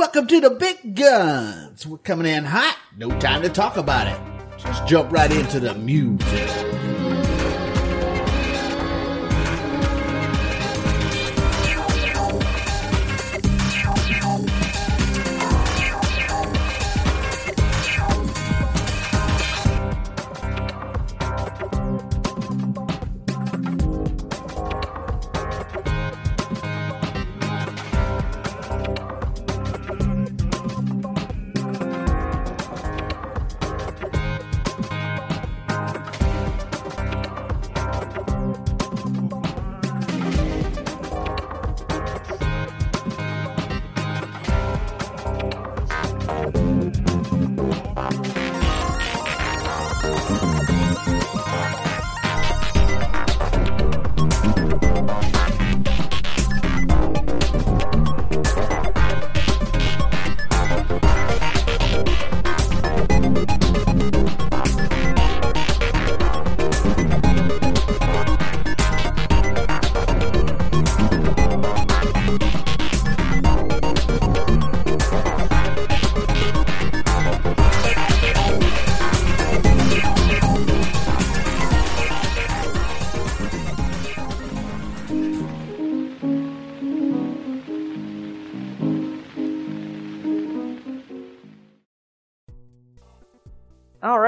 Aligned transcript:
Welcome 0.00 0.28
to 0.28 0.40
the 0.40 0.48
big 0.48 0.96
guns. 0.96 1.86
We're 1.86 1.98
coming 1.98 2.26
in 2.26 2.46
hot. 2.46 2.78
No 2.96 3.10
time 3.20 3.42
to 3.42 3.50
talk 3.50 3.76
about 3.76 4.06
it. 4.06 4.18
Just 4.56 4.86
jump 4.86 5.12
right 5.12 5.30
into 5.30 5.60
the 5.60 5.74
music. 5.74 6.79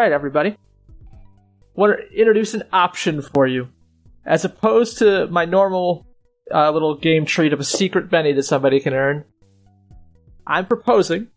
Right, 0.02 0.12
everybody. 0.12 0.56
Want 1.74 1.96
to 1.98 2.18
introduce 2.18 2.54
an 2.54 2.64
option 2.72 3.22
for 3.22 3.46
you, 3.46 3.68
as 4.26 4.44
opposed 4.44 4.98
to 4.98 5.26
my 5.28 5.44
normal 5.44 6.06
uh, 6.52 6.70
little 6.70 6.96
game 6.96 7.24
treat 7.24 7.52
of 7.52 7.60
a 7.60 7.64
secret 7.64 8.10
Benny 8.10 8.32
that 8.32 8.42
somebody 8.42 8.80
can 8.80 8.92
earn. 8.92 9.24
I'm 10.46 10.66
proposing 10.66 11.28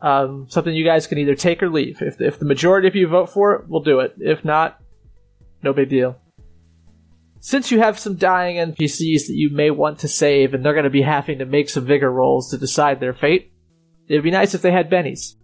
um, 0.00 0.46
something 0.48 0.74
you 0.74 0.84
guys 0.84 1.06
can 1.06 1.18
either 1.18 1.34
take 1.34 1.62
or 1.62 1.70
leave. 1.70 2.02
If 2.02 2.20
if 2.20 2.38
the 2.38 2.44
majority 2.44 2.88
of 2.88 2.94
you 2.94 3.08
vote 3.08 3.30
for 3.30 3.54
it, 3.54 3.64
we'll 3.68 3.82
do 3.82 4.00
it. 4.00 4.14
If 4.18 4.44
not, 4.44 4.78
no 5.62 5.72
big 5.72 5.88
deal. 5.88 6.16
Since 7.40 7.72
you 7.72 7.80
have 7.80 7.98
some 7.98 8.16
dying 8.16 8.56
NPCs 8.56 9.26
that 9.26 9.34
you 9.34 9.50
may 9.50 9.70
want 9.70 10.00
to 10.00 10.08
save, 10.08 10.54
and 10.54 10.64
they're 10.64 10.74
going 10.74 10.84
to 10.84 10.90
be 10.90 11.02
having 11.02 11.38
to 11.38 11.46
make 11.46 11.68
some 11.68 11.84
vigor 11.84 12.10
rolls 12.10 12.50
to 12.50 12.58
decide 12.58 13.00
their 13.00 13.14
fate, 13.14 13.52
it'd 14.06 14.22
be 14.22 14.30
nice 14.30 14.54
if 14.54 14.62
they 14.62 14.70
had 14.70 14.90
bennies. 14.90 15.34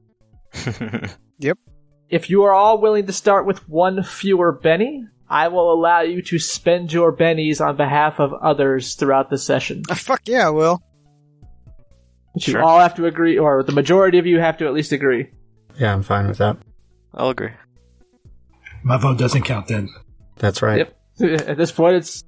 Yep. 1.39 1.59
If 2.11 2.31
you 2.31 2.45
are 2.45 2.55
all 2.55 2.81
willing 2.81 3.07
to 3.07 3.13
start 3.13 3.47
with 3.47 3.69
one 3.69 4.03
fewer 4.03 4.53
Benny, 4.53 5.05
I 5.29 5.49
will 5.49 5.73
allow 5.73 6.01
you 6.01 6.23
to 6.23 6.39
spend 6.39 6.93
your 6.93 7.15
bennies 7.15 7.61
on 7.65 7.77
behalf 7.77 8.19
of 8.19 8.33
others 8.33 8.95
throughout 8.95 9.29
the 9.29 9.37
session. 9.37 9.83
Ah, 9.91 9.95
fuck 9.95 10.23
yeah, 10.27 10.47
I 10.47 10.51
will. 10.51 10.83
But 12.33 12.47
you 12.47 12.53
Sure. 12.53 12.63
all 12.63 12.79
have 12.81 12.95
to 12.95 13.05
agree, 13.07 13.39
or 13.39 13.63
the 13.63 13.73
majority 13.73 14.19
of 14.19 14.27
you 14.27 14.39
have 14.41 14.57
to 14.59 14.67
at 14.67 14.73
least 14.73 14.93
agree. 14.93 15.31
Yeah, 15.79 15.93
I'm 15.93 16.03
fine 16.03 16.29
with 16.29 16.39
that. 16.39 16.57
I'll 17.15 17.31
agree. 17.31 17.51
My 18.83 18.97
vote 18.97 19.19
doesn't 19.19 19.43
count 19.43 19.67
then. 19.67 19.89
That's 20.37 20.63
right. 20.63 20.79
Yep. 20.79 20.95
At 21.49 21.57
this 21.59 21.73
point, 21.73 21.97
it's 21.97 22.25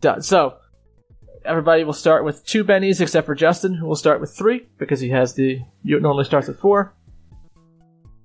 done. 0.00 0.22
So, 0.22 0.54
everybody 1.44 1.84
will 1.84 1.92
start 1.92 2.24
with 2.24 2.44
two 2.46 2.64
bennies, 2.64 3.00
except 3.00 3.26
for 3.26 3.34
Justin, 3.34 3.74
who 3.74 3.86
will 3.86 3.96
start 3.96 4.20
with 4.20 4.34
three 4.34 4.66
because 4.78 5.00
he 5.00 5.10
has 5.10 5.34
the. 5.34 5.60
You 5.82 6.00
normally 6.00 6.24
starts 6.24 6.48
with 6.48 6.58
four. 6.58 6.94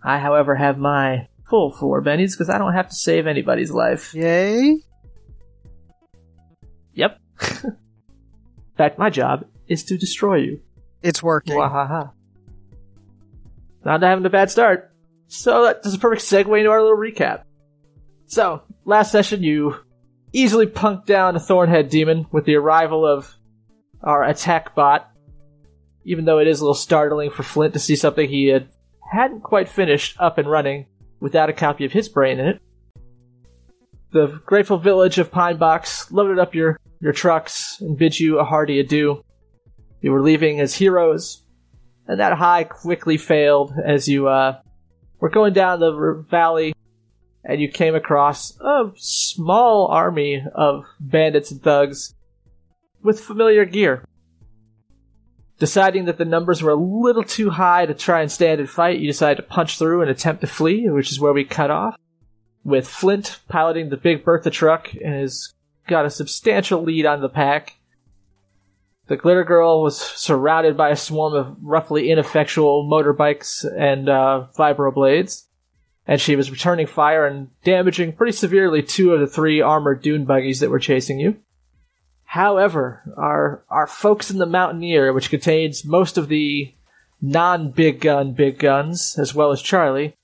I, 0.06 0.20
however, 0.20 0.56
have 0.56 0.78
my 0.78 1.28
full 1.50 1.72
four 1.72 2.02
bennies 2.04 2.32
because 2.32 2.50
I 2.50 2.60
don't 2.60 2.74
have 2.74 2.90
to 2.90 2.96
save 2.96 3.26
anybody's 3.26 3.72
life. 3.72 4.14
Yay. 4.14 4.78
Yep. 6.94 7.20
In 7.64 8.78
fact, 8.78 9.00
my 9.00 9.10
job 9.10 9.46
is 9.68 9.84
to 9.86 9.98
destroy 9.98 10.36
you. 10.36 10.62
It's 11.02 11.24
working. 11.24 11.56
Wahaha. 11.56 12.12
Not 13.84 14.04
having 14.04 14.26
a 14.26 14.30
bad 14.30 14.52
start. 14.52 14.92
So 15.28 15.64
that 15.64 15.82
is 15.84 15.96
a 15.96 16.00
perfect 16.00 16.22
segue 16.22 16.58
into 16.58 16.70
our 16.70 16.84
little 16.84 16.98
recap. 16.98 17.44
So, 18.28 18.62
last 18.86 19.12
session 19.12 19.42
you 19.42 19.76
easily 20.34 20.68
punked 20.68 21.06
down 21.06 21.36
a 21.36 21.40
Thornhead 21.40 21.90
demon 21.90 22.28
with 22.32 22.46
the 22.46 22.56
arrival 22.56 23.08
of 23.08 23.34
our 24.04 24.24
attack 24.24 24.76
bot. 24.76 25.10
Even 26.04 26.26
though 26.26 26.38
it 26.38 26.48
is 26.48 26.60
a 26.60 26.64
little 26.64 26.76
startling 26.76 27.32
for 27.32 27.42
Flint 27.42 27.74
to 27.74 27.80
see 27.80 27.96
something 27.96 28.30
he 28.30 28.48
had 28.48 28.68
hadn't 29.12 29.42
quite 29.42 29.70
finished 29.70 30.16
up 30.20 30.38
and 30.38 30.50
running 30.50 30.86
without 31.20 31.50
a 31.50 31.54
copy 31.54 31.86
of 31.86 31.92
his 31.92 32.10
brain 32.10 32.40
in 32.40 32.48
it. 32.48 32.62
The 34.12 34.40
grateful 34.46 34.78
village 34.78 35.18
of 35.18 35.32
Pine 35.32 35.58
Box 35.58 36.12
loaded 36.12 36.40
up 36.40 36.56
your, 36.56 36.80
your 37.02 37.14
trucks 37.14 37.82
and 37.82 37.98
bid 37.98 38.20
you 38.20 38.40
a 38.40 38.46
hearty 38.46 38.80
adieu. 38.80 39.24
You 40.02 40.12
were 40.12 40.22
leaving 40.22 40.60
as 40.60 40.76
heroes, 40.76 41.44
and 42.08 42.20
that 42.20 42.34
high 42.34 42.64
quickly 42.64 43.18
failed 43.18 43.74
as 43.84 44.08
you 44.08 44.28
uh, 44.28 44.60
were 45.20 45.30
going 45.30 45.54
down 45.54 45.80
the 45.80 46.24
valley, 46.30 46.74
and 47.44 47.60
you 47.60 47.70
came 47.70 47.96
across 47.96 48.58
a 48.60 48.92
small 48.96 49.88
army 49.88 50.44
of 50.54 50.86
bandits 51.00 51.52
and 51.52 51.62
thugs 51.62 52.14
with 53.02 53.20
familiar 53.20 53.66
gear. 53.66 54.06
Deciding 55.58 56.06
that 56.06 56.18
the 56.18 56.26
numbers 56.26 56.62
were 56.62 56.72
a 56.72 56.76
little 56.76 57.24
too 57.24 57.50
high 57.50 57.86
to 57.86 57.94
try 57.94 58.22
and 58.22 58.32
stand 58.32 58.60
and 58.60 58.70
fight, 58.70 59.00
you 59.00 59.08
decided 59.08 59.38
to 59.38 59.48
punch 59.48 59.78
through 59.78 60.02
and 60.02 60.12
attempt 60.12 60.42
to 60.42 60.48
flee, 60.48 60.90
which 60.90 61.12
is 61.12 61.20
where 61.20 61.32
we 61.32 61.46
cut 61.46 61.72
off. 61.72 61.98
With 62.66 62.88
Flint 62.88 63.40
piloting 63.48 63.90
the 63.90 63.98
big 63.98 64.26
Bertha 64.26 64.50
truck 64.50 64.94
and 64.94 65.14
has 65.14 65.54
got 65.88 66.06
a 66.06 66.10
substantial 66.10 66.84
lead 66.84 67.06
on 67.06 67.22
the 67.22 67.30
pack. 67.30 67.78
The 69.08 69.16
Glitter 69.16 69.44
Girl 69.44 69.84
was 69.84 70.02
surrounded 70.02 70.76
by 70.76 70.90
a 70.90 70.96
swarm 70.96 71.36
of 71.36 71.56
roughly 71.62 72.10
ineffectual 72.10 72.90
motorbikes 72.90 73.64
and 73.78 74.10
uh, 74.10 74.48
vibroblades, 74.58 75.44
and 76.08 76.20
she 76.20 76.36
was 76.36 76.50
returning 76.50 76.88
fire 76.88 77.28
and 77.28 77.50
damaging 77.64 78.14
pretty 78.14 78.32
severely 78.32 78.82
two 78.82 79.14
of 79.14 79.20
the 79.20 79.28
three 79.28 79.62
armored 79.62 80.02
dune 80.02 80.26
buggies 80.26 80.60
that 80.62 80.72
were 80.72 80.80
chasing 80.80 81.20
you. 81.20 81.38
However, 82.36 83.02
our 83.16 83.64
our 83.70 83.88
folks 83.88 84.30
in 84.30 84.40
the 84.40 84.46
Mountaineer, 84.46 85.14
which 85.14 85.30
contains 85.30 85.86
most 85.86 86.18
of 86.18 86.28
the 86.28 86.74
non-big 87.22 88.02
gun 88.02 88.34
big 88.34 88.60
guns, 88.60 89.16
as 89.18 89.34
well 89.34 89.54
as 89.54 89.62
Charlie, 89.62 90.18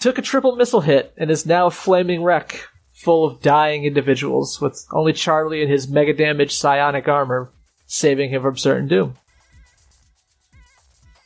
took 0.00 0.18
a 0.18 0.22
triple 0.22 0.56
missile 0.56 0.80
hit 0.80 1.14
and 1.16 1.30
is 1.30 1.46
now 1.46 1.66
a 1.66 1.70
flaming 1.70 2.24
wreck 2.24 2.66
full 2.94 3.24
of 3.24 3.40
dying 3.40 3.84
individuals, 3.84 4.60
with 4.60 4.84
only 4.90 5.12
Charlie 5.12 5.62
and 5.62 5.70
his 5.70 5.86
mega 5.86 6.12
damaged 6.12 6.58
psionic 6.58 7.06
armor 7.06 7.52
saving 7.86 8.30
him 8.30 8.42
from 8.42 8.56
certain 8.56 8.88
doom. 8.88 9.16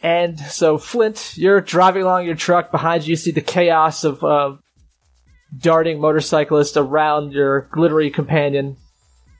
And 0.03 0.39
so, 0.39 0.77
Flint, 0.77 1.33
you're 1.39 1.63
driving 1.63 2.03
along 2.03 2.27
your 2.27 2.35
truck. 2.35 2.71
Behind 2.71 3.07
you, 3.07 3.13
you 3.13 3.17
see 3.17 3.31
the 3.31 3.41
chaos 3.41 4.05
of 4.05 4.23
uh, 4.23 4.57
darting 5.59 5.99
motorcyclists 5.99 6.77
around 6.77 7.33
your 7.33 7.63
glittery 7.73 8.11
companion. 8.11 8.77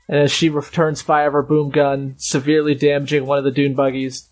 And 0.09 0.21
as 0.21 0.33
she 0.33 0.49
returns 0.49 1.03
fire 1.03 1.27
of 1.27 1.35
her 1.35 1.43
boom 1.43 1.71
gun, 1.71 2.15
severely 2.17 2.75
damaging 2.75 3.27
one 3.27 3.39
of 3.39 3.45
the 3.45 3.51
dune 3.51 3.75
buggies, 3.75 4.29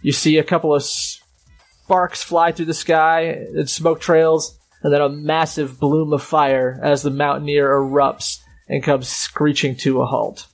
you 0.00 0.12
see 0.12 0.38
a 0.38 0.44
couple 0.44 0.74
of 0.74 0.84
sparks 0.84 2.22
fly 2.22 2.52
through 2.52 2.66
the 2.66 2.74
sky 2.74 3.22
and 3.22 3.68
smoke 3.68 4.00
trails, 4.00 4.56
and 4.82 4.92
then 4.92 5.00
a 5.00 5.08
massive 5.08 5.80
bloom 5.80 6.12
of 6.12 6.22
fire 6.22 6.78
as 6.82 7.02
the 7.02 7.10
mountaineer 7.10 7.68
erupts 7.68 8.38
and 8.68 8.82
comes 8.82 9.08
screeching 9.08 9.74
to 9.76 10.02
a 10.02 10.06
halt. 10.06 10.46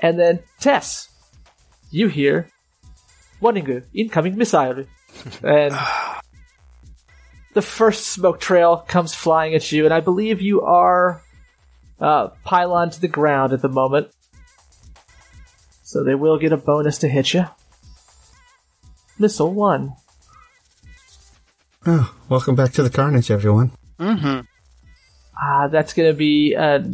And 0.00 0.18
then 0.18 0.40
Tess, 0.60 1.08
you 1.90 2.08
hear 2.08 2.48
warning 3.40 3.82
incoming 3.94 4.36
missile, 4.36 4.84
and 5.42 5.74
the 7.54 7.62
first 7.62 8.06
smoke 8.08 8.38
trail 8.38 8.84
comes 8.86 9.12
flying 9.12 9.54
at 9.54 9.72
you, 9.72 9.84
and 9.86 9.94
I 9.94 10.00
believe 10.00 10.40
you 10.40 10.62
are 10.62 11.23
uh, 12.00 12.28
pylon 12.44 12.90
to 12.90 13.00
the 13.00 13.08
ground 13.08 13.52
at 13.52 13.62
the 13.62 13.68
moment. 13.68 14.08
So 15.82 16.02
they 16.02 16.14
will 16.14 16.38
get 16.38 16.52
a 16.52 16.56
bonus 16.56 16.98
to 16.98 17.08
hit 17.08 17.34
you. 17.34 17.46
Missile 19.18 19.52
one. 19.52 19.94
Oh, 21.86 22.14
welcome 22.28 22.54
back 22.54 22.72
to 22.72 22.82
the 22.82 22.90
carnage, 22.90 23.30
everyone. 23.30 23.72
Mm-hmm. 24.00 24.40
Ah, 25.40 25.68
that's 25.68 25.92
going 25.92 26.10
to 26.10 26.16
be 26.16 26.54
a 26.54 26.84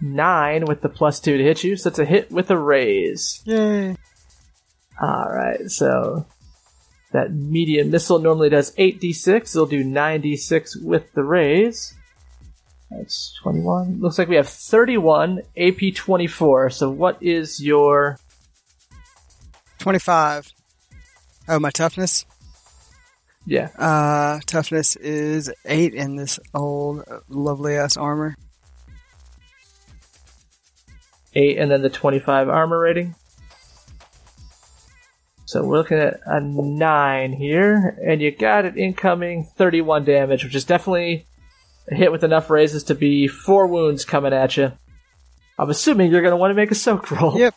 nine 0.00 0.64
with 0.64 0.80
the 0.80 0.88
plus 0.88 1.20
two 1.20 1.38
to 1.38 1.44
hit 1.44 1.62
you. 1.62 1.76
So 1.76 1.88
it's 1.88 1.98
a 1.98 2.04
hit 2.04 2.30
with 2.30 2.50
a 2.50 2.58
raise. 2.58 3.42
Yay. 3.44 3.96
All 5.00 5.28
right, 5.30 5.68
so 5.68 6.26
that 7.12 7.32
medium 7.32 7.90
missile 7.90 8.18
normally 8.18 8.50
does 8.50 8.74
8d6. 8.76 9.54
It'll 9.54 9.66
do 9.66 9.84
9d6 9.84 10.82
with 10.82 11.12
the 11.14 11.24
raise. 11.24 11.94
That's 12.96 13.38
21. 13.42 14.00
Looks 14.00 14.18
like 14.18 14.28
we 14.28 14.36
have 14.36 14.48
31 14.48 15.42
AP 15.56 15.94
24. 15.94 16.70
So 16.70 16.90
what 16.90 17.22
is 17.22 17.62
your 17.62 18.18
25. 19.78 20.52
Oh, 21.48 21.58
my 21.58 21.70
toughness? 21.70 22.24
yeah? 23.46 23.68
Uh, 23.76 24.40
toughness 24.46 24.96
is 24.96 25.50
8 25.64 25.94
in 25.94 26.16
this 26.16 26.38
old, 26.54 27.04
lovely 27.28 27.76
ass 27.76 27.96
armor. 27.96 28.36
eight 31.34 31.58
and 31.58 31.70
then 31.70 31.82
the 31.82 31.90
25 31.90 32.48
armor 32.48 32.78
rating. 32.78 33.14
So 35.46 35.64
we're 35.64 35.78
looking 35.78 35.98
at 35.98 36.20
a 36.24 36.40
nine 36.40 37.32
here, 37.32 37.98
and 38.06 38.22
you 38.22 38.30
got 38.30 38.64
it 38.64 38.78
incoming 38.78 39.44
31 39.44 40.04
damage, 40.04 40.44
which 40.44 40.54
is 40.54 40.64
definitely 40.64 41.26
a 41.31 41.31
hit 41.88 42.12
with 42.12 42.24
enough 42.24 42.50
raises 42.50 42.84
to 42.84 42.94
be 42.94 43.26
four 43.28 43.66
wounds 43.66 44.04
coming 44.04 44.32
at 44.32 44.56
you. 44.56 44.72
I'm 45.58 45.70
assuming 45.70 46.10
you're 46.10 46.22
going 46.22 46.32
to 46.32 46.36
want 46.36 46.50
to 46.50 46.54
make 46.54 46.70
a 46.70 46.74
soak 46.74 47.10
roll. 47.10 47.38
Yep. 47.38 47.54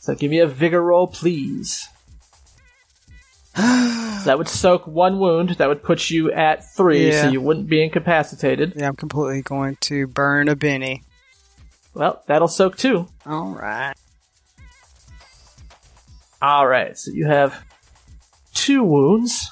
So 0.00 0.14
give 0.14 0.30
me 0.30 0.40
a 0.40 0.46
vigor 0.46 0.82
roll, 0.82 1.06
please. 1.06 1.86
So 3.54 3.62
that 4.24 4.36
would 4.36 4.48
soak 4.48 4.86
one 4.86 5.18
wound. 5.18 5.50
That 5.50 5.68
would 5.68 5.82
put 5.82 6.10
you 6.10 6.32
at 6.32 6.64
three, 6.74 7.12
so 7.12 7.28
you 7.28 7.40
wouldn't 7.40 7.68
be 7.68 7.82
incapacitated. 7.82 8.74
Yeah, 8.76 8.88
I'm 8.88 8.96
completely 8.96 9.42
going 9.42 9.76
to 9.82 10.06
burn 10.06 10.48
a 10.48 10.56
Benny. 10.56 11.02
Well, 11.94 12.22
that'll 12.26 12.48
soak 12.48 12.76
two. 12.76 13.06
Alright. 13.26 13.96
All 16.40 16.66
right, 16.66 16.98
so 16.98 17.12
you 17.12 17.26
have 17.26 17.64
two 18.54 18.82
wounds 18.82 19.48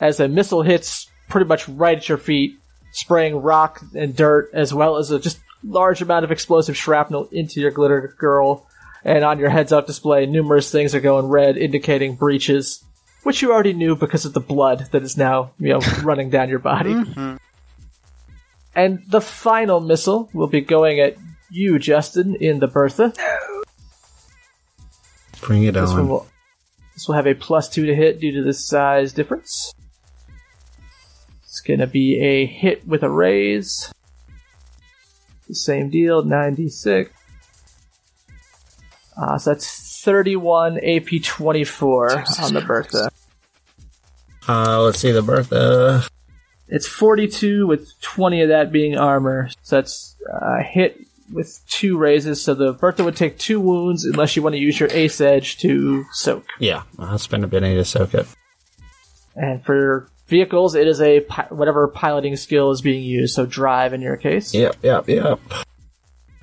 as 0.00 0.20
a 0.20 0.28
missile 0.28 0.62
hits 0.62 1.10
pretty 1.28 1.46
much 1.46 1.68
right 1.68 1.98
at 1.98 2.08
your 2.08 2.18
feet, 2.18 2.58
spraying 2.92 3.36
rock 3.36 3.82
and 3.94 4.14
dirt 4.16 4.50
as 4.52 4.72
well 4.72 4.96
as 4.96 5.10
a 5.10 5.18
just 5.18 5.40
large 5.64 6.00
amount 6.02 6.24
of 6.24 6.30
explosive 6.30 6.76
shrapnel 6.76 7.28
into 7.32 7.60
your 7.60 7.70
glitter 7.70 8.14
girl. 8.18 8.66
And 9.04 9.24
on 9.24 9.38
your 9.38 9.50
heads-up 9.50 9.86
display, 9.86 10.26
numerous 10.26 10.70
things 10.72 10.94
are 10.94 11.00
going 11.00 11.26
red, 11.26 11.56
indicating 11.56 12.16
breaches, 12.16 12.82
which 13.22 13.40
you 13.42 13.52
already 13.52 13.72
knew 13.72 13.94
because 13.94 14.24
of 14.24 14.32
the 14.32 14.40
blood 14.40 14.88
that 14.90 15.02
is 15.02 15.16
now 15.16 15.52
you 15.58 15.68
know 15.68 15.80
running 16.02 16.30
down 16.30 16.48
your 16.48 16.58
body. 16.58 16.92
Mhm. 16.94 17.38
And 18.74 19.02
the 19.08 19.20
final 19.20 19.80
missile 19.80 20.28
will 20.34 20.48
be 20.48 20.60
going 20.60 21.00
at 21.00 21.16
you, 21.50 21.78
Justin, 21.78 22.34
in 22.34 22.58
the 22.58 22.66
Bertha. 22.66 23.12
Bring 25.40 25.64
it 25.64 25.72
This 25.74 25.90
one 25.90 26.00
on. 26.00 26.08
will 26.08 26.26
this 26.94 27.06
will 27.06 27.14
have 27.14 27.26
a 27.26 27.34
plus 27.34 27.68
two 27.68 27.86
to 27.86 27.94
hit 27.94 28.20
due 28.20 28.32
to 28.32 28.42
the 28.42 28.52
size 28.52 29.12
difference. 29.12 29.72
It's 31.56 31.62
gonna 31.62 31.86
be 31.86 32.20
a 32.20 32.44
hit 32.44 32.86
with 32.86 33.02
a 33.02 33.08
raise. 33.08 33.90
The 35.48 35.54
same 35.54 35.88
deal, 35.88 36.22
96. 36.22 37.10
Uh, 39.16 39.38
so 39.38 39.50
that's 39.50 40.02
31 40.02 40.78
AP 40.84 41.22
24 41.24 42.24
on 42.42 42.52
the 42.52 42.60
Bertha. 42.60 43.10
Uh, 44.46 44.82
let's 44.82 44.98
see 44.98 45.12
the 45.12 45.22
Bertha. 45.22 46.06
It's 46.68 46.86
42 46.86 47.66
with 47.66 47.98
20 48.02 48.42
of 48.42 48.48
that 48.50 48.70
being 48.70 48.98
armor. 48.98 49.48
So 49.62 49.76
that's 49.76 50.14
a 50.30 50.62
hit 50.62 51.00
with 51.32 51.58
two 51.70 51.96
raises. 51.96 52.42
So 52.42 52.52
the 52.52 52.74
Bertha 52.74 53.02
would 53.02 53.16
take 53.16 53.38
two 53.38 53.60
wounds 53.60 54.04
unless 54.04 54.36
you 54.36 54.42
want 54.42 54.56
to 54.56 54.60
use 54.60 54.78
your 54.78 54.90
ace 54.92 55.22
edge 55.22 55.56
to 55.60 56.04
soak. 56.12 56.44
Yeah, 56.58 56.82
I'll 56.98 57.16
spend 57.16 57.44
a 57.44 57.46
Benny 57.46 57.74
to 57.76 57.84
soak 57.86 58.12
it. 58.12 58.26
And 59.34 59.64
for 59.64 60.10
vehicles, 60.26 60.74
it 60.74 60.86
is 60.86 61.00
a 61.00 61.20
pi- 61.20 61.48
whatever 61.50 61.88
piloting 61.88 62.36
skill 62.36 62.70
is 62.70 62.80
being 62.80 63.02
used. 63.02 63.34
So 63.34 63.46
drive 63.46 63.92
in 63.92 64.00
your 64.00 64.16
case. 64.16 64.54
Yep, 64.54 64.76
yep, 64.82 65.08
yep. 65.08 65.40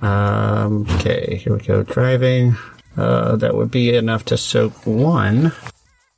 Um, 0.01 0.85
okay, 0.95 1.35
here 1.37 1.53
we 1.55 1.59
go. 1.59 1.83
Driving. 1.83 2.57
Uh, 2.95 3.35
that 3.37 3.55
would 3.55 3.71
be 3.71 3.95
enough 3.95 4.25
to 4.25 4.37
soak 4.37 4.85
one. 4.85 5.51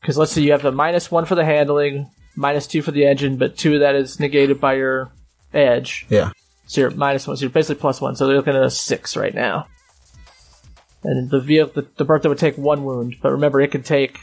Because 0.02 0.18
let's 0.18 0.32
see, 0.32 0.44
you 0.44 0.52
have 0.52 0.66
a 0.66 0.72
minus 0.72 1.10
one 1.10 1.26
for 1.26 1.36
the 1.36 1.46
handling, 1.46 2.10
minus 2.36 2.68
two 2.68 2.82
for 2.82 2.92
the 2.92 3.06
engine, 3.06 3.38
but 3.38 3.58
two 3.58 3.76
of 3.76 3.80
that 3.80 3.96
is 3.96 4.20
negated 4.20 4.60
by 4.60 4.76
your 4.76 5.12
edge. 5.54 6.06
Yeah. 6.10 6.32
So 6.68 6.82
you're 6.82 6.92
minus 6.92 7.28
one. 7.28 7.38
So 7.38 7.42
you're 7.42 7.50
basically 7.50 7.80
plus 7.80 8.02
one. 8.02 8.16
So 8.16 8.28
they're 8.28 8.36
looking 8.36 8.56
at 8.56 8.64
a 8.64 8.70
six 8.70 9.16
right 9.16 9.34
now. 9.34 9.68
And 11.04 11.30
the 11.30 11.40
vehicle, 11.40 11.82
the, 11.82 11.88
the 11.98 12.06
Bertha 12.06 12.30
would 12.30 12.40
take 12.40 12.58
one 12.58 12.84
wound, 12.84 13.18
but 13.22 13.32
remember 13.32 13.62
it 13.62 13.72
could 13.72 13.86
take. 13.86 14.20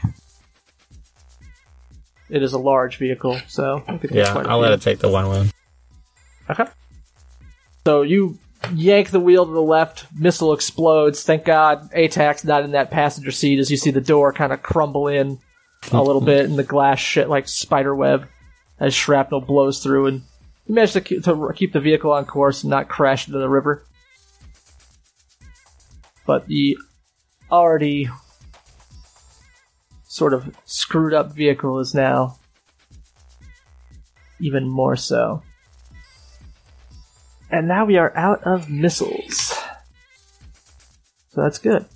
It 2.33 2.43
is 2.43 2.55
a 2.55 2.59
large 2.59 2.97
vehicle, 2.97 3.39
so 3.47 3.85
Yeah, 4.11 4.33
I'll 4.47 4.59
let 4.59 4.73
it 4.73 4.81
take 4.81 5.01
the 5.01 5.11
one 5.11 5.29
wound. 5.29 5.53
Okay. 6.49 6.65
So 7.85 8.01
you 8.01 8.39
yank 8.73 9.11
the 9.11 9.21
wheel 9.21 9.45
to 9.45 9.53
the 9.53 9.61
left, 9.61 10.07
missile 10.17 10.55
explodes. 10.55 11.25
Thank 11.25 11.45
God 11.45 11.91
ATAC's 11.91 12.45
not 12.45 12.65
in 12.65 12.71
that 12.71 12.91
passenger 12.91 13.33
seat 13.33 13.59
as 13.59 13.71
you 13.71 13.77
see 13.77 13.91
the 13.91 14.01
door 14.01 14.33
kind 14.33 14.51
of 14.51 14.63
crumble 14.63 15.09
in 15.09 15.41
a 15.91 16.03
little 16.03 16.23
bit 16.23 16.47
and 16.47 16.59
the 16.59 16.65
glass 16.65 16.99
shit 16.99 17.29
like 17.29 17.49
spider 17.49 17.95
web 17.95 18.27
as 18.81 18.95
shrapnel 18.95 19.43
blows 19.43 19.83
through 19.83 20.07
and 20.07 20.23
you 20.67 20.75
manage 20.75 20.93
to 20.93 21.03
keep, 21.03 21.25
to 21.25 21.53
keep 21.55 21.75
the 21.75 21.81
vehicle 21.81 22.13
on 22.13 22.25
course 22.25 22.63
and 22.63 22.71
not 22.71 22.89
crash 22.89 23.27
into 23.27 23.39
the 23.39 23.49
river. 23.49 23.85
But 26.25 26.47
the 26.47 26.79
already 27.51 28.09
sort 30.13 30.35
of 30.35 30.55
screwed 30.67 31.15
up 31.15 31.33
vehicle 31.33 31.79
is 31.79 31.95
now 31.95 32.39
even 34.39 34.69
more 34.69 34.95
so. 34.95 35.43
And 37.51 37.67
now 37.67 37.87
we 37.87 37.97
are 37.97 38.15
out 38.15 38.43
of 38.45 38.69
missiles. 38.69 39.59
So 41.31 41.41
that's 41.41 41.57
good. 41.57 41.87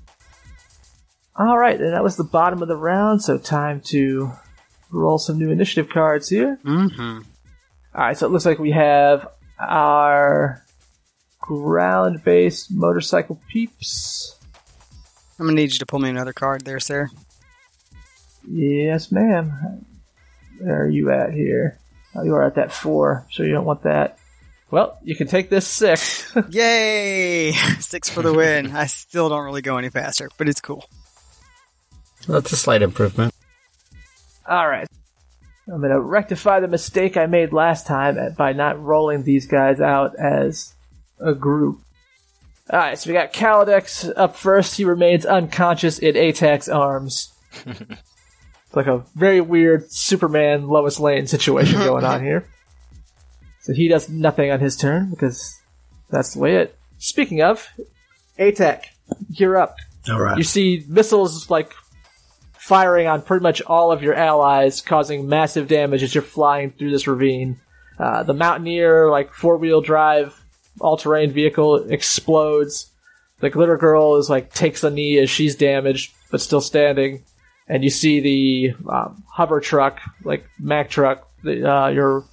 Alright, 1.39 1.79
and 1.79 1.93
that 1.93 2.03
was 2.03 2.17
the 2.17 2.25
bottom 2.25 2.63
of 2.63 2.69
the 2.69 2.77
round, 2.77 3.23
so 3.23 3.37
time 3.37 3.83
to 3.89 4.33
roll 4.91 5.19
some 5.19 5.39
new 5.39 5.51
initiative 5.51 5.91
cards 5.91 6.31
here. 6.31 6.59
Mm-hmm. 6.65 7.19
Alright, 7.95 8.17
so 8.17 8.25
it 8.25 8.33
looks 8.33 8.47
like 8.47 8.59
we 8.59 8.71
have 8.71 9.29
our 9.61 10.65
ground 11.39 12.25
based 12.25 12.71
motorcycle 12.71 13.39
peeps. 13.47 14.39
I'm 15.39 15.45
gonna 15.45 15.57
need 15.57 15.75
you 15.75 15.79
to 15.81 15.87
pull 15.87 15.99
me 15.99 16.09
another 16.09 16.33
card 16.33 16.65
there, 16.65 16.81
sir. 16.81 17.11
Yes, 18.51 19.11
ma'am. 19.13 19.85
Where 20.59 20.83
are 20.85 20.89
you 20.89 21.11
at 21.11 21.33
here? 21.33 21.79
Oh, 22.15 22.23
you 22.23 22.35
are 22.35 22.45
at 22.45 22.55
that 22.55 22.73
four, 22.73 23.27
so 23.31 23.43
you 23.43 23.53
don't 23.53 23.65
want 23.65 23.83
that. 23.83 24.19
Well, 24.71 24.99
you 25.05 25.15
can 25.15 25.27
take 25.29 25.49
this 25.51 25.67
six. 25.67 26.35
Yay! 26.51 27.53
Six 27.81 28.09
for 28.11 28.23
the 28.23 28.33
win. 28.33 28.75
I 28.75 28.87
still 28.87 29.29
don't 29.29 29.45
really 29.45 29.63
go 29.63 29.77
any 29.77 29.91
faster, 29.91 30.29
but 30.39 30.49
it's 30.49 30.61
cool. 30.61 30.89
That's 32.27 32.51
a 32.51 32.57
slight 32.57 32.83
improvement. 32.83 33.33
All 34.49 34.69
right. 34.69 34.89
I'm 35.69 35.79
going 35.79 35.91
to 35.91 36.01
rectify 36.01 36.61
the 36.61 36.69
mistake 36.69 37.17
I 37.17 37.27
made 37.27 37.53
last 37.53 37.87
time 37.87 38.19
at- 38.19 38.37
by 38.37 38.53
not 38.55 38.83
rolling 38.83 39.23
these 39.23 39.47
guys 39.47 39.81
out 39.81 40.17
as 40.17 40.75
a 41.21 41.35
group. 41.35 41.81
All 42.71 42.79
right, 42.81 42.99
so 42.99 43.09
we 43.09 43.15
got 43.15 43.33
Kaladex 43.33 44.13
up 44.17 44.35
first. 44.35 44.77
He 44.77 44.85
remains 44.85 45.25
unconscious 45.25 46.01
in 46.01 46.17
Atac's 46.17 46.69
arms. 46.69 47.33
like 48.77 48.87
a 48.87 49.05
very 49.15 49.41
weird 49.41 49.91
Superman 49.91 50.69
Lois 50.69 51.01
Lane 51.01 51.27
situation 51.27 51.79
going 51.85 52.05
on 52.05 52.23
here. 52.23 52.47
So 53.63 53.73
he 53.73 53.89
does 53.89 54.09
nothing 54.09 54.51
on 54.51 54.61
his 54.61 54.77
turn 54.77 55.11
because 55.11 55.61
that's 56.11 56.35
the 56.35 56.41
way 56.41 56.57
it. 56.57 56.79
Speaking 56.99 57.43
of, 57.43 57.69
Atac, 58.39 58.85
you're 59.31 59.59
up. 59.59 59.77
All 60.09 60.21
right. 60.21 60.39
You 60.39 60.45
see 60.45 60.85
missiles 60.87 61.51
like 61.51 61.75
firing 62.53 63.07
on 63.07 63.23
pretty 63.23 63.43
much 63.43 63.63
all 63.63 63.91
of 63.91 64.03
your 64.03 64.15
allies, 64.15 64.81
causing 64.81 65.29
massive 65.29 65.69
damage 65.69 66.03
as 66.03 66.15
you're 66.15 66.23
flying 66.23 66.71
through 66.71 66.91
this 66.91 67.07
ravine. 67.07 67.61
Uh, 67.99 68.23
the 68.23 68.35
Mountaineer, 68.35 69.11
like 69.11 69.33
four 69.33 69.57
wheel 69.57 69.81
drive, 69.81 70.39
all 70.81 70.97
terrain 70.97 71.33
vehicle, 71.33 71.77
explodes. 71.91 72.91
The 73.41 73.51
Glitter 73.51 73.77
Girl 73.77 74.17
is 74.17 74.31
like 74.31 74.53
takes 74.53 74.85
a 74.85 74.91
knee 74.91 75.19
as 75.19 75.31
she's 75.31 75.57
damaged, 75.57 76.15
but 76.31 76.41
still 76.41 76.61
standing. 76.61 77.25
And 77.69 77.83
you 77.83 77.91
see 77.91 78.21
the 78.21 78.75
um, 78.89 79.25
hover 79.29 79.61
truck, 79.61 80.01
like 80.25 80.49
Mack 80.59 80.89
truck, 80.89 81.29
the, 81.43 81.69
uh, 81.69 81.89
your 81.89 82.25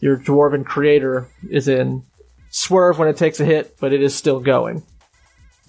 your 0.00 0.18
dwarven 0.18 0.64
creator 0.64 1.28
is 1.50 1.68
in. 1.68 2.04
Swerve 2.50 2.98
when 2.98 3.08
it 3.08 3.16
takes 3.16 3.38
a 3.38 3.44
hit, 3.44 3.76
but 3.80 3.92
it 3.92 4.02
is 4.02 4.14
still 4.14 4.40
going. 4.40 4.82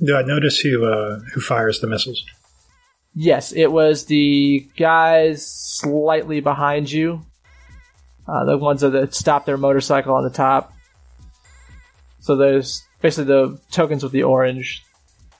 Do 0.03 0.15
I 0.15 0.21
notice 0.21 0.59
who 0.59 0.85
uh, 0.85 1.19
who 1.33 1.41
fires 1.41 1.79
the 1.79 1.87
missiles? 1.87 2.23
Yes, 3.13 3.51
it 3.51 3.71
was 3.71 4.05
the 4.05 4.67
guys 4.77 5.45
slightly 5.45 6.39
behind 6.39 6.91
you. 6.91 7.25
Uh, 8.27 8.45
the 8.45 8.57
ones 8.57 8.81
that 8.81 9.13
stopped 9.13 9.45
their 9.45 9.57
motorcycle 9.57 10.13
on 10.13 10.23
the 10.23 10.29
top. 10.29 10.73
So 12.19 12.35
there's 12.35 12.83
basically 13.01 13.25
the 13.25 13.59
tokens 13.71 14.03
with 14.03 14.11
the 14.11 14.23
orange. 14.23 14.83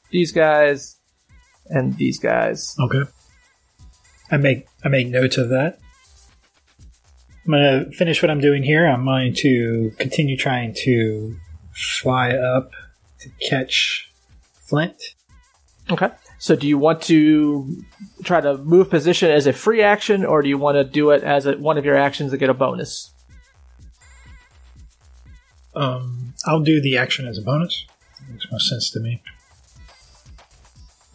These 0.10 0.32
guys 0.32 0.96
and 1.68 1.96
these 1.98 2.18
guys. 2.18 2.76
Okay. 2.80 3.10
I 4.32 4.38
make 4.38 4.68
I 4.84 4.90
make 4.90 5.08
note 5.08 5.38
of 5.38 5.50
that. 5.50 5.80
I'm 7.46 7.52
gonna 7.52 7.92
finish 7.92 8.22
what 8.22 8.30
I'm 8.30 8.42
doing 8.42 8.64
here. 8.64 8.86
I'm 8.86 9.06
going 9.06 9.34
to 9.36 9.94
continue 9.98 10.36
trying 10.36 10.74
to 10.84 11.38
fly 11.72 12.32
up 12.32 12.72
to 13.20 13.30
catch 13.50 14.12
Flint. 14.54 15.02
Okay. 15.90 16.10
So 16.40 16.56
do 16.56 16.68
you 16.68 16.78
want 16.78 17.02
to 17.04 17.84
try 18.24 18.42
to 18.42 18.58
move 18.58 18.90
position 18.90 19.32
as 19.32 19.48
a 19.48 19.54
free 19.54 19.82
action, 19.82 20.26
or 20.26 20.42
do 20.42 20.50
you 20.50 20.58
want 20.58 20.76
to 20.76 20.84
do 20.84 21.12
it 21.12 21.24
as 21.24 21.46
a, 21.46 21.54
one 21.54 21.78
of 21.78 21.86
your 21.86 21.98
actions 21.98 22.32
to 22.32 22.38
get 22.38 22.50
a 22.50 22.54
bonus? 22.54 23.14
Um, 25.74 26.34
I'll 26.46 26.62
do 26.62 26.82
the 26.82 26.98
action 26.98 27.28
as 27.28 27.38
a 27.38 27.42
bonus. 27.42 27.86
makes 28.30 28.46
more 28.52 28.60
sense 28.60 28.92
to 28.92 29.00
me. 29.00 29.22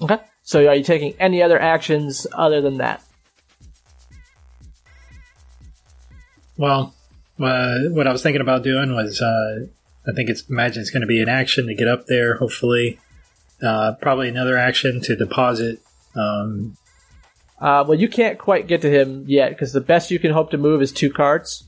Okay. 0.01 0.19
So 0.43 0.67
are 0.67 0.75
you 0.75 0.83
taking 0.85 1.15
any 1.19 1.43
other 1.43 1.61
actions 1.61 2.27
other 2.33 2.61
than 2.61 2.79
that? 2.79 3.03
Well, 6.57 6.95
uh, 7.41 7.79
what 7.91 8.07
I 8.07 8.13
was 8.13 8.23
thinking 8.23 8.41
about 8.41 8.63
doing 8.63 8.95
was, 8.95 9.21
uh, 9.21 9.67
I 10.07 10.13
think 10.15 10.29
it's 10.29 10.49
imagine 10.49 10.81
it's 10.83 10.91
going 10.91 11.01
to 11.03 11.07
be 11.07 11.23
an 11.23 11.29
action 11.29 11.67
to 11.67 11.75
get 11.75 11.89
up 11.89 12.07
there. 12.07 12.37
Hopefully, 12.37 12.99
uh, 13.63 13.93
probably 14.01 14.29
another 14.29 14.57
action 14.59 15.01
to 15.03 15.17
deposit. 15.17 15.81
Um, 16.15 16.77
Uh, 17.61 17.85
well, 17.87 17.99
you 17.99 18.09
can't 18.09 18.39
quite 18.39 18.67
get 18.67 18.81
to 18.83 18.91
him 18.91 19.25
yet 19.29 19.51
because 19.51 19.73
the 19.73 19.81
best 19.81 20.11
you 20.11 20.19
can 20.19 20.33
hope 20.33 20.51
to 20.51 20.59
move 20.59 20.83
is 20.83 20.91
two 20.93 21.11
cards. 21.11 21.65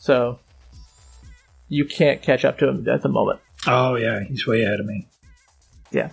So 0.00 0.40
you 1.68 1.84
can't 1.84 2.20
catch 2.20 2.44
up 2.44 2.58
to 2.58 2.68
him 2.68 2.86
at 2.88 3.02
the 3.02 3.08
moment. 3.08 3.40
oh 3.66 3.94
yeah, 3.94 4.20
he's 4.24 4.46
way 4.46 4.62
ahead 4.62 4.80
of 4.80 4.86
me. 4.86 5.06
Yeah. 5.90 6.10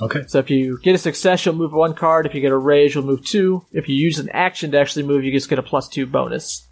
Okay. 0.00 0.24
So 0.26 0.38
if 0.38 0.50
you 0.50 0.78
get 0.82 0.94
a 0.94 0.98
success, 0.98 1.44
you'll 1.46 1.54
move 1.54 1.72
one 1.72 1.94
card. 1.94 2.26
If 2.26 2.34
you 2.34 2.40
get 2.40 2.50
a 2.50 2.56
raise, 2.56 2.94
you'll 2.94 3.04
move 3.04 3.24
two. 3.24 3.64
If 3.72 3.88
you 3.88 3.94
use 3.94 4.18
an 4.18 4.28
action 4.30 4.72
to 4.72 4.78
actually 4.78 5.04
move, 5.04 5.24
you 5.24 5.32
just 5.32 5.48
get 5.48 5.58
a 5.58 5.62
plus 5.62 5.88
two 5.88 6.06
bonus. 6.06 6.66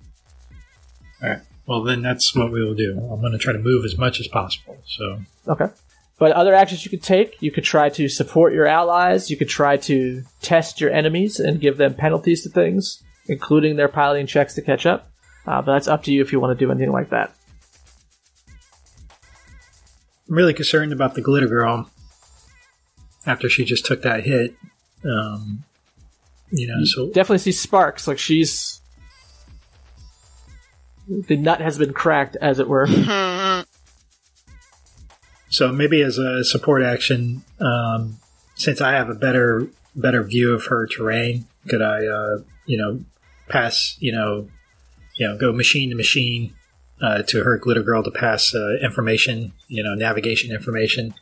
All 1.22 1.28
right. 1.28 1.40
Well, 1.66 1.84
then 1.84 2.02
that's 2.02 2.34
what 2.34 2.50
we 2.50 2.64
will 2.64 2.74
do. 2.74 2.98
I'm 2.98 3.20
going 3.20 3.32
to 3.32 3.38
try 3.38 3.52
to 3.52 3.58
move 3.58 3.84
as 3.84 3.96
much 3.96 4.18
as 4.18 4.26
possible. 4.26 4.78
So, 4.86 5.18
Okay. 5.48 5.66
But 6.18 6.32
other 6.32 6.54
actions 6.54 6.84
you 6.84 6.90
could 6.90 7.02
take, 7.02 7.40
you 7.40 7.50
could 7.50 7.64
try 7.64 7.88
to 7.90 8.08
support 8.08 8.52
your 8.52 8.66
allies. 8.66 9.30
You 9.30 9.36
could 9.36 9.48
try 9.48 9.76
to 9.78 10.22
test 10.40 10.80
your 10.80 10.92
enemies 10.92 11.40
and 11.40 11.60
give 11.60 11.78
them 11.78 11.94
penalties 11.94 12.42
to 12.42 12.48
things, 12.48 13.02
including 13.26 13.74
their 13.76 13.88
piloting 13.88 14.26
checks 14.26 14.54
to 14.54 14.62
catch 14.62 14.86
up. 14.86 15.10
Uh, 15.46 15.62
but 15.62 15.72
that's 15.72 15.88
up 15.88 16.04
to 16.04 16.12
you 16.12 16.22
if 16.22 16.30
you 16.30 16.38
want 16.38 16.56
to 16.56 16.64
do 16.64 16.70
anything 16.70 16.92
like 16.92 17.10
that. 17.10 17.34
I'm 20.28 20.36
really 20.36 20.54
concerned 20.54 20.92
about 20.92 21.14
the 21.14 21.22
glitter 21.22 21.48
girl. 21.48 21.90
After 23.24 23.48
she 23.48 23.64
just 23.64 23.86
took 23.86 24.02
that 24.02 24.24
hit, 24.24 24.56
um, 25.04 25.64
you 26.50 26.66
know, 26.66 26.84
so 26.84 27.06
Definitely 27.06 27.38
see 27.38 27.52
sparks. 27.52 28.08
Like 28.08 28.18
she's 28.18 28.80
the 31.06 31.36
nut 31.36 31.60
has 31.60 31.78
been 31.78 31.92
cracked, 31.92 32.36
as 32.36 32.58
it 32.58 32.68
were. 32.68 32.86
So 35.52 35.70
maybe 35.70 36.00
as 36.00 36.16
a 36.16 36.42
support 36.44 36.82
action, 36.82 37.44
um, 37.60 38.16
since 38.54 38.80
I 38.80 38.92
have 38.92 39.10
a 39.10 39.14
better 39.14 39.68
better 39.94 40.22
view 40.22 40.54
of 40.54 40.64
her 40.66 40.86
terrain, 40.86 41.46
could 41.68 41.82
I, 41.82 42.06
uh, 42.06 42.38
you 42.64 42.78
know, 42.78 43.04
pass, 43.50 43.98
you 44.00 44.12
know, 44.12 44.48
you 45.16 45.28
know, 45.28 45.36
go 45.36 45.52
machine 45.52 45.90
to 45.90 45.94
machine 45.94 46.54
uh, 47.02 47.22
to 47.24 47.44
her 47.44 47.58
glitter 47.58 47.82
girl 47.82 48.02
to 48.02 48.10
pass 48.10 48.54
uh, 48.54 48.78
information, 48.82 49.52
you 49.68 49.82
know, 49.82 49.94
navigation 49.94 50.52
information. 50.52 51.12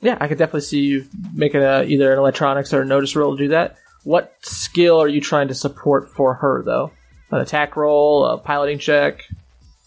Yeah, 0.00 0.18
I 0.20 0.28
could 0.28 0.38
definitely 0.38 0.60
see 0.62 0.80
you 0.80 1.06
making 1.34 1.62
a, 1.62 1.82
either 1.84 2.12
an 2.12 2.18
electronics 2.18 2.72
or 2.72 2.82
a 2.82 2.84
notice 2.84 3.16
roll 3.16 3.36
to 3.36 3.42
do 3.44 3.48
that. 3.48 3.76
What 4.04 4.34
skill 4.42 5.00
are 5.00 5.08
you 5.08 5.20
trying 5.20 5.48
to 5.48 5.54
support 5.54 6.10
for 6.10 6.34
her, 6.34 6.62
though? 6.62 6.92
An 7.30 7.40
attack 7.40 7.76
roll, 7.76 8.24
a 8.24 8.38
piloting 8.38 8.78
check? 8.78 9.24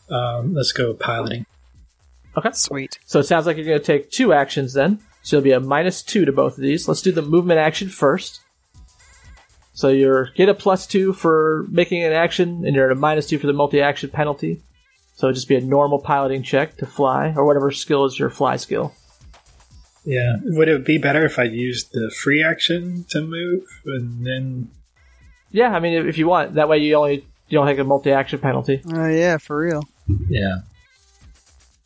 Um, 0.09 0.53
let's 0.53 0.71
go 0.71 0.93
piloting. 0.93 1.45
Okay. 2.35 2.49
Sweet. 2.53 2.99
So 3.05 3.19
it 3.19 3.23
sounds 3.23 3.45
like 3.45 3.57
you're 3.57 3.65
going 3.65 3.79
to 3.79 3.85
take 3.85 4.11
two 4.11 4.33
actions 4.33 4.73
then. 4.73 4.99
So 5.21 5.35
you'll 5.35 5.43
be 5.43 5.51
a 5.51 5.59
minus 5.59 6.03
two 6.03 6.25
to 6.25 6.31
both 6.31 6.57
of 6.57 6.61
these. 6.61 6.87
Let's 6.87 7.01
do 7.01 7.11
the 7.11 7.21
movement 7.21 7.59
action 7.59 7.89
first. 7.89 8.41
So 9.73 9.87
you're 9.87 10.31
get 10.35 10.49
a 10.49 10.53
plus 10.53 10.85
two 10.85 11.13
for 11.13 11.65
making 11.69 12.03
an 12.03 12.11
action, 12.11 12.65
and 12.65 12.75
you're 12.75 12.91
at 12.91 12.97
a 12.97 12.99
minus 12.99 13.27
two 13.27 13.39
for 13.39 13.47
the 13.47 13.53
multi-action 13.53 14.09
penalty. 14.09 14.61
So 15.15 15.27
it'd 15.27 15.35
just 15.35 15.47
be 15.47 15.55
a 15.55 15.61
normal 15.61 15.99
piloting 15.99 16.43
check 16.43 16.77
to 16.77 16.85
fly, 16.85 17.33
or 17.35 17.45
whatever 17.45 17.71
skill 17.71 18.05
is 18.05 18.19
your 18.19 18.29
fly 18.29 18.57
skill. 18.57 18.93
Yeah. 20.09 20.37
Would 20.43 20.67
it 20.69 20.85
be 20.85 20.97
better 20.97 21.23
if 21.23 21.37
I 21.37 21.43
used 21.43 21.91
the 21.93 22.09
free 22.09 22.43
action 22.43 23.05
to 23.09 23.21
move 23.21 23.63
and 23.85 24.25
then? 24.25 24.71
Yeah, 25.51 25.69
I 25.75 25.79
mean, 25.79 25.93
if- 25.93 26.07
if 26.07 26.17
you 26.17 26.27
want, 26.27 26.55
that 26.55 26.67
way 26.67 26.79
you 26.79 26.95
only 26.95 27.25
you 27.47 27.57
don't 27.57 27.67
take 27.67 27.77
a 27.77 27.83
multi-action 27.83 28.39
penalty. 28.39 28.81
Oh 28.91 29.07
yeah, 29.07 29.37
for 29.37 29.57
real. 29.59 29.83
Yeah. 30.29 30.59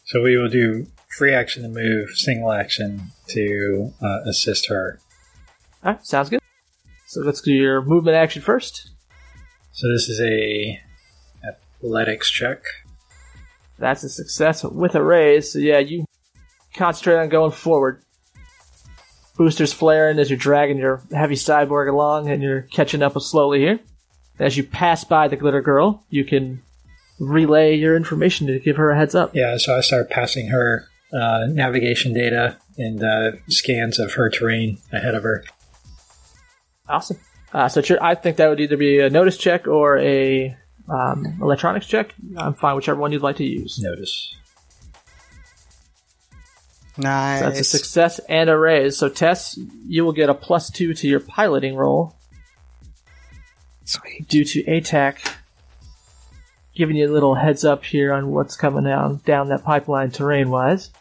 So 0.06 0.22
we 0.22 0.38
will 0.38 0.48
do 0.50 0.88
free 1.18 1.34
action 1.34 1.64
to 1.64 1.70
move, 1.70 2.12
single 2.12 2.52
action 2.52 3.12
to 3.30 3.94
uh, 4.02 4.20
assist 4.26 4.68
her. 4.70 5.00
All 5.84 5.92
right, 5.94 6.06
sounds 6.06 6.30
good. 6.30 6.40
So 7.08 7.22
let's 7.22 7.42
do 7.42 7.52
your 7.54 7.82
movement 7.82 8.16
action 8.16 8.42
first. 8.42 8.92
So 9.74 9.90
this 9.92 10.08
is 10.08 10.22
a 10.22 10.80
athletics 11.46 12.30
check. 12.32 12.64
That's 13.80 14.04
a 14.04 14.10
success 14.10 14.64
with 14.64 14.96
a 14.96 15.04
raise. 15.04 15.52
So 15.52 15.60
yeah, 15.60 15.80
you 15.80 16.06
concentrate 16.76 17.18
on 17.18 17.30
going 17.30 17.52
forward. 17.52 18.03
Boosters 19.38 19.74
flaring 19.74 20.20
as 20.20 20.30
you're 20.30 20.38
dragging 20.38 20.78
your 20.78 21.02
heavy 21.12 21.36
cyborg 21.36 21.90
along, 21.90 22.30
and 22.30 22.44
you're 22.44 22.62
catching 22.64 23.02
up 23.02 23.20
slowly 23.20 23.60
here. 23.60 23.80
As 24.40 24.58
you 24.58 24.64
pass 24.64 25.04
by 25.04 25.28
the 25.28 25.36
glitter 25.36 25.62
girl, 25.62 26.04
you 26.10 26.24
can 26.24 26.62
relay 27.20 27.76
your 27.76 27.96
information 27.96 28.48
to 28.48 28.60
give 28.60 28.78
her 28.78 28.92
a 28.92 28.98
heads 28.98 29.16
up. 29.16 29.36
Yeah, 29.36 29.58
so 29.58 29.76
I 29.76 29.82
start 29.82 30.10
passing 30.10 30.48
her 30.48 30.86
uh, 31.12 31.48
navigation 31.48 32.14
data 32.14 32.58
and 32.78 33.04
uh, 33.04 33.32
scans 33.48 34.00
of 34.00 34.14
her 34.14 34.30
terrain 34.30 34.80
ahead 34.92 35.16
of 35.16 35.24
her. 35.24 35.44
Awesome. 36.88 37.18
Uh, 37.54 37.70
so 37.70 37.82
sure, 37.82 38.04
I 38.04 38.16
think 38.16 38.38
that 38.38 38.50
would 38.50 38.60
either 38.60 38.78
be 38.78 39.00
a 39.00 39.10
notice 39.10 39.38
check 39.38 39.68
or 39.68 40.00
a 40.00 40.56
um, 40.90 41.38
electronics 41.42 41.86
check. 41.86 42.14
I'm 42.36 42.56
fine 42.56 42.76
whichever 42.76 43.00
one 43.00 43.12
you'd 43.12 43.22
like 43.22 43.38
to 43.38 43.44
use. 43.44 43.80
Notice. 43.80 44.36
Nice. 46.98 47.42
That's 47.42 47.60
a 47.60 47.64
success 47.64 48.20
and 48.30 48.50
a 48.50 48.58
raise. 48.58 48.98
So 48.98 49.10
Tess, 49.10 49.58
you 49.88 50.06
will 50.06 50.12
get 50.12 50.30
a 50.30 50.34
plus 50.34 50.70
two 50.70 50.94
to 50.94 51.08
your 51.08 51.20
piloting 51.20 51.76
roll 51.76 52.16
Sweet. 53.84 54.28
due 54.28 54.46
to 54.46 54.64
ATAC. 54.64 55.36
Giving 56.76 56.96
you 56.96 57.08
a 57.08 57.14
little 57.14 57.36
heads 57.36 57.66
up 57.66 57.84
here 57.84 58.14
on 58.14 58.32
what's 58.32 58.56
coming 58.56 58.84
down 58.84 59.22
down 59.26 59.50
that 59.50 59.64
pipeline 59.64 60.12
terrain 60.12 60.50
wise. 60.50 60.92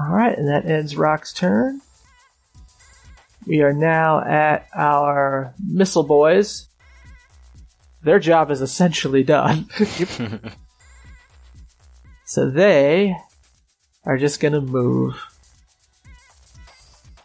Alright, 0.00 0.38
and 0.38 0.48
that 0.48 0.66
ends 0.66 0.96
Rock's 0.96 1.32
turn. 1.32 1.80
We 3.46 3.62
are 3.62 3.72
now 3.72 4.20
at 4.20 4.68
our 4.74 5.54
missile 5.64 6.02
boys. 6.02 6.68
Their 8.02 8.18
job 8.18 8.50
is 8.50 8.60
essentially 8.60 9.22
done. 9.22 9.68
so 12.24 12.50
they 12.50 13.16
are 14.06 14.16
just 14.16 14.40
gonna 14.40 14.60
move 14.60 15.20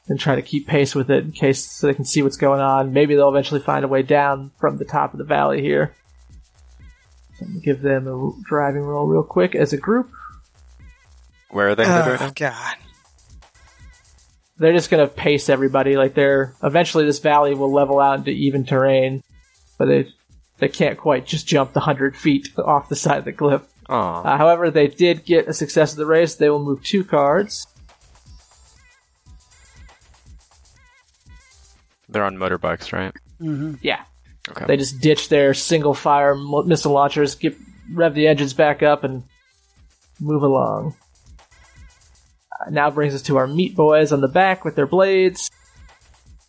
and 0.07 0.19
try 0.19 0.35
to 0.35 0.41
keep 0.41 0.67
pace 0.67 0.93
with 0.93 1.09
it 1.09 1.23
in 1.23 1.31
case 1.31 1.63
so 1.63 1.87
they 1.87 1.93
can 1.93 2.05
see 2.05 2.21
what's 2.21 2.37
going 2.37 2.59
on. 2.59 2.91
Maybe 2.91 3.15
they'll 3.15 3.29
eventually 3.29 3.61
find 3.61 3.85
a 3.85 3.87
way 3.87 4.01
down 4.01 4.51
from 4.59 4.77
the 4.77 4.85
top 4.85 5.13
of 5.13 5.19
the 5.19 5.23
valley 5.23 5.61
here. 5.61 5.95
So 7.37 7.45
I'm 7.45 7.51
gonna 7.53 7.61
give 7.61 7.81
them 7.81 8.07
a 8.07 8.31
driving 8.43 8.81
roll 8.81 9.07
real 9.07 9.23
quick 9.23 9.55
as 9.55 9.73
a 9.73 9.77
group. 9.77 10.09
Where 11.49 11.69
are 11.69 11.75
they 11.75 11.85
headed 11.85 12.21
Oh 12.21 12.25
now? 12.25 12.31
God. 12.35 12.75
They're 14.57 14.73
just 14.73 14.89
gonna 14.89 15.07
pace 15.07 15.49
everybody. 15.49 15.95
Like 15.97 16.13
they're 16.13 16.53
eventually 16.63 17.05
this 17.05 17.19
valley 17.19 17.53
will 17.53 17.71
level 17.71 17.99
out 17.99 18.19
into 18.19 18.31
even 18.31 18.65
terrain, 18.65 19.23
but 19.77 19.85
they 19.85 20.07
they 20.59 20.67
can't 20.67 20.97
quite 20.97 21.25
just 21.25 21.47
jump 21.47 21.73
the 21.73 21.79
hundred 21.79 22.15
feet 22.15 22.49
off 22.57 22.89
the 22.89 22.95
side 22.95 23.19
of 23.19 23.25
the 23.25 23.33
cliff. 23.33 23.61
Aw. 23.91 24.21
Uh, 24.23 24.37
however, 24.37 24.71
they 24.71 24.87
did 24.87 25.25
get 25.25 25.47
a 25.47 25.53
success 25.53 25.91
of 25.91 25.97
the 25.97 26.05
race. 26.05 26.35
They 26.35 26.49
will 26.49 26.63
move 26.63 26.83
two 26.83 27.03
cards. 27.03 27.67
They're 32.09 32.23
on 32.23 32.37
motorbikes, 32.37 32.91
right? 32.91 33.13
hmm 33.39 33.75
Yeah, 33.81 34.03
Okay. 34.49 34.65
They 34.65 34.77
just 34.77 34.99
ditch 35.01 35.29
their 35.29 35.53
single 35.53 35.93
fire 35.93 36.35
missile 36.35 36.93
launchers, 36.93 37.35
get 37.35 37.55
rev 37.93 38.13
the 38.15 38.27
engines 38.27 38.53
back 38.53 38.81
up, 38.81 39.03
and 39.03 39.23
move 40.19 40.43
along. 40.43 40.95
now 42.69 42.89
brings 42.89 43.13
us 43.13 43.21
to 43.23 43.37
our 43.37 43.47
meat 43.47 43.75
boys 43.75 44.11
on 44.11 44.21
the 44.21 44.27
back 44.27 44.65
with 44.65 44.75
their 44.75 44.87
blades. 44.87 45.49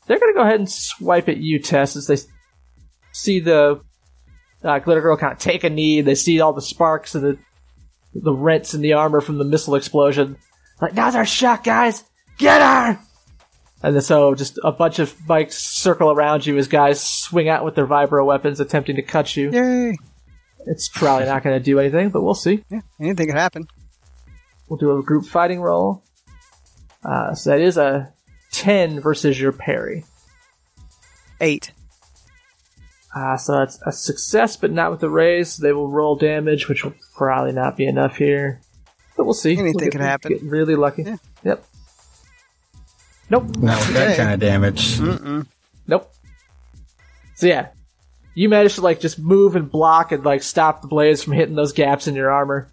They're 0.06 0.18
going 0.18 0.32
to 0.32 0.36
go 0.36 0.42
ahead 0.42 0.58
and 0.58 0.70
swipe 0.70 1.28
at 1.28 1.36
you, 1.36 1.58
Tess, 1.58 1.94
as 1.96 2.06
they 2.06 2.16
see 3.12 3.40
the 3.40 3.80
uh, 4.64 4.78
glitter 4.78 5.00
girl 5.00 5.16
kind 5.16 5.32
of 5.32 5.38
take 5.38 5.64
a 5.64 5.70
knee. 5.70 6.00
They 6.00 6.14
see 6.14 6.40
all 6.40 6.52
the 6.52 6.62
sparks 6.62 7.14
and 7.14 7.24
the 7.24 7.38
the 8.14 8.32
rents 8.32 8.74
in 8.74 8.82
the 8.82 8.92
armor 8.92 9.20
from 9.20 9.38
the 9.38 9.44
missile 9.44 9.74
explosion. 9.74 10.36
Like, 10.80 10.94
now's 10.94 11.14
our 11.14 11.24
shot, 11.24 11.64
guys! 11.64 12.04
Get 12.38 12.60
her! 12.60 12.98
And 13.82 13.94
then 13.94 14.02
so 14.02 14.34
just 14.34 14.58
a 14.62 14.70
bunch 14.70 14.98
of 14.98 15.14
bikes 15.26 15.58
circle 15.58 16.10
around 16.10 16.46
you 16.46 16.56
as 16.58 16.68
guys 16.68 17.00
swing 17.00 17.48
out 17.48 17.64
with 17.64 17.74
their 17.74 17.86
vibro 17.86 18.24
weapons 18.24 18.60
attempting 18.60 18.96
to 18.96 19.02
cut 19.02 19.34
you. 19.36 19.50
Yay! 19.50 19.96
It's 20.66 20.88
probably 20.88 21.26
not 21.26 21.42
going 21.42 21.58
to 21.58 21.64
do 21.64 21.80
anything, 21.80 22.10
but 22.10 22.22
we'll 22.22 22.34
see. 22.34 22.62
Yeah, 22.70 22.80
anything 23.00 23.26
could 23.26 23.36
happen. 23.36 23.66
We'll 24.68 24.78
do 24.78 24.96
a 24.96 25.02
group 25.02 25.26
fighting 25.26 25.60
roll. 25.60 26.04
Uh, 27.04 27.34
so 27.34 27.50
that 27.50 27.60
is 27.60 27.76
a 27.76 28.12
10 28.52 29.00
versus 29.00 29.40
your 29.40 29.52
parry. 29.52 30.04
Eight. 31.40 31.72
Uh, 33.14 33.36
so 33.36 33.58
that's 33.58 33.78
a 33.86 33.92
success, 33.92 34.56
but 34.56 34.70
not 34.72 34.90
with 34.90 35.00
the 35.00 35.10
raise. 35.10 35.56
They 35.58 35.72
will 35.72 35.88
roll 35.90 36.16
damage, 36.16 36.68
which 36.68 36.84
will 36.84 36.94
probably 37.14 37.52
not 37.52 37.76
be 37.76 37.84
enough 37.86 38.16
here. 38.16 38.60
But 39.16 39.24
we'll 39.24 39.34
see. 39.34 39.52
Anything 39.52 39.74
We'll 39.74 39.84
get- 39.84 39.92
could 39.92 40.00
happen. 40.00 40.32
Get 40.32 40.42
really 40.42 40.76
lucky. 40.76 41.02
Yeah. 41.02 41.16
Yep. 41.44 41.64
Nope. 43.30 43.56
Not 43.58 43.78
with 43.78 43.94
that 43.94 44.08
Okay. 44.08 44.16
kind 44.16 44.32
of 44.34 44.40
damage. 44.40 44.98
Mm-mm. 44.98 45.46
Nope. 45.86 46.10
So 47.34 47.46
yeah, 47.46 47.68
you 48.34 48.48
managed 48.48 48.76
to 48.76 48.80
like 48.82 49.00
just 49.00 49.18
move 49.18 49.56
and 49.56 49.70
block 49.70 50.12
and 50.12 50.24
like 50.24 50.42
stop 50.42 50.80
the 50.82 50.88
blades 50.88 51.22
from 51.22 51.32
hitting 51.34 51.54
those 51.54 51.72
gaps 51.72 52.06
in 52.06 52.14
your 52.14 52.30
armor. 52.30 52.68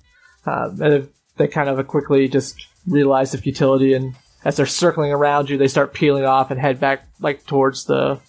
Um, 0.45 0.81
and 0.81 1.09
they 1.37 1.47
kind 1.47 1.69
of 1.69 1.85
quickly 1.87 2.27
just 2.27 2.65
realize 2.87 3.31
the 3.31 3.37
futility, 3.37 3.93
and 3.93 4.15
as 4.45 4.55
they're 4.57 4.65
circling 4.65 5.11
around 5.11 5.49
you, 5.49 5.57
they 5.57 5.67
start 5.67 5.93
peeling 5.93 6.23
off 6.25 6.49
and 6.51 6.59
head 6.59 6.79
back 6.79 7.07
like 7.19 7.45
towards 7.45 7.85
the 7.85 8.19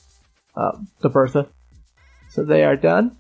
uh, 0.57 0.73
the 1.01 1.09
Bertha. 1.09 1.49
So 2.31 2.45
they 2.45 2.65
are 2.65 2.77
done. 2.77 3.17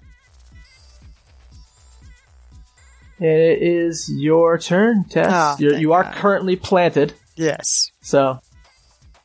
And 3.19 3.29
it 3.29 3.62
is 3.62 4.11
your 4.14 4.57
turn, 4.57 5.05
Tess. 5.05 5.61
You're, 5.61 5.75
you 5.75 5.93
are 5.93 6.05
God. 6.05 6.14
currently 6.14 6.57
planted. 6.57 7.12
Yes. 7.37 7.90
So 8.00 8.40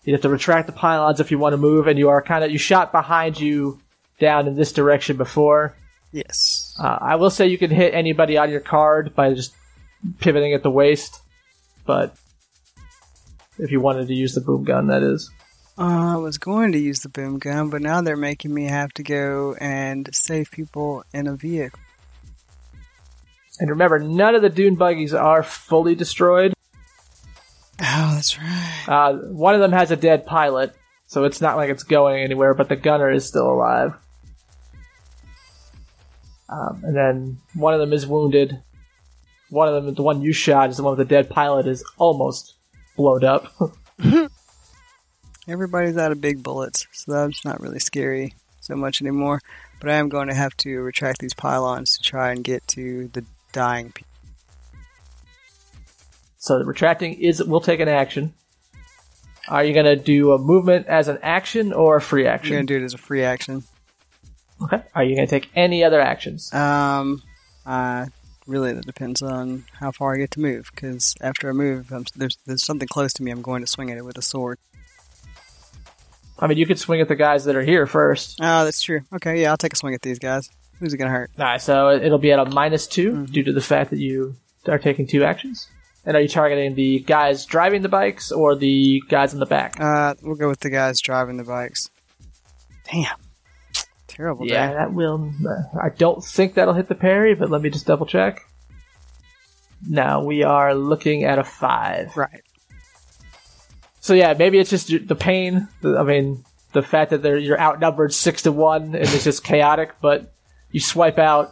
you 0.04 0.14
have 0.14 0.22
to 0.24 0.30
retract 0.30 0.68
the 0.68 0.74
pylons 0.74 1.20
if 1.20 1.32
you 1.32 1.40
want 1.40 1.54
to 1.54 1.58
move, 1.58 1.88
and 1.88 1.98
you 1.98 2.10
are 2.10 2.22
kind 2.22 2.44
of 2.44 2.52
you 2.52 2.58
shot 2.58 2.92
behind 2.92 3.40
you 3.40 3.80
down 4.20 4.48
in 4.48 4.56
this 4.56 4.74
direction 4.74 5.18
before. 5.18 5.76
Yes. 6.12 6.76
Uh, 6.80 6.98
I 7.02 7.16
will 7.16 7.30
say 7.30 7.48
you 7.48 7.58
can 7.58 7.72
hit 7.72 7.94
anybody 7.94 8.38
on 8.38 8.50
your 8.50 8.60
card 8.60 9.16
by 9.16 9.34
just 9.34 9.54
pivoting 10.20 10.54
at 10.54 10.64
the 10.64 10.72
waist, 10.72 11.22
but 11.86 12.16
if 13.58 13.72
you 13.72 13.80
wanted 13.80 14.08
to 14.08 14.14
use 14.14 14.34
the 14.34 14.42
boom 14.42 14.64
gun, 14.64 14.88
that 14.88 15.04
is. 15.04 15.32
Uh, 15.78 16.14
I 16.14 16.16
was 16.16 16.38
going 16.38 16.72
to 16.72 16.80
use 16.80 17.02
the 17.02 17.10
boom 17.10 17.38
gun, 17.38 17.70
but 17.70 17.82
now 17.82 18.02
they're 18.02 18.16
making 18.16 18.54
me 18.54 18.66
have 18.66 18.94
to 18.94 19.04
go 19.04 19.56
and 19.60 20.10
save 20.14 20.50
people 20.50 21.04
in 21.14 21.28
a 21.28 21.36
vehicle. 21.36 21.80
And 23.60 23.70
remember, 23.70 24.00
none 24.00 24.36
of 24.36 24.42
the 24.42 24.50
dune 24.50 24.76
buggies 24.76 25.14
are 25.14 25.44
fully 25.44 25.96
destroyed. 25.96 26.54
Oh, 27.82 28.12
that's 28.16 28.40
right. 28.40 28.86
Uh, 28.88 29.14
one 29.14 29.54
of 29.54 29.60
them 29.60 29.74
has 29.74 29.92
a 29.92 29.98
dead 29.98 30.26
pilot, 30.26 30.74
so 31.08 31.26
it's 31.26 31.42
not 31.42 31.58
like 31.58 31.70
it's 31.70 31.84
going 31.84 32.24
anywhere, 32.24 32.54
but 32.54 32.70
the 32.70 32.78
gunner 32.78 33.12
is 33.12 33.26
still 33.26 33.52
alive. 33.52 33.94
Um, 36.48 36.82
and 36.84 36.96
then 36.96 37.38
one 37.54 37.74
of 37.74 37.82
them 37.82 37.92
is 37.92 38.08
wounded. 38.08 38.62
One 39.50 39.68
of 39.68 39.84
them, 39.84 39.94
the 39.94 40.04
one 40.04 40.22
you 40.22 40.32
shot, 40.32 40.70
is 40.70 40.78
the 40.78 40.84
one 40.84 40.98
with 40.98 41.08
the 41.08 41.14
dead 41.14 41.30
pilot, 41.30 41.68
is 41.68 41.84
almost 41.98 42.56
blown 42.96 43.26
up. 43.26 43.54
Everybody's 45.48 45.98
out 45.98 46.12
of 46.12 46.22
big 46.22 46.42
bullets, 46.42 46.88
so 46.92 47.12
that's 47.12 47.46
not 47.46 47.62
really 47.62 47.80
scary 47.80 48.34
so 48.62 48.76
much 48.76 49.02
anymore. 49.02 49.42
But 49.80 49.92
I 49.92 49.96
am 49.96 50.10
going 50.10 50.28
to 50.28 50.34
have 50.34 50.56
to 50.58 50.80
retract 50.82 51.20
these 51.20 51.34
pylons 51.34 51.98
to 51.98 52.04
try 52.04 52.32
and 52.32 52.44
get 52.44 52.68
to 52.70 53.10
the 53.10 53.24
dying 53.52 53.92
people. 53.92 54.10
so 56.38 56.60
the 56.60 56.66
retracting 56.66 57.14
is 57.14 57.44
will 57.44 57.62
take 57.62 57.80
an 57.80 57.88
action. 57.88 58.34
Are 59.48 59.64
you 59.64 59.74
going 59.74 59.86
to 59.86 59.96
do 59.96 60.32
a 60.32 60.40
movement 60.40 60.88
as 60.88 61.08
an 61.08 61.20
action 61.22 61.72
or 61.74 61.98
a 61.98 62.02
free 62.02 62.26
action? 62.26 62.54
I'm 62.54 62.58
going 62.58 62.68
to 62.68 62.74
do 62.74 62.84
it 62.84 62.86
as 62.86 62.96
a 62.96 62.98
free 62.98 63.24
action. 63.24 63.64
Okay. 64.62 64.82
Are 64.96 65.04
you 65.04 65.16
going 65.16 65.28
to 65.28 65.30
take 65.30 65.50
any 65.56 65.84
other 65.84 66.02
actions? 66.02 66.52
Um, 66.54 67.22
uh, 67.66 68.08
really, 68.48 68.74
that 68.74 68.86
depends 68.86 69.22
on 69.22 69.66
how 69.80 69.92
far 69.92 70.16
I 70.16 70.18
get 70.18 70.32
to 70.32 70.40
move. 70.40 70.72
Because 70.74 71.14
after 71.22 71.50
I 71.50 71.54
move, 71.54 71.86
if 71.86 71.92
I'm, 71.92 72.06
there's 72.16 72.38
there's 72.48 72.64
something 72.64 72.88
close 72.88 73.14
to 73.14 73.24
me. 73.24 73.32
I'm 73.32 73.44
going 73.44 73.62
to 73.62 73.68
swing 73.68 73.92
at 73.92 73.98
it 73.98 74.06
with 74.06 74.18
a 74.18 74.24
sword. 74.24 74.58
I 76.40 76.48
mean, 76.48 76.58
you 76.58 76.66
could 76.66 76.80
swing 76.80 77.00
at 77.02 77.08
the 77.08 77.16
guys 77.16 77.46
that 77.46 77.56
are 77.56 77.64
here 77.64 77.86
first. 77.88 78.40
Oh, 78.42 78.66
that's 78.66 78.82
true. 78.82 79.02
Okay, 79.14 79.42
yeah, 79.42 79.52
I'll 79.52 79.58
take 79.58 79.74
a 79.74 79.78
swing 79.78 79.94
at 79.94 80.02
these 80.02 80.20
guys. 80.20 80.50
Who's 80.80 80.94
it 80.94 80.98
going 80.98 81.10
to 81.10 81.18
hurt? 81.18 81.32
Alright, 81.40 81.62
so 81.62 81.92
it'll 81.92 82.18
be 82.20 82.32
at 82.34 82.40
a 82.40 82.46
minus 82.46 82.88
2 82.88 83.12
Mhm. 83.14 83.32
due 83.32 83.44
to 83.44 83.54
the 83.54 83.62
fact 83.62 83.92
that 83.92 84.00
you 84.00 84.36
are 84.68 84.78
taking 84.78 85.08
two 85.08 85.24
actions. 85.24 85.70
And 86.06 86.16
are 86.18 86.20
you 86.22 86.28
targeting 86.28 86.76
the 86.76 87.00
guys 87.00 87.46
driving 87.46 87.82
the 87.82 87.90
bikes 87.90 88.32
or 88.32 88.56
the 88.56 89.02
guys 89.10 89.34
in 89.34 89.40
the 89.40 89.46
back? 89.46 89.80
Uh, 89.80 90.14
we'll 90.22 90.36
go 90.36 90.48
with 90.50 90.60
the 90.60 90.70
guys 90.70 91.00
driving 91.02 91.38
the 91.38 91.44
bikes. 91.46 91.90
Damn, 92.92 93.16
terrible. 94.08 94.46
yeah, 94.46 94.68
day. 94.68 94.74
that 94.76 94.94
will. 94.94 95.32
uh, 95.48 95.80
I 95.82 95.90
don't 95.90 96.24
think 96.24 96.54
that'll 96.56 96.74
hit 96.76 96.90
the 96.90 96.96
parry, 96.96 97.34
but 97.34 97.50
let 97.50 97.62
me 97.62 97.70
just 97.72 97.88
double 97.88 98.06
check. 98.06 98.42
Now 99.88 100.24
we 100.24 100.44
are 100.44 100.76
looking 100.76 101.24
at 101.24 101.40
a 101.40 101.44
five. 101.44 102.16
Right. 102.16 102.42
So 104.06 104.14
yeah, 104.14 104.36
maybe 104.38 104.60
it's 104.60 104.70
just 104.70 105.08
the 105.08 105.16
pain. 105.16 105.68
I 105.84 106.04
mean, 106.04 106.46
the 106.74 106.84
fact 106.84 107.10
that 107.10 107.24
they're 107.24 107.40
you're 107.40 107.60
outnumbered 107.60 108.14
six 108.14 108.44
to 108.44 108.52
one 108.52 108.94
and 108.94 108.98
it's 108.98 109.24
just 109.24 109.44
chaotic. 109.44 109.94
But 110.00 110.32
you 110.72 110.80
swipe 110.80 111.18
out, 111.18 111.52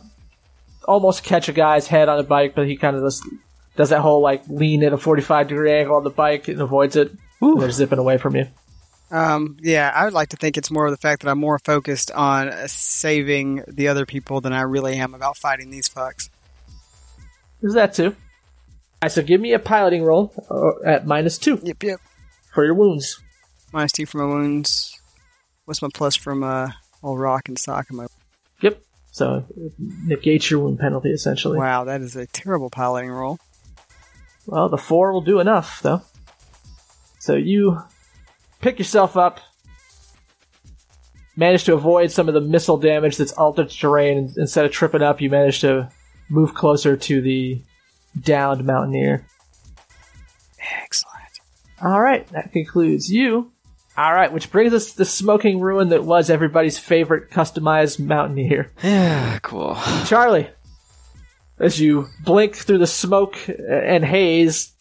almost 0.85 1.23
catch 1.23 1.49
a 1.49 1.51
guy's 1.51 1.87
head 1.87 2.09
on 2.09 2.19
a 2.19 2.23
bike, 2.23 2.53
but 2.53 2.67
he 2.67 2.77
kind 2.77 2.95
of 2.95 3.01
just 3.01 3.27
does 3.75 3.89
that 3.89 4.01
whole 4.01 4.21
like 4.21 4.43
lean 4.49 4.83
at 4.83 4.93
a 4.93 4.99
forty 4.99 5.23
five 5.23 5.47
degree 5.47 5.71
angle 5.71 5.95
on 5.95 6.03
the 6.03 6.11
bike 6.11 6.47
and 6.47 6.61
avoids 6.61 6.95
it. 6.95 7.11
And 7.41 7.59
they're 7.59 7.71
zipping 7.71 7.97
away 7.97 8.19
from 8.19 8.35
you. 8.35 8.45
Um, 9.09 9.57
yeah, 9.59 9.91
I 9.91 10.05
would 10.05 10.13
like 10.13 10.29
to 10.29 10.37
think 10.37 10.55
it's 10.55 10.69
more 10.69 10.85
of 10.85 10.91
the 10.91 10.97
fact 10.97 11.23
that 11.23 11.31
I'm 11.31 11.39
more 11.39 11.57
focused 11.57 12.11
on 12.11 12.49
uh, 12.49 12.67
saving 12.67 13.63
the 13.67 13.87
other 13.87 14.05
people 14.05 14.41
than 14.41 14.53
I 14.53 14.61
really 14.61 14.97
am 14.97 15.15
about 15.15 15.37
fighting 15.37 15.71
these 15.71 15.89
fucks. 15.89 16.29
Is 17.63 17.73
that 17.73 17.95
too. 17.95 18.15
Alright, 19.01 19.11
so 19.11 19.23
give 19.23 19.41
me 19.41 19.53
a 19.53 19.59
piloting 19.59 20.03
roll 20.03 20.31
uh, 20.51 20.87
at 20.87 21.07
minus 21.07 21.39
two 21.39 21.59
Yep, 21.63 21.81
yep. 21.81 21.99
For 22.53 22.63
your 22.63 22.73
wounds. 22.75 23.21
Minus 23.71 23.91
two 23.91 24.05
for 24.05 24.19
my 24.19 24.25
wounds. 24.25 24.99
What's 25.65 25.81
my 25.81 25.89
plus 25.93 26.15
from 26.15 26.43
uh, 26.43 26.71
old 27.01 27.19
rock 27.19 27.47
and 27.47 27.57
sock? 27.57 27.87
in 27.89 27.97
my? 27.97 28.07
Yep. 28.61 28.81
So 29.11 29.45
it 29.55 29.73
negates 29.77 30.49
your 30.49 30.59
wound 30.59 30.79
penalty 30.79 31.11
essentially. 31.11 31.57
Wow, 31.57 31.83
that 31.85 32.01
is 32.01 32.15
a 32.15 32.27
terrible 32.27 32.69
piloting 32.69 33.11
roll. 33.11 33.39
Well, 34.45 34.69
the 34.69 34.77
four 34.77 35.13
will 35.13 35.21
do 35.21 35.39
enough, 35.39 35.81
though. 35.81 36.01
So 37.19 37.35
you 37.35 37.79
pick 38.59 38.77
yourself 38.77 39.15
up, 39.15 39.39
manage 41.35 41.63
to 41.65 41.73
avoid 41.73 42.11
some 42.11 42.27
of 42.27 42.33
the 42.33 42.41
missile 42.41 42.77
damage 42.77 43.17
that's 43.17 43.31
altered 43.31 43.69
terrain. 43.69 44.33
Instead 44.35 44.65
of 44.65 44.71
tripping 44.71 45.01
up, 45.01 45.21
you 45.21 45.29
manage 45.29 45.61
to 45.61 45.89
move 46.29 46.53
closer 46.53 46.97
to 46.97 47.21
the 47.21 47.61
downed 48.19 48.65
mountaineer. 48.65 49.25
Excellent. 50.83 51.12
All 51.83 52.01
right, 52.01 52.25
that 52.29 52.53
concludes 52.53 53.11
you. 53.11 53.51
All 53.97 54.13
right, 54.13 54.31
which 54.31 54.51
brings 54.51 54.73
us 54.73 54.91
to 54.91 54.97
the 54.97 55.05
smoking 55.05 55.59
ruin 55.59 55.89
that 55.89 56.03
was 56.03 56.29
everybody's 56.29 56.79
favorite 56.79 57.29
customized 57.29 57.99
mountaineer. 57.99 58.71
Yeah, 58.83 59.39
cool. 59.39 59.77
Charlie, 60.05 60.49
as 61.59 61.79
you 61.79 62.07
blink 62.23 62.55
through 62.55 62.77
the 62.79 62.87
smoke 62.87 63.37
and 63.47 64.03
haze, 64.03 64.71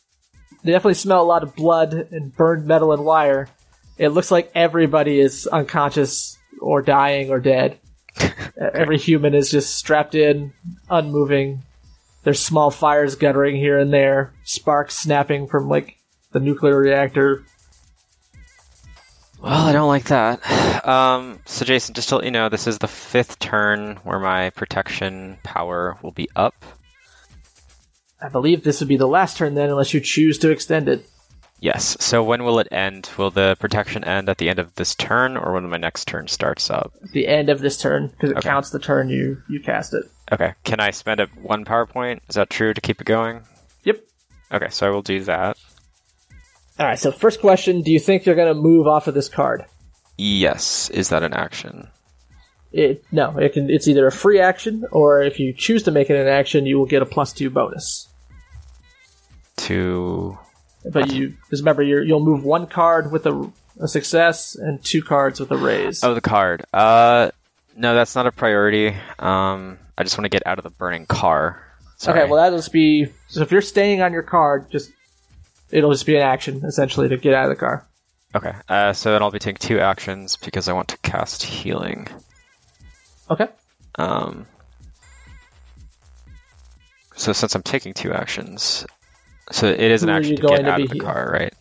they 0.63 0.73
definitely 0.73 0.95
smell 0.95 1.23
a 1.23 1.25
lot 1.25 1.43
of 1.43 1.57
blood 1.57 1.93
and 1.93 2.35
burned 2.35 2.67
metal 2.67 2.93
and 2.93 3.05
wire. 3.05 3.49
It 3.99 4.09
looks 4.11 4.31
like 4.31 4.53
everybody 4.55 5.19
is 5.19 5.47
unconscious 5.47 6.39
or 6.61 6.83
dying 6.83 7.31
or 7.31 7.41
dead. 7.41 7.79
Every 8.57 8.99
human 8.99 9.35
is 9.35 9.51
just 9.51 9.77
strapped 9.77 10.15
in, 10.15 10.53
unmoving. 10.89 11.63
There's 12.23 12.41
small 12.41 12.71
fires 12.71 13.17
guttering 13.17 13.57
here 13.57 13.79
and 13.79 13.93
there, 13.93 14.33
sparks 14.45 14.97
snapping 14.97 15.49
from 15.49 15.69
like 15.69 15.97
the 16.33 16.41
nuclear 16.41 16.77
reactor. 16.79 17.45
Well, 19.41 19.67
I 19.67 19.73
don't 19.73 19.89
like 19.89 20.05
that. 20.05 20.87
Um, 20.87 21.41
so, 21.47 21.65
Jason, 21.65 21.95
just 21.95 22.09
to 22.11 22.17
let 22.17 22.25
you 22.25 22.31
know, 22.31 22.49
this 22.49 22.67
is 22.69 22.79
the 22.79 22.87
fifth 22.89 23.39
turn 23.41 23.97
where 24.05 24.21
my 24.21 24.51
protection 24.51 25.39
power 25.43 25.99
will 26.03 26.13
be 26.13 26.29
up. 26.37 26.55
I 28.21 28.29
believe 28.29 28.63
this 28.63 28.79
would 28.81 28.89
be 28.89 28.97
the 28.97 29.09
last 29.09 29.37
turn 29.37 29.55
then, 29.55 29.69
unless 29.69 29.93
you 29.95 30.01
choose 30.01 30.39
to 30.39 30.51
extend 30.51 30.89
it. 30.89 31.05
Yes. 31.59 31.97
So, 32.01 32.23
when 32.23 32.45
will 32.45 32.61
it 32.61 32.69
end? 32.71 33.11
Will 33.17 33.31
the 33.31 33.57
protection 33.59 34.05
end 34.05 34.29
at 34.29 34.39
the 34.39 34.49
end 34.49 34.61
of 34.61 34.75
this 34.77 34.95
turn, 34.95 35.37
or 35.37 35.53
when 35.55 35.69
my 35.69 35.77
next 35.77 36.07
turn 36.07 36.29
starts 36.29 36.71
up? 36.71 36.93
The 37.13 37.27
end 37.27 37.49
of 37.49 37.61
this 37.61 37.77
turn, 37.77 38.09
because 38.09 38.31
it 38.31 38.39
Okay. 38.39 38.49
counts 38.49 38.71
the 38.71 38.79
turn 38.79 39.09
you 39.09 39.43
you 39.49 39.61
cast 39.61 39.93
it. 39.95 40.05
Okay. 40.31 40.55
Can 40.63 40.79
I 40.79 40.91
spend 40.93 41.19
a 41.21 41.27
one 41.41 41.65
power 41.65 41.87
point? 41.87 42.23
Is 42.29 42.37
that 42.37 42.49
true 42.51 42.73
to 42.75 42.81
keep 42.81 43.01
it 43.01 43.05
going? 43.07 43.43
Yep. 43.85 44.05
Okay, 44.53 44.69
so 44.71 44.87
I 44.87 44.91
will 44.91 45.03
do 45.03 45.21
that. 45.25 45.57
All 46.83 46.89
right. 46.89 46.99
So 46.99 47.13
first 47.13 47.41
question: 47.41 47.83
Do 47.83 47.93
you 47.93 48.01
think 48.01 48.27
you're 48.27 48.35
going 48.35 48.53
to 48.53 48.61
move 48.61 48.89
off 48.89 49.07
of 49.07 49.15
this 49.15 49.29
card? 49.29 49.65
Yes. 50.19 50.91
Is 50.91 51.11
that 51.11 51.23
an 51.23 51.33
action? 51.33 51.87
It 52.73 53.05
no. 53.13 53.39
It 53.39 53.53
can. 53.53 53.71
It's 53.71 53.87
either 53.87 54.05
a 54.09 54.11
free 54.11 54.41
action, 54.41 54.85
or 54.91 55.23
if 55.23 55.39
you 55.39 55.53
choose 55.53 55.85
to 55.85 55.93
make 55.93 56.11
it 56.11 56.17
an 56.17 56.27
action, 56.27 56.67
you 56.67 56.79
will 56.79 56.87
get 56.87 57.01
a 57.01 57.07
plus 57.07 57.33
two 57.33 57.51
bonus. 57.51 58.09
Two. 59.57 60.37
But 60.85 61.13
you 61.13 61.37
just 61.51 61.63
remember 61.63 61.85
you're, 61.85 62.03
you'll 62.03 62.25
move 62.25 62.43
one 62.43 62.67
card 62.67 63.13
with 63.13 63.27
a, 63.27 63.53
a 63.81 63.87
success 63.87 64.57
and 64.57 64.85
two 64.85 65.03
cards 65.03 65.39
with 65.39 65.53
a 65.53 65.57
raise. 65.57 66.03
oh, 66.03 66.15
the 66.15 66.21
card. 66.21 66.65
Uh, 66.73 67.31
no, 67.77 67.95
that's 67.95 68.17
not 68.17 68.27
a 68.27 68.33
priority. 68.33 68.89
Um, 69.21 69.79
I 69.97 70.03
just 70.03 70.19
want 70.19 70.25
to 70.25 70.31
get 70.31 70.45
out 70.49 70.59
of 70.59 70.65
the 70.65 70.71
burning 70.71 71.07
car. 71.07 71.63
Sorry. 71.99 72.23
Okay, 72.23 72.29
well 72.29 72.43
that'll 72.43 72.59
just 72.59 72.73
be 72.73 73.07
so 73.29 73.43
if 73.43 73.53
you're 73.53 73.63
staying 73.63 74.03
on 74.03 74.13
your 74.13 74.25
card, 74.25 74.69
just 74.73 74.91
it'll 75.73 75.91
just 75.93 76.07
be 76.07 76.17
an 76.17 76.23
action 76.23 76.65
essentially 76.65 77.09
to 77.09 77.17
get 77.17 77.35
out 77.35 77.45
of 77.45 77.51
the 77.51 77.57
car. 77.57 77.87
Okay. 78.35 78.53
Uh, 78.69 78.93
so 78.93 79.13
then 79.13 79.23
I'll 79.23 79.31
be 79.31 79.39
taking 79.39 79.59
two 79.59 79.79
actions 79.81 80.37
because 80.37 80.69
I 80.69 80.73
want 80.73 80.89
to 80.89 80.99
cast 80.99 81.43
healing. 81.43 82.09
Okay. 83.31 83.49
Um, 83.97 84.47
so 87.17 87.33
since 87.33 87.55
I'm 87.55 87.63
taking 87.63 87.95
two 87.95 88.13
actions, 88.13 88.87
so 89.51 89.67
it 89.67 89.81
is 89.81 90.03
an 90.03 90.09
Who 90.09 90.15
are 90.15 90.19
action 90.19 90.31
you 90.33 90.37
to 90.37 90.43
going 90.43 90.57
get 90.59 90.63
to 90.65 90.71
out 90.73 90.77
be 90.79 90.83
of 90.85 90.89
the 90.91 90.95
heal- 90.97 91.05
car, 91.05 91.31
right? 91.33 91.55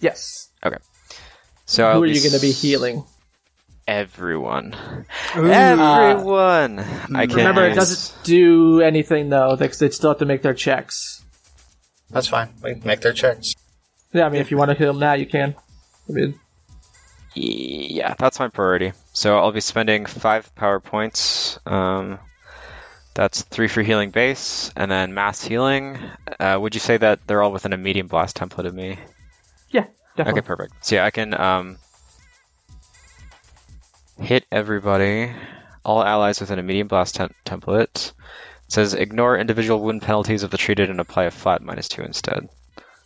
Yes. 0.00 0.50
Okay. 0.64 0.78
So 1.66 1.82
Who 1.84 1.88
I'll 1.88 2.02
are 2.02 2.06
be 2.06 2.12
you 2.12 2.20
going 2.20 2.34
to 2.34 2.40
be 2.40 2.52
healing? 2.52 3.04
Everyone. 3.86 4.74
Ooh. 5.36 5.46
Everyone. 5.50 6.78
I 7.14 7.26
can 7.26 7.36
Remember, 7.36 7.66
it 7.66 7.74
doesn't 7.74 8.24
do 8.24 8.80
anything 8.80 9.28
though 9.28 9.56
because 9.56 9.78
they 9.78 9.90
still 9.90 10.10
have 10.10 10.18
to 10.20 10.24
make 10.26 10.40
their 10.42 10.54
checks. 10.54 11.22
That's 12.14 12.28
fine. 12.28 12.48
We 12.62 12.74
can 12.74 12.86
make 12.86 13.00
their 13.00 13.12
checks. 13.12 13.54
Yeah, 14.12 14.26
I 14.26 14.28
mean, 14.28 14.40
if 14.40 14.52
you 14.52 14.56
want 14.56 14.70
to 14.70 14.76
heal 14.76 14.92
them 14.92 15.00
now, 15.00 15.14
you 15.14 15.26
can. 15.26 15.56
I 16.08 16.12
mean, 16.12 16.38
Yeah, 17.34 18.14
that's 18.16 18.38
my 18.38 18.46
priority. 18.48 18.92
So 19.12 19.36
I'll 19.36 19.50
be 19.50 19.60
spending 19.60 20.06
five 20.06 20.54
power 20.54 20.78
points. 20.78 21.58
Um, 21.66 22.20
that's 23.14 23.42
three 23.42 23.66
for 23.66 23.82
healing 23.82 24.10
base, 24.10 24.70
and 24.76 24.88
then 24.90 25.12
mass 25.14 25.42
healing. 25.42 25.98
Uh, 26.38 26.58
would 26.60 26.74
you 26.74 26.80
say 26.80 26.96
that 26.96 27.26
they're 27.26 27.42
all 27.42 27.52
within 27.52 27.72
a 27.72 27.76
medium 27.76 28.06
blast 28.06 28.36
template 28.36 28.66
of 28.66 28.74
me? 28.74 28.96
yeah, 29.70 29.86
definitely. 30.16 30.40
Okay, 30.40 30.46
perfect. 30.46 30.86
So 30.86 30.94
yeah, 30.94 31.04
I 31.04 31.10
can 31.10 31.34
um, 31.34 31.78
hit 34.20 34.44
everybody, 34.52 35.32
all 35.84 36.02
allies 36.04 36.38
within 36.40 36.60
a 36.60 36.62
medium 36.62 36.86
blast 36.86 37.16
tem- 37.16 37.34
template. 37.44 38.12
Says 38.74 38.92
ignore 38.92 39.38
individual 39.38 39.78
wound 39.80 40.02
penalties 40.02 40.42
of 40.42 40.50
the 40.50 40.56
treated 40.56 40.90
and 40.90 40.98
apply 40.98 41.26
a 41.26 41.30
flat 41.30 41.62
minus 41.62 41.86
two 41.86 42.02
instead. 42.02 42.48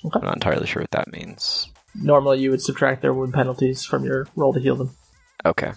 Okay. 0.02 0.18
I'm 0.18 0.24
not 0.24 0.36
entirely 0.36 0.66
sure 0.66 0.80
what 0.80 0.92
that 0.92 1.12
means. 1.12 1.68
Normally, 1.94 2.40
you 2.40 2.50
would 2.50 2.62
subtract 2.62 3.02
their 3.02 3.12
wound 3.12 3.34
penalties 3.34 3.84
from 3.84 4.02
your 4.02 4.26
roll 4.34 4.54
to 4.54 4.60
heal 4.60 4.76
them. 4.76 4.96
Okay. 5.44 5.72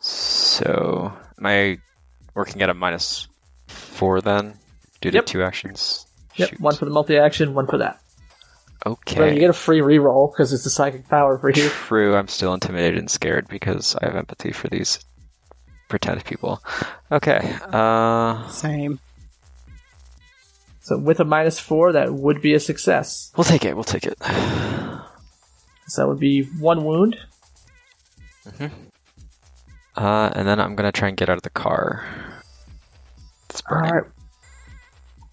So, 0.00 1.12
am 1.38 1.46
I 1.46 1.78
working 2.34 2.62
at 2.62 2.68
a 2.68 2.74
minus 2.74 3.28
four 3.68 4.20
then? 4.20 4.54
Due 5.00 5.12
to 5.12 5.18
Yep. 5.18 5.26
two 5.26 5.42
actions? 5.44 6.04
Yep, 6.34 6.48
Shoot. 6.48 6.60
one 6.60 6.74
for 6.74 6.84
the 6.84 6.90
multi-action, 6.90 7.54
one 7.54 7.68
for 7.68 7.78
that. 7.78 8.00
Okay. 8.84 9.20
Remember, 9.20 9.34
you 9.34 9.40
get 9.40 9.50
a 9.50 9.52
free 9.52 9.82
reroll 9.82 10.32
because 10.32 10.52
it's 10.52 10.66
a 10.66 10.70
psychic 10.70 11.08
power 11.08 11.38
for 11.38 11.50
you. 11.50 11.68
True, 11.68 12.16
I'm 12.16 12.26
still 12.26 12.54
intimidated 12.54 12.98
and 12.98 13.08
scared 13.08 13.46
because 13.46 13.94
I 13.94 14.06
have 14.06 14.16
empathy 14.16 14.50
for 14.50 14.66
these 14.66 14.98
pretend 15.88 16.24
people. 16.24 16.62
Okay. 17.10 17.56
Uh, 17.62 18.48
Same. 18.48 18.98
So 20.80 20.98
with 20.98 21.18
a 21.20 21.24
minus 21.24 21.58
four, 21.58 21.92
that 21.92 22.12
would 22.12 22.40
be 22.40 22.54
a 22.54 22.60
success. 22.60 23.32
we'll 23.36 23.44
take 23.44 23.64
it. 23.64 23.74
We'll 23.74 23.84
take 23.84 24.06
it. 24.06 24.16
So 25.88 26.02
that 26.02 26.08
would 26.08 26.20
be 26.20 26.42
one 26.42 26.84
wound. 26.84 27.16
Uh, 29.96 30.30
and 30.34 30.46
then 30.46 30.60
I'm 30.60 30.76
gonna 30.76 30.92
try 30.92 31.08
and 31.08 31.16
get 31.16 31.28
out 31.28 31.38
of 31.38 31.42
the 31.42 31.50
car. 31.50 32.04
It's 33.50 33.62
All 33.70 33.78
right. 33.78 34.04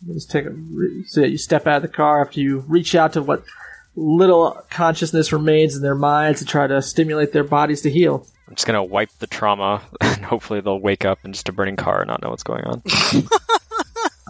Let's 0.07 0.25
take 0.25 0.45
a 0.45 0.49
re- 0.49 1.03
so 1.07 1.21
you 1.21 1.37
step 1.37 1.67
out 1.67 1.77
of 1.77 1.81
the 1.81 1.87
car 1.87 2.21
after 2.21 2.39
you 2.39 2.59
reach 2.67 2.95
out 2.95 3.13
to 3.13 3.21
what 3.21 3.43
little 3.95 4.59
consciousness 4.69 5.31
remains 5.31 5.75
in 5.75 5.81
their 5.81 5.95
minds 5.95 6.39
to 6.39 6.45
try 6.45 6.67
to 6.67 6.81
stimulate 6.81 7.31
their 7.31 7.43
bodies 7.43 7.81
to 7.81 7.89
heal. 7.89 8.27
I'm 8.47 8.55
just 8.55 8.65
gonna 8.67 8.83
wipe 8.83 9.09
the 9.19 9.27
trauma, 9.27 9.81
and 10.01 10.23
hopefully 10.25 10.61
they'll 10.61 10.79
wake 10.79 11.05
up 11.05 11.19
in 11.23 11.33
just 11.33 11.49
a 11.49 11.51
burning 11.53 11.75
car 11.75 12.01
and 12.01 12.07
not 12.09 12.21
know 12.21 12.29
what's 12.29 12.43
going 12.43 12.63
on. 12.65 12.81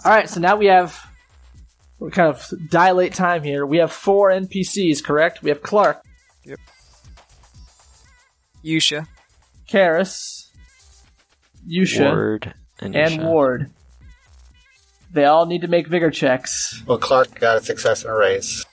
All 0.06 0.12
right, 0.12 0.30
so 0.30 0.39
now 0.39 0.56
we 0.56 0.67
have 0.67 0.99
we 1.99 2.12
kind 2.12 2.30
of 2.30 2.47
dilate 2.69 3.13
time 3.13 3.43
here. 3.43 3.65
We 3.65 3.78
have 3.78 3.91
four 3.91 4.30
NPCs, 4.32 5.04
correct? 5.04 5.41
We 5.41 5.49
have 5.49 5.62
Clark, 5.62 6.04
Yep. 6.43 6.60
Yusha. 8.63 9.08
Karis, 9.69 10.49
Yusha, 11.67 12.12
Ward 12.13 12.54
and, 12.80 12.95
and 12.95 13.12
Yusha. 13.19 13.23
Ward. 13.26 13.69
They 15.12 15.26
all 15.26 15.45
need 15.45 15.62
to 15.62 15.67
make 15.67 15.88
vigor 15.88 16.12
checks. 16.12 16.84
Well, 16.86 16.97
Clark 16.97 17.39
got 17.39 17.58
a 17.58 17.62
success 17.63 18.04
and 18.04 18.12
a 18.12 18.15
raise. 18.15 18.65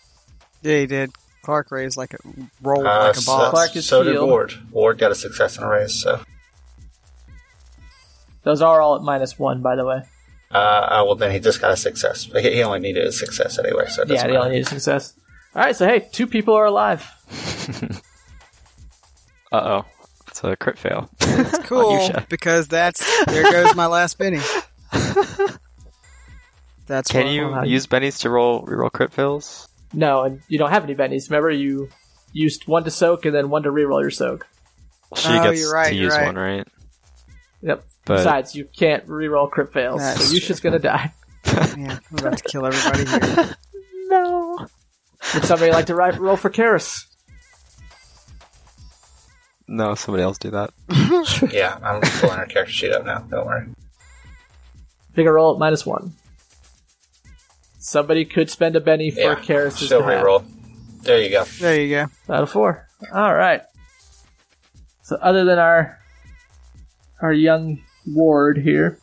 Yeah, 0.63 0.79
he 0.79 0.87
did. 0.87 1.11
Clark 1.43 1.71
raised 1.71 1.97
like 1.97 2.15
a 2.15 2.19
rolled 2.63 2.87
Uh, 2.87 2.99
like 3.09 3.17
a 3.17 3.21
so, 3.21 3.33
boss. 3.33 3.51
Clark 3.51 3.77
is 3.77 3.87
so 3.87 4.03
did 4.05 4.13
healed. 4.13 4.29
Ward. 4.29 4.53
Ward 4.71 4.99
got 4.99 5.11
a 5.11 5.15
success 5.15 5.57
and 5.57 5.65
a 5.67 5.69
raise. 5.69 5.95
So, 6.03 6.21
Those 8.43 8.63
are 8.63 8.81
all 8.81 8.97
at 8.97 9.03
minus 9.03 9.39
one, 9.39 9.63
by 9.63 9.77
the 9.77 9.85
way. 9.85 10.03
uh, 10.53 10.57
uh, 10.57 11.03
well, 11.07 11.15
then 11.15 11.31
he 11.31 11.39
just 11.41 11.61
got 11.61 11.71
a 11.73 11.77
success. 11.77 12.27
But 12.27 12.43
He 12.45 12.53
he 12.55 12.63
only 12.63 12.81
needed 12.81 13.05
a 13.07 13.13
success 13.13 13.59
anyway, 13.59 13.87
so 13.89 14.03
it 14.03 14.09
Yeah, 14.09 14.15
doesn't 14.27 14.37
only 14.37 14.51
need 14.57 14.67
a 14.67 14.69
success. 14.69 15.15
All 15.55 15.63
right, 15.63 15.75
so 15.77 15.87
hey, 15.87 16.09
two 16.13 16.27
people 16.27 16.55
are 16.55 16.67
alive. 16.67 17.09
Uh 19.53 19.83
oh. 19.83 19.85
It's 20.29 20.45
a 20.45 20.55
crit 20.55 20.79
fail. 20.79 21.11
It's 21.21 21.59
cool 21.67 22.09
because 22.29 22.69
that's 22.69 23.25
there 23.27 23.51
goes 23.51 23.75
my 23.75 23.87
last 23.87 24.17
Benny. 24.17 24.39
That's 26.87 27.11
Can 27.11 27.27
why- 27.27 27.33
you 27.33 27.49
Wow. 27.49 27.63
use 27.65 27.87
bennies 27.89 28.21
to 28.21 28.31
roll 28.31 28.65
reroll 28.65 28.93
crit 28.93 29.13
fails? 29.13 29.69
No, 29.93 30.23
and 30.23 30.41
you 30.49 30.59
don't 30.59 30.71
have 30.71 30.85
any 30.85 30.95
bennies. 30.95 31.29
Remember, 31.31 31.51
you 31.51 31.89
used 32.33 32.67
one 32.69 32.85
to 32.85 32.91
soak 32.91 33.25
and 33.25 33.35
then 33.35 33.51
one 33.51 33.65
to 33.65 33.71
reroll 33.71 34.01
your 34.03 34.11
soak. 34.11 34.47
She 35.17 35.29
Oh, 35.29 35.43
gets 35.43 35.61
you're 35.61 35.73
right, 35.73 35.89
to 35.89 35.95
you're 35.95 36.05
use 36.05 36.15
right. 36.17 36.27
one, 36.27 36.37
right? 36.37 36.69
Yep. 37.63 37.85
But 38.05 38.17
Besides, 38.19 38.55
you 38.55 38.65
can't 38.77 39.07
reroll 39.07 39.51
crit 39.51 39.73
fails, 39.73 39.99
That's 40.01 40.25
so 40.27 40.35
Yusha's 40.35 40.61
gonna 40.61 40.79
die. 40.79 41.13
Man, 41.77 42.01
I'm 42.13 42.19
about 42.19 42.39
to 42.39 42.45
kill 42.45 42.65
everybody 42.67 43.05
here. 43.07 43.57
No. 44.09 44.59
Would 45.35 45.45
somebody 45.45 45.71
like 45.71 45.87
to 45.87 45.95
ri- 45.95 46.19
roll 46.19 46.37
for 46.37 46.51
Karis? 46.51 47.05
no, 49.69 49.95
somebody 49.95 50.23
else 50.25 50.39
do 50.39 50.51
that. 50.51 50.71
Yeah, 51.53 51.79
I'm 51.83 52.01
pulling 52.01 52.39
her 52.39 52.47
character 52.47 52.73
sheet 52.73 52.93
up 52.93 53.05
now. 53.05 53.19
Don't 53.21 53.47
worry. 53.47 53.67
Vigor 55.15 55.33
roll 55.35 55.53
at 55.55 55.59
minus 55.61 55.87
one. 55.87 56.13
Somebody 57.83 58.27
could 58.27 58.51
spend 58.51 58.77
a 58.77 58.81
Benny 58.81 59.11
for 59.11 59.21
Yeah, 59.21 59.35
Karis. 59.37 59.79
she'll 59.79 60.03
reroll. 60.03 60.45
There 61.03 61.21
you 61.23 61.31
go. 61.31 61.45
There 61.45 61.81
you 61.81 61.89
go. 61.89 62.33
Out 62.35 62.43
of 62.43 62.51
four. 62.51 62.87
All 63.13 63.35
right. 63.35 63.63
So 65.03 65.17
other 65.17 65.45
than 65.47 65.59
our 65.59 65.99
our 67.23 67.33
young 67.33 67.83
ward 68.07 68.59
here, 68.59 68.99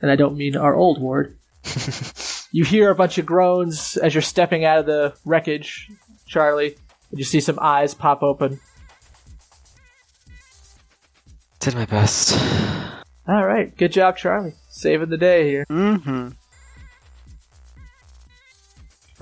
and 0.00 0.10
I 0.10 0.16
don't 0.16 0.36
mean 0.38 0.56
our 0.56 0.74
old 0.74 0.98
ward, 1.00 1.36
you 2.52 2.64
hear 2.64 2.90
a 2.90 2.94
bunch 2.94 3.18
of 3.18 3.26
groans 3.26 3.98
as 3.98 4.14
you're 4.14 4.22
stepping 4.22 4.64
out 4.64 4.78
of 4.78 4.86
the 4.86 5.14
wreckage, 5.26 5.90
Charlie. 6.26 6.74
And 7.10 7.18
you 7.18 7.24
see 7.26 7.40
some 7.40 7.58
eyes 7.60 7.92
pop 7.92 8.22
open. 8.22 8.58
Did 11.60 11.74
my 11.74 11.84
best. 11.84 12.32
All 13.28 13.44
right, 13.44 13.76
good 13.76 13.92
job, 13.92 14.16
Charlie, 14.16 14.54
saving 14.70 15.10
the 15.10 15.16
day 15.18 15.48
here. 15.48 15.66
Mm-hmm. 15.70 16.30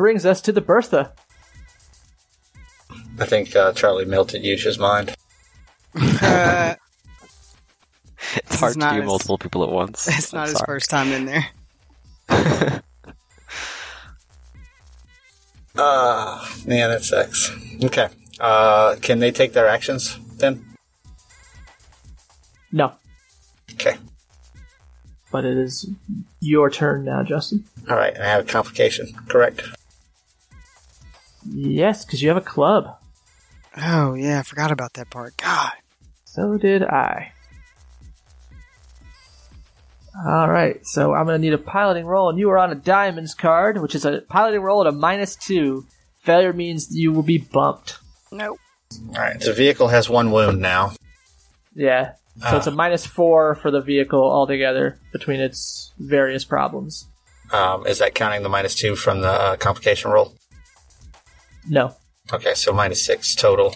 Brings 0.00 0.24
us 0.24 0.40
to 0.40 0.52
the 0.52 0.62
Bertha. 0.62 1.12
I 3.18 3.26
think 3.26 3.54
uh, 3.54 3.74
Charlie 3.74 4.06
melted 4.06 4.42
Yusha's 4.42 4.78
mind. 4.78 5.14
Uh, 5.94 6.74
It's 8.36 8.54
is 8.54 8.60
hard 8.60 8.72
to 8.72 8.78
not 8.78 8.94
do 8.94 9.00
his- 9.02 9.06
multiple 9.06 9.36
people 9.36 9.62
at 9.62 9.68
once. 9.70 10.08
it's 10.18 10.32
not 10.32 10.44
I'm 10.44 10.48
his 10.48 10.56
sorry. 10.56 10.66
first 10.66 10.88
time 10.88 11.12
in 11.12 11.26
there. 11.26 11.48
Ah, 15.76 16.50
man, 16.66 16.90
that 16.90 17.04
sucks. 17.04 17.50
Okay. 17.84 18.08
Uh, 18.40 18.96
can 19.02 19.18
they 19.18 19.30
take 19.30 19.52
their 19.52 19.68
actions 19.68 20.18
then? 20.38 20.64
No, 22.72 22.92
Okay. 23.74 23.96
but 25.30 25.44
it 25.44 25.56
is 25.58 25.88
your 26.40 26.70
turn 26.70 27.04
now, 27.04 27.22
Justin. 27.22 27.64
All 27.88 27.96
right, 27.96 28.18
I 28.18 28.26
have 28.26 28.44
a 28.44 28.48
complication, 28.48 29.12
correct? 29.28 29.62
Yes, 31.46 32.04
because 32.04 32.22
you 32.22 32.28
have 32.28 32.36
a 32.36 32.42
club. 32.42 32.96
Oh 33.76 34.14
yeah, 34.14 34.40
I 34.40 34.42
forgot 34.42 34.70
about 34.70 34.94
that 34.94 35.10
part. 35.10 35.36
God. 35.36 35.72
So 36.24 36.58
did 36.58 36.82
I. 36.82 37.32
Alright, 40.26 40.86
so 40.86 41.14
I'm 41.14 41.26
going 41.26 41.40
to 41.40 41.42
need 41.42 41.54
a 41.54 41.58
piloting 41.58 42.04
roll, 42.04 42.30
and 42.30 42.38
you 42.38 42.50
are 42.50 42.58
on 42.58 42.72
a 42.72 42.74
diamonds 42.74 43.32
card, 43.32 43.80
which 43.80 43.94
is 43.94 44.04
a 44.04 44.22
piloting 44.28 44.60
roll 44.60 44.80
at 44.80 44.92
a 44.92 44.92
minus 44.92 45.36
two. 45.36 45.86
Failure 46.18 46.52
means 46.52 46.88
you 46.90 47.12
will 47.12 47.22
be 47.22 47.38
bumped. 47.38 47.98
Nope. 48.32 48.58
All 49.08 49.14
right. 49.14 49.40
The 49.40 49.52
vehicle 49.52 49.88
has 49.88 50.10
one 50.10 50.32
wound 50.32 50.60
now. 50.60 50.92
Yeah. 51.74 52.14
So 52.48 52.56
it's 52.56 52.66
a 52.66 52.72
minus 52.72 53.06
four 53.06 53.54
for 53.54 53.70
the 53.70 53.80
vehicle 53.80 54.22
altogether 54.22 54.98
between 55.12 55.40
its 55.40 55.92
various 55.98 56.44
problems. 56.44 57.06
Um, 57.52 57.86
is 57.86 57.98
that 57.98 58.14
counting 58.14 58.42
the 58.42 58.48
minus 58.48 58.74
two 58.74 58.96
from 58.96 59.20
the 59.20 59.28
uh, 59.28 59.56
complication 59.56 60.10
roll? 60.10 60.34
No. 61.70 61.94
Okay, 62.32 62.54
so 62.54 62.72
minus 62.72 63.02
six 63.04 63.34
total, 63.34 63.74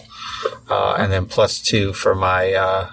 uh, 0.69 0.93
and 0.99 1.11
then 1.11 1.25
plus 1.25 1.59
two 1.59 1.91
for 1.93 2.13
my 2.13 2.53
uh, 2.53 2.89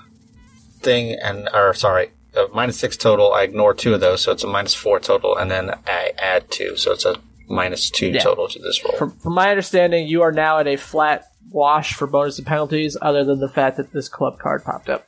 thing, 0.80 1.16
and 1.22 1.48
or 1.52 1.74
sorry, 1.74 2.10
uh, 2.36 2.46
minus 2.54 2.78
six 2.78 2.96
total. 2.96 3.32
I 3.32 3.42
ignore 3.42 3.74
two 3.74 3.92
of 3.94 4.00
those, 4.00 4.22
so 4.22 4.32
it's 4.32 4.42
a 4.44 4.46
minus 4.48 4.74
four 4.74 4.98
total, 4.98 5.36
and 5.36 5.50
then 5.50 5.70
I 5.86 6.12
add 6.18 6.50
two, 6.50 6.76
so 6.76 6.92
it's 6.92 7.04
a 7.04 7.16
minus 7.48 7.90
two 7.90 8.08
Yeah. 8.10 8.20
total 8.22 8.48
to 8.48 8.58
this 8.58 8.82
roll. 8.84 8.96
From, 8.96 9.10
from 9.18 9.34
my 9.34 9.50
understanding, 9.50 10.06
you 10.08 10.22
are 10.22 10.32
now 10.32 10.58
at 10.58 10.66
a 10.66 10.76
flat 10.76 11.26
wash 11.50 11.92
for 11.94 12.06
bonus 12.06 12.38
and 12.38 12.46
penalties, 12.46 12.96
other 13.02 13.24
than 13.24 13.38
the 13.40 13.48
fact 13.48 13.76
that 13.76 13.92
this 13.92 14.08
club 14.08 14.38
card 14.38 14.64
popped 14.64 14.88
up. 14.88 15.06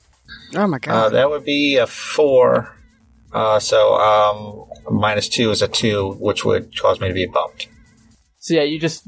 Oh 0.55 0.67
my 0.67 0.77
Uh, 0.77 0.81
god. 0.81 1.09
that 1.15 1.31
would 1.31 1.45
be 1.45 1.77
a 1.79 1.87
four. 1.87 2.77
Uh, 3.33 3.59
so 3.59 3.95
um, 3.95 4.67
minus 4.95 5.29
two 5.29 5.51
is 5.51 5.63
a 5.63 5.69
two, 5.69 6.13
which 6.21 6.45
would 6.45 6.79
cause 6.79 7.01
me 7.01 7.09
to 7.09 7.15
be 7.15 7.27
bumped. 7.27 7.67
So 8.39 8.55
yeah, 8.55 8.63
you 8.63 8.79
just 8.79 9.05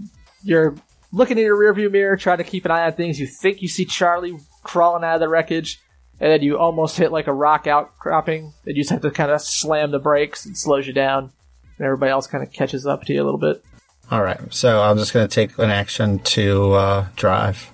you're 0.46 0.74
looking 1.12 1.38
in 1.38 1.44
your 1.44 1.56
rearview 1.56 1.90
mirror, 1.90 2.16
trying 2.16 2.38
to 2.38 2.44
keep 2.44 2.64
an 2.64 2.70
eye 2.70 2.86
on 2.86 2.92
things. 2.92 3.18
You 3.18 3.26
think 3.26 3.62
you 3.62 3.68
see 3.68 3.84
Charlie 3.84 4.38
crawling 4.62 5.04
out 5.04 5.14
of 5.14 5.20
the 5.20 5.28
wreckage, 5.28 5.80
and 6.20 6.30
then 6.30 6.42
you 6.42 6.56
almost 6.58 6.96
hit 6.96 7.12
like 7.12 7.26
a 7.26 7.32
rock 7.32 7.66
outcropping. 7.66 8.54
And 8.64 8.76
you 8.76 8.82
just 8.82 8.90
have 8.90 9.02
to 9.02 9.10
kind 9.10 9.30
of 9.30 9.42
slam 9.42 9.90
the 9.90 9.98
brakes 9.98 10.46
and 10.46 10.56
slows 10.56 10.86
you 10.86 10.92
down. 10.92 11.32
And 11.78 11.84
everybody 11.84 12.10
else 12.10 12.26
kind 12.26 12.44
of 12.44 12.52
catches 12.52 12.86
up 12.86 13.04
to 13.04 13.12
you 13.12 13.22
a 13.22 13.24
little 13.24 13.40
bit. 13.40 13.62
All 14.10 14.22
right, 14.22 14.38
so 14.54 14.82
I'm 14.82 14.98
just 14.98 15.12
going 15.12 15.26
to 15.26 15.34
take 15.34 15.58
an 15.58 15.70
action 15.70 16.20
to 16.20 16.72
uh, 16.72 17.06
drive. 17.16 17.70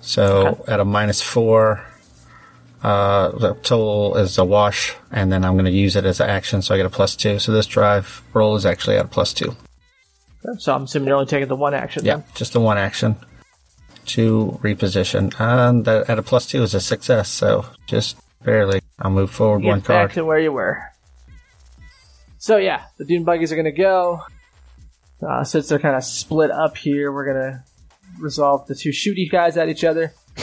So 0.00 0.64
at 0.66 0.80
a 0.80 0.84
minus 0.84 1.22
four, 1.22 1.84
uh, 2.82 3.30
the 3.38 3.54
total 3.54 4.16
is 4.16 4.36
a 4.36 4.44
wash, 4.44 4.96
and 5.12 5.30
then 5.30 5.44
I'm 5.44 5.52
going 5.52 5.66
to 5.66 5.70
use 5.70 5.94
it 5.94 6.04
as 6.04 6.18
an 6.18 6.28
action, 6.28 6.60
so 6.62 6.74
I 6.74 6.78
get 6.78 6.86
a 6.86 6.90
plus 6.90 7.14
two. 7.14 7.38
So 7.38 7.52
this 7.52 7.66
drive 7.66 8.22
roll 8.34 8.56
is 8.56 8.66
actually 8.66 8.96
at 8.96 9.04
a 9.04 9.08
plus 9.08 9.32
two. 9.32 9.54
So 10.58 10.74
I'm 10.74 10.84
assuming 10.84 11.08
you're 11.08 11.16
only 11.16 11.26
taking 11.26 11.48
the 11.48 11.56
one 11.56 11.74
action. 11.74 12.04
Yeah, 12.04 12.16
then. 12.16 12.24
just 12.34 12.52
the 12.52 12.60
one 12.60 12.78
action 12.78 13.16
to 14.06 14.58
reposition, 14.62 15.38
and 15.38 15.84
that 15.84 16.08
at 16.08 16.18
a 16.18 16.22
plus 16.22 16.46
two 16.46 16.62
is 16.62 16.74
a 16.74 16.80
success. 16.80 17.28
So 17.28 17.66
just 17.86 18.16
barely, 18.42 18.80
I'll 18.98 19.10
move 19.10 19.30
forward 19.30 19.62
Get 19.62 19.68
one 19.68 19.80
back 19.80 19.86
card. 19.86 20.12
to 20.12 20.24
where 20.24 20.38
you 20.38 20.52
were. 20.52 20.82
So 22.38 22.56
yeah, 22.56 22.84
the 22.96 23.04
dune 23.04 23.24
buggies 23.24 23.52
are 23.52 23.56
gonna 23.56 23.70
go. 23.70 24.22
Uh, 25.26 25.44
since 25.44 25.68
they're 25.68 25.78
kind 25.78 25.96
of 25.96 26.04
split 26.04 26.50
up 26.50 26.76
here, 26.78 27.12
we're 27.12 27.26
gonna 27.26 27.64
resolve 28.18 28.66
the 28.66 28.74
two 28.74 28.90
shooty 28.90 29.30
guys 29.30 29.58
at 29.58 29.68
each 29.68 29.84
other. 29.84 30.14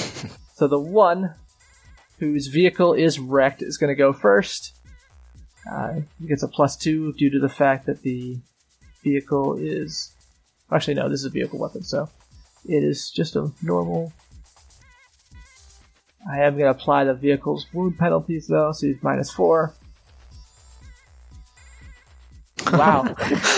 so 0.56 0.68
the 0.68 0.80
one 0.80 1.34
whose 2.20 2.48
vehicle 2.48 2.94
is 2.94 3.18
wrecked 3.18 3.64
is 3.64 3.78
gonna 3.78 3.96
go 3.96 4.14
first. 4.14 4.74
Uh, 5.72 6.02
he 6.20 6.28
gets 6.28 6.44
a 6.44 6.48
plus 6.48 6.78
two 6.78 7.14
due 7.14 7.32
to 7.32 7.40
the 7.40 7.50
fact 7.50 7.88
that 7.88 8.04
the 8.04 8.38
vehicle 9.08 9.58
is. 9.58 10.14
Actually, 10.72 10.96
no, 10.96 11.08
this 11.10 11.22
is 11.22 11.26
a 11.26 11.30
vehicle 11.30 11.60
weapon, 11.60 11.84
so 11.84 12.10
it 12.66 12.84
is 12.84 13.10
just 13.10 13.36
a 13.36 13.52
normal. 13.62 14.12
I 16.30 16.40
am 16.40 16.58
going 16.58 16.66
to 16.66 16.78
apply 16.78 17.06
the 17.06 17.14
vehicle's 17.14 17.66
wound 17.74 17.98
penalties 17.98 18.48
though, 18.48 18.72
so 18.74 18.88
he's 18.88 19.02
minus 19.02 19.32
four. 19.32 19.74
Wow. 22.74 23.16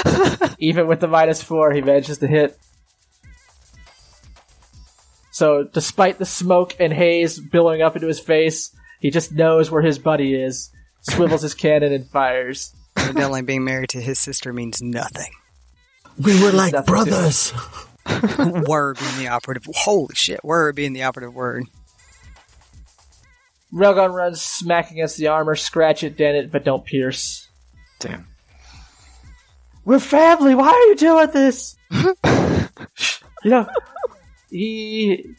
Even 0.59 0.85
with 0.87 0.99
the 0.99 1.07
minus 1.07 1.41
four, 1.41 1.71
he 1.71 1.81
manages 1.81 2.19
to 2.19 2.27
hit. 2.27 2.57
So, 5.31 5.63
despite 5.63 6.19
the 6.19 6.25
smoke 6.25 6.75
and 6.79 6.93
haze 6.93 7.39
billowing 7.39 7.81
up 7.81 7.95
into 7.95 8.07
his 8.07 8.19
face, 8.19 8.75
he 8.99 9.09
just 9.09 9.31
knows 9.31 9.71
where 9.71 9.81
his 9.81 9.97
buddy 9.97 10.35
is, 10.35 10.69
swivels 11.01 11.41
his 11.41 11.53
cannon, 11.53 11.93
and 11.93 12.07
fires. 12.09 12.75
Evidently, 12.99 13.41
being 13.41 13.63
married 13.63 13.89
to 13.89 14.01
his 14.01 14.19
sister 14.19 14.53
means 14.53 14.81
nothing. 14.81 15.31
We 16.17 16.41
were 16.43 16.51
like 16.51 16.73
Nothing 16.73 16.93
brothers. 16.93 17.53
word 18.67 18.99
being 18.99 19.17
the 19.17 19.27
operative. 19.29 19.63
Holy 19.73 20.15
shit! 20.15 20.43
Word 20.43 20.75
being 20.75 20.93
the 20.93 21.03
operative 21.03 21.33
word. 21.33 21.65
Railgun 23.73 24.13
runs 24.13 24.41
smack 24.41 24.91
against 24.91 25.17
the 25.17 25.27
armor, 25.27 25.55
scratch 25.55 26.03
it, 26.03 26.17
dent 26.17 26.37
it, 26.37 26.51
but 26.51 26.65
don't 26.65 26.83
pierce. 26.83 27.47
Damn. 27.99 28.27
We're 29.85 29.99
family. 29.99 30.55
Why 30.55 30.69
are 30.69 30.87
you 30.87 30.95
doing 30.95 31.29
this? 31.31 31.77
you 31.91 32.15
know, 33.45 33.69
he 34.49 35.35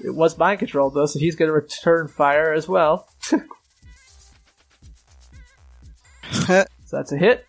it 0.00 0.14
was 0.14 0.38
mind 0.38 0.60
controlled 0.60 0.94
though, 0.94 1.06
so 1.06 1.18
he's 1.18 1.36
going 1.36 1.48
to 1.48 1.52
return 1.52 2.08
fire 2.08 2.52
as 2.52 2.68
well. 2.68 3.08
so 6.88 6.96
that's 6.96 7.12
a 7.12 7.18
hit. 7.18 7.46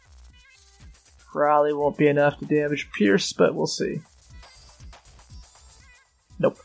Probably 1.32 1.72
won't 1.72 1.98
be 1.98 2.10
enough 2.10 2.38
to 2.40 2.46
damage 2.46 2.92
Pierce, 2.92 3.32
but 3.32 3.56
we'll 3.56 3.68
see. 3.68 4.02
Nope. 6.38 6.60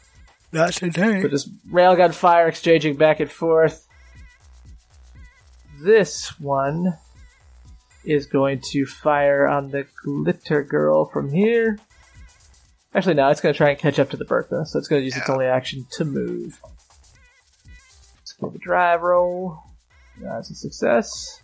Not 0.50 0.72
today. 0.72 1.22
So 1.22 1.28
just 1.28 1.66
railgun 1.68 2.12
fire 2.12 2.48
exchanging 2.48 2.96
back 2.96 3.20
and 3.20 3.30
forth. 3.30 3.86
This 5.80 6.40
one 6.40 6.98
is 8.04 8.26
going 8.26 8.60
to 8.72 8.86
fire 8.86 9.46
on 9.46 9.70
the 9.70 9.86
glitter 10.02 10.64
girl 10.64 11.04
from 11.04 11.32
here. 11.32 11.78
Actually, 12.92 13.14
no, 13.14 13.28
it's 13.28 13.40
going 13.40 13.52
to 13.52 13.56
try 13.56 13.70
and 13.70 13.78
catch 13.78 14.00
up 14.00 14.10
to 14.10 14.16
the 14.16 14.24
Bertha, 14.24 14.66
so 14.66 14.80
it's 14.80 14.88
going 14.88 15.00
to 15.00 15.04
use 15.04 15.16
its 15.16 15.30
only 15.30 15.46
action 15.46 15.86
to 15.92 16.04
move. 16.04 16.58
Let's 18.18 18.32
give 18.32 18.52
a 18.52 18.58
drive 18.58 19.02
roll. 19.02 19.60
That's 20.20 20.50
a 20.50 20.54
success. 20.56 21.40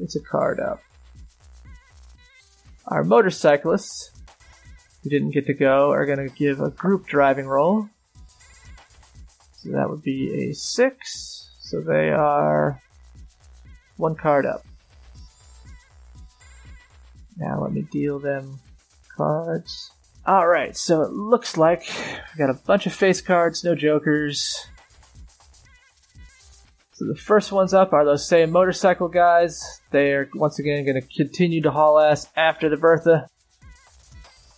It's 0.00 0.16
a 0.16 0.20
card 0.20 0.60
up. 0.60 0.80
Our 2.86 3.04
motorcyclists 3.04 4.10
who 5.02 5.10
didn't 5.10 5.30
get 5.30 5.46
to 5.46 5.54
go 5.54 5.90
are 5.90 6.06
going 6.06 6.28
to 6.28 6.34
give 6.34 6.60
a 6.60 6.70
group 6.70 7.06
driving 7.06 7.46
roll. 7.46 7.88
So 9.52 9.70
that 9.70 9.88
would 9.88 10.02
be 10.02 10.50
a 10.50 10.54
six. 10.54 11.50
So 11.60 11.80
they 11.80 12.10
are 12.10 12.82
one 13.96 14.14
card 14.14 14.46
up. 14.46 14.64
Now 17.36 17.62
let 17.62 17.72
me 17.72 17.82
deal 17.82 18.18
them 18.18 18.60
cards. 19.16 19.90
Alright, 20.26 20.76
so 20.76 21.02
it 21.02 21.10
looks 21.10 21.56
like 21.56 21.82
we 21.86 22.38
got 22.38 22.50
a 22.50 22.54
bunch 22.54 22.86
of 22.86 22.94
face 22.94 23.20
cards, 23.20 23.62
no 23.64 23.74
jokers. 23.74 24.66
So 26.94 27.06
the 27.06 27.16
first 27.16 27.50
ones 27.50 27.74
up 27.74 27.92
are 27.92 28.04
those 28.04 28.28
same 28.28 28.52
motorcycle 28.52 29.08
guys. 29.08 29.60
They 29.90 30.12
are 30.12 30.30
once 30.34 30.60
again 30.60 30.84
going 30.84 31.00
to 31.00 31.08
continue 31.16 31.60
to 31.62 31.72
haul 31.72 31.98
ass 31.98 32.28
after 32.36 32.68
the 32.68 32.76
Bertha. 32.76 33.28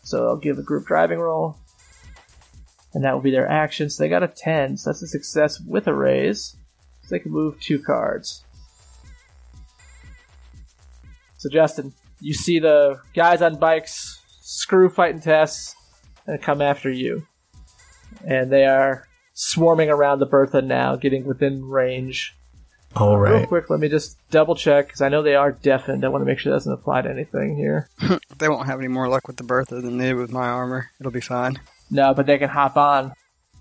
So 0.04 0.28
I'll 0.28 0.36
give 0.36 0.58
a 0.58 0.62
group 0.62 0.86
driving 0.86 1.18
roll. 1.18 1.56
And 2.92 3.04
that 3.04 3.14
will 3.14 3.22
be 3.22 3.30
their 3.30 3.48
action. 3.48 3.88
So 3.88 4.02
they 4.02 4.10
got 4.10 4.22
a 4.22 4.28
10, 4.28 4.76
so 4.76 4.90
that's 4.90 5.02
a 5.02 5.06
success 5.06 5.60
with 5.60 5.86
a 5.86 5.94
raise. 5.94 6.56
So 7.02 7.08
they 7.14 7.20
can 7.20 7.32
move 7.32 7.58
two 7.58 7.78
cards. 7.82 8.44
So 11.38 11.48
Justin, 11.48 11.94
you 12.20 12.34
see 12.34 12.58
the 12.58 13.00
guys 13.14 13.40
on 13.40 13.58
bikes 13.58 14.20
screw 14.42 14.90
fighting 14.90 15.20
Tess 15.20 15.74
and 16.26 16.40
come 16.42 16.60
after 16.60 16.90
you. 16.90 17.26
And 18.26 18.52
they 18.52 18.66
are 18.66 19.06
swarming 19.36 19.90
around 19.90 20.18
the 20.18 20.26
Bertha 20.26 20.62
now, 20.62 20.96
getting 20.96 21.24
within 21.26 21.64
range. 21.64 22.34
All 22.96 23.18
Real 23.18 23.34
right. 23.34 23.46
quick, 23.48 23.68
let 23.68 23.78
me 23.78 23.90
just 23.90 24.16
double 24.30 24.54
check 24.56 24.86
because 24.86 25.02
I 25.02 25.10
know 25.10 25.22
they 25.22 25.34
are 25.34 25.52
deafened. 25.52 26.02
I 26.04 26.08
want 26.08 26.22
to 26.22 26.26
make 26.26 26.38
sure 26.38 26.50
that 26.50 26.56
doesn't 26.56 26.72
apply 26.72 27.02
to 27.02 27.10
anything 27.10 27.54
here. 27.56 27.88
They 28.38 28.48
won't 28.50 28.66
have 28.66 28.78
any 28.78 28.88
more 28.88 29.08
luck 29.08 29.26
with 29.28 29.36
the 29.38 29.44
Bertha 29.44 29.80
than 29.80 29.96
they 29.96 30.08
did 30.08 30.16
with 30.16 30.30
my 30.30 30.46
armor. 30.48 30.90
It'll 31.00 31.12
be 31.12 31.20
fine. 31.22 31.58
No, 31.90 32.12
but 32.12 32.26
they 32.26 32.36
can 32.36 32.50
hop 32.50 32.76
on. 32.76 33.14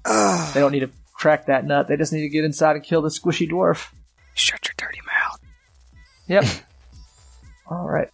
Ugh. 0.03 0.53
They 0.53 0.59
don't 0.59 0.73
need 0.73 0.81
to 0.81 0.89
crack 1.13 1.45
that 1.45 1.65
nut. 1.65 1.87
They 1.87 1.95
just 1.95 2.11
need 2.11 2.21
to 2.21 2.29
get 2.29 2.43
inside 2.43 2.75
and 2.75 2.83
kill 2.83 3.01
the 3.01 3.07
squishy 3.09 3.49
dwarf. 3.49 3.87
Shut 4.33 4.59
your 4.65 4.73
dirty 4.77 4.99
mouth. 5.05 5.39
Yep. 6.27 6.43
All 7.69 7.87
right. 7.87 8.09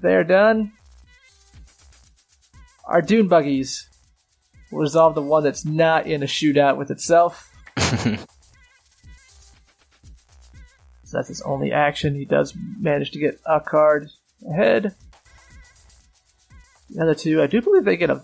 They're 0.00 0.24
done. 0.24 0.72
Our 2.84 3.00
dune 3.02 3.28
buggies 3.28 3.88
resolve 4.70 5.14
the 5.14 5.22
one 5.22 5.44
that's 5.44 5.64
not 5.64 6.06
in 6.06 6.22
a 6.22 6.26
shootout 6.26 6.76
with 6.76 6.90
itself. 6.90 7.52
so 7.76 8.18
that's 11.12 11.28
his 11.28 11.42
only 11.42 11.72
action. 11.72 12.14
He 12.14 12.24
does 12.24 12.54
manage 12.78 13.12
to 13.12 13.18
get 13.18 13.40
a 13.46 13.60
card 13.60 14.10
ahead. 14.48 14.94
The 16.90 17.02
other 17.02 17.14
two, 17.14 17.42
I 17.42 17.46
do 17.46 17.60
believe 17.62 17.84
they 17.84 17.96
get 17.96 18.10
a 18.10 18.22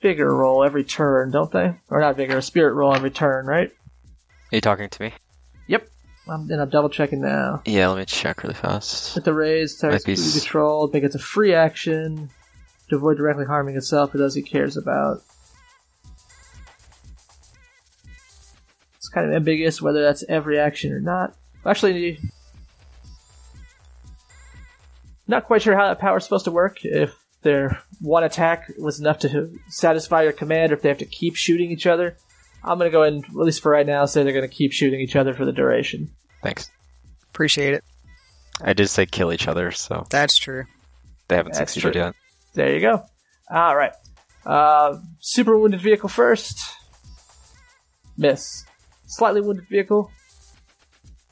vigor 0.00 0.34
roll 0.34 0.64
every 0.64 0.84
turn, 0.84 1.30
don't 1.30 1.50
they? 1.50 1.74
Or 1.88 2.00
not 2.00 2.16
vigor, 2.16 2.38
a 2.38 2.42
spirit 2.42 2.74
roll 2.74 2.94
every 2.94 3.10
turn, 3.10 3.46
right? 3.46 3.70
Are 3.70 4.56
you 4.56 4.60
talking 4.60 4.88
to 4.88 5.02
me? 5.02 5.12
Yep. 5.66 5.88
I'm, 6.28 6.50
and 6.50 6.60
I'm 6.60 6.70
double 6.70 6.88
checking 6.88 7.20
now. 7.20 7.62
Yeah, 7.64 7.88
let 7.88 7.98
me 7.98 8.04
check 8.04 8.42
really 8.42 8.54
fast. 8.54 9.14
With 9.14 9.24
the 9.24 9.34
raise, 9.34 9.80
be 9.80 9.98
be 10.04 10.16
controlled, 10.16 10.92
make 10.92 11.04
it 11.04 11.14
a 11.14 11.18
free 11.18 11.54
action. 11.54 12.30
To 12.88 12.96
avoid 12.96 13.18
directly 13.18 13.44
harming 13.44 13.76
itself 13.76 14.12
or 14.12 14.18
those 14.18 14.34
he 14.34 14.42
cares 14.42 14.76
about. 14.76 15.22
Kind 19.12 19.26
of 19.28 19.34
ambiguous 19.34 19.80
whether 19.82 20.02
that's 20.02 20.24
every 20.28 20.58
action 20.58 20.92
or 20.92 21.00
not. 21.00 21.34
Actually, 21.66 22.18
not 25.26 25.46
quite 25.46 25.62
sure 25.62 25.76
how 25.76 25.88
that 25.88 25.98
power's 25.98 26.24
supposed 26.24 26.44
to 26.46 26.50
work. 26.50 26.78
If 26.84 27.14
their 27.42 27.80
one 28.00 28.24
attack 28.24 28.70
was 28.78 29.00
enough 29.00 29.20
to 29.20 29.50
satisfy 29.68 30.22
your 30.24 30.32
command, 30.32 30.72
or 30.72 30.74
if 30.76 30.82
they 30.82 30.88
have 30.88 30.98
to 30.98 31.06
keep 31.06 31.36
shooting 31.36 31.70
each 31.70 31.86
other. 31.86 32.16
I'm 32.62 32.76
gonna 32.76 32.90
go 32.90 33.02
ahead 33.02 33.14
and, 33.14 33.24
at 33.24 33.34
least 33.34 33.62
for 33.62 33.72
right 33.72 33.86
now, 33.86 34.04
say 34.04 34.22
they're 34.22 34.34
gonna 34.34 34.48
keep 34.48 34.72
shooting 34.72 35.00
each 35.00 35.16
other 35.16 35.32
for 35.32 35.46
the 35.46 35.52
duration. 35.52 36.10
Thanks. 36.42 36.70
Appreciate 37.30 37.74
it. 37.74 37.84
I 38.60 38.74
did 38.74 38.88
say 38.88 39.06
kill 39.06 39.32
each 39.32 39.48
other, 39.48 39.70
so 39.70 40.06
That's 40.10 40.36
true. 40.36 40.64
they 41.28 41.36
haven't 41.36 41.54
That's 41.54 41.72
succeeded 41.72 41.92
true. 41.94 42.02
yet. 42.02 42.14
There 42.52 42.74
you 42.74 42.80
go. 42.80 43.06
All 43.50 43.74
right. 43.74 43.92
Uh, 44.44 44.98
super 45.20 45.56
wounded 45.58 45.80
vehicle 45.80 46.10
first. 46.10 46.58
Miss. 48.18 48.66
Slightly 49.10 49.40
wounded 49.40 49.68
vehicle. 49.68 50.10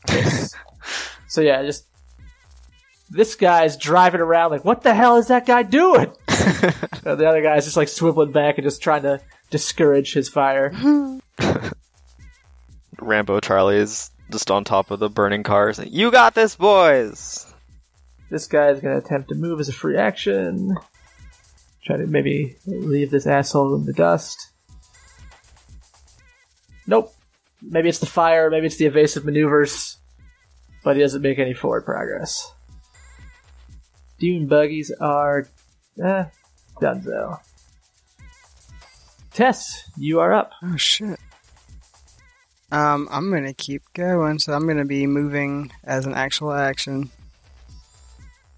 So 1.29 1.43
yeah, 1.43 1.63
just 1.63 1.85
this 3.11 3.37
guy's 3.37 3.77
driving 3.77 4.21
around 4.21 4.51
like, 4.51 4.65
what 4.65 4.83
the 4.83 4.95
hell 4.95 5.17
is 5.19 5.29
that 5.29 5.47
guy 5.47 5.63
doing? 5.63 6.11
The 7.03 7.27
other 7.27 7.43
guy's 7.43 7.65
just 7.65 7.77
like 7.77 7.89
swiveling 7.89 8.33
back 8.33 8.59
and 8.59 8.65
just 8.65 8.83
trying 8.83 9.03
to 9.03 9.21
discourage 9.51 10.13
his 10.13 10.29
fire. 10.29 10.73
Rambo 13.01 13.41
Charlie 13.41 13.77
is 13.77 14.11
just 14.31 14.51
on 14.51 14.65
top 14.65 14.91
of 14.91 14.99
the 14.99 15.09
burning 15.09 15.43
cars. 15.43 15.79
You 15.79 16.11
got 16.11 16.35
this, 16.35 16.57
boys! 16.57 17.47
This 18.31 18.47
guy's 18.47 18.81
gonna 18.81 18.99
attempt 18.99 19.31
to 19.31 19.37
move 19.37 19.59
as 19.59 19.71
a 19.71 19.73
free 19.73 19.97
action. 19.97 20.77
Try 21.85 21.97
to 21.97 22.07
maybe 22.07 22.57
leave 22.67 23.11
this 23.11 23.27
asshole 23.27 23.75
in 23.77 23.87
the 23.87 23.95
dust. 23.95 24.51
Nope. 26.87 27.15
Maybe 27.63 27.89
it's 27.89 27.99
the 27.99 28.07
fire, 28.07 28.51
maybe 28.51 28.67
it's 28.67 28.77
the 28.77 28.87
evasive 28.87 29.25
maneuvers, 29.25 29.97
but 30.85 30.97
he 30.97 31.03
doesn't 31.03 31.23
make 31.23 31.39
any 31.39 31.55
forward 31.55 31.85
progress. 31.85 32.53
Dune 34.19 34.47
buggies 34.47 34.93
are, 35.01 35.49
eh, 36.03 36.25
donezo. 36.81 37.41
Tess, 39.33 39.89
you 39.97 40.21
are 40.21 40.33
up. 40.33 40.53
Oh 40.63 40.77
shit. 40.77 41.19
Um, 42.71 43.09
I'm 43.11 43.31
gonna 43.31 43.55
keep 43.55 43.83
going, 43.95 44.39
so 44.39 44.53
I'm 44.53 44.67
gonna 44.67 44.85
be 44.85 45.07
moving 45.07 45.73
as 45.85 46.07
an 46.07 46.15
actual 46.15 46.53
action. 46.53 47.11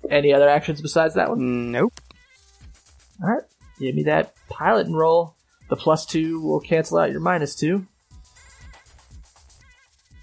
Any 0.08 0.32
other 0.32 0.48
actions 0.48 0.80
besides 0.80 1.14
that 1.14 1.28
one? 1.28 1.70
Nope. 1.70 2.00
Alright, 3.22 3.44
give 3.78 3.94
me 3.94 4.04
that 4.04 4.34
pilot 4.48 4.86
and 4.86 4.96
roll. 4.96 5.34
The 5.68 5.76
plus 5.76 6.06
two 6.06 6.40
will 6.40 6.60
cancel 6.60 6.98
out 6.98 7.10
your 7.10 7.20
minus 7.20 7.54
two. 7.54 7.86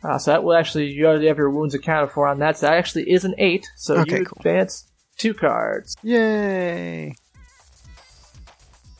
Uh, 0.03 0.17
so 0.17 0.31
that 0.31 0.43
will 0.43 0.53
actually, 0.53 0.87
you 0.91 1.05
already 1.07 1.27
have 1.27 1.37
your 1.37 1.49
wounds 1.49 1.73
accounted 1.73 2.11
for 2.11 2.27
on 2.27 2.39
that. 2.39 2.57
So 2.57 2.67
that 2.67 2.75
actually 2.77 3.09
is 3.11 3.25
an 3.25 3.35
eight. 3.37 3.67
So 3.75 3.95
Okay, 3.97 4.19
you 4.19 4.25
cool. 4.25 4.37
advance 4.39 4.87
two 5.17 5.33
cards. 5.33 5.95
Yay! 6.03 7.15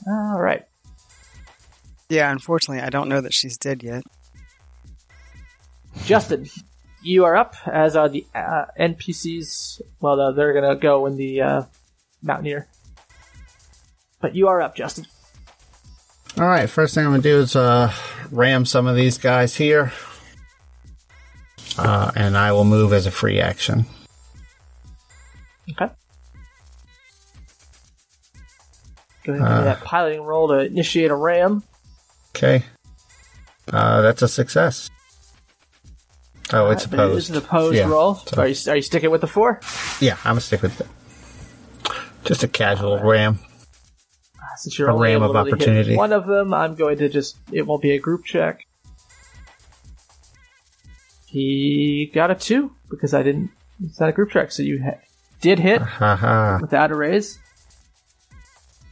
Alright. 0.08 0.64
Yeah, 2.10 2.32
unfortunately, 2.32 2.84
I 2.84 2.90
don't 2.90 3.10
know 3.10 3.22
that 3.22 3.34
she's 3.34 3.58
dead 3.58 3.84
yet. 3.84 4.04
Justin, 6.06 6.48
you 7.04 7.26
are 7.26 7.36
up, 7.36 7.56
as 7.66 7.96
are 7.96 8.08
the 8.10 8.26
uh, 8.34 8.66
NPCs. 8.80 9.82
Well, 10.00 10.20
uh, 10.20 10.32
they're 10.32 10.54
gonna 10.54 10.76
go 10.78 11.06
in 11.06 11.18
the 11.18 11.42
uh, 11.42 11.62
Mountaineer. 12.22 12.68
But 14.22 14.36
you 14.36 14.48
are 14.48 14.62
up, 14.62 14.76
Justin. 14.76 15.06
All 16.38 16.48
right, 16.48 16.70
first 16.70 16.96
thing 16.96 17.06
I'm 17.06 17.12
gonna 17.12 17.24
do 17.24 17.40
is 17.40 17.56
uh, 17.56 17.92
ram 18.32 18.66
some 18.66 18.88
of 18.88 18.96
these 18.96 19.18
guys 19.18 19.56
here, 19.56 19.92
uh, 21.78 22.12
and 22.16 22.38
I 22.38 22.52
will 22.52 22.66
move 22.66 22.94
as 22.94 23.06
a 23.06 23.12
free 23.12 23.40
action. 23.40 23.86
Okay. 25.72 25.90
Go 29.26 29.34
ahead 29.34 29.46
and 29.46 29.56
me 29.56 29.62
Uh. 29.62 29.64
that 29.66 29.82
piloting 29.84 30.22
roll 30.22 30.48
to 30.50 30.60
initiate 30.60 31.12
a 31.12 31.16
ram. 31.16 31.64
Okay, 32.36 32.64
uh, 33.74 34.02
that's 34.02 34.22
a 34.22 34.28
success. 34.28 34.90
Oh, 36.54 36.70
it's 36.70 36.86
Uh, 36.86 36.90
opposed. 36.94 37.18
is 37.18 37.30
an 37.32 37.38
opposed 37.38 37.76
Yeah, 37.76 37.88
roll. 37.88 38.16
so- 38.16 38.42
Are 38.42 38.48
you, 38.48 38.56
are 38.72 38.76
you 38.78 38.82
sticking 38.82 39.10
with 39.12 39.22
the 39.22 39.28
four? 39.28 39.60
Yeah, 40.00 40.16
I'm 40.24 40.32
gonna 40.32 40.42
stick 40.42 40.62
with 40.62 40.80
it. 40.80 40.88
Just 42.24 42.44
a 42.44 42.48
casual 42.48 43.00
ram. 43.00 43.40
Since 44.58 44.80
you're 44.80 44.90
A 44.90 44.96
ram 44.96 45.22
of 45.24 45.36
opportunity. 45.36 45.96
one 45.96 46.12
of 46.14 46.26
them, 46.26 46.54
I'm 46.54 46.76
going 46.76 46.98
to 47.00 47.10
just. 47.10 47.38
It 47.52 47.68
won't 47.68 47.82
be 47.82 47.92
a 47.92 48.00
group 48.00 48.26
check. 48.26 48.67
He 51.38 52.12
got 52.14 52.32
a 52.32 52.36
two 52.36 52.72
because 52.90 53.14
I 53.14 53.22
didn't. 53.22 53.52
It's 53.84 54.00
not 54.00 54.10
a 54.10 54.12
group 54.12 54.32
check, 54.32 54.52
so 54.52 54.64
you 54.64 54.82
ha- 54.84 55.00
did 55.40 55.60
hit 55.60 55.82
Haha. 55.82 56.58
without 56.60 56.90
a 56.92 56.96
raise. 56.96 57.38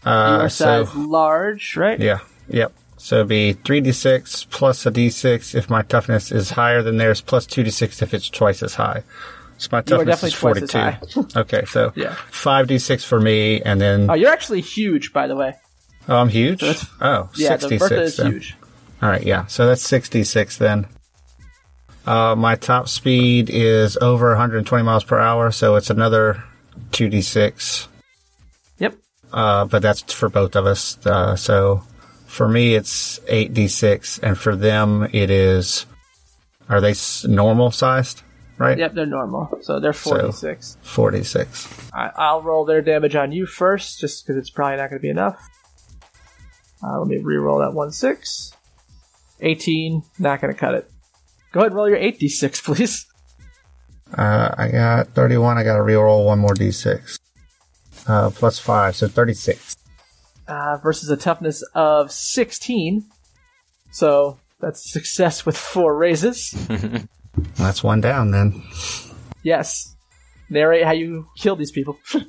You 0.06 0.12
Uh, 0.12 0.38
are 0.44 0.50
so 0.50 0.86
size 0.86 0.96
large, 0.96 1.76
right? 1.76 2.00
yeah, 2.00 2.20
yep. 2.48 2.72
So 2.98 3.16
it'd 3.18 3.28
be 3.28 3.54
three 3.54 3.82
d 3.82 3.92
six 3.92 4.44
plus 4.46 4.86
a 4.86 4.92
d 4.92 5.10
six 5.10 5.56
if 5.56 5.70
my 5.72 5.82
toughness 5.82 6.32
is 6.32 6.52
higher 6.52 6.84
than 6.84 6.98
theirs, 6.98 7.20
plus 7.22 7.48
two 7.48 7.64
d 7.64 7.72
six 7.72 8.02
if 8.04 8.14
it's 8.14 8.30
twice 8.30 8.62
as 8.62 8.76
high. 8.76 9.02
So 9.58 9.70
my 9.72 9.82
toughness 9.82 10.22
is 10.24 10.34
definitely 10.34 10.38
forty 10.38 10.68
twice 10.68 10.98
as 11.02 11.14
two. 11.14 11.28
okay, 11.40 11.66
so 11.66 11.92
Yeah. 11.96 12.14
five 12.30 12.68
d 12.68 12.78
six 12.78 13.04
for 13.04 13.20
me, 13.20 13.62
and 13.64 13.82
then 13.82 14.08
Oh, 14.10 14.14
you're 14.14 14.32
actually 14.32 14.62
huge, 14.62 15.12
by 15.14 15.26
the 15.28 15.36
way. 15.36 15.56
oh, 16.08 16.18
I'm 16.18 16.30
huge. 16.30 16.62
that's- 16.62 16.86
oh, 17.02 17.30
Yeah, 17.36 17.56
the 17.58 17.62
66 17.70 17.80
Bertha 17.80 18.02
is 18.04 18.18
then. 18.18 18.32
huge. 18.34 18.56
All 19.02 19.10
right, 19.10 19.24
yeah. 19.24 19.46
So 19.48 19.66
that's 19.66 19.82
66 19.82 20.58
then. 20.58 20.86
Uh, 22.06 22.36
my 22.36 22.56
top 22.56 22.88
speed 22.88 23.50
is 23.50 23.98
over 23.98 24.30
120 24.30 24.84
miles 24.84 25.04
per 25.04 25.18
hour, 25.20 25.52
so 25.52 25.76
it's 25.76 25.90
another 25.90 26.44
2d6. 26.92 27.88
Yep. 28.78 28.96
Uh, 29.34 29.66
but 29.66 29.82
that's 29.82 30.14
for 30.14 30.30
both 30.30 30.56
of 30.56 30.66
us. 30.66 30.98
Uh, 31.06 31.36
so 31.36 31.84
for 32.28 32.48
me, 32.48 32.76
it's 32.76 33.20
8d6, 33.22 34.20
and 34.22 34.38
for 34.38 34.56
them, 34.56 35.08
it 35.14 35.30
is. 35.30 35.86
Are 36.70 36.82
they 36.82 36.92
s- 36.92 37.26
normal 37.26 37.72
sized? 37.72 38.22
Right? 38.58 38.78
Yep, 38.78 38.94
they're 38.94 39.06
normal, 39.06 39.60
so 39.62 39.80
they're 39.80 39.92
46. 39.92 40.78
46. 40.82 41.92
I, 41.94 42.12
I'll 42.16 42.42
roll 42.42 42.66
their 42.66 42.82
damage 42.82 43.16
on 43.16 43.32
you 43.32 43.46
first, 43.46 44.00
just 44.00 44.26
because 44.26 44.38
it's 44.38 44.50
probably 44.50 44.78
not 44.78 44.90
going 44.90 45.00
to 45.00 45.04
be 45.04 45.10
enough. 45.10 45.40
Uh, 46.84 47.00
let 47.00 47.08
me 47.08 47.18
re-roll 47.18 47.60
that 47.60 47.74
one 47.74 47.92
six. 47.92 48.54
18, 49.42 50.04
not 50.20 50.40
going 50.40 50.54
to 50.54 50.60
cut 50.60 50.76
it. 50.76 50.90
Go 51.56 51.62
ahead 51.62 51.72
and 51.72 51.78
roll 51.78 51.88
your 51.88 51.98
8d6, 51.98 52.66
please. 52.66 53.06
Uh, 54.14 54.54
I 54.58 54.68
got 54.68 55.08
31. 55.14 55.58
I 55.58 55.64
got 55.64 55.78
to 55.78 55.84
reroll 55.84 56.26
one 56.26 56.40
more 56.40 56.54
d6. 56.54 57.18
Uh, 58.10 58.30
plus 58.32 58.60
5, 58.60 58.94
so 58.94 59.08
36. 59.08 59.78
Uh, 60.50 60.76
versus 60.84 61.10
a 61.10 61.16
toughness 61.16 61.64
of 61.74 62.12
16. 62.12 63.06
So 63.94 64.38
that's 64.60 64.92
success 64.92 65.46
with 65.46 65.58
four 65.58 65.96
raises. 65.96 66.52
That's 67.56 67.84
one 67.84 68.02
down 68.02 68.32
then. 68.32 68.62
yes. 69.44 69.96
Narrate 70.50 70.84
how 70.84 70.92
you 70.92 71.28
kill 71.38 71.56
these 71.56 71.72
people. 71.72 71.98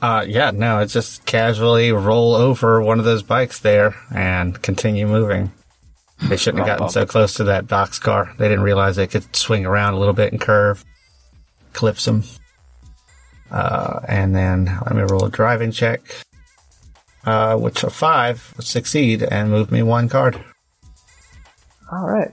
Uh, 0.00 0.24
yeah, 0.26 0.50
no, 0.50 0.80
it's 0.80 0.92
just 0.92 1.24
casually 1.26 1.92
roll 1.92 2.34
over 2.34 2.82
one 2.82 2.98
of 2.98 3.04
those 3.04 3.22
bikes 3.22 3.60
there 3.60 3.94
and 4.12 4.60
continue 4.60 5.06
moving. 5.06 5.52
They 6.28 6.36
shouldn't 6.36 6.66
have 6.66 6.78
gotten 6.78 6.88
so 6.88 7.04
close 7.04 7.34
to 7.34 7.44
that 7.44 7.66
box 7.68 7.98
car. 7.98 8.32
They 8.38 8.48
didn't 8.48 8.64
realize 8.64 8.96
they 8.96 9.06
could 9.06 9.34
swing 9.34 9.66
around 9.66 9.94
a 9.94 9.98
little 9.98 10.14
bit 10.14 10.32
and 10.32 10.40
curve. 10.40 10.84
Clips 11.72 12.04
them. 12.04 12.22
Uh, 13.50 14.00
and 14.08 14.34
then 14.34 14.64
let 14.86 14.94
me 14.94 15.02
roll 15.02 15.24
a 15.24 15.30
driving 15.30 15.72
check. 15.72 16.00
Uh, 17.24 17.56
which 17.56 17.84
a 17.84 17.90
five 17.90 18.52
would 18.56 18.66
succeed 18.66 19.22
and 19.22 19.50
move 19.50 19.70
me 19.70 19.82
one 19.82 20.08
card. 20.08 20.42
All 21.90 22.06
right. 22.06 22.32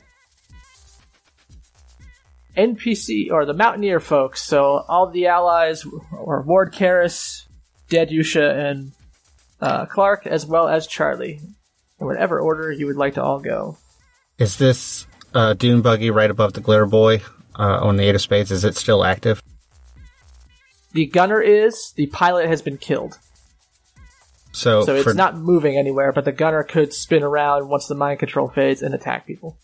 NPC 2.57 3.31
or 3.31 3.45
the 3.45 3.53
Mountaineer 3.53 3.99
folks. 3.99 4.41
So 4.41 4.83
all 4.87 5.11
the 5.11 5.27
allies 5.27 5.85
or 6.11 6.41
Ward 6.41 6.73
Karras, 6.73 7.45
Dead 7.89 8.09
Yusha, 8.09 8.71
and 8.71 8.91
uh, 9.61 9.85
Clark, 9.85 10.25
as 10.25 10.45
well 10.45 10.67
as 10.67 10.87
Charlie, 10.87 11.39
in 11.99 12.05
whatever 12.07 12.39
order 12.39 12.71
you 12.71 12.85
would 12.87 12.95
like 12.95 13.15
to 13.15 13.23
all 13.23 13.39
go. 13.39 13.77
Is 14.37 14.57
this 14.57 15.05
uh, 15.33 15.53
dune 15.53 15.81
buggy 15.81 16.11
right 16.11 16.31
above 16.31 16.53
the 16.53 16.61
glitter 16.61 16.85
boy 16.85 17.21
uh, 17.57 17.79
on 17.81 17.97
the 17.97 18.03
eight 18.03 18.15
of 18.15 18.21
spades? 18.21 18.51
Is 18.51 18.63
it 18.63 18.75
still 18.75 19.03
active? 19.03 19.41
The 20.93 21.05
gunner 21.05 21.41
is 21.41 21.91
the 21.95 22.07
pilot 22.07 22.47
has 22.47 22.61
been 22.61 22.77
killed, 22.77 23.19
So, 24.53 24.83
so 24.85 24.95
it's 24.95 25.03
for, 25.03 25.13
not 25.13 25.37
moving 25.37 25.77
anywhere. 25.77 26.11
But 26.11 26.25
the 26.25 26.31
gunner 26.31 26.63
could 26.63 26.93
spin 26.93 27.21
around 27.21 27.69
once 27.69 27.87
the 27.87 27.95
mind 27.95 28.19
control 28.19 28.49
fades 28.49 28.81
and 28.81 28.95
attack 28.95 29.27
people. 29.27 29.57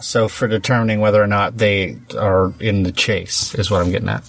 so 0.00 0.26
for 0.26 0.48
determining 0.48 0.98
whether 0.98 1.22
or 1.22 1.28
not 1.28 1.56
they 1.58 1.96
are 2.18 2.52
in 2.58 2.82
the 2.82 2.90
chase 2.90 3.54
is 3.54 3.70
what 3.70 3.82
I'm 3.82 3.92
getting 3.92 4.08
at. 4.08 4.28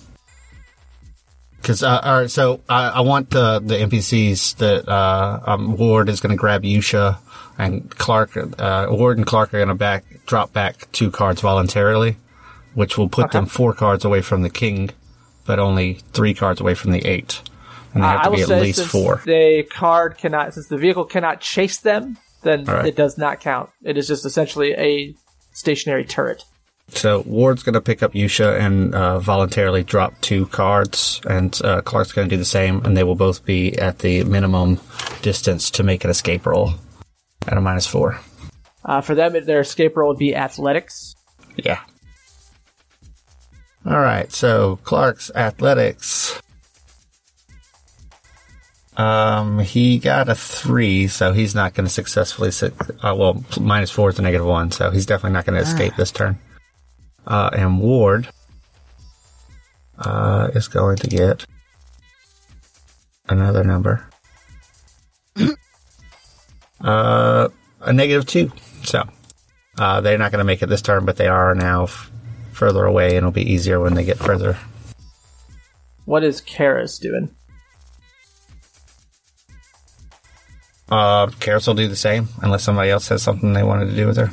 Because 1.60 1.82
uh, 1.82 2.00
all 2.04 2.20
right, 2.20 2.30
so 2.30 2.62
I, 2.70 2.90
I 2.90 3.02
want 3.02 3.32
the 3.32 3.60
the 3.60 3.74
NPCs 3.76 4.58
that 4.58 4.88
uh, 4.88 5.40
um, 5.48 5.78
Ward 5.78 6.10
is 6.10 6.20
going 6.20 6.30
to 6.30 6.38
grab 6.38 6.62
Yusha 6.62 7.18
and 7.58 7.90
Clark. 7.98 8.38
Uh, 8.38 8.88
Ward 8.90 9.18
and 9.18 9.26
Clark 9.28 9.54
are 9.54 9.58
going 9.58 9.70
to 9.70 9.76
back 9.76 10.04
drop 10.26 10.54
back 10.54 10.88
two 10.92 11.12
cards 11.12 11.42
voluntarily, 11.42 12.18
which 12.74 12.98
will 12.98 13.10
put 13.10 13.26
Okay. 13.26 13.38
them 13.40 13.46
four 13.46 13.74
cards 13.74 14.04
away 14.06 14.22
from 14.22 14.42
the 14.42 14.50
king, 14.50 14.90
but 15.46 15.60
only 15.60 16.00
three 16.14 16.34
cards 16.34 16.60
away 16.60 16.74
from 16.74 16.92
the 16.92 17.06
eight, 17.06 17.42
and 17.94 18.04
they 18.04 18.08
Uh, 18.08 18.12
have 18.12 18.20
I 18.22 18.24
to 18.24 18.48
be 18.48 18.54
at 18.54 18.62
least 18.62 18.86
four. 18.88 19.22
the 19.26 19.64
card 19.72 20.18
cannot, 20.18 20.54
since 20.54 20.68
the 20.68 20.78
vehicle 20.78 21.06
cannot 21.06 21.42
chase 21.42 21.78
them, 21.80 22.18
then 22.44 22.66
right. 22.66 22.86
it 22.88 22.96
does 22.96 23.18
not 23.18 23.40
count. 23.40 23.70
It 23.84 23.98
is 23.98 24.08
just 24.08 24.26
essentially 24.26 24.74
a 24.74 25.14
stationary 25.54 26.06
turret. 26.06 26.44
So 26.90 27.24
Ward's 27.26 27.64
going 27.64 27.74
to 27.74 27.82
pick 27.82 28.04
up 28.04 28.14
Yusha 28.14 28.60
and 28.60 28.94
uh, 28.94 29.18
voluntarily 29.20 29.82
drop 29.84 30.14
two 30.22 30.46
cards, 30.48 31.20
and 31.28 31.60
uh, 31.64 31.82
Clark's 31.82 32.12
going 32.12 32.30
to 32.30 32.36
do 32.36 32.38
the 32.38 32.46
same, 32.46 32.86
and 32.86 32.96
they 32.96 33.04
will 33.04 33.16
both 33.16 33.44
be 33.44 33.76
at 33.80 34.00
the 34.00 34.24
minimum 34.26 34.80
distance 35.24 35.72
to 35.72 35.84
make 35.84 36.04
an 36.04 36.12
escape 36.12 36.46
roll 36.46 36.76
at 37.48 37.58
a 37.58 37.62
minus 37.62 37.88
four. 37.88 38.20
Uh, 38.84 39.02
for 39.02 39.16
them, 39.16 39.34
their 39.46 39.62
escape 39.62 39.98
roll 39.98 40.10
would 40.10 40.20
be 40.20 40.36
athletics. 40.36 41.16
Yeah. 41.56 41.80
All 43.86 44.00
right. 44.00 44.32
So 44.32 44.78
Clark's 44.84 45.32
athletics. 45.34 46.42
Um, 48.98 49.60
he 49.60 50.00
got 50.00 50.30
a 50.30 50.36
three, 50.36 51.08
so 51.08 51.34
he's 51.34 51.54
not 51.54 51.74
going 51.74 51.86
to 51.86 51.92
successfully. 51.92 52.52
Su- 52.52 52.72
uh, 53.04 53.14
well, 53.16 53.44
minus 53.60 53.92
four 53.92 54.10
is 54.10 54.20
a 54.20 54.22
negative 54.22 54.48
one, 54.48 54.72
so 54.72 54.90
he's 54.90 55.06
definitely 55.06 55.34
not 55.34 55.46
going 55.46 55.62
to 55.62 55.68
escape 55.68 55.96
this 55.98 56.12
turn. 56.12 56.40
Uh, 57.28 57.50
and 57.52 57.82
Ward 57.82 58.30
uh, 59.98 60.50
is 60.54 60.68
going 60.68 60.98
to 60.98 61.08
get 61.08 61.46
another 63.28 63.64
number. 63.64 64.08
Uh, 66.82 67.50
a 67.82 67.94
negative 67.94 68.26
two. 68.26 68.52
So 68.84 69.04
uh, 69.80 70.02
they're 70.02 70.18
not 70.18 70.32
going 70.32 70.40
to 70.40 70.46
make 70.46 70.62
it 70.62 70.68
this 70.68 70.82
turn, 70.82 71.06
but 71.06 71.18
they 71.18 71.28
are 71.28 71.56
now 71.56 71.84
f- 71.84 72.12
further 72.52 72.86
away, 72.86 73.10
and 73.10 73.18
it'll 73.18 73.32
be 73.32 73.52
easier 73.52 73.80
when 73.80 73.94
they 73.96 74.04
get 74.06 74.18
further. 74.18 74.58
What 76.06 76.24
is 76.24 76.42
Karis 76.42 77.00
doing? 77.00 77.34
Uh, 80.90 81.28
Karis 81.28 81.66
will 81.68 81.74
do 81.74 81.88
the 81.88 81.96
same, 81.96 82.28
unless 82.42 82.64
somebody 82.64 82.92
else 82.92 83.08
has 83.10 83.24
something 83.24 83.54
they 83.54 83.64
wanted 83.64 83.86
to 83.88 83.96
do 83.96 84.06
with 84.08 84.18
her. 84.18 84.32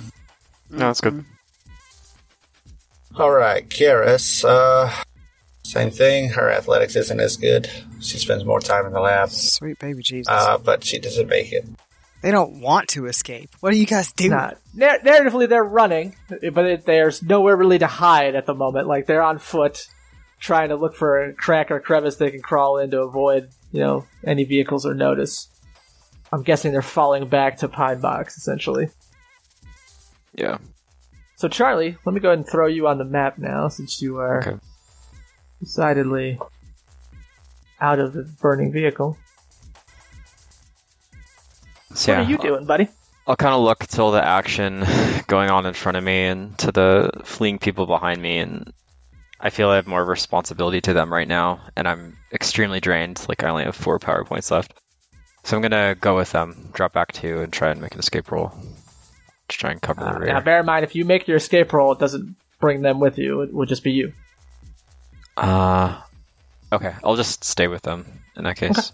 No, 0.70 0.78
that's 0.88 1.00
good. 1.00 1.24
All 3.16 3.30
right, 3.30 3.66
Karis. 3.68 4.44
Uh, 4.44 4.90
same 5.64 5.90
thing. 5.90 6.28
Her 6.30 6.50
athletics 6.50 6.96
isn't 6.96 7.20
as 7.20 7.36
good. 7.36 7.70
She 8.00 8.18
spends 8.18 8.44
more 8.44 8.60
time 8.60 8.84
in 8.86 8.92
the 8.92 9.00
lab, 9.00 9.30
Sweet 9.30 9.78
baby 9.78 10.02
Jesus. 10.02 10.28
uh, 10.30 10.58
but 10.58 10.84
she 10.84 10.98
doesn't 10.98 11.28
make 11.28 11.52
it. 11.52 11.66
They 12.22 12.30
don't 12.30 12.60
want 12.60 12.88
to 12.90 13.06
escape. 13.06 13.50
What 13.60 13.72
do 13.72 13.78
you 13.78 13.86
guys 13.86 14.12
do? 14.12 14.28
Not 14.30 14.56
Nar- 14.74 14.98
narratively, 15.00 15.48
they're 15.48 15.62
running, 15.64 16.14
but 16.28 16.64
it, 16.64 16.84
there's 16.86 17.22
nowhere 17.22 17.56
really 17.56 17.78
to 17.80 17.86
hide 17.86 18.34
at 18.34 18.46
the 18.46 18.54
moment. 18.54 18.86
Like 18.88 19.06
they're 19.06 19.22
on 19.22 19.38
foot, 19.38 19.86
trying 20.40 20.70
to 20.70 20.76
look 20.76 20.94
for 20.94 21.24
a 21.24 21.32
crack 21.34 21.70
or 21.70 21.80
crevice 21.80 22.16
they 22.16 22.30
can 22.30 22.40
crawl 22.42 22.78
in 22.78 22.90
to 22.92 23.02
avoid, 23.02 23.50
you 23.72 23.80
know, 23.80 24.06
any 24.24 24.44
vehicles 24.44 24.86
or 24.86 24.94
notice. 24.94 25.48
I'm 26.32 26.42
guessing 26.42 26.72
they're 26.72 26.80
falling 26.82 27.28
back 27.28 27.58
to 27.58 27.68
Pine 27.68 28.00
Box, 28.00 28.38
essentially. 28.38 28.88
Yeah. 30.34 30.58
So, 31.36 31.48
Charlie, 31.48 31.96
let 32.06 32.14
me 32.14 32.20
go 32.20 32.28
ahead 32.28 32.38
and 32.38 32.48
throw 32.48 32.66
you 32.66 32.86
on 32.88 32.98
the 32.98 33.04
map 33.04 33.36
now, 33.36 33.68
since 33.68 34.00
you 34.00 34.18
are 34.18 34.38
Okay. 34.40 34.56
decidedly 35.60 36.38
out 37.80 37.98
of 37.98 38.12
the 38.12 38.22
burning 38.40 38.72
vehicle. 38.72 39.18
So, 41.94 42.12
What 42.12 42.18
yeah, 42.20 42.26
are 42.26 42.30
you 42.30 42.38
doing, 42.38 42.64
buddy? 42.64 42.88
I'll 43.26 43.36
kind 43.36 43.54
of 43.54 43.60
look 43.62 43.86
till 43.86 44.10
the 44.10 44.24
action 44.24 44.84
going 45.28 45.50
on 45.50 45.66
in 45.66 45.74
front 45.74 45.96
of 45.96 46.04
me 46.04 46.24
and 46.26 46.58
to 46.58 46.72
the 46.72 47.10
fleeing 47.24 47.58
people 47.58 47.86
behind 47.86 48.20
me, 48.20 48.38
and 48.38 48.72
I 49.40 49.50
feel 49.50 49.68
I 49.68 49.76
have 49.76 49.86
more 49.86 50.04
responsibility 50.04 50.80
to 50.82 50.92
them 50.92 51.12
right 51.12 51.28
now, 51.28 51.60
and 51.76 51.86
I'm 51.86 52.16
extremely 52.32 52.80
drained. 52.80 53.24
Like 53.28 53.42
I 53.44 53.48
only 53.48 53.64
have 53.64 53.76
four 53.76 53.98
power 53.98 54.24
points 54.24 54.50
left, 54.50 54.74
so 55.44 55.56
I'm 55.56 55.62
gonna 55.62 55.94
go 56.00 56.16
with 56.16 56.32
them, 56.32 56.70
drop 56.72 56.92
back 56.92 57.12
two, 57.12 57.40
and 57.40 57.52
try 57.52 57.70
and 57.70 57.80
make 57.80 57.92
an 57.94 58.00
escape 58.00 58.32
roll 58.32 58.52
to 59.48 59.56
try 59.58 59.70
and 59.70 59.80
cover 59.80 60.00
the 60.00 60.10
Uh, 60.10 60.18
rear. 60.18 60.32
now, 60.32 60.40
bear 60.40 60.60
in 60.60 60.66
mind, 60.66 60.84
if 60.84 60.94
you 60.96 61.04
make 61.04 61.28
your 61.28 61.36
escape 61.36 61.72
roll, 61.72 61.92
it 61.92 61.98
doesn't 61.98 62.34
bring 62.60 62.82
them 62.82 62.98
with 63.00 63.18
you. 63.18 63.42
It 63.42 63.52
would 63.52 63.68
just 63.68 63.84
be 63.84 63.92
you. 63.92 64.12
Uh, 65.36 66.00
okay, 66.72 66.94
I'll 67.04 67.16
just 67.16 67.44
stay 67.44 67.68
with 67.68 67.82
them 67.82 68.06
in 68.36 68.44
that 68.44 68.56
case. 68.56 68.92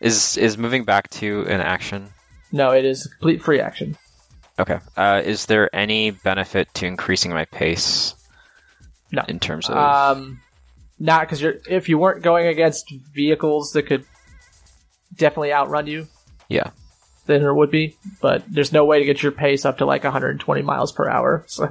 Is 0.00 0.36
is 0.38 0.56
moving 0.56 0.84
back 0.84 1.10
to 1.10 1.42
an 1.42 1.60
action? 1.60 2.08
No, 2.52 2.70
it 2.72 2.84
is 2.84 3.06
complete 3.06 3.42
free 3.42 3.60
action. 3.60 3.96
Okay. 4.58 4.78
Uh, 4.96 5.22
is 5.24 5.46
there 5.46 5.74
any 5.74 6.10
benefit 6.10 6.72
to 6.74 6.86
increasing 6.86 7.30
my 7.32 7.44
pace? 7.46 8.14
No. 9.12 9.22
In 9.28 9.40
terms 9.40 9.68
of 9.68 9.76
Um, 9.76 10.40
not 10.98 11.22
because 11.22 11.40
you're. 11.40 11.54
If 11.68 11.88
you 11.88 11.98
weren't 11.98 12.22
going 12.22 12.46
against 12.46 12.92
vehicles 13.14 13.72
that 13.72 13.84
could 13.84 14.04
definitely 15.14 15.52
outrun 15.52 15.86
you, 15.86 16.06
yeah. 16.48 16.70
then 17.26 17.40
there 17.40 17.54
would 17.54 17.70
be. 17.70 17.96
But 18.20 18.44
there's 18.48 18.72
no 18.72 18.84
way 18.84 19.00
to 19.00 19.04
get 19.04 19.22
your 19.22 19.32
pace 19.32 19.64
up 19.64 19.78
to 19.78 19.86
like 19.86 20.04
120 20.04 20.62
miles 20.62 20.92
per 20.92 21.08
hour. 21.08 21.44
So. 21.48 21.66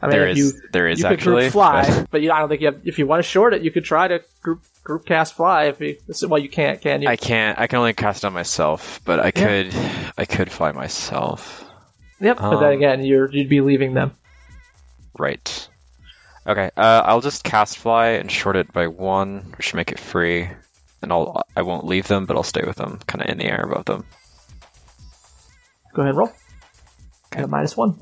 I 0.00 0.06
mean, 0.08 0.10
There 0.10 0.28
is 0.28 0.38
you, 0.38 0.52
there 0.72 0.88
is 0.88 0.98
you 0.98 1.04
could 1.04 1.12
actually 1.12 1.50
fly, 1.50 1.84
but- 1.88 2.08
but 2.10 2.22
you, 2.22 2.32
I 2.32 2.40
don't 2.40 2.48
think 2.48 2.60
you 2.60 2.66
have. 2.66 2.80
If 2.84 2.98
you 2.98 3.06
want 3.06 3.22
to 3.22 3.28
short 3.28 3.54
it, 3.54 3.62
you 3.62 3.70
could 3.70 3.84
try 3.84 4.08
to 4.08 4.20
group 4.42 4.62
group 4.84 5.06
cast 5.06 5.34
fly. 5.34 5.64
If 5.64 5.80
you, 5.80 5.96
well, 6.28 6.40
you 6.40 6.48
can't, 6.48 6.80
can 6.80 7.02
you? 7.02 7.08
I 7.08 7.16
can't. 7.16 7.58
I 7.58 7.66
can 7.66 7.78
only 7.78 7.92
cast 7.92 8.24
on 8.24 8.32
myself, 8.32 9.00
but 9.04 9.20
I 9.20 9.30
could. 9.30 9.74
I 10.16 10.24
could 10.24 10.50
fly 10.50 10.72
myself. 10.72 11.64
yep. 12.20 12.38
but 12.38 12.60
then 12.60 12.68
um, 12.68 12.74
again, 12.74 13.04
you're 13.04 13.30
you'd 13.30 13.48
be 13.48 13.60
leaving 13.60 13.94
them. 13.94 14.16
Right. 15.18 15.68
Okay. 16.46 16.70
Uh, 16.76 17.02
I'll 17.04 17.20
just 17.20 17.44
cast 17.44 17.78
fly 17.78 18.08
and 18.10 18.30
short 18.30 18.56
it 18.56 18.72
by 18.72 18.88
one, 18.88 19.54
which 19.56 19.66
should 19.66 19.76
make 19.76 19.92
it 19.92 19.98
free. 19.98 20.48
And 21.00 21.12
I'll. 21.12 21.42
I 21.56 21.62
won't 21.62 21.86
leave 21.86 22.08
them, 22.08 22.26
but 22.26 22.36
I'll 22.36 22.42
stay 22.42 22.62
with 22.64 22.76
them, 22.76 22.98
kind 23.06 23.22
of 23.22 23.28
in 23.28 23.38
the 23.38 23.44
air 23.44 23.62
above 23.62 23.84
them. 23.84 24.04
Go 25.94 26.02
ahead, 26.02 26.10
and 26.10 26.18
roll. 26.18 26.32
Got 27.30 27.44
a 27.44 27.48
minus 27.48 27.76
one. 27.76 28.00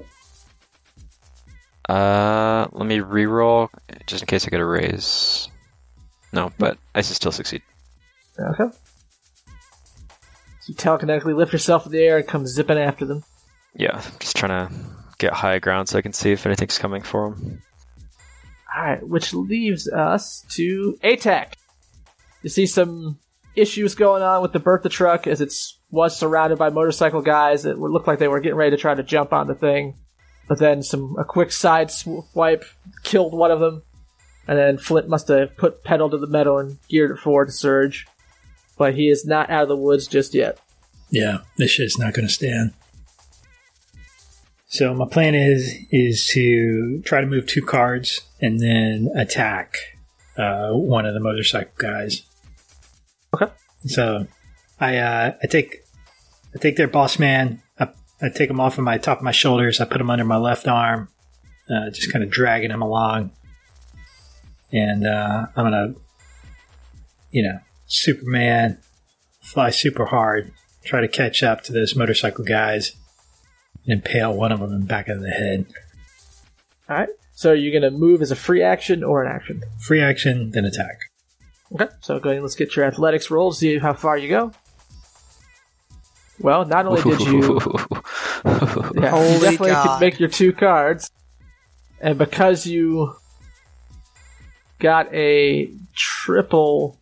Uh, 1.89 2.69
let 2.71 2.87
me 2.87 3.01
re-roll 3.01 3.69
just 4.07 4.23
in 4.23 4.27
case 4.27 4.47
I 4.47 4.51
get 4.51 4.61
a 4.61 4.65
raise. 4.65 5.50
No, 6.33 6.53
but 6.59 6.79
I 6.95 7.03
should 7.03 7.17
still 7.17 7.33
succeed. 7.33 7.63
Okay. 8.39 8.77
So 10.61 10.69
you 10.69 10.75
telekinetically 10.75 11.37
lift 11.37 11.53
yourself 11.53 11.87
in 11.87 11.93
the 11.93 11.99
air 11.99 12.19
and 12.19 12.27
come 12.27 12.47
zipping 12.47 12.79
after 12.79 13.05
them. 13.05 13.25
Yeah, 13.75 14.03
just 14.19 14.37
trying 14.37 14.69
to 14.69 14.75
get 15.19 15.33
high 15.33 15.59
ground 15.59 15.89
so 15.89 15.99
I 15.99 16.03
can 16.03 16.13
see 16.13 16.33
if 16.33 16.47
anything's 16.47 16.79
coming 16.79 17.03
for 17.03 17.31
them. 17.31 17.63
Alright, 18.77 19.07
which 19.07 19.35
leaves 19.35 19.89
us 19.89 20.45
to 20.51 20.97
ATAC. 21.03 21.55
You 22.43 22.51
see 22.51 22.67
some 22.67 23.19
issues 23.57 23.95
going 23.95 24.23
on 24.23 24.43
with 24.43 24.53
the 24.53 24.61
Bertha 24.61 24.89
truck 24.89 25.27
as 25.27 25.41
it 25.41 25.53
was 25.91 26.17
surrounded 26.17 26.59
by 26.59 26.71
motorcycle 26.71 27.21
guys 27.21 27.65
that 27.65 27.79
looked 27.79 28.07
like 28.07 28.19
they 28.19 28.29
were 28.29 28.41
getting 28.41 28.57
ready 28.57 28.71
to 28.71 28.81
try 28.81 28.95
to 28.95 29.03
jump 29.03 29.33
on 29.33 29.49
the 29.49 29.55
thing. 29.55 29.99
But 30.49 30.59
then 30.59 30.83
some 30.83 31.17
a 31.19 31.25
quick 31.25 31.53
side 31.53 31.91
swipe 31.91 32.65
killed 33.03 33.35
one 33.35 33.51
of 33.51 33.61
them. 33.61 33.83
And 34.49 34.59
then 34.59 34.79
Flint 34.79 35.09
must 35.09 35.29
have 35.29 35.57
put 35.57 35.85
pedal 35.85 36.11
to 36.11 36.19
the 36.19 36.27
metal 36.27 36.59
and 36.59 36.79
geared 36.89 37.13
it 37.13 37.19
forward 37.19 37.47
to 37.47 37.53
surge. 37.53 38.07
But 38.77 38.95
he 38.95 39.09
is 39.09 39.25
not 39.25 39.51
out 39.51 39.65
of 39.65 39.69
the 39.69 39.77
woods 39.77 40.07
just 40.07 40.35
yet. 40.35 40.59
Yeah, 41.11 41.39
this 41.57 41.71
shit's 41.71 41.99
not 41.99 42.15
going 42.15 42.27
to 42.27 42.33
stand. 42.33 42.73
So 44.69 44.95
my 44.95 45.07
plan 45.07 45.35
is 45.35 45.77
is 45.91 46.27
to 46.29 47.03
try 47.05 47.21
to 47.21 47.27
move 47.27 47.47
two 47.47 47.63
cards 47.63 48.21
and 48.41 48.61
then 48.61 49.11
attack 49.17 49.75
uh, 50.39 50.71
one 50.71 51.07
of 51.07 51.15
the 51.15 51.21
motorcycle 51.21 51.73
guys. 51.77 52.23
Okay. 53.35 53.53
So 53.87 54.29
I 54.79 54.99
uh, 54.99 55.35
I 55.43 55.47
take 55.49 55.85
I 56.55 56.59
take 56.59 56.77
their 56.77 56.87
boss 56.87 57.19
man. 57.19 57.63
I, 57.81 57.89
I 58.23 58.29
take 58.29 58.49
him 58.49 58.61
off 58.61 58.79
of 58.79 58.85
my 58.85 58.97
top 58.99 59.19
of 59.19 59.25
my 59.25 59.33
shoulders. 59.33 59.81
I 59.81 59.87
put 59.87 60.01
him 60.01 60.11
under 60.11 60.25
my 60.25 60.37
left 60.37 60.69
arm, 60.69 61.09
uh, 61.69 61.91
just 61.91 62.13
kind 62.13 62.25
of 62.25 62.31
dragging 62.31 62.71
him 62.71 62.83
along. 62.83 63.33
And 64.73 65.07
uh, 65.07 65.47
I'm 65.57 65.65
gonna, 65.65 65.95
you 67.31 67.43
know, 67.43 67.59
Superman, 67.87 68.79
fly 69.41 69.71
super 69.71 70.07
hard, 70.07 70.53
try 70.85 71.01
to 71.01 71.09
catch 71.09 71.43
up 71.43 71.63
to 71.65 71.73
those 71.73 71.97
motorcycle 71.97 72.45
guys, 72.45 72.93
and 73.85 73.93
impale 73.93 74.33
one 74.33 74.53
of 74.53 74.61
them 74.61 74.73
in 74.73 74.81
the 74.81 74.87
back 74.87 75.09
of 75.09 75.21
the 75.21 75.31
head. 75.31 75.67
Alright. 76.89 77.09
So 77.33 77.53
you're 77.53 77.73
gonna 77.73 77.91
move 77.91 78.23
as 78.23 78.31
a 78.31 78.37
free 78.37 78.63
action 78.63 79.03
or 79.03 79.25
an 79.25 79.31
action? 79.31 79.63
Free 79.81 80.01
action, 80.01 80.51
then 80.51 80.65
attack. 80.65 80.99
Okay, 81.73 81.89
so 82.01 82.19
go 82.19 82.29
ahead 82.31 82.39
and 82.39 82.45
let's 82.45 82.57
get 82.57 82.75
your 82.75 82.85
athletics 82.85 83.31
roll 83.31 83.53
see 83.53 83.79
how 83.79 83.93
far 83.93 84.19
you 84.19 84.29
go. 84.29 84.53
Well, 86.41 86.65
not 86.65 86.87
only 86.87 87.03
did 87.03 87.21
you, 87.21 87.61
yeah, 88.45 89.11
Holy 89.11 89.35
you 89.35 89.41
definitely 89.41 89.71
God. 89.71 89.87
could 89.87 90.01
make 90.01 90.19
your 90.19 90.29
two 90.29 90.53
cards, 90.53 91.11
and 92.01 92.19
because 92.19 92.67
you 92.67 93.15
got 94.81 95.13
a 95.15 95.71
triple 95.95 96.99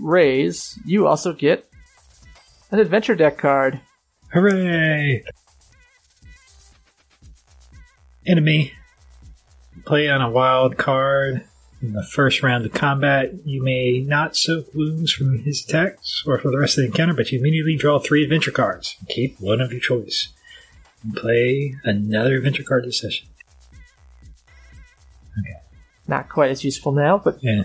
raise, 0.00 0.78
you 0.84 1.06
also 1.06 1.32
get 1.32 1.68
an 2.70 2.80
adventure 2.80 3.14
deck 3.14 3.38
card. 3.38 3.80
Hooray! 4.32 5.24
Enemy. 8.26 8.72
Play 9.84 10.08
on 10.08 10.22
a 10.22 10.30
wild 10.30 10.76
card. 10.78 11.44
In 11.82 11.94
the 11.94 12.04
first 12.04 12.44
round 12.44 12.64
of 12.64 12.72
combat, 12.72 13.32
you 13.44 13.60
may 13.60 13.98
not 13.98 14.36
soak 14.36 14.72
wounds 14.72 15.12
from 15.12 15.40
his 15.40 15.64
attacks 15.64 16.22
or 16.24 16.38
for 16.38 16.52
the 16.52 16.58
rest 16.58 16.78
of 16.78 16.82
the 16.82 16.86
encounter, 16.86 17.12
but 17.12 17.32
you 17.32 17.40
immediately 17.40 17.76
draw 17.76 17.98
three 17.98 18.22
adventure 18.22 18.52
cards. 18.52 18.96
Keep 19.08 19.40
one 19.40 19.60
of 19.60 19.72
your 19.72 19.80
choice. 19.80 20.28
And 21.02 21.16
play 21.16 21.74
another 21.82 22.36
adventure 22.36 22.62
card 22.62 22.84
this 22.84 23.00
session. 23.00 23.26
Not 26.12 26.28
quite 26.28 26.50
as 26.50 26.62
useful 26.62 26.92
now, 26.92 27.16
but 27.16 27.38
Yeah. 27.42 27.62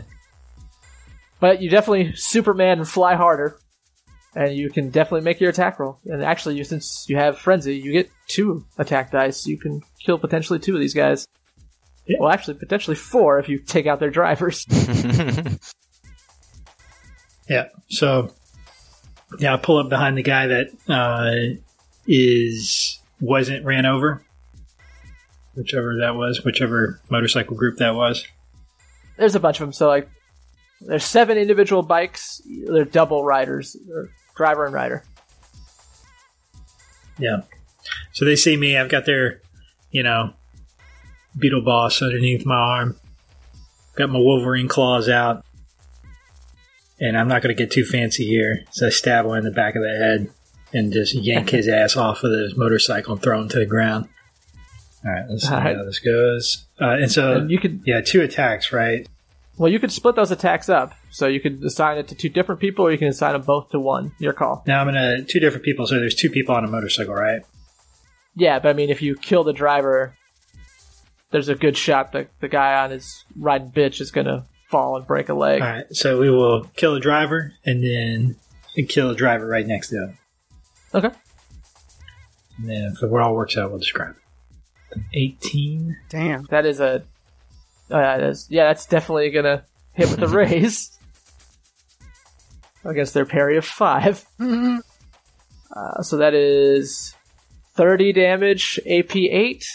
but 1.42 1.62
you 1.62 1.70
definitely 1.70 2.14
Superman 2.16 2.78
and 2.80 2.88
fly 2.88 3.16
harder, 3.16 3.60
and 4.36 4.56
you 4.56 4.70
can 4.70 4.90
definitely 4.90 5.26
make 5.26 5.42
your 5.42 5.50
attack 5.50 5.80
roll. 5.80 6.00
And 6.06 6.24
actually, 6.24 6.56
you 6.56 6.64
since 6.64 7.06
you 7.10 7.18
have 7.18 7.38
frenzy, 7.38 7.76
you 7.76 7.92
get 7.92 8.10
two 8.28 8.64
attack 8.78 9.12
dice. 9.12 9.46
You 9.46 9.58
can 9.58 9.82
kill 10.00 10.18
potentially 10.18 10.60
two 10.60 10.76
of 10.76 10.80
these 10.80 10.94
guys. 10.94 11.28
Yeah. 12.06 12.18
Well, 12.22 12.30
actually, 12.32 12.54
potentially 12.54 12.96
four 12.96 13.38
if 13.38 13.50
you 13.50 13.60
take 13.60 13.86
out 13.86 14.00
their 14.00 14.12
drivers. 14.12 14.66
Yeah. 17.50 17.68
So, 17.90 18.34
yeah, 19.40 19.54
I 19.54 19.58
pull 19.58 19.78
up 19.78 19.88
behind 19.90 20.18
the 20.18 20.22
guy 20.22 20.48
that 20.48 20.68
uh, 20.90 21.58
is 22.06 23.00
wasn't 23.22 23.64
ran 23.66 23.86
over, 23.86 24.22
whichever 25.56 26.00
that 26.00 26.16
was, 26.16 26.44
whichever 26.44 27.00
motorcycle 27.10 27.56
group 27.56 27.78
that 27.78 27.96
was. 27.96 28.26
There's 29.18 29.36
a 29.36 29.40
bunch 29.40 29.60
of 29.60 29.68
them. 29.68 29.74
So 29.74 29.88
like, 29.88 30.10
there's 30.82 31.04
seven 31.04 31.38
individual 31.38 31.82
bikes. 31.82 32.42
They're 32.66 32.86
double 32.86 33.24
riders, 33.24 33.76
or 33.92 34.10
driver 34.36 34.66
and 34.66 34.74
rider. 34.74 35.04
Yeah. 37.18 37.42
So 38.14 38.26
they 38.26 38.36
see 38.36 38.58
me. 38.58 38.78
I've 38.78 38.90
got 38.90 39.06
their, 39.06 39.42
you 39.92 40.04
know, 40.04 40.34
beetle 41.38 41.64
boss 41.64 42.02
underneath 42.02 42.46
my 42.46 42.56
arm. 42.56 42.96
Got 43.96 44.12
my 44.12 44.20
Wolverine 44.20 44.68
claws 44.68 45.10
out. 45.10 45.44
And 47.00 47.18
I'm 47.18 47.28
not 47.28 47.42
going 47.42 47.56
to 47.56 47.62
get 47.62 47.72
too 47.72 47.86
fancy 47.86 48.26
here. 48.26 48.64
So 48.72 48.88
I 48.88 48.90
stab 48.90 49.26
one 49.26 49.40
in 49.40 49.44
the 49.44 49.52
back 49.52 49.76
of 49.76 49.82
the 49.82 49.98
head 49.98 50.30
and 50.74 50.92
just 50.92 51.14
yank 51.14 51.50
his 51.50 51.68
ass 51.68 51.96
off 51.96 52.24
of 52.24 52.32
his 52.32 52.56
motorcycle 52.56 53.14
and 53.14 53.22
throw 53.22 53.42
him 53.42 53.50
to 53.50 53.60
the 53.60 53.66
ground. 53.66 54.10
All 55.08 55.14
right, 55.14 55.24
let's 55.30 55.48
see 55.48 55.54
right. 55.54 55.76
how 55.76 55.86
this 55.86 56.00
goes. 56.00 56.66
Uh, 56.82 56.98
and 57.00 57.12
so, 57.12 57.38
And 57.38 57.52
you 57.52 57.60
could 57.60 57.82
yeah, 57.86 58.02
two 58.02 58.22
attacks, 58.22 58.74
right? 58.74 59.08
well, 59.58 59.72
you 59.72 59.80
could 59.80 59.92
split 59.92 60.16
those 60.16 60.32
attacks 60.32 60.70
up. 60.70 60.94
So 61.10 61.28
you 61.28 61.40
could 61.40 61.64
assign 61.64 61.98
it 61.98 62.08
to 62.10 62.16
two 62.16 62.30
different 62.30 62.62
people, 62.62 62.86
or 62.86 62.92
you 62.92 62.98
can 62.98 63.08
assign 63.08 63.34
them 63.34 63.42
both 63.42 63.70
to 63.72 63.80
one. 63.80 64.12
Your 64.20 64.34
call. 64.34 64.64
Now 64.68 64.82
I'm 64.82 64.92
going 64.92 64.96
to, 64.96 65.24
two 65.24 65.40
different 65.40 65.66
people. 65.66 65.88
So 65.88 65.96
there's 65.96 66.16
two 66.16 66.30
people 66.30 66.54
on 66.56 66.64
a 66.64 66.68
motorcycle, 66.68 67.14
right? 67.14 67.42
Yeah, 68.36 68.60
but 68.60 68.70
I 68.70 68.74
mean, 68.74 68.90
if 68.90 69.02
you 69.02 69.16
kill 69.16 69.44
the 69.44 69.54
driver, 69.54 70.16
there's 71.32 71.50
a 71.50 71.56
good 71.56 71.76
shot 71.76 72.12
that 72.12 72.30
the 72.40 72.48
guy 72.48 72.84
on 72.84 72.92
his 72.92 73.26
riding 73.36 73.72
bitch 73.72 74.00
is 74.00 74.12
gonna 74.12 74.46
fall 74.70 74.96
and 74.96 75.08
break 75.08 75.30
a 75.30 75.34
leg. 75.34 75.62
All 75.62 75.68
right, 75.68 75.86
so 75.92 76.20
we 76.20 76.30
will 76.30 76.66
kill 76.76 76.94
the 76.94 77.00
driver 77.00 77.54
and 77.66 77.84
then 77.84 78.36
kill 78.88 79.10
the 79.10 79.16
driver 79.16 79.48
right 79.48 79.66
next 79.66 79.90
to 79.90 80.04
him. 80.04 80.18
Okay. 80.94 81.10
And 82.60 82.70
then 82.70 82.94
if 82.96 83.02
it 83.02 83.12
all 83.12 83.34
works 83.34 83.58
out, 83.58 83.72
we'll 83.72 83.80
describe 83.80 84.12
it. 84.12 84.27
18. 85.14 85.98
Damn. 86.10 86.44
That 86.50 86.66
is 86.66 86.80
a. 86.80 87.04
Uh, 87.90 88.02
that 88.02 88.22
is, 88.22 88.48
yeah, 88.50 88.66
that's 88.66 88.86
definitely 88.86 89.30
gonna 89.32 89.64
hit 89.94 90.10
with 90.10 90.22
a 90.22 90.28
raise 90.36 90.98
against 92.84 93.14
their 93.14 93.26
parry 93.26 93.58
of 93.58 93.66
five. 93.66 94.26
Uh, 94.40 96.02
so 96.02 96.18
that 96.18 96.34
is 96.34 97.16
thirty 97.76 98.12
damage, 98.12 98.80
AP 98.86 99.16
eight. 99.16 99.66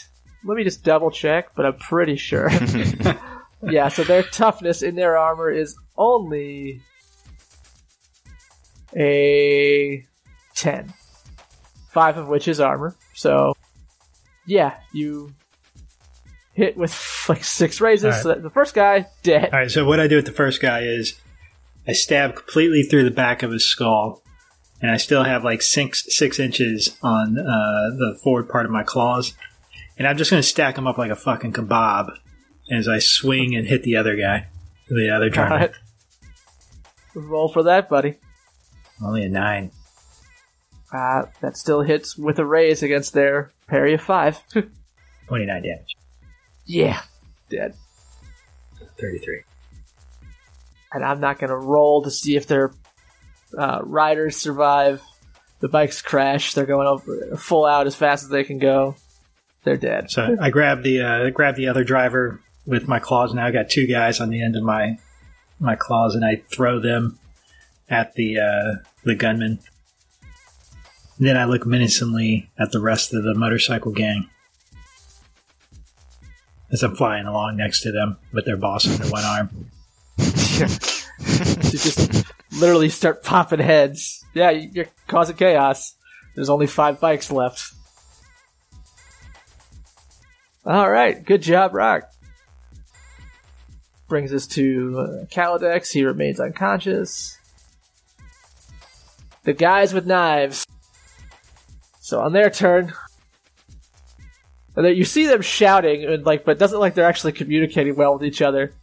Let 0.44 0.56
me 0.56 0.64
just 0.64 0.84
double 0.84 1.10
check, 1.10 1.54
but 1.54 1.64
I'm 1.64 1.76
pretty 1.76 2.16
sure. 2.16 2.50
yeah, 3.62 3.88
so 3.88 4.04
their 4.04 4.22
toughness 4.22 4.82
in 4.82 4.96
their 4.96 5.16
armor 5.16 5.50
is 5.50 5.76
only 5.96 6.82
a 8.96 10.04
ten. 10.54 10.92
Five 11.90 12.16
of 12.16 12.28
which 12.28 12.48
is 12.48 12.60
armor. 12.60 12.96
So, 13.14 13.54
yeah, 14.46 14.74
you 14.92 15.34
hit 16.54 16.76
with 16.76 16.94
like 17.28 17.44
six 17.44 17.80
raises. 17.80 18.04
Alright. 18.04 18.22
So 18.22 18.34
the 18.34 18.50
first 18.50 18.74
guy 18.74 19.06
dead. 19.22 19.50
All 19.52 19.60
right, 19.60 19.70
so 19.70 19.84
what 19.84 20.00
I 20.00 20.08
do 20.08 20.16
with 20.16 20.26
the 20.26 20.32
first 20.32 20.60
guy 20.60 20.80
is 20.82 21.18
I 21.86 21.92
stab 21.92 22.36
completely 22.36 22.82
through 22.82 23.04
the 23.04 23.10
back 23.10 23.42
of 23.42 23.50
his 23.50 23.64
skull, 23.64 24.22
and 24.80 24.90
I 24.90 24.96
still 24.96 25.24
have 25.24 25.44
like 25.44 25.62
six 25.62 26.04
six 26.08 26.38
inches 26.38 26.96
on 27.02 27.38
uh, 27.38 27.90
the 27.96 28.18
forward 28.22 28.48
part 28.48 28.66
of 28.66 28.72
my 28.72 28.82
claws, 28.82 29.34
and 29.98 30.06
I'm 30.06 30.16
just 30.16 30.30
going 30.30 30.42
to 30.42 30.48
stack 30.48 30.76
them 30.76 30.86
up 30.86 30.98
like 30.98 31.10
a 31.10 31.16
fucking 31.16 31.52
kebab 31.52 32.16
as 32.70 32.88
I 32.88 32.98
swing 32.98 33.54
and 33.54 33.66
hit 33.66 33.82
the 33.82 33.96
other 33.96 34.16
guy, 34.16 34.48
the 34.88 35.10
other 35.10 35.28
driver. 35.28 35.54
Alright. 35.54 35.72
Roll 37.14 37.48
for 37.48 37.64
that, 37.64 37.90
buddy. 37.90 38.18
Only 39.04 39.24
a 39.24 39.28
nine. 39.28 39.72
Uh, 40.92 41.24
that 41.40 41.56
still 41.56 41.80
hits 41.80 42.18
with 42.18 42.38
a 42.38 42.44
raise 42.44 42.82
against 42.82 43.14
their 43.14 43.50
parry 43.66 43.94
of 43.94 44.00
five. 44.02 44.38
29 45.28 45.62
damage. 45.62 45.96
yeah, 46.66 47.00
dead. 47.48 47.74
33. 49.00 49.42
And 50.92 51.02
I'm 51.04 51.20
not 51.20 51.38
gonna 51.38 51.56
roll 51.56 52.02
to 52.02 52.10
see 52.10 52.36
if 52.36 52.46
their 52.46 52.72
uh, 53.56 53.80
riders 53.82 54.36
survive. 54.36 55.02
The 55.60 55.68
bikes 55.68 56.02
crash. 56.02 56.54
They're 56.54 56.66
going 56.66 56.86
over 56.88 57.36
full 57.36 57.64
out 57.64 57.86
as 57.86 57.94
fast 57.94 58.24
as 58.24 58.30
they 58.30 58.44
can 58.44 58.58
go. 58.58 58.96
They're 59.64 59.76
dead. 59.76 60.10
So 60.10 60.36
I 60.40 60.50
grab 60.50 60.82
the 60.82 61.00
uh, 61.00 61.30
grab 61.30 61.54
the 61.56 61.68
other 61.68 61.84
driver 61.84 62.40
with 62.66 62.88
my 62.88 62.98
claws. 62.98 63.32
Now 63.32 63.46
I 63.46 63.52
got 63.52 63.70
two 63.70 63.86
guys 63.86 64.20
on 64.20 64.28
the 64.28 64.42
end 64.42 64.56
of 64.56 64.62
my 64.64 64.98
my 65.60 65.76
claws, 65.76 66.14
and 66.14 66.24
I 66.24 66.42
throw 66.50 66.80
them 66.80 67.18
at 67.88 68.12
the 68.14 68.40
uh, 68.40 68.82
the 69.04 69.14
gunman. 69.14 69.60
Then 71.18 71.36
I 71.36 71.44
look 71.44 71.66
menacingly 71.66 72.50
at 72.58 72.72
the 72.72 72.80
rest 72.80 73.14
of 73.14 73.22
the 73.22 73.34
motorcycle 73.34 73.92
gang 73.92 74.28
as 76.72 76.82
I'm 76.82 76.96
flying 76.96 77.26
along 77.26 77.58
next 77.58 77.82
to 77.82 77.92
them 77.92 78.16
with 78.32 78.46
their 78.46 78.56
boss 78.56 78.88
under 78.88 79.10
one 79.10 79.24
arm. 79.24 79.70
you 80.18 81.78
just 81.78 82.24
literally 82.52 82.88
start 82.88 83.22
popping 83.22 83.60
heads. 83.60 84.24
Yeah, 84.34 84.50
you're 84.50 84.88
causing 85.06 85.36
chaos. 85.36 85.94
There's 86.34 86.48
only 86.48 86.66
five 86.66 86.98
bikes 86.98 87.30
left. 87.30 87.62
All 90.64 90.90
right, 90.90 91.22
good 91.22 91.42
job, 91.42 91.74
Rock. 91.74 92.10
Brings 94.08 94.32
us 94.32 94.46
to 94.48 94.98
uh, 94.98 95.26
Kaladex. 95.26 95.92
He 95.92 96.04
remains 96.04 96.40
unconscious. 96.40 97.36
The 99.44 99.52
guys 99.52 99.92
with 99.92 100.06
knives. 100.06 100.66
So 102.12 102.20
on 102.20 102.34
their 102.34 102.50
turn, 102.50 102.92
you 104.76 105.04
see 105.06 105.26
them 105.26 105.40
shouting, 105.40 106.04
and 106.04 106.26
like, 106.26 106.44
but 106.44 106.58
doesn't 106.58 106.78
like 106.78 106.92
they're 106.92 107.06
actually 107.06 107.32
communicating 107.32 107.96
well 107.96 108.12
with 108.12 108.24
each 108.24 108.42
other. 108.42 108.74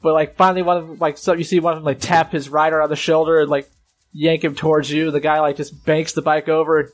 But 0.00 0.14
like 0.14 0.34
finally, 0.34 0.62
one 0.62 0.78
of 0.78 0.88
them, 0.88 0.98
like 0.98 1.18
so 1.18 1.34
you 1.34 1.44
see 1.44 1.60
one 1.60 1.74
of 1.74 1.80
them 1.80 1.84
like 1.84 2.00
tap 2.00 2.32
his 2.32 2.48
rider 2.48 2.80
on 2.80 2.88
the 2.88 2.96
shoulder 2.96 3.38
and 3.40 3.50
like 3.50 3.68
yank 4.14 4.44
him 4.44 4.54
towards 4.54 4.90
you. 4.90 5.10
The 5.10 5.20
guy 5.20 5.40
like 5.40 5.58
just 5.58 5.84
banks 5.84 6.14
the 6.14 6.22
bike 6.22 6.48
over. 6.48 6.80
And 6.80 6.88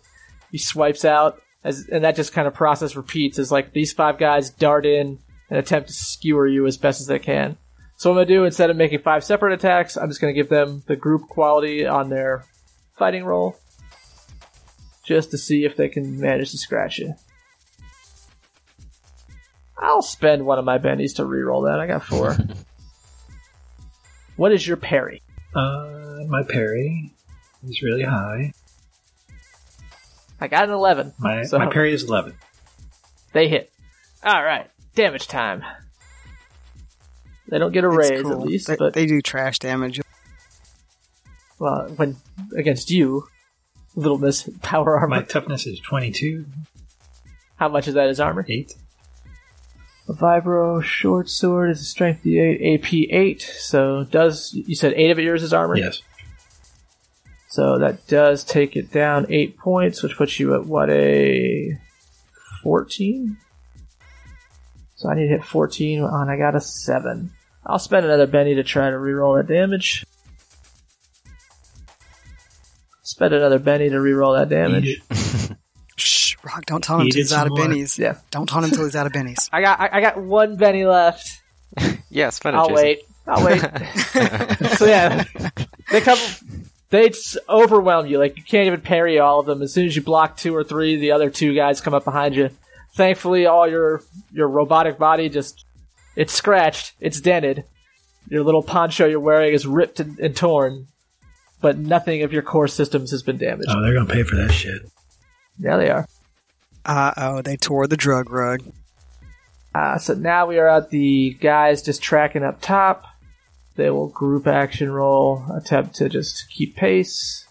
he 0.50 0.58
swipes 0.58 1.04
out, 1.04 1.40
as 1.62 1.88
and 1.88 2.02
that 2.02 2.16
just 2.16 2.32
kind 2.32 2.48
of 2.48 2.54
process 2.54 2.96
repeats 2.96 3.38
as 3.38 3.52
like 3.52 3.72
these 3.72 3.92
five 3.92 4.18
guys 4.18 4.50
dart 4.50 4.86
in 4.86 5.20
and 5.50 5.56
attempt 5.56 5.86
to 5.90 5.94
skewer 5.94 6.48
you 6.48 6.66
as 6.66 6.78
best 6.78 7.00
as 7.00 7.06
they 7.06 7.20
can. 7.20 7.56
So 7.96 8.10
what 8.10 8.22
I'm 8.22 8.26
gonna 8.26 8.38
do 8.38 8.44
instead 8.44 8.70
of 8.70 8.76
making 8.76 8.98
five 8.98 9.22
separate 9.22 9.52
attacks, 9.52 9.96
I'm 9.96 10.08
just 10.08 10.20
gonna 10.20 10.32
give 10.32 10.48
them 10.48 10.82
the 10.88 10.96
group 10.96 11.28
quality 11.28 11.86
on 11.86 12.10
their 12.10 12.44
fighting 12.98 13.22
roll, 13.22 13.56
just 15.04 15.30
to 15.32 15.38
see 15.38 15.64
if 15.64 15.76
they 15.76 15.88
can 15.88 16.20
manage 16.20 16.50
to 16.52 16.58
scratch 16.58 16.98
it. 17.00 17.10
I'll 19.78 20.02
spend 20.02 20.46
one 20.46 20.58
of 20.58 20.64
my 20.64 20.78
bennies 20.78 21.16
to 21.16 21.22
reroll 21.24 21.66
that. 21.68 21.80
I 21.80 21.86
got 21.86 22.04
four. 22.04 22.36
what 24.36 24.52
is 24.52 24.66
your 24.66 24.76
parry? 24.76 25.22
Uh, 25.54 26.18
my 26.28 26.42
parry 26.48 27.12
is 27.66 27.82
really 27.82 28.04
high. 28.04 28.52
I 30.40 30.48
got 30.48 30.64
an 30.64 30.70
11. 30.70 31.14
My 31.18 31.42
So- 31.42 31.58
my 31.58 31.66
parry 31.70 31.92
is 31.92 32.04
11. 32.04 32.34
They 33.32 33.48
hit. 33.48 33.72
Alright, 34.24 34.70
damage 34.94 35.26
time. 35.26 35.64
They 37.48 37.58
don't 37.58 37.72
get 37.72 37.84
a 37.84 37.88
It's 37.88 37.96
raise 38.10 38.22
cool. 38.22 38.32
at 38.32 38.38
least, 38.40 38.66
they, 38.68 38.76
but 38.76 38.94
they 38.94 39.06
do 39.06 39.20
trash 39.20 39.58
damage. 39.58 40.00
well, 41.58 41.88
when 41.96 42.16
against 42.56 42.90
you, 42.90 43.26
little 43.94 44.18
miss 44.18 44.48
power 44.62 44.98
armor. 44.98 45.16
My 45.16 45.22
toughness 45.22 45.66
is 45.66 45.80
22. 45.80 46.44
How 47.56 47.68
much 47.68 47.88
is 47.88 47.94
that 47.94 48.08
is 48.08 48.20
armor? 48.20 48.44
8. 48.48 48.74
A 50.08 50.12
vibro 50.12 50.82
short 50.82 51.28
sword 51.28 51.70
is 51.70 51.80
a 51.80 51.84
strength 51.84 52.24
D8, 52.24 52.74
AP 52.74 52.92
eight. 53.10 53.42
So 53.42 54.04
does 54.04 54.52
you 54.52 54.74
said 54.74 54.94
eight 54.94 55.10
of 55.10 55.18
it 55.18 55.22
yours 55.22 55.42
is 55.42 55.52
armor? 55.52 55.76
Yes. 55.76 56.02
So 57.48 57.78
that 57.78 58.06
does 58.08 58.44
take 58.44 58.76
it 58.76 58.90
down 58.90 59.26
eight 59.28 59.56
points, 59.56 60.02
which 60.02 60.16
puts 60.16 60.40
you 60.40 60.54
at 60.54 60.66
what 60.66 60.90
a 60.90 61.78
fourteen. 62.62 63.36
So 64.96 65.08
I 65.08 65.14
need 65.14 65.28
to 65.28 65.28
hit 65.28 65.44
fourteen, 65.44 66.02
and 66.02 66.30
I 66.30 66.36
got 66.36 66.56
a 66.56 66.60
seven. 66.60 67.32
I'll 67.64 67.78
spend 67.78 68.04
another 68.04 68.26
Benny 68.26 68.56
to 68.56 68.64
try 68.64 68.90
to 68.90 68.96
reroll 68.96 69.38
that 69.38 69.52
damage. 69.52 70.04
Spend 73.12 73.34
another 73.34 73.58
Benny 73.58 73.90
to 73.90 73.96
reroll 73.96 74.38
that 74.38 74.48
damage. 74.48 75.02
Shh, 75.96 76.34
Rock, 76.42 76.64
don't 76.64 76.82
taunt 76.82 77.02
him 77.02 77.08
Eat 77.08 77.10
until 77.16 77.20
he's 77.24 77.32
out 77.34 77.46
of 77.46 77.50
some 77.58 77.68
more. 77.68 77.76
bennies. 77.76 77.98
Yeah. 77.98 78.16
Don't 78.30 78.46
taunt 78.46 78.64
him 78.64 78.70
until 78.70 78.84
he's 78.86 78.96
out 78.96 79.04
of 79.06 79.12
bennies. 79.12 79.48
I 79.52 79.60
got 79.60 79.78
I, 79.80 79.90
I 79.92 80.00
got 80.00 80.16
one 80.22 80.56
Benny 80.56 80.84
left. 80.86 81.40
Yeah, 82.08 82.30
spend 82.30 82.56
it. 82.56 82.58
I'll 82.58 82.68
Jason. 82.68 82.84
wait. 82.84 83.00
I'll 83.26 83.44
wait. 83.44 83.60
so 84.76 84.84
yeah, 84.86 85.24
they 85.90 86.00
come. 86.02 86.18
They 86.90 87.08
just 87.08 87.38
overwhelm 87.48 88.06
you. 88.06 88.18
Like 88.18 88.36
you 88.38 88.42
can't 88.42 88.66
even 88.66 88.80
parry 88.82 89.18
all 89.18 89.40
of 89.40 89.46
them. 89.46 89.60
As 89.62 89.72
soon 89.72 89.86
as 89.86 89.94
you 89.96 90.02
block 90.02 90.36
two 90.38 90.54
or 90.54 90.62
three, 90.64 90.96
the 90.96 91.12
other 91.12 91.28
two 91.30 91.54
guys 91.54 91.80
come 91.82 91.94
up 91.94 92.04
behind 92.04 92.34
you. 92.34 92.50
Thankfully, 92.94 93.46
all 93.46 93.66
your 93.68 94.02
your 94.32 94.48
robotic 94.48 94.98
body 94.98 95.28
just 95.30 95.64
it's 96.16 96.32
scratched, 96.34 96.92
it's 97.00 97.20
dented. 97.20 97.64
Your 98.28 98.42
little 98.44 98.62
poncho 98.62 99.06
you're 99.06 99.20
wearing 99.20 99.52
is 99.54 99.66
ripped 99.66 100.00
and, 100.00 100.18
and 100.18 100.36
torn, 100.36 100.88
but 101.62 101.78
nothing 101.78 102.22
of 102.22 102.32
your 102.32 102.42
core 102.42 102.68
systems 102.68 103.10
has 103.12 103.22
been 103.22 103.38
damaged. 103.38 103.68
Oh, 103.70 103.80
they're 103.80 103.94
gonna 103.94 104.12
pay 104.12 104.24
for 104.24 104.36
that 104.36 104.50
shit. 104.52 104.82
Yeah, 105.58 105.76
they 105.76 105.90
are. 105.90 106.06
Uh 106.84 107.12
oh, 107.16 107.42
they 107.42 107.56
tore 107.56 107.86
the 107.86 107.96
drug 107.96 108.30
rug. 108.30 108.62
Uh, 109.74 109.96
so 109.96 110.14
now 110.14 110.46
we 110.46 110.58
are 110.58 110.68
at 110.68 110.90
the 110.90 111.34
guys 111.40 111.82
just 111.82 112.02
tracking 112.02 112.42
up 112.42 112.60
top. 112.60 113.04
They 113.76 113.88
will 113.88 114.08
group 114.08 114.46
action 114.46 114.90
roll, 114.90 115.46
attempt 115.54 115.94
to 115.96 116.08
just 116.10 116.50
keep 116.50 116.76
pace. 116.76 117.46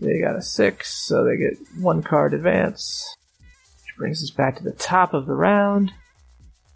They 0.00 0.20
got 0.20 0.36
a 0.36 0.42
six, 0.42 0.92
so 1.06 1.24
they 1.24 1.38
get 1.38 1.56
one 1.78 2.02
card 2.02 2.34
advance. 2.34 3.16
Which 3.38 3.96
brings 3.96 4.22
us 4.22 4.30
back 4.30 4.56
to 4.56 4.64
the 4.64 4.72
top 4.72 5.14
of 5.14 5.26
the 5.26 5.32
round. 5.32 5.92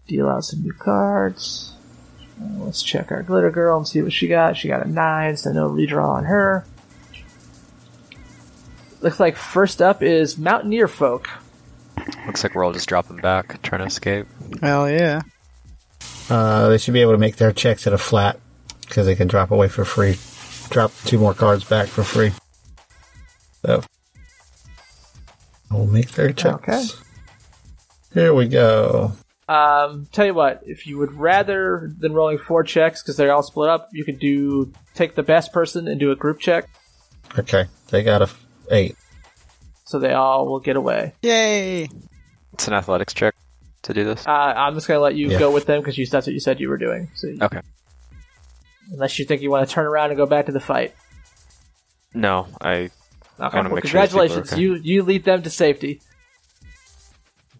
Deal 0.07 0.27
out 0.27 0.45
some 0.45 0.63
new 0.63 0.73
cards. 0.73 1.74
Uh, 2.41 2.63
let's 2.63 2.83
check 2.83 3.11
our 3.11 3.23
glitter 3.23 3.51
girl 3.51 3.77
and 3.77 3.87
see 3.87 4.01
what 4.01 4.13
she 4.13 4.27
got. 4.27 4.57
She 4.57 4.67
got 4.67 4.85
a 4.85 4.89
nine, 4.89 5.37
so 5.37 5.51
no 5.51 5.69
redraw 5.69 6.09
on 6.09 6.25
her. 6.25 6.65
Looks 9.01 9.19
like 9.19 9.35
first 9.35 9.81
up 9.81 10.01
is 10.01 10.37
Mountaineer 10.37 10.87
Folk. 10.87 11.29
Looks 12.25 12.43
like 12.43 12.55
we're 12.55 12.63
all 12.63 12.73
just 12.73 12.89
dropping 12.89 13.17
back, 13.17 13.61
trying 13.61 13.81
to 13.81 13.87
escape. 13.87 14.27
Hell 14.61 14.89
yeah. 14.89 15.21
Uh, 16.29 16.69
they 16.69 16.77
should 16.77 16.93
be 16.93 17.01
able 17.01 17.11
to 17.11 17.17
make 17.17 17.35
their 17.35 17.51
checks 17.51 17.85
at 17.87 17.93
a 17.93 17.97
flat 17.97 18.39
because 18.81 19.05
they 19.05 19.15
can 19.15 19.27
drop 19.27 19.51
away 19.51 19.67
for 19.67 19.85
free. 19.85 20.17
Drop 20.69 20.91
two 21.05 21.19
more 21.19 21.33
cards 21.33 21.63
back 21.63 21.87
for 21.87 22.03
free. 22.03 22.31
So, 23.63 23.83
we'll 25.71 25.85
make 25.85 26.11
their 26.11 26.33
checks. 26.33 26.55
Okay. 26.55 26.83
Here 28.13 28.33
we 28.33 28.47
go. 28.47 29.11
Um, 29.47 30.07
tell 30.11 30.25
you 30.25 30.33
what, 30.33 30.61
if 30.65 30.87
you 30.87 30.97
would 30.97 31.13
rather 31.13 31.91
than 31.99 32.13
rolling 32.13 32.39
four 32.39 32.63
checks 32.63 33.03
because 33.03 33.15
they're 33.15 33.31
all 33.33 33.43
split 33.43 33.69
up, 33.69 33.89
you 33.93 34.03
could 34.03 34.19
do 34.19 34.73
take 34.95 35.13
the 35.15 35.21
best 35.23 35.53
person 35.53 35.87
and 35.87 35.99
do 35.99 36.11
a 36.11 36.15
group 36.15 36.39
check, 36.39 36.67
Okay, 37.37 37.65
they 37.89 38.01
got 38.01 38.21
a 38.21 38.25
f- 38.25 38.45
eight. 38.71 38.95
so 39.83 39.99
they 39.99 40.13
all 40.13 40.47
will 40.47 40.59
get 40.59 40.75
away. 40.77 41.13
Yay! 41.21 41.87
It's 42.53 42.67
an 42.67 42.73
athletics 42.73 43.13
check 43.13 43.35
to 43.83 43.93
do 43.93 44.03
this. 44.03 44.25
Uh, 44.25 44.31
I'm 44.31 44.73
just 44.73 44.87
gonna 44.87 44.99
let 44.99 45.13
you 45.15 45.29
Yeah. 45.29 45.37
go 45.39 45.51
with 45.51 45.65
them 45.67 45.81
because 45.83 45.95
that's 46.09 46.25
what 46.25 46.33
you 46.33 46.39
said 46.39 46.59
you 46.59 46.69
were 46.69 46.77
doing. 46.77 47.11
So 47.13 47.27
you- 47.27 47.37
Okay. 47.41 47.61
unless 48.93 49.19
you 49.19 49.25
think 49.25 49.41
you 49.43 49.51
want 49.51 49.67
to 49.67 49.71
turn 49.73 49.85
around 49.85 50.09
and 50.09 50.17
go 50.17 50.25
back 50.25 50.47
to 50.47 50.51
the 50.51 50.59
fight. 50.59 50.95
No, 52.13 52.47
I 52.61 52.89
Okay. 53.39 53.59
Well, 53.59 53.63
make 53.63 53.85
sure 53.85 54.01
these 54.01 54.09
people 54.11 54.21
are 54.21 54.27
congratulations, 54.27 54.53
okay. 54.53 54.61
you 54.61 54.75
you 54.75 55.03
lead 55.03 55.23
them 55.25 55.43
to 55.43 55.49
safety. 55.51 56.01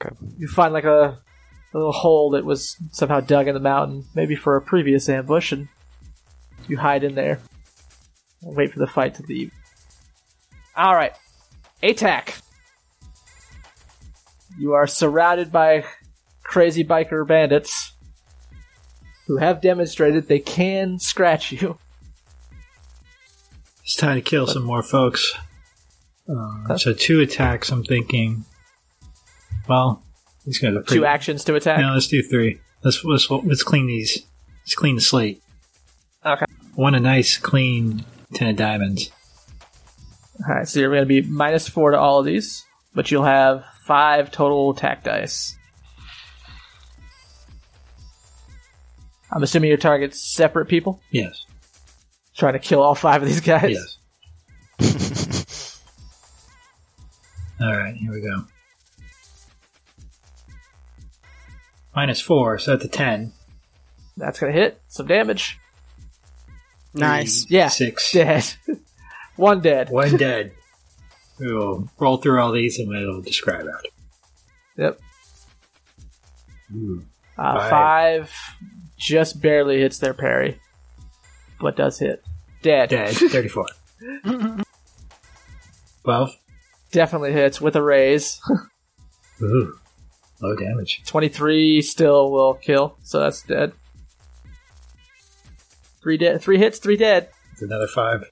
Okay. 0.02 0.16
You 0.38 0.48
find 0.48 0.74
like 0.74 0.86
a, 0.86 1.20
a 1.74 1.78
little 1.78 1.91
hole 1.91 2.32
that 2.32 2.45
was 2.45 2.76
somehow 2.91 3.20
dug 3.20 3.47
in 3.47 3.53
the 3.53 3.59
mountain, 3.59 4.05
maybe 4.16 4.36
for 4.36 4.55
a 4.55 4.61
previous 4.61 5.09
ambush, 5.09 5.51
and 5.51 5.68
you 6.68 6.78
hide 6.78 7.03
in 7.03 7.16
there. 7.16 7.39
and 8.41 8.55
Wait 8.55 8.72
for 8.72 8.80
the 8.80 8.88
fight 8.88 9.16
to 9.16 9.24
leave. 9.24 9.51
All 10.76 10.95
right, 10.95 11.13
ATAC. 11.84 12.41
You 14.57 14.74
are 14.74 14.88
surrounded 14.88 15.51
by 15.51 15.84
crazy 16.43 16.84
biker 16.84 17.28
bandits 17.28 17.93
who 19.28 19.38
have 19.38 19.61
demonstrated 19.61 20.28
they 20.28 20.39
can 20.39 20.99
scratch 20.99 21.51
you. 21.51 21.78
It's 23.84 23.95
time 23.95 24.16
to 24.16 24.22
kill 24.22 24.47
some 24.47 24.63
more 24.63 24.84
folks. 24.84 25.36
Uh, 26.28 26.78
so 26.78 26.93
two 26.93 27.20
attacks. 27.20 27.70
I'm 27.70 27.84
thinking. 27.84 28.45
Well, 29.68 30.03
he's 30.46 30.60
gonna 30.60 30.84
Two 30.84 31.06
actions 31.06 31.43
to 31.46 31.56
attack. 31.56 31.80
No, 31.80 31.93
let's 31.93 32.08
do 32.08 32.22
three. 32.24 32.60
Let's 32.84 33.04
let's 33.04 33.30
let's 33.30 33.64
clean 33.64 33.88
these. 33.88 34.26
Let's 34.64 34.76
clean 34.76 34.96
the 34.96 35.02
slate. 35.02 35.41
Okay. 36.26 36.46
I 36.46 36.82
want 36.82 36.96
a 36.96 37.00
nice 37.00 37.38
clean 37.38 38.06
ten 38.34 38.50
of 38.50 38.56
diamonds. 38.56 39.12
All 40.48 40.54
right, 40.54 40.68
so 40.68 40.80
you're 40.82 40.89
going 40.89 41.04
to 41.04 41.06
be 41.08 41.22
minus 41.22 41.70
four 41.70 41.91
to 41.91 41.98
all 41.98 42.20
of 42.20 42.26
these, 42.26 42.66
but 42.93 43.10
you'll 43.10 43.24
have 43.24 43.64
five 43.86 44.32
total 44.32 44.72
attack 44.72 45.04
dice. 45.04 45.58
I'm 49.32 49.43
assuming 49.43 49.70
your 49.70 49.78
target's 49.78 50.34
separate 50.36 50.66
people, 50.68 51.02
Yes. 51.12 51.46
trying 52.36 52.54
to 52.54 52.60
kill 52.60 52.82
all 52.82 52.96
five 52.96 53.22
of 53.22 53.28
these 53.28 53.41
guys. 53.41 53.98
Yes. 54.80 55.82
All 57.62 57.72
right, 57.76 57.96
here 57.96 58.12
we 58.12 58.20
go. 58.22 58.43
Minus 61.96 62.20
four, 62.22 62.60
so 62.60 62.72
that's 62.72 62.86
a 62.86 62.89
ten. 62.89 63.32
That's 64.18 64.39
going 64.39 64.54
to 64.54 64.60
hit 64.60 64.82
some 64.88 65.08
damage. 65.08 65.60
Nice. 66.93 67.46
Yeah, 67.50 67.68
Six. 67.70 68.12
dead. 68.14 68.54
One 69.36 69.62
dead. 69.62 69.89
One 69.89 70.16
dead. 70.18 70.54
We 71.39 71.54
will 71.54 71.89
roll 72.00 72.18
through 72.18 72.39
all 72.41 72.52
these 72.54 72.80
and 72.80 72.88
we'll 72.89 73.22
describe 73.22 73.66
after. 73.68 73.89
Yep. 74.78 75.00
Ooh. 76.76 77.06
Uh, 77.38 77.60
Five. 77.60 77.70
five 78.30 78.34
just 78.98 79.41
barely 79.41 79.80
hits 79.82 79.98
their 80.00 80.14
parry, 80.14 80.60
but 81.60 81.76
does 81.76 82.00
hit. 82.00 82.24
Dead. 82.62 82.89
Dead. 82.89 83.10
Thirty-four. 83.14 83.68
Twelve. 86.04 86.32
Definitely 86.91 87.34
hits 87.34 87.60
with 87.60 87.76
a 87.76 87.82
raise. 87.82 88.39
Ooh. 89.41 89.78
Low 90.46 90.56
damage. 90.56 91.02
23 91.08 91.82
still 91.82 92.30
will 92.32 92.54
kill, 92.54 92.98
so 93.02 93.20
that's 93.20 93.41
dead. 93.41 93.72
Three 96.04 96.18
dead, 96.18 96.39
three 96.41 96.60
hits, 96.60 96.78
three 96.78 96.98
dead. 96.98 97.30
It's 97.54 97.64
another 97.64 97.88
five. 97.88 98.30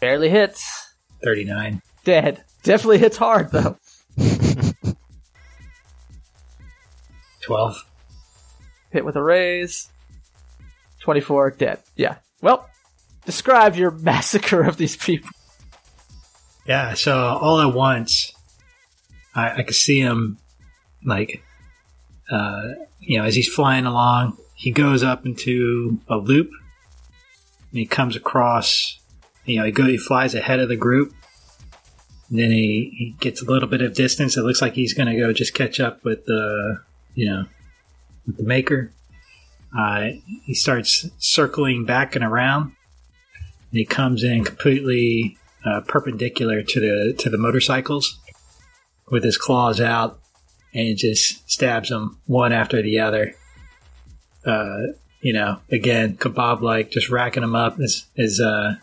Barely 0.00 0.28
hits, 0.28 0.92
Thirty-nine. 1.24 1.80
dead. 2.04 2.44
Definitely 2.62 2.98
hits 2.98 3.16
hard 3.16 3.50
though. 3.52 3.78
Twelve. 7.42 7.76
Hit 8.90 9.04
with 9.04 9.16
a 9.16 9.22
raise. 9.22 9.88
24 11.00 11.52
dead. 11.52 11.78
Yeah. 11.96 12.16
Well, 12.42 12.68
describe 13.24 13.76
your 13.76 13.90
massacre 14.02 14.62
of 14.62 14.76
these 14.76 14.96
people. 14.96 15.30
Yeah, 16.66 16.92
so 16.92 17.16
all 17.16 17.60
at 17.60 17.74
once, 17.74 18.32
I, 19.34 19.52
I 19.60 19.62
could 19.62 19.74
see 19.76 19.98
him, 20.00 20.36
like, 21.04 21.42
uh, 22.30 22.68
you 23.00 23.18
know, 23.18 23.24
as 23.24 23.34
he's 23.34 23.48
flying 23.48 23.86
along, 23.86 24.36
he 24.54 24.70
goes 24.70 25.02
up 25.02 25.24
into 25.24 25.98
a 26.08 26.16
loop, 26.16 26.50
and 27.70 27.78
he 27.78 27.86
comes 27.86 28.16
across, 28.16 28.98
you 29.44 29.56
know, 29.56 29.64
he 29.64 29.72
go, 29.72 29.84
he 29.86 29.96
flies 29.96 30.34
ahead 30.34 30.60
of 30.60 30.68
the 30.68 30.76
group, 30.76 31.12
and 32.28 32.38
then 32.38 32.50
he, 32.50 32.92
he 32.96 33.16
gets 33.20 33.42
a 33.42 33.44
little 33.44 33.68
bit 33.68 33.82
of 33.82 33.94
distance. 33.94 34.36
It 34.36 34.42
looks 34.42 34.60
like 34.60 34.74
he's 34.74 34.94
going 34.94 35.08
to 35.08 35.18
go 35.18 35.32
just 35.32 35.54
catch 35.54 35.80
up 35.80 36.04
with 36.04 36.26
the, 36.26 36.80
you 37.14 37.28
know, 37.28 37.46
with 38.26 38.36
the 38.36 38.44
maker. 38.44 38.92
Uh, 39.76 40.10
he 40.44 40.54
starts 40.54 41.08
circling 41.18 41.84
back 41.84 42.14
and 42.14 42.24
around, 42.24 42.72
and 43.70 43.78
he 43.78 43.84
comes 43.84 44.22
in 44.22 44.44
completely 44.44 45.38
uh, 45.64 45.80
perpendicular 45.82 46.62
to 46.62 46.80
the 46.80 47.14
to 47.18 47.30
the 47.30 47.38
motorcycles 47.38 48.18
with 49.10 49.24
his 49.24 49.36
claws 49.36 49.80
out 49.80 50.19
and 50.72 50.88
it 50.88 50.96
just 50.96 51.50
stabs 51.50 51.88
them 51.88 52.18
one 52.26 52.52
after 52.52 52.82
the 52.82 53.00
other. 53.00 53.34
Uh, 54.44 54.78
you 55.20 55.32
know, 55.32 55.58
again, 55.70 56.16
kebab 56.16 56.60
like, 56.60 56.90
just 56.90 57.10
racking 57.10 57.42
them 57.42 57.54
up 57.54 57.78
as 57.80 58.06
as 58.16 58.40
uh, 58.40 58.74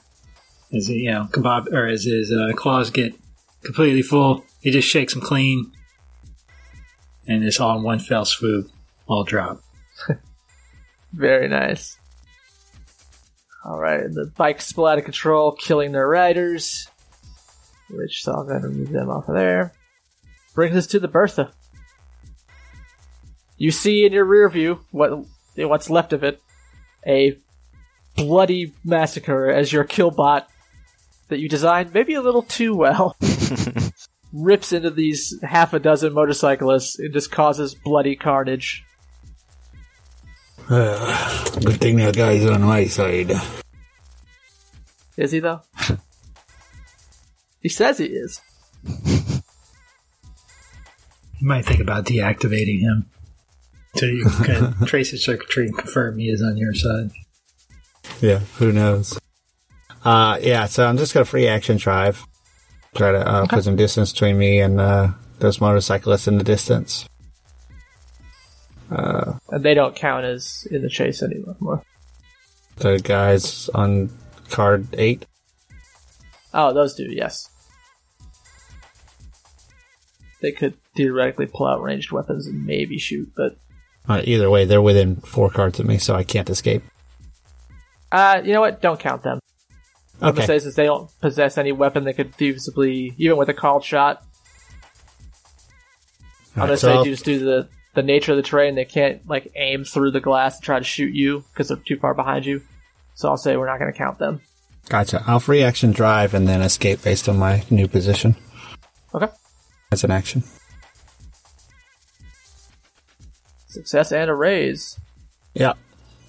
as 0.74 0.90
you 0.90 1.12
know, 1.12 1.28
kebab 1.32 1.72
or 1.72 1.88
as 1.88 2.04
his 2.04 2.32
uh, 2.32 2.52
claws 2.56 2.90
get 2.90 3.16
completely 3.64 4.02
full. 4.02 4.44
He 4.62 4.72
just 4.72 4.88
shakes 4.88 5.14
them 5.14 5.22
clean, 5.22 5.72
and 7.28 7.44
it's 7.44 7.60
all 7.60 7.78
in 7.78 7.84
one 7.84 8.00
fell 8.00 8.26
swoop, 8.26 8.70
all 9.08 9.24
drop. 9.24 9.62
Very 11.14 11.48
nice. 11.48 11.98
All 13.66 13.80
right, 13.80 14.04
the 14.10 14.32
bike 14.38 14.62
spill 14.62 14.86
out 14.86 14.98
of 14.98 15.04
control, 15.04 15.52
killing 15.52 15.92
their 15.92 16.08
riders. 16.08 16.88
Which 17.90 18.24
so 18.24 18.34
I'm 18.34 18.48
to 18.48 18.68
remove 18.68 18.92
them 18.92 19.10
off 19.10 19.28
of 19.28 19.36
there. 19.36 19.74
Brings 20.54 20.76
us 20.76 20.88
to 20.88 21.00
the 21.00 21.08
Bertha. 21.08 21.54
You 23.58 23.72
see 23.72 24.06
in 24.06 24.14
your 24.14 24.26
rear 24.26 24.48
view 24.50 24.80
what 24.92 25.26
what's 25.56 25.90
left 25.90 26.14
of 26.14 26.24
it, 26.24 26.42
a 27.06 27.38
bloody 28.16 28.74
massacre 28.84 29.52
as 29.52 29.72
your 29.72 29.84
killbot 29.84 30.46
that 31.30 31.40
you 31.40 31.50
designed 31.50 31.94
maybe 31.94 32.14
a 32.14 32.22
little 32.22 32.44
too 32.44 32.76
well 32.76 33.16
rips 34.34 34.72
into 34.72 34.90
these 34.90 35.38
half 35.44 35.74
a 35.74 35.80
dozen 35.80 36.14
motorcyclists 36.14 37.00
and 37.00 37.14
just 37.14 37.32
causes 37.32 37.76
bloody 37.76 38.16
carnage. 38.16 38.84
Uh, 40.70 41.46
good 41.60 41.80
thing 41.80 41.98
that 41.98 42.16
guy's 42.16 42.46
on 42.46 42.62
my 42.62 42.86
side. 42.86 43.32
Is 45.16 45.32
he 45.32 45.40
though? 45.40 45.62
he 47.62 47.70
says 47.70 47.98
he 47.98 48.06
is. 48.06 48.42
You 51.40 51.48
might 51.48 51.66
think 51.66 51.80
about 51.80 52.06
deactivating 52.06 52.80
him. 52.80 53.10
So 53.98 54.06
you 54.06 54.26
can 54.44 54.74
trace 54.86 55.12
his 55.12 55.24
circuitry 55.24 55.68
and 55.68 55.78
confirm 55.78 56.18
he 56.20 56.30
is 56.30 56.42
on 56.42 56.58
your 56.58 56.74
side. 56.74 57.12
Yeah, 58.22 58.40
who 58.58 58.72
knows? 58.72 59.18
Uh, 60.04 60.40
yeah, 60.42 60.66
so 60.66 60.88
I'm 60.88 60.98
just 60.98 61.14
gonna 61.14 61.26
free 61.26 61.48
action 61.48 61.78
drive. 61.78 62.26
Try 62.96 63.12
to 63.12 63.28
uh, 63.28 63.46
put 63.48 63.64
some 63.64 63.76
distance 63.76 64.12
between 64.12 64.38
me 64.38 64.60
and 64.60 64.80
uh, 64.80 65.10
those 65.40 65.60
motorcyclists 65.60 66.28
in 66.28 66.38
the 66.38 66.44
distance. 66.44 67.08
And 68.90 69.64
they 69.64 69.74
don't 69.74 69.96
count 69.96 70.26
as 70.26 70.68
in 70.72 70.82
the 70.82 70.90
chase 70.90 71.22
anymore. 71.24 71.84
The 72.78 73.00
guys 73.00 73.70
on 73.70 74.10
card 74.50 74.88
eight. 74.94 75.26
Oh, 76.54 76.74
those 76.74 76.96
do, 76.96 77.04
yes. 77.04 77.50
They 80.42 80.52
could 80.52 80.76
theoretically 80.96 81.48
pull 81.48 81.68
out 81.68 81.82
ranged 81.82 82.12
weapons 82.12 82.46
and 82.48 82.66
maybe 82.66 82.98
shoot, 83.00 83.32
but 83.36 83.58
Uh, 84.08 84.22
either 84.24 84.50
way, 84.50 84.66
they're 84.66 84.82
within 84.82 85.18
four 85.18 85.50
cards 85.50 85.80
of 85.80 85.86
me, 85.86 85.98
so 85.98 86.16
I 86.16 86.24
can't 86.24 86.50
escape. 86.50 86.84
uh, 88.12 88.42
you 88.44 88.54
know 88.54 88.62
what? 88.62 88.82
Don't 88.82 89.00
count 89.00 89.24
them. 89.24 89.40
Okay. 90.22 90.46
say 90.48 90.58
since 90.60 90.74
they 90.76 90.86
don't 90.86 91.12
possess 91.22 91.58
any 91.60 91.72
weapon 91.72 92.04
that 92.06 92.14
could 92.14 92.34
feasibly, 92.38 93.14
even 93.18 93.38
with 93.38 93.50
a 93.50 93.54
called 93.54 93.84
shot, 93.84 94.24
I'm 96.56 96.62
gonna 96.64 96.78
so 96.78 96.88
say 96.88 96.94
I'll- 96.94 97.04
just 97.06 97.26
do 97.26 97.40
the 97.40 97.68
the 97.94 98.04
nature 98.04 98.32
of 98.32 98.38
the 98.38 98.44
terrain, 98.44 98.76
they 98.76 98.86
can't 98.86 99.28
like 99.28 99.52
aim 99.56 99.84
through 99.84 100.12
the 100.12 100.20
glass 100.20 100.56
and 100.58 100.64
try 100.64 100.78
to 100.80 100.86
shoot 100.86 101.14
you 101.14 101.44
because 101.52 101.68
they're 101.68 101.78
too 101.78 101.98
far 101.98 102.14
behind 102.14 102.46
you. 102.46 102.62
So 103.16 103.28
I'll 103.30 103.38
say 103.38 103.58
we're 103.58 103.66
not 103.68 103.80
gonna 103.80 103.92
count 103.94 104.20
them. 104.20 104.42
Gotcha. 104.90 105.24
I'll 105.28 105.40
free 105.40 105.64
action 105.64 105.92
drive 105.92 106.34
and 106.34 106.48
then 106.48 106.62
escape 106.62 107.02
based 107.04 107.28
on 107.28 107.38
my 107.38 107.64
new 107.70 107.88
position 107.88 108.36
Okay. 109.14 109.28
as 109.92 110.04
an 110.04 110.12
action. 110.12 110.44
Success 113.78 114.12
and 114.12 114.28
a 114.28 114.34
raise. 114.34 115.00
Yeah. 115.54 115.74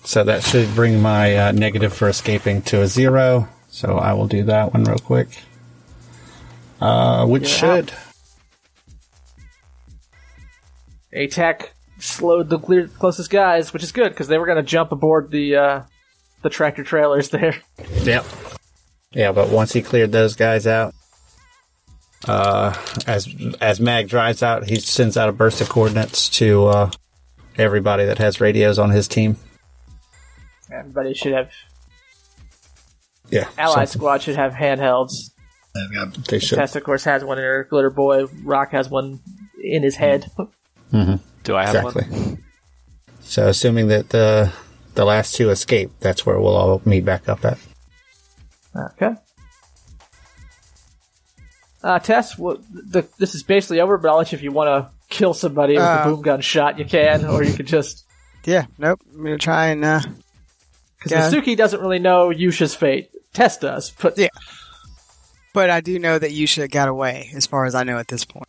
So 0.04 0.22
that 0.22 0.42
should 0.42 0.74
bring 0.74 1.00
my 1.00 1.34
uh, 1.34 1.52
negative 1.52 1.94
for 1.94 2.06
escaping 2.10 2.60
to 2.62 2.82
a 2.82 2.86
zero. 2.86 3.48
So 3.68 3.96
I 3.96 4.12
will 4.12 4.26
do 4.26 4.42
that 4.44 4.74
one 4.74 4.84
real 4.84 4.98
quick. 4.98 5.28
Uh, 6.78 7.26
which 7.26 7.44
You're 7.62 7.82
should. 7.82 7.92
ATAC 11.14 11.68
slowed 11.98 12.50
the 12.50 12.58
clear, 12.58 12.86
closest 12.86 13.30
guys, 13.30 13.72
which 13.72 13.82
is 13.82 13.92
good 13.92 14.10
because 14.10 14.28
they 14.28 14.36
were 14.36 14.46
gonna 14.46 14.62
jump 14.62 14.92
aboard 14.92 15.30
the 15.30 15.56
uh, 15.56 15.82
the 16.42 16.50
tractor 16.50 16.84
trailers 16.84 17.28
there. 17.30 17.56
Yep. 18.02 18.26
Yeah, 19.12 19.32
but 19.32 19.48
once 19.48 19.72
he 19.72 19.80
cleared 19.80 20.12
those 20.12 20.36
guys 20.36 20.66
out, 20.66 20.94
uh, 22.26 22.76
as 23.06 23.26
as 23.58 23.80
Mag 23.80 24.08
drives 24.08 24.42
out, 24.42 24.68
he 24.68 24.76
sends 24.76 25.16
out 25.16 25.30
a 25.30 25.32
burst 25.32 25.62
of 25.62 25.70
coordinates 25.70 26.28
to 26.28 26.66
uh, 26.66 26.90
everybody 27.58 28.04
that 28.04 28.18
has 28.18 28.40
radios 28.40 28.78
on 28.78 28.90
his 28.90 29.08
team. 29.08 29.36
Everybody 30.72 31.14
should 31.14 31.32
have 31.32 31.50
Yeah, 33.30 33.48
Allied 33.58 33.88
something- 33.88 33.98
Squad 34.00 34.22
should 34.22 34.36
have 34.36 34.52
handhelds. 34.54 35.30
I've 35.76 35.92
got 36.14 36.24
They 36.28 36.38
should. 36.38 36.56
Tess, 36.56 36.74
of 36.76 36.82
course, 36.84 37.04
has 37.04 37.22
one 37.24 37.38
in 37.38 37.44
her. 37.44 37.64
Glitter 37.68 37.90
Boy 37.90 38.24
Rock 38.42 38.70
has 38.72 38.88
one 38.88 39.20
in 39.62 39.82
his 39.82 39.96
head. 39.96 40.30
Do 40.90 41.56
I 41.56 41.66
have 41.66 41.74
Exactly. 41.86 42.04
one? 42.04 42.44
So, 43.20 43.48
assuming 43.48 43.88
that 43.88 44.08
the 44.10 44.52
the 44.94 45.04
last 45.04 45.34
two 45.34 45.50
escape, 45.50 45.90
that's 46.00 46.24
where 46.26 46.40
we'll 46.40 46.56
all 46.56 46.80
meet 46.84 47.04
back 47.04 47.28
up 47.28 47.44
at. 47.44 47.58
Okay. 48.76 49.12
Uh, 51.82 51.98
Tess, 52.00 52.36
what, 52.36 52.60
the, 52.72 53.06
this 53.18 53.34
is 53.34 53.42
basically 53.44 53.80
over, 53.80 53.96
but 53.98 54.08
I'll 54.10 54.16
let 54.16 54.32
you 54.32 54.36
if 54.36 54.42
you 54.42 54.50
want 54.50 54.68
to 54.68 54.90
kill 55.08 55.34
somebody 55.34 55.74
with 55.74 55.82
Uh, 55.82 56.02
a 56.04 56.10
boom 56.10 56.22
gun 56.22 56.40
shot, 56.40 56.78
you 56.78 56.84
can, 56.84 57.24
or 57.24 57.42
you 57.42 57.54
could 57.54 57.66
just. 57.66 58.04
Yeah, 58.44 58.66
nope. 58.78 59.00
I'm 59.14 59.22
gonna 59.22 59.38
try 59.38 59.68
and 59.68 59.84
uh, 59.84 60.00
Because. 61.02 61.32
Masuki 61.32 61.56
doesn't 61.56 61.80
really 61.80 61.98
know 61.98 62.28
Yusha's 62.28 62.74
fate. 62.74 63.10
Tess 63.32 63.58
does, 63.58 63.90
but 64.00 64.16
Yeah. 64.18 64.28
But 65.54 65.70
I 65.70 65.80
do 65.80 65.98
know 65.98 66.18
that 66.18 66.30
Yusha 66.30 66.70
got 66.70 66.88
away, 66.88 67.30
as 67.34 67.46
far 67.46 67.64
as 67.64 67.74
I 67.74 67.82
know 67.82 67.98
at 67.98 68.08
this 68.08 68.24
point. 68.24 68.48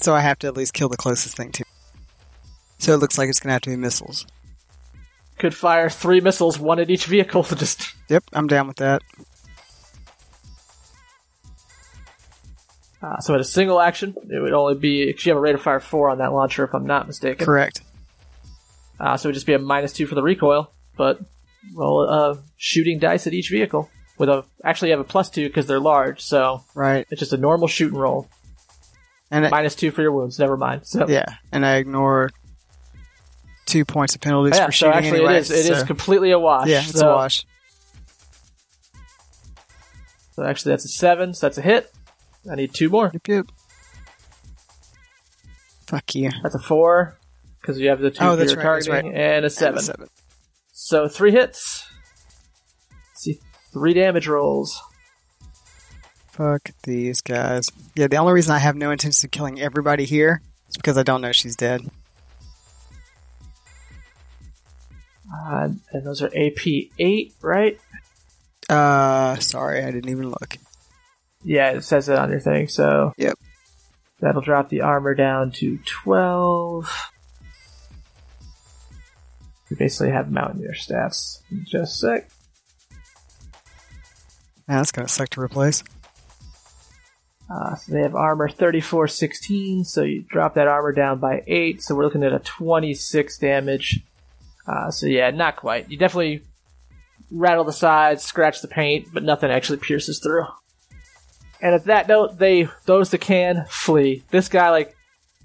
So 0.00 0.14
I 0.14 0.20
have 0.20 0.38
to 0.40 0.46
at 0.46 0.56
least 0.56 0.74
kill 0.74 0.88
the 0.88 0.96
closest 0.96 1.36
thing 1.36 1.50
to. 1.52 1.64
So 2.78 2.94
it 2.94 2.98
looks 2.98 3.18
like 3.18 3.28
it's 3.28 3.40
gonna 3.40 3.54
have 3.54 3.62
to 3.62 3.70
be 3.70 3.76
missiles. 3.76 4.26
could 5.38 5.54
fire 5.54 5.88
three 5.90 6.20
missiles, 6.20 6.58
one 6.58 6.78
at 6.78 6.90
each 6.90 7.06
vehicle. 7.06 7.42
to 7.44 7.56
Just 7.56 7.94
Yep, 8.08 8.24
I'm 8.32 8.46
down 8.46 8.68
with 8.68 8.76
that. 8.76 9.02
Uh, 13.02 13.18
so 13.20 13.34
at 13.34 13.40
a 13.40 13.44
single 13.44 13.80
action, 13.80 14.14
it 14.28 14.40
would 14.40 14.52
only 14.52 14.74
be 14.74 15.06
because 15.06 15.24
you 15.26 15.30
have 15.30 15.38
a 15.38 15.40
rate 15.40 15.54
of 15.54 15.62
fire 15.62 15.80
four 15.80 16.10
on 16.10 16.18
that 16.18 16.32
launcher, 16.32 16.64
if 16.64 16.74
I'm 16.74 16.86
not 16.86 17.06
mistaken. 17.06 17.44
Correct. 17.44 17.80
Uh, 18.98 19.16
so 19.16 19.26
it 19.26 19.30
would 19.30 19.34
just 19.34 19.46
be 19.46 19.54
a 19.54 19.58
minus 19.58 19.92
two 19.92 20.06
for 20.06 20.14
the 20.16 20.22
recoil, 20.22 20.72
but 20.96 21.20
roll 21.74 22.08
uh, 22.08 22.36
shooting 22.56 22.98
dice 22.98 23.26
at 23.26 23.32
each 23.34 23.50
vehicle 23.50 23.88
with 24.18 24.28
a 24.28 24.44
actually 24.64 24.88
you 24.88 24.96
have 24.96 25.00
a 25.00 25.08
plus 25.08 25.30
two 25.30 25.46
because 25.48 25.66
they're 25.66 25.78
large, 25.80 26.20
so 26.20 26.64
Right. 26.74 27.06
it's 27.10 27.20
just 27.20 27.32
a 27.32 27.36
normal 27.36 27.68
shoot 27.68 27.92
and 27.92 28.00
roll. 28.00 28.28
And 29.30 29.46
I, 29.46 29.50
Minus 29.50 29.74
two 29.76 29.90
for 29.92 30.02
your 30.02 30.10
wounds. 30.12 30.38
Never 30.38 30.56
mind. 30.56 30.86
So 30.86 31.06
yeah, 31.06 31.26
and 31.52 31.64
I 31.64 31.76
ignore 31.76 32.30
two 33.66 33.84
points 33.84 34.14
of 34.14 34.20
penalties 34.22 34.56
yeah, 34.56 34.66
for 34.66 34.72
so 34.72 34.86
shooting 34.86 34.94
actually 34.98 35.18
anyway. 35.18 35.34
it 35.36 35.40
is 35.40 35.50
it 35.50 35.70
is 35.72 35.80
so- 35.80 35.86
completely 35.86 36.30
a 36.32 36.38
wash. 36.38 36.66
yeah, 36.66 36.78
it's 36.80 36.98
so, 36.98 37.10
a 37.12 37.14
wash. 37.14 37.44
So 40.32 40.44
actually 40.44 40.72
that's 40.72 40.84
a 40.84 40.88
seven. 40.88 41.34
So 41.34 41.46
that's 41.46 41.58
a 41.58 41.62
hit. 41.62 41.92
I 42.50 42.54
need 42.54 42.72
two 42.74 42.88
more. 42.88 43.10
Yep, 43.12 43.28
yep. 43.28 43.46
Fuck 45.86 46.14
you. 46.14 46.30
That's 46.42 46.54
a 46.54 46.58
four 46.58 47.16
because 47.60 47.78
you 47.78 47.88
have 47.88 48.00
the 48.00 48.10
two 48.10 48.22
Oh, 48.24 48.36
that's 48.36 48.54
right, 48.54 48.62
that's 48.62 48.86
targeting 48.86 49.12
right. 49.12 49.20
and 49.20 49.44
a 49.44 49.46
And 49.46 49.52
seven. 49.52 49.78
a 49.78 49.82
seven. 49.82 50.08
So 50.72 51.08
three 51.08 51.32
hits. 51.32 51.86
Let's 52.90 53.22
see, 53.22 53.40
three 53.72 53.94
damage 53.94 54.28
rolls. 54.28 54.80
Fuck 56.32 56.70
these 56.84 57.20
guys. 57.20 57.68
Yeah, 57.96 58.06
the 58.06 58.16
only 58.16 58.32
reason 58.32 58.54
I 58.54 58.58
have 58.58 58.76
no 58.76 58.90
intention 58.90 59.26
of 59.26 59.30
killing 59.32 59.60
everybody 59.60 60.04
here 60.04 60.40
is 60.68 60.76
because 60.76 60.96
I 60.96 61.02
don't 61.02 61.20
know 61.20 61.32
she's 61.32 61.56
dead. 61.56 61.80
Uh, 65.34 65.68
and 65.92 66.06
those 66.06 66.22
are 66.22 66.28
AP 66.34 66.66
eight, 66.98 67.34
right? 67.42 67.78
Uh, 68.68 69.36
sorry, 69.36 69.82
I 69.82 69.90
didn't 69.90 70.10
even 70.10 70.28
look. 70.28 70.56
Yeah, 71.48 71.70
it 71.70 71.82
says 71.82 72.10
it 72.10 72.18
on 72.18 72.30
your 72.30 72.40
thing. 72.40 72.68
So 72.68 73.14
Yep. 73.16 73.38
that'll 74.20 74.42
drop 74.42 74.68
the 74.68 74.82
armor 74.82 75.14
down 75.14 75.50
to 75.52 75.78
twelve. 75.86 76.90
You 79.70 79.76
basically 79.76 80.10
have 80.12 80.30
Mountaineer 80.30 80.72
stats. 80.74 81.40
Just 81.64 82.04
a 82.04 82.18
sec. 82.20 82.28
Man, 84.66 84.78
that's 84.78 84.92
gonna 84.92 85.08
suck 85.08 85.30
to 85.30 85.40
replace. 85.40 85.82
Uh, 87.50 87.74
so 87.76 87.92
they 87.94 88.02
have 88.02 88.14
armor 88.14 88.46
3416, 88.50 89.84
so 89.84 90.02
you 90.02 90.22
drop 90.28 90.54
that 90.56 90.68
armor 90.68 90.92
down 90.92 91.18
by 91.18 91.42
8, 91.46 91.80
so 91.82 91.94
we're 91.94 92.04
looking 92.04 92.22
at 92.22 92.34
a 92.34 92.40
26 92.40 93.38
damage. 93.38 94.00
Uh, 94.66 94.90
so 94.90 95.06
yeah, 95.06 95.30
not 95.30 95.56
quite. 95.56 95.90
You 95.90 95.96
definitely 95.96 96.42
rattle 97.30 97.64
the 97.64 97.72
sides, 97.72 98.22
scratch 98.22 98.60
the 98.60 98.68
paint, 98.68 99.08
but 99.14 99.22
nothing 99.22 99.50
actually 99.50 99.78
pierces 99.78 100.18
through. 100.22 100.44
And 101.60 101.74
at 101.74 101.84
that 101.84 102.08
note, 102.08 102.38
they, 102.38 102.68
those 102.86 103.10
that 103.10 103.20
can, 103.20 103.66
flee. 103.68 104.24
This 104.30 104.48
guy, 104.48 104.70
like, 104.70 104.94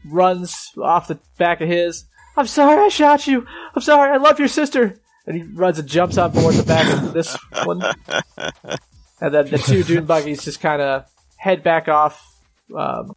runs 0.06 0.72
off 0.82 1.08
the 1.08 1.20
back 1.38 1.62
of 1.62 1.68
his. 1.68 2.06
I'm 2.36 2.48
sorry 2.48 2.86
I 2.86 2.90
shot 2.90 3.28
you! 3.28 3.46
I'm 3.76 3.82
sorry, 3.82 4.12
I 4.12 4.18
love 4.18 4.40
your 4.40 4.48
sister! 4.48 5.00
And 5.26 5.36
he 5.36 5.44
runs 5.44 5.80
and 5.80 5.88
jumps 5.88 6.18
on 6.18 6.32
board 6.32 6.56
the 6.56 6.64
back 6.64 6.92
of 6.92 7.14
this 7.14 7.38
one. 7.64 7.82
And 9.22 9.34
then 9.34 9.50
the 9.50 9.58
two 9.58 9.84
dune 9.84 10.06
buggies 10.06 10.44
just 10.44 10.60
kind 10.60 10.82
of 10.82 11.06
head 11.38 11.64
back 11.64 11.88
off 11.88 12.22
um, 12.76 13.14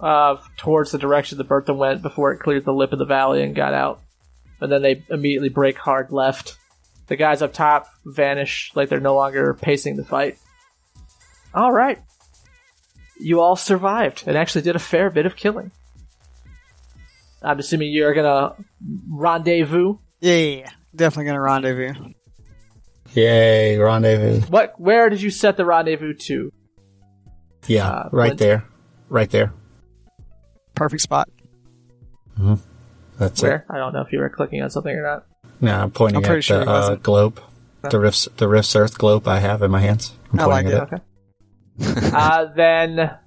uh, 0.00 0.36
towards 0.56 0.90
the 0.90 0.98
direction 0.98 1.38
the 1.38 1.44
Bertha 1.44 1.72
went 1.72 2.02
before 2.02 2.32
it 2.32 2.40
cleared 2.40 2.64
the 2.64 2.72
lip 2.72 2.92
of 2.92 2.98
the 2.98 3.04
valley 3.04 3.42
and 3.42 3.54
got 3.54 3.72
out. 3.72 4.00
And 4.60 4.72
then 4.72 4.82
they 4.82 5.04
immediately 5.10 5.48
break 5.48 5.78
hard 5.78 6.10
left. 6.10 6.56
The 7.06 7.16
guys 7.16 7.40
up 7.40 7.52
top 7.52 7.88
vanish 8.04 8.72
like 8.74 8.88
they're 8.88 8.98
no 8.98 9.14
longer 9.14 9.54
pacing 9.54 9.96
the 9.96 10.04
fight. 10.04 10.38
All 11.56 11.72
right. 11.72 12.00
You 13.18 13.40
all 13.40 13.56
survived 13.56 14.24
and 14.26 14.36
actually 14.36 14.62
did 14.62 14.76
a 14.76 14.78
fair 14.78 15.10
bit 15.10 15.26
of 15.26 15.34
killing. 15.36 15.72
I'm 17.42 17.58
assuming 17.58 17.90
you're 17.92 18.14
gonna 18.14 18.54
rendezvous. 19.08 19.96
Yeah, 20.20 20.34
yeah, 20.36 20.56
yeah. 20.58 20.70
Definitely 20.94 21.26
gonna 21.26 21.40
rendezvous. 21.40 22.12
Yay, 23.14 23.78
rendezvous. 23.78 24.40
What? 24.48 24.78
Where 24.78 25.08
did 25.08 25.22
you 25.22 25.30
set 25.30 25.56
the 25.56 25.64
rendezvous 25.64 26.14
to? 26.14 26.52
Yeah, 27.66 27.88
Uh, 27.88 28.08
right 28.12 28.28
Flint? 28.28 28.38
there. 28.38 28.64
Right 29.08 29.30
there. 29.30 29.52
Perfect 30.74 31.02
spot. 31.02 31.28
Hmm. 32.36 32.54
That's 33.18 33.42
Where? 33.42 33.64
I 33.70 33.78
don't 33.78 33.94
know 33.94 34.02
if 34.02 34.12
you 34.12 34.18
were 34.18 34.28
clicking 34.28 34.62
on 34.62 34.68
something 34.70 34.94
or 34.94 35.02
not. 35.02 35.18
it. 35.44 35.50
No, 35.62 35.74
I'm 35.80 35.90
pointing 35.90 36.24
I'm 36.26 36.36
at 36.36 36.44
sure 36.44 36.58
the 36.58 36.62
it 36.64 36.68
uh, 36.68 36.72
wasn't. 36.72 37.02
globe. 37.02 37.40
The 37.90 37.98
Rifts, 38.00 38.28
the 38.36 38.48
Rifts 38.48 38.74
Earth 38.76 38.98
globe 38.98 39.26
I 39.28 39.38
have 39.38 39.62
in 39.62 39.70
my 39.70 39.80
hands. 39.80 40.12
I'm 40.32 40.40
I 40.40 40.44
like 40.44 40.64
pointing 40.66 40.72
it. 40.72 40.82
at 40.82 40.92
Okay. 40.92 41.02
uh, 42.12 42.46
then 42.54 43.18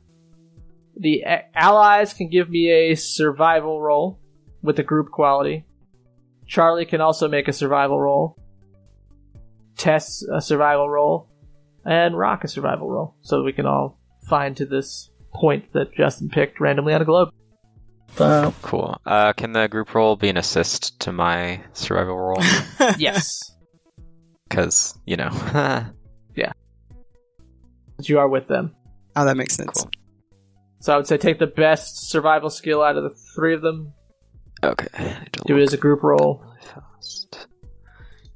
the 0.97 1.21
a- 1.21 1.45
allies 1.55 2.13
can 2.13 2.29
give 2.29 2.49
me 2.49 2.69
a 2.69 2.95
survival 2.95 3.81
roll 3.81 4.19
with 4.61 4.75
the 4.75 4.83
group 4.83 5.11
quality. 5.11 5.65
Charlie 6.47 6.85
can 6.85 6.99
also 7.01 7.27
make 7.27 7.47
a 7.47 7.53
survival 7.53 7.99
roll. 7.99 8.37
Tess 9.77 10.23
a 10.23 10.41
survival 10.41 10.89
roll, 10.89 11.29
and 11.85 12.17
Rock 12.17 12.43
a 12.43 12.47
survival 12.49 12.89
roll, 12.89 13.15
so 13.21 13.43
we 13.43 13.53
can 13.53 13.65
all 13.65 13.97
find 14.27 14.57
to 14.57 14.65
this 14.65 15.09
point 15.33 15.71
that 15.73 15.93
Justin 15.93 16.27
picked 16.29 16.59
randomly 16.59 16.93
on 16.93 17.01
a 17.01 17.05
globe. 17.05 17.29
Uh, 18.17 18.51
Cool. 18.61 18.99
Uh, 19.05 19.31
can 19.33 19.53
the 19.53 19.67
group 19.69 19.93
roll 19.95 20.17
be 20.17 20.27
an 20.27 20.35
assist 20.37 20.99
to 21.01 21.13
my 21.13 21.61
survival 21.73 22.17
roll? 22.17 22.41
yes, 22.97 23.39
Because 24.49 24.97
you 25.05 25.15
know. 25.15 25.29
But 27.99 28.07
you 28.07 28.17
are 28.17 28.29
with 28.29 28.47
them. 28.47 28.73
Oh, 29.17 29.25
that 29.25 29.35
makes 29.35 29.55
sense. 29.55 29.81
Cool. 29.83 29.91
So 30.79 30.93
I 30.93 30.95
would 30.95 31.05
say 31.05 31.17
take 31.17 31.37
the 31.37 31.47
best 31.47 32.09
survival 32.09 32.49
skill 32.49 32.81
out 32.81 32.95
of 32.95 33.03
the 33.03 33.09
three 33.35 33.53
of 33.53 33.61
them. 33.61 33.91
okay. 34.63 34.87
I 34.93 35.19
need 35.19 35.31
Do 35.45 35.57
it 35.57 35.63
as 35.63 35.73
a 35.73 35.77
group 35.77 36.01
roll. 36.01 36.41
really 36.45 36.61
fast. 36.61 37.47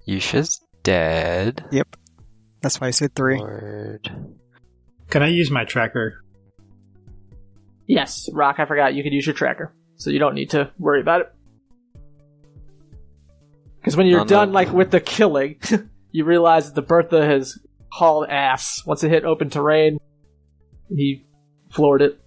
Yusha's 0.06 0.60
dead. 0.84 1.64
Yep. 1.72 1.96
That's 2.62 2.82
why 2.82 2.88
I 2.88 2.92
said 2.92 3.16
three. 3.16 3.38
Lord. 3.40 4.10
Can 5.10 5.24
I 5.24 5.28
use 5.28 5.50
my 5.50 5.64
tracker? 5.64 6.22
Yes, 7.88 8.28
Rock, 8.34 8.58
I 8.60 8.66
forgot 8.66 8.94
you 8.96 9.04
could 9.04 9.14
use 9.14 9.26
your 9.26 9.36
tracker. 9.36 9.74
So 9.96 10.10
you 10.10 10.20
don't 10.20 10.36
need 10.36 10.50
to 10.50 10.72
worry 10.78 11.00
about 11.00 11.22
it. 11.22 11.32
Because 13.80 13.96
when 13.96 14.08
you're 14.08 14.20
No, 14.20 14.24
no. 14.26 14.30
done, 14.30 14.52
like, 14.52 14.72
with 14.74 14.92
the 14.92 15.00
killing, 15.00 15.60
you 16.12 16.26
realize 16.26 16.66
that 16.66 16.76
the 16.76 16.82
Bertha 16.82 17.26
has 17.26 17.58
hauled 17.94 18.28
ass. 18.28 18.84
Once 18.88 19.04
it 19.04 19.12
hit 19.12 19.24
open 19.24 19.52
terrain, 19.52 20.00
he 20.90 21.28
floored 21.70 22.02
it. 22.02 22.20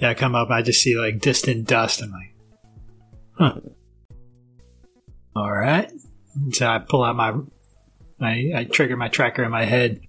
Yeah, 0.00 0.08
I 0.10 0.14
come 0.14 0.34
up, 0.34 0.48
I 0.48 0.62
just 0.62 0.80
see 0.80 0.96
like 0.96 1.20
distant 1.20 1.68
dust. 1.68 2.02
I'm 2.02 2.10
like, 2.10 2.34
huh. 3.36 3.60
All 5.36 5.52
right. 5.52 5.92
So 6.52 6.66
I 6.66 6.78
pull 6.78 7.04
out 7.04 7.14
my, 7.14 7.34
my, 8.18 8.52
I 8.56 8.64
trigger 8.64 8.96
my 8.96 9.08
tracker 9.08 9.44
in 9.44 9.50
my 9.50 9.66
head. 9.66 10.00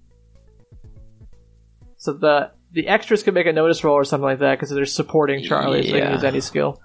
So 1.97 2.13
the 2.13 2.51
the 2.71 2.87
extras 2.87 3.23
can 3.23 3.33
make 3.33 3.45
a 3.45 3.51
notice 3.51 3.83
roll 3.83 3.95
or 3.95 4.05
something 4.05 4.23
like 4.23 4.39
that 4.39 4.55
because 4.55 4.69
they're 4.69 4.85
supporting 4.85 5.43
Charlie, 5.43 5.85
so 5.85 5.91
they 5.91 5.99
can 5.99 6.13
use 6.13 6.23
any 6.23 6.39
skill. 6.39 6.81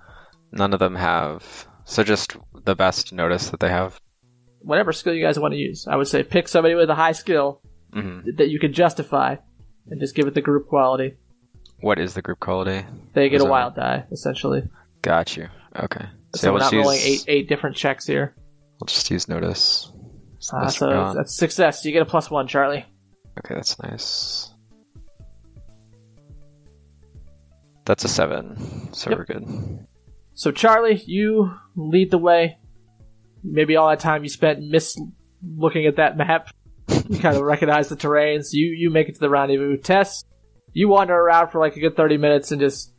None 0.50 0.72
of 0.72 0.80
them 0.80 0.96
have. 0.96 1.68
So 1.84 2.02
just 2.02 2.36
the 2.64 2.74
best 2.74 3.12
notice 3.12 3.50
that 3.50 3.60
they 3.60 3.68
have. 3.68 4.00
Whatever 4.64 4.92
skill 4.92 5.14
you 5.14 5.22
guys 5.24 5.38
want 5.38 5.52
to 5.52 5.58
use. 5.58 5.86
I 5.86 5.96
would 5.96 6.08
say 6.08 6.22
pick 6.22 6.48
somebody 6.48 6.74
with 6.74 6.88
a 6.90 6.94
high 6.94 7.12
skill 7.12 7.60
hmm 7.92 8.20
that 8.36 8.48
you 8.48 8.58
can 8.58 8.72
justify 8.72 9.36
and 9.88 10.00
just 10.00 10.14
give 10.14 10.26
it 10.26 10.34
the 10.34 10.40
group 10.40 10.66
quality. 10.68 11.14
What 11.80 11.98
is 11.98 12.14
the 12.14 12.22
group 12.22 12.40
quality? 12.40 12.84
They 13.12 13.28
get 13.28 13.40
a 13.42 13.44
wild 13.44 13.74
die, 13.76 14.04
essentially. 14.10 14.62
Got 15.02 15.36
you. 15.36 15.48
Okay. 15.76 16.06
So 16.34 16.52
we're 16.52 16.58
let's 16.58 16.72
not 16.72 16.78
rolling 16.78 16.98
eight 17.00 17.24
eight 17.28 17.48
different 17.48 17.76
checks 17.76 18.06
here. 18.06 18.34
We'll 18.80 18.86
just 18.86 19.10
use 19.10 19.28
notice. 19.28 19.92
Uh, 20.52 20.68
so 20.68 21.08
we 21.08 21.14
that's 21.14 21.34
success. 21.36 21.84
You 21.84 21.92
get 21.92 22.02
a 22.02 22.06
plus 22.06 22.30
one, 22.30 22.48
Charlie. 22.48 22.84
Okay, 23.38 23.54
that's 23.54 23.78
nice. 23.82 24.50
That's 27.84 28.04
a 28.04 28.08
seven, 28.08 28.92
so 28.94 29.10
Yep. 29.10 29.18
we're 29.18 29.24
good. 29.26 29.86
So 30.34 30.50
Charlie, 30.50 31.02
you 31.06 31.54
lead 31.76 32.10
the 32.10 32.18
way. 32.18 32.58
Maybe 33.44 33.76
all 33.76 33.88
that 33.90 34.00
time 34.00 34.22
you 34.24 34.30
spent 34.30 34.62
miss 34.62 34.98
looking 35.56 35.86
at 35.86 35.96
that 35.96 36.16
map, 36.16 36.48
you 37.08 37.18
kind 37.18 37.36
of 37.36 37.42
recognize 37.42 37.88
the 37.88 37.96
terrains. 37.96 38.48
You 38.52 38.66
you 38.68 38.90
make 38.90 39.08
it 39.08 39.14
to 39.14 39.20
the 39.20 39.28
rendezvous. 39.30 39.76
Tess, 39.76 40.24
you 40.72 40.88
wander 40.88 41.14
around 41.14 41.50
for 41.50 41.58
like 41.60 41.76
a 41.76 41.80
good 41.80 41.94
thirty 41.96 42.16
minutes 42.16 42.50
and 42.52 42.60
just 42.60 42.92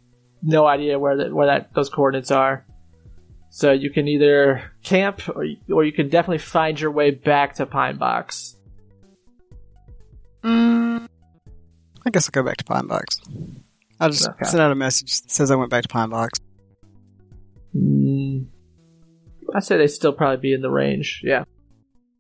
no 0.44 0.66
idea 0.68 1.00
where 1.00 1.18
that 1.18 1.34
where 1.34 1.48
that 1.48 1.74
those 1.74 1.90
coordinates 1.90 2.30
are. 2.32 2.66
So 3.50 3.72
you 3.72 3.90
can 3.90 4.08
either 4.08 4.70
camp 4.84 5.22
or 5.36 5.44
you, 5.46 5.58
or 5.72 5.84
you 5.86 5.94
can 5.94 6.10
definitely 6.10 6.40
find 6.40 6.80
your 6.80 6.92
way 6.92 7.12
back 7.12 7.56
to 7.56 7.66
Pine 7.66 7.98
Box. 7.98 8.56
Mm, 10.44 11.08
I 12.06 12.10
guess 12.12 12.28
I'll 12.28 12.44
go 12.44 12.48
back 12.48 12.58
to 12.58 12.66
Pine 12.66 12.88
Box. 12.88 13.20
I'll 14.00 14.10
just 14.10 14.28
Okay. 14.28 14.46
send 14.46 14.62
out 14.62 14.72
a 14.72 14.76
message 14.76 15.22
that 15.22 15.32
says 15.32 15.52
I 15.52 15.56
went 15.56 15.72
back 15.72 15.84
to 15.84 15.88
Pine 15.90 16.10
Box. 16.10 16.38
I 19.56 19.60
say 19.62 19.78
they 19.78 19.88
still 19.88 20.12
probably 20.12 20.38
be 20.38 20.54
in 20.54 20.62
the 20.62 20.70
range. 20.70 21.22
Yeah. 21.24 21.46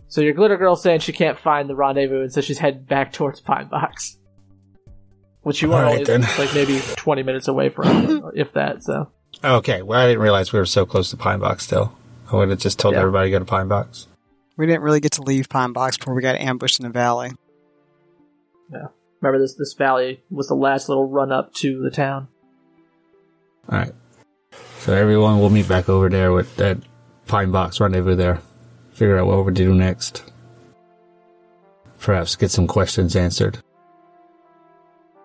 So 0.07 0.21
your 0.21 0.33
glitter 0.33 0.55
girl 0.55 0.75
saying 0.75 1.01
she 1.01 1.11
can't 1.11 1.37
find 1.37 1.69
the 1.69 1.75
rendezvous, 1.75 2.21
and 2.21 2.31
so 2.31 2.39
she's 2.39 2.59
heading 2.59 2.83
back 2.83 3.11
towards 3.11 3.41
Pine 3.41 3.67
Box, 3.67 4.17
which 5.41 5.61
you 5.61 5.73
are 5.73 5.83
All 5.83 5.91
right, 5.91 5.93
only 5.93 6.03
then. 6.05 6.21
like 6.37 6.53
maybe 6.53 6.79
twenty 6.95 7.23
minutes 7.23 7.47
away 7.49 7.69
from, 7.69 8.31
if 8.35 8.53
that. 8.53 8.83
So 8.83 9.11
okay, 9.43 9.81
well, 9.81 9.99
I 9.99 10.07
didn't 10.07 10.21
realize 10.21 10.53
we 10.53 10.59
were 10.59 10.65
so 10.65 10.85
close 10.85 11.09
to 11.09 11.17
Pine 11.17 11.39
Box 11.39 11.65
still. 11.65 11.93
I 12.31 12.37
would 12.37 12.49
have 12.49 12.59
just 12.59 12.79
told 12.79 12.93
Yeah. 12.93 13.01
everybody 13.01 13.27
to 13.27 13.31
go 13.31 13.39
to 13.39 13.45
Pine 13.45 13.67
Box. 13.67 14.07
We 14.57 14.65
didn't 14.67 14.83
really 14.83 15.01
get 15.01 15.11
to 15.13 15.21
leave 15.21 15.49
Pine 15.49 15.73
Box 15.73 15.97
before 15.97 16.13
we 16.15 16.21
got 16.21 16.35
ambushed 16.37 16.79
in 16.79 16.85
the 16.85 16.91
valley. 16.91 17.31
Yeah. 18.71 18.87
Remember 19.21 19.39
this 19.43 19.55
this 19.55 19.73
valley 19.73 20.23
was 20.29 20.47
the 20.47 20.55
last 20.55 20.87
little 20.87 21.09
run 21.09 21.31
up 21.31 21.53
to 21.55 21.81
the 21.81 21.91
town. 21.91 22.27
All 23.69 23.79
right. 23.79 23.91
So 24.79 24.93
everyone 24.93 25.39
will 25.39 25.49
meet 25.49 25.67
back 25.67 25.89
over 25.89 26.09
there 26.09 26.31
with 26.31 26.55
that 26.57 26.77
Pine 27.27 27.51
Box 27.51 27.79
rendezvous 27.79 28.15
there. 28.15 28.39
Figure 28.91 29.17
out 29.17 29.27
what 29.27 29.37
we're 29.37 29.51
to 29.51 29.51
do 29.51 29.73
next. 29.73 30.23
Perhaps 31.99 32.35
get 32.35 32.51
some 32.51 32.67
questions 32.67 33.15
answered. 33.15 33.59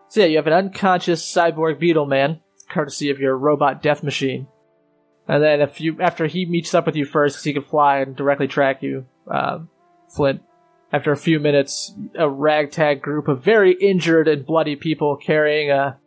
So 0.09 0.21
yeah, 0.21 0.27
you 0.27 0.37
have 0.37 0.47
an 0.47 0.53
unconscious 0.53 1.25
cyborg 1.25 1.79
beetle 1.79 2.07
man, 2.07 2.41
courtesy 2.69 3.11
of 3.11 3.21
your 3.21 3.37
robot 3.37 3.83
death 3.83 4.03
machine. 4.03 4.49
And 5.29 5.43
then 5.43 5.61
if 5.61 5.81
you 5.81 6.01
after 6.01 6.27
he 6.27 6.47
meets 6.47 6.75
up 6.75 6.87
with 6.87 6.97
you 6.97 7.05
first, 7.05 7.37
'cause 7.37 7.45
he 7.45 7.53
can 7.53 7.63
fly 7.63 7.99
and 7.99 8.17
directly 8.17 8.49
track 8.49 8.83
you, 8.83 9.07
um, 9.31 9.69
Flint. 10.09 10.43
After 10.93 11.13
a 11.13 11.17
few 11.17 11.39
minutes, 11.39 11.95
a 12.17 12.29
ragtag 12.29 13.01
group 13.01 13.29
of 13.29 13.45
very 13.45 13.75
injured 13.75 14.27
and 14.27 14.45
bloody 14.45 14.75
people 14.75 15.17
carrying 15.17 15.71
a 15.71 15.99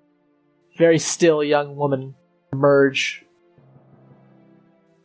very 0.77 0.99
still 0.99 1.41
young 1.41 1.77
woman 1.77 2.15
emerge. 2.51 3.22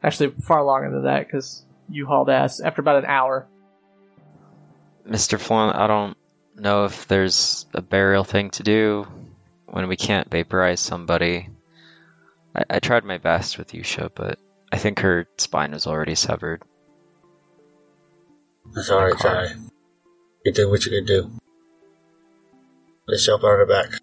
Actually, 0.03 0.31
far 0.43 0.65
longer 0.65 0.91
than 0.91 1.05
that 1.05 1.27
because 1.27 1.65
you 1.89 2.07
hauled 2.07 2.31
ass 2.31 2.61
after 2.61 2.81
about 2.81 3.03
an 3.03 3.11
hour. 3.11 3.47
Mr. 5.09 5.39
Flint, 5.39 5.75
I 5.75 5.87
don't 5.87 6.17
know 6.55 6.85
if 6.85 7.09
there's 7.09 7.67
a 7.73 7.83
burial 7.83 8.25
thing 8.25 8.51
to 8.51 8.63
do 8.63 9.07
when 9.67 9.89
we 9.89 9.97
can't 9.97 10.31
vaporize 10.31 10.81
somebody. 10.81 11.49
I, 12.55 12.65
I 12.71 12.79
tried 12.79 13.05
my 13.05 13.19
best 13.19 13.59
with 13.59 13.73
Yusha, 13.73 14.11
but 14.15 14.39
I 14.71 14.79
think 14.79 15.01
her 15.01 15.27
spine 15.39 15.73
was 15.73 15.87
already 15.87 16.15
severed. 16.15 16.63
That's 18.75 18.91
all 18.91 19.03
right, 19.03 19.19
Johnny. 19.19 19.49
You 20.45 20.53
did 20.53 20.67
what 20.67 20.85
you 20.85 20.93
could 20.93 21.07
do. 21.07 21.31
Let's 23.07 23.27
help 23.27 23.43
her 23.43 23.65
back. 23.67 24.01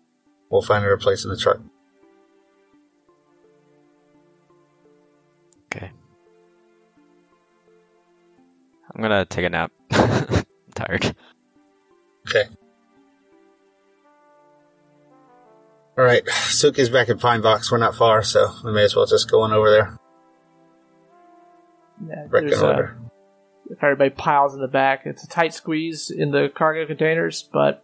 We'll 0.50 0.64
find 0.64 0.84
her 0.84 0.94
a 0.94 0.98
place 0.98 1.24
in 1.24 1.30
the 1.30 1.38
truck. 1.38 1.60
Okay. 5.76 5.92
I'm 8.94 9.02
gonna 9.02 9.26
take 9.26 9.46
a 9.46 9.50
nap. 9.50 9.72
I'm 9.92 10.46
tired. 10.74 11.16
Okay. 12.30 12.46
All 15.98 16.04
right, 16.04 16.26
Suki's 16.26 16.90
back 16.90 17.08
in 17.10 17.18
Pine 17.18 17.42
Box. 17.42 17.72
We're 17.72 17.78
not 17.78 17.96
far, 17.96 18.22
so 18.22 18.52
we 18.66 18.72
may 18.74 18.84
as 18.84 18.96
well 18.96 19.06
just 19.06 19.32
go 19.32 19.42
on 19.42 19.54
over 19.54 19.70
there. 19.70 20.00
Yeah, 22.06 22.26
Wreck 22.28 22.44
there's 22.48 22.62
in 22.62 22.66
a- 22.66 22.72
uh, 22.72 22.88
if 23.70 23.84
everybody 23.84 24.10
piles 24.10 24.54
in 24.54 24.62
the 24.62 24.68
back. 24.68 25.04
It's 25.06 25.24
a 25.24 25.28
tight 25.28 25.54
squeeze 25.54 26.12
in 26.12 26.32
the 26.32 26.50
cargo 26.54 26.86
containers, 26.86 27.50
but 27.52 27.84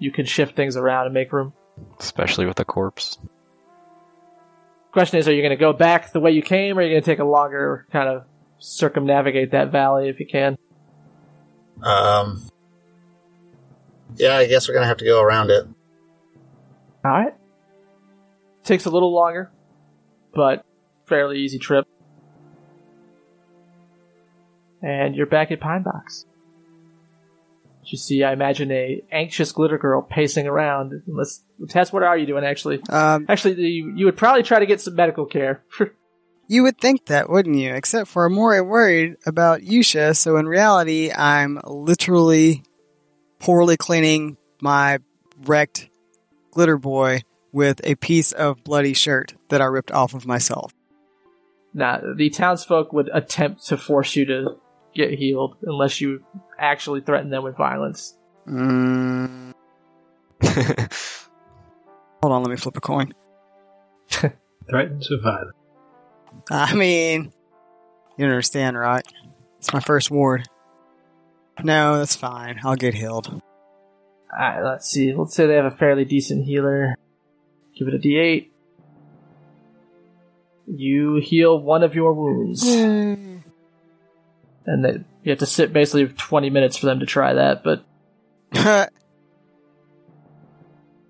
you 0.00 0.10
can 0.10 0.26
shift 0.26 0.56
things 0.56 0.76
around 0.76 1.06
and 1.06 1.14
make 1.14 1.32
room. 1.32 1.52
Especially 1.98 2.44
with 2.44 2.58
a 2.60 2.64
corpse. 2.64 3.18
Question 4.92 5.18
is, 5.18 5.26
are 5.26 5.34
you 5.34 5.42
going 5.42 5.50
to 5.50 5.56
go 5.56 5.72
back 5.72 6.12
the 6.12 6.20
way 6.20 6.30
you 6.30 6.42
came, 6.42 6.78
or 6.78 6.82
are 6.82 6.84
you 6.84 6.90
going 6.92 7.02
to 7.02 7.10
take 7.10 7.18
a 7.18 7.24
longer 7.24 7.86
kind 7.90 8.08
of 8.08 8.24
circumnavigate 8.58 9.50
that 9.50 9.72
valley 9.72 10.08
if 10.08 10.20
you 10.20 10.26
can? 10.26 10.56
Um, 11.82 12.42
yeah, 14.16 14.36
I 14.36 14.46
guess 14.46 14.68
we're 14.68 14.74
gonna 14.74 14.86
have 14.86 14.98
to 14.98 15.04
go 15.04 15.20
around 15.20 15.50
it. 15.50 15.66
All 17.04 17.10
right. 17.10 17.34
Takes 18.64 18.84
a 18.84 18.90
little 18.90 19.12
longer, 19.12 19.50
but 20.34 20.64
fairly 21.06 21.38
easy 21.40 21.58
trip. 21.58 21.86
And 24.80 25.16
you're 25.16 25.26
back 25.26 25.50
at 25.50 25.60
Pine 25.60 25.82
Box. 25.82 26.26
You 27.84 27.98
see, 27.98 28.22
I 28.22 28.32
imagine 28.32 28.70
a 28.70 29.02
anxious 29.10 29.52
glitter 29.52 29.78
girl 29.78 30.02
pacing 30.02 30.46
around. 30.46 31.02
Let's 31.06 31.42
Tess, 31.68 31.92
what 31.92 32.02
are 32.02 32.16
you 32.16 32.26
doing 32.26 32.44
actually? 32.44 32.80
Um, 32.88 33.26
Actually, 33.28 33.60
you, 33.62 33.94
you 33.96 34.06
would 34.06 34.16
probably 34.16 34.42
try 34.42 34.60
to 34.60 34.66
get 34.66 34.80
some 34.80 34.94
medical 34.94 35.26
care. 35.26 35.64
you 36.48 36.62
would 36.62 36.78
think 36.78 37.06
that, 37.06 37.28
wouldn't 37.28 37.56
you? 37.56 37.74
Except 37.74 38.08
for 38.08 38.26
I'm 38.26 38.32
more 38.32 38.62
worried 38.64 39.16
about 39.26 39.62
Yusha, 39.62 40.16
so 40.16 40.36
in 40.36 40.46
reality, 40.46 41.10
I'm 41.10 41.60
literally 41.64 42.62
poorly 43.38 43.76
cleaning 43.76 44.36
my 44.60 44.98
wrecked 45.44 45.88
glitter 46.52 46.78
boy 46.78 47.22
with 47.52 47.80
a 47.84 47.94
piece 47.96 48.32
of 48.32 48.62
bloody 48.64 48.94
shirt 48.94 49.34
that 49.48 49.60
I 49.60 49.64
ripped 49.64 49.90
off 49.90 50.14
of 50.14 50.26
myself. 50.26 50.72
nah, 51.74 51.98
the 52.16 52.30
townsfolk 52.30 52.92
would 52.92 53.10
attempt 53.12 53.66
to 53.66 53.76
force 53.76 54.14
you 54.14 54.26
to 54.26 54.56
get 54.94 55.12
healed 55.18 55.56
unless 55.62 56.00
you 56.00 56.24
actually 56.58 57.00
threaten 57.00 57.30
them 57.30 57.42
with 57.42 57.56
violence. 57.56 58.16
Mm, 58.46 59.52
hold 62.22 62.32
on, 62.32 62.42
let 62.42 62.50
me 62.50 62.56
flip 62.56 62.76
a 62.76 62.80
coin. 62.80 63.12
Threatened 64.68 65.04
survivor. 65.04 65.54
I 66.50 66.74
mean, 66.74 67.32
you 68.16 68.24
understand, 68.24 68.78
right? 68.78 69.04
It's 69.58 69.72
my 69.72 69.80
first 69.80 70.10
ward. 70.10 70.48
No, 71.62 71.98
that's 71.98 72.16
fine. 72.16 72.60
I'll 72.64 72.76
get 72.76 72.94
healed. 72.94 73.40
Alright, 74.32 74.64
let's 74.64 74.88
see. 74.88 75.12
Let's 75.12 75.34
say 75.34 75.46
they 75.46 75.54
have 75.54 75.66
a 75.66 75.70
fairly 75.70 76.04
decent 76.04 76.44
healer. 76.44 76.96
Give 77.76 77.88
it 77.88 77.94
a 77.94 77.98
d8. 77.98 78.48
You 80.66 81.16
heal 81.16 81.58
one 81.58 81.82
of 81.82 81.94
your 81.94 82.14
wounds. 82.14 82.64
And 84.66 84.84
they, 84.84 84.92
you 85.24 85.30
have 85.30 85.38
to 85.40 85.46
sit 85.46 85.72
basically 85.72 86.06
20 86.06 86.50
minutes 86.50 86.76
for 86.76 86.86
them 86.86 87.00
to 87.00 87.06
try 87.06 87.34
that, 87.34 87.64
but 87.64 87.84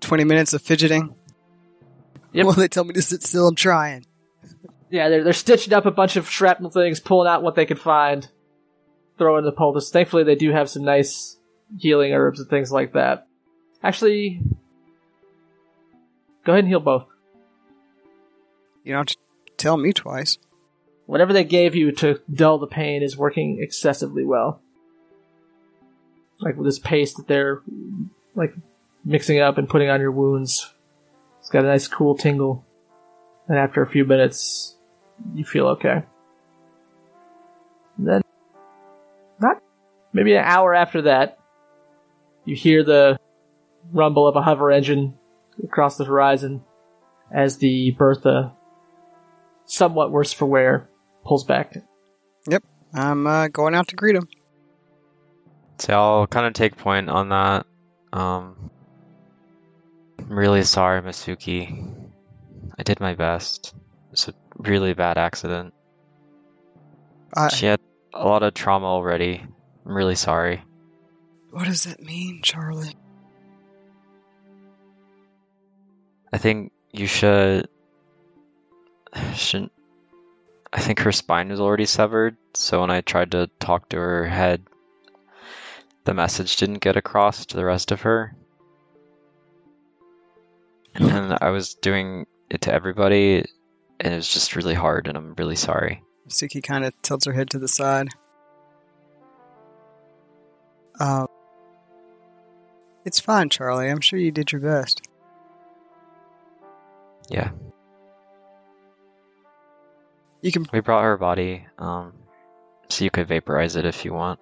20 0.01 0.23
minutes 0.23 0.53
of 0.53 0.61
fidgeting. 0.61 1.15
Yep. 2.33 2.45
Well, 2.45 2.55
they 2.55 2.67
tell 2.67 2.83
me 2.83 2.93
to 2.93 3.01
sit 3.01 3.21
still. 3.23 3.47
I'm 3.47 3.55
trying. 3.55 4.05
yeah, 4.89 5.09
they're, 5.09 5.23
they're 5.23 5.33
stitching 5.33 5.73
up 5.73 5.85
a 5.85 5.91
bunch 5.91 6.15
of 6.15 6.29
shrapnel 6.29 6.71
things, 6.71 6.99
pulling 6.99 7.27
out 7.27 7.43
what 7.43 7.55
they 7.55 7.65
can 7.65 7.77
find, 7.77 8.27
throwing 9.19 9.45
the 9.45 9.51
poultice. 9.51 9.91
Thankfully, 9.91 10.23
they 10.23 10.35
do 10.35 10.51
have 10.51 10.69
some 10.69 10.83
nice 10.83 11.37
healing 11.77 12.11
herbs 12.13 12.39
and 12.39 12.49
things 12.49 12.71
like 12.71 12.93
that. 12.93 13.27
Actually, 13.83 14.41
go 16.45 16.53
ahead 16.53 16.63
and 16.63 16.67
heal 16.69 16.79
both. 16.79 17.05
You 18.83 18.93
don't 18.93 19.09
have 19.09 19.15
to 19.15 19.17
tell 19.57 19.77
me 19.77 19.93
twice. 19.93 20.37
Whatever 21.05 21.33
they 21.33 21.43
gave 21.43 21.75
you 21.75 21.91
to 21.93 22.19
dull 22.31 22.59
the 22.59 22.67
pain 22.67 23.03
is 23.03 23.17
working 23.17 23.59
excessively 23.61 24.23
well. 24.23 24.61
Like 26.39 26.55
with 26.55 26.65
this 26.65 26.79
paste 26.79 27.17
that 27.17 27.27
they're 27.27 27.61
like 28.35 28.53
mixing 29.05 29.37
it 29.37 29.41
up 29.41 29.57
and 29.57 29.69
putting 29.69 29.89
on 29.89 29.99
your 29.99 30.11
wounds. 30.11 30.73
It's 31.39 31.49
got 31.49 31.65
a 31.65 31.67
nice 31.67 31.87
cool 31.87 32.15
tingle. 32.15 32.65
And 33.47 33.57
after 33.57 33.81
a 33.81 33.89
few 33.89 34.05
minutes, 34.05 34.77
you 35.35 35.43
feel 35.43 35.67
okay. 35.67 36.03
And 37.97 38.07
then, 38.07 38.21
not 39.39 39.61
maybe 40.13 40.33
an 40.33 40.43
hour 40.45 40.73
after 40.73 41.03
that, 41.03 41.37
you 42.45 42.55
hear 42.55 42.83
the 42.83 43.19
rumble 43.91 44.27
of 44.27 44.35
a 44.35 44.41
hover 44.41 44.71
engine 44.71 45.15
across 45.63 45.97
the 45.97 46.05
horizon 46.05 46.63
as 47.31 47.57
the 47.57 47.91
Bertha, 47.91 48.53
somewhat 49.65 50.11
worse 50.11 50.33
for 50.33 50.45
wear, 50.45 50.89
pulls 51.25 51.43
back. 51.43 51.75
Yep, 52.49 52.63
I'm 52.93 53.27
uh, 53.27 53.47
going 53.47 53.75
out 53.75 53.87
to 53.89 53.95
greet 53.95 54.15
him. 54.15 54.27
So 55.79 55.93
I'll 55.93 56.27
kind 56.27 56.45
of 56.45 56.53
take 56.53 56.77
point 56.77 57.09
on 57.09 57.29
that. 57.29 57.65
Um, 58.13 58.69
I'm 60.19 60.37
really 60.37 60.63
sorry, 60.63 61.01
Masuki. 61.01 62.09
I 62.77 62.83
did 62.83 62.99
my 62.99 63.15
best. 63.15 63.73
It's 64.11 64.27
a 64.27 64.33
really 64.57 64.93
bad 64.93 65.17
accident. 65.17 65.73
I, 67.35 67.49
She 67.49 67.65
had 67.65 67.79
a 68.13 68.25
lot 68.25 68.43
of 68.43 68.53
trauma 68.53 68.85
already. 68.85 69.43
I'm 69.85 69.93
really 69.97 70.15
sorry. 70.15 70.63
what 71.51 71.65
does 71.65 71.83
that 71.83 71.99
mean, 72.01 72.41
Charlie? 72.43 72.95
I 76.31 76.37
think 76.37 76.71
you 76.91 77.05
should 77.07 77.67
shouldn't. 79.35 79.72
I 80.73 80.79
think 80.79 80.99
her 80.99 81.11
spine 81.11 81.49
was 81.49 81.59
already 81.59 81.85
severed, 81.85 82.35
so 82.55 82.81
when 82.81 82.89
I 82.89 83.01
tried 83.01 83.31
to 83.31 83.47
talk 83.59 83.89
to 83.89 83.97
her 83.97 84.25
head, 84.25 84.63
the 86.03 86.15
message 86.15 86.57
didn't 86.57 86.79
get 86.79 86.97
across 86.97 87.45
to 87.45 87.57
the 87.57 87.63
rest 87.63 87.91
of 87.91 88.01
her. 88.01 88.35
And 90.95 91.37
I 91.39 91.51
was 91.51 91.75
doing 91.75 92.25
it 92.49 92.61
to 92.61 92.73
everybody, 92.73 93.45
and 93.99 94.13
it 94.13 94.15
was 94.15 94.27
just 94.27 94.55
really 94.55 94.73
hard, 94.73 95.07
and 95.07 95.15
I'm 95.15 95.35
really 95.35 95.55
sorry. 95.55 96.03
Suki 96.27 96.61
kind 96.63 96.85
of 96.85 96.93
tilts 97.03 97.27
her 97.27 97.33
head 97.33 97.51
to 97.51 97.59
the 97.59 97.67
side. 97.67 98.09
Uh, 100.99 101.27
it's 103.05 103.19
fine, 103.19 103.49
Charlie. 103.49 103.89
I'm 103.89 104.01
sure 104.01 104.17
you 104.17 104.31
did 104.31 104.51
your 104.51 104.61
best. 104.61 105.01
Yeah, 107.29 107.51
You 110.43 110.51
can. 110.51 110.67
we 110.73 110.81
brought 110.81 111.03
her 111.03 111.17
body, 111.17 111.65
um, 111.77 112.11
so 112.89 113.05
you 113.05 113.09
could 113.09 113.29
vaporize 113.29 113.77
it 113.77 113.85
if 113.85 114.03
you 114.03 114.13
want. 114.13 114.41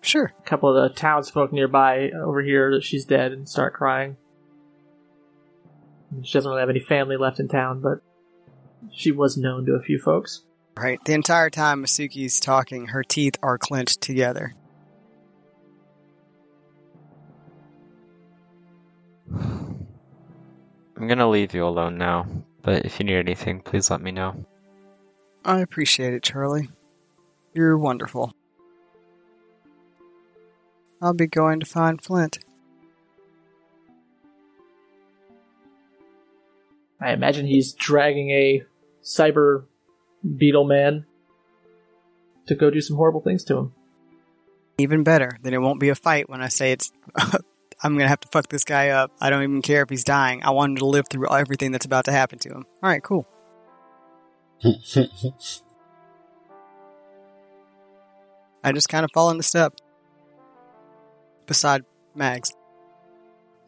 Sure. 0.00 0.32
A 0.38 0.48
couple 0.48 0.74
of 0.74 0.88
the 0.90 0.94
townsfolk 0.94 1.52
nearby 1.52 2.10
overhear 2.10 2.70
that 2.74 2.84
she's 2.84 3.06
dead 3.06 3.32
and 3.32 3.48
start 3.48 3.74
crying. 3.74 4.16
She 6.22 6.34
doesn't 6.34 6.48
really 6.48 6.60
have 6.60 6.70
any 6.70 6.78
family 6.78 7.16
left 7.16 7.40
in 7.40 7.48
town, 7.48 7.80
but 7.80 8.02
she 8.92 9.10
was 9.10 9.36
known 9.36 9.66
to 9.66 9.72
a 9.72 9.82
few 9.82 9.98
folks. 9.98 10.44
Right. 10.76 11.00
The 11.04 11.14
entire 11.14 11.50
time 11.50 11.82
Masuki's 11.82 12.38
talking, 12.38 12.88
her 12.88 13.02
teeth 13.02 13.34
are 13.42 13.58
clenched 13.58 14.00
together. 14.00 14.54
I'm 21.04 21.08
gonna 21.08 21.28
leave 21.28 21.52
you 21.52 21.66
alone 21.66 21.98
now, 21.98 22.26
but 22.62 22.86
if 22.86 22.98
you 22.98 23.04
need 23.04 23.16
anything, 23.16 23.60
please 23.60 23.90
let 23.90 24.00
me 24.00 24.10
know. 24.10 24.46
I 25.44 25.60
appreciate 25.60 26.14
it, 26.14 26.22
Charlie. 26.22 26.70
You're 27.52 27.76
wonderful. 27.76 28.32
I'll 31.02 31.12
be 31.12 31.26
going 31.26 31.60
to 31.60 31.66
find 31.66 32.00
Flint. 32.00 32.38
I 36.98 37.12
imagine 37.12 37.44
he's 37.44 37.74
dragging 37.74 38.30
a 38.30 38.62
cyber 39.02 39.64
beetle 40.38 40.64
man 40.64 41.04
to 42.46 42.54
go 42.54 42.70
do 42.70 42.80
some 42.80 42.96
horrible 42.96 43.20
things 43.20 43.44
to 43.44 43.58
him. 43.58 43.74
Even 44.78 45.02
better, 45.02 45.38
then 45.42 45.52
it 45.52 45.60
won't 45.60 45.80
be 45.80 45.90
a 45.90 45.94
fight 45.94 46.30
when 46.30 46.40
I 46.40 46.48
say 46.48 46.72
it's. 46.72 46.94
I'm 47.84 47.96
gonna 47.98 48.08
have 48.08 48.20
to 48.20 48.28
fuck 48.28 48.48
this 48.48 48.64
guy 48.64 48.88
up. 48.88 49.12
I 49.20 49.28
don't 49.28 49.42
even 49.42 49.60
care 49.60 49.82
if 49.82 49.90
he's 49.90 50.04
dying. 50.04 50.42
I 50.42 50.50
want 50.50 50.70
him 50.70 50.76
to 50.78 50.86
live 50.86 51.04
through 51.10 51.28
everything 51.28 51.70
that's 51.70 51.84
about 51.84 52.06
to 52.06 52.12
happen 52.12 52.38
to 52.40 52.48
him. 52.48 52.66
All 52.82 52.88
right, 52.88 53.02
cool. 53.02 53.26
I 58.64 58.72
just 58.72 58.88
kind 58.88 59.04
of 59.04 59.10
fall 59.12 59.30
into 59.30 59.42
step 59.42 59.74
beside 61.46 61.84
Mags. 62.14 62.52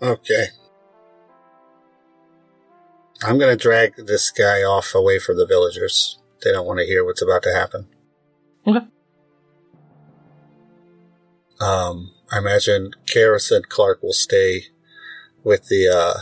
okay. 0.00 0.46
I'm 3.22 3.38
gonna 3.38 3.56
drag 3.56 3.96
this 4.06 4.30
guy 4.30 4.62
off 4.62 4.94
away 4.94 5.18
from 5.18 5.36
the 5.36 5.46
villagers. 5.46 6.18
They 6.42 6.52
don't 6.52 6.66
want 6.66 6.78
to 6.80 6.86
hear 6.86 7.04
what's 7.04 7.20
about 7.22 7.42
to 7.42 7.52
happen. 7.52 7.88
Okay. 8.66 8.86
Um, 11.60 12.12
I 12.30 12.38
imagine 12.38 12.92
Karis 13.06 13.54
and 13.54 13.68
Clark 13.68 14.02
will 14.02 14.12
stay 14.12 14.66
with 15.44 15.68
the 15.68 15.88
uh, 15.88 16.14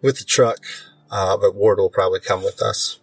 with 0.00 0.18
the 0.18 0.24
truck, 0.24 0.58
uh, 1.10 1.36
but 1.36 1.54
Ward 1.54 1.78
will 1.78 1.90
probably 1.90 2.20
come 2.20 2.42
with 2.42 2.62
us. 2.62 2.98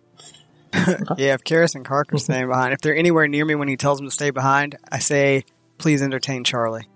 Yeah, 1.17 1.33
if 1.33 1.43
Karis 1.43 1.75
and 1.75 1.85
Kark 1.85 2.13
are 2.13 2.17
staying 2.17 2.47
behind, 2.47 2.73
if 2.73 2.79
they're 2.81 2.95
anywhere 2.95 3.27
near 3.27 3.45
me 3.45 3.55
when 3.55 3.67
he 3.67 3.77
tells 3.77 3.97
them 3.97 4.07
to 4.07 4.11
stay 4.11 4.29
behind, 4.29 4.77
I 4.91 4.99
say, 4.99 5.43
please 5.77 6.01
entertain 6.03 6.43
Charlie. 6.43 6.88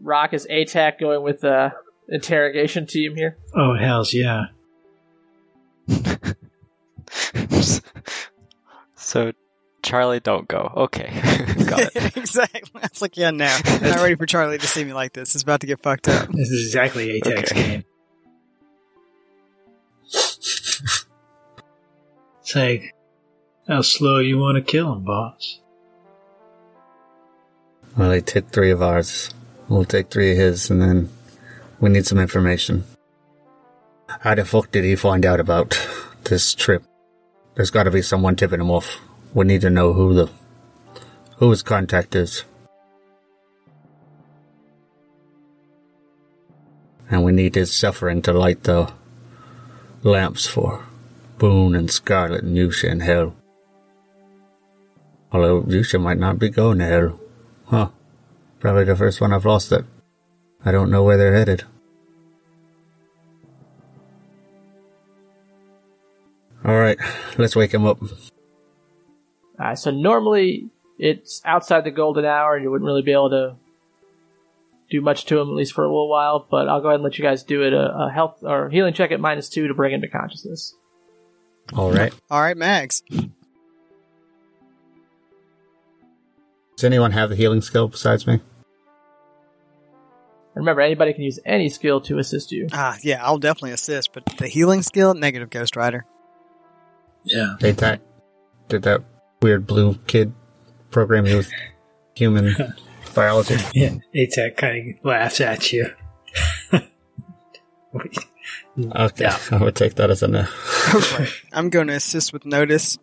Rock 0.00 0.32
is 0.32 0.46
ATAC 0.50 0.98
going 0.98 1.22
with 1.22 1.40
the 1.40 1.72
interrogation 2.08 2.86
team 2.86 3.14
here. 3.14 3.36
Oh 3.54 3.74
hells 3.76 4.12
yeah! 4.12 4.46
so, 8.96 9.32
Charlie, 9.84 10.20
don't 10.20 10.48
go. 10.48 10.72
Okay, 10.76 11.08
got 11.66 11.94
it. 11.94 12.16
exactly. 12.16 12.80
It's 12.82 13.02
like, 13.02 13.16
yeah, 13.16 13.30
no. 13.30 13.44
I'm 13.64 13.82
not 13.82 14.00
ready 14.00 14.14
for 14.16 14.26
Charlie 14.26 14.58
to 14.58 14.66
see 14.66 14.82
me 14.84 14.92
like 14.92 15.12
this. 15.12 15.34
It's 15.34 15.42
about 15.44 15.60
to 15.60 15.66
get 15.66 15.80
fucked 15.82 16.08
up. 16.08 16.28
This 16.32 16.50
is 16.50 16.66
exactly 16.68 17.20
ATAC's 17.20 17.52
Okay. 17.52 17.62
game. 17.68 17.84
it's 22.40 22.54
like, 22.54 22.94
how 23.68 23.82
slow 23.82 24.18
you 24.18 24.38
want 24.38 24.56
to 24.56 24.62
kill 24.62 24.92
him, 24.92 25.04
boss? 25.04 25.60
Well, 27.96 28.10
he 28.10 28.20
took 28.22 28.50
three 28.50 28.70
of 28.70 28.82
ours. 28.82 29.32
We'll 29.68 29.84
take 29.84 30.10
three 30.10 30.32
of 30.32 30.38
his, 30.38 30.70
and 30.70 30.80
then 30.82 31.08
we 31.80 31.90
need 31.90 32.06
some 32.06 32.18
information. 32.18 32.84
How 34.08 34.34
the 34.34 34.44
fuck 34.44 34.70
did 34.70 34.84
he 34.84 34.96
find 34.96 35.24
out 35.24 35.40
about 35.40 35.78
this 36.24 36.54
trip? 36.54 36.82
There's 37.54 37.70
got 37.70 37.84
to 37.84 37.90
be 37.90 38.02
someone 38.02 38.36
tipping 38.36 38.60
him 38.60 38.70
off. 38.70 38.98
We 39.34 39.44
need 39.44 39.62
to 39.62 39.70
know 39.70 39.92
who 39.92 40.14
the 40.14 40.30
who 41.38 41.50
his 41.50 41.62
contact 41.62 42.14
is, 42.14 42.44
and 47.10 47.24
we 47.24 47.32
need 47.32 47.56
his 47.56 47.72
suffering 47.72 48.22
to 48.22 48.32
light 48.32 48.62
the 48.62 48.92
lamps 50.04 50.46
for 50.46 50.86
Boone 51.38 51.74
and 51.74 51.90
Scarlet 51.90 52.44
and 52.44 52.56
Yusha 52.56 52.88
in 52.88 53.00
hell. 53.00 53.34
Although 55.32 55.62
Yusha 55.62 56.00
might 56.00 56.18
not 56.18 56.38
be 56.38 56.48
going 56.48 56.78
to 56.78 56.84
hell. 56.84 57.18
Huh. 57.66 57.88
Probably 58.60 58.84
the 58.84 58.94
first 58.94 59.20
one 59.20 59.32
I've 59.32 59.44
lost 59.44 59.72
it. 59.72 59.84
I 60.64 60.70
don't 60.70 60.92
know 60.92 61.02
where 61.02 61.16
they're 61.16 61.34
headed. 61.34 61.64
Alright, 66.64 66.98
let's 67.36 67.56
wake 67.56 67.74
him 67.74 67.84
up. 67.84 67.98
Uh, 69.58 69.74
so 69.74 69.90
normally 69.90 70.68
it's 70.98 71.40
outside 71.44 71.84
the 71.84 71.90
golden 71.90 72.24
hour, 72.24 72.54
and 72.54 72.64
you 72.64 72.70
wouldn't 72.70 72.86
really 72.86 73.02
be 73.02 73.12
able 73.12 73.30
to 73.30 73.56
do 74.90 75.00
much 75.00 75.24
to 75.26 75.40
him 75.40 75.48
at 75.48 75.54
least 75.54 75.72
for 75.72 75.84
a 75.84 75.88
little 75.88 76.08
while. 76.08 76.46
But 76.50 76.68
I'll 76.68 76.80
go 76.80 76.88
ahead 76.88 76.96
and 76.96 77.04
let 77.04 77.18
you 77.18 77.24
guys 77.24 77.42
do 77.42 77.62
it 77.62 77.72
a, 77.72 78.06
a 78.06 78.10
health 78.12 78.42
or 78.42 78.70
healing 78.70 78.94
check 78.94 79.12
at 79.12 79.20
minus 79.20 79.48
two 79.48 79.68
to 79.68 79.74
bring 79.74 79.94
him 79.94 80.00
to 80.02 80.08
consciousness. 80.08 80.74
Alright. 81.72 82.12
All 82.30 82.40
right, 82.40 82.56
Max. 82.56 83.02
Does 86.76 86.84
anyone 86.84 87.12
have 87.12 87.30
the 87.30 87.36
healing 87.36 87.62
skill 87.62 87.88
besides 87.88 88.26
me? 88.26 88.40
Remember, 90.54 90.82
anybody 90.82 91.12
can 91.12 91.22
use 91.24 91.40
any 91.44 91.68
skill 91.68 92.00
to 92.02 92.18
assist 92.18 92.52
you. 92.52 92.68
Ah, 92.72 92.96
yeah, 93.02 93.24
I'll 93.24 93.38
definitely 93.38 93.72
assist, 93.72 94.12
but 94.12 94.24
the 94.38 94.46
healing 94.46 94.82
skill, 94.82 95.14
negative 95.14 95.50
Ghost 95.50 95.74
Rider. 95.74 96.04
Yeah. 97.24 97.56
ATAC? 97.60 98.00
Did 98.68 98.82
that 98.82 99.02
weird 99.44 99.66
blue 99.66 99.94
kid 100.06 100.32
program 100.90 101.24
with 101.24 101.50
human 102.14 102.56
biology? 103.14 103.56
Yeah. 103.74 103.96
ATAC 104.14 104.56
kind 104.56 104.94
of 104.98 105.04
laughs 105.04 105.38
at 105.42 105.70
you. 105.70 105.90
Okay, 107.94 109.22
Yeah. 109.22 109.38
I 109.50 109.56
would 109.62 109.76
take 109.76 109.96
that 109.96 110.10
as 110.10 110.22
a 110.22 110.28
no. 110.28 110.46
I'm 111.52 111.68
going 111.68 111.88
to 111.88 111.92
assist 111.94 112.32
with 112.32 112.46
notice. 112.46 112.98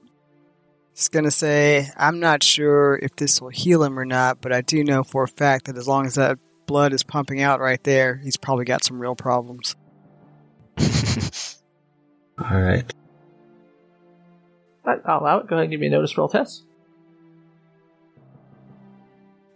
Just 0.96 1.12
going 1.12 1.26
to 1.26 1.32
say, 1.32 1.88
I'm 1.96 2.20
not 2.20 2.42
sure 2.44 3.00
if 3.02 3.16
this 3.16 3.40
will 3.40 3.50
heal 3.50 3.84
him 3.84 3.98
or 4.00 4.04
not, 4.06 4.42
but 4.42 4.52
I 4.52 4.62
do 4.62 4.84
know 4.84 5.04
for 5.04 5.24
a 5.24 5.28
fact 5.28 5.68
that 5.68 5.78
as 5.78 5.88
long 5.88 6.08
as 6.08 6.16
that 6.16 6.40
blood 6.66 6.92
is 6.92 7.04
pumping 7.04 7.40
out 7.42 7.60
right 7.60 7.82
there, 7.84 8.18
he's 8.18 8.36
probably 8.36 8.66
got 8.66 8.84
some 8.84 9.00
real 9.00 9.16
problems. 9.16 9.76
Alright. 12.42 12.88
But 12.88 13.01
I'll 14.86 15.20
allow 15.22 15.38
it. 15.40 15.48
Go 15.48 15.56
ahead 15.56 15.64
and 15.66 15.72
give 15.72 15.80
me 15.80 15.88
a 15.88 15.92
notice 15.92 16.18
roll 16.18 16.28
test. 16.30 16.64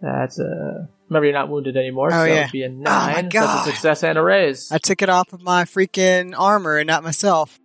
That's 0.01 0.39
a. 0.39 0.87
Remember, 1.09 1.25
you're 1.25 1.33
not 1.33 1.49
wounded 1.49 1.77
anymore, 1.77 2.07
Oh, 2.11 2.17
so 2.17 2.23
yeah. 2.25 2.41
it'd 2.41 2.51
be 2.51 2.63
a 2.63 2.69
my 2.69 2.83
nine. 3.13 3.23
so 3.25 3.29
God. 3.39 3.47
that's 3.47 3.67
a 3.67 3.71
success 3.71 4.03
and 4.03 4.17
a 4.17 4.21
raise. 4.23 4.71
I 4.71 4.77
took 4.79 5.01
it 5.01 5.09
off 5.09 5.33
of 5.33 5.41
my 5.41 5.63
freaking 5.65 6.33
armor 6.37 6.77
and 6.77 6.87
not 6.87 7.03
myself. 7.03 7.59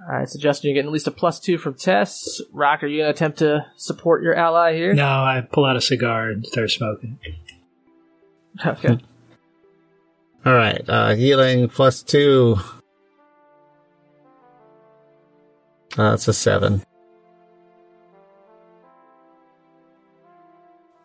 All 0.00 0.14
right, 0.14 0.28
so 0.28 0.38
Justin, 0.38 0.68
you're 0.68 0.74
getting 0.74 0.88
at 0.88 0.92
least 0.92 1.06
a 1.06 1.10
plus 1.10 1.38
two 1.40 1.58
from 1.58 1.74
Tess. 1.74 2.40
Rock, 2.52 2.82
are 2.82 2.86
you 2.86 2.98
going 3.02 3.08
to 3.08 3.10
attempt 3.14 3.38
to 3.40 3.66
support 3.76 4.22
your 4.22 4.34
ally 4.34 4.74
here? 4.74 4.94
No, 4.94 5.04
I 5.06 5.46
pull 5.50 5.64
out 5.66 5.76
a 5.76 5.80
cigar 5.82 6.28
and 6.30 6.46
start 6.46 6.70
smoking. 6.70 7.18
Okay. 8.66 8.98
Alright, 10.44 10.82
uh, 10.88 11.14
healing 11.14 11.68
plus 11.68 12.02
two. 12.02 12.56
That's 16.04 16.28
a 16.28 16.32
seven. 16.32 16.82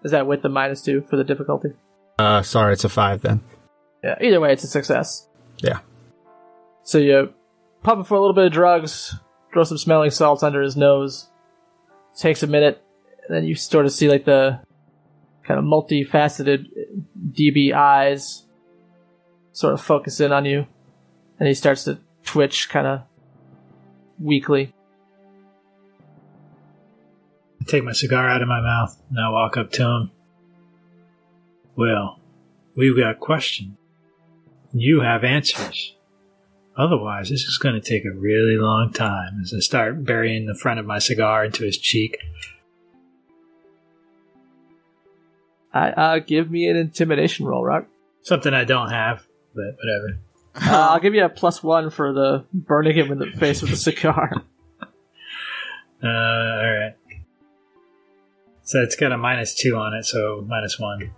Is 0.04 0.12
that 0.12 0.28
with 0.28 0.42
the 0.42 0.50
minus 0.50 0.82
two 0.82 1.06
for 1.10 1.16
the 1.16 1.24
difficulty? 1.24 1.70
Uh, 2.20 2.42
sorry, 2.42 2.74
it's 2.74 2.84
a 2.84 2.90
five 2.90 3.22
then. 3.22 3.42
Yeah. 4.04 4.16
Either 4.22 4.40
way, 4.40 4.52
it's 4.52 4.64
a 4.64 4.68
success. 4.68 5.28
Yeah. 5.58 5.80
So 6.84 6.98
you 6.98 7.34
pump 7.84 8.00
him 8.00 8.06
for 8.06 8.16
a 8.16 8.20
little 8.20 8.36
bit 8.36 8.46
of 8.46 8.52
drugs, 8.52 9.16
throw 9.54 9.64
some 9.64 9.78
smelling 9.78 10.12
salts 10.12 10.44
under 10.44 10.62
his 10.62 10.76
nose. 10.76 11.30
Takes 12.16 12.44
a 12.44 12.48
minute, 12.48 12.84
and 13.28 13.36
then 13.36 13.46
you 13.46 13.56
sort 13.56 13.86
of 13.86 13.92
see 13.92 14.08
like 14.08 14.26
the 14.26 14.60
kind 15.44 15.58
of 15.58 15.66
multifaceted 15.66 16.68
DB 17.32 17.74
eyes 17.74 18.46
sort 19.52 19.74
of 19.74 19.82
focus 19.82 20.20
in 20.20 20.32
on 20.32 20.46
you, 20.46 20.68
and 21.40 21.48
he 21.48 21.56
starts 21.56 21.86
to 21.86 22.00
twitch 22.24 22.70
kind 22.70 22.86
of 22.86 23.02
weakly. 24.20 24.76
I 27.64 27.72
take 27.72 27.84
my 27.84 27.94
cigar 27.94 28.30
out 28.30 28.42
of 28.42 28.48
my 28.48 28.60
mouth 28.60 29.02
and 29.10 29.20
I 29.20 29.30
walk 29.30 29.56
up 29.56 29.72
to 29.74 29.84
him. 29.84 30.12
Well, 31.78 32.20
we've 32.76 32.98
got 32.98 33.22
questions. 33.22 33.78
You 34.74 35.02
have 35.02 35.24
answers. 35.24 35.96
Otherwise, 36.76 37.30
this 37.30 37.44
is 37.44 37.58
going 37.58 37.80
to 37.80 37.82
take 37.82 38.04
a 38.04 38.12
really 38.12 38.58
long 38.58 38.92
time 38.92 39.40
as 39.42 39.54
I 39.56 39.60
start 39.60 40.04
burying 40.04 40.46
the 40.46 40.56
front 40.56 40.80
of 40.80 40.86
my 40.86 41.00
cigar 41.00 41.46
into 41.46 41.64
his 41.64 41.78
cheek. 41.78 42.18
I, 45.72 45.90
uh, 45.92 46.20
give 46.20 46.52
me 46.52 46.68
an 46.68 46.76
intimidation 46.76 47.46
roll, 47.46 47.64
Rock. 47.64 47.86
Something 48.24 48.54
I 48.54 48.66
don't 48.66 48.90
have, 48.90 49.26
but 49.56 49.78
whatever. 49.78 50.20
Uh, 50.56 50.90
I'll 50.92 51.00
give 51.00 51.14
you 51.14 51.24
a 51.24 51.30
plus 51.30 51.64
one 51.64 51.90
for 51.92 52.12
the 52.12 52.46
burning 52.54 52.96
him 52.96 53.12
in 53.12 53.20
the 53.20 53.32
face 53.38 53.62
with 53.62 53.72
a 53.72 53.78
cigar. 53.78 54.32
Uh, 56.04 56.08
alright. 56.08 56.96
So 58.74 58.82
it's 58.82 58.96
got 58.96 59.12
a 59.12 59.18
minus 59.20 59.54
two 59.54 59.78
on 59.78 59.94
it, 59.94 60.04
so 60.04 60.44
minus 60.48 60.80
one. 60.80 61.14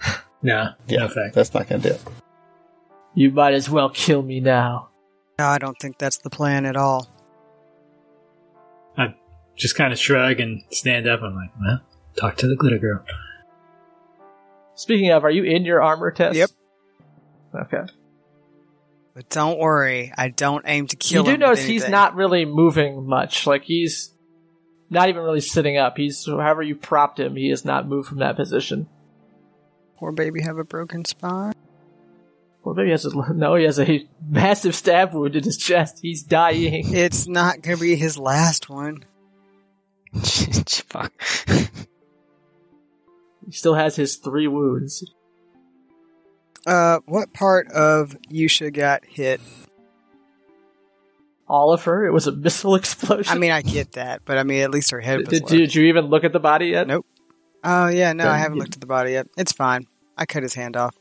no, 0.42 0.68
no 0.88 1.04
effect. 1.06 1.34
That's 1.34 1.52
not 1.52 1.68
gonna 1.68 1.82
do 1.82 1.88
it. 1.88 2.00
You 3.16 3.32
might 3.32 3.54
as 3.54 3.68
well 3.68 3.90
kill 3.90 4.22
me 4.22 4.38
now. 4.38 4.90
No, 5.40 5.46
I 5.46 5.58
don't 5.58 5.76
think 5.80 5.98
that's 5.98 6.18
the 6.18 6.30
plan 6.30 6.66
at 6.66 6.76
all. 6.76 7.10
I 8.96 9.16
just 9.56 9.74
kind 9.74 9.92
of 9.92 9.98
shrug 9.98 10.38
and 10.38 10.62
stand 10.70 11.08
up. 11.08 11.20
I'm 11.22 11.34
like, 11.34 11.50
well, 11.60 11.80
talk 12.16 12.36
to 12.36 12.46
the 12.46 12.54
glitter 12.54 12.78
girl. 12.78 13.04
Speaking 14.76 15.10
of, 15.10 15.24
are 15.24 15.32
you 15.32 15.42
in 15.42 15.64
your 15.64 15.82
armor 15.82 16.12
test? 16.12 16.36
Yep. 16.36 16.50
Okay. 17.56 17.92
But 19.16 19.30
don't 19.30 19.58
worry, 19.58 20.12
I 20.14 20.28
don't 20.28 20.62
aim 20.68 20.88
to 20.88 20.96
kill 20.96 21.22
you 21.22 21.24
do 21.24 21.30
him. 21.30 21.40
with 21.40 21.48
notice 21.48 21.64
he's 21.64 21.88
not 21.88 22.16
really 22.16 22.44
moving 22.44 23.08
much. 23.08 23.46
Like 23.46 23.64
he's 23.64 24.12
not 24.90 25.08
even 25.08 25.22
really 25.22 25.40
sitting 25.40 25.78
up. 25.78 25.96
He's 25.96 26.26
however 26.26 26.62
you 26.62 26.76
propped 26.76 27.18
him, 27.18 27.34
he 27.34 27.48
has 27.48 27.64
not 27.64 27.88
moved 27.88 28.10
from 28.10 28.18
that 28.18 28.36
position. 28.36 28.86
Poor 29.96 30.12
baby 30.12 30.42
have 30.42 30.58
a 30.58 30.64
broken 30.64 31.06
spine. 31.06 31.54
Well, 32.62 32.74
maybe 32.74 32.88
he 32.88 32.92
has 32.92 33.06
a 33.06 33.32
no. 33.32 33.54
He 33.54 33.64
has 33.64 33.80
a 33.80 34.06
massive 34.28 34.74
stab 34.74 35.14
wound 35.14 35.34
in 35.34 35.44
his 35.44 35.56
chest. 35.56 36.00
He's 36.02 36.22
dying. 36.22 36.84
It's 36.94 37.26
not 37.26 37.62
going 37.62 37.78
to 37.78 37.82
be 37.82 37.96
his 37.96 38.18
last 38.18 38.68
one. 38.68 39.02
Fuck. 40.12 41.14
He 43.46 43.52
still 43.52 43.76
has 43.76 43.96
his 43.96 44.16
three 44.16 44.46
wounds. 44.46 45.10
Uh, 46.66 46.98
what 47.06 47.32
part 47.32 47.70
of 47.70 48.16
Yusha 48.30 48.72
got 48.72 49.04
hit? 49.04 49.40
All 51.48 51.72
of 51.72 51.84
her. 51.84 52.04
It 52.06 52.12
was 52.12 52.26
a 52.26 52.32
missile 52.32 52.74
explosion. 52.74 53.32
I 53.32 53.38
mean, 53.38 53.52
I 53.52 53.62
get 53.62 53.92
that, 53.92 54.22
but 54.24 54.36
I 54.36 54.42
mean, 54.42 54.62
at 54.62 54.70
least 54.70 54.90
her 54.90 55.00
head 55.00 55.20
was 55.20 55.28
did, 55.28 55.46
did 55.46 55.74
you 55.74 55.84
even 55.84 56.06
look 56.06 56.24
at 56.24 56.32
the 56.32 56.40
body 56.40 56.66
yet? 56.68 56.88
Nope. 56.88 57.06
Oh 57.62 57.86
yeah, 57.88 58.12
no, 58.12 58.28
I 58.28 58.36
haven't 58.36 58.56
you- 58.56 58.62
looked 58.62 58.74
at 58.74 58.80
the 58.80 58.86
body 58.86 59.12
yet. 59.12 59.28
It's 59.36 59.52
fine. 59.52 59.86
I 60.18 60.26
cut 60.26 60.42
his 60.42 60.54
hand 60.54 60.76
off. 60.76 60.96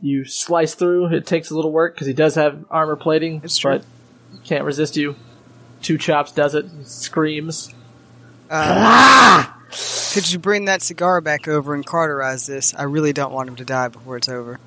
You 0.00 0.24
slice 0.24 0.74
through. 0.74 1.14
It 1.14 1.26
takes 1.26 1.50
a 1.50 1.54
little 1.54 1.72
work 1.72 1.94
because 1.94 2.06
he 2.06 2.14
does 2.14 2.34
have 2.36 2.64
armor 2.70 2.96
plating. 2.96 3.42
It's 3.44 3.58
true. 3.58 3.78
But 3.78 4.44
Can't 4.44 4.64
resist 4.64 4.96
you. 4.96 5.14
Two 5.82 5.98
chops 5.98 6.32
does 6.32 6.54
it. 6.54 6.66
Screams. 6.84 7.74
Could 10.12 10.32
you 10.32 10.38
bring 10.38 10.64
that 10.64 10.82
cigar 10.82 11.20
back 11.20 11.46
over 11.46 11.74
and 11.74 11.86
cauterize 11.86 12.46
this? 12.46 12.74
I 12.74 12.82
really 12.84 13.12
don't 13.12 13.32
want 13.32 13.48
him 13.48 13.56
to 13.56 13.64
die 13.64 13.88
before 13.88 14.16
it's 14.16 14.28
over. 14.28 14.58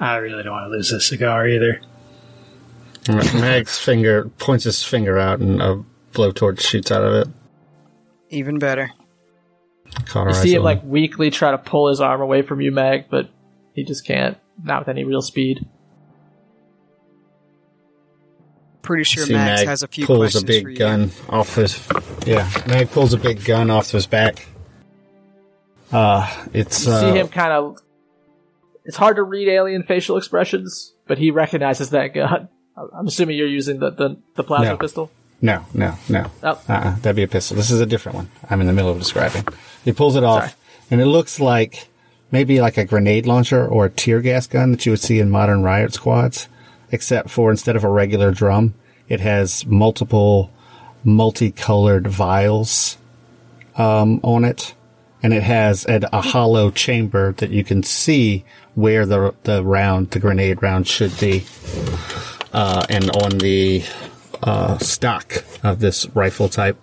I 0.00 0.16
really 0.16 0.42
don't 0.42 0.52
want 0.52 0.66
to 0.66 0.76
lose 0.76 0.90
this 0.90 1.06
cigar 1.06 1.46
either. 1.46 1.80
Mag's 3.08 3.78
finger 3.78 4.28
points 4.38 4.64
his 4.64 4.82
finger 4.82 5.18
out, 5.18 5.38
and 5.38 5.62
a 5.62 5.84
blowtorch 6.12 6.60
shoots 6.60 6.90
out 6.90 7.04
of 7.04 7.14
it. 7.14 7.28
Even 8.30 8.58
better. 8.58 8.90
You 10.14 10.32
see 10.32 10.54
him 10.54 10.62
it. 10.62 10.64
like 10.64 10.82
weakly 10.82 11.30
try 11.30 11.52
to 11.52 11.58
pull 11.58 11.88
his 11.88 12.00
arm 12.00 12.20
away 12.20 12.42
from 12.42 12.60
you, 12.60 12.72
Mag, 12.72 13.04
but 13.08 13.30
he 13.74 13.84
just 13.84 14.04
can't. 14.04 14.36
Not 14.62 14.80
with 14.80 14.88
any 14.88 15.04
real 15.04 15.22
speed. 15.22 15.64
Pretty 18.86 19.04
sure 19.04 19.24
See 19.26 19.32
Max 19.34 19.60
Mag 19.62 19.68
has 19.68 19.82
a 19.82 19.88
few 19.88 20.06
pulls 20.06 20.18
questions 20.18 20.44
a 20.44 20.46
big 20.46 20.62
for 20.62 20.70
you. 20.70 20.76
gun 20.78 21.10
off 21.28 21.54
his. 21.56 21.86
Yeah, 22.26 22.48
Mag 22.66 22.90
pulls 22.90 23.12
a 23.12 23.18
big 23.18 23.44
gun 23.44 23.70
off 23.70 23.90
his 23.90 24.06
back. 24.06 24.46
Uh, 25.92 26.28
it's 26.52 26.86
You 26.86 26.92
uh, 26.92 27.00
see 27.12 27.18
him 27.18 27.28
kind 27.28 27.52
of. 27.52 27.78
It's 28.84 28.96
hard 28.96 29.16
to 29.16 29.22
read 29.22 29.48
alien 29.48 29.82
facial 29.82 30.16
expressions, 30.16 30.94
but 31.06 31.18
he 31.18 31.30
recognizes 31.30 31.90
that 31.90 32.08
gun. 32.14 32.48
I'm 32.76 33.06
assuming 33.06 33.36
you're 33.36 33.46
using 33.48 33.78
the 33.78 33.90
the, 33.90 34.16
the 34.34 34.44
plasma 34.44 34.70
No. 34.72 34.76
pistol. 34.76 35.10
No, 35.42 35.66
no, 35.74 35.94
no. 36.08 36.30
Oh. 36.42 36.48
Uh-uh, 36.68 36.96
that'd 36.96 37.14
be 37.16 37.22
a 37.22 37.28
pistol. 37.28 37.56
This 37.58 37.70
is 37.70 37.80
a 37.80 37.86
different 37.86 38.16
one. 38.16 38.30
I'm 38.48 38.60
in 38.62 38.66
the 38.66 38.72
middle 38.72 38.90
of 38.90 38.98
describing. 38.98 39.46
He 39.84 39.92
pulls 39.92 40.16
it 40.16 40.24
off, 40.24 40.44
Sorry. 40.44 40.52
and 40.90 41.00
it 41.00 41.06
looks 41.06 41.38
like 41.40 41.88
maybe 42.30 42.60
like 42.60 42.78
a 42.78 42.84
grenade 42.86 43.26
launcher 43.26 43.66
or 43.66 43.84
a 43.86 43.90
tear 43.90 44.20
gas 44.22 44.46
gun 44.46 44.70
that 44.72 44.86
you 44.86 44.92
would 44.92 45.00
see 45.00 45.20
in 45.20 45.30
modern 45.30 45.62
riot 45.62 45.92
squads, 45.92 46.48
except 46.90 47.30
for 47.30 47.50
instead 47.50 47.76
of 47.76 47.84
a 47.84 47.88
regular 47.88 48.30
drum, 48.30 48.74
it 49.08 49.20
has 49.20 49.66
multiple 49.66 50.50
multicolored 51.04 52.06
vials 52.06 52.98
um, 53.76 54.20
on 54.22 54.44
it, 54.44 54.74
and 55.22 55.32
it 55.32 55.42
has 55.42 55.86
a, 55.86 56.00
a 56.12 56.20
hollow 56.20 56.70
chamber 56.70 57.32
that 57.32 57.50
you 57.50 57.64
can 57.64 57.82
see 57.82 58.44
where 58.74 59.06
the 59.06 59.34
the 59.44 59.64
round, 59.64 60.10
the 60.10 60.18
grenade 60.18 60.62
round, 60.62 60.86
should 60.86 61.18
be. 61.18 61.44
Uh, 62.52 62.84
and 62.88 63.10
on 63.16 63.38
the 63.38 63.84
uh, 64.42 64.78
stock 64.78 65.44
of 65.62 65.80
this 65.80 66.06
rifle 66.14 66.48
type 66.48 66.80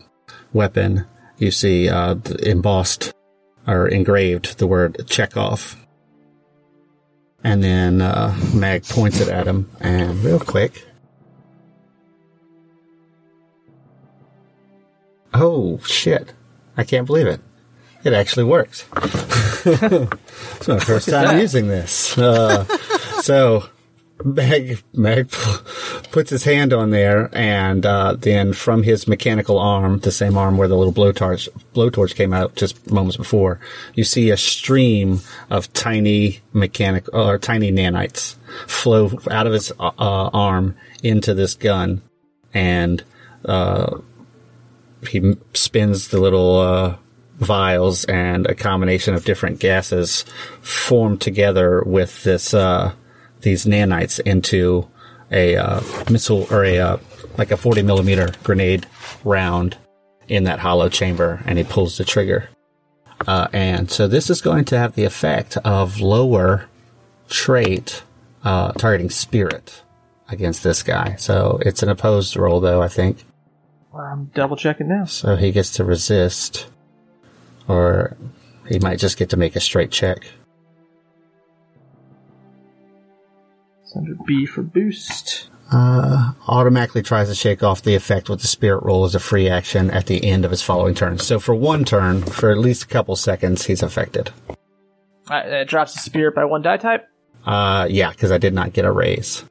weapon, 0.54 1.06
you 1.38 1.52
see 1.52 1.90
uh, 1.90 2.16
embossed 2.44 3.14
or 3.68 3.88
engraved 3.88 4.60
the 4.60 4.68
word 4.68 5.08
Chekhov. 5.08 5.83
And 7.44 7.64
then 7.64 8.02
uh, 8.02 8.38
Mag 8.54 8.84
points 8.86 9.20
it 9.20 9.28
at 9.28 9.48
him, 9.48 9.70
and 9.80 10.24
real 10.24 10.40
quick. 10.40 10.86
Oh, 15.34 15.80
shit. 15.80 16.34
I 16.78 16.84
can't 16.84 17.06
believe 17.06 17.28
it. 17.28 17.42
It 18.04 18.14
actually 18.14 18.44
works. 18.46 18.86
it's 19.66 20.68
my 20.68 20.80
first 20.80 21.10
time 21.10 21.40
using 21.40 21.68
this. 21.68 22.18
Uh, 22.18 22.66
so, 23.22 23.66
Mag, 24.24 24.82
Mag 24.94 25.30
puts 26.12 26.30
his 26.30 26.44
hand 26.44 26.72
on 26.72 26.92
there, 26.92 27.30
and 27.34 27.86
uh, 27.86 28.16
then 28.18 28.54
from 28.54 28.84
his 28.84 29.08
mechanical 29.08 29.58
arm, 29.58 30.00
the 30.00 30.12
same 30.12 30.38
arm 30.38 30.58
where 30.58 30.68
the 30.68 30.78
little 30.78 30.94
blowtorch 30.94 31.50
blowtorch 31.74 32.16
came 32.16 32.32
out 32.32 32.56
just 32.56 32.90
moments 32.92 33.18
before, 33.18 33.60
you 33.96 34.04
see 34.04 34.30
a 34.30 34.38
stream 34.38 35.20
of 35.50 35.72
tiny 35.74 36.40
mechanic 36.54 37.08
or 37.14 37.38
tiny 37.38 37.72
nanites 37.72 38.36
flow 38.68 39.12
out 39.32 39.48
of 39.48 39.54
his 39.54 39.72
uh, 39.80 39.92
uh, 39.98 40.30
arm 40.34 40.76
into 41.02 41.34
this 41.34 41.56
gun, 41.56 42.02
and 42.54 43.04
uh, 43.46 43.98
he 45.10 45.36
spins 45.54 46.10
the 46.10 46.22
little 46.22 46.60
uh, 46.60 46.96
vials, 47.40 48.06
and 48.06 48.46
a 48.46 48.56
combination 48.56 49.16
of 49.16 49.26
different 49.26 49.60
gases 49.60 50.24
form 50.62 51.18
together 51.18 51.84
with 51.84 52.24
this 52.24 52.54
uh, 52.54 52.94
these 53.44 53.66
nanites 53.66 54.20
into 54.20 54.90
a 55.32 55.56
uh, 55.56 55.82
missile 56.10 56.48
or 56.52 56.64
a 56.64 56.80
uh, 56.80 56.98
like 57.38 57.52
a 57.52 57.58
40 57.58 57.82
millimeter 57.84 58.32
grenade 58.44 58.86
round 59.24 59.78
in 60.28 60.44
that 60.46 60.60
hollow 60.60 60.90
chamber, 60.90 61.42
and 61.46 61.58
he 61.58 61.64
pulls 61.64 61.98
the 61.98 62.06
trigger. 62.06 62.50
Uh, 63.28 63.48
and 63.54 63.90
so 63.90 64.08
this 64.08 64.30
is 64.30 64.42
going 64.42 64.66
to 64.66 64.78
have 64.78 64.96
the 64.96 65.06
effect 65.06 65.58
of 65.58 66.00
lower 66.00 66.66
trait 67.30 68.04
uh, 68.44 68.72
targeting 68.74 69.10
spirit 69.10 69.84
against 70.30 70.64
this 70.64 70.84
guy. 70.84 71.16
So 71.16 71.60
it's 71.62 71.84
an 71.84 71.90
opposed 71.90 72.36
roll, 72.36 72.60
though 72.60 72.82
I 72.82 72.88
think. 72.88 73.24
I'm 73.96 74.26
double 74.34 74.58
checking 74.58 74.88
now. 74.88 75.06
So 75.06 75.36
he 75.36 75.52
gets 75.52 75.72
to 75.74 75.84
resist, 75.84 76.68
or 77.68 78.18
he 78.68 78.80
might 78.80 79.00
just 79.00 79.18
get 79.18 79.30
to 79.30 79.38
make 79.38 79.56
a 79.56 79.60
straight 79.60 79.92
check. 79.92 80.26
Under 83.96 84.16
B 84.26 84.46
for 84.46 84.62
boost. 84.62 85.50
Uh, 85.72 86.34
automatically 86.48 87.02
tries 87.02 87.30
to 87.30 87.36
shake 87.36 87.64
off 87.64 87.82
the 87.82 87.96
effect 87.96 88.30
with 88.30 88.42
the 88.42 88.48
spirit 88.48 88.84
roll 88.84 89.06
as 89.06 89.16
a 89.16 89.20
free 89.20 89.50
action 89.50 89.90
at 89.90 90.06
the 90.06 90.24
end 90.24 90.46
of 90.46 90.52
his 90.52 90.62
following 90.62 90.94
turn. 90.94 91.18
So 91.18 91.40
for 91.40 91.56
one 91.56 91.84
turn, 91.84 92.22
for 92.22 92.52
at 92.52 92.58
least 92.60 92.84
a 92.84 92.88
couple 92.88 93.16
seconds, 93.16 93.66
he's 93.66 93.82
affected. 93.82 94.32
Alright, 95.30 95.48
it 95.48 95.68
drops 95.68 95.94
the 95.94 96.00
spirit 96.02 96.36
by 96.36 96.46
one 96.46 96.62
die 96.62 96.78
type. 96.78 97.08
Uh, 97.46 97.88
yeah, 97.90 98.12
because 98.12 98.32
I 98.32 98.38
did 98.38 98.54
not 98.54 98.74
get 98.74 98.86
a 98.86 98.92
raise. 98.92 99.44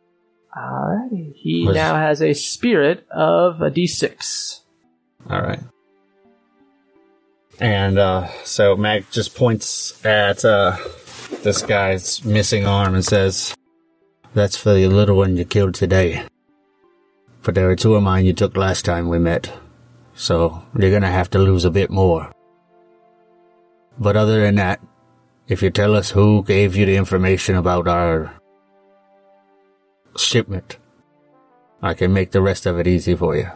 Alrighty. 0.56 1.32
He 1.34 1.64
Was- 1.66 1.74
now 1.74 1.96
has 1.96 2.22
a 2.22 2.34
spirit 2.34 3.06
of 3.10 3.60
a 3.60 3.70
D6. 3.70 4.60
All 5.28 5.40
right. 5.40 5.60
And 7.58 7.98
uh, 7.98 8.28
so 8.44 8.76
Mag 8.76 9.06
just 9.10 9.34
points 9.34 10.04
at 10.04 10.44
uh, 10.44 10.76
this 11.42 11.62
guy's 11.62 12.24
missing 12.24 12.66
arm 12.66 12.94
and 12.94 13.04
says, 13.04 13.54
"That's 14.34 14.56
for 14.56 14.72
the 14.74 14.86
little 14.88 15.16
one 15.16 15.36
you 15.36 15.44
killed 15.44 15.74
today. 15.74 16.24
But 17.42 17.54
there 17.54 17.68
are 17.70 17.76
two 17.76 17.94
of 17.96 18.02
mine 18.02 18.24
you 18.24 18.32
took 18.32 18.56
last 18.56 18.84
time 18.84 19.08
we 19.08 19.18
met, 19.18 19.52
so 20.14 20.62
you're 20.78 20.90
gonna 20.90 21.10
have 21.10 21.28
to 21.30 21.38
lose 21.38 21.64
a 21.64 21.70
bit 21.70 21.90
more. 21.90 22.32
But 23.98 24.16
other 24.16 24.40
than 24.40 24.54
that, 24.56 24.80
if 25.48 25.62
you 25.62 25.70
tell 25.70 25.94
us 25.94 26.10
who 26.10 26.44
gave 26.44 26.76
you 26.76 26.86
the 26.86 26.96
information 26.96 27.56
about 27.56 27.88
our 27.88 28.32
shipment, 30.16 30.78
I 31.82 31.94
can 31.94 32.12
make 32.12 32.30
the 32.30 32.40
rest 32.40 32.64
of 32.64 32.78
it 32.78 32.86
easy 32.86 33.14
for 33.14 33.36
you." 33.36 33.50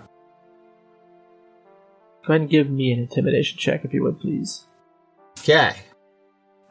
Go 2.26 2.32
ahead 2.32 2.40
and 2.40 2.50
give 2.50 2.68
me 2.68 2.92
an 2.92 2.98
intimidation 2.98 3.56
check 3.56 3.84
if 3.84 3.94
you 3.94 4.02
would, 4.02 4.18
please. 4.20 4.66
Okay. 5.38 5.76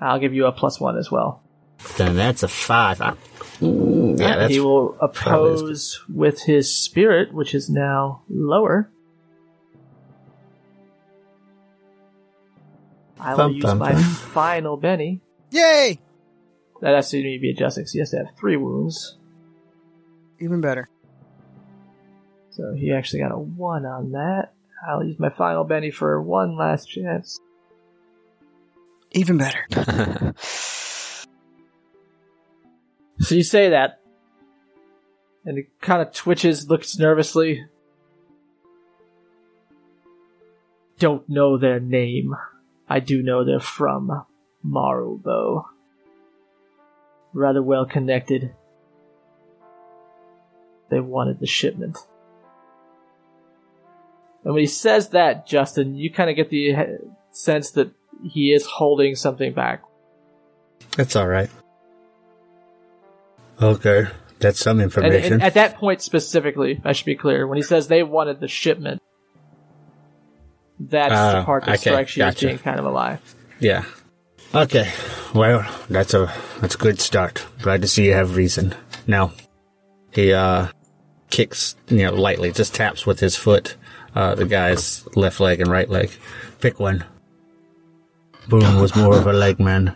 I'll 0.01 0.19
give 0.19 0.33
you 0.33 0.45
a 0.47 0.51
plus 0.51 0.81
one 0.81 0.97
as 0.97 1.09
well. 1.09 1.41
Then 1.97 2.17
that's 2.17 2.43
a 2.43 2.49
five. 2.49 2.99
I- 3.01 3.13
Mm, 3.59 4.19
yeah, 4.19 4.35
that's 4.37 4.53
he 4.53 4.59
will 4.59 4.97
oppose 5.01 6.03
with 6.13 6.41
his 6.43 6.75
spirit, 6.75 7.33
which 7.33 7.53
is 7.55 7.69
now 7.69 8.23
lower. 8.29 8.89
I 13.19 13.31
will 13.31 13.37
Bum, 13.37 13.53
use 13.53 13.63
bum, 13.63 13.77
my 13.79 13.93
bum. 13.93 14.03
final 14.03 14.77
Benny. 14.77 15.21
Yay! 15.51 15.99
That 16.81 16.95
has 16.95 17.09
to 17.11 17.21
be 17.21 17.51
adjusting, 17.55 17.85
so 17.85 17.93
he 17.93 17.99
has 17.99 18.11
to 18.11 18.17
have 18.17 18.35
three 18.37 18.57
wounds. 18.57 19.17
Even 20.39 20.59
better. 20.61 20.89
So 22.51 22.73
he 22.73 22.91
actually 22.91 23.19
got 23.21 23.31
a 23.31 23.37
one 23.37 23.85
on 23.85 24.11
that. 24.11 24.53
I'll 24.87 25.03
use 25.03 25.17
my 25.17 25.29
final 25.29 25.63
Benny 25.63 25.91
for 25.91 26.21
one 26.21 26.57
last 26.57 26.85
chance. 26.85 27.39
Even 29.11 29.37
better. 29.37 29.65
So 33.25 33.33
you 33.33 33.41
say 33.41 33.69
that, 33.69 34.01
and 35.45 35.57
he 35.57 35.63
kind 35.81 35.99
of 35.99 36.13
twitches, 36.13 36.69
looks 36.69 36.99
nervously. 36.99 37.65
Don't 40.99 41.27
know 41.27 41.57
their 41.57 41.79
name. 41.79 42.35
I 42.87 42.99
do 42.99 43.23
know 43.23 43.43
they're 43.43 43.59
from 43.59 44.27
Maru, 44.61 45.19
though. 45.23 45.65
Rather 47.33 47.63
well 47.63 47.87
connected. 47.87 48.53
They 50.91 50.99
wanted 50.99 51.39
the 51.39 51.47
shipment. 51.47 51.97
And 54.43 54.53
when 54.53 54.61
he 54.61 54.67
says 54.67 55.09
that, 55.09 55.47
Justin, 55.47 55.95
you 55.95 56.11
kind 56.11 56.29
of 56.29 56.35
get 56.35 56.51
the 56.51 56.99
sense 57.31 57.71
that 57.71 57.89
he 58.23 58.53
is 58.53 58.67
holding 58.67 59.15
something 59.15 59.51
back. 59.51 59.81
that's 60.95 61.15
all 61.15 61.27
right. 61.27 61.49
Okay, 63.61 64.07
that's 64.39 64.59
some 64.59 64.79
information. 64.81 65.33
and 65.33 65.43
at 65.43 65.53
that 65.55 65.77
point 65.77 66.01
specifically, 66.01 66.81
I 66.83 66.91
should 66.93 67.05
be 67.05 67.15
clear, 67.15 67.47
when 67.47 67.57
he 67.57 67.61
says 67.63 67.87
they 67.87 68.03
wanted 68.03 68.39
the 68.39 68.47
shipment, 68.47 69.01
that's 70.79 71.11
the 71.13 71.39
Ah, 71.39 71.45
part 71.45 71.65
that 71.65 71.79
okay, 71.79 71.89
strikes 71.91 72.17
you 72.17 72.23
as 72.23 72.39
being 72.39 72.57
kind 72.57 72.79
of 72.79 72.85
a 72.85 72.89
lie. 72.91 73.19
yeah. 73.59 73.83
Okay. 74.53 74.89
Well, 75.33 75.65
that's 75.89 76.13
a 76.13 76.31
that's 76.61 76.75
a 76.75 76.77
good 76.77 76.99
start. 77.01 77.45
Glad 77.61 77.81
to 77.81 77.87
see 77.87 78.05
you 78.05 78.13
have 78.13 78.37
reason. 78.37 78.73
Now, 79.05 79.31
he 80.13 80.31
uh 80.31 80.67
kicks, 81.29 81.75
you 81.89 81.97
know, 82.03 82.13
lightly, 82.13 82.51
just 82.53 82.73
taps 82.73 83.05
with 83.05 83.19
his 83.19 83.35
foot 83.35 83.75
uh, 84.15 84.33
the 84.33 84.45
guy's 84.45 85.05
left 85.17 85.41
leg 85.41 85.59
and 85.59 85.69
right 85.69 85.89
leg. 85.89 86.09
Pick 86.61 86.79
one. 86.79 87.03
Boone 88.47 88.79
was 88.79 88.95
more 88.95 89.17
of 89.17 89.27
a 89.27 89.33
leg 89.33 89.59
man. 89.59 89.95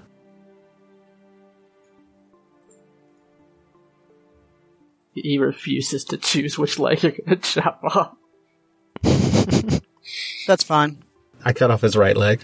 He 5.24 5.38
refuses 5.40 6.04
to 6.06 6.18
choose 6.18 6.58
which 6.58 6.80
leg 6.80 7.04
you're 7.04 7.12
going 7.14 7.30
to 7.30 7.36
chop 7.38 7.80
off. 7.84 8.16
That's 10.48 10.64
fine. 10.64 11.04
I 11.46 11.54
cut 11.54 11.72
off 11.72 11.82
his 11.82 11.96
right 11.96 12.18
leg 12.18 12.44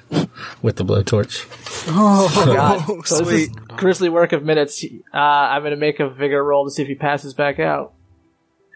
with 0.62 0.78
the 0.78 0.86
blowtorch. 0.86 1.46
Oh, 1.90 2.32
God. 2.46 3.06
So 3.08 3.24
this 3.26 3.48
sweet. 3.48 3.68
grisly 3.68 4.10
work 4.10 4.32
of 4.32 4.44
minutes. 4.44 4.84
Uh, 5.14 5.18
I'm 5.18 5.62
going 5.64 5.72
to 5.72 5.78
make 5.78 6.00
a 6.00 6.10
vigor 6.10 6.42
roll 6.44 6.66
to 6.66 6.72
see 6.72 6.82
if 6.82 6.88
he 6.88 6.96
passes 6.96 7.34
back 7.34 7.60
out. 7.60 7.94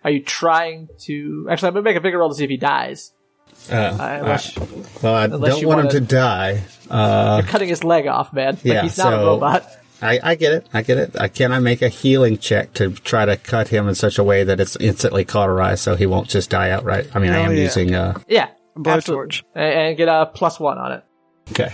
Are 0.04 0.10
you 0.12 0.22
trying 0.24 0.90
to? 1.02 1.48
Actually, 1.50 1.68
I'm 1.70 1.74
going 1.76 1.86
to 1.86 1.90
make 1.90 1.98
a 1.98 2.02
vigor 2.02 2.18
roll 2.18 2.30
to 2.30 2.36
see 2.36 2.44
if 2.44 2.50
he 2.50 2.58
dies. 2.58 3.14
Uh, 3.72 3.76
Uh, 3.76 4.18
unless 4.22 4.58
well, 5.02 5.16
I 5.16 5.28
don't 5.28 5.42
want 5.42 5.66
wanna- 5.66 5.82
him 5.84 5.90
to 5.90 6.00
die. 6.02 6.64
Uh, 6.90 7.40
you're 7.42 7.50
cutting 7.52 7.70
his 7.70 7.84
leg 7.84 8.08
off, 8.08 8.34
man. 8.34 8.56
Like, 8.56 8.64
yeah, 8.66 8.82
he's 8.84 8.98
not 8.98 9.14
a 9.14 9.18
robot. 9.18 9.70
I, 10.02 10.20
I 10.24 10.36
get 10.36 10.54
it. 10.54 10.68
I 10.74 10.82
get 10.82 10.98
it. 10.98 11.20
I, 11.20 11.28
can 11.28 11.52
I 11.52 11.60
make 11.60 11.82
a 11.82 11.90
healing 11.90 12.38
check 12.38 12.74
to 12.76 12.92
try 12.92 13.26
to 13.26 13.38
cut 13.38 13.68
him 13.68 13.88
in 13.88 13.96
such 13.96 14.18
a 14.18 14.24
way 14.24 14.44
that 14.44 14.60
it's 14.60 14.76
instantly 14.78 15.26
cauterized 15.26 15.82
so 15.82 15.96
he 15.96 16.06
won't 16.06 16.30
just 16.30 16.50
die 16.50 16.70
outright? 16.70 17.10
I 17.14 17.20
mean, 17.20 17.32
I 17.32 17.40
am 17.40 17.52
yeah. 17.52 17.64
using. 17.64 17.96
Uh, 17.96 18.20
Yeah, 18.28 18.50
blowtorch. 18.76 19.44
And, 19.56 19.74
and 19.74 19.98
get 19.98 20.08
a 20.08 20.26
plus 20.34 20.60
one 20.60 20.78
on 20.78 20.94
it 20.94 21.04
okay. 21.52 21.74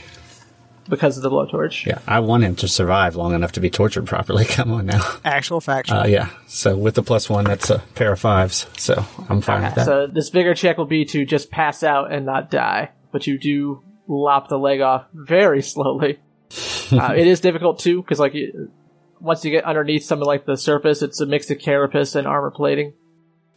because 0.90 1.18
of 1.18 1.24
the 1.24 1.30
blowtorch. 1.30 1.86
Yeah, 1.86 2.00
I 2.08 2.20
want 2.20 2.44
him 2.44 2.56
to 2.58 2.68
survive 2.68 3.16
long 3.16 3.34
enough 3.34 3.54
to 3.54 3.60
be 3.60 3.70
tortured 3.70 4.08
properly. 4.08 4.46
Come 4.50 4.72
on 4.72 4.86
now. 4.88 5.02
Actual 5.24 5.62
factual. 5.62 6.00
Uh, 6.00 6.06
yeah. 6.06 6.30
So 6.48 6.76
with 6.76 6.96
the 6.96 7.04
plus 7.04 7.30
one, 7.30 7.46
that's 7.46 7.70
a 7.70 7.80
pair 7.96 8.12
of 8.12 8.20
fives. 8.20 8.68
So 8.78 9.06
I'm 9.30 9.42
fine 9.42 9.64
with 9.64 9.76
that. 9.76 9.86
So 9.86 10.08
this 10.08 10.30
vigor 10.30 10.56
check 10.56 10.78
will 10.78 10.86
be 10.86 11.06
to 11.06 11.26
just 11.26 11.52
pass 11.52 11.84
out 11.84 12.12
and 12.12 12.26
not 12.26 12.50
die, 12.50 12.92
but 13.12 13.28
you 13.28 13.38
do 13.38 13.84
lop 14.08 14.50
the 14.50 14.58
leg 14.58 14.82
off 14.82 15.06
very 15.14 15.62
slowly. 15.62 16.20
uh, 16.92 17.14
it 17.16 17.28
is 17.28 17.40
difficult 17.40 17.80
too 17.80 18.02
because 18.02 18.20
like 18.20 18.34
you, 18.34 18.72
once 19.20 19.44
you 19.44 19.52
get 19.52 19.64
underneath 19.64 20.04
something 20.04 20.26
like 20.26 20.46
the 20.46 20.58
surface, 20.58 21.02
it's 21.02 21.20
a 21.22 21.26
mix 21.26 21.50
of 21.50 21.60
carapace 21.60 22.16
and 22.16 22.28
armor 22.28 22.52
plating. 22.52 22.94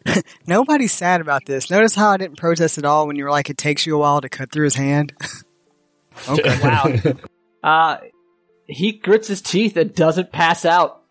Nobody's 0.47 0.93
sad 0.93 1.21
about 1.21 1.45
this. 1.45 1.71
Notice 1.71 1.95
how 1.95 2.11
I 2.11 2.17
didn't 2.17 2.39
protest 2.39 2.79
at 2.79 2.85
all 2.85 3.07
when 3.07 3.17
you 3.17 3.25
were 3.25 3.31
like, 3.31 3.51
it 3.51 3.59
takes 3.59 3.87
you 3.87 3.97
a 3.97 3.99
while 3.99 4.21
to 4.21 4.29
cut 4.29 4.51
through 4.51 4.65
his 4.65 4.75
hand. 4.75 5.13
okay. 6.29 6.59
Wow. 6.63 6.93
uh, 7.63 7.99
he 8.67 8.93
grits 8.93 9.29
his 9.29 9.43
teeth 9.43 9.77
and 9.77 9.95
doesn't 9.95 10.33
pass 10.33 10.65
out. 10.65 11.03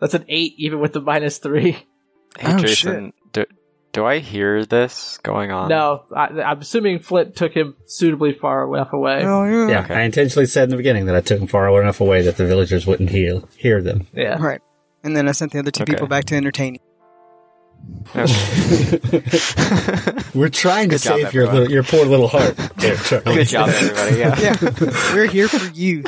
That's 0.00 0.14
an 0.14 0.24
eight, 0.28 0.54
even 0.56 0.80
with 0.80 0.92
the 0.94 1.00
minus 1.00 1.38
three. 1.38 1.72
Hey, 2.38 2.54
Oh, 2.54 2.58
Jason, 2.58 3.12
do, 3.32 3.44
do 3.92 4.04
I 4.06 4.18
hear 4.18 4.64
this 4.64 5.18
going 5.22 5.50
on? 5.50 5.68
No, 5.68 6.04
I, 6.14 6.26
I'm 6.42 6.60
assuming 6.60 7.00
Flint 7.00 7.34
took 7.36 7.52
him 7.52 7.74
suitably 7.86 8.32
far 8.32 8.72
enough 8.72 8.92
away. 8.92 9.24
Oh, 9.24 9.44
yeah. 9.44 9.86
Yeah, 9.86 9.86
I 9.94 10.02
intentionally 10.02 10.46
said 10.46 10.64
in 10.64 10.70
the 10.70 10.76
beginning 10.76 11.06
that 11.06 11.16
I 11.16 11.20
took 11.20 11.40
him 11.40 11.46
far 11.46 11.80
enough 11.82 12.00
away 12.00 12.22
that 12.22 12.36
the 12.36 12.46
villagers 12.46 12.86
wouldn't 12.86 13.10
heal, 13.10 13.48
hear 13.56 13.82
them. 13.82 14.06
Yeah. 14.12 14.36
Right. 14.40 14.60
And 15.02 15.16
then 15.16 15.28
I 15.28 15.32
sent 15.32 15.52
the 15.52 15.58
other 15.58 15.70
two 15.70 15.82
Okay. 15.82 15.94
people 15.94 16.06
back 16.06 16.26
to 16.26 16.36
entertain 16.36 16.74
you. 16.74 16.80
We're 20.34 20.48
trying 20.48 20.88
to 20.90 20.96
Good 20.96 21.02
job, 21.02 21.20
save 21.20 21.32
your 21.32 21.46
everyone. 21.46 21.54
little, 21.54 21.70
your 21.72 21.82
poor 21.84 22.04
little 22.04 22.26
heart. 22.28 22.56
There, 22.76 22.96
Good 23.24 23.46
job, 23.48 23.68
everybody. 23.68 24.16
Yeah. 24.18 24.36
Yeah. 24.40 24.56
We're 25.14 25.26
here 25.26 25.46
for 25.48 25.72
you. 25.72 26.02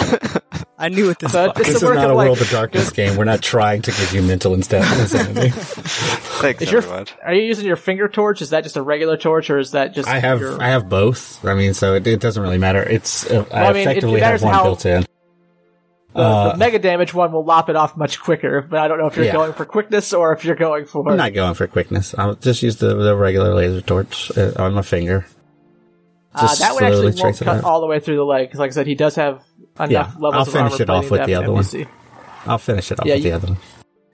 I 0.79 0.89
knew 0.89 1.07
what 1.07 1.21
this 1.21 1.31
So 1.33 1.47
was. 1.47 1.57
This 1.57 1.69
is 1.77 1.83
not 1.83 2.11
a 2.11 2.15
like, 2.15 2.27
world 2.27 2.41
of 2.41 2.51
darkness 2.51 2.91
game. 2.91 3.17
We're 3.17 3.25
not 3.25 3.41
trying 3.41 3.83
to 3.83 3.91
give 3.93 4.13
you 4.15 4.23
mental 4.23 4.53
insanity. 4.55 5.51
Thanks, 5.55 6.63
Is 6.63 6.73
your, 6.73 6.83
are 7.25 7.35
you 7.35 7.43
using 7.43 7.67
your 7.67 7.77
finger 7.77 8.09
torch? 8.09 8.43
Is 8.43 8.51
that 8.51 8.65
just 8.65 8.77
a 8.77 8.83
regular 8.83 9.17
torch, 9.17 9.49
or 9.51 9.59
is 9.59 9.71
that 9.73 9.95
just? 9.95 10.09
I 10.09 10.19
have 10.19 10.41
Your, 10.41 10.61
I 10.61 10.71
have 10.71 10.89
both. 10.89 11.45
I 11.45 11.55
mean, 11.55 11.73
so 11.75 11.95
it, 11.95 12.05
it 12.09 12.19
doesn't 12.21 12.43
really 12.43 12.59
matter. 12.59 12.83
It's 12.83 13.31
uh, 13.31 13.45
I, 13.53 13.67
I 13.67 13.73
mean, 13.73 13.83
effectively 13.83 14.21
it 14.21 14.25
have 14.25 14.43
one 14.43 14.55
how- 14.55 14.65
built 14.65 14.85
in. 14.87 15.05
The, 16.15 16.21
uh, 16.21 16.53
the 16.53 16.59
mega 16.59 16.79
damage 16.79 17.15
one 17.15 17.33
will 17.33 17.45
lop 17.45 17.69
it 17.69 17.77
off 17.77 17.97
much 17.97 18.21
quicker, 18.21 18.61
but 18.63 18.79
I 18.81 18.89
don't 18.89 18.99
know 18.99 19.07
if 19.07 19.17
you're 19.17 19.27
Yeah. 19.27 19.33
going 19.33 19.53
for 19.53 19.65
quickness 19.65 20.13
or 20.13 20.33
if 20.33 20.45
you're 20.45 20.57
going 20.57 20.85
for. 20.87 21.09
I'm 21.11 21.17
not 21.17 21.33
going 21.35 21.55
for 21.55 21.67
quickness. 21.67 22.15
I'll 22.19 22.35
just 22.35 22.63
use 22.63 22.77
the, 22.77 22.95
the 22.95 23.17
regular 23.17 23.55
laser 23.55 23.81
torch 23.81 24.31
uh, 24.37 24.53
on 24.57 24.75
my 24.75 24.83
finger. 24.83 25.27
uh, 26.35 26.55
that 26.55 26.75
one 26.75 26.85
actually 26.85 27.13
won't 27.21 27.39
cut 27.39 27.65
all 27.65 27.81
the 27.81 27.87
way 27.87 28.01
through 28.01 28.17
the 28.17 28.25
leg 28.25 28.49
because, 28.49 28.61
like 28.61 28.71
I 28.71 28.75
said, 28.75 28.87
he 28.87 28.95
does 28.95 29.15
have 29.17 29.43
enough 29.79 29.91
Yeah, 29.91 30.13
levels 30.19 30.49
I'll 30.49 30.53
finish 30.69 30.81
it 30.81 30.91
off 30.91 31.11
with 31.11 31.25
the 31.27 31.35
other 31.35 31.53
one. 31.53 31.65
I'll 32.47 32.59
finish 32.59 32.91
it 32.91 33.01
off 33.01 33.07
Yeah, 33.07 33.15
with 33.15 33.23
the 33.25 33.33
other 33.33 33.47
one. 33.49 33.57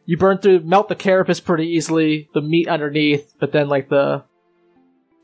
You 0.07 0.17
burn 0.17 0.39
through, 0.39 0.61
melt 0.61 0.89
the 0.89 0.95
carapace 0.97 1.39
pretty 1.41 1.67
easily, 1.67 2.29
the 2.33 2.41
meat 2.41 2.67
underneath, 2.69 3.35
but 3.39 3.53
then 3.53 3.69
like 3.69 3.89
the 3.89 4.25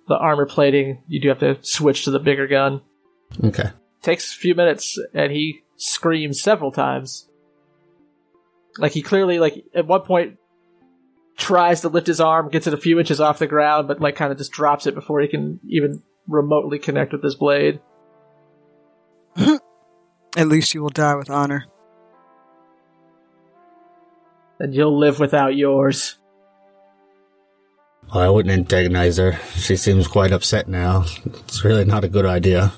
the 0.07 0.15
armor 0.17 0.45
plating, 0.45 1.03
you 1.09 1.21
do 1.21 1.29
have 1.29 1.39
to 1.39 1.57
switch 1.63 2.05
to 2.05 2.11
the 2.11 2.19
bigger 2.19 2.47
gun. 2.47 2.83
Okay. 3.43 3.71
takes 4.03 4.35
a 4.35 4.37
few 4.39 4.55
minutes 4.55 4.99
and 5.15 5.33
he 5.33 5.63
screams 5.77 6.41
several 6.41 6.73
times. 6.73 7.29
Like 8.79 8.93
he 8.93 9.03
clearly 9.03 9.39
like 9.39 9.65
at 9.75 9.87
one 9.87 10.03
point 10.03 10.39
tries 11.37 11.83
to 11.83 11.89
lift 11.89 12.07
his 12.07 12.21
arm, 12.21 12.49
gets 12.49 12.67
it 12.67 12.75
a 12.75 12.79
few 12.79 12.99
inches 12.99 13.21
off 13.21 13.39
the 13.39 13.47
ground, 13.47 13.89
but 13.89 14.01
like 14.01 14.17
kind 14.17 14.33
of 14.33 14.39
just 14.39 14.53
drops 14.53 14.87
it 14.87 14.95
before 14.95 15.21
he 15.21 15.29
can 15.29 15.61
even 15.69 16.03
remotely 16.27 16.79
connect 16.79 17.13
with 17.13 17.23
his 17.23 17.35
blade. 17.35 17.81
At 20.37 20.49
least 20.49 20.75
you 20.75 20.83
will 20.83 20.91
die 20.91 21.15
with 21.15 21.31
honor. 21.31 21.67
And 24.59 24.75
you'll 24.75 24.99
live 24.99 25.19
without 25.19 25.57
yours. 25.57 26.17
Well, 28.13 28.23
I 28.23 28.29
wouldn't 28.29 28.53
antagonize 28.57 29.17
her. 29.17 29.39
She 29.57 29.77
seems 29.77 30.07
quite 30.07 30.33
upset 30.33 30.69
now. 30.69 31.05
It's 31.25 31.65
really 31.65 31.85
not 31.85 32.05
a 32.05 32.09
good 32.09 32.27
idea. 32.27 32.73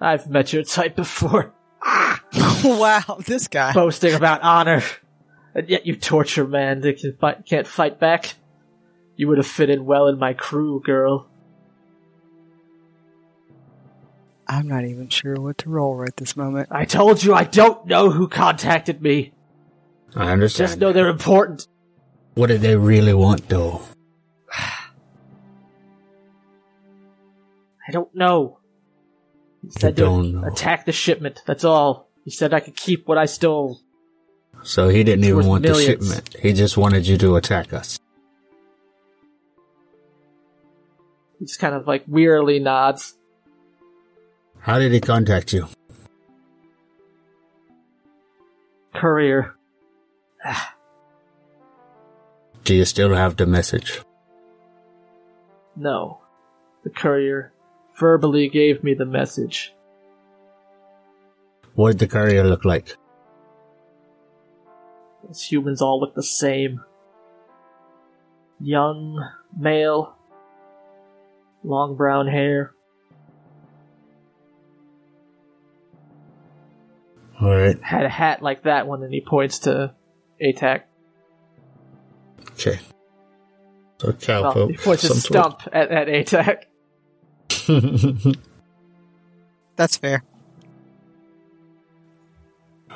I've 0.00 0.28
met 0.28 0.52
your 0.52 0.64
type 0.64 0.96
before, 0.96 1.52
wow, 2.64 3.18
this 3.26 3.48
guy. 3.48 3.72
boasting 3.72 4.14
about 4.14 4.42
honor, 4.42 4.82
and 5.54 5.68
yet 5.68 5.86
you 5.86 5.96
torture 5.96 6.46
man 6.46 6.80
that 6.80 6.98
can 6.98 7.14
fight, 7.14 7.44
can't 7.46 7.66
fight 7.66 8.00
back. 8.00 8.34
You 9.16 9.28
would 9.28 9.38
have 9.38 9.46
fit 9.46 9.70
in 9.70 9.84
well 9.84 10.08
in 10.08 10.18
my 10.18 10.32
crew, 10.32 10.80
girl. 10.84 11.28
I'm 14.48 14.68
not 14.68 14.84
even 14.84 15.08
sure 15.08 15.36
what 15.36 15.58
to 15.58 15.70
roll 15.70 15.94
right 15.94 16.14
this 16.16 16.36
moment. 16.36 16.68
I 16.70 16.84
told 16.84 17.22
you 17.22 17.34
I 17.34 17.44
don't 17.44 17.86
know 17.86 18.10
who 18.10 18.28
contacted 18.28 19.00
me. 19.00 19.32
I 20.14 20.30
understand. 20.30 20.68
Just 20.68 20.80
know 20.80 20.92
they're 20.92 21.08
important. 21.08 21.66
What 22.34 22.48
do 22.48 22.58
they 22.58 22.76
really 22.76 23.14
want, 23.14 23.48
though? 23.48 23.82
I 24.52 24.90
don't 27.92 28.14
know. 28.14 28.58
He 29.62 29.70
said 29.70 29.96
to 29.96 30.02
don't 30.02 30.32
know. 30.32 30.44
attack 30.44 30.86
the 30.86 30.92
shipment. 30.92 31.42
That's 31.46 31.64
all. 31.64 32.11
He 32.24 32.30
said 32.30 32.54
I 32.54 32.60
could 32.60 32.76
keep 32.76 33.08
what 33.08 33.18
I 33.18 33.26
stole. 33.26 33.80
So 34.62 34.88
he 34.88 35.02
didn't 35.02 35.24
even 35.24 35.46
want 35.46 35.62
millions. 35.62 36.08
the 36.08 36.14
shipment. 36.14 36.36
He 36.40 36.52
just 36.52 36.76
wanted 36.76 37.06
you 37.06 37.18
to 37.18 37.36
attack 37.36 37.72
us. 37.72 37.98
He 41.38 41.46
just 41.46 41.58
kind 41.58 41.74
of 41.74 41.86
like 41.86 42.04
wearily 42.06 42.60
nods. 42.60 43.16
How 44.60 44.78
did 44.78 44.92
he 44.92 45.00
contact 45.00 45.52
you? 45.52 45.66
Courier. 48.94 49.54
Do 52.64 52.74
you 52.74 52.84
still 52.84 53.12
have 53.14 53.36
the 53.36 53.46
message? 53.46 54.00
No. 55.74 56.20
The 56.84 56.90
courier 56.90 57.52
verbally 57.98 58.48
gave 58.48 58.84
me 58.84 58.94
the 58.94 59.06
message. 59.06 59.74
What 61.74 61.92
did 61.92 61.98
the 62.00 62.08
courier 62.08 62.44
look 62.44 62.64
like? 62.64 62.96
Those 65.24 65.42
humans 65.42 65.80
all 65.80 66.00
look 66.00 66.14
the 66.14 66.22
same. 66.22 66.82
Young, 68.60 69.24
male, 69.58 70.14
long 71.64 71.96
brown 71.96 72.26
hair. 72.28 72.72
Alright, 77.40 77.82
Had 77.82 78.04
a 78.04 78.08
hat 78.08 78.42
like 78.42 78.62
that 78.62 78.86
one, 78.86 79.02
and 79.02 79.12
he 79.12 79.20
points 79.20 79.60
to 79.60 79.94
ATAC. 80.40 80.82
okay. 82.52 82.78
So 84.00 84.12
cowpoke. 84.12 84.54
Well, 84.54 84.68
he 84.68 84.76
points 84.76 85.02
his 85.02 85.22
some 85.22 85.42
sort. 85.42 85.60
stump 85.62 85.74
at, 85.74 85.90
at 85.90 86.08
ATAC. 86.08 86.64
That's 89.76 89.96
fair. 89.96 90.22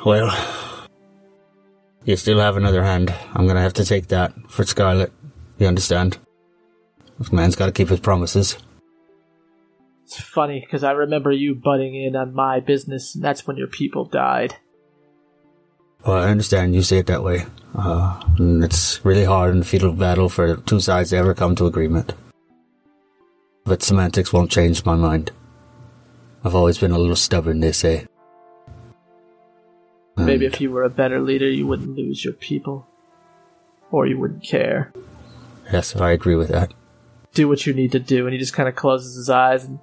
Well, 0.06 0.32
you 2.04 2.14
still 2.14 2.38
have 2.38 2.56
another 2.56 2.84
hand. 2.84 3.12
I'm 3.34 3.48
gonna 3.48 3.60
have 3.60 3.72
to 3.74 3.84
take 3.84 4.06
that 4.08 4.32
for 4.48 4.64
Scarlet. 4.64 5.12
You 5.58 5.66
understand? 5.66 6.16
This 7.18 7.32
man's 7.32 7.56
gotta 7.56 7.72
keep 7.72 7.88
his 7.88 7.98
promises. 7.98 8.56
It's 10.04 10.20
funny 10.20 10.60
because 10.60 10.84
I 10.84 10.92
remember 10.92 11.32
you 11.32 11.56
butting 11.56 11.96
in 11.96 12.14
on 12.14 12.34
my 12.34 12.60
business, 12.60 13.16
and 13.16 13.24
that's 13.24 13.48
when 13.48 13.56
your 13.56 13.66
people 13.66 14.04
died. 14.04 14.54
Well, 16.06 16.22
I 16.22 16.30
understand 16.30 16.76
you 16.76 16.82
say 16.82 16.98
it 16.98 17.06
that 17.06 17.24
way. 17.24 17.46
Uh, 17.74 18.22
it's 18.38 19.04
really 19.04 19.24
hard 19.24 19.56
in 19.56 19.62
a 19.62 19.64
fetal 19.64 19.90
battle 19.90 20.28
for 20.28 20.58
two 20.58 20.78
sides 20.78 21.10
to 21.10 21.16
ever 21.16 21.34
come 21.34 21.56
to 21.56 21.66
agreement. 21.66 22.14
But 23.64 23.82
semantics 23.82 24.32
won't 24.32 24.52
change 24.52 24.84
my 24.84 24.94
mind. 24.94 25.32
I've 26.44 26.54
always 26.54 26.78
been 26.78 26.92
a 26.92 26.98
little 26.98 27.16
stubborn, 27.16 27.58
they 27.58 27.72
say. 27.72 28.06
Maybe 30.16 30.46
if 30.46 30.60
you 30.60 30.70
were 30.70 30.82
a 30.82 30.90
better 30.90 31.20
leader, 31.20 31.48
you 31.48 31.66
wouldn't 31.66 31.96
lose 31.96 32.24
your 32.24 32.34
people. 32.34 32.86
Or 33.90 34.06
you 34.06 34.18
wouldn't 34.18 34.42
care. 34.42 34.92
Yes, 35.72 35.94
I 35.94 36.10
agree 36.12 36.34
with 36.34 36.48
that. 36.48 36.72
Do 37.34 37.48
what 37.48 37.66
you 37.66 37.74
need 37.74 37.92
to 37.92 37.98
do. 37.98 38.26
And 38.26 38.32
he 38.32 38.38
just 38.38 38.54
kind 38.54 38.68
of 38.68 38.74
closes 38.74 39.14
his 39.16 39.30
eyes 39.30 39.64
and 39.64 39.78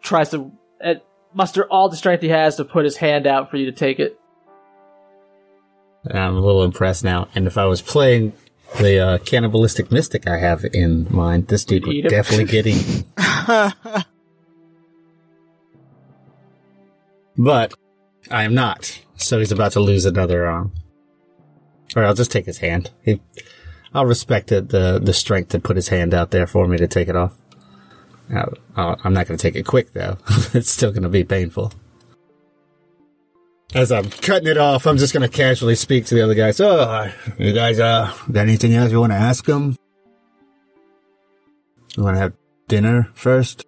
tries 0.00 0.30
to 0.30 0.50
uh, 0.82 0.94
muster 1.34 1.64
all 1.64 1.88
the 1.88 1.96
strength 1.96 2.22
he 2.22 2.28
has 2.28 2.56
to 2.56 2.64
put 2.64 2.84
his 2.84 2.96
hand 2.96 3.26
out 3.26 3.50
for 3.50 3.56
you 3.58 3.66
to 3.66 3.72
take 3.72 4.00
it. 4.00 4.18
I'm 6.10 6.36
a 6.36 6.40
little 6.40 6.64
impressed 6.64 7.04
now. 7.04 7.28
And 7.34 7.46
if 7.46 7.56
I 7.56 7.66
was 7.66 7.82
playing 7.82 8.32
the 8.80 8.98
uh, 8.98 9.18
cannibalistic 9.18 9.92
mystic 9.92 10.26
I 10.26 10.38
have 10.38 10.64
in 10.72 11.06
mind, 11.10 11.48
this 11.48 11.64
dude 11.64 11.86
would 11.86 12.08
definitely 12.08 12.46
get 12.46 12.66
eaten. 12.66 13.04
But 17.36 17.74
I 18.30 18.44
am 18.44 18.54
not. 18.54 19.00
So 19.22 19.38
he's 19.38 19.52
about 19.52 19.72
to 19.72 19.80
lose 19.80 20.04
another 20.04 20.46
arm. 20.46 20.72
Or 21.96 22.04
I'll 22.04 22.14
just 22.14 22.30
take 22.32 22.46
his 22.46 22.58
hand. 22.58 22.90
He, 23.04 23.20
I'll 23.94 24.06
respect 24.06 24.48
the, 24.48 24.62
the 24.62 24.98
the 25.02 25.12
strength 25.12 25.50
to 25.50 25.60
put 25.60 25.76
his 25.76 25.88
hand 25.88 26.14
out 26.14 26.30
there 26.30 26.46
for 26.46 26.66
me 26.66 26.78
to 26.78 26.88
take 26.88 27.08
it 27.08 27.16
off. 27.16 27.34
I'll- 28.34 28.98
I'm 29.04 29.12
not 29.12 29.26
going 29.26 29.36
to 29.36 29.42
take 29.42 29.56
it 29.56 29.66
quick 29.66 29.92
though. 29.92 30.16
it's 30.54 30.70
still 30.70 30.90
going 30.90 31.02
to 31.02 31.08
be 31.10 31.24
painful. 31.24 31.72
As 33.74 33.90
I'm 33.90 34.08
cutting 34.10 34.48
it 34.48 34.58
off, 34.58 34.86
I'm 34.86 34.98
just 34.98 35.14
going 35.14 35.28
to 35.28 35.34
casually 35.34 35.74
speak 35.76 36.04
to 36.06 36.14
the 36.14 36.20
other 36.22 36.34
guys. 36.34 36.58
So, 36.58 36.78
uh, 36.80 37.10
you 37.38 37.54
guys, 37.54 37.80
uh, 37.80 38.12
got 38.30 38.42
anything 38.42 38.74
else 38.74 38.92
you 38.92 39.00
want 39.00 39.12
to 39.12 39.16
ask 39.18 39.46
him? 39.48 39.76
You 41.96 42.02
want 42.02 42.16
to 42.16 42.20
have 42.20 42.32
dinner 42.68 43.10
first? 43.14 43.64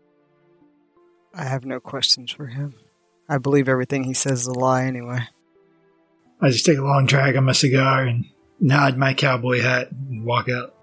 I 1.33 1.45
have 1.45 1.65
no 1.65 1.81
questions 1.81 2.31
for 2.33 2.47
him. 2.47 2.75
I 3.31 3.39
believe 3.39 3.67
everything 3.69 4.05
he 4.05 4.13
says 4.13 4.43
is 4.43 4.47
a 4.47 4.53
lie 4.53 4.85
anyway. 4.85 5.21
I 6.41 6.51
just 6.51 6.65
take 6.67 6.79
a 6.79 6.83
long 6.83 7.07
drag 7.07 7.37
on 7.37 7.45
my 7.45 7.53
cigar 7.53 8.03
and 8.05 8.27
nod 8.61 8.97
my 8.97 9.15
cowboy 9.15 9.61
hat 9.61 9.91
and 9.93 10.25
walk 10.25 10.49
out. 10.49 10.75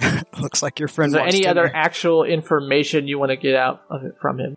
Looks 0.40 0.62
like 0.62 0.78
your 0.78 0.88
friend 0.88 1.10
Is 1.10 1.14
there 1.14 1.22
wants 1.22 1.36
any 1.36 1.46
other 1.46 1.62
dinner. 1.66 1.76
actual 1.76 2.24
information 2.24 3.06
you 3.08 3.18
want 3.18 3.30
to 3.30 3.36
get 3.36 3.54
out 3.54 3.82
of 3.90 4.04
it 4.04 4.16
from 4.20 4.38
him? 4.40 4.56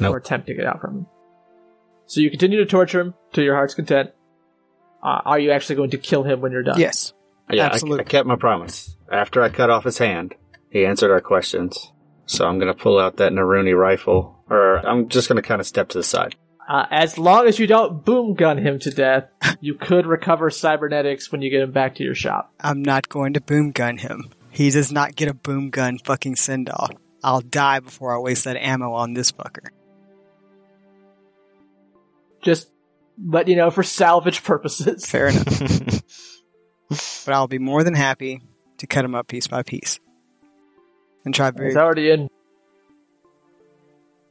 Nope. 0.00 0.14
Or 0.14 0.18
attempt 0.18 0.46
to 0.46 0.54
get 0.54 0.64
out 0.64 0.80
from 0.80 0.98
him? 0.98 1.06
So 2.06 2.20
you 2.20 2.30
continue 2.30 2.58
to 2.58 2.66
torture 2.66 3.00
him 3.00 3.14
to 3.32 3.42
your 3.42 3.54
heart's 3.54 3.74
content. 3.74 4.10
Uh, 5.02 5.20
are 5.24 5.38
you 5.38 5.50
actually 5.50 5.76
going 5.76 5.90
to 5.90 5.98
kill 5.98 6.22
him 6.22 6.40
when 6.40 6.52
you're 6.52 6.62
done? 6.62 6.78
Yes. 6.80 7.12
Yeah, 7.50 7.64
I- 7.64 7.66
Absolutely. 7.66 8.00
I, 8.00 8.08
kept 8.08 8.26
my 8.26 8.36
promise. 8.36 8.96
After 9.10 9.42
I 9.42 9.48
cut 9.48 9.70
off 9.70 9.84
his 9.84 9.98
hand, 9.98 10.34
he 10.70 10.84
answered 10.84 11.10
our 11.10 11.20
questions. 11.20 11.92
So 12.28 12.46
I'm 12.46 12.58
going 12.58 12.72
to 12.72 12.78
pull 12.78 12.98
out 12.98 13.16
that 13.16 13.32
Naruni 13.32 13.76
rifle, 13.76 14.38
or 14.50 14.86
I'm 14.86 15.08
just 15.08 15.28
going 15.28 15.36
to 15.36 15.42
kind 15.42 15.60
of 15.60 15.66
step 15.66 15.88
to 15.90 15.98
the 15.98 16.04
side. 16.04 16.36
Uh, 16.68 16.84
as 16.90 17.16
long 17.16 17.46
as 17.46 17.58
you 17.58 17.66
don't 17.66 18.04
boom 18.04 18.34
gun 18.34 18.58
him 18.58 18.78
to 18.80 18.90
death, 18.90 19.32
you 19.60 19.74
could 19.74 20.06
recover 20.06 20.50
cybernetics 20.50 21.32
when 21.32 21.40
you 21.40 21.50
get 21.50 21.62
him 21.62 21.72
back 21.72 21.94
to 21.94 22.04
your 22.04 22.14
shop. 22.14 22.52
I'm 22.60 22.82
not 22.82 23.08
going 23.08 23.32
to 23.32 23.40
boom 23.40 23.70
gun 23.70 23.96
him. 23.96 24.30
He 24.50 24.70
does 24.70 24.92
not 24.92 25.16
get 25.16 25.28
a 25.28 25.34
boom 25.34 25.70
gun 25.70 25.98
fucking 25.98 26.36
send 26.36 26.68
off. 26.68 26.90
I'll 27.24 27.40
die 27.40 27.80
before 27.80 28.14
I 28.14 28.18
waste 28.18 28.44
that 28.44 28.56
ammo 28.56 28.92
on 28.92 29.14
this 29.14 29.32
fucker. 29.32 29.68
Just 32.42 32.70
let 33.26 33.48
you 33.48 33.56
know 33.56 33.70
for 33.70 33.82
salvage 33.82 34.44
purposes. 34.44 35.06
Fair 35.06 35.28
enough. 35.28 35.58
but 37.24 37.34
I'll 37.34 37.48
be 37.48 37.58
more 37.58 37.82
than 37.82 37.94
happy 37.94 38.42
to 38.76 38.86
cut 38.86 39.04
him 39.04 39.14
up 39.14 39.28
piece 39.28 39.46
by 39.46 39.62
piece. 39.62 39.98
And 41.24 41.34
try 41.34 41.50
very 41.50 41.68
It's 41.68 41.76
already 41.76 42.10
in. 42.10 42.28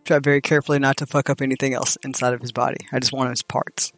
try 0.05 0.19
very 0.19 0.41
carefully 0.41 0.80
not 0.80 0.97
to 0.97 1.05
fuck 1.05 1.30
up 1.30 1.41
anything 1.41 1.73
else 1.73 1.97
inside 2.03 2.34
of 2.34 2.41
his 2.41 2.51
body. 2.51 2.77
I 2.91 2.99
just 2.99 3.14
want 3.14 3.30
his 3.30 3.43
parts. 3.43 3.91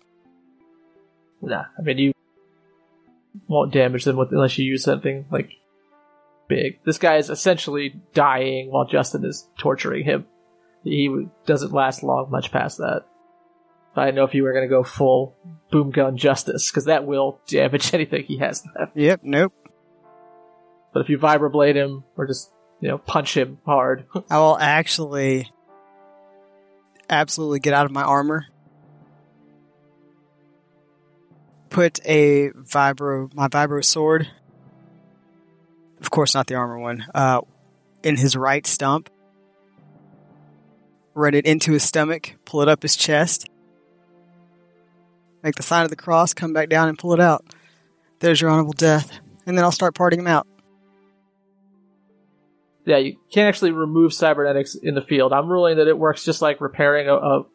Nah, 1.42 1.66
I 1.78 1.82
mean 1.82 1.98
you 1.98 2.14
won't 3.48 3.72
damage 3.72 4.04
them 4.04 4.18
with, 4.18 4.32
unless 4.32 4.58
you 4.58 4.66
use 4.66 4.84
something 4.84 5.26
like 5.32 5.52
big. 6.48 6.80
This 6.84 6.98
guy 6.98 7.18
is 7.18 7.30
essentially 7.30 8.02
dying 8.14 8.72
while 8.72 8.86
Justin 8.86 9.24
is 9.24 9.48
torturing 9.58 10.04
him. 10.04 10.26
He 10.84 11.28
doesn't 11.46 11.72
last 11.72 12.04
long 12.04 12.30
much 12.32 12.52
past 12.52 12.78
that. 12.80 13.06
I 13.96 14.06
didn't 14.06 14.16
know 14.16 14.24
if 14.24 14.34
you 14.34 14.44
were 14.44 14.54
going 14.54 14.64
to 14.64 14.70
go 14.70 14.84
full 14.84 15.36
boom 15.72 15.92
gun 15.92 16.16
justice 16.18 16.72
because 16.72 16.86
that 16.86 17.06
will 17.06 17.42
damage 17.48 17.94
anything 17.94 18.24
he 18.24 18.38
has 18.38 18.64
left. 18.78 18.96
Yep, 18.96 19.22
nope. 19.24 19.54
But 20.94 21.02
if 21.02 21.10
you 21.10 21.18
vibroblade 21.18 21.76
him 21.76 22.04
or 22.16 22.26
just 22.26 22.52
you 22.80 22.90
know 22.90 22.98
punch 22.98 23.36
him 23.36 23.60
hard, 23.66 24.06
I 24.30 24.38
will 24.40 24.58
actually 24.58 25.52
absolutely 27.10 27.60
get 27.60 27.74
out 27.74 27.86
of 27.86 27.92
my 27.92 28.04
armor. 28.04 28.48
Put 31.70 32.00
a 32.06 32.50
vibro 32.50 33.34
my 33.34 33.48
vibro 33.48 33.84
sword. 33.84 34.28
Of 36.02 36.10
course 36.10 36.34
not 36.34 36.48
the 36.48 36.56
armor 36.56 36.80
one. 36.80 37.06
Uh 37.14 37.42
in 38.04 38.18
his 38.18 38.36
right 38.36 38.66
stump. 38.66 39.10
Run 41.14 41.34
it 41.34 41.46
into 41.46 41.74
his 41.74 41.84
stomach, 41.84 42.36
pull 42.46 42.62
it 42.62 42.70
up 42.70 42.82
his 42.82 42.96
chest. 42.96 43.50
Make 45.44 45.56
the 45.56 45.64
sign 45.64 45.84
of 45.84 45.90
the 45.90 45.96
cross, 45.96 46.34
come 46.34 46.54
back 46.54 46.70
down 46.70 46.88
and 46.88 46.98
pull 46.98 47.14
it 47.14 47.20
out. 47.20 47.46
There's 48.20 48.42
your 48.42 48.50
honorable 48.50 48.74
death. 48.74 49.20
And 49.46 49.58
then 49.58 49.66
I'll 49.66 49.72
start 49.72 49.96
parting 49.96 50.20
him 50.20 50.28
out. 50.28 50.48
Yeah, 52.90 52.98
you 52.98 53.18
can't 53.32 53.48
actually 53.48 53.72
remove 53.72 54.14
cybernetics 54.14 54.76
in 54.76 54.96
the 54.96 55.02
field. 55.02 55.32
I'm 55.32 55.48
ruling 55.48 55.78
that 55.78 55.88
it 55.88 55.98
works 55.98 56.26
just 56.26 56.42
like 56.42 56.60
repairing 56.60 57.08
a, 57.08 57.14
a, 57.16 57.46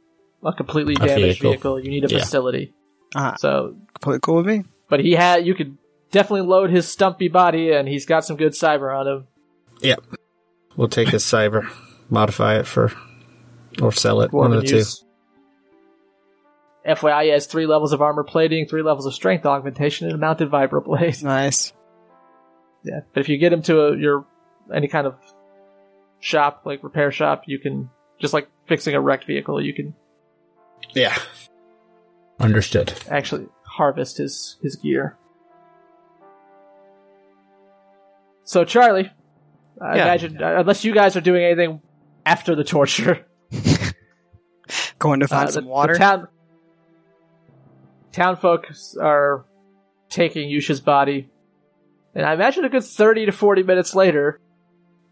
a 0.44 0.52
completely 0.55 0.94
A 0.94 1.06
damaged 1.06 1.40
vehicle. 1.43 1.51
vehicle. 1.51 1.81
You 1.81 1.90
need 1.90 2.05
a 2.05 2.09
Yeah. 2.12 2.20
facility. 2.20 2.73
Uh, 3.15 3.35
So, 3.36 3.77
completely 3.94 4.20
cool 4.20 4.36
with 4.36 4.47
me. 4.47 4.65
but 4.89 5.01
he 5.01 5.12
had 5.12 5.47
you 5.47 5.55
could 5.55 5.77
definitely 6.11 6.47
load 6.47 6.70
his 6.70 6.86
stumpy 6.89 7.28
body, 7.28 7.73
and 7.73 7.89
he's 7.89 8.06
got 8.06 8.24
some 8.24 8.36
good 8.36 8.52
cyber 8.52 8.97
on 8.97 9.06
him. 9.09 9.27
Yep. 9.82 10.05
We'll 10.77 10.89
take 10.89 11.09
his 11.09 11.24
cyber, 11.24 11.69
modify 12.11 12.59
it 12.59 12.66
for, 12.66 12.93
or 13.82 13.93
sell 13.93 14.20
it. 14.23 14.32
One 14.32 14.52
of 14.52 14.62
the 14.62 14.66
two. 14.69 14.82
FYI, 16.86 17.24
he 17.24 17.31
has 17.31 17.47
three 17.47 17.66
levels 17.66 17.93
of 17.93 18.02
armor 18.02 18.24
plating, 18.24 18.66
three 18.66 18.82
levels 18.82 19.06
of 19.06 19.15
strength 19.15 19.47
augmentation, 19.47 20.06
and 20.06 20.15
a 20.15 20.19
mounted 20.19 20.51
vibroblade. 20.51 21.23
Nice. 21.23 21.73
Yeah, 22.85 23.01
but 23.15 23.20
if 23.20 23.28
you 23.31 23.39
get 23.39 23.52
him 23.52 23.62
to 23.62 23.81
a, 23.86 23.97
your 23.97 24.27
any 24.73 24.89
kind 24.89 25.07
of 25.07 25.16
shop, 26.20 26.62
like 26.65 26.82
repair 26.82 27.11
shop, 27.11 27.43
you 27.47 27.59
can 27.59 27.91
just 28.20 28.32
like 28.35 28.49
fixing 28.66 28.95
a 28.95 29.01
wrecked 29.01 29.27
vehicle, 29.27 29.61
you 29.61 29.74
can 29.74 29.95
Yeah. 30.95 31.16
Understood. 32.41 32.93
actually 33.11 33.47
harvest 33.66 34.19
his 34.19 34.57
his 34.62 34.77
gear. 34.77 35.16
So 38.45 38.65
Charlie, 38.65 39.11
I 39.81 39.97
Yeah. 39.97 40.05
imagine 40.05 40.43
uh, 40.43 40.61
unless 40.61 40.85
you 40.85 40.93
guys 40.93 41.16
are 41.16 41.20
doing 41.20 41.45
anything 41.45 41.81
after 42.27 42.55
the 42.55 42.65
torture, 42.65 43.27
Going 44.99 45.20
to 45.20 45.28
find 45.28 45.49
uh, 45.49 45.53
some 45.53 45.65
the, 45.65 45.70
water. 45.70 45.93
The 45.95 45.99
town 45.99 46.28
town 48.12 48.36
folks 48.36 48.97
are 49.01 49.45
taking 50.09 50.49
Yusha's 50.49 50.81
body, 50.81 51.28
and 52.15 52.24
I 52.24 52.32
imagine 52.32 52.65
a 52.65 52.69
good 52.69 52.85
thirty 52.85 53.27
to 53.27 53.32
forty 53.32 53.62
minutes 53.62 53.95
later, 53.95 54.41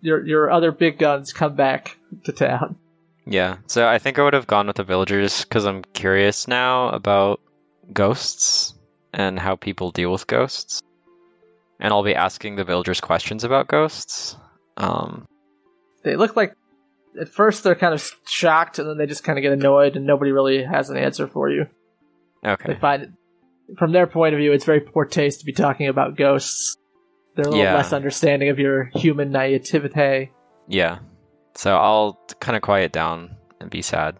your 0.03 0.27
your 0.27 0.51
other 0.51 0.73
big 0.73 0.99
guns 0.99 1.33
come 1.33 1.55
back 1.55 1.97
to 2.25 2.33
town. 2.33 2.77
Yeah, 3.25 3.59
so 3.67 3.87
I 3.87 3.99
think 3.99 4.19
I 4.19 4.25
would 4.25 4.35
have 4.35 4.49
gone 4.49 4.67
with 4.67 4.77
the 4.77 4.85
villagers 4.85 5.45
because 5.45 5.65
I'm 5.65 5.83
curious 5.95 6.49
now 6.49 6.89
about 6.89 7.41
ghosts 7.93 8.75
and 9.15 9.39
how 9.39 9.57
people 9.57 9.93
deal 9.93 10.11
with 10.13 10.27
ghosts. 10.27 10.83
And 11.79 11.93
I'll 11.93 12.03
be 12.03 12.15
asking 12.15 12.57
the 12.57 12.65
villagers 12.65 13.01
questions 13.01 13.45
about 13.45 13.69
ghosts. 13.69 14.37
Um, 14.77 15.27
They 16.05 16.17
look 16.17 16.37
like 16.37 16.55
at 17.21 17.29
first 17.29 17.63
they're 17.63 17.75
kind 17.75 17.95
of 17.95 18.11
shocked, 18.27 18.79
and 18.79 18.89
then 18.89 18.99
they 18.99 19.07
just 19.07 19.25
kind 19.25 19.39
of 19.39 19.43
get 19.43 19.53
annoyed, 19.53 19.97
and 19.97 20.07
nobody 20.07 20.33
really 20.33 20.63
has 20.65 20.91
an 20.91 20.97
answer 20.97 21.29
for 21.29 21.49
you. 21.51 21.67
Okay, 22.45 22.75
They 22.75 22.79
find 22.79 23.03
it, 23.05 23.11
from 23.79 23.93
their 23.93 24.07
point 24.07 24.35
of 24.35 24.39
view, 24.39 24.53
it's 24.53 24.65
very 24.65 24.81
poor 24.81 25.05
taste 25.05 25.41
to 25.41 25.47
be 25.47 25.53
talking 25.53 25.89
about 25.89 26.17
ghosts. 26.17 26.77
They're 27.35 27.47
a 27.47 27.49
little 27.49 27.65
Yeah. 27.65 27.75
less 27.77 27.93
understanding 27.93 28.49
of 28.51 28.59
your 28.59 28.85
human 28.95 29.31
naivete. 29.31 30.31
Yeah. 30.69 30.99
So 31.55 31.77
I'll 31.77 32.19
kind 32.41 32.57
of 32.57 32.63
quiet 32.63 32.93
down 32.93 33.37
and 33.61 33.71
be 33.71 33.83
sad 33.83 34.17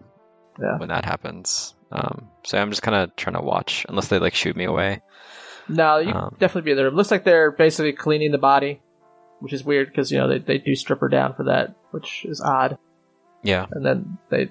Yeah. 0.61 0.79
when 0.79 0.89
that 0.89 1.05
happens. 1.05 1.75
Um, 1.91 2.29
so 2.45 2.59
I'm 2.59 2.71
just 2.71 2.83
kind 2.83 2.97
of 2.97 3.15
trying 3.17 3.37
to 3.37 3.43
watch, 3.43 3.85
unless 3.89 4.09
they 4.09 4.19
like 4.19 4.35
shoot 4.35 4.57
me 4.57 4.65
away. 4.65 5.03
No, 5.69 5.99
you 5.99 6.11
Um, 6.13 6.35
definitely 6.39 6.63
be 6.67 6.71
in 6.73 6.77
there. 6.79 6.87
It 6.89 6.95
looks 6.95 7.11
like 7.11 7.25
they're 7.25 7.51
basically 7.53 7.93
cleaning 7.93 8.33
the 8.33 8.39
body, 8.39 8.81
which 9.41 9.53
is 9.53 9.63
weird 9.65 9.89
because 9.89 10.11
you 10.11 10.19
know 10.19 10.29
they 10.29 10.39
they 10.39 10.59
do 10.59 10.75
strip 10.75 11.01
her 11.01 11.09
down 11.09 11.35
for 11.35 11.45
that, 11.45 11.75
which 11.91 12.25
is 12.25 12.41
odd. 12.41 12.79
Yeah. 13.45 13.67
and 13.73 13.85
then 13.85 14.19
they 14.31 14.47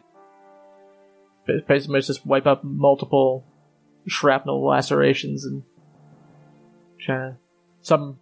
ba- 1.48 1.62
basically 1.68 2.02
just 2.02 2.26
wipe 2.26 2.46
up 2.46 2.62
multiple 2.64 3.46
shrapnel 4.08 4.66
lacerations 4.66 5.46
and 5.46 5.64
try- 7.00 7.34
some 7.82 8.20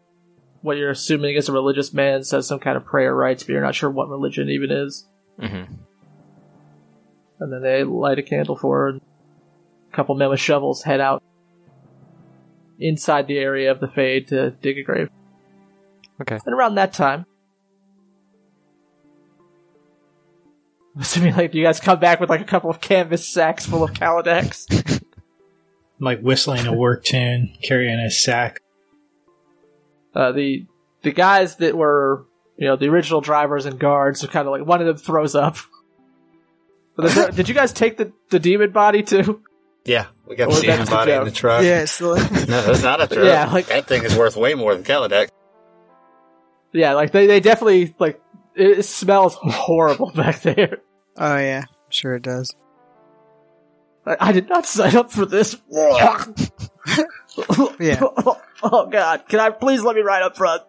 what 0.62 0.78
you're 0.78 0.90
assuming 0.90 1.36
is 1.36 1.50
a 1.50 1.54
religious 1.54 1.94
man 1.94 2.24
says 2.24 2.48
some 2.48 2.60
kind 2.60 2.78
of 2.78 2.86
prayer 2.86 3.16
rites, 3.16 3.44
but 3.44 3.54
you're 3.54 3.62
not 3.62 3.76
sure 3.76 3.90
what 3.90 4.10
religion 4.10 4.50
even 4.50 4.72
is. 4.72 5.08
hmm 5.40 5.64
And 7.40 7.54
then 7.54 7.62
they 7.62 7.84
light 7.84 8.20
a 8.20 8.24
candle 8.24 8.56
for 8.56 8.80
her, 8.80 8.88
and 8.90 9.02
a 9.92 9.96
couple 9.96 10.16
men 10.16 10.30
with 10.30 10.40
shovels 10.40 10.84
head 10.84 11.00
out 11.00 11.24
inside 12.80 13.28
the 13.28 13.38
area 13.38 13.72
of 13.72 13.80
the 13.80 13.88
Fade 13.88 14.28
to 14.30 14.52
dig 14.52 14.78
a 14.78 14.84
grave. 14.84 15.10
Okay. 16.22 16.38
And 16.46 16.54
around 16.54 16.76
that 16.76 16.94
time, 16.94 17.26
I'm 20.96 21.02
assuming 21.02 21.36
like 21.36 21.54
you 21.54 21.64
guys 21.64 21.80
come 21.80 22.00
back 22.00 22.20
with 22.20 22.30
like 22.30 22.42
a 22.42 22.46
couple 22.46 22.70
of 22.70 22.82
canvas 22.82 23.28
sacks 23.28 23.66
full 23.66 23.84
of 23.84 23.94
Kaladex. 23.94 25.02
Like 26.02 26.22
whistling 26.22 26.66
a 26.66 26.72
work 26.72 27.04
tune, 27.04 27.54
carrying 27.62 28.00
a 28.00 28.10
sack. 28.10 28.62
Uh, 30.16 30.32
the 30.32 30.66
the 31.04 31.12
guys 31.12 31.58
that 31.58 31.76
were 31.78 32.26
you 32.58 32.68
know 32.68 32.76
the 32.76 32.88
original 32.88 33.22
drivers 33.22 33.66
and 33.66 33.80
guards 33.80 34.24
are 34.24 34.28
kind 34.28 34.48
of 34.48 34.52
like 34.52 34.66
one 34.66 34.82
of 34.82 34.88
them 34.88 34.98
throws 34.98 35.36
up. 35.36 35.58
The- 36.98 37.32
did 37.34 37.48
you 37.48 37.56
guys 37.56 37.72
take 37.72 37.96
the, 37.96 38.12
the 38.30 38.40
demon 38.40 38.72
body 38.72 39.04
too? 39.04 39.42
Yeah, 39.86 40.08
we 40.28 40.36
got 40.36 40.50
Or 40.50 40.56
the 40.56 40.62
demon 40.64 40.86
body 40.86 41.14
in 41.14 41.24
the 41.24 41.32
truck. 41.32 41.64
Yeah, 41.64 41.84
it's 41.84 41.94
still, 41.94 42.16
No, 42.18 42.22
that's 42.22 42.84
not 42.84 43.02
a 43.02 43.08
truck. 43.08 43.26
Yeah, 43.26 43.50
like- 43.54 43.68
that 43.68 43.88
thing 43.88 44.04
is 44.04 44.18
worth 44.18 44.36
way 44.36 44.54
more 44.54 44.76
than 44.76 44.84
Kaladex. 44.84 45.30
Yeah, 46.74 46.96
like 46.96 47.12
they, 47.14 47.26
they 47.26 47.40
definitely 47.40 47.96
like 48.00 48.22
it 48.54 48.84
smells 48.84 49.36
horrible 49.36 50.12
back 50.16 50.42
there. 50.42 50.80
oh 51.16 51.38
yeah, 51.38 51.64
sure 51.88 52.16
it 52.16 52.22
does. 52.24 52.54
I, 54.06 54.18
I 54.20 54.32
did 54.34 54.50
not 54.50 54.66
sign 54.66 54.98
up 54.98 55.10
for 55.10 55.26
this. 55.26 55.56
Yeah. 57.80 58.02
Oh 58.64 58.88
god, 58.88 59.28
can 59.28 59.40
I 59.40 59.50
please 59.52 59.82
let 59.82 59.96
me 59.96 60.02
ride 60.02 60.22
up 60.24 60.36
front? 60.36 60.64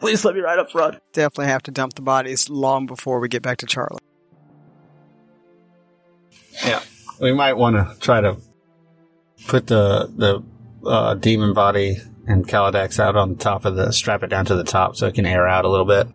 Please 0.00 0.24
let 0.24 0.34
me 0.34 0.40
ride 0.40 0.58
up 0.58 0.70
front. 0.70 0.98
Definitely 1.12 1.46
have 1.46 1.62
to 1.64 1.70
dump 1.70 1.94
the 1.94 2.02
bodies 2.02 2.48
long 2.48 2.86
before 2.86 3.18
we 3.20 3.28
get 3.28 3.42
back 3.42 3.58
to 3.58 3.66
Charlie. 3.66 3.98
Yeah, 6.64 6.80
we 7.20 7.32
might 7.32 7.54
want 7.54 7.76
to 7.76 7.96
try 8.00 8.20
to 8.20 8.36
put 9.46 9.66
the 9.66 10.10
the 10.16 10.42
uh, 10.88 11.14
demon 11.14 11.52
body 11.54 11.98
and 12.26 12.46
Kaladex 12.46 12.98
out 13.00 13.16
on 13.16 13.30
the 13.30 13.36
top 13.36 13.64
of 13.64 13.74
the 13.76 13.92
strap 13.92 14.22
it 14.22 14.28
down 14.28 14.44
to 14.46 14.54
the 14.54 14.64
top 14.64 14.96
so 14.96 15.06
it 15.06 15.14
can 15.14 15.26
air 15.26 15.46
out 15.48 15.64
a 15.64 15.68
little 15.68 15.86
bit. 15.86 16.08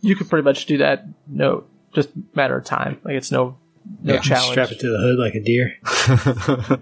You 0.00 0.14
could 0.16 0.28
pretty 0.28 0.44
much 0.44 0.66
do 0.66 0.78
that. 0.78 1.04
No, 1.26 1.64
just 1.94 2.10
matter 2.34 2.56
of 2.56 2.64
time. 2.64 3.00
Like 3.04 3.14
it's 3.14 3.30
no 3.30 3.58
no 4.02 4.14
Yeah, 4.14 4.20
challenge. 4.20 4.52
Strap 4.52 4.70
it 4.72 4.80
to 4.80 4.88
the 4.90 4.98
hood 4.98 5.18
like 5.18 5.34
a 5.34 5.40
deer. 5.42 5.74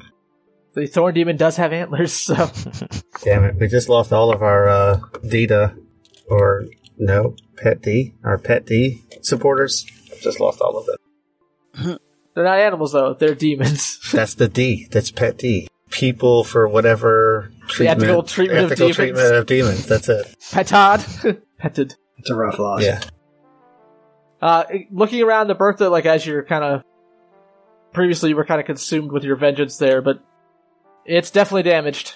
The 0.76 0.86
thorn 0.86 1.14
demon 1.14 1.38
does 1.38 1.56
have 1.56 1.72
antlers, 1.72 2.12
so 2.12 2.34
Damn 3.22 3.44
it, 3.44 3.56
we 3.56 3.66
just 3.66 3.88
lost 3.88 4.12
all 4.12 4.30
of 4.30 4.42
our 4.42 4.68
uh, 4.68 5.00
Dita 5.26 5.74
or 6.28 6.66
no 6.98 7.34
Pet 7.56 7.80
D, 7.80 8.12
our 8.22 8.36
Pet 8.36 8.66
D 8.66 9.02
supporters. 9.22 9.86
Just 10.20 10.38
lost 10.38 10.60
all 10.60 10.76
of 10.76 10.84
them. 10.84 11.98
they're 12.34 12.44
not 12.44 12.58
animals 12.58 12.92
though. 12.92 13.14
They're 13.14 13.34
demons. 13.34 13.98
That's 14.12 14.34
the 14.34 14.48
D. 14.48 14.86
That's 14.90 15.10
Pet 15.10 15.38
D. 15.38 15.66
People 15.88 16.44
for 16.44 16.68
whatever 16.68 17.50
treatment, 17.68 18.02
ethical 18.02 18.22
treatment 18.24 18.58
of 18.66 18.72
ethical 18.72 18.88
demons. 18.88 18.96
treatment 18.96 19.34
of 19.34 19.46
demons. 19.46 19.86
That's 19.86 20.10
it. 20.10 20.26
Petad, 20.50 21.40
petted. 21.56 21.94
It's 22.18 22.28
a 22.28 22.34
rough 22.34 22.58
loss. 22.58 22.82
Yeah. 22.82 23.00
Uh, 24.42 24.64
looking 24.90 25.22
around 25.22 25.46
the 25.46 25.54
Bertha, 25.54 25.88
like 25.88 26.04
as 26.04 26.26
you're 26.26 26.44
kind 26.44 26.64
of 26.64 26.82
previously, 27.94 28.28
you 28.28 28.36
were 28.36 28.44
kind 28.44 28.60
of 28.60 28.66
consumed 28.66 29.10
with 29.10 29.24
your 29.24 29.36
vengeance 29.36 29.78
there, 29.78 30.02
but 30.02 30.22
it's 31.06 31.30
definitely 31.30 31.62
damaged. 31.64 32.14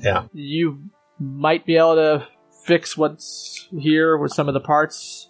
Yeah. 0.00 0.24
You 0.32 0.90
might 1.18 1.66
be 1.66 1.76
able 1.76 1.96
to 1.96 2.28
fix 2.64 2.96
what's 2.96 3.68
here 3.78 4.16
with 4.16 4.32
some 4.32 4.48
of 4.48 4.54
the 4.54 4.60
parts. 4.60 5.28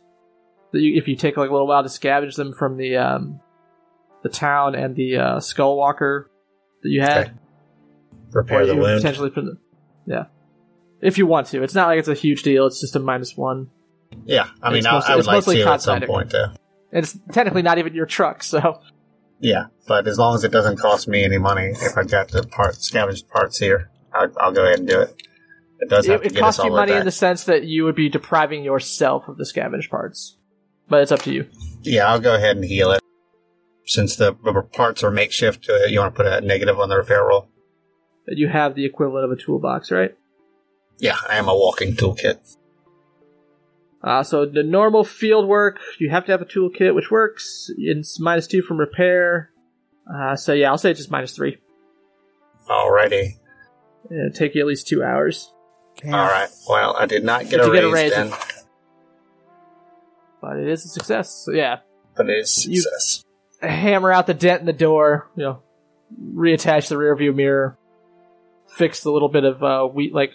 That 0.73 0.81
you, 0.81 0.97
if 0.97 1.09
you 1.09 1.17
take 1.17 1.37
like 1.37 1.49
a 1.51 1.53
little 1.53 1.67
while 1.67 1.83
to 1.83 1.89
scavenge 1.89 2.37
them 2.37 2.55
from 2.55 2.77
the 2.77 2.97
um, 2.97 3.41
the 4.23 4.29
town 4.31 4.75
and 4.75 4.97
the 4.97 5.17
uh, 5.17 5.41
skull 5.41 5.77
walker 5.77 6.31
that 6.83 6.89
you 6.89 7.03
had, 7.03 7.19
Okay. 7.29 7.33
Repair 8.33 8.67
the 8.67 8.77
wound. 8.77 9.03
potentially 9.03 9.31
from 9.31 9.47
the 9.47 9.59
yeah. 10.07 10.25
If 11.03 11.19
you 11.19 11.27
want 11.27 11.49
to, 11.49 11.63
it's 11.63 11.75
not 11.75 11.89
like 11.89 11.99
it's 11.99 12.09
a 12.09 12.15
huge 12.15 12.43
deal. 12.43 12.67
It's 12.67 12.81
just 12.81 12.97
a 12.97 13.01
minus 13.01 13.37
one. 13.37 13.69
Yeah, 14.25 14.49
I 14.63 14.73
mean, 14.73 14.87
I, 14.87 14.93
mostly- 14.93 15.13
I 15.13 15.17
would 15.17 15.27
like 15.27 15.45
to 15.45 15.69
at 15.71 15.83
some 15.83 16.01
point, 16.03 16.31
though. 16.31 16.53
It's 16.93 17.19
technically 17.33 17.63
not 17.63 17.79
even 17.79 17.95
your 17.95 18.07
truck, 18.07 18.43
so 18.43 18.81
Yeah, 19.43 19.67
but 19.89 20.07
as 20.07 20.19
long 20.19 20.37
as 20.37 20.45
it 20.45 20.53
doesn't 20.53 20.77
cost 20.77 21.09
me 21.09 21.25
any 21.25 21.37
money, 21.37 21.73
if 21.73 21.99
I 21.99 22.05
got 22.05 22.29
the 22.29 22.45
part 22.45 22.77
scavenged 22.77 23.29
parts 23.29 23.59
here, 23.59 23.91
I'll, 24.15 24.33
I'll 24.39 24.53
go 24.53 24.65
ahead 24.65 24.79
and 24.79 24.89
do 24.89 25.01
it. 25.01 25.21
It 25.81 25.91
does 25.91 26.07
have 26.07 26.25
it, 26.25 26.29
to 26.29 26.37
it 26.37 26.39
costs 26.39 26.63
you 26.63 26.71
money 26.71 26.93
in 26.93 27.05
the 27.05 27.11
sense 27.11 27.43
that 27.45 27.65
you 27.65 27.85
would 27.85 27.97
be 27.97 28.09
depriving 28.09 28.63
yourself 28.63 29.27
of 29.27 29.39
the 29.39 29.45
scavenged 29.45 29.91
parts. 29.91 30.37
But 30.89 31.03
it's 31.03 31.11
up 31.11 31.23
to 31.23 31.33
you. 31.33 31.49
Yeah, 31.83 32.07
I'll 32.07 32.21
go 32.21 32.37
ahead 32.37 32.55
and 32.55 32.65
heal 32.65 32.93
it. 32.93 33.01
Since 33.85 34.15
the 34.15 34.33
parts 34.33 35.03
are 35.03 35.11
makeshift, 35.11 35.69
uh, 35.69 35.87
you 35.87 35.99
want 35.99 36.15
to 36.15 36.17
put 36.23 36.33
a 36.33 36.41
negative 36.41 36.79
on 36.79 36.89
the 36.89 36.97
repair 36.97 37.25
roll? 37.25 37.49
That 38.27 38.39
you 38.39 38.47
have 38.47 38.77
the 38.77 38.85
equivalent 38.85 39.25
of 39.25 39.33
a 39.33 39.37
toolbox, 39.37 39.91
right? 39.91 40.15
Yeah, 41.01 41.17
I 41.29 41.37
am 41.37 41.49
a 41.49 41.55
walking 41.55 41.95
toolkit. 41.95 42.39
Uh, 44.05 44.23
so 44.23 44.45
the 44.47 44.63
normal 44.65 45.05
field 45.05 45.47
work, 45.49 45.79
you 46.01 46.11
have 46.11 46.25
to 46.27 46.33
have 46.33 46.43
a 46.43 46.45
toolkit, 46.45 46.95
which 46.95 47.11
works. 47.11 47.71
It's 47.79 48.19
minus 48.19 48.47
two 48.49 48.61
from 48.63 48.79
repair. 48.79 49.51
Uh, 50.13 50.35
so 50.35 50.53
yeah, 50.53 50.71
I'll 50.71 50.79
say 50.79 50.91
it's 50.91 50.99
just 51.01 51.11
minus 51.11 51.35
three. 51.37 51.59
Alrighty. 52.69 53.37
It'll 54.11 54.31
take 54.35 54.55
you 54.55 54.61
at 54.61 54.67
least 54.67 54.89
two 54.89 55.03
hours. 55.05 55.53
Damn. 56.03 56.15
Alright. 56.15 56.49
Well, 56.69 56.97
I 56.99 57.07
did 57.07 57.23
not 57.25 57.43
get 57.49 57.61
If 57.61 57.67
a 57.67 57.69
you 57.69 57.73
get 57.75 57.85
a 57.85 57.91
raise, 57.93 58.11
raise, 58.11 58.31
then, 58.31 58.33
But 60.41 60.57
it 60.59 60.69
is 60.69 60.85
a 60.85 60.89
success. 60.89 61.45
So 61.45 61.53
yeah, 61.53 61.79
but 62.17 62.29
it 62.29 62.39
is 62.39 62.67
You- 62.67 62.81
success. 62.81 63.25
hammer 63.61 64.11
out 64.11 64.27
the 64.27 64.35
dent 64.35 64.61
in 64.61 64.67
the 64.67 64.73
door, 64.73 65.31
you 65.37 65.45
know, 65.45 65.63
reattach 66.35 66.89
the 66.89 66.99
rear 66.99 67.15
view 67.15 67.33
mirror, 67.33 67.79
fix 68.67 69.03
the 69.03 69.13
little 69.13 69.29
bit 69.29 69.45
of 69.45 69.63
uh, 69.63 69.85
wheat 69.87 70.13
like 70.13 70.33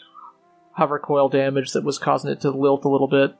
hover 0.72 1.00
coil 1.00 1.28
damage 1.28 1.74
that 1.74 1.84
was 1.84 1.98
causing 2.00 2.32
it 2.32 2.42
to 2.42 2.52
lilt 2.52 2.86
a 2.86 2.90
little 2.90 3.08
bit. 3.10 3.36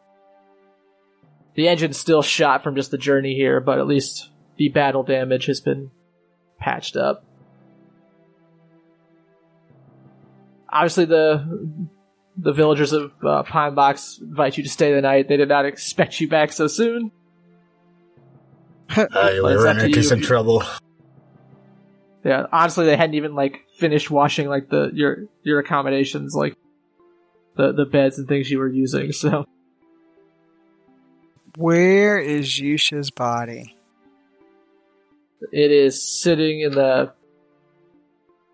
The 1.58 1.68
engine's 1.68 1.98
still 1.98 2.22
shot 2.22 2.64
from 2.64 2.76
just 2.76 2.92
the 2.92 3.00
journey 3.00 3.34
here, 3.34 3.60
but 3.60 3.80
at 3.80 3.88
least 3.88 4.30
the 4.58 4.70
battle 4.70 5.02
damage 5.02 5.48
has 5.48 5.60
been 5.60 5.90
patched 6.60 6.96
up. 6.96 7.26
Obviously, 10.72 11.06
the 11.06 11.90
the 12.38 12.54
villagers 12.54 12.94
of 12.94 13.12
uh, 13.26 13.42
Pine 13.42 13.74
Box 13.74 14.20
invite 14.22 14.56
you 14.56 14.64
to 14.64 14.70
stay 14.70 14.94
the 14.94 15.02
night. 15.02 15.28
They 15.28 15.38
did 15.38 15.50
not 15.50 15.66
expect 15.66 16.22
you 16.22 16.28
back 16.30 16.54
so 16.54 16.68
soon. 16.68 17.12
Uh, 18.90 19.32
we 19.34 19.42
were 19.42 19.68
into 19.68 20.02
some 20.02 20.22
trouble. 20.22 20.64
Yeah, 22.24 22.46
honestly, 22.52 22.86
they 22.86 22.96
hadn't 22.96 23.16
even 23.16 23.36
like 23.36 23.66
finished 23.78 24.10
washing 24.10 24.48
like 24.48 24.70
the 24.70 24.92
your 24.94 25.26
your 25.44 25.60
accommodations, 25.60 26.34
like 26.34 26.56
the 27.56 27.74
the 27.74 27.86
beds 27.86 28.18
and 28.18 28.28
things 28.28 28.50
you 28.50 28.60
were 28.60 28.70
using. 28.70 29.12
So 29.12 29.46
Where 31.58 32.20
is 32.20 32.60
Yusha's 32.60 33.10
body? 33.12 33.74
it 35.52 35.72
is 35.72 36.02
sitting 36.02 36.62
in 36.62 36.72
the 36.72 37.14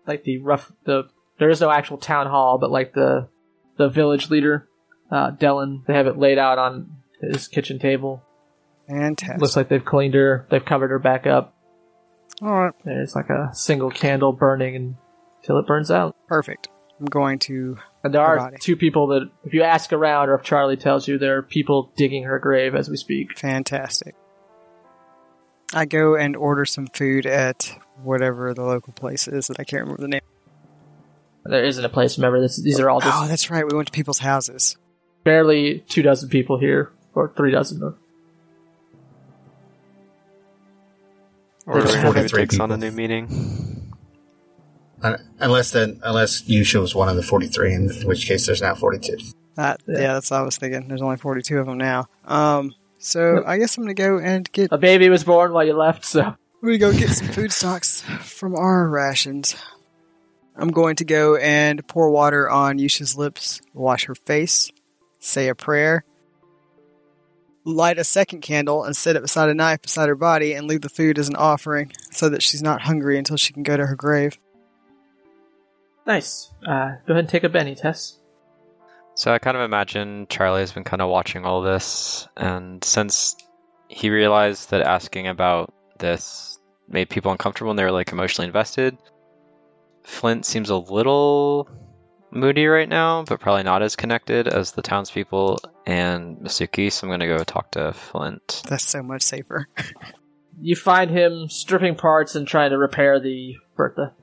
like 0.06 0.22
the 0.24 0.36
rough 0.38 0.70
the 0.84 1.04
there 1.38 1.48
is 1.48 1.60
no 1.60 1.70
actual 1.70 1.96
town 1.98 2.26
hall, 2.26 2.58
but 2.58 2.70
like 2.70 2.92
the 2.94 3.28
the 3.76 3.88
village 3.88 4.30
leader, 4.30 4.68
uh, 5.10 5.30
Dellen, 5.32 5.84
they 5.86 5.94
have 5.94 6.06
it 6.06 6.18
laid 6.18 6.38
out 6.38 6.58
on 6.58 6.96
his 7.20 7.48
kitchen 7.48 7.78
table. 7.78 8.22
Fantastic. 8.88 9.40
Looks 9.40 9.56
like 9.56 9.68
they've 9.68 9.84
cleaned 9.84 10.14
her, 10.14 10.46
they've 10.50 10.64
covered 10.64 10.90
her 10.90 10.98
back 10.98 11.26
up. 11.26 11.54
All 12.42 12.52
right, 12.52 12.74
There's 12.84 13.14
like 13.14 13.30
a 13.30 13.50
single 13.54 13.90
candle 13.90 14.32
burning 14.32 14.96
until 15.40 15.58
it 15.58 15.66
burns 15.66 15.90
out. 15.90 16.16
perfect. 16.28 16.68
I'm 17.00 17.06
going 17.06 17.38
to. 17.40 17.78
And 18.04 18.12
there 18.12 18.20
are 18.20 18.52
two 18.60 18.76
people 18.76 19.06
that, 19.08 19.30
if 19.44 19.54
you 19.54 19.62
ask 19.62 19.90
around 19.90 20.28
or 20.28 20.34
if 20.34 20.42
Charlie 20.42 20.76
tells 20.76 21.08
you, 21.08 21.16
there 21.16 21.38
are 21.38 21.42
people 21.42 21.90
digging 21.96 22.24
her 22.24 22.38
grave 22.38 22.74
as 22.74 22.90
we 22.90 22.98
speak. 22.98 23.38
Fantastic. 23.38 24.14
I 25.72 25.86
go 25.86 26.14
and 26.14 26.36
order 26.36 26.66
some 26.66 26.86
food 26.86 27.24
at 27.24 27.74
whatever 28.02 28.52
the 28.52 28.62
local 28.62 28.92
place 28.92 29.26
is 29.26 29.46
that 29.46 29.58
I 29.58 29.64
can't 29.64 29.80
remember 29.84 30.02
the 30.02 30.08
name. 30.08 30.20
There 31.46 31.64
isn't 31.64 31.82
a 31.82 31.88
place, 31.88 32.18
remember, 32.18 32.40
this, 32.42 32.62
these 32.62 32.78
are 32.78 32.90
all 32.90 33.00
just 33.00 33.16
Oh, 33.18 33.26
that's 33.26 33.50
right. 33.50 33.66
We 33.66 33.74
went 33.74 33.88
to 33.88 33.92
people's 33.92 34.18
houses. 34.18 34.76
barely 35.24 35.80
two 35.88 36.02
dozen 36.02 36.28
people 36.28 36.58
here, 36.58 36.92
or 37.14 37.32
three 37.34 37.52
dozen. 37.52 37.82
Or 41.66 41.74
There's 41.74 41.86
do 41.86 41.92
we 41.92 42.02
have 42.02 42.14
43 42.14 42.42
takes 42.42 42.60
on 42.60 42.70
a 42.70 42.76
new 42.76 42.90
meeting? 42.92 43.83
Uh, 45.04 45.18
Unless 45.38 45.72
then, 45.72 46.00
unless 46.02 46.42
Yusha 46.48 46.80
was 46.80 46.94
one 46.94 47.08
of 47.10 47.16
the 47.16 47.22
43, 47.22 47.74
in 47.74 47.88
which 48.06 48.26
case 48.26 48.46
there's 48.46 48.62
now 48.62 48.74
42. 48.74 49.18
That, 49.56 49.80
Yeah. 49.86 49.98
yeah. 50.00 50.12
that's 50.14 50.30
what 50.30 50.38
I 50.40 50.42
was 50.42 50.56
thinking. 50.56 50.88
There's 50.88 51.02
only 51.02 51.18
42 51.18 51.58
of 51.58 51.66
them 51.66 51.76
now. 51.78 52.06
Um, 52.24 52.74
So 52.98 53.44
I 53.46 53.58
guess 53.58 53.76
I'm 53.76 53.84
gonna 53.84 53.92
go 53.94 54.18
and 54.18 54.50
get. 54.52 54.72
A 54.72 54.78
baby 54.78 55.10
was 55.10 55.22
born 55.24 55.52
while 55.52 55.64
you 55.66 55.74
left, 55.74 56.06
so 56.06 56.22
I'm 56.22 56.36
gonna 56.62 56.78
go 56.78 56.90
get 56.92 57.10
some 57.10 57.28
food 57.28 57.52
stocks 57.52 58.00
from 58.22 58.54
our 58.56 58.88
rations. 58.88 59.54
I'm 60.56 60.68
going 60.70 60.96
to 60.96 61.04
go 61.04 61.36
and 61.36 61.86
pour 61.86 62.10
water 62.10 62.48
on 62.48 62.78
Yusha's 62.78 63.14
lips, 63.16 63.60
wash 63.74 64.06
her 64.06 64.14
face, 64.14 64.70
say 65.18 65.48
a 65.48 65.54
prayer, 65.54 66.04
light 67.64 67.98
a 67.98 68.04
second 68.04 68.40
candle, 68.40 68.84
and 68.84 68.96
set 68.96 69.16
it 69.16 69.22
beside 69.22 69.50
a 69.50 69.54
knife 69.54 69.82
beside 69.82 70.08
her 70.08 70.14
body, 70.14 70.54
and 70.54 70.66
leave 70.66 70.80
the 70.80 70.88
food 70.88 71.18
as 71.18 71.28
an 71.28 71.36
offering 71.36 71.92
so 72.12 72.28
that 72.30 72.42
she's 72.42 72.62
not 72.62 72.82
hungry 72.82 73.18
until 73.18 73.36
she 73.36 73.52
can 73.52 73.62
go 73.62 73.76
to 73.76 73.86
her 73.86 73.96
grave. 73.96 74.38
Nice. 76.06 76.50
Uh, 76.66 76.96
go 77.06 77.12
ahead 77.12 77.24
and 77.24 77.28
take 77.28 77.44
a 77.44 77.48
Benny 77.48 77.74
test. 77.74 78.20
So 79.14 79.32
I 79.32 79.38
kind 79.38 79.56
of 79.56 79.62
imagine 79.62 80.26
Charlie 80.28 80.60
has 80.60 80.72
been 80.72 80.84
kind 80.84 81.00
of 81.00 81.08
watching 81.08 81.44
all 81.44 81.62
this, 81.62 82.26
and 82.36 82.82
since 82.82 83.36
he 83.88 84.10
realized 84.10 84.70
that 84.70 84.82
asking 84.82 85.28
about 85.28 85.72
this 85.98 86.58
made 86.88 87.08
people 87.08 87.30
uncomfortable 87.30 87.70
and 87.70 87.78
they 87.78 87.84
were 87.84 87.92
like 87.92 88.10
emotionally 88.12 88.48
invested, 88.48 88.98
Flint 90.02 90.44
seems 90.44 90.70
a 90.70 90.76
little 90.76 91.68
moody 92.30 92.66
right 92.66 92.88
now, 92.88 93.22
but 93.22 93.40
probably 93.40 93.62
not 93.62 93.82
as 93.82 93.94
connected 93.94 94.48
as 94.48 94.72
the 94.72 94.82
townspeople 94.82 95.60
and 95.86 96.38
Masuki. 96.38 96.90
So 96.90 97.06
I'm 97.06 97.12
gonna 97.12 97.28
go 97.28 97.38
talk 97.44 97.70
to 97.72 97.92
Flint. 97.92 98.62
That's 98.68 98.88
so 98.88 99.02
much 99.02 99.22
safer. 99.22 99.68
You 100.60 100.76
find 100.76 101.10
him 101.10 101.48
stripping 101.48 101.96
parts 101.96 102.36
and 102.36 102.46
trying 102.46 102.70
to 102.70 102.78
repair 102.78 103.18
the 103.18 103.56
Bertha. 103.76 104.14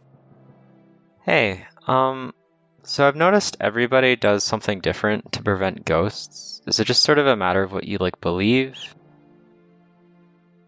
Hey, 1.24 1.68
um, 1.88 2.34
so 2.84 3.08
I've 3.08 3.16
noticed 3.16 3.58
everybody 3.60 4.16
does 4.16 4.44
something 4.44 4.80
different 4.80 5.34
to 5.34 5.44
prevent 5.44 5.86
ghosts. 5.86 6.62
Is 6.68 6.80
it 6.80 6.86
just 6.86 7.04
sort 7.04 7.20
of 7.20 7.28
a 7.28 7.36
matter 7.36 7.64
of 7.64 7.72
what 7.72 7.86
you 7.86 7.98
like 7.98 8.20
believe? 8.22 8.76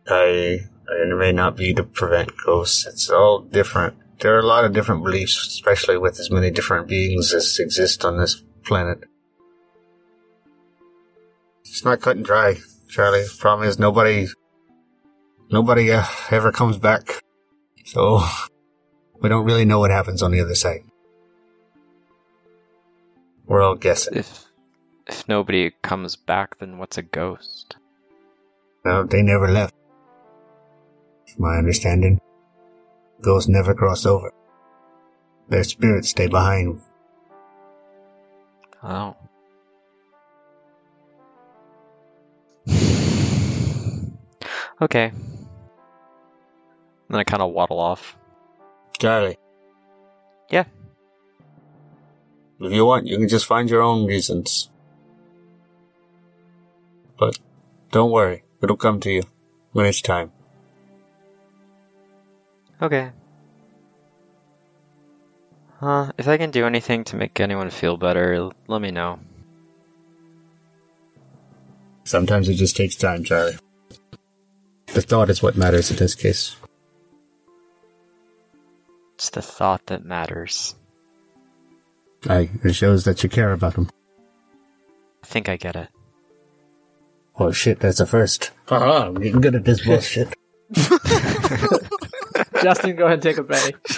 I, 0.07 0.59
it 0.89 1.17
may 1.17 1.31
not 1.31 1.55
be 1.55 1.73
to 1.73 1.83
prevent 1.83 2.31
ghosts. 2.45 2.85
It's 2.85 3.09
all 3.09 3.39
different. 3.39 3.97
There 4.19 4.35
are 4.35 4.39
a 4.39 4.45
lot 4.45 4.65
of 4.65 4.73
different 4.73 5.03
beliefs, 5.03 5.47
especially 5.47 5.97
with 5.97 6.19
as 6.19 6.29
many 6.29 6.51
different 6.51 6.87
beings 6.87 7.33
as 7.33 7.57
exist 7.59 8.05
on 8.05 8.17
this 8.17 8.41
planet. 8.63 9.03
It's 11.61 11.83
not 11.83 12.01
cut 12.01 12.17
and 12.17 12.25
dry, 12.25 12.57
Charlie. 12.89 13.25
Problem 13.39 13.67
is 13.67 13.79
nobody, 13.79 14.27
nobody 15.49 15.91
uh, 15.91 16.05
ever 16.29 16.51
comes 16.51 16.77
back. 16.77 17.21
So 17.85 18.23
we 19.21 19.29
don't 19.29 19.45
really 19.45 19.65
know 19.65 19.79
what 19.79 19.91
happens 19.91 20.21
on 20.21 20.31
the 20.31 20.41
other 20.41 20.55
side. 20.55 20.83
We're 23.53 23.61
all 23.61 23.75
guessing. 23.75 24.17
If 24.17 24.49
if 25.05 25.29
nobody 25.29 25.69
comes 25.83 26.15
back, 26.15 26.57
then 26.57 26.79
what's 26.79 26.97
a 26.97 27.03
ghost? 27.03 27.75
No, 28.83 29.03
they 29.03 29.21
never 29.21 29.47
left. 29.47 29.75
It's 31.27 31.37
my 31.37 31.57
understanding. 31.57 32.19
Ghosts 33.21 33.47
never 33.47 33.75
cross 33.75 34.07
over. 34.07 34.33
Their 35.49 35.63
spirits 35.63 36.09
stay 36.09 36.25
behind. 36.25 36.81
Oh. 38.81 39.15
okay. 44.81 45.11
Then 47.07 47.19
I 47.19 47.23
kind 47.23 47.43
of 47.43 47.53
waddle 47.53 47.79
off. 47.79 48.17
Charlie. 48.97 49.37
If 52.59 52.71
you 52.71 52.85
want, 52.85 53.07
you 53.07 53.17
can 53.17 53.27
just 53.27 53.45
find 53.45 53.69
your 53.69 53.81
own 53.81 54.05
reasons. 54.05 54.69
But 57.17 57.37
don't 57.91 58.11
worry, 58.11 58.43
it'll 58.61 58.77
come 58.77 58.99
to 59.01 59.11
you 59.11 59.23
when 59.71 59.85
it's 59.85 60.01
time. 60.01 60.31
Okay. 62.81 63.11
Uh, 65.81 66.11
if 66.17 66.27
I 66.27 66.37
can 66.37 66.51
do 66.51 66.65
anything 66.65 67.03
to 67.05 67.17
make 67.17 67.39
anyone 67.39 67.69
feel 67.69 67.97
better, 67.97 68.49
let 68.67 68.81
me 68.81 68.91
know. 68.91 69.19
Sometimes 72.05 72.49
it 72.49 72.55
just 72.55 72.77
takes 72.77 72.95
time, 72.95 73.23
Charlie. 73.23 73.57
The 74.87 75.01
thought 75.01 75.29
is 75.29 75.41
what 75.41 75.57
matters 75.57 75.89
in 75.91 75.97
this 75.97 76.15
case. 76.15 76.55
It's 79.15 79.29
the 79.29 79.41
thought 79.41 79.85
that 79.87 80.05
matters. 80.05 80.75
I, 82.29 82.49
it 82.63 82.73
shows 82.73 83.05
that 83.05 83.23
you 83.23 83.29
care 83.29 83.51
about 83.51 83.75
them. 83.75 83.89
I 85.23 85.27
think 85.27 85.49
I 85.49 85.57
get 85.57 85.75
it. 85.75 85.89
Oh 87.37 87.51
shit, 87.51 87.79
that's 87.79 87.99
a 87.99 88.05
first. 88.05 88.51
Haha, 88.67 89.07
I'm 89.07 89.15
getting 89.15 89.41
good 89.41 89.55
at 89.55 89.65
this 89.65 89.85
bullshit. 89.85 90.33
Justin, 92.61 92.95
go 92.95 93.05
ahead 93.05 93.15
and 93.15 93.23
take 93.23 93.37
a 93.37 93.43
Benny. 93.43 93.73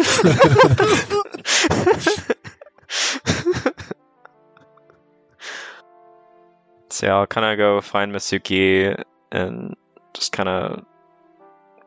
So 6.95 7.07
yeah, 7.07 7.15
I'll 7.15 7.27
kind 7.27 7.45
of 7.45 7.57
go 7.57 7.81
find 7.81 8.14
Masuki 8.14 9.03
and 9.30 9.76
just 10.14 10.31
kind 10.31 10.47
of 10.47 10.85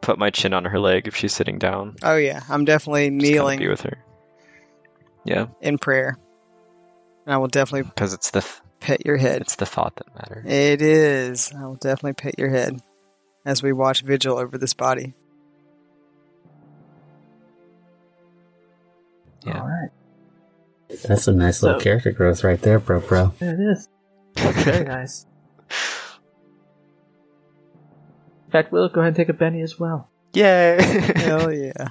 put 0.02 0.18
my 0.18 0.28
chin 0.28 0.52
on 0.52 0.66
her 0.66 0.78
leg 0.78 1.08
if 1.08 1.16
she's 1.16 1.32
sitting 1.32 1.58
down. 1.58 1.96
Oh 2.02 2.16
yeah, 2.16 2.42
I'm 2.50 2.66
definitely 2.66 3.08
Just 3.08 3.22
kneeling 3.22 3.58
be 3.58 3.68
with 3.68 3.80
her. 3.80 4.04
Yeah, 5.24 5.46
in 5.62 5.78
prayer. 5.78 6.18
And 7.28 7.34
I 7.34 7.36
will 7.36 7.48
definitely 7.48 7.82
because 7.94 8.14
it's 8.14 8.30
the 8.30 8.40
th- 8.40 8.54
pet 8.80 9.04
your 9.04 9.18
head. 9.18 9.42
it's 9.42 9.56
the 9.56 9.66
thought 9.66 9.94
that 9.96 10.14
matters. 10.14 10.46
It 10.46 10.80
is. 10.80 11.52
I 11.54 11.66
will 11.66 11.74
definitely 11.74 12.14
pet 12.14 12.38
your 12.38 12.48
head 12.48 12.80
as 13.44 13.62
we 13.62 13.70
watch 13.70 14.00
vigil 14.00 14.38
over 14.38 14.56
this 14.56 14.72
body. 14.72 15.12
Yeah. 19.44 19.60
All 19.60 19.68
right. 19.68 19.90
That's 21.06 21.28
a 21.28 21.32
nice 21.32 21.62
little 21.62 21.78
character 21.78 22.12
growth 22.12 22.42
right 22.44 22.62
there, 22.62 22.78
bro, 22.78 23.00
bro. 23.00 23.34
There 23.40 23.52
it 23.52 23.60
is. 23.60 23.90
Very 24.64 24.86
nice. 24.86 25.26
In 28.46 28.52
fact, 28.52 28.72
we'll 28.72 28.88
go 28.88 29.00
ahead 29.02 29.08
and 29.08 29.16
take 29.16 29.28
a 29.28 29.34
Benny 29.34 29.60
as 29.60 29.78
well. 29.78 30.08
Yay! 30.32 30.78
Hell 31.16 31.52
yeah. 31.52 31.88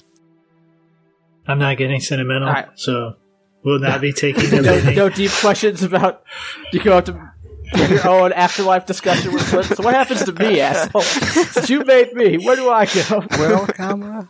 I'm 1.45 1.59
not 1.59 1.77
getting 1.77 1.99
sentimental, 1.99 2.47
Alright. 2.47 2.69
so 2.73 3.17
we'll 3.63 3.79
not 3.79 4.01
be 4.01 4.13
taking 4.13 4.49
the 4.49 4.61
No, 4.61 4.91
no 4.91 5.09
deep 5.09 5.31
questions 5.31 5.83
about. 5.83 6.23
You 6.71 6.81
go 6.81 6.97
out 6.97 7.05
to 7.07 7.31
your 7.75 8.07
own 8.07 8.31
afterlife 8.31 8.85
discussion 8.85 9.33
with 9.33 9.43
Flint. 9.43 9.65
So 9.65 9.83
what 9.83 9.93
happens 9.93 10.23
to 10.23 10.31
me, 10.31 10.61
asshole? 10.61 11.01
Since 11.01 11.69
you 11.69 11.83
made 11.83 12.13
me, 12.13 12.37
where 12.45 12.55
do 12.55 12.69
I 12.69 12.85
go? 12.85 13.25
Well, 13.31 13.67
comma, 13.67 14.29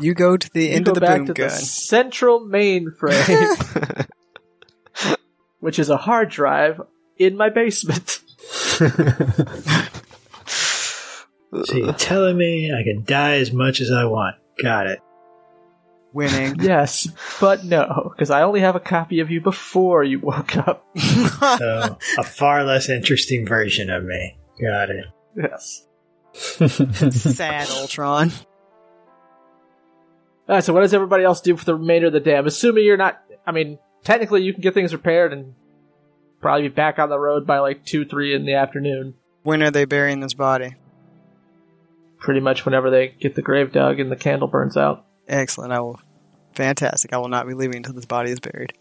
you 0.00 0.14
go 0.14 0.36
to 0.38 0.50
the 0.54 0.64
You 0.66 0.72
end 0.74 0.86
go 0.86 0.92
of 0.92 0.94
the 0.94 1.00
back 1.02 1.18
boom 1.18 1.26
to 1.26 1.34
gun. 1.34 1.48
the 1.48 1.54
central 1.54 2.40
mainframe, 2.40 4.06
which 5.60 5.78
is 5.78 5.90
a 5.90 5.98
hard 5.98 6.30
drive 6.30 6.80
in 7.18 7.36
my 7.36 7.50
basement. 7.50 8.20
So 11.64 11.74
you're 11.76 11.94
telling 11.94 12.36
me 12.36 12.70
I 12.72 12.82
can 12.82 13.04
die 13.04 13.36
as 13.36 13.52
much 13.52 13.80
as 13.80 13.90
I 13.90 14.04
want? 14.04 14.36
Got 14.62 14.86
it. 14.86 14.98
Winning. 16.12 16.56
Yes, 16.60 17.08
but 17.40 17.64
no, 17.64 18.12
because 18.14 18.30
I 18.30 18.42
only 18.42 18.60
have 18.60 18.76
a 18.76 18.80
copy 18.80 19.20
of 19.20 19.30
you 19.30 19.40
before 19.40 20.02
you 20.02 20.20
woke 20.20 20.56
up. 20.56 20.86
So 21.58 21.98
a 22.18 22.22
far 22.22 22.64
less 22.64 22.88
interesting 22.88 23.46
version 23.46 23.90
of 23.90 24.04
me. 24.04 24.38
Got 24.60 24.90
it. 24.90 25.04
Yes. 25.36 25.86
Sad 26.32 27.68
Ultron. 27.70 28.30
All 30.48 30.54
right, 30.54 30.64
so 30.64 30.72
what 30.72 30.80
does 30.80 30.94
everybody 30.94 31.24
else 31.24 31.40
do 31.40 31.56
for 31.56 31.64
the 31.64 31.74
remainder 31.74 32.06
of 32.06 32.12
the 32.12 32.20
day? 32.20 32.36
I'm 32.36 32.46
assuming 32.46 32.84
you're 32.84 32.96
not. 32.96 33.20
I 33.46 33.52
mean, 33.52 33.78
technically, 34.02 34.42
you 34.42 34.52
can 34.52 34.62
get 34.62 34.74
things 34.74 34.92
repaired 34.92 35.32
and 35.32 35.54
probably 36.40 36.68
be 36.68 36.74
back 36.74 36.98
on 36.98 37.08
the 37.08 37.18
road 37.18 37.46
by 37.46 37.58
like 37.58 37.84
two, 37.84 38.04
three 38.04 38.34
in 38.34 38.46
the 38.46 38.54
afternoon. 38.54 39.14
When 39.42 39.62
are 39.62 39.70
they 39.70 39.84
burying 39.84 40.20
this 40.20 40.34
body? 40.34 40.74
Pretty 42.18 42.40
much 42.40 42.64
whenever 42.64 42.90
they 42.90 43.08
get 43.08 43.34
the 43.34 43.42
grave 43.42 43.72
dug 43.72 44.00
and 44.00 44.10
the 44.10 44.16
candle 44.16 44.48
burns 44.48 44.76
out. 44.76 45.04
Excellent. 45.28 45.72
I 45.72 45.80
will. 45.80 46.00
Fantastic. 46.54 47.12
I 47.12 47.18
will 47.18 47.28
not 47.28 47.46
be 47.46 47.54
leaving 47.54 47.76
until 47.76 47.94
this 47.94 48.06
body 48.06 48.30
is 48.30 48.40
buried. 48.40 48.72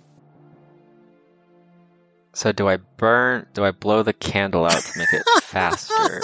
so 2.34 2.52
do 2.52 2.68
I 2.68 2.78
burn? 2.78 3.46
Do 3.54 3.64
I 3.64 3.72
blow 3.72 4.04
the 4.04 4.14
candle 4.14 4.66
out 4.66 4.72
to 4.82 4.98
make 4.98 5.12
it 5.14 5.24
faster? 5.44 5.94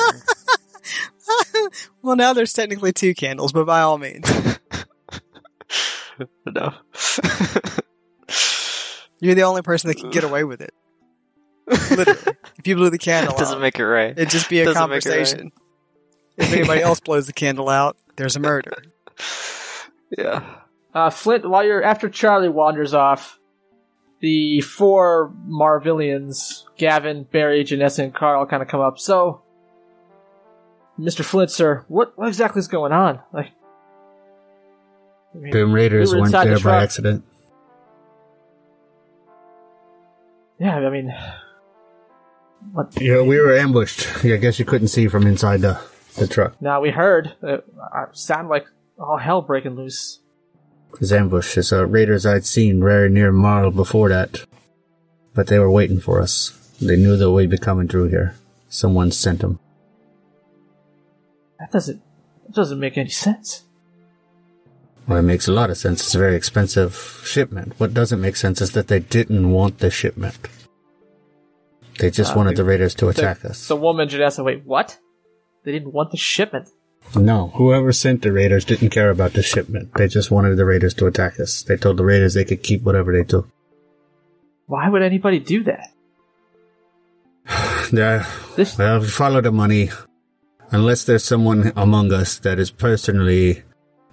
well, 2.01 2.15
now 2.15 2.33
there's 2.33 2.53
technically 2.53 2.93
two 2.93 3.13
candles, 3.13 3.51
but 3.51 3.65
by 3.65 3.81
all 3.81 3.97
means, 3.97 4.27
no. 6.45 6.73
you're 9.19 9.35
the 9.35 9.43
only 9.43 9.61
person 9.61 9.89
that 9.89 9.95
can 9.97 10.09
get 10.09 10.23
away 10.23 10.43
with 10.43 10.61
it. 10.61 10.73
Literally, 11.91 12.37
if 12.57 12.67
you 12.67 12.75
blew 12.75 12.89
the 12.89 12.97
candle 12.97 13.35
it 13.35 13.39
Doesn't 13.39 13.55
out, 13.55 13.61
make 13.61 13.79
it 13.79 13.85
right. 13.85 14.11
it'd 14.11 14.29
just 14.29 14.49
be 14.49 14.59
a 14.59 14.65
doesn't 14.65 14.77
it 14.77 14.79
right. 14.79 14.89
conversation. 15.03 15.51
If 16.37 16.51
anybody 16.51 16.81
else 16.81 16.99
blows 16.99 17.27
the 17.27 17.33
candle 17.33 17.69
out, 17.69 17.95
there's 18.17 18.35
a 18.35 18.39
murder. 18.39 18.73
Yeah. 20.17 20.43
Uh, 20.93 21.09
Flint, 21.09 21.49
while 21.49 21.63
you're 21.65 21.83
after 21.83 22.07
Charlie 22.09 22.49
wanders 22.49 22.93
off, 22.93 23.39
the 24.21 24.61
four 24.61 25.33
Marvillians, 25.47 26.63
Gavin, 26.77 27.23
Barry, 27.23 27.63
Janessa, 27.63 28.03
and 28.03 28.13
Carl, 28.13 28.45
kind 28.45 28.61
of 28.61 28.69
come 28.69 28.79
up. 28.79 28.99
So, 28.99 29.41
Mr. 30.99 31.25
Flint, 31.25 31.49
sir, 31.51 31.83
what 31.87 32.17
what 32.17 32.27
exactly 32.27 32.59
is 32.59 32.67
going 32.67 32.91
on? 32.91 33.19
Like, 33.33 33.51
I 35.33 35.37
mean, 35.39 35.51
The 35.51 35.65
raiders 35.65 36.11
we 36.11 36.15
were 36.17 36.21
weren't 36.21 36.27
inside 36.33 36.45
the 36.45 36.55
there 36.55 36.63
by 36.63 36.83
accident. 36.83 37.25
yeah, 40.59 40.75
I 40.77 40.89
mean, 40.89 41.13
what? 42.71 43.01
Yeah, 43.01 43.21
we 43.21 43.39
were 43.39 43.55
ambushed. 43.55 44.23
I 44.23 44.37
guess 44.37 44.59
you 44.59 44.65
couldn't 44.65 44.87
see 44.89 45.07
from 45.07 45.25
inside 45.27 45.61
the, 45.61 45.81
the 46.15 46.27
truck. 46.27 46.61
Now 46.61 46.79
we 46.81 46.91
heard 46.91 47.33
it 47.41 47.65
uh, 47.93 48.05
sounded 48.13 48.49
like 48.49 48.65
all 48.99 49.17
hell 49.17 49.41
breaking 49.41 49.75
loose. 49.75 50.19
This 50.99 51.11
ambush 51.11 51.57
is 51.57 51.73
uh, 51.73 51.85
raiders 51.87 52.25
I'd 52.25 52.45
seen 52.45 52.79
very 52.79 53.09
near 53.09 53.31
Marl 53.31 53.71
before 53.71 54.09
that. 54.09 54.45
But 55.33 55.47
they 55.47 55.57
were 55.57 55.71
waiting 55.71 55.99
for 55.99 56.21
us. 56.21 56.51
They 56.79 56.95
knew 56.95 57.17
that 57.17 57.31
we'd 57.31 57.49
be 57.49 57.57
coming 57.57 57.87
through 57.87 58.09
here. 58.09 58.35
Someone 58.69 59.11
sent 59.11 59.39
them. 59.39 59.59
That 61.59 61.71
doesn't 61.71 62.01
that 62.45 62.53
doesn't 62.53 62.79
make 62.79 62.97
any 62.97 63.09
sense. 63.09 63.63
Well, 65.07 65.17
it 65.17 65.23
makes 65.23 65.47
a 65.47 65.51
lot 65.51 65.69
of 65.69 65.77
sense. 65.77 66.01
It's 66.01 66.15
a 66.15 66.19
very 66.19 66.35
expensive 66.35 67.21
shipment. 67.25 67.73
What 67.79 67.93
doesn't 67.93 68.21
make 68.21 68.35
sense 68.35 68.61
is 68.61 68.71
that 68.71 68.87
they 68.87 68.99
didn't 68.99 69.51
want 69.51 69.79
the 69.79 69.89
shipment. 69.91 70.37
They 71.99 72.09
just 72.09 72.33
Uh, 72.33 72.37
wanted 72.37 72.55
the 72.55 72.63
raiders 72.63 72.95
to 72.95 73.05
The- 73.05 73.11
attack 73.11 73.43
us. 73.45 73.67
The 73.67 73.75
woman 73.75 74.07
Janessa, 74.07 74.43
wait, 74.45 74.63
what? 74.65 74.99
They 75.63 75.71
didn't 75.71 75.93
want 75.93 76.11
the 76.11 76.17
shipment. 76.17 76.69
No, 77.15 77.49
whoever 77.55 77.91
sent 77.93 78.21
the 78.23 78.31
raiders 78.31 78.65
didn't 78.65 78.89
care 78.89 79.09
about 79.11 79.33
the 79.33 79.43
shipment. 79.43 79.93
They 79.95 80.07
just 80.07 80.31
wanted 80.31 80.55
the 80.57 80.65
raiders 80.65 80.93
to 80.95 81.05
attack 81.05 81.39
us. 81.39 81.61
They 81.63 81.77
told 81.77 81.97
the 81.97 82.03
raiders 82.05 82.33
they 82.33 82.43
could 82.45 82.63
keep 82.63 82.81
whatever 82.83 83.13
they 83.13 83.23
took. 83.23 83.47
Why 84.65 84.89
would 84.89 85.01
anybody 85.03 85.39
do 85.39 85.63
that? 85.63 85.89
Yeah, 87.91 88.25
This 88.55 88.75
well, 88.77 88.99
we 89.01 89.07
follow 89.07 89.41
the 89.41 89.51
money. 89.51 89.89
Unless 90.71 91.03
there's 91.03 91.23
someone 91.23 91.71
among 91.75 92.11
us 92.11 92.39
that 92.39 92.57
has 92.57 92.71
personally 92.71 93.61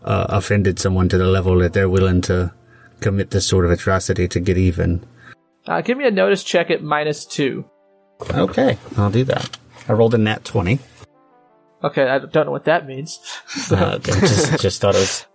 uh, 0.04 0.26
offended 0.28 0.78
someone 0.78 1.08
to 1.08 1.16
the 1.16 1.24
level 1.26 1.58
that 1.60 1.72
they're 1.72 1.88
willing 1.88 2.20
to 2.22 2.52
commit 3.00 3.30
this 3.30 3.46
sort 3.46 3.64
of 3.64 3.70
atrocity 3.70 4.28
to 4.28 4.40
get 4.40 4.58
even. 4.58 5.02
uh, 5.66 5.80
give 5.80 5.96
me 5.96 6.06
a 6.06 6.10
notice 6.10 6.44
check 6.44 6.70
at 6.70 6.82
minus 6.82 7.24
two. 7.24 7.64
Okay, 8.34 8.76
I'll 8.98 9.10
do 9.10 9.24
that. 9.24 9.56
I 9.88 9.94
rolled 9.94 10.12
a 10.14 10.18
nat 10.18 10.44
20. 10.44 10.78
Okay, 11.82 12.06
I 12.08 12.18
don't 12.18 12.44
know 12.46 12.50
what 12.52 12.64
that 12.66 12.86
means. 12.86 13.18
Uh, 13.72 13.98
just, 13.98 14.60
just 14.60 14.80
thought 14.80 14.94
it 14.94 14.98
was 14.98 15.26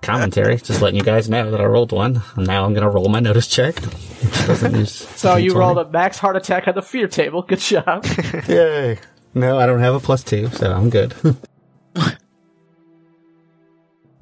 commentary. 0.00 0.56
Just 0.56 0.80
letting 0.82 0.96
you 0.98 1.04
guys 1.04 1.28
know 1.28 1.50
that 1.50 1.60
I 1.60 1.64
rolled 1.64 1.92
one. 1.92 2.22
And 2.36 2.46
now 2.46 2.64
I'm 2.64 2.72
going 2.72 2.82
to 2.84 2.90
roll 2.90 3.08
my 3.08 3.20
notice 3.20 3.46
check. 3.46 3.78
Which 3.78 4.46
doesn't 4.46 4.74
use 4.74 4.92
so 5.16 5.36
you 5.36 5.52
D20. 5.52 5.56
rolled 5.58 5.78
a 5.78 5.88
max 5.90 6.18
heart 6.18 6.36
attack 6.36 6.66
on 6.68 6.74
the 6.74 6.82
fear 6.82 7.06
table. 7.06 7.42
Good 7.42 7.58
job. 7.60 8.04
Yay. 8.48 8.98
No, 9.34 9.58
I 9.58 9.66
don't 9.66 9.80
have 9.80 9.94
a 9.94 10.00
plus 10.00 10.22
two, 10.24 10.48
so 10.48 10.72
I'm 10.72 10.90
good. 10.90 11.14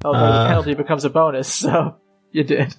Although 0.03 0.19
Uh. 0.19 0.43
the 0.43 0.47
penalty 0.49 0.73
becomes 0.75 1.05
a 1.05 1.09
bonus, 1.09 1.51
so 1.53 1.95
you 2.31 2.43
did. 2.43 2.75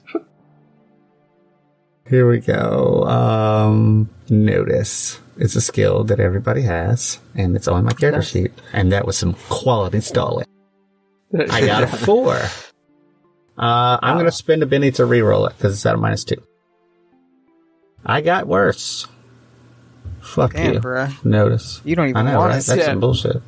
Here 2.09 2.29
we 2.29 2.41
go. 2.41 3.05
Um, 3.05 4.11
notice. 4.29 5.19
It's 5.37 5.57
a 5.57 5.61
skill 5.61 6.05
that 6.05 6.21
everybody 6.21 6.63
has, 6.63 7.19
and 7.35 7.57
it's 7.57 7.67
on 7.69 7.85
my 7.85 7.93
character 7.93 8.19
Nice. 8.21 8.29
sheet. 8.31 8.53
And 8.73 8.93
that 8.93 9.07
was 9.07 9.17
some 9.17 9.33
quality 9.49 10.01
stalling. 10.01 10.47
I 11.51 11.65
got 11.65 11.83
a 11.85 11.87
four. 12.07 12.37
Uh, 13.59 13.99
I'm 14.03 14.15
going 14.17 14.27
to 14.27 14.33
spend 14.33 14.63
a 14.63 14.67
Benny 14.67 14.91
to 14.93 15.03
reroll 15.05 15.49
it 15.49 15.57
because 15.57 15.75
it's 15.75 15.87
at 15.87 15.95
a 15.95 15.99
minus 15.99 16.25
two. 16.25 16.43
I 18.05 18.21
got 18.21 18.47
worse. 18.47 19.07
Fuck 20.21 20.53
Damn, 20.55 20.75
you. 20.75 20.81
bruh. 20.81 21.25
Notice. 21.25 21.81
You 21.85 21.97
don't 21.97 22.07
I 22.07 22.11
even 22.11 22.27
know, 22.27 22.39
want 22.39 22.51
right? 22.51 22.59
us. 22.59 22.67
That's 22.67 22.81
Yeah. 22.81 22.87
some 22.87 23.01
bullshit. 23.01 23.43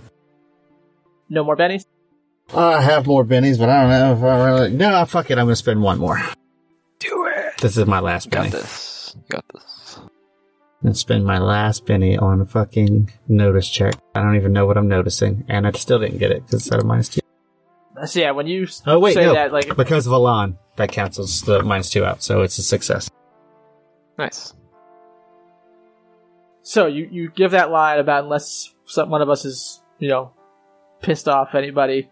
No 1.28 1.44
more 1.44 1.56
bennies? 1.56 1.84
I 2.54 2.80
have 2.82 3.06
more 3.06 3.24
bennies, 3.24 3.58
but 3.58 3.68
I 3.68 3.82
don't 3.82 3.90
know 3.90 4.12
if 4.12 4.22
I 4.22 4.44
really. 4.46 4.70
No, 4.72 5.04
fuck 5.06 5.30
it. 5.30 5.38
I'm 5.38 5.46
going 5.46 5.52
to 5.52 5.56
spend 5.56 5.82
one 5.82 5.98
more. 5.98 6.20
Do 6.98 7.26
it. 7.26 7.58
This 7.60 7.76
is 7.76 7.86
my 7.86 8.00
last 8.00 8.30
Benny. 8.30 8.50
Got 8.50 8.52
penny. 8.52 8.62
this. 8.62 9.16
Got 9.28 9.44
this. 9.52 9.62
And 10.84 10.96
spend 10.96 11.24
my 11.24 11.38
last 11.38 11.86
penny 11.86 12.16
on 12.16 12.40
a 12.40 12.44
fucking 12.44 13.10
notice 13.26 13.68
check. 13.68 13.94
I 14.14 14.20
don't 14.20 14.36
even 14.36 14.52
know 14.52 14.66
what 14.66 14.76
I'm 14.76 14.88
noticing, 14.88 15.44
and 15.48 15.66
I 15.66 15.72
still 15.72 15.98
didn't 15.98 16.18
get 16.18 16.30
it 16.30 16.44
because 16.44 16.66
it's 16.66 16.72
at 16.72 16.80
a 16.80 16.84
minus 16.84 17.08
two. 17.08 17.20
So 18.04 18.20
yeah, 18.20 18.32
when 18.32 18.46
you 18.46 18.66
Oh 18.86 18.98
wait, 18.98 19.14
say 19.14 19.24
no, 19.24 19.34
that, 19.34 19.52
like, 19.52 19.76
because 19.76 20.06
of 20.06 20.12
Alan, 20.12 20.58
that 20.76 20.92
cancels 20.92 21.42
the 21.42 21.62
minus 21.62 21.90
two 21.90 22.04
out, 22.04 22.22
so 22.22 22.42
it's 22.42 22.58
a 22.58 22.62
success. 22.62 23.10
Nice. 24.18 24.54
so 26.62 26.86
you 26.86 27.08
you 27.10 27.30
give 27.30 27.52
that 27.52 27.70
line 27.70 27.98
about 27.98 28.24
unless 28.24 28.72
some, 28.84 29.10
one 29.10 29.22
of 29.22 29.30
us 29.30 29.44
is 29.44 29.82
you 29.98 30.08
know 30.08 30.32
pissed 31.00 31.28
off 31.28 31.54
anybody. 31.54 32.10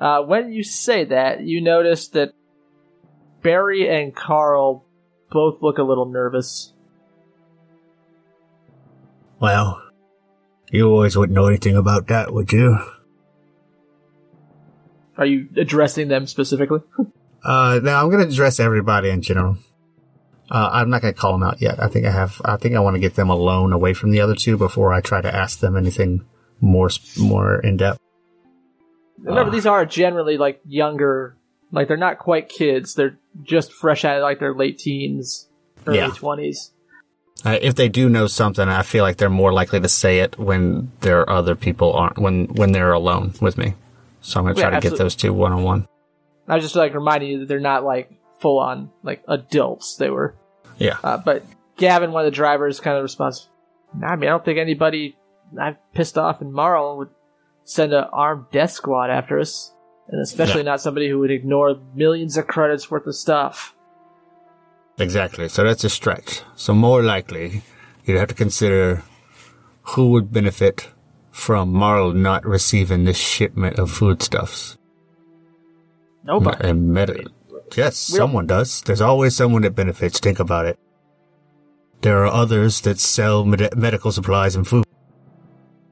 Uh, 0.00 0.22
when 0.22 0.52
you 0.52 0.62
say 0.62 1.04
that, 1.04 1.40
you 1.42 1.60
notice 1.60 2.08
that 2.08 2.32
Barry 3.42 3.88
and 3.88 4.14
Carl 4.14 4.84
both 5.30 5.60
look 5.62 5.78
a 5.78 5.82
little 5.82 6.06
nervous. 6.06 6.72
Well, 9.40 9.80
you 10.70 10.88
always 10.90 11.16
wouldn't 11.16 11.34
know 11.36 11.46
anything 11.46 11.76
about 11.76 12.08
that, 12.08 12.32
would 12.32 12.52
you? 12.52 12.78
Are 15.16 15.26
you 15.26 15.48
addressing 15.56 16.08
them 16.08 16.26
specifically? 16.26 16.80
Uh, 17.40 17.78
now 17.84 18.02
I'm 18.02 18.10
going 18.10 18.20
to 18.26 18.28
address 18.28 18.58
everybody 18.58 19.10
in 19.10 19.22
general. 19.22 19.56
Uh, 20.50 20.68
I'm 20.72 20.90
not 20.90 21.02
going 21.02 21.14
to 21.14 21.18
call 21.18 21.30
them 21.32 21.44
out 21.44 21.62
yet. 21.62 21.80
I 21.80 21.86
think 21.86 22.04
I 22.04 22.10
have. 22.10 22.42
I 22.44 22.56
think 22.56 22.74
I 22.74 22.80
want 22.80 22.96
to 22.96 23.00
get 23.00 23.14
them 23.14 23.30
alone, 23.30 23.72
away 23.72 23.94
from 23.94 24.10
the 24.10 24.20
other 24.20 24.34
two, 24.34 24.58
before 24.58 24.92
I 24.92 25.00
try 25.00 25.20
to 25.20 25.32
ask 25.34 25.60
them 25.60 25.76
anything 25.76 26.26
more 26.60 26.90
more 27.16 27.60
in 27.60 27.76
depth. 27.76 28.00
Remember, 29.22 29.50
Ah. 29.50 29.52
these 29.52 29.66
are 29.66 29.86
generally 29.86 30.36
like 30.36 30.60
younger, 30.66 31.36
like 31.70 31.86
they're 31.86 31.96
not 31.96 32.18
quite 32.18 32.48
kids. 32.48 32.94
They're 32.94 33.18
just 33.44 33.72
fresh 33.72 34.04
out 34.04 34.16
of 34.16 34.22
like 34.22 34.40
their 34.40 34.52
late 34.54 34.78
teens, 34.78 35.48
early 35.86 36.10
twenties. 36.10 36.72
Uh, 37.44 37.56
if 37.62 37.76
they 37.76 37.88
do 37.88 38.08
know 38.08 38.26
something, 38.26 38.68
I 38.68 38.82
feel 38.82 39.04
like 39.04 39.16
they're 39.16 39.30
more 39.30 39.52
likely 39.52 39.78
to 39.80 39.88
say 39.88 40.18
it 40.20 40.38
when 40.38 40.90
there 41.00 41.20
are 41.20 41.30
other 41.30 41.54
people 41.54 41.92
aren't 41.92 42.18
when 42.18 42.46
when 42.46 42.72
they're 42.72 42.92
alone 42.92 43.32
with 43.40 43.56
me. 43.56 43.74
So 44.20 44.40
I'm 44.40 44.44
going 44.46 44.56
to 44.56 44.60
try 44.60 44.70
Yeah, 44.72 44.80
to 44.80 44.88
get 44.90 44.98
those 44.98 45.14
two 45.14 45.32
one 45.32 45.52
on 45.52 45.62
one. 45.62 45.88
I 46.48 46.54
was 46.56 46.64
just 46.64 46.74
like 46.76 46.94
reminding 46.94 47.30
you 47.30 47.38
that 47.40 47.46
they're 47.46 47.60
not 47.60 47.84
like 47.84 48.10
full 48.40 48.58
on 48.58 48.90
like 49.02 49.22
adults. 49.28 49.96
They 49.96 50.10
were, 50.10 50.34
Yeah. 50.78 50.96
uh, 51.04 51.18
but 51.18 51.44
Gavin, 51.76 52.10
one 52.10 52.24
of 52.24 52.30
the 52.32 52.34
drivers, 52.34 52.80
kind 52.80 52.96
of 52.96 53.02
responds. 53.02 53.48
Nah, 53.96 54.08
I 54.08 54.16
mean, 54.16 54.28
I 54.28 54.32
don't 54.32 54.44
think 54.44 54.58
anybody 54.58 55.16
I've 55.60 55.76
pissed 55.92 56.18
off 56.18 56.42
in 56.42 56.52
Marl 56.52 56.98
would 56.98 57.10
send 57.64 57.92
an 57.92 58.04
armed 58.12 58.46
death 58.50 58.72
squad 58.72 59.10
after 59.10 59.38
us, 59.38 59.72
and 60.08 60.20
especially 60.20 60.62
not 60.64 60.80
somebody 60.80 61.08
who 61.08 61.20
would 61.20 61.30
ignore 61.30 61.78
millions 61.94 62.36
of 62.36 62.46
credits 62.48 62.90
worth 62.90 63.06
of 63.06 63.14
stuff. 63.14 63.74
Exactly. 64.98 65.48
So 65.48 65.64
that's 65.64 65.84
a 65.84 65.90
stretch. 65.90 66.42
So 66.56 66.74
more 66.74 67.02
likely, 67.02 67.62
you'd 68.04 68.18
have 68.18 68.28
to 68.28 68.34
consider 68.34 69.02
who 69.82 70.10
would 70.10 70.32
benefit 70.32 70.88
from 71.30 71.72
Marl 71.72 72.12
not 72.12 72.44
receiving 72.44 73.04
this 73.04 73.16
shipment 73.16 73.78
of 73.78 73.90
foodstuffs. 73.90 74.76
Nobody. 76.24 76.68
And 76.68 76.88
med- 76.92 77.28
yes, 77.76 78.10
We 78.10 78.18
don't- 78.18 78.26
someone 78.28 78.46
does. 78.46 78.82
There's 78.82 79.00
always 79.00 79.36
someone 79.36 79.62
that 79.62 79.74
benefits. 79.74 80.18
Think 80.18 80.40
about 80.40 80.66
it. 80.66 80.78
There 82.02 82.22
are 82.24 82.32
others 82.32 82.80
that 82.82 82.98
sell 83.00 83.44
med- 83.44 83.76
medical 83.76 84.12
supplies 84.12 84.56
and 84.56 84.66
food. 84.66 84.84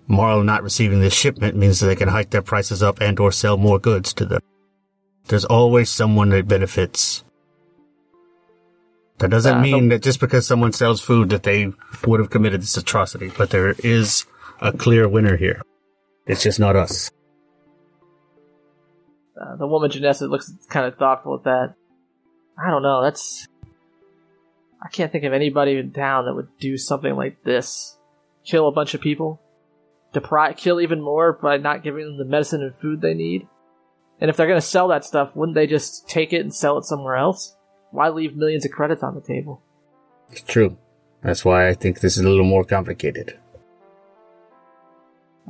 Marl 0.08 0.42
not 0.44 0.62
receiving 0.62 1.00
this 1.00 1.14
shipment 1.14 1.56
means 1.56 1.80
that 1.80 1.86
they 1.86 1.96
can 1.96 2.08
hike 2.08 2.30
their 2.30 2.42
prices 2.42 2.82
up 2.82 3.00
and 3.00 3.18
or 3.18 3.32
sell 3.32 3.56
more 3.56 3.78
goods 3.78 4.12
to 4.14 4.24
them. 4.24 4.40
There's 5.28 5.44
always 5.44 5.90
someone 5.90 6.28
that 6.30 6.46
benefits. 6.46 7.24
That 9.18 9.30
doesn't 9.30 9.58
Uh, 9.58 9.62
mean 9.62 9.88
that 9.88 10.02
just 10.02 10.20
because 10.20 10.46
someone 10.46 10.72
sells 10.72 11.00
food 11.00 11.30
that 11.30 11.42
they 11.42 11.72
would 12.06 12.20
have 12.20 12.30
committed 12.30 12.60
this 12.60 12.76
atrocity, 12.76 13.32
but 13.36 13.50
there 13.50 13.74
is 13.78 14.26
a 14.60 14.72
clear 14.72 15.08
winner 15.08 15.36
here. 15.36 15.62
It's 16.26 16.42
just 16.42 16.60
not 16.60 16.76
us. 16.76 17.10
Uh, 19.40 19.56
the 19.56 19.66
woman 19.66 19.90
Janessa 19.90 20.28
looks 20.28 20.52
kind 20.68 20.86
of 20.86 20.96
thoughtful 20.96 21.36
at 21.36 21.44
that. 21.44 21.74
I 22.62 22.70
don't 22.70 22.82
know. 22.82 23.02
That's 23.02 23.46
I 24.82 24.88
can't 24.88 25.10
think 25.10 25.24
of 25.24 25.32
anybody 25.32 25.78
in 25.78 25.92
town 25.92 26.26
that 26.26 26.34
would 26.34 26.48
do 26.58 26.76
something 26.76 27.14
like 27.16 27.42
this. 27.42 27.98
Kill 28.44 28.68
a 28.68 28.72
bunch 28.72 28.94
of 28.94 29.00
people, 29.00 29.40
deprive, 30.12 30.56
kill 30.56 30.80
even 30.80 31.02
more 31.02 31.32
by 31.32 31.56
not 31.56 31.82
giving 31.82 32.04
them 32.06 32.18
the 32.18 32.24
medicine 32.24 32.62
and 32.62 32.74
food 32.74 33.00
they 33.00 33.14
need. 33.14 33.48
And 34.20 34.30
if 34.30 34.36
they're 34.36 34.46
going 34.46 34.60
to 34.60 34.66
sell 34.66 34.88
that 34.88 35.04
stuff, 35.04 35.34
wouldn't 35.34 35.56
they 35.56 35.66
just 35.66 36.08
take 36.08 36.32
it 36.32 36.40
and 36.40 36.54
sell 36.54 36.78
it 36.78 36.84
somewhere 36.84 37.16
else? 37.16 37.55
Why 37.96 38.10
leave 38.10 38.36
millions 38.36 38.66
of 38.66 38.72
credits 38.72 39.02
on 39.02 39.14
the 39.14 39.22
table? 39.22 39.62
It's 40.30 40.42
true. 40.42 40.76
That's 41.22 41.46
why 41.46 41.66
I 41.68 41.72
think 41.72 42.00
this 42.00 42.18
is 42.18 42.24
a 42.24 42.28
little 42.28 42.44
more 42.44 42.62
complicated. 42.62 43.38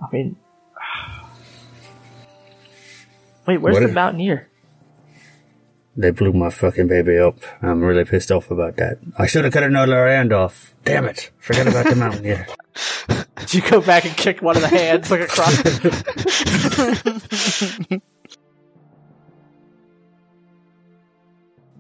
I 0.01 0.07
mean, 0.13 0.37
wait, 3.49 3.59
where's 3.59 3.75
What 3.75 3.81
the 3.81 3.89
if- 3.89 3.95
mountaineer? 3.95 4.49
they 5.97 6.13
blew 6.13 6.33
my 6.33 6.51
fucking 6.51 6.87
baby 6.87 7.19
up. 7.19 7.39
I'm 7.63 7.83
really 7.83 8.05
pissed 8.05 8.31
off 8.31 8.53
about 8.53 8.77
that. 8.77 8.99
I 9.19 9.27
should 9.27 9.43
have 9.45 9.53
cut 9.53 9.65
another 9.65 10.07
hand 10.07 10.33
off. 10.33 10.73
Damn 10.85 11.07
it! 11.07 11.33
Forget 11.39 11.67
about 11.67 11.87
the 11.87 11.97
Mountaineer. 12.05 12.47
Did 13.39 13.55
you 13.55 13.63
go 13.63 13.81
back 13.81 14.05
and 14.05 14.17
kick 14.17 14.41
one 14.41 14.55
of 14.57 14.63
the 14.63 14.69
hands 14.69 15.11
like 15.11 15.23
across? 15.23 15.63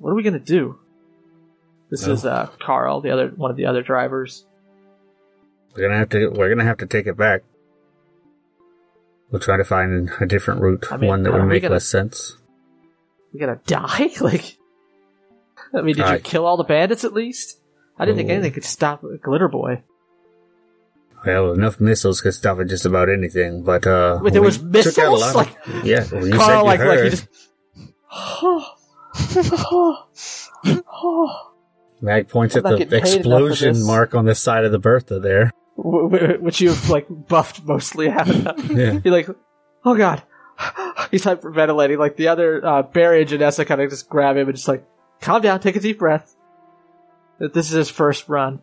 what 0.07 0.13
are 0.13 0.15
we 0.15 0.23
gonna 0.23 0.39
do? 0.39 0.79
This 1.91 2.07
No. 2.07 2.13
is 2.13 2.25
uh, 2.25 2.49
Carl, 2.61 3.01
the 3.01 3.11
other 3.11 3.27
one 3.35 3.51
of 3.51 3.57
the 3.57 3.67
other 3.67 3.83
drivers. 3.83 4.47
We're 5.75 5.83
gonna 5.83 5.99
have 5.99 6.11
to. 6.11 6.29
We're 6.31 6.49
gonna 6.49 6.63
have 6.65 6.79
to 6.79 6.87
take 6.87 7.09
it 7.09 7.17
back. 7.17 7.43
We'll 9.33 9.41
try 9.41 9.57
to 9.57 9.65
find 9.65 10.09
a 10.21 10.27
different 10.27 10.61
route, 10.61 10.87
I 10.93 10.97
mean, 10.97 11.09
one 11.09 11.23
that 11.25 11.33
would 11.33 11.45
make 11.47 11.63
gonna- 11.63 11.75
less 11.75 11.87
sense. 11.87 12.37
We 13.33 13.41
gonna 13.41 13.59
die? 13.67 14.11
Like, 14.21 14.57
I 15.75 15.79
mean, 15.79 15.87
did 15.87 15.99
you 15.99 16.05
Alright. 16.05 16.23
kill 16.23 16.47
all 16.47 16.57
the 16.57 16.63
bandits 16.65 17.03
at 17.03 17.13
least? 17.13 17.59
I 17.99 18.05
didn't 18.05 18.19
think 18.19 18.31
Oh. 18.31 18.35
anything 18.35 18.53
could 18.53 18.65
stop 18.65 19.03
Glitter 19.23 19.49
Boy. 19.49 19.83
Well, 21.25 21.53
enough 21.53 21.81
missiles 21.81 22.21
could 22.21 22.35
stop 22.35 22.61
at 22.61 22.69
just 22.69 22.87
about 22.87 23.09
anything, 23.09 23.65
but 23.65 23.85
uh, 23.85 24.21
Wait, 24.23 24.33
there 24.33 24.43
was 24.43 24.59
took 24.59 24.67
out 24.67 24.69
a 24.69 24.79
missiles? 24.79 25.21
lot 25.21 25.29
of- 25.31 25.35
Like- 25.75 25.85
yeah, 25.85 26.05
you 26.05 26.31
Carl, 26.33 26.61
you 26.61 26.65
like, 26.67 26.79
like 26.81 27.01
he 27.03 27.11
just. 27.11 27.27
Mag 32.01 32.29
points 32.29 32.57
at 32.57 32.63
the 32.63 32.77
getting 32.77 32.89
paid 32.89 33.27
enough 33.27 33.41
for 33.41 33.49
explosion 33.49 33.87
mark 33.87 34.15
on 34.15 34.25
the 34.27 34.35
side 34.35 34.65
of 34.65 34.73
the 34.73 34.79
Bertha 34.79 35.19
there. 35.19 35.51
Wh- 35.77 36.09
wh- 36.11 36.43
which 36.43 36.61
you've 36.61 36.89
like 36.91 37.07
buffed 37.09 37.65
mostly 37.65 38.09
out. 38.09 38.27
Yeah. 38.71 38.99
You're 39.05 39.13
like, 39.15 39.29
oh 39.85 39.97
god, 39.97 40.23
he's 41.11 41.25
hyperventilating. 41.25 41.99
Like 41.99 42.17
the 42.17 42.29
other 42.29 42.65
uh, 42.65 42.83
Barry 42.83 43.23
and 43.23 43.31
Janessa 43.31 43.67
kind 43.67 43.81
of 43.81 43.91
just 43.91 44.09
grab 44.09 44.37
him 44.37 44.49
and 44.49 44.57
just 44.57 44.69
like, 44.69 44.85
calm 45.21 45.41
down, 45.43 45.61
take 45.61 45.77
a 45.77 45.81
deep 45.81 45.99
breath. 45.99 46.35
This 47.39 47.67
is 47.69 47.73
his 47.73 47.91
first 47.91 48.29
run. 48.29 48.61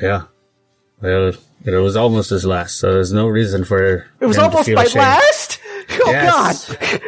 Yeah. 0.00 0.24
Well, 1.00 1.32
it 1.64 1.70
was 1.70 1.96
almost 1.96 2.30
his 2.30 2.44
last, 2.46 2.78
so 2.78 2.92
there's 2.92 3.12
no 3.12 3.26
reason 3.28 3.64
for 3.64 4.06
It 4.20 4.26
was 4.26 4.38
almost 4.38 4.68
my 4.70 4.86
last. 4.94 5.60
Oh 6.06 6.10
Yes. 6.10 6.74
god. 6.74 7.00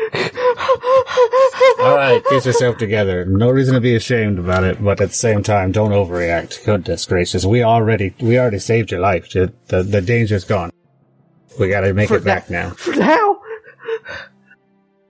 All 1.86 1.96
right, 1.96 2.22
get 2.30 2.44
yourself 2.44 2.78
together. 2.78 3.24
No 3.24 3.50
reason 3.50 3.74
to 3.74 3.80
be 3.80 3.94
ashamed 3.94 4.38
about 4.38 4.64
it, 4.64 4.82
but 4.82 5.00
at 5.00 5.10
the 5.10 5.14
same 5.14 5.42
time, 5.42 5.72
don't 5.72 5.92
overreact. 5.92 6.64
Goodness 6.64 7.06
gracious, 7.06 7.44
we 7.44 7.62
already 7.62 8.14
we 8.20 8.38
already 8.38 8.58
saved 8.58 8.90
your 8.90 9.00
life. 9.00 9.30
The 9.30 9.52
the, 9.68 9.82
the 9.82 10.00
danger's 10.00 10.44
gone. 10.44 10.70
We 11.58 11.68
got 11.68 11.80
to 11.80 11.94
make 11.94 12.08
For 12.08 12.16
it 12.16 12.24
back 12.24 12.50
now-. 12.50 12.70
For 12.70 12.94
now. 12.94 13.40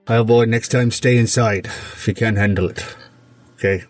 Well, 0.07 0.23
boy, 0.23 0.45
next 0.45 0.69
time 0.69 0.91
stay 0.91 1.17
inside 1.17 1.65
if 1.65 2.07
you 2.07 2.13
can 2.13 2.37
handle 2.37 2.69
it. 2.69 2.85
Okay. 3.55 3.83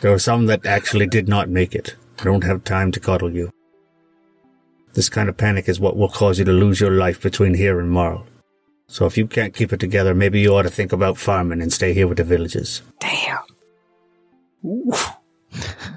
There 0.00 0.12
were 0.12 0.18
some 0.18 0.46
that 0.46 0.64
actually 0.66 1.06
did 1.06 1.28
not 1.28 1.48
make 1.48 1.74
it. 1.74 1.96
I 2.20 2.24
don't 2.24 2.44
have 2.44 2.62
time 2.62 2.92
to 2.92 3.00
coddle 3.00 3.34
you. 3.34 3.50
This 4.92 5.08
kind 5.08 5.28
of 5.28 5.36
panic 5.36 5.68
is 5.68 5.80
what 5.80 5.96
will 5.96 6.08
cause 6.08 6.38
you 6.38 6.44
to 6.44 6.52
lose 6.52 6.80
your 6.80 6.92
life 6.92 7.20
between 7.20 7.54
here 7.54 7.80
and 7.80 7.90
Marl. 7.90 8.26
So 8.94 9.06
if 9.06 9.18
you 9.18 9.26
can't 9.26 9.52
keep 9.52 9.72
it 9.72 9.80
together, 9.80 10.14
maybe 10.14 10.38
you 10.38 10.54
ought 10.54 10.62
to 10.62 10.70
think 10.70 10.92
about 10.92 11.18
farming 11.18 11.60
and 11.60 11.72
stay 11.72 11.94
here 11.94 12.06
with 12.06 12.18
the 12.18 12.22
villagers. 12.22 12.80
Damn. 13.00 13.40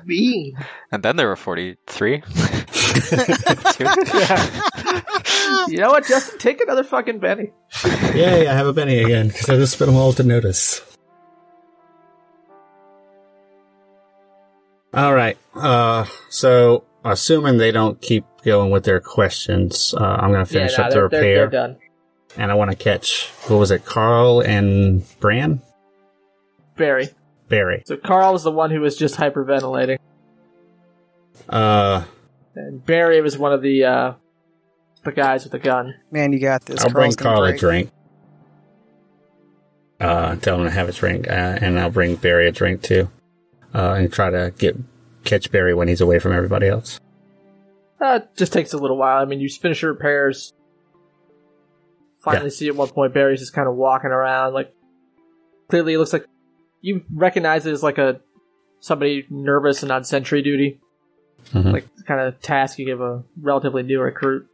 Mean. 0.04 0.58
And 0.92 1.04
then 1.04 1.16
there 1.16 1.28
were 1.28 1.36
43. 1.36 2.22
Two. 2.22 2.26
You 5.70 5.78
know 5.78 5.92
what, 5.92 6.08
Justin? 6.08 6.40
Take 6.40 6.60
another 6.60 6.84
fucking 6.84 7.20
Benny. 7.20 7.52
Yay, 8.16 8.48
I 8.48 8.54
have 8.54 8.66
a 8.66 8.74
penny 8.74 8.98
again, 8.98 9.28
because 9.28 9.48
I 9.50 9.58
just 9.58 9.74
spent 9.74 9.92
them 9.92 9.98
all 9.98 10.14
to 10.14 10.24
notice. 10.24 10.82
Alright, 14.96 15.38
uh, 15.54 16.06
so, 16.30 16.84
assuming 17.06 17.58
they 17.58 17.72
don't 17.72 18.02
keep 18.02 18.26
going 18.44 18.72
with 18.72 18.86
their 18.86 19.02
questions, 19.02 19.94
uh, 19.96 20.04
I'm 20.04 20.32
gonna 20.32 20.46
finish 20.46 20.78
yeah, 20.78 20.86
up 20.86 20.90
the 20.90 20.96
they're, 20.96 21.10
they're, 21.10 21.20
repair. 21.20 21.50
they're 21.50 21.50
done. 21.50 21.78
And 22.38 22.52
I 22.52 22.56
want 22.56 22.72
to 22.72 22.78
catch 22.78 23.30
what 23.48 23.58
was 23.58 23.72
it, 23.72 23.86
Carl 23.86 24.42
and 24.42 25.04
Bran? 25.20 25.62
Barry. 26.76 27.10
Barry. 27.50 27.84
So 27.86 27.98
Carl 27.98 28.34
was 28.34 28.44
the 28.44 28.52
one 28.52 28.72
who 28.72 28.82
was 28.82 28.98
just 28.98 29.16
hyperventilating, 29.16 29.98
Uh, 31.50 32.04
and 32.56 32.86
Barry 32.86 33.22
was 33.22 33.38
one 33.38 33.54
of 33.54 33.62
the 33.62 33.86
uh, 33.86 34.14
the 35.04 35.12
guys 35.12 35.44
with 35.44 35.54
the 35.54 35.60
gun. 35.60 35.96
Man, 36.12 36.34
you 36.34 36.40
got 36.40 36.66
this. 36.66 36.82
I'll 36.84 36.92
bring 36.92 37.14
Carl's 37.14 37.16
gonna 37.16 37.36
Carl 37.38 37.46
a 37.46 37.58
drink. 37.58 37.92
Uh, 40.00 40.36
tell 40.36 40.58
him 40.58 40.66
to 40.66 40.70
have 40.70 40.90
a 40.90 40.92
drink, 40.92 41.28
uh, 41.28 41.32
and 41.32 41.80
I'll 41.80 41.90
bring 41.90 42.16
Barry 42.16 42.48
a 42.48 42.52
drink 42.52 42.84
too, 42.84 43.10
uh, 43.74 43.94
and 43.98 44.12
try 44.14 44.30
to 44.30 44.54
get 44.58 44.76
catch 45.24 45.52
Barry 45.52 45.74
when 45.74 45.88
he's 45.88 46.02
away 46.02 46.20
from 46.20 46.34
everybody 46.34 46.68
else. 46.68 47.00
Uh, 48.00 48.20
it 48.22 48.30
just 48.38 48.54
takes 48.54 48.74
a 48.74 48.78
little 48.78 48.98
while. 48.98 49.22
I 49.22 49.26
mean, 49.26 49.40
you 49.40 49.50
finish 49.50 49.82
your 49.82 49.92
repairs. 49.94 50.54
Finally, 52.20 52.50
see 52.50 52.68
at 52.68 52.76
one 52.76 52.90
point 52.90 53.14
Barry's 53.14 53.40
just 53.40 53.54
kind 53.54 53.68
of 53.68 53.76
walking 53.76 54.10
around. 54.10 54.54
Like, 54.54 54.74
clearly, 55.70 55.94
it 55.94 55.98
looks 56.00 56.14
like 56.14 56.26
you 56.82 57.04
recognize 57.14 57.66
it 57.66 57.72
as 57.72 57.84
like 57.84 57.98
a 57.98 58.20
somebody 58.80 59.26
nervous 59.30 59.84
and 59.84 59.92
on 59.92 60.04
sentry 60.04 60.42
duty. 60.42 60.80
Mhm. 61.52 61.72
Like 61.74 61.88
kind 62.06 62.20
of 62.22 62.42
task 62.42 62.78
you 62.80 62.86
give 62.86 63.00
a 63.02 63.24
relatively 63.42 63.84
new 63.84 64.02
recruit. 64.02 64.48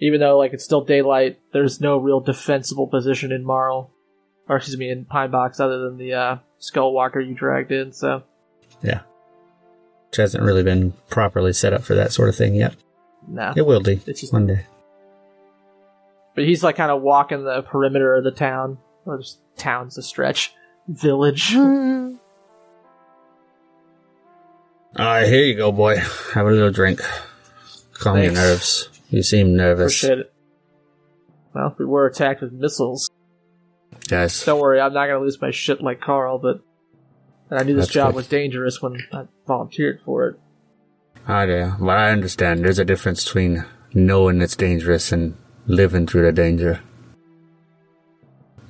Even 0.00 0.20
though 0.20 0.38
like 0.38 0.52
it's 0.52 0.64
still 0.64 0.82
daylight, 0.82 1.38
there's 1.52 1.80
no 1.80 1.98
real 1.98 2.20
defensible 2.20 2.86
position 2.86 3.32
in 3.32 3.44
Marl, 3.44 3.90
or 4.48 4.56
excuse 4.56 4.78
me, 4.78 4.90
in 4.90 5.04
Pine 5.04 5.30
Box 5.30 5.58
other 5.58 5.78
than 5.80 5.98
the 5.98 6.12
uh, 6.14 6.36
Skull 6.58 6.92
Walker 6.92 7.18
you 7.20 7.34
dragged 7.34 7.72
in. 7.72 7.92
So 7.92 8.22
Yeah, 8.82 9.00
which 10.10 10.18
hasn't 10.18 10.44
really 10.44 10.62
been 10.62 10.92
properly 11.10 11.52
set 11.52 11.72
up 11.72 11.82
for 11.82 11.94
that 11.96 12.12
sort 12.12 12.28
of 12.28 12.36
thing 12.36 12.54
yet. 12.54 12.76
no, 13.26 13.52
It 13.56 13.66
will 13.66 13.80
be 13.82 14.00
it's 14.06 14.20
just 14.20 14.32
one 14.32 14.46
day. 14.46 14.66
But 16.38 16.46
he's 16.46 16.62
like 16.62 16.76
kind 16.76 16.92
of 16.92 17.02
walking 17.02 17.42
the 17.42 17.62
perimeter 17.62 18.14
of 18.14 18.22
the 18.22 18.30
town, 18.30 18.78
or 19.04 19.18
just 19.18 19.40
town's 19.56 19.98
a 19.98 20.02
stretch, 20.04 20.54
village. 20.86 21.52
Uh, 21.56 22.10
here 25.24 25.44
you 25.46 25.56
go, 25.56 25.72
boy. 25.72 25.96
Have 25.96 26.46
a 26.46 26.50
little 26.52 26.70
drink. 26.70 27.00
Calm 27.94 28.22
your 28.22 28.30
nerves. 28.30 28.88
You 29.10 29.24
seem 29.24 29.56
nervous. 29.56 30.00
Appreciate 30.00 30.20
it. 30.20 30.32
Well, 31.56 31.74
we 31.76 31.84
were 31.84 32.06
attacked 32.06 32.40
with 32.40 32.52
missiles. 32.52 33.10
Yes. 34.08 34.44
Don't 34.44 34.60
worry, 34.60 34.80
I'm 34.80 34.92
not 34.92 35.08
gonna 35.08 35.18
lose 35.18 35.42
my 35.42 35.50
shit 35.50 35.82
like 35.82 36.00
Carl. 36.00 36.38
But 36.38 36.60
and 37.50 37.58
I 37.58 37.64
knew 37.64 37.74
this 37.74 37.86
That's 37.86 37.94
job 37.94 38.10
good. 38.10 38.14
was 38.14 38.28
dangerous 38.28 38.80
when 38.80 38.98
I 39.12 39.24
volunteered 39.44 40.00
for 40.02 40.28
it. 40.28 40.38
I 41.26 41.46
do. 41.46 41.72
But 41.80 41.98
I 41.98 42.12
understand. 42.12 42.64
There's 42.64 42.78
a 42.78 42.84
difference 42.84 43.24
between 43.24 43.64
knowing 43.92 44.40
it's 44.40 44.54
dangerous 44.54 45.10
and 45.10 45.36
living 45.68 46.06
through 46.06 46.22
the 46.22 46.32
danger. 46.32 46.80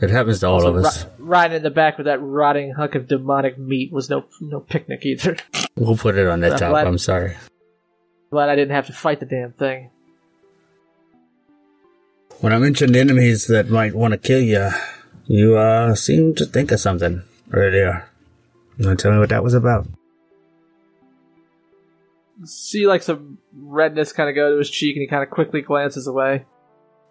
It 0.00 0.10
happens 0.10 0.40
to 0.40 0.46
all 0.48 0.54
Also, 0.56 0.74
of 0.76 0.84
us. 0.84 1.04
ri- 1.04 1.10
riding 1.18 1.56
in 1.56 1.62
the 1.64 1.70
back 1.70 1.96
with 1.98 2.04
that 2.06 2.20
rotting 2.22 2.72
hunk 2.74 2.94
of 2.94 3.08
demonic 3.08 3.58
meat 3.58 3.90
was 3.92 4.08
no 4.10 4.26
no 4.40 4.60
picnic 4.60 5.04
either. 5.06 5.36
We'll 5.76 5.96
put 5.96 6.16
it 6.16 6.26
on 6.26 6.40
the 6.40 6.50
I'm 6.52 6.58
top. 6.58 6.70
glad- 6.70 6.86
I'm 6.88 6.98
sorry. 6.98 7.36
Glad 8.30 8.48
I 8.48 8.56
didn't 8.56 8.74
have 8.74 8.86
to 8.88 8.92
fight 8.92 9.20
the 9.20 9.26
damn 9.26 9.52
thing. 9.52 9.90
When 12.40 12.52
I 12.52 12.58
mentioned 12.58 12.94
enemies 12.96 13.46
that 13.46 13.70
might 13.70 13.94
want 13.94 14.12
to 14.12 14.18
kill 14.18 14.40
you, 14.40 14.70
you 15.26 15.56
uh, 15.56 15.94
seem 15.94 16.34
to 16.34 16.44
think 16.46 16.70
of 16.72 16.80
something 16.80 17.22
earlier. 17.52 18.08
You 18.76 18.86
want 18.86 18.98
to 18.98 19.02
tell 19.04 19.12
me 19.12 19.18
what 19.18 19.28
that 19.30 19.42
was 19.44 19.54
about? 19.54 19.86
See 22.44 22.86
like 22.86 23.02
some 23.02 23.38
redness 23.56 24.12
kind 24.12 24.28
of 24.28 24.34
go 24.36 24.52
to 24.52 24.58
his 24.58 24.70
cheek, 24.70 24.94
and 24.96 25.00
he 25.02 25.08
kind 25.08 25.22
of 25.24 25.30
quickly 25.30 25.60
glances 25.62 26.06
away. 26.06 26.44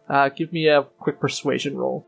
Uh, 0.09 0.29
give 0.29 0.53
me 0.53 0.67
a 0.67 0.84
quick 0.84 1.19
persuasion 1.19 1.75
roll. 1.77 2.05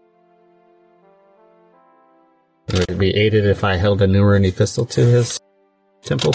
Would 2.72 2.90
it 2.90 2.98
be 2.98 3.16
aided 3.16 3.46
if 3.46 3.64
I 3.64 3.76
held 3.78 4.02
a 4.02 4.08
Naruni 4.08 4.56
pistol 4.56 4.86
to 4.86 5.02
his 5.02 5.40
temple? 6.04 6.34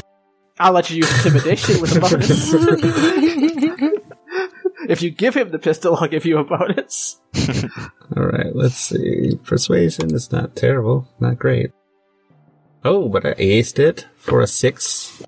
I'll 0.59 0.73
let 0.73 0.91
you 0.91 0.99
use 0.99 1.25
intimidation 1.25 1.81
with 1.81 1.97
a 1.97 2.01
bonus. 2.01 2.53
if 4.89 5.03
you 5.03 5.11
give 5.11 5.35
him 5.35 5.51
the 5.51 5.59
pistol, 5.59 5.97
I'll 5.97 6.09
give 6.09 6.25
you 6.25 6.39
a 6.39 6.45
bonus. 6.45 7.21
All 8.17 8.25
right, 8.25 8.55
let's 8.55 8.77
see. 8.77 9.39
Persuasion 9.45 10.15
is 10.15 10.31
not 10.33 10.57
terrible, 10.57 11.09
not 11.21 11.39
great. 11.39 11.73
Oh, 12.85 13.09
but 13.09 13.25
I 13.25 13.35
aced 13.35 13.79
it 13.79 14.07
for 14.17 14.41
a 14.41 14.47
six. 14.47 15.23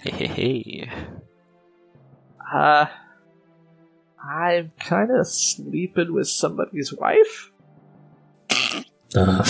Hey, 0.00 0.10
hey, 0.10 0.26
hey. 0.26 0.90
Uh, 2.52 2.86
I'm 4.26 4.72
kind 4.80 5.10
of 5.10 5.26
sleeping 5.26 6.12
with 6.14 6.28
somebody's 6.28 6.92
wife. 6.94 7.50
Uh, 9.14 9.44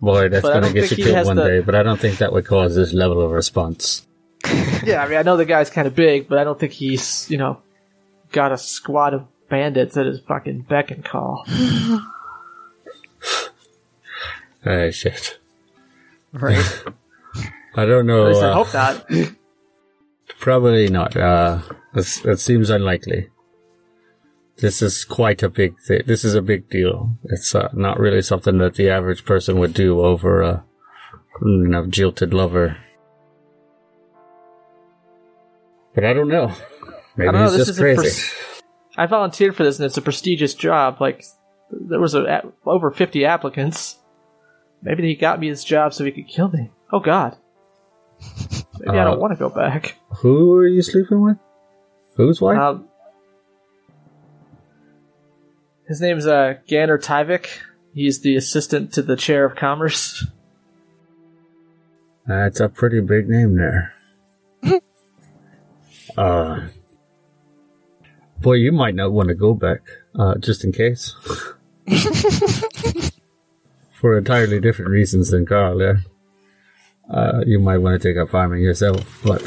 boy, 0.00 0.28
that's 0.28 0.42
gonna 0.46 0.72
get 0.72 0.90
you 0.90 1.04
killed 1.04 1.26
one 1.26 1.36
the- 1.36 1.44
day. 1.44 1.60
But 1.60 1.74
I 1.74 1.82
don't 1.82 2.00
think 2.00 2.18
that 2.18 2.32
would 2.32 2.46
cause 2.46 2.74
this 2.76 2.92
level 2.92 3.20
of 3.22 3.30
response. 3.30 4.06
Yeah, 4.84 5.02
I 5.02 5.08
mean, 5.08 5.18
I 5.18 5.22
know 5.22 5.36
the 5.36 5.44
guy's 5.44 5.68
kind 5.68 5.88
of 5.88 5.96
big, 5.96 6.28
but 6.28 6.38
I 6.38 6.44
don't 6.44 6.60
think 6.60 6.70
he's, 6.72 7.28
you 7.28 7.38
know, 7.38 7.60
got 8.30 8.52
a 8.52 8.58
squad 8.58 9.14
of 9.14 9.26
bandits 9.48 9.96
at 9.96 10.06
his 10.06 10.20
fucking 10.20 10.60
beck 10.62 10.92
and 10.92 11.04
call. 11.04 11.44
Oh 14.64 14.90
shit. 14.90 15.38
Right. 16.32 16.82
I 17.76 17.84
don't 17.84 18.00
At 18.00 18.06
know. 18.06 18.28
least 18.28 18.42
I 18.42 18.48
uh, 18.50 18.54
hope 18.64 18.74
not. 18.74 19.06
Probably 20.40 20.88
not. 20.88 21.16
Uh, 21.16 21.60
it's- 21.92 22.24
it 22.24 22.40
seems 22.40 22.70
unlikely. 22.70 23.28
This 24.58 24.80
is 24.80 25.04
quite 25.04 25.42
a 25.42 25.50
big 25.50 25.78
thing. 25.80 26.02
This 26.06 26.24
is 26.24 26.34
a 26.34 26.40
big 26.42 26.70
deal. 26.70 27.16
It's 27.24 27.54
uh, 27.54 27.68
not 27.74 27.98
really 28.00 28.22
something 28.22 28.56
that 28.58 28.74
the 28.74 28.88
average 28.88 29.24
person 29.24 29.58
would 29.58 29.74
do 29.74 30.00
over 30.00 30.40
a, 30.40 30.64
you 31.42 31.68
know, 31.68 31.86
jilted 31.86 32.32
lover. 32.32 32.78
But 35.94 36.04
I 36.04 36.12
don't 36.12 36.28
know. 36.28 36.52
Maybe 37.16 37.28
I 37.28 37.32
don't 37.32 37.40
know. 37.42 37.50
This 37.50 37.68
is 37.68 37.78
crazy. 37.78 38.00
pres- 38.02 38.34
I 38.96 39.06
volunteered 39.06 39.54
for 39.56 39.64
this, 39.64 39.78
and 39.78 39.86
it's 39.86 39.96
a 39.96 40.02
prestigious 40.02 40.54
job. 40.54 41.00
Like 41.00 41.24
there 41.70 42.00
was 42.00 42.14
a, 42.14 42.22
a- 42.22 42.52
over 42.68 42.90
fifty 42.90 43.24
applicants. 43.24 43.98
Maybe 44.82 45.02
he 45.04 45.14
got 45.16 45.40
me 45.40 45.50
this 45.50 45.64
job 45.64 45.92
so 45.94 46.04
he 46.04 46.12
could 46.12 46.28
kill 46.28 46.48
me. 46.48 46.70
Oh 46.92 47.00
God. 47.00 47.36
Maybe 48.78 48.98
I 48.98 49.02
Uh, 49.02 49.04
don't 49.10 49.20
want 49.20 49.32
to 49.32 49.38
go 49.38 49.48
back. 49.50 49.96
Who 50.20 50.52
are 50.54 50.66
you 50.66 50.82
sleeping 50.82 51.22
with? 51.22 51.36
Whose 52.16 52.40
wife? 52.40 52.58
Um, 52.58 52.88
his 55.88 56.00
name's 56.00 56.26
uh, 56.26 56.54
Ganner 56.68 57.02
Tyvik. 57.02 57.48
He's 57.94 58.20
the 58.20 58.36
assistant 58.36 58.92
to 58.94 59.02
the 59.02 59.16
chair 59.16 59.44
of 59.44 59.56
commerce. 59.56 60.26
That's 62.26 62.60
a 62.60 62.68
pretty 62.68 63.00
big 63.00 63.28
name 63.28 63.56
there. 63.56 63.94
uh, 66.16 66.66
boy, 68.40 68.54
you 68.54 68.72
might 68.72 68.94
not 68.94 69.12
want 69.12 69.28
to 69.28 69.34
go 69.34 69.54
back, 69.54 69.82
uh, 70.18 70.36
just 70.38 70.64
in 70.64 70.72
case. 70.72 71.14
For 73.92 74.18
entirely 74.18 74.60
different 74.60 74.90
reasons 74.90 75.30
than 75.30 75.46
Carl 75.46 75.78
there. 75.78 76.02
Uh, 77.08 77.42
you 77.46 77.60
might 77.60 77.78
want 77.78 78.00
to 78.00 78.08
take 78.08 78.18
up 78.18 78.30
farming 78.30 78.60
yourself, 78.62 79.20
but 79.24 79.40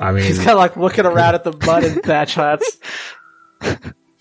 I 0.00 0.12
mean, 0.12 0.24
He's 0.24 0.38
kind 0.38 0.50
of 0.50 0.58
like 0.58 0.76
looking 0.76 1.06
around 1.06 1.34
at 1.34 1.42
the 1.44 1.52
mud 1.66 1.84
and 1.84 2.02
thatch 2.04 2.34
huts. 2.36 2.78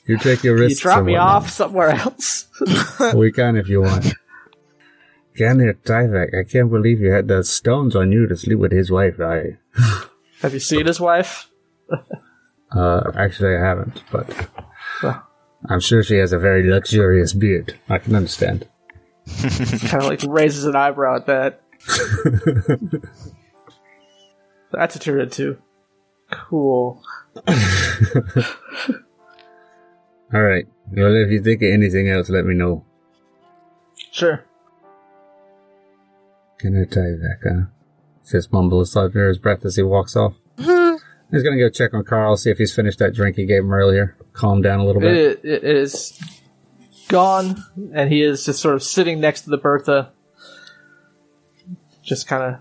You 0.06 0.18
take 0.18 0.44
your 0.44 0.58
Can 0.58 0.70
you 0.70 0.76
drop 0.76 1.04
me 1.04 1.16
off 1.16 1.50
somewhere 1.50 1.90
else? 1.90 2.48
We 3.16 3.32
can 3.32 3.58
if 3.58 3.68
you 3.68 3.82
want. 3.82 4.14
Ganir 5.38 5.76
Tyvek, 5.84 6.40
I 6.40 6.44
can't 6.50 6.70
believe 6.70 7.02
you 7.02 7.12
had 7.12 7.28
the 7.28 7.44
stones 7.44 7.96
on 7.96 8.12
you 8.12 8.28
to 8.28 8.38
sleep 8.38 8.60
with 8.60 8.72
his 8.72 8.92
wife. 8.92 9.20
I, 9.20 9.58
Have 10.42 10.54
you 10.54 10.60
seen 10.60 10.86
his 10.86 11.00
wife? 11.00 11.50
uh, 12.72 13.12
actually 13.16 13.56
I 13.56 13.60
haven't, 13.60 14.04
but 14.12 14.50
I'm 15.70 15.80
sure 15.80 16.04
she 16.04 16.18
has 16.18 16.34
a 16.34 16.40
very 16.40 16.70
luxurious 16.70 17.34
beard. 17.34 17.76
I 17.90 17.98
can 17.98 18.16
understand. 18.16 18.68
kind 19.42 20.04
of 20.04 20.10
like 20.10 20.22
raises 20.28 20.66
an 20.66 20.76
eyebrow 20.76 21.16
at 21.16 21.26
that. 21.28 21.62
That's 24.72 24.96
a 24.96 25.00
turn 25.00 25.22
into. 25.22 25.58
Cool. 26.30 27.02
All 30.34 30.42
right. 30.42 30.68
Well, 30.92 31.16
if 31.16 31.32
you 31.32 31.42
think 31.42 31.62
of 31.62 31.70
anything 31.70 32.10
else, 32.10 32.30
let 32.30 32.46
me 32.46 32.56
know. 32.56 32.84
Sure. 34.12 34.44
Can 36.58 36.82
I 36.82 36.86
Tyvek, 36.86 37.40
huh? 37.44 37.66
Says 38.24 38.52
mumbles 38.52 38.96
under 38.96 39.28
his 39.28 39.38
breath 39.38 39.66
as 39.66 39.76
he 39.76 39.84
walks 39.84 40.16
off. 40.16 40.34
Mm-hmm. 40.58 40.96
He's 41.32 41.44
gonna 41.44 41.58
go 41.58 41.70
check 41.70 41.94
on 41.94 42.04
Carl, 42.04 42.38
see 42.38 42.52
if 42.52 42.58
he's 42.58 42.74
finished 42.74 43.00
that 43.00 43.14
drink 43.14 43.36
he 43.36 43.46
gave 43.46 43.64
him 43.64 43.74
earlier. 43.74 44.16
Calm 44.34 44.62
down 44.62 44.80
a 44.80 44.86
little 44.86 45.02
bit. 45.02 45.16
It, 45.16 45.42
it 45.44 45.64
is 45.64 46.20
gone, 47.08 47.64
and 47.94 48.12
he 48.12 48.22
is 48.22 48.46
just 48.46 48.62
sort 48.62 48.76
of 48.76 48.84
sitting 48.84 49.20
next 49.20 49.42
to 49.42 49.50
the 49.50 49.58
Bertha, 49.58 50.12
just 52.04 52.28
kind 52.28 52.44
of 52.44 52.60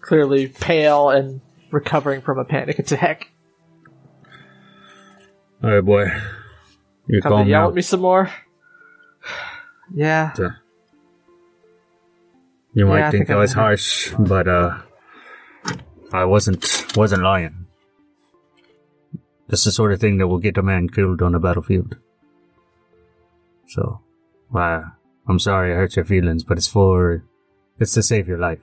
clearly 0.00 0.48
pale 0.48 1.08
and 1.08 1.40
recovering 1.70 2.20
from 2.20 2.38
a 2.38 2.44
panic 2.44 2.78
attack. 2.78 3.30
All 5.62 5.70
right, 5.70 5.84
boy. 5.84 6.10
You 7.10 7.20
Come 7.20 7.48
yell 7.48 7.68
at 7.68 7.74
me 7.74 7.82
some 7.82 8.00
more. 8.00 8.30
Yeah, 9.92 10.32
So, 10.34 10.50
You 12.74 12.86
might 12.86 12.98
Yeah, 12.98 13.10
think, 13.10 13.26
think 13.26 13.36
I 13.36 13.40
was 13.40 13.52
harsh, 13.54 14.14
but 14.16 14.46
uh, 14.46 14.78
I 16.12 16.24
wasn't 16.26 16.62
wasn't 16.94 17.24
lying. 17.24 17.66
That's 19.48 19.64
the 19.64 19.72
sort 19.72 19.90
of 19.90 19.98
thing 19.98 20.18
that 20.18 20.28
will 20.28 20.38
get 20.38 20.56
a 20.58 20.62
man 20.62 20.88
killed 20.88 21.22
on 21.22 21.32
the 21.32 21.40
battlefield. 21.40 21.96
So, 23.66 23.98
uh, 24.54 24.82
I'm 25.26 25.40
sorry 25.40 25.72
I 25.72 25.74
hurt 25.74 25.96
your 25.96 26.04
feelings, 26.04 26.44
but 26.44 26.56
it's 26.56 26.68
for 26.68 27.24
it's 27.80 27.94
to 27.94 28.02
save 28.04 28.28
your 28.28 28.38
life. 28.38 28.62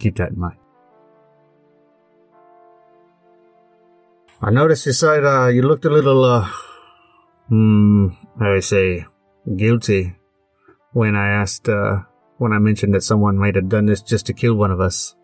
Keep 0.00 0.16
that 0.16 0.30
in 0.30 0.40
mind. 0.40 0.58
I 4.42 4.50
noticed 4.50 4.86
you 4.86 4.92
said 4.92 5.22
uh, 5.22 5.46
you 5.46 5.62
looked 5.62 5.84
a 5.84 5.90
little, 5.90 6.24
uh, 6.24 6.50
hmm, 7.50 8.08
do 8.38 8.46
I 8.46 8.60
say, 8.60 9.04
guilty 9.56 10.16
when 10.92 11.14
I 11.14 11.28
asked, 11.28 11.68
uh, 11.68 12.00
when 12.38 12.52
I 12.52 12.58
mentioned 12.58 12.94
that 12.94 13.02
someone 13.02 13.36
might 13.36 13.56
have 13.56 13.68
done 13.68 13.84
this 13.86 14.00
just 14.00 14.26
to 14.26 14.32
kill 14.32 14.54
one 14.54 14.70
of 14.70 14.80
us. 14.80 15.14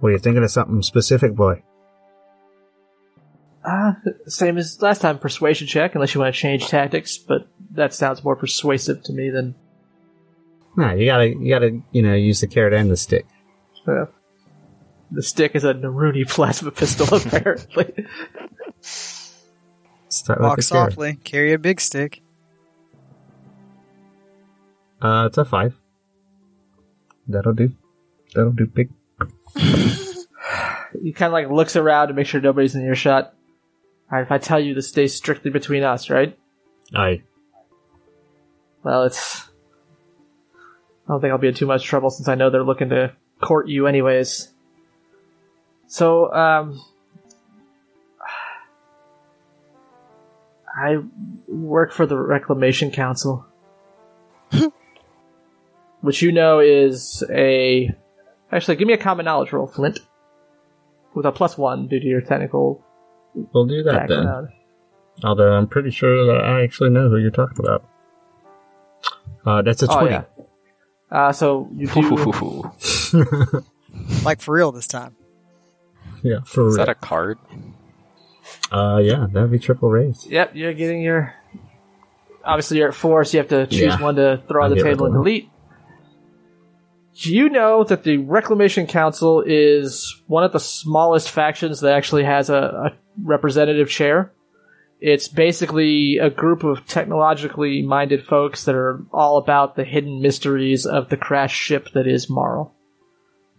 Were 0.00 0.12
you 0.12 0.18
thinking 0.18 0.44
of 0.44 0.50
something 0.50 0.82
specific, 0.82 1.34
boy? 1.34 1.62
uh, 3.64 3.92
same 4.26 4.56
as 4.56 4.80
last 4.80 5.00
time. 5.02 5.18
Persuasion 5.18 5.66
check, 5.66 5.94
unless 5.94 6.14
you 6.14 6.20
want 6.20 6.34
to 6.34 6.40
change 6.40 6.66
tactics, 6.68 7.18
but 7.18 7.48
that 7.72 7.92
sounds 7.92 8.24
more 8.24 8.36
persuasive 8.36 9.02
to 9.04 9.12
me 9.12 9.30
than 9.30 9.54
Nah, 10.76 10.92
you 10.92 11.04
gotta, 11.04 11.28
you 11.28 11.48
gotta, 11.48 11.80
you 11.90 12.02
know, 12.02 12.14
use 12.14 12.40
the 12.40 12.46
carrot 12.46 12.72
and 12.72 12.90
the 12.90 12.96
stick. 12.96 13.26
uh, 13.86 14.06
the 15.10 15.22
stick 15.22 15.54
is 15.54 15.64
a 15.64 15.74
Naruni 15.74 16.28
plasma 16.28 16.70
pistol. 16.70 17.16
Apparently, 17.16 18.06
Start 20.08 20.40
Walk 20.40 20.56
with 20.56 20.68
the 20.68 20.72
carrot. 20.74 20.92
softly. 20.92 21.14
Carry 21.24 21.52
a 21.52 21.58
big 21.58 21.80
stick. 21.80 22.22
Uh, 25.00 25.24
it's 25.26 25.38
a 25.38 25.44
five. 25.44 25.74
That'll 27.28 27.54
do. 27.54 27.72
That'll 28.34 28.52
do, 28.52 28.66
big. 28.66 28.90
he 29.56 31.12
kind 31.12 31.28
of 31.28 31.32
like 31.32 31.48
looks 31.48 31.76
around 31.76 32.08
to 32.08 32.14
make 32.14 32.26
sure 32.26 32.40
nobody's 32.40 32.74
in 32.74 32.84
earshot. 32.84 33.34
All 34.10 34.18
right, 34.18 34.22
if 34.22 34.32
I 34.32 34.38
tell 34.38 34.58
you 34.60 34.74
to 34.74 34.82
stay 34.82 35.06
strictly 35.06 35.50
between 35.50 35.84
us, 35.84 36.10
right? 36.10 36.36
Aye. 36.94 37.22
Well, 38.82 39.04
it's. 39.04 39.48
I 41.08 41.12
don't 41.12 41.20
think 41.20 41.30
I'll 41.32 41.38
be 41.38 41.48
in 41.48 41.54
too 41.54 41.66
much 41.66 41.84
trouble 41.84 42.10
since 42.10 42.28
I 42.28 42.34
know 42.34 42.50
they're 42.50 42.64
looking 42.64 42.90
to 42.90 43.12
court 43.40 43.68
you, 43.68 43.86
anyways. 43.86 44.49
So, 45.90 46.32
um. 46.32 46.80
I 50.74 50.98
work 51.48 51.92
for 51.92 52.06
the 52.06 52.16
Reclamation 52.16 52.90
Council. 52.92 53.44
which 56.00 56.22
you 56.22 56.32
know 56.32 56.60
is 56.60 57.24
a. 57.30 57.90
Actually, 58.52 58.76
give 58.76 58.88
me 58.88 58.94
a 58.94 58.98
common 58.98 59.24
knowledge 59.24 59.52
roll, 59.52 59.66
Flint. 59.66 60.00
With 61.12 61.26
a 61.26 61.32
plus 61.32 61.58
one 61.58 61.88
due 61.88 61.98
to 61.98 62.06
your 62.06 62.20
technical 62.20 62.84
We'll 63.34 63.66
do 63.66 63.82
that 63.82 64.08
then. 64.08 64.48
Although 65.24 65.52
I'm 65.52 65.66
pretty 65.66 65.90
sure 65.90 66.26
that 66.26 66.44
I 66.44 66.62
actually 66.62 66.90
know 66.90 67.08
who 67.08 67.16
you're 67.18 67.30
talking 67.30 67.58
about. 67.58 67.84
Uh, 69.44 69.62
that's 69.62 69.82
a 69.82 69.86
Oh, 69.90 70.04
yeah. 70.04 70.22
Uh, 71.10 71.32
so 71.32 71.68
you 71.74 71.88
do. 71.88 73.64
Like 74.24 74.40
for 74.40 74.54
real 74.54 74.70
this 74.70 74.86
time. 74.86 75.16
Yeah, 76.22 76.40
for 76.44 76.68
Is 76.68 76.76
real. 76.76 76.86
that 76.86 76.88
a 76.88 76.94
card? 76.94 77.38
uh, 78.72 79.00
yeah, 79.02 79.26
that'd 79.32 79.50
be 79.50 79.58
triple 79.58 79.90
raise. 79.90 80.26
Yep, 80.28 80.52
you're 80.54 80.74
getting 80.74 81.02
your. 81.02 81.34
Obviously, 82.44 82.78
you're 82.78 82.88
at 82.88 82.94
four, 82.94 83.24
so 83.24 83.36
you 83.36 83.38
have 83.42 83.48
to 83.50 83.66
choose 83.66 83.80
Yeah. 83.80 84.00
one 84.02 84.16
to 84.16 84.42
throw 84.48 84.62
on 84.64 84.70
I'll 84.70 84.70
the 84.70 84.76
get 84.76 84.84
rid 84.84 84.90
table 84.92 85.06
of 85.06 85.10
and 85.12 85.18
one. 85.18 85.24
delete. 85.24 85.50
Do 87.22 87.34
you 87.34 87.50
know 87.50 87.84
that 87.84 88.02
the 88.04 88.16
Reclamation 88.18 88.86
Council 88.86 89.42
is 89.46 90.22
one 90.26 90.42
of 90.44 90.52
the 90.52 90.60
smallest 90.60 91.30
factions 91.30 91.80
that 91.80 91.92
actually 91.92 92.24
has 92.24 92.48
a, 92.48 92.54
a 92.54 92.90
representative 93.22 93.90
chair? 93.90 94.32
It's 95.00 95.28
basically 95.28 96.18
a 96.18 96.30
group 96.30 96.62
of 96.64 96.86
technologically 96.86 97.82
minded 97.82 98.24
folks 98.24 98.64
that 98.64 98.74
are 98.74 99.04
all 99.12 99.36
about 99.38 99.74
the 99.76 99.84
hidden 99.84 100.20
mysteries 100.22 100.86
of 100.86 101.08
the 101.08 101.16
crash 101.16 101.54
ship 101.54 101.88
that 101.94 102.06
is 102.06 102.30
Marl. 102.30 102.74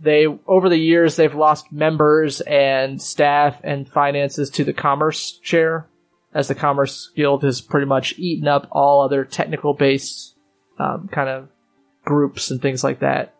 They, 0.02 0.26
over 0.26 0.68
the 0.68 0.78
years, 0.78 1.16
they've 1.16 1.34
lost 1.34 1.72
members 1.72 2.42
and 2.42 3.00
staff 3.00 3.62
and 3.64 3.88
finances 3.88 4.50
to 4.52 4.64
the 4.64 4.74
Commerce 4.74 5.34
Chair, 5.40 5.88
as 6.34 6.48
the 6.48 6.56
Commerce 6.56 7.12
Guild 7.16 7.44
has 7.44 7.62
pretty 7.62 7.86
much 7.86 8.18
eaten 8.18 8.48
up 8.48 8.68
all 8.72 9.02
other 9.02 9.26
technical 9.26 9.74
based 9.74 10.36
um, 10.80 11.08
kind 11.12 11.30
of 11.30 11.50
groups 12.04 12.50
and 12.50 12.62
things 12.62 12.84
like 12.84 13.02
that. 13.02 13.36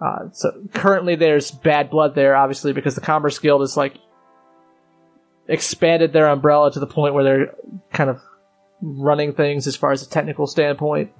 Uh, 0.00 0.30
so 0.32 0.50
currently 0.74 1.14
there's 1.14 1.52
bad 1.52 1.90
blood 1.90 2.16
there, 2.16 2.34
obviously, 2.34 2.72
because 2.72 2.96
the 2.96 3.00
Commerce 3.00 3.38
Guild 3.38 3.60
has 3.60 3.76
like 3.76 3.94
expanded 5.46 6.12
their 6.12 6.26
umbrella 6.26 6.72
to 6.72 6.80
the 6.80 6.86
point 6.88 7.14
where 7.14 7.24
they're 7.24 7.54
kind 7.92 8.10
of 8.10 8.20
running 8.80 9.32
things 9.32 9.68
as 9.68 9.76
far 9.76 9.92
as 9.92 10.02
a 10.02 10.08
technical 10.08 10.48
standpoint. 10.48 11.12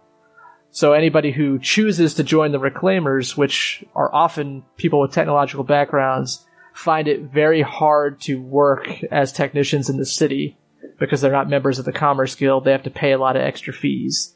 So 0.73 0.95
anybody 0.95 1.31
who 1.33 1.59
chooses 1.59 2.15
to 2.15 2.25
join 2.25 2.53
the 2.53 2.59
Reclaimers, 2.59 3.37
which 3.37 3.85
are 3.95 4.13
often 4.13 4.65
people 4.77 5.01
with 5.01 5.13
technological 5.13 5.65
backgrounds, 5.65 6.47
find 6.73 7.07
it 7.09 7.21
very 7.21 7.61
hard 7.61 8.21
to 8.23 8.41
work 8.41 8.89
as 9.11 9.33
technicians 9.33 9.91
in 9.91 9.99
the 9.99 10.07
city 10.07 10.57
because 10.99 11.21
they're 11.21 11.31
not 11.31 11.49
members 11.49 11.79
of 11.79 11.85
the 11.85 11.93
Commerce 11.93 12.35
Guild. 12.35 12.65
They 12.65 12.73
have 12.73 12.85
to 12.85 12.91
pay 12.91 13.13
a 13.13 13.19
lot 13.19 13.37
of 13.37 13.43
extra 13.43 13.73
fees. 13.73 14.35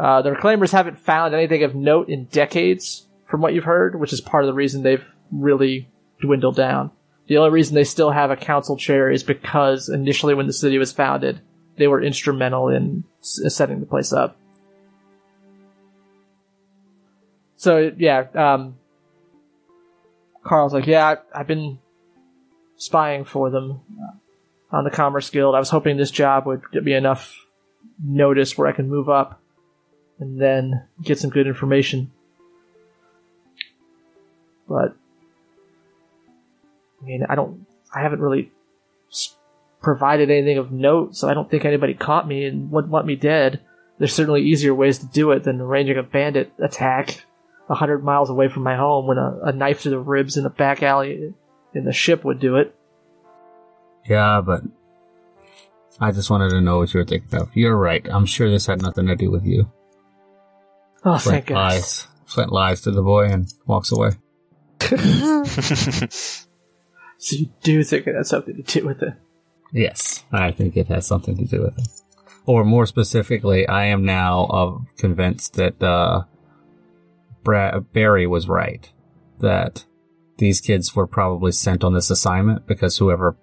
Uh, 0.00 0.22
the 0.22 0.30
Reclaimers 0.30 0.72
haven't 0.72 0.98
found 0.98 1.34
anything 1.34 1.62
of 1.62 1.74
note 1.74 2.08
in 2.08 2.24
decades, 2.26 3.06
from 3.26 3.40
what 3.40 3.54
you've 3.54 3.64
heard, 3.64 3.98
which 3.98 4.12
is 4.12 4.20
part 4.20 4.42
of 4.42 4.48
the 4.48 4.54
reason 4.54 4.82
they've 4.82 5.06
really 5.30 5.88
dwindled 6.20 6.56
down. 6.56 6.90
The 7.28 7.36
only 7.36 7.50
reason 7.50 7.76
they 7.76 7.84
still 7.84 8.10
have 8.10 8.32
a 8.32 8.36
council 8.36 8.76
chair 8.76 9.10
is 9.10 9.22
because 9.22 9.88
initially, 9.88 10.34
when 10.34 10.48
the 10.48 10.52
city 10.52 10.78
was 10.78 10.92
founded, 10.92 11.40
they 11.78 11.86
were 11.86 12.02
instrumental 12.02 12.68
in 12.68 13.04
s- 13.20 13.40
setting 13.54 13.78
the 13.78 13.86
place 13.86 14.12
up. 14.12 14.36
So 17.60 17.92
yeah, 17.98 18.24
um, 18.34 18.78
Carl's 20.42 20.72
like, 20.72 20.86
yeah, 20.86 21.06
I, 21.06 21.40
I've 21.40 21.46
been 21.46 21.78
spying 22.78 23.26
for 23.26 23.50
them 23.50 23.82
uh, 24.02 24.76
on 24.76 24.84
the 24.84 24.90
Commerce 24.90 25.28
Guild. 25.28 25.54
I 25.54 25.58
was 25.58 25.68
hoping 25.68 25.98
this 25.98 26.10
job 26.10 26.46
would 26.46 26.62
get 26.72 26.84
me 26.84 26.94
enough 26.94 27.36
notice 28.02 28.56
where 28.56 28.66
I 28.66 28.72
can 28.72 28.88
move 28.88 29.10
up 29.10 29.42
and 30.18 30.40
then 30.40 30.84
get 31.02 31.18
some 31.18 31.28
good 31.28 31.46
information. 31.46 32.10
But 34.66 34.96
I 37.02 37.04
mean, 37.04 37.26
I 37.28 37.34
don't, 37.34 37.66
I 37.94 38.00
haven't 38.00 38.20
really 38.20 38.50
provided 39.82 40.30
anything 40.30 40.56
of 40.56 40.72
note, 40.72 41.14
so 41.14 41.28
I 41.28 41.34
don't 41.34 41.50
think 41.50 41.66
anybody 41.66 41.92
caught 41.92 42.26
me 42.26 42.46
and 42.46 42.70
would 42.70 42.88
want 42.88 43.04
me 43.04 43.16
dead. 43.16 43.60
There's 43.98 44.14
certainly 44.14 44.40
easier 44.40 44.74
ways 44.74 44.96
to 45.00 45.06
do 45.06 45.30
it 45.32 45.42
than 45.42 45.60
arranging 45.60 45.98
a 45.98 46.02
bandit 46.02 46.54
attack 46.58 47.26
hundred 47.74 48.04
miles 48.04 48.30
away 48.30 48.48
from 48.48 48.62
my 48.62 48.76
home 48.76 49.06
when 49.06 49.18
a, 49.18 49.40
a 49.44 49.52
knife 49.52 49.82
to 49.82 49.90
the 49.90 49.98
ribs 49.98 50.36
in 50.36 50.46
a 50.46 50.50
back 50.50 50.82
alley 50.82 51.34
in 51.74 51.84
the 51.84 51.92
ship 51.92 52.24
would 52.24 52.40
do 52.40 52.56
it. 52.56 52.74
Yeah, 54.08 54.40
but 54.40 54.62
I 56.00 56.12
just 56.12 56.30
wanted 56.30 56.50
to 56.50 56.60
know 56.60 56.78
what 56.78 56.92
you 56.92 56.98
were 57.00 57.06
thinking 57.06 57.38
of. 57.38 57.54
You're 57.54 57.76
right. 57.76 58.06
I'm 58.10 58.26
sure 58.26 58.50
this 58.50 58.66
had 58.66 58.82
nothing 58.82 59.06
to 59.06 59.16
do 59.16 59.30
with 59.30 59.44
you. 59.44 59.70
Oh, 61.04 61.18
thank 61.18 61.22
Flint 61.22 61.46
God. 61.46 61.54
lies. 61.54 62.06
Flint 62.26 62.52
lies 62.52 62.80
to 62.82 62.90
the 62.90 63.02
boy 63.02 63.26
and 63.26 63.52
walks 63.66 63.92
away. 63.92 64.10
So 67.20 67.36
you 67.36 67.50
do 67.62 67.84
think 67.84 68.06
it 68.06 68.14
has 68.14 68.30
something 68.30 68.56
to 68.56 68.62
do 68.62 68.86
with 68.86 69.02
it? 69.02 69.12
Yes, 69.74 70.24
I 70.32 70.52
think 70.52 70.74
it 70.76 70.88
has 70.88 71.06
something 71.06 71.36
to 71.36 71.44
do 71.44 71.60
with 71.60 71.78
it. 71.78 71.86
Or 72.46 72.64
more 72.64 72.86
specifically, 72.86 73.68
I 73.68 73.84
am 73.86 74.06
now 74.06 74.44
uh, 74.46 74.78
convinced 74.96 75.52
that 75.54 75.82
uh, 75.82 76.22
Bra- 77.42 77.80
Barry 77.80 78.26
was 78.26 78.48
right. 78.48 78.90
That 79.40 79.84
these 80.38 80.60
kids 80.60 80.94
were 80.94 81.06
probably 81.06 81.52
sent 81.52 81.84
on 81.84 81.94
this 81.94 82.10
assignment 82.10 82.66
because 82.66 82.98
whoever 82.98 83.36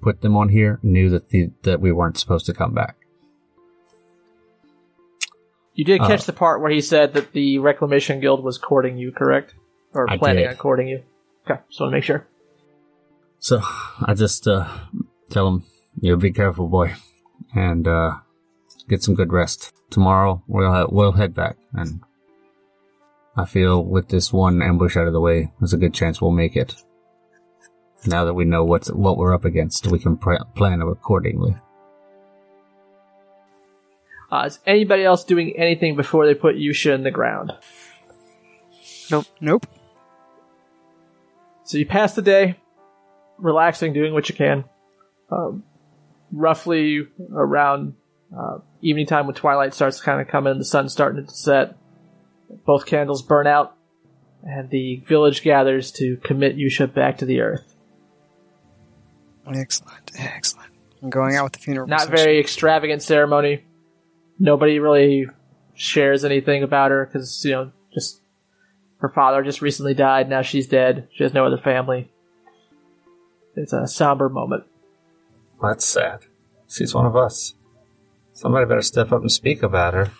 put 0.00 0.20
them 0.20 0.36
on 0.36 0.48
here 0.48 0.80
knew 0.82 1.08
that 1.10 1.28
the, 1.30 1.50
that 1.62 1.80
we 1.80 1.92
weren't 1.92 2.18
supposed 2.18 2.46
to 2.46 2.52
come 2.54 2.72
back. 2.74 2.96
You 5.74 5.84
did 5.84 6.00
catch 6.00 6.22
Uh, 6.22 6.26
the 6.26 6.32
part 6.32 6.60
where 6.60 6.70
he 6.70 6.80
said 6.80 7.14
that 7.14 7.32
the 7.32 7.58
Reclamation 7.58 8.20
Guild 8.20 8.44
was 8.44 8.58
courting 8.58 8.98
you, 8.98 9.10
correct? 9.12 9.54
Or 9.94 10.10
I 10.10 10.18
planning 10.18 10.44
did. 10.44 10.50
on 10.50 10.56
courting 10.56 10.88
you. 10.88 11.02
Okay, 11.48 11.60
just 11.68 11.80
want 11.80 11.92
to 11.92 11.96
make 11.96 12.04
sure. 12.04 12.26
So 13.38 13.60
I 14.00 14.14
just 14.14 14.46
uh, 14.46 14.68
tell 15.30 15.48
him, 15.48 15.64
you 16.00 16.10
know, 16.12 16.16
be 16.16 16.30
careful, 16.30 16.68
boy, 16.68 16.94
and 17.54 17.88
uh, 17.88 18.18
get 18.88 19.02
some 19.02 19.14
good 19.14 19.32
rest. 19.32 19.72
Tomorrow 19.90 20.42
we'll 20.46 20.70
ha- 20.70 20.86
we'll 20.88 21.12
head 21.12 21.34
back, 21.34 21.56
and 21.72 22.00
I 23.36 23.46
feel 23.46 23.82
with 23.82 24.08
this 24.08 24.32
one 24.32 24.62
ambush 24.62 24.96
out 24.96 25.06
of 25.06 25.12
the 25.12 25.20
way, 25.20 25.52
there's 25.58 25.72
a 25.72 25.78
good 25.78 25.94
chance 25.94 26.20
we'll 26.20 26.32
make 26.32 26.56
it. 26.56 26.74
Now 28.06 28.24
that 28.24 28.34
we 28.34 28.44
know 28.44 28.64
what's 28.64 28.90
what 28.90 29.16
we're 29.16 29.34
up 29.34 29.44
against, 29.44 29.86
we 29.86 29.98
can 29.98 30.16
pr- 30.16 30.42
plan 30.54 30.82
accordingly. 30.82 31.54
Uh, 34.30 34.44
is 34.46 34.58
anybody 34.66 35.04
else 35.04 35.24
doing 35.24 35.54
anything 35.56 35.94
before 35.94 36.26
they 36.26 36.34
put 36.34 36.56
Yusha 36.56 36.94
in 36.94 37.04
the 37.04 37.10
ground? 37.10 37.52
Nope. 39.10 39.26
Nope. 39.40 39.66
So 41.64 41.78
you 41.78 41.86
pass 41.86 42.14
the 42.14 42.22
day, 42.22 42.56
relaxing, 43.38 43.92
doing 43.92 44.12
what 44.14 44.28
you 44.28 44.34
can. 44.34 44.64
Um, 45.30 45.64
roughly 46.32 47.06
around 47.34 47.94
uh, 48.36 48.58
evening 48.80 49.06
time 49.06 49.26
when 49.26 49.34
twilight 49.34 49.74
starts 49.74 49.98
to 49.98 50.04
kind 50.04 50.20
of 50.20 50.28
come 50.28 50.46
in, 50.46 50.58
the 50.58 50.64
sun's 50.64 50.92
starting 50.92 51.24
to 51.24 51.32
set. 51.32 51.76
Both 52.66 52.86
candles 52.86 53.22
burn 53.22 53.46
out, 53.46 53.76
and 54.42 54.70
the 54.70 55.02
village 55.06 55.42
gathers 55.42 55.90
to 55.92 56.16
commit 56.18 56.56
Yusha 56.56 56.92
back 56.92 57.18
to 57.18 57.24
the 57.24 57.40
earth. 57.40 57.74
Excellent. 59.46 60.10
Excellent. 60.16 60.70
I'm 61.02 61.10
going 61.10 61.34
out 61.34 61.44
with 61.44 61.52
the 61.54 61.58
funeral. 61.58 61.88
Not 61.88 62.08
procession. 62.08 62.24
very 62.24 62.40
extravagant 62.40 63.02
ceremony. 63.02 63.64
Nobody 64.38 64.78
really 64.78 65.26
shares 65.74 66.24
anything 66.24 66.62
about 66.62 66.90
her 66.90 67.06
because 67.06 67.44
you 67.44 67.52
know 67.52 67.72
just 67.92 68.20
her 68.98 69.08
father 69.08 69.42
just 69.42 69.60
recently 69.62 69.94
died. 69.94 70.28
Now 70.28 70.42
she's 70.42 70.68
dead. 70.68 71.08
She 71.12 71.24
has 71.24 71.34
no 71.34 71.44
other 71.44 71.58
family. 71.58 72.12
It's 73.56 73.72
a 73.72 73.86
somber 73.86 74.28
moment. 74.28 74.64
That's 75.60 75.84
sad. 75.84 76.20
She's 76.68 76.94
one 76.94 77.06
of 77.06 77.16
us. 77.16 77.54
Somebody 78.32 78.66
better 78.66 78.82
step 78.82 79.12
up 79.12 79.20
and 79.20 79.30
speak 79.30 79.62
about 79.62 79.94
her. 79.94 80.10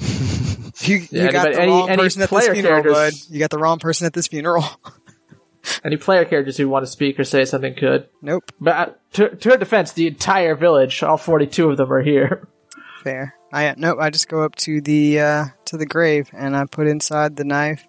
You, 0.82 0.96
you 0.98 1.08
Yeah, 1.10 1.30
got 1.32 1.46
anybody- 1.46 1.54
the 1.56 1.62
any- 1.62 1.70
wrong 1.72 1.88
any 1.90 2.02
person 2.02 2.22
at 2.22 2.30
this 2.30 2.48
funeral, 2.48 2.82
bud. 2.82 3.12
You 3.30 3.38
got 3.38 3.50
the 3.50 3.58
wrong 3.58 3.78
person 3.78 4.06
at 4.06 4.12
this 4.12 4.26
funeral. 4.28 4.64
Any 5.84 5.96
player 5.96 6.24
characters 6.24 6.56
who 6.56 6.68
want 6.68 6.84
to 6.84 6.90
speak 6.90 7.20
or 7.20 7.24
say 7.24 7.44
something 7.44 7.76
could. 7.76 8.08
nope. 8.20 8.42
But 8.60 8.74
uh, 8.76 8.86
to, 9.12 9.36
to 9.36 9.50
her 9.50 9.56
defense, 9.56 9.92
the 9.92 10.08
entire 10.08 10.56
village, 10.56 11.04
all 11.04 11.16
42 11.16 11.70
of 11.70 11.76
them 11.76 11.92
are 11.92 12.02
here. 12.02 12.48
Fair. 13.04 13.36
I 13.52 13.72
nope. 13.78 13.98
I 14.00 14.10
just 14.10 14.26
go 14.28 14.42
up 14.42 14.56
to 14.56 14.80
the 14.80 15.20
uh, 15.20 15.44
to 15.66 15.76
the 15.76 15.86
grave 15.86 16.30
and 16.32 16.56
I 16.56 16.64
put 16.64 16.88
inside 16.88 17.36
the 17.36 17.44
knife 17.44 17.86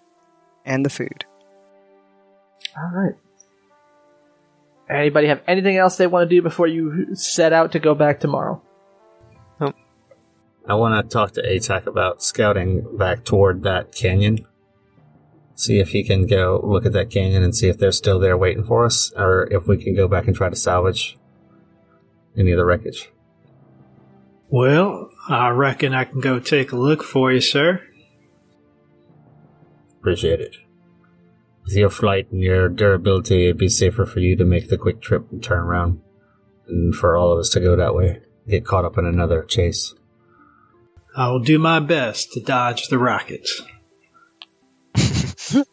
and 0.64 0.84
the 0.86 0.90
food. 0.90 1.24
All 2.76 2.90
right. 2.94 3.14
Anybody 4.88 5.26
have 5.28 5.42
anything 5.48 5.76
else 5.76 5.96
they 5.96 6.06
want 6.06 6.28
to 6.28 6.36
do 6.36 6.42
before 6.42 6.66
you 6.68 7.14
set 7.16 7.52
out 7.52 7.72
to 7.72 7.80
go 7.80 7.94
back 7.96 8.20
tomorrow? 8.20 8.62
I 10.66 10.74
want 10.74 11.10
to 11.10 11.12
talk 11.12 11.32
to 11.32 11.42
ATAC 11.42 11.86
about 11.86 12.22
scouting 12.22 12.96
back 12.96 13.24
toward 13.24 13.62
that 13.64 13.92
canyon. 13.92 14.46
See 15.54 15.78
if 15.78 15.90
he 15.90 16.02
can 16.02 16.26
go 16.26 16.60
look 16.64 16.86
at 16.86 16.92
that 16.94 17.10
canyon 17.10 17.42
and 17.42 17.54
see 17.54 17.68
if 17.68 17.78
they're 17.78 17.92
still 17.92 18.18
there 18.18 18.36
waiting 18.36 18.64
for 18.64 18.84
us, 18.84 19.12
or 19.14 19.46
if 19.52 19.66
we 19.66 19.76
can 19.76 19.94
go 19.94 20.08
back 20.08 20.26
and 20.26 20.34
try 20.34 20.48
to 20.48 20.56
salvage 20.56 21.18
any 22.36 22.50
of 22.50 22.56
the 22.56 22.64
wreckage. 22.64 23.10
Well, 24.48 25.10
I 25.28 25.50
reckon 25.50 25.94
I 25.94 26.04
can 26.04 26.20
go 26.20 26.40
take 26.40 26.72
a 26.72 26.76
look 26.76 27.02
for 27.02 27.30
you, 27.30 27.40
sir. 27.40 27.82
Appreciate 30.00 30.40
it. 30.40 30.56
With 31.64 31.76
your 31.76 31.90
flight 31.90 32.30
and 32.30 32.42
your 32.42 32.68
durability, 32.68 33.44
it'd 33.44 33.58
be 33.58 33.68
safer 33.68 34.04
for 34.04 34.20
you 34.20 34.36
to 34.36 34.44
make 34.44 34.68
the 34.68 34.78
quick 34.78 35.00
trip 35.00 35.30
and 35.30 35.42
turn 35.42 35.60
around, 35.60 36.00
and 36.68 36.94
for 36.94 37.16
all 37.16 37.32
of 37.32 37.38
us 37.38 37.50
to 37.50 37.60
go 37.60 37.76
that 37.76 37.94
way, 37.94 38.20
get 38.48 38.66
caught 38.66 38.84
up 38.84 38.98
in 38.98 39.06
another 39.06 39.42
chase. 39.42 39.94
I 41.16 41.30
will 41.30 41.40
do 41.40 41.58
my 41.58 41.80
best 41.80 42.32
to 42.32 42.40
dodge 42.40 42.88
the 42.88 42.98
rockets. 42.98 43.62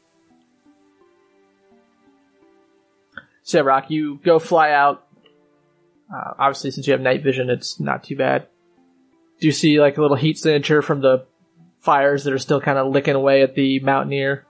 So, 3.51 3.61
Rock, 3.63 3.91
you 3.91 4.17
go 4.23 4.39
fly 4.39 4.71
out. 4.71 5.05
Uh, 6.09 6.35
obviously, 6.39 6.71
since 6.71 6.87
you 6.87 6.93
have 6.93 7.01
night 7.01 7.21
vision, 7.21 7.49
it's 7.49 7.81
not 7.81 8.01
too 8.01 8.15
bad. 8.15 8.47
Do 9.41 9.47
you 9.47 9.51
see 9.51 9.81
like 9.81 9.97
a 9.97 10.01
little 10.01 10.15
heat 10.15 10.37
signature 10.37 10.81
from 10.81 11.01
the 11.01 11.25
fires 11.79 12.23
that 12.23 12.31
are 12.31 12.39
still 12.39 12.61
kind 12.61 12.77
of 12.77 12.93
licking 12.93 13.15
away 13.15 13.41
at 13.41 13.53
the 13.53 13.81
mountaineer? 13.81 14.45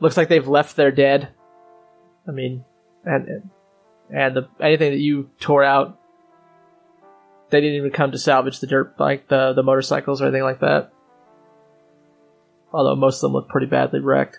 Looks 0.00 0.16
like 0.16 0.28
they've 0.28 0.48
left 0.48 0.74
their 0.74 0.90
dead. 0.90 1.28
I 2.26 2.32
mean, 2.32 2.64
and 3.04 3.48
and 4.10 4.36
the 4.36 4.48
anything 4.60 4.90
that 4.90 4.98
you 4.98 5.30
tore 5.38 5.62
out, 5.62 6.00
they 7.52 7.60
didn't 7.60 7.76
even 7.76 7.92
come 7.92 8.10
to 8.10 8.18
salvage 8.18 8.58
the 8.58 8.66
dirt 8.66 8.96
bike, 8.96 9.28
the 9.28 9.52
the 9.52 9.62
motorcycles 9.62 10.20
or 10.20 10.24
anything 10.26 10.42
like 10.42 10.58
that. 10.60 10.92
Although 12.72 12.96
most 12.96 13.16
of 13.18 13.20
them 13.22 13.32
look 13.34 13.48
pretty 13.48 13.66
badly 13.68 14.00
wrecked 14.00 14.38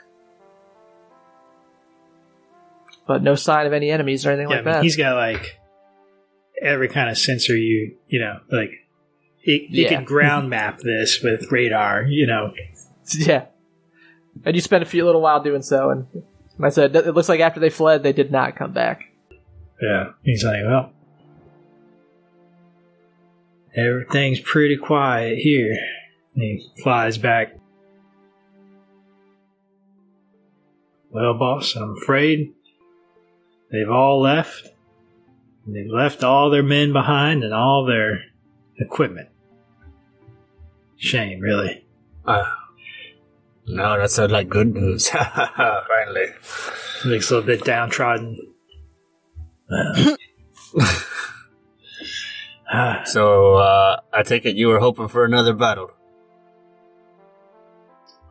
but 3.08 3.22
no 3.22 3.36
sign 3.36 3.66
of 3.68 3.74
any 3.74 3.90
enemies 3.92 4.26
or 4.26 4.32
anything 4.32 4.50
Yeah, 4.50 4.56
like 4.58 4.66
I 4.66 4.70
mean, 4.70 4.74
that. 4.76 4.84
he's 4.84 4.96
got 4.96 5.16
like 5.16 5.60
every 6.62 6.88
kind 6.88 7.10
of 7.10 7.18
sensor 7.18 7.56
you, 7.56 7.96
you 8.08 8.20
know, 8.20 8.40
like 8.52 8.72
he, 9.40 9.68
he 9.70 9.84
Yeah. 9.84 9.90
can 9.90 10.04
ground 10.06 10.50
map 10.50 10.80
this 10.80 11.22
with 11.22 11.52
radar, 11.52 12.04
you 12.04 12.26
know. 12.28 12.54
yeah, 13.18 13.46
and 14.46 14.56
you 14.56 14.62
spent 14.62 14.84
a 14.84 14.86
few 14.86 15.04
little 15.06 15.22
while 15.22 15.44
doing 15.44 15.62
so, 15.62 15.90
and 15.90 16.08
and 16.56 16.66
I 16.66 16.70
said 16.70 16.96
it 16.96 17.14
looks 17.14 17.28
like 17.30 17.42
after 17.42 17.60
they 17.60 17.70
fled, 17.70 18.04
they 18.04 18.14
did 18.14 18.32
not 18.32 18.56
come 18.56 18.72
back. 18.72 19.02
Yeah. 19.82 20.12
He's 20.24 20.46
like, 20.46 20.62
well, 20.66 20.94
Everything's 23.76 24.40
pretty 24.40 24.78
quiet 24.78 25.38
here. 25.40 25.78
And 26.36 26.44
he 26.44 26.72
flies 26.82 27.18
back. 27.18 27.56
Well, 31.10 31.36
boss, 31.36 31.76
I'm 31.76 31.96
afraid 32.02 32.54
they've 33.72 33.90
all 33.90 34.22
left. 34.22 34.68
They've 35.68 35.90
left 35.90 36.24
all 36.24 36.50
their 36.50 36.64
men 36.64 36.92
behind 36.92 37.44
and 37.44 37.54
all 37.54 37.86
their 37.86 38.24
equipment. 38.78 39.30
Shame, 40.98 41.40
really. 41.40 41.86
Uh, 42.26 42.46
no, 43.68 44.00
that 44.00 44.12
sounds 44.12 44.32
like 44.32 44.50
good 44.50 44.74
news. 44.74 45.10
Finally. 45.10 46.34
Looks 47.06 47.32
a 47.32 47.36
little 47.36 47.42
bit 47.42 47.64
downtrodden. 47.64 48.38
Uh, 49.70 50.16
So, 53.06 53.56
uh, 53.56 54.00
I 54.12 54.24
take 54.24 54.46
it 54.46 54.56
you 54.56 54.68
were 54.68 54.80
hoping 54.80 55.08
for 55.08 55.26
another 55.26 55.54
battle. 55.54 55.92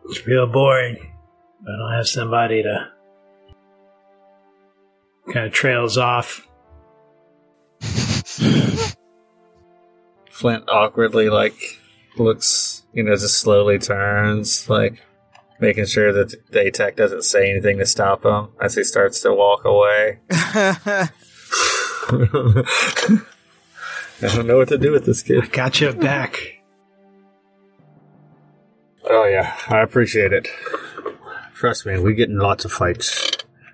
it's 0.06 0.26
real 0.26 0.46
boring. 0.46 0.96
I 1.62 1.76
don't 1.78 1.92
have 1.92 2.08
somebody 2.08 2.62
to. 2.62 2.88
Kind 5.32 5.46
of 5.46 5.52
trails 5.52 5.98
off. 5.98 6.48
Flint 10.30 10.64
awkwardly, 10.68 11.30
like, 11.30 11.78
looks, 12.18 12.82
you 12.92 13.04
know, 13.04 13.14
just 13.14 13.38
slowly 13.38 13.78
turns, 13.78 14.68
like, 14.68 15.00
making 15.60 15.86
sure 15.86 16.12
that 16.12 16.34
the 16.50 16.58
ATAC 16.58 16.96
doesn't 16.96 17.22
say 17.22 17.48
anything 17.48 17.78
to 17.78 17.86
stop 17.86 18.24
him 18.24 18.48
as 18.60 18.74
he 18.74 18.82
starts 18.82 19.20
to 19.20 19.32
walk 19.32 19.64
away. 19.64 20.18
I 24.22 24.34
don't 24.34 24.46
know 24.46 24.58
what 24.58 24.68
to 24.68 24.78
do 24.78 24.92
with 24.92 25.04
this 25.04 25.22
kid. 25.22 25.50
Got 25.52 25.80
you 25.80 25.92
back. 25.92 26.62
Oh 29.04 29.24
yeah, 29.26 29.56
I 29.68 29.80
appreciate 29.80 30.32
it. 30.32 30.48
Trust 31.54 31.86
me, 31.86 31.98
we 31.98 32.14
get 32.14 32.28
in 32.28 32.38
lots 32.38 32.64
of 32.64 32.72
fights. 32.72 33.30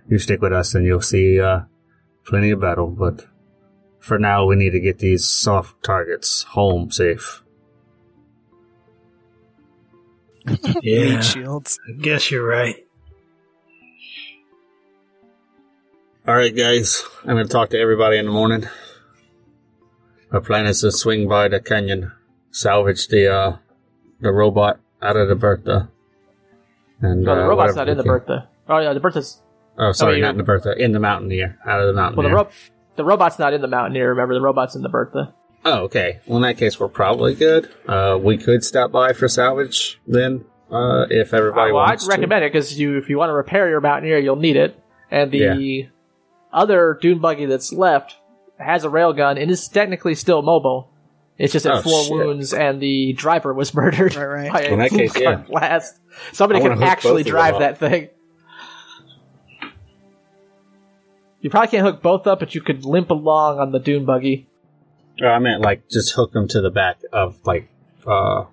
You 0.08 0.18
stick 0.18 0.40
with 0.40 0.52
us 0.52 0.74
and 0.74 0.86
you'll 0.86 1.02
see 1.02 1.40
uh, 1.40 1.60
plenty 2.24 2.50
of 2.50 2.60
battle, 2.60 2.88
but 2.88 3.26
for 3.98 4.18
now 4.18 4.46
we 4.46 4.56
need 4.56 4.70
to 4.70 4.80
get 4.80 4.98
these 4.98 5.26
soft 5.26 5.82
targets 5.82 6.44
home 6.44 6.90
safe. 6.90 7.42
Yeah, 10.82 11.16
Meat 11.16 11.24
shields. 11.24 11.78
I 11.86 11.92
guess 12.00 12.30
you're 12.30 12.46
right. 12.46 12.76
Alright 16.26 16.56
guys, 16.56 17.04
I'm 17.22 17.36
gonna 17.36 17.46
talk 17.46 17.70
to 17.70 17.78
everybody 17.78 18.16
in 18.16 18.24
the 18.24 18.32
morning. 18.32 18.66
Our 20.32 20.40
plan 20.40 20.66
is 20.66 20.80
to 20.82 20.92
swing 20.92 21.28
by 21.28 21.48
the 21.48 21.60
canyon, 21.60 22.12
salvage 22.50 23.08
the 23.08 23.32
uh, 23.32 23.56
the 24.20 24.32
robot 24.32 24.78
out 25.00 25.16
of 25.16 25.28
the 25.28 25.34
Bertha. 25.34 25.90
And 27.00 27.22
No, 27.22 27.34
the 27.34 27.44
uh, 27.44 27.48
robot's 27.48 27.76
not 27.76 27.88
in 27.88 27.96
the 27.96 28.02
can- 28.02 28.12
Bertha. 28.12 28.48
Oh 28.68 28.78
yeah, 28.78 28.92
the 28.92 29.00
Bertha's. 29.00 29.40
Oh, 29.78 29.92
sorry, 29.92 30.20
not 30.20 30.30
in 30.32 30.38
the 30.38 30.42
Bertha, 30.42 30.74
in 30.76 30.90
the 30.92 30.98
Mountaineer, 30.98 31.56
out 31.64 31.80
of 31.80 31.86
the 31.86 31.92
Mountaineer. 31.92 32.34
Well, 32.34 32.44
the 32.44 32.48
ro- 32.48 32.52
the 32.96 33.04
robot's 33.04 33.38
not 33.38 33.54
in 33.54 33.60
the 33.60 33.68
Mountaineer. 33.68 34.08
Remember, 34.10 34.34
the 34.34 34.40
robot's 34.40 34.74
in 34.74 34.82
the 34.82 34.88
Bertha. 34.88 35.32
Oh, 35.64 35.84
okay. 35.84 36.18
Well, 36.26 36.36
in 36.38 36.42
that 36.42 36.58
case, 36.58 36.78
we're 36.80 36.88
probably 36.88 37.34
good. 37.34 37.70
Uh, 37.86 38.18
we 38.20 38.36
could 38.38 38.64
stop 38.64 38.90
by 38.92 39.12
for 39.12 39.28
salvage 39.28 40.00
then, 40.06 40.44
uh, 40.70 41.06
if 41.10 41.32
everybody 41.32 41.70
Uh, 41.70 41.74
well, 41.74 41.84
I'd 41.84 42.02
recommend 42.08 42.44
it 42.44 42.52
because 42.52 42.78
you, 42.78 42.96
if 42.96 43.08
you 43.08 43.18
want 43.18 43.30
to 43.30 43.34
repair 43.34 43.68
your 43.68 43.80
Mountaineer, 43.80 44.18
you'll 44.18 44.36
need 44.36 44.56
it. 44.56 44.78
And 45.10 45.30
the 45.30 45.88
other 46.52 46.98
dune 47.00 47.18
buggy 47.20 47.46
that's 47.46 47.72
left 47.72 48.16
has 48.58 48.84
a 48.84 48.88
railgun 48.88 49.40
and 49.40 49.50
is 49.50 49.68
technically 49.68 50.14
still 50.14 50.42
mobile. 50.42 50.90
It's 51.38 51.52
just 51.52 51.66
at 51.66 51.72
Oh, 51.74 51.82
four 51.82 52.02
shit. 52.04 52.12
wounds, 52.12 52.52
and 52.52 52.80
the 52.80 53.12
driver 53.12 53.54
was 53.54 53.72
murdered 53.74 54.16
Right, 54.16 54.24
right. 54.26 54.52
by 54.52 54.60
a 54.62 54.72
In 54.72 54.78
that 54.80 54.90
case, 54.90 55.12
car 55.12 55.22
yeah. 55.22 55.36
blast. 55.36 56.00
Somebody 56.32 56.60
I 56.60 56.62
can 56.68 56.82
actually 56.82 57.10
both 57.12 57.20
of 57.20 57.24
them 57.26 57.30
drive 57.32 57.58
that 57.60 57.78
thing. 57.78 58.08
You 61.40 61.50
probably 61.50 61.68
can't 61.68 61.84
hook 61.86 62.02
both 62.02 62.26
up, 62.26 62.40
but 62.40 62.54
you 62.54 62.60
could 62.60 62.84
limp 62.84 63.10
along 63.10 63.60
on 63.60 63.70
the 63.70 63.78
dune 63.78 64.04
buggy. 64.04 64.48
to. 65.18 65.26
Oh, 65.26 65.30
I 65.30 65.38
meant 65.38 65.60
like 65.62 65.88
just 65.88 66.12
hook 66.14 66.32
them 66.32 66.48
to 66.48 66.60
the 66.60 66.70
back 66.70 67.00
of 67.12 67.36
like, 67.44 67.68
uh, 68.06 68.44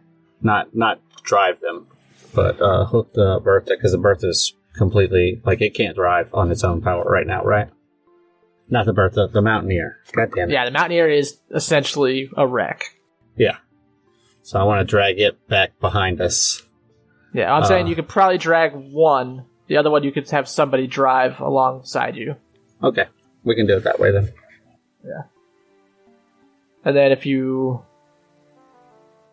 not 0.41 0.75
not 0.75 0.99
drive 1.23 1.59
them, 1.61 1.87
but 2.35 2.61
uh, 2.61 2.85
hook 2.85 3.13
the 3.13 3.39
Bertha 3.43 3.73
because 3.75 3.91
the 3.91 3.97
Bertha's 3.97 4.53
completely 4.75 5.41
like 5.45 5.61
it 5.61 5.73
can't 5.73 5.95
drive 5.95 6.31
on 6.33 6.51
its 6.51 6.63
own 6.63 6.81
power 6.81 7.03
right 7.03 7.25
now, 7.25 7.43
right? 7.43 7.69
Not 8.69 8.85
the 8.87 8.93
Bertha, 8.93 9.27
the 9.31 9.41
Mountaineer. 9.41 9.97
God 10.15 10.29
damn 10.35 10.49
it. 10.49 10.53
Yeah, 10.53 10.65
the 10.65 10.71
Mountaineer 10.71 11.07
is 11.09 11.39
essentially 11.53 12.29
a 12.35 12.47
wreck. 12.47 12.83
Yeah. 13.35 13.57
So 14.41 14.59
I 14.59 14.63
want 14.63 14.79
to 14.79 14.85
drag 14.89 15.19
it 15.19 15.47
back 15.47 15.79
behind 15.79 16.19
us. 16.21 16.61
Yeah, 17.33 17.53
I'm 17.53 17.65
saying 17.65 17.85
Uh. 17.85 17.89
you 17.89 17.95
could 17.95 18.07
probably 18.07 18.37
drag 18.37 18.71
one. 18.73 19.45
The 19.67 19.77
other 19.77 19.89
one 19.91 20.03
you 20.03 20.11
could 20.11 20.29
have 20.29 20.47
somebody 20.47 20.87
drive 20.87 21.39
alongside 21.39 22.15
you. 22.15 22.35
Okay, 22.83 23.05
we 23.43 23.55
can 23.55 23.65
do 23.67 23.77
it 23.77 23.83
that 23.83 23.99
way 23.99 24.11
then. 24.11 24.31
Yeah. 25.03 25.23
And 26.83 26.95
then 26.95 27.11
if 27.11 27.25
you, 27.25 27.83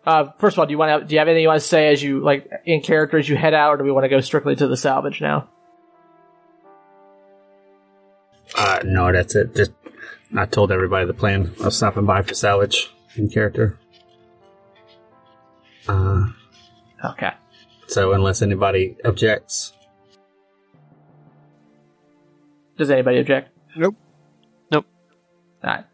uh, 0.06 0.30
first 0.38 0.54
of 0.54 0.60
all, 0.60 0.66
do 0.66 0.72
you 0.72 0.78
want 0.78 1.02
to? 1.02 1.06
Do 1.06 1.14
you 1.14 1.18
have 1.18 1.28
anything 1.28 1.42
you 1.42 1.48
want 1.48 1.60
to 1.60 1.66
say 1.66 1.88
as 1.92 2.02
you 2.02 2.20
like 2.20 2.48
in 2.64 2.80
character 2.80 3.18
as 3.18 3.28
you 3.28 3.36
head 3.36 3.52
out, 3.54 3.74
or 3.74 3.76
do 3.78 3.84
we 3.84 3.92
want 3.92 4.04
to 4.04 4.08
go 4.08 4.20
strictly 4.20 4.56
to 4.56 4.66
the 4.66 4.76
salvage 4.76 5.20
now? 5.20 5.48
Uh, 8.56 8.80
no, 8.84 9.10
that's 9.12 9.34
it. 9.34 9.54
Just 9.54 9.72
I 10.36 10.46
told 10.46 10.72
everybody 10.72 11.06
the 11.06 11.14
plan 11.14 11.52
of 11.60 11.72
stopping 11.72 12.04
by 12.06 12.22
for 12.22 12.34
salvage 12.34 12.90
in 13.16 13.28
character. 13.28 13.78
Uh, 15.88 16.26
Okay. 17.04 17.32
so 17.88 18.12
unless 18.12 18.42
anybody 18.42 18.96
objects, 19.04 19.72
Does 22.78 22.90
anybody 22.90 23.18
object? 23.18 23.50
Nope. 23.76 23.96
Nope. 24.70 24.86
All 25.64 25.70
right. 25.70 25.84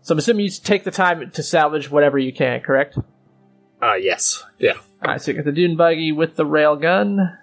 So 0.00 0.12
I'm 0.14 0.18
assuming 0.18 0.44
you 0.46 0.50
take 0.50 0.84
the 0.84 0.90
time 0.90 1.30
to 1.32 1.42
salvage 1.42 1.90
whatever 1.90 2.18
you 2.18 2.32
can, 2.32 2.60
correct? 2.60 2.98
uh, 3.82 3.94
yes, 3.94 4.42
yeah, 4.58 4.72
All 5.02 5.12
right. 5.12 5.20
So 5.20 5.30
you 5.30 5.36
got 5.36 5.44
the 5.44 5.52
dune 5.52 5.76
buggy 5.76 6.12
with 6.12 6.36
the 6.36 6.46
rail 6.46 6.76
gun, 6.76 7.36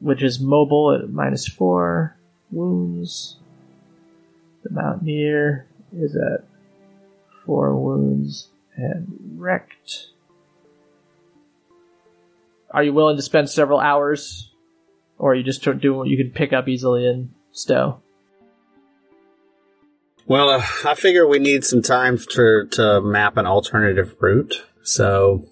which 0.00 0.22
is 0.22 0.40
mobile 0.40 0.92
at 0.94 1.10
minus 1.10 1.46
four 1.48 2.16
wounds. 2.50 3.38
The 4.62 4.70
mountaineer 4.70 5.66
is 5.96 6.16
at 6.16 6.44
four 7.44 7.76
wounds 7.76 8.48
and 8.76 9.06
wrecked. 9.36 10.08
Are 12.70 12.82
you 12.82 12.92
willing 12.92 13.16
to 13.16 13.22
spend 13.22 13.50
several 13.50 13.80
hours, 13.80 14.50
or 15.18 15.32
are 15.32 15.34
you 15.34 15.42
just 15.42 15.62
doing 15.62 15.98
what 15.98 16.08
you 16.08 16.16
can 16.16 16.30
pick 16.30 16.52
up 16.52 16.68
easily 16.68 17.06
and 17.06 17.30
stow? 17.50 18.00
Well, 20.26 20.48
uh, 20.48 20.62
I 20.84 20.94
figure 20.94 21.26
we 21.26 21.38
need 21.38 21.64
some 21.64 21.82
time 21.82 22.16
to 22.30 22.66
to 22.72 23.00
map 23.02 23.36
an 23.36 23.46
alternative 23.46 24.14
route. 24.20 24.64
So 24.82 25.44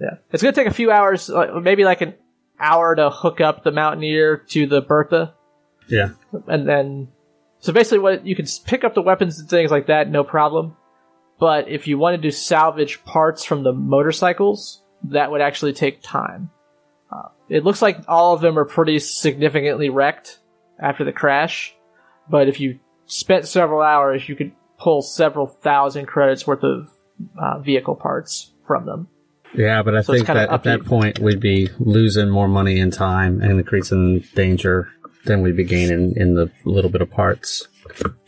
Yeah, 0.00 0.16
it's 0.30 0.42
gonna 0.42 0.52
take 0.54 0.68
a 0.68 0.72
few 0.74 0.90
hours, 0.90 1.28
like, 1.28 1.52
maybe 1.62 1.84
like 1.84 2.00
an 2.02 2.14
hour 2.60 2.94
to 2.94 3.10
hook 3.10 3.40
up 3.40 3.64
the 3.64 3.72
mountaineer 3.72 4.36
to 4.50 4.66
the 4.66 4.80
Bertha. 4.82 5.34
yeah, 5.88 6.10
and 6.46 6.68
then 6.68 7.08
so 7.62 7.72
basically 7.72 7.98
what 7.98 8.26
you 8.26 8.36
can 8.36 8.44
pick 8.66 8.84
up 8.84 8.94
the 8.94 9.00
weapons 9.00 9.40
and 9.40 9.48
things 9.48 9.70
like 9.70 9.86
that 9.86 10.10
no 10.10 10.22
problem. 10.22 10.76
But 11.40 11.68
if 11.68 11.88
you 11.88 11.98
wanted 11.98 12.22
to 12.22 12.30
salvage 12.30 13.02
parts 13.04 13.42
from 13.42 13.64
the 13.64 13.72
motorcycles 13.72 14.82
that 15.04 15.30
would 15.30 15.40
actually 15.40 15.72
take 15.72 16.02
time. 16.02 16.50
Uh, 17.10 17.28
it 17.48 17.64
looks 17.64 17.82
like 17.82 17.98
all 18.06 18.34
of 18.34 18.40
them 18.40 18.58
are 18.58 18.64
pretty 18.64 18.98
significantly 18.98 19.88
wrecked 19.88 20.38
after 20.78 21.04
the 21.04 21.12
crash 21.12 21.74
but 22.30 22.48
if 22.48 22.60
you 22.60 22.78
spent 23.06 23.46
several 23.46 23.82
hours 23.82 24.28
you 24.28 24.36
could 24.36 24.52
pull 24.78 25.02
several 25.02 25.46
thousand 25.46 26.06
credits 26.06 26.46
worth 26.46 26.64
of 26.64 26.90
uh, 27.38 27.58
vehicle 27.60 27.94
parts 27.94 28.52
from 28.66 28.86
them. 28.86 29.08
Yeah. 29.54 29.82
But 29.82 29.96
I 29.96 30.02
So 30.02 30.14
think 30.14 30.26
that 30.26 30.50
at 30.50 30.64
that 30.64 30.84
point 30.84 31.18
we'd 31.18 31.40
be 31.40 31.68
losing 31.78 32.30
more 32.30 32.48
money 32.48 32.80
and 32.80 32.92
time 32.92 33.40
and 33.40 33.52
increasing 33.52 34.24
danger 34.34 34.88
than 35.24 35.42
we'd 35.42 35.56
be 35.56 35.64
gaining 35.64 36.14
in 36.16 36.34
the 36.34 36.50
little 36.64 36.90
bit 36.90 37.02
of 37.02 37.10
parts. 37.10 37.68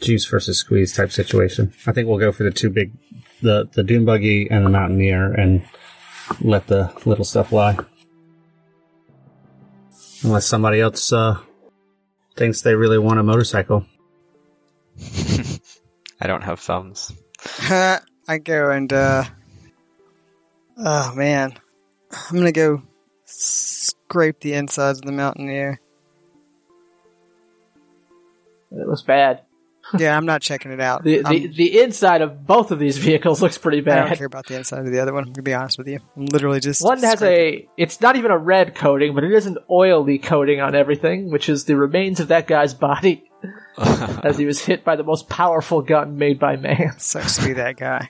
Juice 0.00 0.26
versus 0.26 0.58
squeeze 0.58 0.94
type 0.94 1.12
situation. 1.12 1.72
I 1.86 1.92
think 1.92 2.08
we'll 2.08 2.18
go 2.18 2.32
for 2.32 2.42
the 2.42 2.50
two 2.50 2.70
big, 2.70 2.92
the 3.40 3.68
the 3.72 3.82
dune 3.82 4.04
buggy 4.04 4.50
and 4.50 4.66
the 4.66 4.70
mountaineer, 4.70 5.32
and 5.32 5.62
let 6.40 6.66
the 6.66 6.92
little 7.04 7.24
stuff 7.24 7.52
lie. 7.52 7.78
Unless 10.22 10.46
somebody 10.46 10.80
else 10.80 11.12
uh, 11.12 11.38
thinks 12.36 12.62
they 12.62 12.74
really 12.74 12.98
want 12.98 13.20
a 13.20 13.22
motorcycle. 13.22 13.86
I 16.20 16.26
don't 16.26 16.42
have 16.42 16.60
thumbs. 16.60 17.12
I 18.26 18.38
go 18.42 18.70
and 18.70 18.92
uh 18.92 19.24
oh 20.78 21.14
man. 21.14 21.54
I'm 22.10 22.36
gonna 22.36 22.52
go 22.52 22.82
scrape 23.24 24.40
the 24.40 24.54
insides 24.54 24.98
of 24.98 25.04
the 25.04 25.12
mountaineer. 25.12 25.80
It 28.80 28.88
looks 28.88 29.02
bad 29.02 29.40
Yeah, 29.98 30.16
I'm 30.16 30.24
not 30.24 30.40
checking 30.40 30.72
it 30.72 30.80
out. 30.80 31.04
The, 31.04 31.18
the 31.22 31.46
the 31.48 31.80
inside 31.82 32.22
of 32.22 32.46
both 32.46 32.70
of 32.70 32.78
these 32.78 32.96
vehicles 33.08 33.42
looks 33.42 33.58
pretty 33.58 33.82
bad. 33.82 33.98
I 33.98 34.08
don't 34.08 34.16
care 34.16 34.26
about 34.26 34.46
the 34.46 34.56
inside 34.56 34.86
of 34.86 34.90
the 34.92 34.98
other 35.00 35.12
one. 35.12 35.24
I'm 35.24 35.32
gonna 35.32 35.42
be 35.42 35.52
honest 35.52 35.76
with 35.76 35.88
you. 35.88 35.98
I'm 36.16 36.24
literally 36.26 36.60
just 36.60 36.82
One 36.82 36.98
has 37.02 37.18
scraping. 37.18 37.68
a. 37.68 37.82
It's 37.82 38.00
not 38.00 38.16
even 38.16 38.30
a 38.30 38.38
red 38.38 38.74
coating, 38.74 39.14
but 39.14 39.24
it 39.24 39.32
is 39.32 39.44
an 39.46 39.58
oily 39.70 40.18
coating 40.18 40.60
on 40.62 40.74
everything, 40.74 41.30
which 41.30 41.50
is 41.50 41.64
the 41.66 41.76
remains 41.76 42.18
of 42.20 42.28
that 42.28 42.46
guy's 42.46 42.72
body 42.72 43.30
as 43.78 44.38
he 44.38 44.46
was 44.46 44.58
hit 44.64 44.84
by 44.84 44.96
the 44.96 45.04
most 45.04 45.28
powerful 45.28 45.82
gun 45.82 46.16
made 46.16 46.38
by 46.38 46.56
man. 46.56 46.94
sucks 46.98 47.36
to 47.36 47.46
be 47.46 47.52
that 47.52 47.76
guy. 47.76 48.08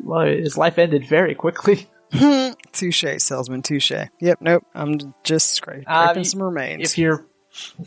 Well, 0.00 0.26
his 0.26 0.56
life 0.58 0.78
ended 0.78 1.06
very 1.06 1.36
quickly. 1.36 1.86
Touche, 2.72 3.04
salesman. 3.18 3.62
Touche. 3.62 3.92
Yep. 4.20 4.38
Nope. 4.40 4.64
I'm 4.74 4.98
just 5.22 5.52
scraping 5.52 5.84
Um, 5.86 6.24
some 6.24 6.42
remains. 6.42 6.90
If 6.90 6.98
you're 6.98 7.26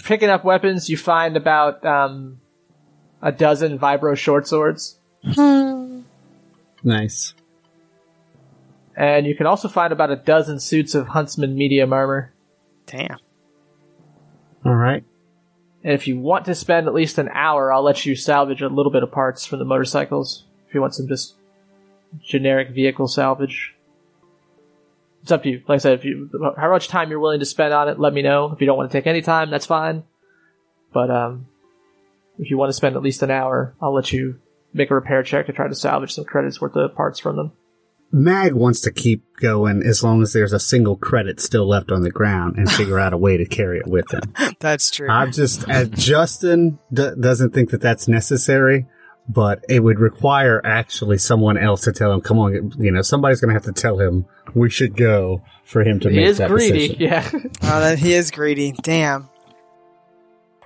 picking 0.03 0.29
up 0.29 0.43
weapons, 0.43 0.89
you 0.89 0.97
find 0.97 1.35
about 1.37 1.85
um, 1.85 2.39
a 3.21 3.31
dozen 3.31 3.77
vibro 3.79 4.15
short 4.17 4.47
swords, 4.47 4.97
Nice. 6.83 7.33
and 8.95 9.25
you 9.27 9.35
can 9.35 9.45
also 9.45 9.67
find 9.67 9.93
about 9.93 10.09
a 10.11 10.15
dozen 10.15 10.59
suits 10.59 10.95
of 10.95 11.07
huntsman 11.09 11.55
medium 11.55 11.93
armor. 11.93 12.33
Damn. 12.87 13.17
All 14.65 14.75
right. 14.75 15.03
And 15.83 15.93
if 15.93 16.07
you 16.07 16.19
want 16.19 16.45
to 16.45 16.55
spend 16.55 16.87
at 16.87 16.93
least 16.93 17.17
an 17.17 17.29
hour, 17.33 17.73
I'll 17.73 17.83
let 17.83 18.05
you 18.05 18.15
salvage 18.15 18.61
a 18.61 18.67
little 18.67 18.91
bit 18.91 19.01
of 19.03 19.11
parts 19.11 19.45
from 19.45 19.59
the 19.59 19.65
motorcycles. 19.65 20.45
If 20.67 20.75
you 20.75 20.81
want 20.81 20.93
some 20.93 21.07
just 21.07 21.35
generic 22.23 22.69
vehicle 22.69 23.07
salvage, 23.07 23.73
it's 25.21 25.31
up 25.31 25.43
to 25.43 25.49
you. 25.49 25.61
Like 25.67 25.75
I 25.75 25.79
said, 25.79 25.99
if 25.99 26.05
you 26.05 26.29
how 26.57 26.71
much 26.71 26.87
time 26.87 27.09
you're 27.09 27.19
willing 27.19 27.39
to 27.39 27.45
spend 27.45 27.73
on 27.73 27.89
it, 27.89 27.99
let 27.99 28.13
me 28.13 28.21
know. 28.21 28.51
If 28.51 28.61
you 28.61 28.67
don't 28.67 28.77
want 28.77 28.91
to 28.91 28.97
take 28.97 29.07
any 29.07 29.21
time, 29.21 29.49
that's 29.49 29.65
fine. 29.65 30.03
But 30.93 31.09
um, 31.09 31.47
if 32.37 32.49
you 32.49 32.57
want 32.57 32.69
to 32.69 32.73
spend 32.73 32.95
at 32.95 33.03
least 33.03 33.21
an 33.21 33.31
hour, 33.31 33.75
I'll 33.81 33.93
let 33.93 34.11
you 34.11 34.39
make 34.73 34.89
a 34.91 34.95
repair 34.95 35.23
check 35.23 35.45
to 35.47 35.53
try 35.53 35.67
to 35.67 35.75
salvage 35.75 36.13
some 36.13 36.25
credits 36.25 36.59
worth 36.59 36.75
of 36.75 36.95
parts 36.95 37.19
from 37.19 37.35
them. 37.35 37.51
Mag 38.13 38.53
wants 38.53 38.81
to 38.81 38.91
keep 38.91 39.23
going 39.37 39.81
as 39.83 40.03
long 40.03 40.21
as 40.21 40.33
there's 40.33 40.51
a 40.51 40.59
single 40.59 40.97
credit 40.97 41.39
still 41.39 41.65
left 41.65 41.91
on 41.91 42.01
the 42.01 42.11
ground 42.11 42.57
and 42.57 42.69
figure 42.69 42.99
out 42.99 43.13
a 43.13 43.17
way 43.17 43.37
to 43.37 43.45
carry 43.45 43.79
it 43.79 43.87
with 43.87 44.11
him. 44.11 44.21
That's 44.59 44.91
true. 44.91 45.07
I'm 45.09 45.31
just, 45.31 45.69
as 45.69 45.89
Justin 45.89 46.77
d- 46.91 47.11
doesn't 47.17 47.53
think 47.53 47.69
that 47.69 47.79
that's 47.79 48.09
necessary, 48.09 48.85
but 49.29 49.63
it 49.69 49.81
would 49.81 49.99
require 49.99 50.61
actually 50.65 51.17
someone 51.17 51.57
else 51.57 51.81
to 51.81 51.91
tell 51.91 52.11
him, 52.11 52.21
come 52.21 52.39
on, 52.39 52.73
you 52.79 52.91
know, 52.91 53.01
somebody's 53.01 53.39
going 53.39 53.49
to 53.49 53.53
have 53.53 53.63
to 53.63 53.71
tell 53.81 53.99
him 53.99 54.25
we 54.55 54.69
should 54.69 54.95
go 54.97 55.41
for 55.63 55.83
him 55.83 55.99
to 56.01 56.09
He 56.09 56.17
make 56.17 56.25
is 56.27 56.37
that 56.39 56.49
greedy, 56.49 56.89
decision. 56.95 57.01
yeah. 57.01 57.29
oh, 57.63 57.79
that 57.81 57.99
he 57.99 58.13
is 58.13 58.31
greedy. 58.31 58.73
Damn. 58.83 59.29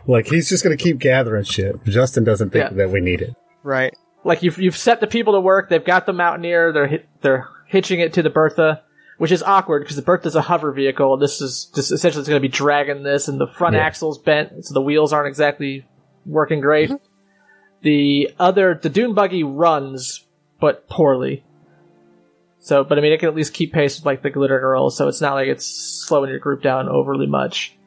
Like, 0.08 0.28
he's 0.28 0.50
just 0.50 0.64
going 0.64 0.76
to 0.78 0.84
keep 0.84 1.00
gathering 1.00 1.44
shit. 1.44 1.84
Justin 1.86 2.24
doesn't 2.24 2.52
think 2.52 2.72
Yeah. 2.72 2.78
that 2.78 2.92
we 2.92 3.02
need 3.02 3.22
it. 3.22 3.36
Right. 3.64 3.96
like 4.24 4.42
you've 4.44 4.58
you've 4.60 4.78
set 4.78 5.00
the 5.02 5.08
people 5.08 5.34
to 5.34 5.40
work. 5.40 5.70
They've 5.70 5.84
got 5.84 6.06
the 6.06 6.14
Mountaineer. 6.14 6.72
They're 6.72 6.88
hi- 6.88 7.04
they're 7.22 7.48
hitching 7.68 8.00
it 8.00 8.14
to 8.14 8.24
the 8.24 8.30
Bertha, 8.30 8.82
which 9.20 9.32
is 9.32 9.42
awkward 9.44 9.82
because 9.84 9.96
the 9.96 10.02
Bertha's 10.04 10.36
a 10.36 10.42
hover 10.42 10.72
vehicle. 10.72 11.14
and 11.14 11.22
This 11.22 11.42
is 11.42 11.72
just 11.76 11.92
essentially 11.92 12.22
it's 12.22 12.30
going 12.30 12.40
to 12.42 12.48
be 12.48 12.52
dragging 12.52 13.04
this, 13.04 13.28
and 13.28 13.40
the 13.40 13.48
front 13.48 13.76
Yeah. 13.76 13.82
axle's 13.86 14.18
bent, 14.20 14.66
so 14.66 14.74
the 14.76 14.82
wheels 14.82 15.14
aren't 15.14 15.28
exactly 15.28 15.86
working 16.26 16.60
great. 16.62 16.90
Mm-hmm. 16.90 17.06
The 17.86 18.32
other 18.40 18.80
the 18.82 18.90
dune 18.90 19.14
buggy 19.14 19.44
runs, 19.44 20.26
but 20.60 20.90
poorly. 20.90 21.44
So, 22.60 22.84
but 22.84 22.98
I 22.98 23.02
mean, 23.02 23.14
it 23.14 23.20
can 23.20 23.30
at 23.30 23.36
least 23.36 23.54
keep 23.54 23.74
pace 23.74 24.00
with 24.00 24.08
like 24.08 24.24
the 24.24 24.32
glitter 24.32 24.60
girl, 24.60 24.90
so 24.90 25.08
it's 25.08 25.22
not 25.22 25.36
like 25.36 25.48
it's 25.48 25.68
slowing 25.68 26.32
your 26.32 26.40
group 26.40 26.64
down 26.64 26.90
overly 26.90 27.28
much. 27.28 27.78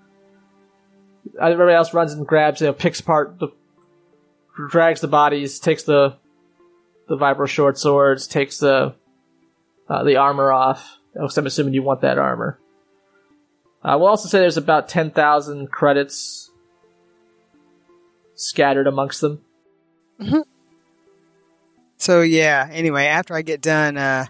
Everybody 1.42 1.74
else 1.74 1.92
runs 1.92 2.12
and 2.12 2.24
grabs, 2.24 2.60
you 2.60 2.68
know, 2.68 2.72
picks 2.72 3.00
apart 3.00 3.40
the 3.40 3.48
drags 4.70 5.00
the 5.00 5.08
bodies, 5.08 5.58
takes 5.58 5.82
the 5.82 6.14
the 7.08 7.16
vibro 7.16 7.48
short 7.48 7.76
swords, 7.76 8.28
takes 8.28 8.58
the 8.58 8.94
uh, 9.88 10.04
the 10.04 10.16
armor 10.16 10.52
off. 10.52 10.96
Because 11.12 11.36
I'm 11.36 11.46
assuming 11.46 11.74
you 11.74 11.82
want 11.82 12.02
that 12.02 12.18
armor. 12.18 12.60
I 13.82 13.96
will 13.96 14.06
also 14.06 14.28
say 14.28 14.38
there's 14.38 14.56
about 14.56 14.88
ten 14.88 15.10
thousand 15.10 15.72
credits 15.72 16.52
scattered 18.36 18.86
amongst 18.86 19.22
them. 19.22 19.42
So 21.96 22.22
yeah. 22.22 22.68
Anyway, 22.70 23.06
after 23.06 23.34
I 23.34 23.42
get 23.42 23.60
done 23.60 23.96
uh, 23.96 24.26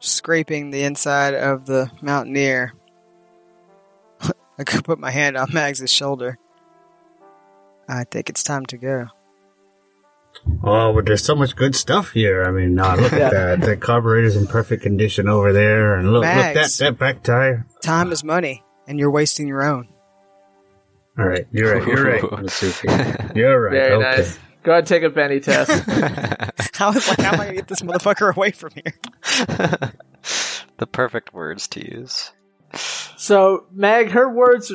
scraping 0.00 0.70
the 0.70 0.82
inside 0.82 1.34
of 1.34 1.66
the 1.66 1.90
Mountaineer, 2.02 2.74
I 4.58 4.64
could 4.64 4.84
put 4.84 4.98
my 4.98 5.10
hand 5.10 5.36
on 5.36 5.52
Mags's 5.52 5.90
shoulder. 5.92 6.38
I 7.88 8.04
think 8.04 8.28
it's 8.28 8.42
time 8.44 8.66
to 8.66 8.76
go. 8.76 9.06
Oh, 10.62 10.92
but 10.94 11.06
there's 11.06 11.24
so 11.24 11.34
much 11.34 11.56
good 11.56 11.74
stuff 11.74 12.10
here. 12.12 12.44
I 12.44 12.50
mean, 12.52 12.74
nah, 12.76 12.94
look 12.94 13.12
Yeah. 13.12 13.26
at 13.26 13.32
that. 13.32 13.60
The 13.62 13.76
carburetor's 13.76 14.36
in 14.36 14.46
perfect 14.46 14.82
condition 14.82 15.28
over 15.28 15.52
there. 15.52 15.96
And 15.96 16.12
look, 16.12 16.22
look, 16.22 16.54
that, 16.54 16.70
that 16.78 16.98
back 16.98 17.22
tire. 17.24 17.66
Time 17.82 18.12
is 18.12 18.22
money, 18.22 18.62
and 18.86 18.98
you're 18.98 19.10
wasting 19.10 19.48
your 19.48 19.62
own. 19.64 19.88
All 21.18 21.26
right, 21.26 21.46
you're 21.52 21.74
right. 21.74 21.86
You're 21.86 22.04
right. 22.04 22.22
Masuki. 22.22 23.36
You're 23.36 23.60
right. 23.60 23.72
Very 23.72 23.92
okay. 23.94 24.16
nice. 24.22 24.38
Go 24.62 24.72
ahead 24.72 24.86
take 24.86 25.02
a 25.02 25.10
Benny 25.10 25.40
test. 25.40 25.70
I 26.80 26.90
was 26.90 27.08
like, 27.08 27.20
how 27.20 27.32
am 27.32 27.40
I 27.40 27.44
gonna 27.44 27.54
get 27.54 27.68
this 27.68 27.80
motherfucker 27.80 28.34
away 28.34 28.50
from 28.50 28.70
here? 28.74 28.94
the 30.76 30.86
perfect 30.86 31.32
words 31.32 31.68
to 31.68 31.80
use. 31.80 32.30
so, 33.16 33.66
Meg, 33.72 34.10
her 34.10 34.28
words 34.28 34.70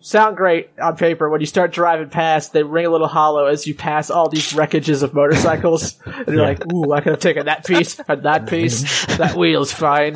sound 0.00 0.36
great 0.36 0.70
on 0.80 0.96
paper. 0.96 1.28
When 1.28 1.40
you 1.40 1.46
start 1.46 1.72
driving 1.72 2.10
past, 2.10 2.52
they 2.52 2.62
ring 2.62 2.86
a 2.86 2.90
little 2.90 3.08
hollow 3.08 3.46
as 3.46 3.66
you 3.66 3.74
pass 3.74 4.08
all 4.08 4.28
these 4.28 4.52
wreckages 4.52 5.02
of 5.02 5.14
motorcycles. 5.14 5.98
and 6.06 6.28
you're 6.28 6.36
like, 6.36 6.72
ooh, 6.72 6.92
I 6.92 7.00
could 7.00 7.12
have 7.12 7.20
taken 7.20 7.46
that 7.46 7.66
piece 7.66 7.98
and 8.06 8.22
that 8.22 8.48
piece. 8.48 9.04
That 9.16 9.34
wheel's 9.36 9.72
fine. 9.72 10.14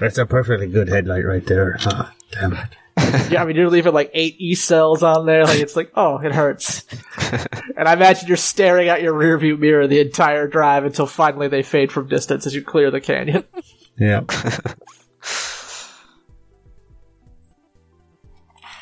That's 0.00 0.16
a 0.16 0.24
perfectly 0.24 0.68
good 0.68 0.88
headlight 0.88 1.26
right 1.26 1.44
there. 1.44 1.76
Ah, 1.80 2.14
damn 2.32 2.54
it. 2.54 2.76
Yeah, 3.30 3.42
I 3.42 3.46
mean, 3.46 3.56
you're 3.56 3.70
leaving 3.70 3.92
like 3.92 4.10
eight 4.14 4.36
E 4.38 4.54
cells 4.54 5.02
on 5.02 5.26
there. 5.26 5.44
Like, 5.44 5.58
it's 5.58 5.74
like, 5.74 5.90
oh, 5.96 6.18
it 6.18 6.32
hurts. 6.32 6.84
and 7.76 7.88
I 7.88 7.92
imagine 7.94 8.28
you're 8.28 8.36
staring 8.36 8.88
at 8.88 9.02
your 9.02 9.14
rearview 9.14 9.58
mirror 9.58 9.86
the 9.88 10.00
entire 10.00 10.46
drive 10.46 10.84
until 10.84 11.06
finally 11.06 11.48
they 11.48 11.62
fade 11.62 11.90
from 11.90 12.08
distance 12.08 12.46
as 12.46 12.54
you 12.54 12.62
clear 12.62 12.90
the 12.90 13.00
canyon. 13.00 13.44
Yeah. 13.98 14.24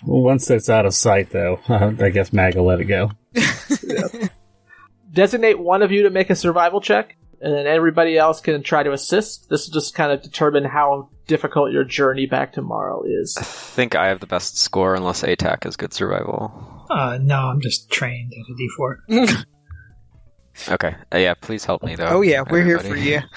well, 0.05 0.23
once 0.23 0.47
that's 0.47 0.69
out 0.69 0.87
of 0.87 0.93
sight, 0.95 1.31
though, 1.31 1.61
I 1.69 2.11
guess 2.11 2.33
Mag 2.33 2.57
will 2.57 2.65
let 2.65 2.81
it 2.81 2.87
go. 2.87 3.13
Designate 5.13 5.57
one 5.57 5.83
of 5.83 5.93
you 5.93 6.03
to 6.03 6.11
make 6.11 6.31
a 6.31 6.35
survival 6.35 6.81
check, 6.81 7.17
and 7.45 7.55
then 7.55 7.67
everybody 7.67 8.17
else 8.19 8.41
can 8.41 8.63
try 8.63 8.83
to 8.83 8.93
assist. 8.93 9.49
This 9.51 9.67
will 9.69 9.75
just 9.75 9.95
kind 9.95 10.11
of 10.11 10.23
determine 10.23 10.65
how 10.65 11.11
difficult 11.27 11.73
your 11.73 11.85
journey 11.85 12.27
back 12.27 12.53
tomorrow 12.53 13.03
is. 13.07 13.37
I 13.39 13.43
think 13.43 13.95
I 13.95 14.09
have 14.09 14.21
the 14.21 14.27
best 14.27 14.59
score 14.59 14.95
unless 14.95 15.23
ATAC 15.23 15.67
is 15.67 15.77
good 15.77 15.93
survival. 15.93 16.87
Uh, 16.91 17.19
no, 17.21 17.37
I'm 17.37 17.61
just 17.61 17.91
trained 17.91 18.33
at 18.33 18.51
a 18.51 19.23
D4. 19.23 19.45
Okay. 20.71 20.95
Uh, 21.13 21.19
yeah, 21.19 21.35
please 21.35 21.65
help 21.65 21.83
me 21.83 21.97
though. 21.97 22.07
Oh 22.07 22.21
yeah, 22.21 22.45
we're 22.49 22.63
here 22.65 22.79
for 22.79 22.97
you. 22.97 23.21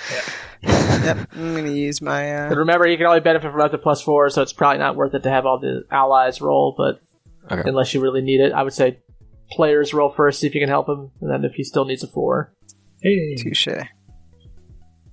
Yep, 0.64 1.30
I'm 1.34 1.56
gonna 1.56 1.72
use 1.72 2.02
my. 2.02 2.32
Uh, 2.36 2.50
But 2.50 2.58
remember, 2.60 2.88
you 2.88 2.98
can 2.98 3.06
only 3.06 3.20
benefit 3.22 3.52
from 3.52 3.62
up 3.62 3.72
to 3.72 3.78
plus 3.78 4.02
four, 4.02 4.30
so 4.30 4.42
it's 4.42 4.54
probably 4.54 4.80
not 4.80 4.96
worth 4.96 5.14
it 5.14 5.24
to 5.24 5.30
have 5.30 5.46
all 5.46 5.60
the 5.60 5.84
allies 5.92 6.42
roll, 6.42 6.74
but 6.78 7.00
Okay. 7.52 7.68
unless 7.70 7.94
you 7.94 8.02
really 8.02 8.22
need 8.22 8.42
it, 8.42 8.52
I 8.54 8.64
would 8.64 8.74
say 8.74 9.00
players 9.52 9.94
roll 9.94 10.10
first, 10.12 10.40
see 10.40 10.48
if 10.48 10.54
you 10.56 10.60
can 10.62 10.70
help 10.70 10.90
him, 10.90 11.12
and 11.22 11.32
then 11.32 11.46
if 11.46 11.54
he 11.56 11.64
still 11.64 11.86
needs 11.86 12.04
a 12.04 12.08
four. 12.08 12.54
Hey, 13.02 13.36
touche. 13.36 13.68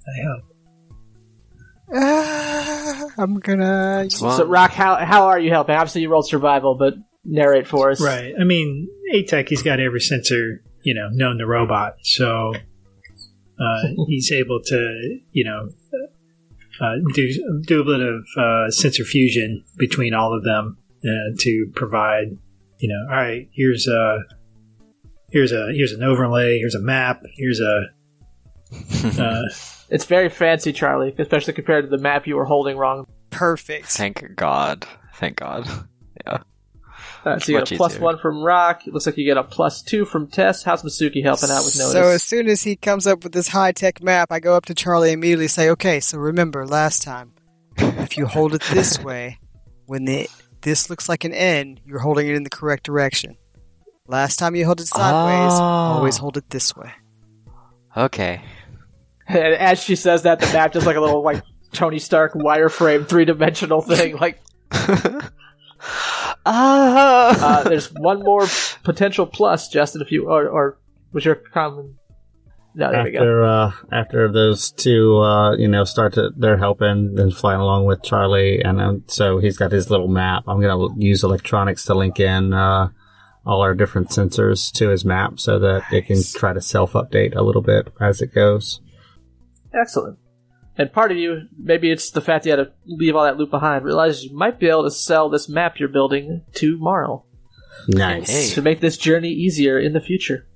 I 0.06 0.22
help. 0.22 0.42
Ah, 1.94 3.06
I'm 3.18 3.38
gonna. 3.38 4.06
So, 4.10 4.46
Rock, 4.46 4.72
how 4.72 4.96
how 4.96 5.26
are 5.26 5.38
you 5.38 5.50
helping? 5.50 5.74
Obviously, 5.74 6.02
you 6.02 6.10
rolled 6.10 6.26
survival, 6.26 6.76
but 6.76 6.94
narrate 7.24 7.66
for 7.66 7.90
us. 7.90 8.00
Right. 8.00 8.34
I 8.38 8.44
mean, 8.44 8.88
ATAC, 9.14 9.48
he's 9.48 9.62
got 9.62 9.80
every 9.80 10.00
sensor, 10.00 10.62
you 10.82 10.94
know, 10.94 11.08
known 11.10 11.38
to 11.38 11.46
robot. 11.46 11.94
So 12.02 12.52
uh, 13.60 13.82
he's 14.08 14.30
able 14.32 14.60
to, 14.64 15.18
you 15.32 15.44
know, 15.44 15.68
uh, 16.80 16.94
do, 17.14 17.62
do 17.66 17.80
a 17.80 17.84
bit 17.84 18.00
of 18.00 18.24
uh, 18.36 18.70
sensor 18.70 19.04
fusion 19.04 19.64
between 19.78 20.14
all 20.14 20.36
of 20.36 20.42
them 20.44 20.78
uh, 21.04 21.36
to 21.38 21.70
provide, 21.74 22.36
you 22.78 22.88
know, 22.88 23.14
all 23.14 23.20
right, 23.22 23.48
here's 23.52 23.86
a. 23.86 24.18
Here's 25.30 25.50
a 25.50 25.72
here's 25.74 25.90
an 25.90 26.04
overlay. 26.04 26.60
Here's 26.60 26.76
a 26.76 26.80
map. 26.80 27.22
Here's 27.34 27.58
a 27.58 27.86
uh, 29.20 29.42
It's 29.94 30.04
very 30.06 30.28
fancy, 30.28 30.72
Charlie, 30.72 31.14
especially 31.18 31.52
compared 31.54 31.84
to 31.84 31.90
the 31.90 32.02
map 32.02 32.26
you 32.26 32.34
were 32.36 32.44
holding 32.44 32.76
wrong. 32.76 33.06
Perfect. 33.30 33.86
Thank 33.86 34.34
God. 34.36 34.86
Thank 35.14 35.36
God. 35.36 35.66
Yeah. 36.26 36.38
Uh, 37.24 37.38
so 37.38 37.52
you 37.52 37.58
get 37.58 37.72
a 37.72 37.76
plus 37.76 37.92
easier. 37.94 38.04
one 38.04 38.18
from 38.18 38.42
Rock. 38.42 38.86
It 38.86 38.92
looks 38.94 39.04
like 39.06 39.16
you 39.18 39.24
get 39.24 39.36
a 39.36 39.42
plus 39.42 39.82
two 39.82 40.04
from 40.04 40.26
Tess. 40.28 40.62
How's 40.62 40.82
Masuki 40.84 41.22
helping 41.22 41.50
out 41.50 41.64
with 41.64 41.76
notice? 41.76 41.92
So 41.92 42.02
as 42.08 42.22
soon 42.22 42.48
as 42.48 42.62
he 42.62 42.76
comes 42.76 43.06
up 43.06 43.24
with 43.24 43.32
this 43.32 43.48
high 43.48 43.72
tech 43.72 44.02
map, 44.02 44.30
I 44.30 44.40
go 44.40 44.54
up 44.54 44.66
to 44.66 44.74
Charlie 44.74 45.08
and 45.12 45.18
immediately 45.18 45.48
say, 45.48 45.68
"Okay, 45.70 46.00
so 46.00 46.18
remember 46.18 46.66
last 46.66 47.02
time, 47.02 47.32
if 47.76 48.16
you 48.16 48.26
hold 48.26 48.54
it 48.54 48.62
this 48.72 48.98
way, 49.04 49.38
when 49.86 50.04
the 50.04 50.28
this 50.62 50.88
looks 50.88 51.08
like 51.08 51.24
an 51.24 51.34
N, 51.34 51.80
you're 51.84 51.98
holding 51.98 52.28
it 52.28 52.36
in 52.36 52.44
the 52.44 52.50
correct 52.50 52.84
direction. 52.84 53.36
Last 54.06 54.38
time 54.38 54.54
you 54.54 54.64
hold 54.64 54.80
it 54.80 54.86
sideways, 54.86 55.52
Oh. 55.58 55.62
always 55.62 56.16
hold 56.18 56.36
it 56.36 56.48
this 56.50 56.76
way. 56.76 56.92
Okay. 57.96 58.40
And 59.26 59.54
as 59.54 59.82
she 59.82 59.96
says 59.96 60.22
that, 60.22 60.40
the 60.40 60.46
map 60.52 60.72
does 60.72 60.84
like 60.86 60.96
a 60.96 61.00
little 61.00 61.22
like 61.22 61.42
Tony 61.72 61.98
Stark 61.98 62.34
wireframe 62.34 63.08
three 63.08 63.24
dimensional 63.24 63.80
thing. 63.80 64.16
Like 64.20 64.40
Ah. 66.46 67.60
uh, 67.60 67.68
there's 67.68 67.86
one 67.92 68.22
more 68.22 68.46
potential 68.82 69.26
plus, 69.26 69.68
Justin. 69.68 70.02
If 70.02 70.12
you 70.12 70.28
or, 70.28 70.46
or 70.48 70.78
was 71.12 71.24
your 71.24 71.36
common? 71.36 71.96
No, 72.74 72.90
there 72.90 73.04
we 73.04 73.12
go. 73.12 73.18
after 73.18 73.44
uh, 73.44 73.72
after 73.92 74.32
those 74.32 74.70
two, 74.72 75.18
uh, 75.18 75.56
you 75.56 75.68
know, 75.68 75.84
start 75.84 76.14
to 76.14 76.30
they're 76.36 76.58
helping, 76.58 77.14
and 77.18 77.34
flying 77.34 77.60
along 77.60 77.86
with 77.86 78.02
Charlie, 78.02 78.60
and 78.62 78.80
um, 78.80 79.04
so 79.06 79.38
he's 79.38 79.56
got 79.56 79.70
his 79.72 79.90
little 79.90 80.08
map. 80.08 80.44
I'm 80.48 80.60
gonna 80.60 80.88
use 80.98 81.22
electronics 81.22 81.84
to 81.86 81.94
link 81.94 82.18
in 82.20 82.52
uh, 82.52 82.88
all 83.46 83.62
our 83.62 83.74
different 83.74 84.08
sensors 84.08 84.72
to 84.72 84.88
his 84.88 85.04
map 85.04 85.38
so 85.38 85.58
that 85.60 85.84
it 85.92 86.06
can 86.06 86.20
try 86.34 86.52
to 86.52 86.60
self 86.60 86.92
update 86.92 87.36
a 87.36 87.42
little 87.42 87.62
bit 87.62 87.88
as 88.00 88.20
it 88.20 88.34
goes. 88.34 88.80
Excellent. 89.78 90.18
And 90.76 90.92
part 90.92 91.12
of 91.12 91.18
you, 91.18 91.42
maybe 91.56 91.90
it's 91.90 92.10
the 92.10 92.20
fact 92.20 92.46
you 92.46 92.50
had 92.52 92.56
to 92.56 92.72
leave 92.86 93.14
all 93.14 93.24
that 93.24 93.36
loot 93.36 93.50
behind, 93.50 93.84
realizes 93.84 94.24
you 94.24 94.36
might 94.36 94.58
be 94.58 94.68
able 94.68 94.84
to 94.84 94.90
sell 94.90 95.28
this 95.28 95.48
map 95.48 95.78
you're 95.78 95.88
building 95.88 96.42
to 96.54 96.76
Marl 96.78 97.26
Nice. 97.88 98.54
to 98.54 98.62
make 98.62 98.80
this 98.80 98.96
journey 98.96 99.30
easier 99.30 99.78
in 99.78 99.92
the 99.92 100.00
future. 100.00 100.46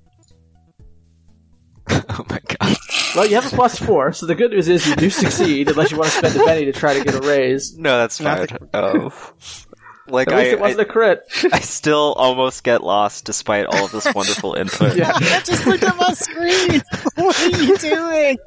oh 1.91 2.25
my 2.29 2.41
god. 2.59 2.77
Well, 3.15 3.27
you 3.27 3.37
have 3.37 3.51
a 3.53 3.57
plus 3.57 3.79
four, 3.79 4.13
so 4.13 4.27
the 4.27 4.35
good 4.35 4.51
news 4.51 4.69
is 4.69 4.87
you 4.87 4.95
do 4.97 5.09
succeed, 5.09 5.69
unless 5.69 5.91
you 5.91 5.99
want 5.99 6.11
to 6.11 6.19
spend 6.19 6.37
a 6.37 6.45
penny 6.45 6.65
to 6.67 6.73
try 6.73 6.95
to 6.99 7.05
get 7.05 7.15
a 7.15 7.21
raise. 7.21 7.77
No, 7.77 7.97
that's 7.99 8.19
fine. 8.19 8.47
Oh. 8.75 9.13
Like 10.11 10.29
At 10.29 10.37
least 10.39 10.51
I, 10.51 10.53
it 10.53 10.61
wasn't 10.61 10.81
a 10.81 10.85
crit. 10.85 11.23
I, 11.45 11.49
I 11.55 11.61
still 11.61 12.15
almost 12.17 12.65
get 12.65 12.83
lost 12.83 13.25
despite 13.25 13.67
all 13.67 13.85
of 13.87 13.93
this 13.93 14.07
wonderful 14.15 14.55
input. 14.59 14.97
Yeah. 14.97 15.13
I 15.15 15.41
just 15.41 15.67
looked 15.67 15.85
at 15.85 15.97
my 15.97 16.13
screen. 16.15 16.83
what 17.17 17.41
are 17.41 17.63
you 17.63 17.77
doing? 17.79 18.39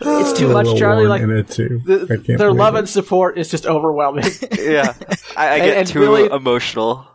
It's 0.00 0.38
too 0.38 0.52
much, 0.52 0.78
Charlie. 0.78 1.06
Like 1.06 1.22
and 1.22 1.30
the, 1.46 2.34
their 2.38 2.52
love 2.52 2.74
it. 2.74 2.80
and 2.80 2.88
support 2.88 3.38
is 3.38 3.48
just 3.50 3.66
overwhelming. 3.66 4.24
Yeah. 4.52 4.94
I, 5.36 5.46
I 5.48 5.54
And- 5.56 5.62
get 5.64 5.76
and 5.78 5.88
too 5.88 6.00
really- 6.00 6.26
emotional. 6.26 7.06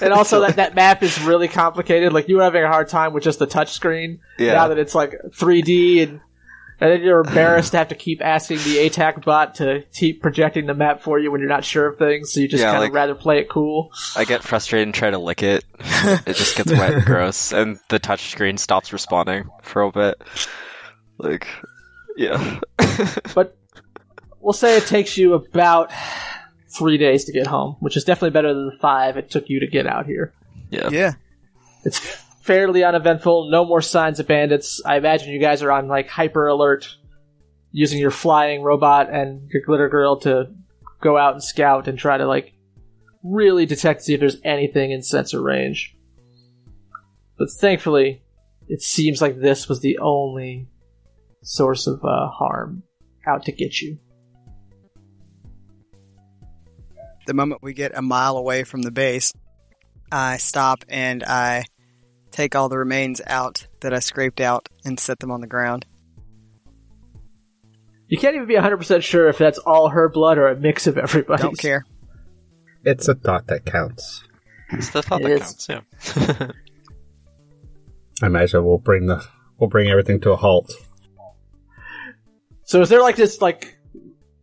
and 0.00 0.12
also 0.12 0.40
that, 0.40 0.56
that 0.56 0.74
map 0.74 1.02
is 1.02 1.20
really 1.22 1.48
complicated. 1.48 2.12
Like 2.12 2.28
you 2.28 2.36
were 2.36 2.42
having 2.42 2.62
a 2.64 2.68
hard 2.68 2.88
time 2.88 3.12
with 3.12 3.22
just 3.22 3.38
the 3.38 3.46
touch 3.46 3.70
screen. 3.72 4.20
Yeah. 4.38 4.54
Now 4.54 4.68
that 4.68 4.78
it's 4.78 4.94
like 4.94 5.12
3D 5.28 6.02
and 6.02 6.20
and 6.80 6.90
then 6.90 7.02
you're 7.02 7.20
embarrassed 7.20 7.72
to 7.72 7.78
have 7.78 7.88
to 7.88 7.94
keep 7.94 8.20
asking 8.22 8.58
the 8.58 8.76
ATAC 8.88 9.24
bot 9.24 9.54
to 9.56 9.84
keep 9.94 10.20
projecting 10.22 10.66
the 10.66 10.74
map 10.74 11.02
for 11.02 11.18
you 11.18 11.30
when 11.30 11.40
you're 11.40 11.48
not 11.48 11.64
sure 11.64 11.86
of 11.86 11.98
things, 11.98 12.32
so 12.32 12.40
you 12.40 12.48
just 12.48 12.60
Yeah, 12.62 12.66
kind 12.72 12.76
of 12.78 12.82
like- 12.84 12.92
rather 12.92 13.14
play 13.14 13.38
it 13.38 13.48
cool. 13.48 13.90
I 14.16 14.24
get 14.24 14.42
frustrated 14.42 14.88
and 14.88 14.94
try 14.94 15.10
to 15.10 15.18
lick 15.18 15.42
it. 15.42 15.64
It 15.80 16.36
just 16.36 16.56
gets 16.56 16.70
wet 16.72 16.92
and 16.94 17.04
gross, 17.06 17.52
and 17.52 17.78
the 17.88 17.98
touch 17.98 18.30
screen 18.30 18.58
stops 18.58 18.92
responding 18.92 19.48
for 19.62 19.82
a 19.82 19.92
bit. 19.92 20.20
Like, 21.18 21.46
yeah. 22.16 22.60
But 23.34 23.56
we'll 24.40 24.52
say 24.52 24.76
it 24.76 24.86
takes 24.86 25.16
you 25.18 25.34
about 25.34 25.90
three 26.76 26.98
days 26.98 27.24
to 27.24 27.32
get 27.32 27.46
home, 27.46 27.76
which 27.80 27.96
is 27.96 28.04
definitely 28.04 28.30
better 28.30 28.52
than 28.54 28.66
the 28.66 28.76
five 28.80 29.16
it 29.16 29.30
took 29.30 29.48
you 29.48 29.60
to 29.60 29.66
get 29.66 29.86
out 29.86 30.06
here. 30.06 30.32
yeah. 30.70 30.88
Yeah. 30.90 31.12
It's 31.84 32.00
fairly 32.46 32.84
uneventful. 32.84 33.50
No 33.50 33.64
more 33.64 33.82
signs 33.82 34.20
of 34.20 34.28
bandits. 34.28 34.80
I 34.84 34.96
imagine 34.96 35.32
you 35.32 35.40
guys 35.40 35.62
are 35.62 35.72
on 35.72 35.88
like 35.88 36.08
hyper 36.08 36.46
alert, 36.46 36.96
using 37.72 37.98
your 37.98 38.12
flying 38.12 38.62
robot 38.62 39.12
and 39.12 39.50
your 39.52 39.62
glitter 39.66 39.88
girl 39.88 40.20
to 40.20 40.46
go 41.02 41.18
out 41.18 41.34
and 41.34 41.42
scout 41.42 41.88
and 41.88 41.98
try 41.98 42.16
to 42.16 42.26
like 42.26 42.52
really 43.22 43.66
detect 43.66 44.02
see 44.02 44.14
if 44.14 44.20
there's 44.20 44.40
anything 44.44 44.92
in 44.92 45.02
sensor 45.02 45.42
range. 45.42 45.94
But 47.36 47.48
thankfully, 47.50 48.22
it 48.68 48.80
seems 48.80 49.20
like 49.20 49.38
this 49.38 49.68
was 49.68 49.80
the 49.80 49.98
only 49.98 50.68
source 51.42 51.86
of 51.86 52.04
uh, 52.04 52.28
harm 52.28 52.84
out 53.26 53.44
to 53.44 53.52
get 53.52 53.80
you. 53.80 53.98
The 57.26 57.34
moment 57.34 57.60
we 57.62 57.74
get 57.74 57.98
a 57.98 58.02
mile 58.02 58.36
away 58.36 58.62
from 58.62 58.82
the 58.82 58.92
base, 58.92 59.32
I 60.12 60.36
stop 60.36 60.84
and 60.88 61.24
I 61.24 61.64
take 62.36 62.54
all 62.54 62.68
the 62.68 62.78
remains 62.78 63.20
out 63.26 63.66
that 63.80 63.92
I 63.94 63.98
scraped 63.98 64.40
out 64.40 64.68
and 64.84 65.00
set 65.00 65.18
them 65.20 65.30
on 65.30 65.40
the 65.40 65.46
ground. 65.46 65.86
You 68.08 68.18
can't 68.18 68.36
even 68.36 68.46
be 68.46 68.54
100% 68.54 69.02
sure 69.02 69.28
if 69.28 69.38
that's 69.38 69.58
all 69.58 69.88
her 69.88 70.08
blood 70.08 70.38
or 70.38 70.46
a 70.48 70.54
mix 70.56 70.86
of 70.86 70.96
everybody's. 70.98 71.42
Don't 71.42 71.58
care. 71.58 71.84
It's 72.84 73.08
a 73.08 73.14
thought 73.14 73.48
that 73.48 73.64
counts. 73.64 74.22
It's 74.70 74.90
the 74.90 75.02
thought 75.02 75.22
It 75.22 75.24
that 75.24 75.32
is. 75.32 75.40
counts, 75.68 75.68
yeah. 76.38 76.50
I 78.22 78.26
imagine 78.26 78.64
we'll 78.64 78.78
bring 78.78 79.06
the 79.06 79.24
we'll 79.58 79.68
bring 79.70 79.88
everything 79.88 80.20
to 80.20 80.30
a 80.30 80.36
halt. 80.36 80.72
So 82.64 82.80
is 82.80 82.88
there 82.88 83.02
like 83.02 83.16
this 83.16 83.40
like 83.40 83.76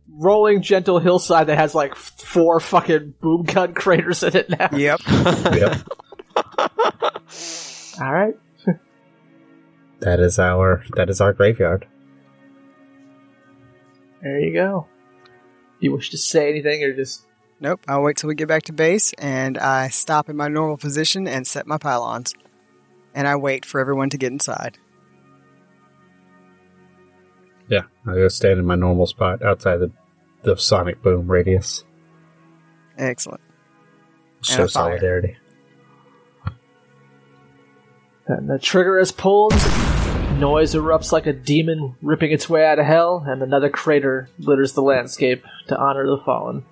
rolling 0.08 0.62
gentle 0.62 0.98
hillside 0.98 1.46
that 1.48 1.56
has 1.58 1.74
like 1.74 1.92
f- 1.92 2.12
four 2.18 2.60
fucking 2.60 3.14
boom 3.20 3.42
gun 3.44 3.72
craters 3.82 4.22
in 4.22 4.36
it 4.36 4.50
now? 4.50 4.68
Yep. 4.72 5.00
Yep. 5.08 5.76
All 8.00 8.12
right. 8.12 8.34
that 10.00 10.20
is 10.20 10.38
our 10.38 10.84
that 10.96 11.08
is 11.08 11.20
our 11.20 11.32
graveyard. 11.32 11.86
There 14.22 14.38
you 14.38 14.52
go. 14.52 14.86
You 15.80 15.92
wish 15.92 16.10
to 16.10 16.18
say 16.18 16.48
anything 16.48 16.82
or 16.82 16.94
just 16.94 17.26
Nope. 17.60 17.80
I'll 17.86 18.02
wait 18.02 18.16
till 18.16 18.28
we 18.28 18.34
get 18.34 18.48
back 18.48 18.64
to 18.64 18.72
base 18.72 19.12
and 19.14 19.56
I 19.56 19.88
stop 19.88 20.28
in 20.28 20.36
my 20.36 20.48
normal 20.48 20.76
position 20.76 21.28
and 21.28 21.46
set 21.46 21.66
my 21.66 21.78
pylons. 21.78 22.34
And 23.14 23.28
I 23.28 23.36
wait 23.36 23.64
for 23.64 23.80
everyone 23.80 24.10
to 24.10 24.18
get 24.18 24.32
inside. 24.32 24.78
Yeah, 27.68 27.82
I 28.06 28.14
go 28.14 28.28
stand 28.28 28.58
in 28.58 28.66
my 28.66 28.74
normal 28.74 29.06
spot 29.06 29.42
outside 29.42 29.78
the 29.78 29.90
the 30.42 30.56
sonic 30.56 31.02
boom 31.02 31.30
radius. 31.30 31.84
Excellent. 32.98 33.40
Show 34.42 34.54
a 34.54 34.56
fire. 34.56 34.68
solidarity. 34.68 35.36
And 38.26 38.48
the 38.48 38.58
trigger 38.58 38.98
is 38.98 39.12
pulled. 39.12 39.52
Noise 40.38 40.74
erupts 40.74 41.12
like 41.12 41.26
a 41.26 41.32
demon 41.32 41.94
ripping 42.02 42.32
its 42.32 42.48
way 42.48 42.66
out 42.66 42.78
of 42.78 42.86
hell, 42.86 43.24
and 43.26 43.42
another 43.42 43.70
crater 43.70 44.28
glitters 44.44 44.72
the 44.72 44.82
landscape 44.82 45.44
to 45.68 45.78
honor 45.78 46.06
the 46.06 46.18
fallen. 46.18 46.64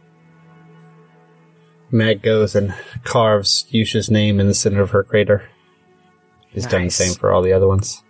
Mag 1.90 2.22
goes 2.22 2.56
and 2.56 2.74
carves 3.04 3.66
Yusha's 3.70 4.10
name 4.10 4.40
in 4.40 4.46
the 4.48 4.54
center 4.54 4.80
of 4.82 4.90
her 4.90 5.02
crater. 5.04 5.48
He's 6.48 6.66
done 6.66 6.84
the 6.84 6.90
same 6.90 7.14
for 7.14 7.32
all 7.32 7.42
the 7.42 7.52
other 7.52 7.68
ones. 7.68 8.02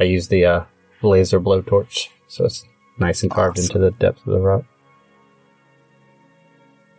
I 0.00 0.04
use 0.04 0.28
the 0.28 0.44
uh, 0.46 0.64
laser 1.02 1.38
blowtorch, 1.40 2.08
so 2.28 2.46
it's 2.46 2.64
nice 2.98 3.22
and 3.22 3.30
carved 3.30 3.58
Awesome. 3.58 3.76
into 3.76 3.90
the 3.90 3.96
depth 3.98 4.26
of 4.26 4.32
the 4.32 4.40
rock. 4.40 4.64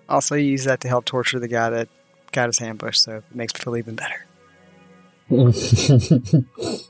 Also 0.08 0.36
use 0.36 0.64
that 0.66 0.80
to 0.82 0.88
help 0.88 1.06
torture 1.06 1.40
the 1.40 1.48
guy 1.48 1.70
that 1.72 1.90
got 2.38 2.48
his 2.48 2.62
ambush, 2.62 3.00
so 3.00 3.18
it 3.18 3.24
makes 3.34 3.54
me 3.56 3.60
feel 3.60 3.78
even 3.78 3.96
better. 3.96 4.26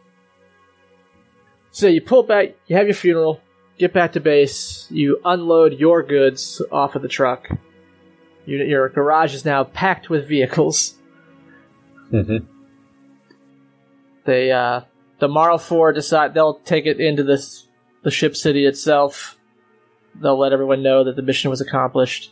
So 1.78 1.86
you 1.86 2.02
pull 2.02 2.24
back, 2.24 2.56
you 2.66 2.76
have 2.76 2.88
your 2.88 2.96
funeral, 2.96 3.40
get 3.78 3.94
back 3.94 4.14
to 4.14 4.20
base, 4.20 4.88
you 4.90 5.22
unload 5.24 5.74
your 5.74 6.02
goods 6.02 6.60
off 6.72 6.96
of 6.96 7.04
the 7.04 7.08
truck. 7.08 7.48
You, 8.48 8.64
your 8.64 8.90
garage 8.90 9.36
is 9.36 9.46
now 9.46 9.64
packed 9.64 10.10
with 10.10 10.28
vehicles. 10.28 10.96
Mhm. 12.12 12.48
They, 14.26 14.52
uh, 14.52 14.82
the 15.20 15.28
Marl 15.28 15.60
Four 15.60 15.94
decide 15.94 16.34
they'll 16.34 16.56
take 16.62 16.88
it 16.88 17.00
into 17.00 17.22
this, 17.24 17.68
the 18.02 18.10
ship 18.10 18.36
city 18.36 18.66
itself. 18.66 19.38
They'll 20.16 20.40
let 20.40 20.54
everyone 20.54 20.82
know 20.82 21.04
that 21.04 21.16
the 21.16 21.22
mission 21.22 21.52
was 21.52 21.62
accomplished. 21.62 22.32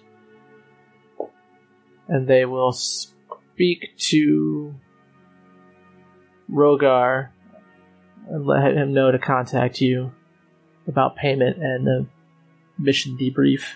And 2.07 2.27
they 2.27 2.45
will 2.45 2.72
speak 2.72 3.90
to 3.98 4.76
Rogar 6.52 7.30
and 8.30 8.45
let 8.45 8.73
him 8.73 8.94
know 8.94 9.11
to 9.11 9.19
contact 9.19 9.82
you 9.82 10.11
about 10.88 11.15
payment 11.15 11.57
and 11.57 11.86
the 11.86 12.07
mission 12.77 13.18
debrief. 13.18 13.73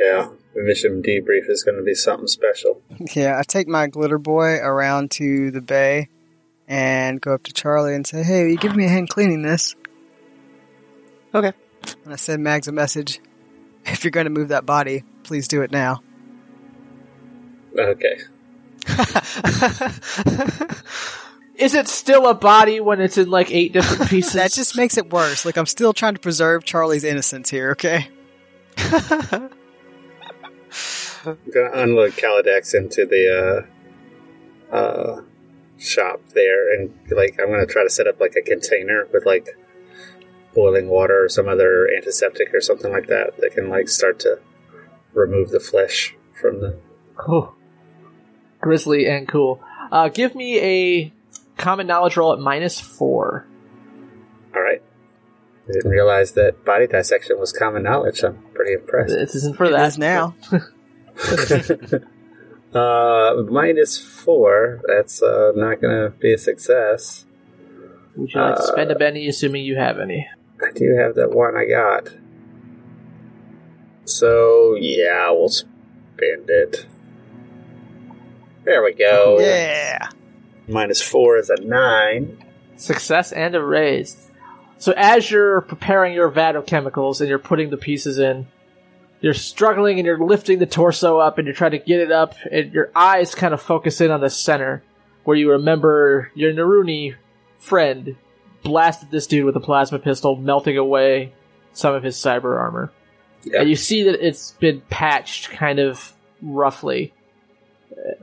Yeah, 0.00 0.28
the 0.54 0.62
mission 0.62 1.02
debrief 1.02 1.48
is 1.48 1.62
going 1.62 1.76
to 1.76 1.82
be 1.82 1.94
something 1.94 2.26
special. 2.26 2.82
Yeah, 3.14 3.38
I 3.38 3.42
take 3.42 3.68
my 3.68 3.86
glitter 3.86 4.18
boy 4.18 4.56
around 4.56 5.10
to 5.12 5.50
the 5.50 5.60
bay 5.60 6.08
and 6.66 7.20
go 7.20 7.34
up 7.34 7.42
to 7.44 7.52
Charlie 7.52 7.94
and 7.94 8.06
say, 8.06 8.22
Hey, 8.22 8.42
will 8.44 8.50
you 8.50 8.58
give 8.58 8.74
me 8.74 8.86
a 8.86 8.88
hand 8.88 9.10
cleaning 9.10 9.42
this? 9.42 9.74
Okay. 11.34 11.52
And 12.04 12.12
I 12.12 12.16
send 12.16 12.42
Mags 12.42 12.68
a 12.68 12.72
message. 12.72 13.20
If 13.84 14.04
you're 14.04 14.10
going 14.10 14.24
to 14.24 14.30
move 14.30 14.48
that 14.48 14.66
body, 14.66 15.04
please 15.24 15.48
do 15.48 15.62
it 15.62 15.72
now. 15.72 16.02
Okay. 17.78 18.18
Is 21.56 21.74
it 21.74 21.86
still 21.86 22.26
a 22.26 22.34
body 22.34 22.80
when 22.80 23.00
it's 23.00 23.18
in 23.18 23.30
like 23.30 23.52
eight 23.52 23.72
different 23.72 24.10
pieces? 24.10 24.32
That 24.32 24.52
just 24.52 24.76
makes 24.76 24.96
it 24.96 25.10
worse. 25.10 25.44
Like, 25.44 25.56
I'm 25.56 25.66
still 25.66 25.92
trying 25.92 26.14
to 26.14 26.20
preserve 26.20 26.64
Charlie's 26.64 27.04
innocence 27.04 27.50
here, 27.50 27.72
okay? 27.72 28.08
I'm 28.78 29.50
gonna 31.54 31.70
unload 31.74 32.12
Kaladex 32.12 32.74
into 32.74 33.06
the 33.06 33.66
uh, 34.72 34.74
uh, 34.74 35.22
shop 35.78 36.20
there, 36.34 36.74
and 36.74 36.92
like 37.10 37.38
I'm 37.40 37.50
gonna 37.50 37.66
try 37.66 37.84
to 37.84 37.90
set 37.90 38.06
up 38.06 38.18
like 38.18 38.34
a 38.34 38.42
container 38.42 39.06
with 39.12 39.26
like 39.26 39.48
boiling 40.54 40.88
water 40.88 41.24
or 41.24 41.28
some 41.28 41.48
other 41.48 41.88
antiseptic 41.94 42.52
or 42.54 42.60
something 42.60 42.90
like 42.90 43.08
that 43.08 43.36
that 43.38 43.52
can 43.52 43.68
like 43.68 43.88
start 43.88 44.18
to 44.20 44.40
remove 45.12 45.50
the 45.50 45.60
flesh 45.60 46.16
from 46.40 46.60
the. 46.60 46.78
Cool. 47.16 47.54
Grizzly 48.62 49.06
and 49.06 49.28
cool. 49.28 49.60
Uh, 49.90 50.08
give 50.08 50.34
me 50.34 50.58
a 50.60 51.12
common 51.58 51.86
knowledge 51.86 52.16
roll 52.16 52.32
at 52.32 52.38
minus 52.38 52.80
four. 52.80 53.46
All 54.54 54.62
right. 54.62 54.82
I 55.68 55.72
didn't 55.72 55.90
realize 55.90 56.32
that 56.32 56.64
body 56.64 56.86
dissection 56.86 57.38
was 57.38 57.52
common 57.52 57.82
knowledge. 57.82 58.22
I'm 58.22 58.42
pretty 58.54 58.74
impressed. 58.74 59.14
This 59.14 59.34
isn't 59.34 59.56
for 59.56 59.66
It 59.66 59.72
that 59.72 59.88
is 59.88 59.98
now. 59.98 60.34
uh, 62.74 63.42
minus 63.50 63.98
four. 63.98 64.80
That's 64.86 65.22
uh, 65.22 65.52
not 65.54 65.80
gonna 65.80 66.10
be 66.10 66.32
a 66.32 66.38
success. 66.38 67.26
Would 68.16 68.32
you 68.32 68.40
like 68.40 68.56
to 68.56 68.62
spend 68.62 68.90
a 68.90 68.96
penny, 68.96 69.26
assuming 69.28 69.64
you 69.64 69.76
have 69.76 69.98
any? 69.98 70.28
I 70.60 70.70
do 70.72 70.94
have 70.96 71.14
that 71.16 71.30
one 71.30 71.56
I 71.56 71.64
got. 71.64 72.08
So 74.04 74.76
yeah, 74.78 75.30
we'll 75.30 75.48
spend 75.48 76.48
it. 76.48 76.86
There 78.64 78.82
we 78.82 78.94
go. 78.94 79.38
Yeah. 79.40 80.08
Minus 80.68 81.02
four 81.02 81.36
is 81.36 81.50
a 81.50 81.60
nine. 81.60 82.44
Success 82.76 83.32
and 83.32 83.54
a 83.54 83.62
raise. 83.62 84.28
So 84.78 84.92
as 84.96 85.30
you're 85.30 85.60
preparing 85.60 86.14
your 86.14 86.28
vat 86.28 86.56
of 86.56 86.66
chemicals 86.66 87.20
and 87.20 87.28
you're 87.28 87.38
putting 87.38 87.70
the 87.70 87.76
pieces 87.76 88.18
in, 88.18 88.46
you're 89.20 89.34
struggling 89.34 89.98
and 89.98 90.06
you're 90.06 90.24
lifting 90.24 90.58
the 90.58 90.66
torso 90.66 91.18
up 91.18 91.38
and 91.38 91.46
you're 91.46 91.54
trying 91.54 91.70
to 91.72 91.78
get 91.78 92.00
it 92.00 92.10
up, 92.10 92.34
and 92.50 92.72
your 92.72 92.90
eyes 92.94 93.34
kind 93.34 93.54
of 93.54 93.62
focus 93.62 94.00
in 94.00 94.10
on 94.10 94.20
the 94.20 94.30
center 94.30 94.82
where 95.22 95.36
you 95.36 95.52
remember 95.52 96.32
your 96.34 96.52
Naruni 96.52 97.14
friend 97.58 98.16
blasted 98.64 99.12
this 99.12 99.28
dude 99.28 99.44
with 99.44 99.54
a 99.56 99.60
plasma 99.60 100.00
pistol, 100.00 100.34
melting 100.34 100.76
away 100.76 101.32
some 101.72 101.94
of 101.94 102.02
his 102.02 102.16
cyber 102.16 102.58
armor. 102.58 102.92
Yeah. 103.44 103.60
And 103.60 103.70
you 103.70 103.76
see 103.76 104.02
that 104.04 104.24
it's 104.24 104.52
been 104.52 104.80
patched 104.90 105.50
kind 105.50 105.78
of 105.78 106.12
roughly. 106.40 107.14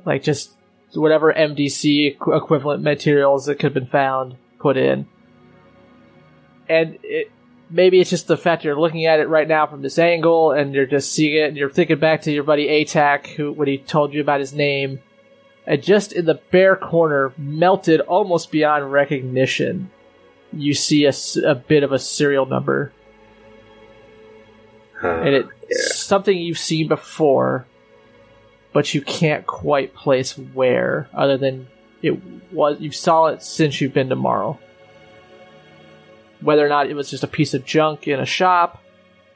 Like 0.06 0.24
just 0.24 0.52
whatever 0.94 1.34
MDC 1.34 2.18
equ- 2.18 2.38
equivalent 2.38 2.84
materials 2.84 3.46
that 3.46 3.56
could 3.56 3.66
have 3.66 3.74
been 3.74 3.86
found 3.86 4.36
put 4.60 4.78
in. 4.78 5.08
And 6.68 6.98
it, 7.04 7.32
maybe 7.70 8.00
it's 8.00 8.10
just 8.10 8.28
the 8.28 8.38
fact 8.38 8.64
you're 8.64 8.80
looking 8.80 9.06
at 9.06 9.20
it 9.20 9.28
right 9.28 9.48
now 9.48 9.68
from 9.68 9.82
this 9.82 10.00
angle 10.00 10.52
and 10.52 10.74
you're 10.74 10.86
just 10.86 11.12
seeing 11.12 11.36
it 11.36 11.48
and 11.48 11.58
you're 11.58 11.70
thinking 11.70 12.00
back 12.00 12.24
to 12.24 12.32
your 12.32 12.44
buddy 12.44 12.68
ATAC 12.68 13.28
who, 13.28 13.52
when 13.52 13.68
he 13.68 13.78
told 13.78 14.14
you 14.14 14.22
about 14.22 14.40
his 14.40 14.54
name. 14.54 15.00
And 15.66 15.84
just 15.84 16.14
in 16.14 16.26
the 16.26 16.42
bare 16.52 16.76
corner, 16.76 17.34
melted 17.38 18.02
almost 18.02 18.52
beyond 18.52 18.92
recognition, 18.92 19.92
you 20.52 20.74
see 20.74 21.06
a 21.06 21.56
bit 21.56 21.84
of 21.84 21.92
a 21.92 22.00
serial 22.00 22.46
number 22.48 22.92
Uh, 25.02 25.08
and 25.22 25.36
it's 25.36 25.50
yeah. 25.70 25.94
something 25.94 26.38
you've 26.38 26.58
seen 26.58 26.88
before, 26.88 27.66
but 28.74 28.94
you 28.94 29.02
can't 29.02 29.46
quite 29.46 29.94
place 29.94 30.38
where, 30.38 31.10
other 31.14 31.38
than 31.38 31.68
it 32.02 32.22
was 32.52 32.80
you 32.80 32.92
saw 32.92 33.28
it 33.28 33.44
since 33.44 33.82
you've 33.82 33.94
been 33.94 34.10
to 34.10 34.16
Marl. 34.16 34.60
Whether 36.42 36.66
or 36.66 36.70
not 36.70 36.90
it 36.90 36.94
was 36.94 37.10
just 37.10 37.24
a 37.24 37.28
piece 37.28 37.54
of 37.54 37.66
junk 37.66 38.08
in 38.08 38.20
a 38.20 38.26
shop, 38.26 38.82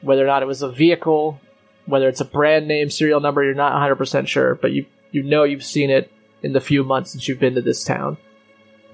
whether 0.00 0.22
or 0.22 0.26
not 0.26 0.42
it 0.42 0.46
was 0.46 0.62
a 0.62 0.70
vehicle, 0.70 1.40
whether 1.86 2.08
it's 2.08 2.20
a 2.20 2.24
brand 2.24 2.66
name 2.66 2.88
serial 2.88 3.20
number, 3.20 3.44
you're 3.44 3.54
not 3.54 3.72
100% 3.72 4.26
sure, 4.26 4.54
but 4.54 4.72
you 4.72 4.86
you 5.10 5.22
know 5.22 5.44
you've 5.44 5.64
seen 5.64 5.90
it 5.90 6.10
in 6.42 6.52
the 6.52 6.60
few 6.60 6.82
months 6.82 7.12
since 7.12 7.28
you've 7.28 7.38
been 7.38 7.54
to 7.54 7.62
this 7.62 7.84
town. 7.84 8.16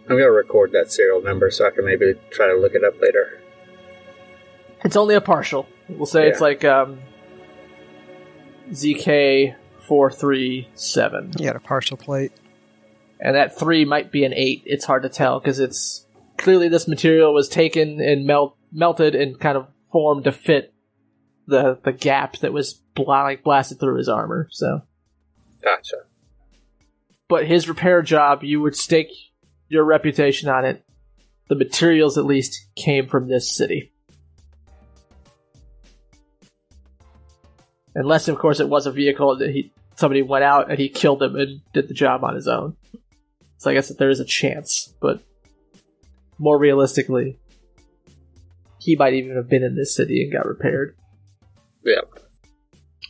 I'm 0.09 0.17
gonna 0.17 0.31
record 0.31 0.73
that 0.73 0.91
serial 0.91 1.23
number 1.23 1.51
so 1.51 1.67
I 1.67 1.71
can 1.71 1.85
maybe 1.85 2.15
try 2.31 2.49
to 2.49 2.55
look 2.55 2.75
it 2.75 2.85
up 2.85 3.01
later. 3.01 3.41
It's 4.85 4.97
only 4.97 5.15
a 5.15 5.21
partial. 5.21 5.67
We'll 5.89 6.07
say 6.07 6.29
it's 6.29 6.41
like 6.41 6.65
um, 6.65 7.01
ZK 8.71 9.55
four 9.91 10.09
three 10.09 10.69
seven. 10.77 11.33
You 11.37 11.47
got 11.47 11.57
a 11.57 11.61
partial 11.61 11.97
plate. 11.97 12.31
and 13.19 13.35
that 13.35 13.59
three 13.59 13.85
might 13.85 14.13
be 14.13 14.25
an 14.25 14.33
eight. 14.33 14.63
It's 14.65 14.85
hard 14.85 15.03
to 15.03 15.09
tell 15.09 15.41
because 15.41 15.59
it's 15.59 16.07
clearly 16.39 16.69
this 16.69 16.87
material 16.87 17.35
was 17.35 17.49
taken 17.49 18.01
and 18.01 18.25
melt 18.25 18.57
melted 18.71 19.17
and 19.17 19.37
kind 19.41 19.59
of 19.59 19.67
formed 19.91 20.23
to 20.25 20.33
fit 20.33 20.73
the 21.49 21.77
the 21.83 21.91
gap 21.91 22.39
that 22.39 22.53
was 22.53 22.75
bla- 22.95 23.25
like 23.25 23.43
blasted 23.43 23.81
through 23.81 23.97
his 23.99 24.09
armor. 24.09 24.47
So, 24.53 24.83
Gotcha. 25.61 25.97
but 27.29 27.49
his 27.49 27.69
repair 27.69 28.01
job, 28.03 28.45
you 28.45 28.61
would 28.61 28.77
stake 28.77 29.11
your 29.69 29.83
reputation 29.83 30.49
on 30.49 30.65
it. 30.65 30.85
The 31.49 31.57
materials, 31.57 32.17
at 32.17 32.25
least, 32.27 32.69
came 32.77 33.09
from 33.09 33.27
this 33.27 33.51
city. 33.51 33.93
Unless, 37.95 38.29
of 38.29 38.39
course, 38.39 38.61
it 38.61 38.69
was 38.69 38.87
a 38.87 38.93
vehicle 38.93 39.37
that 39.39 39.51
he 39.51 39.73
somebody 40.01 40.23
went 40.23 40.43
out 40.43 40.71
and 40.71 40.79
he 40.79 40.89
killed 40.89 41.23
him 41.23 41.37
and 41.37 41.61
did 41.73 41.87
the 41.87 41.95
job 41.95 42.25
on 42.25 42.35
his 42.35 42.49
own. 42.49 42.77
So 43.59 43.71
I 43.71 43.75
guess 43.75 43.89
that 43.89 43.99
there 43.99 44.11
is 44.11 44.21
a 44.21 44.25
chance, 44.25 44.93
but 45.01 45.23
more 46.39 46.59
realistically, 46.59 47.39
he 48.79 48.97
might 48.97 49.13
even 49.13 49.37
have 49.37 49.49
been 49.49 49.63
in 49.63 49.77
this 49.77 49.95
city 49.95 50.23
and 50.23 50.33
got 50.33 50.47
repaired. 50.47 50.97
Yeah. 51.85 52.01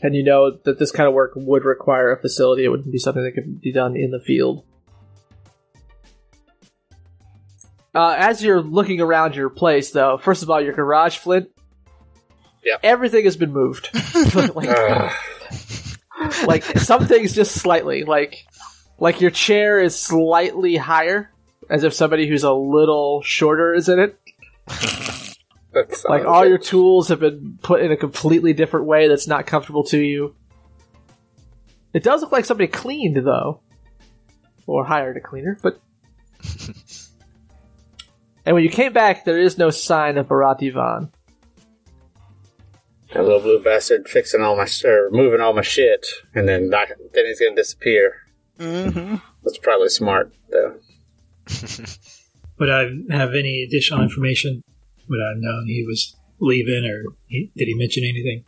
And 0.03 0.17
you 0.17 0.25
know 0.25 0.59
that 0.65 0.79
this 0.79 0.91
kind 0.91 1.07
of 1.07 1.15
work 1.15 1.33
would 1.37 1.65
require 1.65 2.11
a 2.11 2.21
facility. 2.21 2.65
It 2.65 2.69
wouldn't 2.69 2.91
be 2.91 2.99
something 2.99 3.23
that 3.23 3.33
could 3.33 3.61
be 3.61 3.73
done 3.73 3.97
in 3.97 4.11
the 4.11 4.21
field. 4.21 4.65
Uh, 7.95 8.17
as 8.19 8.43
you're 8.43 8.63
looking 8.63 9.01
around 9.01 9.37
your 9.37 9.51
place, 9.51 9.93
though, 9.93 10.17
first 10.19 10.43
of 10.43 10.51
all, 10.51 10.61
your 10.61 10.73
garage, 10.73 11.19
Flint. 11.19 11.49
Yeah. 12.65 12.77
Everything 12.83 13.25
has 13.25 13.37
been 13.37 13.53
moved. 13.53 13.89
like. 14.55 15.13
Like 16.47 16.65
some 16.65 17.07
things 17.07 17.33
just 17.35 17.55
slightly. 17.55 18.05
Like, 18.05 18.47
like 18.99 19.21
your 19.21 19.31
chair 19.31 19.81
is 19.81 19.97
slightly 19.99 20.77
higher, 20.77 21.31
as 21.69 21.85
if 21.85 21.95
somebody 21.95 22.29
who's 22.29 22.45
a 22.45 22.53
little 22.53 23.23
shorter 23.23 23.75
is 23.75 23.89
in 23.89 23.99
it. 23.99 24.19
Like 25.73 26.23
of 26.23 26.27
a 26.27 26.29
all 26.29 26.47
your 26.47 26.59
tools 26.59 27.09
have 27.09 27.21
been 27.21 27.59
put 27.63 27.81
in 27.81 27.93
a 27.93 27.97
completely 27.97 28.53
different 28.53 28.87
way 28.87 29.07
that's 29.07 29.29
not 29.29 29.47
comfortable 29.47 29.85
to 29.85 29.99
you. 29.99 30.35
It 31.93 32.03
does 32.03 32.23
look 32.23 32.33
like 32.33 32.45
somebody 32.45 32.69
cleaned 32.69 33.17
though, 33.25 33.61
or 34.67 34.85
hired 34.85 35.17
a 35.17 35.21
cleaner. 35.21 35.59
But 35.63 35.81
and 38.45 38.55
when 38.55 38.65
you 38.65 38.71
came 38.71 38.93
back, 38.93 39.25
there 39.25 39.39
is 39.39 39.59
no 39.59 39.71
sign 39.71 40.19
of 40.19 40.27
Barati 40.27 40.73
Vaughn. 40.73 41.13
That 43.13 43.25
little 43.25 43.41
blue 43.41 43.63
bastard 43.63 44.09
fixing 44.09 44.41
all 44.41 44.57
my 44.57 44.67
sh- 44.67 44.85
or 44.85 45.11
moving 45.11 45.41
all 45.41 45.53
my 45.53 45.63
shit, 45.63 46.07
and 46.35 46.49
then 46.49 46.71
not, 46.71 46.89
then 47.13 47.27
he's 47.27 47.41
gonna 47.41 47.57
disappear. 47.57 48.15
Mm-hmm. 48.59 49.17
That's 49.43 49.59
probably 49.59 49.89
smart, 49.89 50.33
though. 50.51 50.77
Would 52.59 52.71
I 52.71 52.83
have 53.11 53.35
any 53.35 53.63
additional 53.67 54.03
information? 54.03 54.63
Would 55.09 55.21
I 55.21 55.31
have 55.31 55.39
known 55.39 55.67
he 55.67 55.85
was 55.87 56.15
leaving, 56.41 56.85
or 56.85 57.15
he, 57.27 57.51
did 57.57 57.67
he 57.67 57.75
mention 57.75 58.05
anything? 58.05 58.45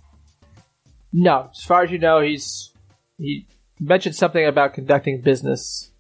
No, 1.13 1.49
as 1.51 1.65
far 1.65 1.83
as 1.83 1.91
you 1.91 1.99
know, 1.99 2.21
he's 2.21 2.73
he 3.19 3.47
mentioned 3.81 4.15
something 4.15 4.47
about 4.47 4.75
conducting 4.75 5.21
business. 5.21 5.91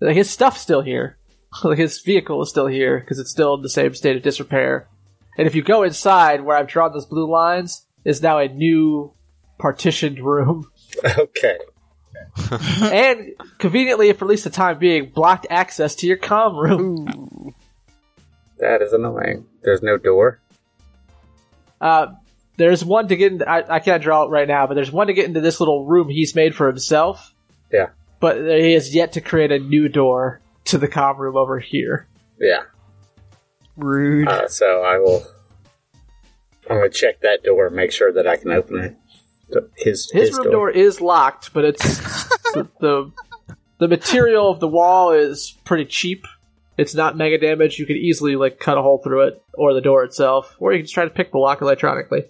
Like 0.00 0.16
his 0.16 0.30
stuff's 0.30 0.60
still 0.60 0.82
here. 0.82 1.18
like 1.64 1.78
his 1.78 2.00
vehicle 2.00 2.42
is 2.42 2.48
still 2.48 2.66
here 2.66 3.00
because 3.00 3.18
it's 3.18 3.30
still 3.30 3.54
in 3.54 3.62
the 3.62 3.68
same 3.68 3.94
state 3.94 4.16
of 4.16 4.22
disrepair. 4.22 4.88
And 5.38 5.46
if 5.46 5.54
you 5.54 5.62
go 5.62 5.82
inside 5.82 6.42
where 6.42 6.56
I've 6.56 6.66
drawn 6.66 6.92
those 6.92 7.06
blue 7.06 7.30
lines, 7.30 7.86
is 8.04 8.22
now 8.22 8.38
a 8.38 8.48
new 8.48 9.12
partitioned 9.58 10.20
room. 10.20 10.70
Okay. 11.18 11.58
and 12.80 13.32
conveniently, 13.58 14.10
for 14.12 14.24
at 14.24 14.28
least 14.28 14.44
the 14.44 14.50
time 14.50 14.78
being, 14.78 15.10
blocked 15.10 15.46
access 15.50 15.94
to 15.96 16.06
your 16.06 16.16
comm 16.16 16.56
room. 16.56 17.08
Ooh. 17.14 17.54
That 18.58 18.80
is 18.80 18.92
annoying. 18.92 19.46
There's 19.62 19.82
no 19.82 19.98
door. 19.98 20.40
Uh, 21.80 22.06
there's 22.56 22.84
one 22.84 23.08
to 23.08 23.16
get 23.16 23.32
into. 23.32 23.48
I, 23.48 23.76
I 23.76 23.80
can't 23.80 24.02
draw 24.02 24.24
it 24.24 24.30
right 24.30 24.48
now, 24.48 24.66
but 24.66 24.74
there's 24.74 24.90
one 24.90 25.08
to 25.08 25.12
get 25.12 25.26
into 25.26 25.40
this 25.40 25.60
little 25.60 25.84
room 25.84 26.08
he's 26.08 26.34
made 26.34 26.54
for 26.54 26.66
himself. 26.66 27.34
Yeah. 27.70 27.88
But 28.20 28.38
he 28.38 28.72
has 28.72 28.94
yet 28.94 29.12
to 29.12 29.20
create 29.20 29.52
a 29.52 29.58
new 29.58 29.88
door 29.88 30.40
to 30.66 30.78
the 30.78 30.88
comm 30.88 31.18
room 31.18 31.36
over 31.36 31.58
here. 31.58 32.06
Yeah. 32.40 32.62
Rude. 33.76 34.28
Uh, 34.28 34.48
so 34.48 34.82
I 34.82 34.98
will. 34.98 35.26
I'm 36.68 36.78
gonna 36.78 36.90
check 36.90 37.20
that 37.20 37.44
door, 37.44 37.66
and 37.68 37.76
make 37.76 37.92
sure 37.92 38.12
that 38.12 38.26
I 38.26 38.36
can 38.36 38.50
open 38.50 38.78
it. 38.80 38.96
The- 39.48 39.70
His 39.76 40.10
His, 40.12 40.36
room 40.36 40.50
door. 40.50 40.70
is 40.70 41.00
locked, 41.00 41.52
but 41.52 41.64
it's 41.64 41.98
the, 42.52 42.68
the 42.80 43.12
the 43.78 43.88
material 43.88 44.50
of 44.50 44.58
the 44.60 44.66
wall 44.68 45.12
is 45.12 45.54
pretty 45.64 45.84
cheap. 45.84 46.26
It's 46.78 46.94
not 46.94 47.16
mega 47.16 47.38
damage. 47.38 47.78
You 47.78 47.86
could 47.86 47.96
easily 47.96 48.34
like 48.36 48.58
cut 48.58 48.76
a 48.76 48.82
hole 48.82 48.98
through 49.02 49.28
it, 49.28 49.42
or 49.54 49.72
the 49.74 49.80
door 49.80 50.02
itself, 50.04 50.56
or 50.58 50.72
you 50.72 50.78
can 50.78 50.84
just 50.86 50.94
try 50.94 51.04
to 51.04 51.10
pick 51.10 51.30
the 51.32 51.38
lock 51.38 51.60
electronically. 51.62 52.24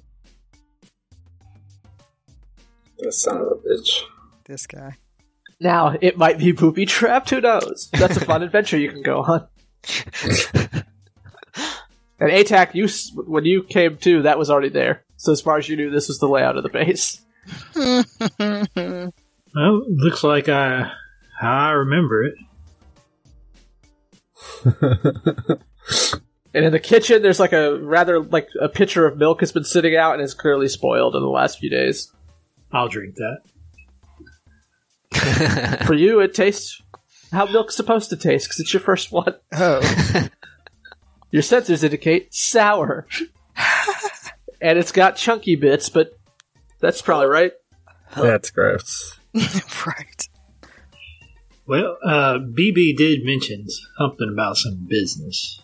The 2.99 3.13
son 3.13 3.37
of 3.39 3.47
a 3.47 3.55
bitch. 3.57 4.03
This 4.45 4.67
guy. 4.67 4.97
Now, 5.61 5.97
it 6.01 6.17
might 6.19 6.39
be 6.39 6.53
booby 6.53 6.85
trapped, 6.87 7.31
who 7.31 7.41
knows? 7.41 7.89
That's 7.93 8.17
a 8.17 8.25
fun 8.25 8.43
adventure 8.45 8.77
you 8.79 8.91
can 8.91 9.03
go 9.03 9.23
on. 9.23 9.47
And 12.19 12.31
ATAC, 12.31 12.75
you 12.75 12.89
when 13.25 13.45
you 13.45 13.63
came 13.63 13.99
to, 13.99 14.23
that 14.23 14.39
was 14.39 14.51
already 14.51 14.71
there. 14.71 15.05
So 15.17 15.33
as 15.33 15.41
far 15.41 15.59
as 15.59 15.69
you 15.69 15.77
knew, 15.77 15.91
this 15.91 16.09
was 16.09 16.19
the 16.19 16.29
layout 16.29 16.57
of 16.57 16.63
the 16.63 16.71
base. 16.71 17.21
Well, 19.55 19.85
looks 19.89 20.23
like 20.23 20.51
I 20.51 20.93
I 21.41 21.71
remember 21.71 22.25
it. 22.25 22.35
And 26.57 26.65
in 26.65 26.73
the 26.73 26.81
kitchen, 26.81 27.21
there's 27.21 27.39
like 27.39 27.53
a 27.53 27.79
rather 27.79 28.19
like 28.21 28.49
a 28.59 28.69
pitcher 28.71 29.07
of 29.07 29.19
milk 29.19 29.41
has 29.41 29.53
been 29.53 29.65
sitting 29.65 29.95
out 29.95 30.15
and 30.15 30.23
is 30.23 30.33
clearly 30.33 30.69
spoiled 30.69 31.15
in 31.15 31.21
the 31.21 31.29
last 31.29 31.59
few 31.59 31.69
days. 31.69 32.11
I'll 32.73 32.89
drink 32.89 33.17
that. 33.17 33.43
For 35.87 35.93
you, 35.93 36.21
it 36.21 36.33
tastes 36.33 36.81
how 37.31 37.45
milk's 37.45 37.77
supposed 37.77 38.09
to 38.09 38.17
taste 38.17 38.47
because 38.47 38.61
it's 38.61 38.73
your 38.73 38.81
first 38.81 39.13
one. 39.13 39.35
Oh. 39.53 40.29
Your 41.37 41.43
sensors 41.43 41.85
indicate 41.85 42.33
sour, 42.33 43.07
and 44.63 44.79
it's 44.79 44.91
got 44.91 45.17
chunky 45.17 45.55
bits, 45.55 45.91
but 45.91 46.19
that's 46.81 47.03
probably 47.03 47.27
right. 47.27 47.53
That's 48.17 48.49
gross. 48.49 49.19
right. 49.35 50.29
Well, 51.67 51.99
uh, 52.03 52.39
BB 52.39 52.97
did 52.97 53.27
mention 53.27 53.67
something 53.99 54.31
about 54.33 54.57
some 54.57 54.87
business. 54.89 55.61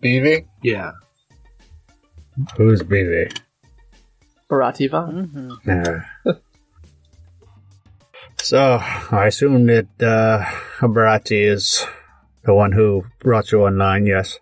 BB? 0.00 0.46
Yeah. 0.62 0.92
Who's 2.56 2.84
BB? 2.84 3.36
Barati 4.48 4.88
Vaughn. 4.88 5.24
hmm 5.24 5.68
Yeah. 5.68 6.04
so, 8.40 8.78
I 9.10 9.26
assume 9.26 9.66
that 9.66 9.88
uh, 10.00 10.44
Barati 10.86 11.50
is 11.50 11.84
the 12.46 12.54
one 12.54 12.72
who 12.72 13.04
brought 13.20 13.52
you 13.52 13.62
online, 13.62 14.06
yes? 14.06 14.38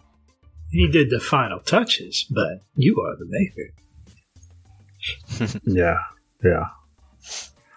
He 0.70 0.88
did 0.88 1.10
the 1.10 1.20
final 1.20 1.60
touches, 1.60 2.26
but 2.30 2.60
you 2.76 3.00
are 3.00 3.16
the 3.16 3.26
maker. 3.28 3.70
Yeah, 5.64 5.98
yeah. 6.42 6.68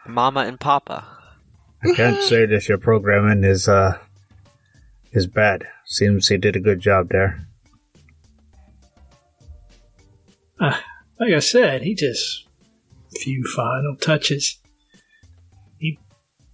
Mama 0.07 0.41
and 0.41 0.59
Papa. 0.59 1.05
I 1.83 1.93
can't 1.93 2.21
say 2.21 2.45
that 2.45 2.69
your 2.69 2.77
programming 2.77 3.43
is 3.43 3.67
uh 3.67 3.97
is 5.11 5.27
bad. 5.27 5.65
Seems 5.85 6.27
he 6.27 6.37
did 6.37 6.55
a 6.55 6.61
good 6.61 6.79
job 6.79 7.09
there. 7.09 7.47
Uh, 10.59 10.77
like 11.19 11.33
I 11.33 11.39
said, 11.39 11.81
he 11.81 11.95
just 11.95 12.47
few 13.19 13.43
final 13.43 13.95
touches. 13.97 14.59
He 15.79 15.99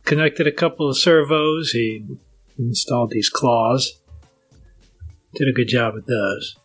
connected 0.05 0.47
a 0.47 0.51
couple 0.51 0.89
of 0.89 0.97
servos. 0.97 1.71
He 1.71 2.05
installed 2.57 3.11
these 3.11 3.29
claws. 3.29 3.99
Did 5.35 5.47
a 5.47 5.51
good 5.53 5.67
job 5.67 5.95
with 5.95 6.05
those. 6.05 6.55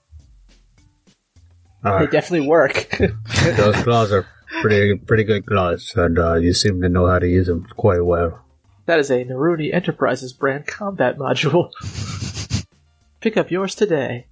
Uh, 1.85 2.01
They 2.01 2.06
definitely 2.06 2.47
work. 2.48 2.90
those 3.56 3.77
claws 3.82 4.12
are 4.12 4.27
pretty 4.60 4.97
pretty 4.97 5.24
good 5.24 5.47
claws, 5.47 5.93
and 5.97 6.19
uh, 6.19 6.35
you 6.35 6.52
seem 6.52 6.81
to 6.82 6.89
know 6.89 7.06
how 7.06 7.19
to 7.19 7.28
use 7.28 7.47
them 7.47 7.66
quite 7.77 8.05
well. 8.05 8.44
that 8.86 8.98
is 8.98 9.10
a 9.10 9.24
Naruni 9.24 9.73
Enterprises 9.73 10.32
brand 10.32 10.66
combat 10.66 11.16
module. 11.19 11.70
Pick 13.20 13.36
up 13.36 13.51
yours 13.51 13.74
today. 13.74 14.27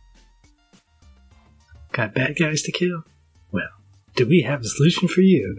Got 1.92 2.14
bad 2.14 2.36
guys 2.38 2.62
to 2.62 2.72
kill? 2.72 3.04
Well, 3.52 3.68
do 4.16 4.26
we 4.26 4.42
have 4.42 4.60
a 4.60 4.64
solution 4.68 5.08
for 5.08 5.22
you? 5.22 5.56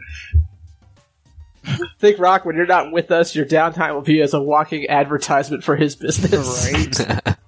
Think 2.00 2.20
Rock, 2.20 2.46
when 2.46 2.56
you're 2.56 2.66
not 2.66 2.92
with 2.92 3.12
us, 3.12 3.36
your 3.36 3.46
downtime 3.46 3.94
will 3.94 4.02
be 4.02 4.22
as 4.22 4.34
a 4.34 4.42
walking 4.42 4.88
advertisement 4.88 5.64
for 5.64 5.76
his 5.76 5.96
business. 5.96 6.72
Right. 6.72 7.36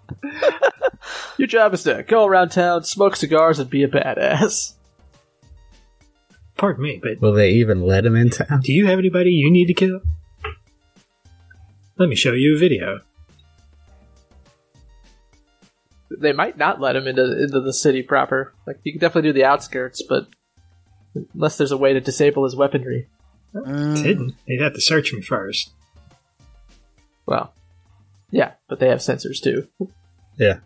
Your 1.37 1.47
job 1.47 1.73
is 1.73 1.83
to 1.83 2.03
go 2.03 2.25
around 2.25 2.49
town, 2.49 2.83
smoke 2.83 3.15
cigars, 3.15 3.59
and 3.59 3.69
be 3.69 3.83
a 3.83 3.87
badass. 3.87 4.73
Pardon 6.57 6.83
me, 6.83 6.99
but 7.01 7.21
Will 7.21 7.31
they 7.31 7.51
even 7.51 7.81
let 7.81 8.05
him 8.05 8.17
in 8.17 8.29
town? 8.29 8.59
do 8.61 8.73
you 8.73 8.87
have 8.87 8.99
anybody 8.99 9.31
you 9.31 9.49
need 9.49 9.67
to 9.67 9.73
kill? 9.73 10.01
Let 11.97 12.09
me 12.09 12.15
show 12.15 12.33
you 12.33 12.57
a 12.57 12.59
video. 12.59 12.99
They 16.11 16.33
might 16.33 16.57
not 16.57 16.81
let 16.81 16.97
him 16.97 17.07
into 17.07 17.43
into 17.43 17.61
the 17.61 17.71
city 17.71 18.01
proper. 18.01 18.53
Like 18.67 18.79
you 18.83 18.91
can 18.91 18.99
definitely 18.99 19.29
do 19.29 19.33
the 19.33 19.45
outskirts, 19.45 20.01
but 20.01 20.27
unless 21.33 21.57
there's 21.57 21.71
a 21.71 21.77
way 21.77 21.93
to 21.93 22.01
disable 22.01 22.43
his 22.43 22.55
weaponry. 22.55 23.07
It's 23.53 23.67
Mm. 24.01 24.03
hidden. 24.03 24.35
They'd 24.47 24.61
have 24.61 24.73
to 24.73 24.81
search 24.81 25.11
me 25.13 25.21
first. 25.21 25.71
Well, 27.25 27.53
yeah, 28.31 28.53
but 28.67 28.79
they 28.79 28.89
have 28.89 28.99
sensors 28.99 29.41
too. 29.41 29.67
Yeah. 30.37 30.59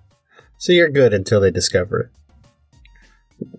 So 0.58 0.72
you're 0.74 0.90
good 0.90 1.14
until 1.14 1.42
they 1.42 1.52
discover 1.52 2.00
it. 2.02 2.10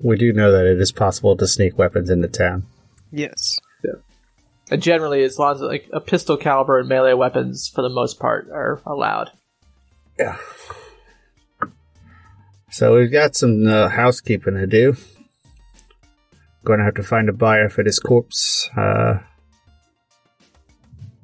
We 0.02 0.16
do 0.16 0.32
know 0.32 0.52
that 0.52 0.66
it 0.66 0.80
is 0.80 0.92
possible 0.92 1.36
to 1.36 1.46
sneak 1.46 1.76
weapons 1.78 2.08
into 2.10 2.28
town. 2.28 2.64
Yes. 3.10 3.58
And 4.70 4.80
generally, 4.82 5.22
as 5.22 5.38
long 5.38 5.54
as 5.56 5.60
like 5.60 5.88
a 5.92 6.00
pistol 6.00 6.38
caliber 6.38 6.78
and 6.78 6.88
melee 6.88 7.12
weapons, 7.12 7.68
for 7.68 7.82
the 7.82 7.90
most 7.90 8.18
part, 8.18 8.48
are 8.50 8.80
allowed. 8.86 9.30
Yeah. 10.18 10.38
So 12.70 12.96
we've 12.96 13.12
got 13.12 13.36
some 13.36 13.66
uh, 13.66 13.88
housekeeping 13.90 14.54
to 14.54 14.66
do. 14.66 14.96
Going 16.64 16.78
to 16.78 16.84
have 16.84 16.94
to 16.94 17.02
find 17.02 17.28
a 17.28 17.32
buyer 17.32 17.68
for 17.68 17.84
this 17.84 17.98
corpse. 17.98 18.68
Uh, 18.76 19.18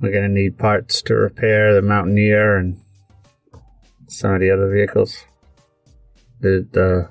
we're 0.01 0.13
going 0.13 0.25
to 0.25 0.29
need 0.29 0.59
parts 0.59 1.01
to 1.03 1.15
repair 1.15 1.75
the 1.75 1.83
Mountaineer 1.83 2.57
and 2.57 2.79
some 4.09 4.35
of 4.35 4.41
the 4.41 4.51
other 4.51 4.71
vehicles. 4.71 5.25
The 6.41 6.67
the 6.73 7.09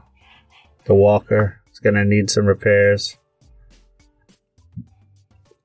the 0.85 0.93
Walker 0.93 1.61
is 1.71 1.79
going 1.79 1.95
to 1.95 2.05
need 2.05 2.29
some 2.29 2.45
repairs. 2.45 3.17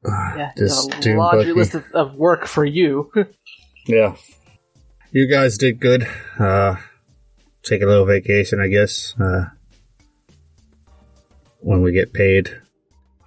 Uh, 0.06 0.34
Yeah, 0.36 0.52
this 0.56 0.86
a 1.06 1.14
laundry 1.14 1.52
list 1.52 1.74
of, 1.74 1.84
of 1.92 2.14
work 2.14 2.46
for 2.46 2.64
you. 2.64 3.10
Yeah. 3.86 4.16
You 5.12 5.26
guys 5.26 5.58
did 5.58 5.78
good. 5.78 6.08
Uh, 6.38 6.76
take 7.62 7.82
a 7.82 7.86
little 7.86 8.06
vacation, 8.06 8.58
I 8.62 8.68
guess. 8.68 9.14
Uh, 9.20 9.44
when 11.64 11.80
we 11.80 11.92
get 11.92 12.12
paid, 12.12 12.60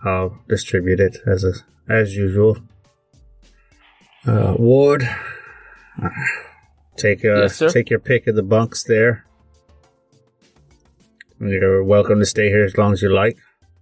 I'll 0.06 0.40
distribute 0.48 1.00
it 1.00 1.18
as 1.26 1.44
a, 1.44 1.54
as 1.92 2.16
usual. 2.16 2.58
Uh, 4.28 4.54
Ward, 4.58 5.10
take 6.98 7.26
uh, 7.26 7.42
Yes, 7.42 7.64
take 7.74 7.90
your 7.90 8.00
pick 8.00 8.28
of 8.28 8.36
the 8.36 8.44
bunks 8.44 8.84
there. 8.84 9.26
You're 11.40 11.84
welcome 11.84 12.20
to 12.20 12.26
stay 12.26 12.50
here 12.50 12.64
as 12.64 12.78
long 12.78 12.94
as 12.94 13.02
you 13.02 13.10
like. 13.10 13.38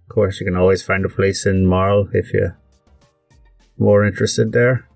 Of 0.08 0.14
course, 0.14 0.40
you 0.40 0.46
can 0.46 0.56
always 0.56 0.82
find 0.82 1.04
a 1.04 1.10
place 1.10 1.44
in 1.44 1.66
Marl 1.66 2.08
if 2.14 2.32
you're 2.32 2.56
more 3.78 4.06
interested 4.06 4.52
there. 4.52 4.88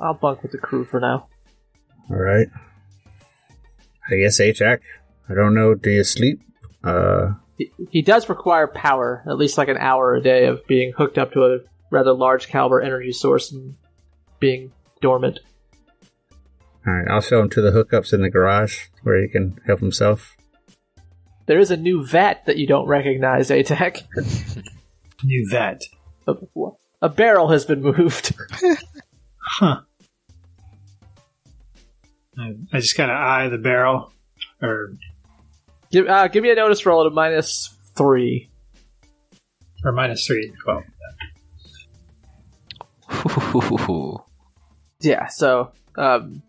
I'll 0.00 0.14
bunk 0.14 0.42
with 0.42 0.52
the 0.52 0.58
crew 0.58 0.84
for 0.84 1.00
now. 1.00 1.28
All 2.10 2.16
right. 2.16 2.48
I 4.10 4.16
guess 4.16 4.38
HAC. 4.38 4.80
I 5.28 5.34
don't 5.34 5.54
know. 5.54 5.74
Do 5.74 5.90
you 5.90 6.04
sleep? 6.04 6.40
Uh, 6.84 7.32
He, 7.58 7.72
he 7.90 8.02
does 8.02 8.28
require 8.28 8.66
power, 8.66 9.22
at 9.28 9.36
least 9.38 9.56
like 9.58 9.68
an 9.68 9.78
hour 9.78 10.14
a 10.14 10.22
day 10.22 10.46
of 10.46 10.66
being 10.66 10.92
hooked 10.96 11.18
up 11.18 11.32
to 11.32 11.44
a 11.44 11.58
rather 11.90 12.12
large 12.12 12.48
caliber 12.48 12.80
energy 12.80 13.12
source 13.12 13.52
and 13.52 13.76
being 14.40 14.72
dormant. 15.00 15.38
all 16.86 16.92
right. 16.92 17.08
I'll 17.08 17.20
show 17.20 17.40
him 17.40 17.50
to 17.50 17.60
the 17.60 17.70
hookups 17.70 18.12
in 18.12 18.22
the 18.22 18.30
garage 18.30 18.86
where 19.02 19.20
he 19.22 19.28
can 19.28 19.58
help 19.66 19.80
himself. 19.80 20.36
There 21.46 21.58
is 21.58 21.70
a 21.70 21.76
new 21.76 22.04
vat 22.04 22.44
that 22.46 22.56
you 22.56 22.66
don't 22.66 22.88
recognize, 22.88 23.50
ATAC. 23.50 24.02
New 25.24 25.48
vet. 25.48 25.84
A, 26.26 26.34
a 27.00 27.08
barrel 27.08 27.48
has 27.48 27.64
been 27.64 27.82
moved. 27.82 28.34
Huh. 29.48 29.82
I 32.36 32.54
I 32.72 32.80
just 32.80 32.96
gotta 32.96 33.12
eye 33.12 33.48
the 33.48 33.58
barrel. 33.58 34.12
Or 34.60 34.90
give, 36.02 36.08
uh, 36.08 36.28
give 36.28 36.42
me 36.42 36.50
a 36.50 36.54
notice 36.54 36.84
roll 36.86 37.00
at 37.04 37.06
a 37.10 37.14
minus 37.14 37.74
three. 37.96 38.50
or 39.84 39.92
minus 39.92 40.26
three. 40.26 40.52
Well, 40.66 40.82
Yeah, 45.00 45.26
so 45.26 45.72
um, 45.96 46.42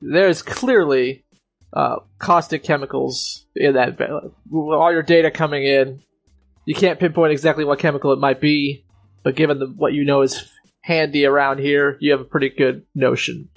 there's 0.00 0.42
clearly 0.42 1.24
uh, 1.72 1.96
caustic 2.18 2.62
chemicals 2.62 3.46
in 3.56 3.74
that. 3.74 3.96
ba- 3.96 4.30
All 4.52 4.92
your 4.92 5.02
data 5.02 5.30
coming 5.30 5.64
in, 5.64 6.02
you 6.66 6.74
can't 6.74 6.98
pinpoint 7.00 7.32
exactly 7.32 7.64
what 7.64 7.78
chemical 7.78 8.12
it 8.12 8.18
might 8.18 8.40
be, 8.40 8.84
but 9.22 9.34
given 9.34 9.58
the, 9.58 9.66
what 9.66 9.92
you 9.92 10.04
know 10.04 10.22
is 10.22 10.48
handy 10.82 11.24
around 11.26 11.58
here, 11.58 11.96
you 12.00 12.12
have 12.12 12.20
a 12.20 12.24
pretty 12.24 12.50
good 12.50 12.84
notion. 12.94 13.48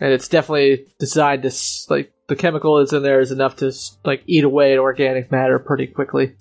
And 0.00 0.12
it's 0.12 0.28
definitely 0.28 0.86
designed 0.98 1.42
to 1.42 1.52
like 1.88 2.12
the 2.26 2.36
chemical 2.36 2.78
that's 2.78 2.92
in 2.92 3.02
there 3.02 3.20
is 3.20 3.30
enough 3.30 3.56
to 3.56 3.72
like 4.04 4.22
eat 4.26 4.44
away 4.44 4.72
at 4.72 4.78
organic 4.78 5.30
matter 5.30 5.58
pretty 5.58 5.86
quickly. 5.86 6.34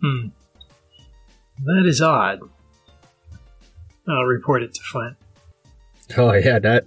hmm. 0.00 0.28
That 1.64 1.84
is 1.86 2.00
odd. 2.00 2.40
I'll 4.08 4.24
report 4.24 4.62
it 4.62 4.72
to 4.74 4.80
Flint. 4.82 5.16
Oh 6.16 6.32
yeah, 6.32 6.58
that 6.60 6.84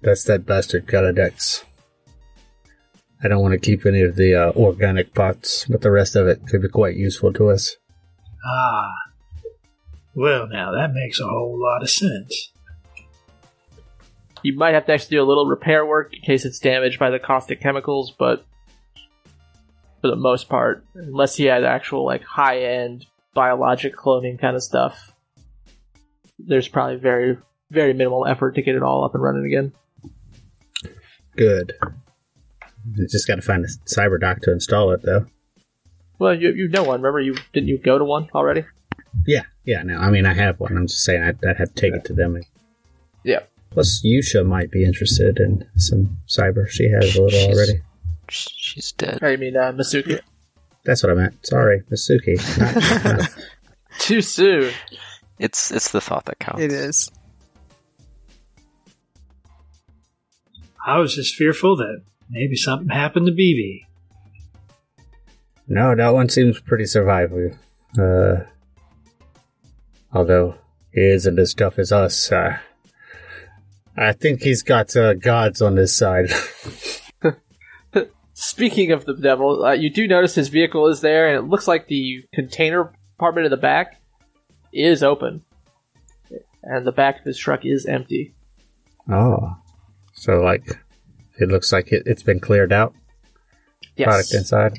that's 0.00 0.24
that 0.28 0.46
bastard 0.46 0.86
Galadex. 0.86 1.64
I 3.22 3.28
don't 3.28 3.42
want 3.42 3.52
to 3.52 3.58
keep 3.58 3.84
any 3.84 4.02
of 4.02 4.16
the 4.16 4.34
uh, 4.34 4.52
organic 4.52 5.14
parts, 5.14 5.66
but 5.66 5.80
the 5.80 5.90
rest 5.90 6.14
of 6.14 6.26
it 6.26 6.46
could 6.46 6.62
be 6.62 6.68
quite 6.68 6.96
useful 6.96 7.32
to 7.34 7.50
us. 7.50 7.76
Ah. 8.46 8.92
Well, 10.14 10.46
now 10.46 10.72
that 10.72 10.92
makes 10.92 11.20
a 11.20 11.26
whole 11.26 11.58
lot 11.60 11.82
of 11.82 11.90
sense. 11.90 12.52
You 14.44 14.56
might 14.56 14.74
have 14.74 14.84
to 14.86 14.92
actually 14.92 15.16
do 15.16 15.22
a 15.22 15.24
little 15.24 15.46
repair 15.46 15.86
work 15.86 16.12
in 16.12 16.20
case 16.20 16.44
it's 16.44 16.58
damaged 16.58 16.98
by 16.98 17.08
the 17.08 17.18
caustic 17.18 17.62
chemicals, 17.62 18.12
but 18.16 18.44
for 20.02 20.08
the 20.08 20.16
most 20.16 20.50
part, 20.50 20.84
unless 20.94 21.34
he 21.34 21.44
had 21.44 21.64
actual 21.64 22.04
like 22.04 22.22
high 22.22 22.60
end 22.60 23.06
biologic 23.32 23.96
cloning 23.96 24.38
kind 24.38 24.54
of 24.54 24.62
stuff, 24.62 25.12
there's 26.38 26.68
probably 26.68 26.96
very 26.96 27.38
very 27.70 27.94
minimal 27.94 28.26
effort 28.26 28.54
to 28.56 28.62
get 28.62 28.74
it 28.74 28.82
all 28.82 29.02
up 29.02 29.14
and 29.14 29.22
running 29.22 29.46
again. 29.46 29.72
Good. 31.36 31.72
You 32.94 33.08
just 33.08 33.26
got 33.26 33.36
to 33.36 33.42
find 33.42 33.64
a 33.64 33.68
cyber 33.88 34.20
doc 34.20 34.40
to 34.42 34.52
install 34.52 34.90
it, 34.90 35.00
though. 35.02 35.24
Well, 36.18 36.34
you 36.38 36.50
you 36.52 36.68
know 36.68 36.84
one. 36.84 37.00
Remember, 37.00 37.20
you 37.20 37.34
didn't 37.54 37.68
you 37.68 37.78
go 37.78 37.98
to 37.98 38.04
one 38.04 38.28
already? 38.34 38.66
Yeah, 39.26 39.44
yeah. 39.64 39.82
No, 39.82 39.96
I 39.96 40.10
mean 40.10 40.26
I 40.26 40.34
have 40.34 40.60
one. 40.60 40.76
I'm 40.76 40.86
just 40.86 41.02
saying 41.02 41.22
I'd, 41.22 41.42
I'd 41.44 41.56
have 41.56 41.74
to 41.74 41.80
take 41.80 41.94
it 41.94 42.04
to 42.04 42.12
them. 42.12 42.40
Yeah. 43.24 43.40
Plus, 43.74 44.00
Yusha 44.04 44.46
might 44.46 44.70
be 44.70 44.84
interested 44.84 45.38
in 45.38 45.68
some 45.76 46.16
cyber. 46.28 46.66
She 46.68 46.88
has 46.90 47.16
a 47.16 47.22
little 47.22 47.28
She's- 47.30 47.54
already. 47.54 47.82
She's 48.30 48.92
dead. 48.92 49.18
Or 49.20 49.30
you 49.32 49.36
mean 49.38 49.56
uh, 49.56 49.72
Masuki? 49.72 50.18
That's 50.84 51.02
what 51.02 51.12
I 51.12 51.14
meant. 51.14 51.44
Sorry, 51.44 51.82
Masuki. 51.90 52.38
Not- 53.04 53.18
not- 53.18 53.30
Too 53.98 54.22
soon. 54.22 54.72
It's 55.38 55.70
it's 55.70 55.90
the 55.92 56.00
thought 56.00 56.24
that 56.26 56.38
counts. 56.38 56.62
It 56.62 56.72
is. 56.72 57.10
I 60.86 60.98
was 60.98 61.14
just 61.14 61.34
fearful 61.34 61.76
that 61.76 62.02
maybe 62.30 62.56
something 62.56 62.88
happened 62.88 63.26
to 63.26 63.32
BB. 63.32 63.80
no, 65.68 65.94
that 65.94 66.10
one 66.14 66.28
seems 66.28 66.60
pretty 66.60 66.84
survivable. 66.84 67.56
Uh, 67.98 68.44
although 70.12 70.54
he 70.92 71.00
isn't 71.02 71.38
as 71.38 71.54
tough 71.54 71.78
as 71.78 71.92
us. 71.92 72.30
Uh, 72.32 72.58
I 73.96 74.12
think 74.12 74.42
he's 74.42 74.62
got 74.62 74.96
uh, 74.96 75.14
gods 75.14 75.62
on 75.62 75.76
his 75.76 75.94
side. 75.94 76.30
Speaking 78.32 78.90
of 78.90 79.04
the 79.04 79.14
devil, 79.14 79.64
uh, 79.64 79.72
you 79.72 79.90
do 79.90 80.08
notice 80.08 80.34
his 80.34 80.48
vehicle 80.48 80.88
is 80.88 81.00
there, 81.00 81.28
and 81.28 81.38
it 81.38 81.48
looks 81.48 81.68
like 81.68 81.86
the 81.86 82.24
container 82.32 82.92
compartment 83.16 83.44
in 83.46 83.50
the 83.50 83.56
back 83.56 84.00
is 84.72 85.04
open, 85.04 85.42
and 86.62 86.84
the 86.84 86.92
back 86.92 87.20
of 87.20 87.24
his 87.24 87.38
truck 87.38 87.60
is 87.64 87.86
empty. 87.86 88.34
oh, 89.08 89.56
so 90.14 90.40
like 90.40 90.66
it 91.38 91.48
looks 91.48 91.72
like 91.72 91.92
it, 91.92 92.02
it's 92.06 92.22
been 92.24 92.40
cleared 92.40 92.72
out. 92.72 92.94
Yes. 93.96 94.06
product 94.06 94.34
inside. 94.34 94.78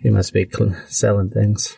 He 0.00 0.10
must 0.10 0.32
be 0.32 0.48
cl- 0.48 0.76
selling 0.86 1.30
things. 1.30 1.76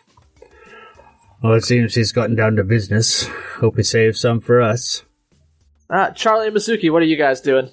Well, 1.42 1.54
it 1.54 1.64
seems 1.64 1.94
he's 1.94 2.12
gotten 2.12 2.36
down 2.36 2.56
to 2.56 2.64
business. 2.64 3.26
Hope 3.56 3.76
he 3.76 3.82
saves 3.82 4.20
some 4.20 4.40
for 4.40 4.60
us. 4.60 5.02
Uh, 5.92 6.10
Charlie 6.12 6.46
and 6.48 6.56
Masuki, 6.56 6.90
what 6.90 7.02
are 7.02 7.06
you 7.06 7.16
guys 7.16 7.40
doing? 7.42 7.68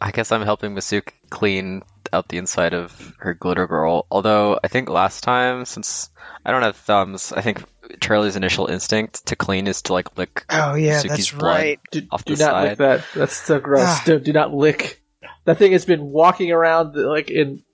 I 0.00 0.12
guess 0.12 0.30
I'm 0.30 0.42
helping 0.42 0.74
Masuk 0.76 1.08
clean 1.30 1.82
out 2.12 2.28
the 2.28 2.38
inside 2.38 2.72
of 2.72 3.12
her 3.18 3.34
glitter 3.34 3.66
girl. 3.66 4.06
Although 4.10 4.60
I 4.62 4.68
think 4.68 4.88
last 4.88 5.22
time, 5.24 5.64
since 5.64 6.10
I 6.46 6.52
don't 6.52 6.62
have 6.62 6.76
thumbs, 6.76 7.32
I 7.32 7.40
think 7.40 7.64
Charlie's 8.00 8.36
initial 8.36 8.66
instinct 8.68 9.26
to 9.26 9.34
clean 9.36 9.66
is 9.66 9.82
to 9.82 9.92
like 9.94 10.16
lick 10.16 10.44
Oh 10.50 10.74
yeah, 10.74 11.02
Suki's 11.02 11.08
that's 11.08 11.30
blood. 11.32 11.48
right. 11.48 11.80
Do, 11.90 12.02
Off 12.12 12.24
do 12.24 12.36
the 12.36 12.44
not 12.44 12.50
side. 12.52 12.68
lick 12.68 12.78
that. 12.78 13.04
That's 13.16 13.36
so 13.36 13.58
gross. 13.58 13.82
Ah. 13.84 14.02
do, 14.06 14.20
do 14.20 14.32
not 14.32 14.54
lick. 14.54 15.02
That 15.44 15.58
thing 15.58 15.72
has 15.72 15.84
been 15.84 16.04
walking 16.04 16.52
around 16.52 16.94
like 16.94 17.30
in 17.30 17.64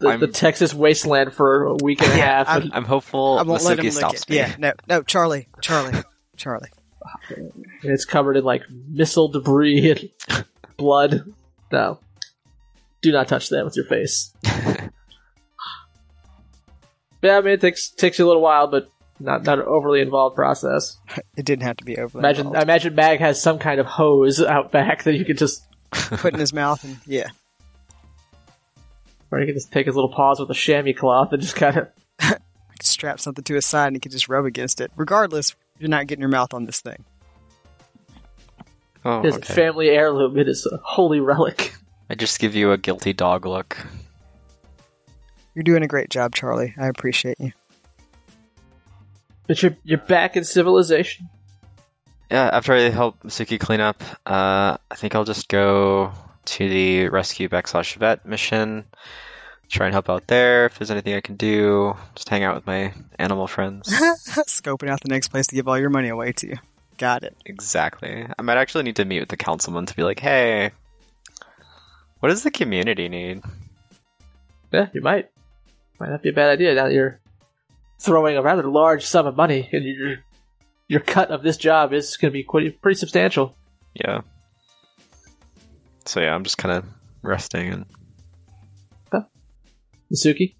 the, 0.00 0.16
the 0.16 0.26
Texas 0.28 0.74
wasteland 0.74 1.32
for 1.32 1.64
a 1.64 1.74
week 1.76 2.02
and 2.02 2.10
a 2.10 2.16
half. 2.16 2.48
I'm- 2.48 2.62
and 2.62 2.74
I'm 2.74 2.84
hopeful 2.84 3.38
I 3.38 3.42
won't 3.42 3.62
let 3.62 3.78
him 3.78 3.84
Masuki 3.86 4.02
lick 4.02 4.14
it. 4.14 4.30
me. 4.30 4.36
Yeah, 4.36 4.54
no, 4.58 4.72
no, 4.88 5.02
Charlie, 5.02 5.48
Charlie, 5.62 6.02
Charlie. 6.36 6.70
it's 7.82 8.04
covered 8.04 8.36
in 8.36 8.44
like 8.44 8.62
missile 8.88 9.28
debris 9.28 9.90
and 9.90 10.44
blood. 10.76 11.32
No, 11.70 12.00
do 13.02 13.12
not 13.12 13.28
touch 13.28 13.48
that 13.50 13.64
with 13.64 13.76
your 13.76 13.84
face. 13.86 14.32
yeah, 14.44 14.88
I 17.38 17.40
mean 17.40 17.54
it 17.54 17.60
takes 17.60 17.90
takes 17.90 18.18
you 18.18 18.26
a 18.26 18.28
little 18.28 18.42
while, 18.42 18.66
but 18.66 18.90
not 19.20 19.44
not 19.44 19.58
an 19.58 19.64
overly 19.66 20.00
involved 20.00 20.36
process. 20.36 20.98
It 21.36 21.44
didn't 21.44 21.64
have 21.64 21.76
to 21.78 21.84
be 21.84 21.96
overly 21.98 22.20
Imagine 22.20 22.56
I 22.56 22.62
imagine 22.62 22.94
Mag 22.94 23.20
has 23.20 23.40
some 23.40 23.58
kind 23.58 23.80
of 23.80 23.86
hose 23.86 24.40
out 24.40 24.72
back 24.72 25.04
that 25.04 25.14
you 25.14 25.24
could 25.24 25.38
just, 25.38 25.64
put 25.92 26.34
in 26.34 26.40
his 26.40 26.52
mouth 26.52 26.82
and 26.84 26.98
yeah. 27.06 27.28
or 29.30 29.38
he 29.38 29.46
can 29.46 29.54
just 29.54 29.72
take 29.72 29.86
his 29.86 29.94
little 29.94 30.12
paws 30.12 30.40
with 30.40 30.50
a 30.50 30.54
chamois 30.54 30.92
cloth 30.92 31.32
and 31.32 31.42
just 31.42 31.56
kind 31.56 31.78
of. 31.78 31.88
strap 32.80 33.20
something 33.20 33.44
to 33.44 33.54
his 33.54 33.66
side 33.66 33.88
and 33.88 33.96
he 33.96 34.00
can 34.00 34.12
just 34.12 34.28
rub 34.28 34.44
against 34.44 34.80
it. 34.80 34.90
Regardless, 34.96 35.54
you're 35.78 35.88
not 35.88 36.06
getting 36.06 36.20
your 36.20 36.30
mouth 36.30 36.54
on 36.54 36.64
this 36.64 36.80
thing. 36.80 37.04
Oh, 39.04 39.22
His 39.22 39.36
okay. 39.36 39.54
family 39.54 39.88
heirloom. 39.90 40.38
It 40.38 40.48
is 40.48 40.66
a 40.66 40.78
holy 40.82 41.20
relic. 41.20 41.74
I 42.10 42.14
just 42.14 42.38
give 42.40 42.54
you 42.54 42.72
a 42.72 42.78
guilty 42.78 43.12
dog 43.12 43.46
look. 43.46 43.76
You're 45.54 45.62
doing 45.62 45.82
a 45.82 45.88
great 45.88 46.10
job, 46.10 46.34
Charlie. 46.34 46.74
I 46.78 46.86
appreciate 46.88 47.38
you. 47.40 47.52
But 49.46 49.62
you're 49.62 49.76
you're 49.82 49.98
back 49.98 50.36
in 50.36 50.44
civilization. 50.44 51.28
Yeah, 52.30 52.50
after 52.52 52.74
I 52.74 52.90
help 52.90 53.22
Suki 53.24 53.58
clean 53.58 53.80
up, 53.80 54.02
uh, 54.26 54.76
I 54.90 54.94
think 54.94 55.14
I'll 55.14 55.24
just 55.24 55.48
go 55.48 56.12
to 56.44 56.68
the 56.68 57.08
rescue 57.08 57.48
backslash 57.48 57.96
vet 57.96 58.26
mission. 58.26 58.84
Try 59.70 59.86
and 59.86 59.94
help 59.94 60.08
out 60.08 60.26
there 60.26 60.66
if 60.66 60.78
there's 60.78 60.90
anything 60.90 61.14
I 61.14 61.20
can 61.20 61.36
do. 61.36 61.94
Just 62.14 62.28
hang 62.28 62.42
out 62.42 62.54
with 62.54 62.66
my 62.66 62.92
animal 63.18 63.46
friends. 63.46 63.88
Scoping 64.46 64.88
out 64.88 65.00
the 65.02 65.08
next 65.08 65.28
place 65.28 65.46
to 65.48 65.54
give 65.54 65.68
all 65.68 65.78
your 65.78 65.90
money 65.90 66.08
away 66.08 66.32
to. 66.32 66.56
Got 66.98 67.22
it. 67.22 67.36
exactly. 67.46 68.26
I 68.38 68.42
might 68.42 68.58
actually 68.58 68.84
need 68.84 68.96
to 68.96 69.04
meet 69.04 69.20
with 69.20 69.28
the 69.28 69.36
councilman 69.36 69.86
to 69.86 69.96
be 69.96 70.02
like, 70.02 70.18
hey, 70.18 70.72
what 72.20 72.28
does 72.28 72.42
the 72.42 72.50
community 72.50 73.08
need? 73.08 73.42
Yeah, 74.72 74.88
you 74.92 75.00
might. 75.00 75.30
Might 76.00 76.10
not 76.10 76.22
be 76.22 76.28
a 76.28 76.32
bad 76.32 76.50
idea 76.50 76.74
now 76.74 76.84
that 76.84 76.92
you're 76.92 77.20
throwing 77.98 78.36
a 78.36 78.42
rather 78.42 78.64
large 78.64 79.04
sum 79.04 79.26
of 79.26 79.36
money, 79.36 79.68
and 79.72 79.84
your 79.84 80.16
your 80.88 81.00
cut 81.00 81.30
of 81.30 81.42
this 81.42 81.56
job 81.56 81.92
is 81.92 82.16
going 82.16 82.30
to 82.30 82.32
be 82.32 82.42
quite, 82.42 82.80
pretty 82.82 82.98
substantial. 82.98 83.56
Yeah. 83.94 84.20
So 86.04 86.20
yeah, 86.20 86.34
I'm 86.34 86.44
just 86.44 86.58
kind 86.58 86.74
of 86.76 86.84
resting 87.22 87.72
and 87.72 87.86
Masuki, 90.12 90.54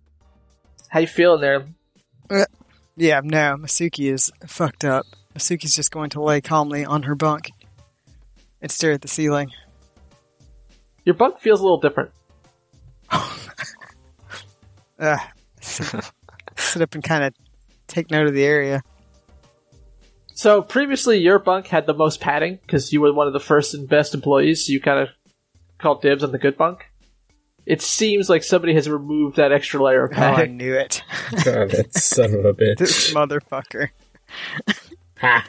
how 0.89 1.01
you 1.01 1.07
feeling 1.07 1.41
there? 1.41 1.67
Uh, 2.31 2.45
yeah, 2.97 3.21
no, 3.25 3.57
Masuki 3.57 4.13
is 4.13 4.31
fucked 4.47 4.85
up. 4.85 5.07
Masuki's 5.39 5.75
just 5.75 5.93
going 5.93 6.11
to 6.11 6.21
lay 6.21 6.41
calmly 6.41 6.85
on 6.85 7.05
her 7.05 7.15
bunk 7.15 7.53
and 8.61 8.71
stare 8.73 8.91
at 8.93 9.03
the 9.03 9.09
ceiling. 9.09 9.53
Your 11.05 11.15
bunk 11.15 11.39
feels 11.39 11.61
a 11.61 11.63
little 11.63 11.81
different. 11.81 12.11
Ugh. 13.11 13.41
Ah, 15.01 15.31
sit, 15.61 15.95
sit 16.57 16.83
up 16.83 16.93
and 16.97 17.05
kind 17.05 17.23
of 17.23 17.33
take 17.87 18.11
note 18.11 18.27
of 18.27 18.35
the 18.35 18.43
area. 18.43 18.83
So 20.35 20.61
previously, 20.61 21.19
your 21.19 21.39
bunk 21.39 21.69
had 21.69 21.87
the 21.87 21.95
most 21.95 22.21
padding 22.21 22.59
because 22.63 22.93
you 22.93 23.01
were 23.01 23.13
one 23.13 23.29
of 23.29 23.33
the 23.33 23.39
first 23.39 23.75
and 23.75 23.89
best 23.89 24.13
employees. 24.13 24.67
So 24.67 24.73
you 24.73 24.81
kind 24.81 24.99
of 24.99 25.09
called 25.79 26.03
dibs 26.03 26.25
on 26.25 26.33
the 26.33 26.39
good 26.39 26.57
bunk. 26.57 26.87
It 27.65 27.81
seems 27.81 28.29
like 28.29 28.43
somebody 28.43 28.75
has 28.75 28.89
removed 28.89 29.37
that 29.37 29.53
extra 29.53 29.81
layer 29.81 30.07
of 30.07 30.19
Oh, 30.19 30.21
I 30.21 30.47
knew 30.47 30.75
it. 30.75 31.05
God, 31.45 31.71
that 31.71 31.95
son 31.95 32.35
of 32.35 32.45
a 32.45 32.53
bitch! 32.53 32.79
this 32.79 33.13
bitch. 33.13 33.15
motherfucker. 33.15 33.91
Ha! 35.21 35.47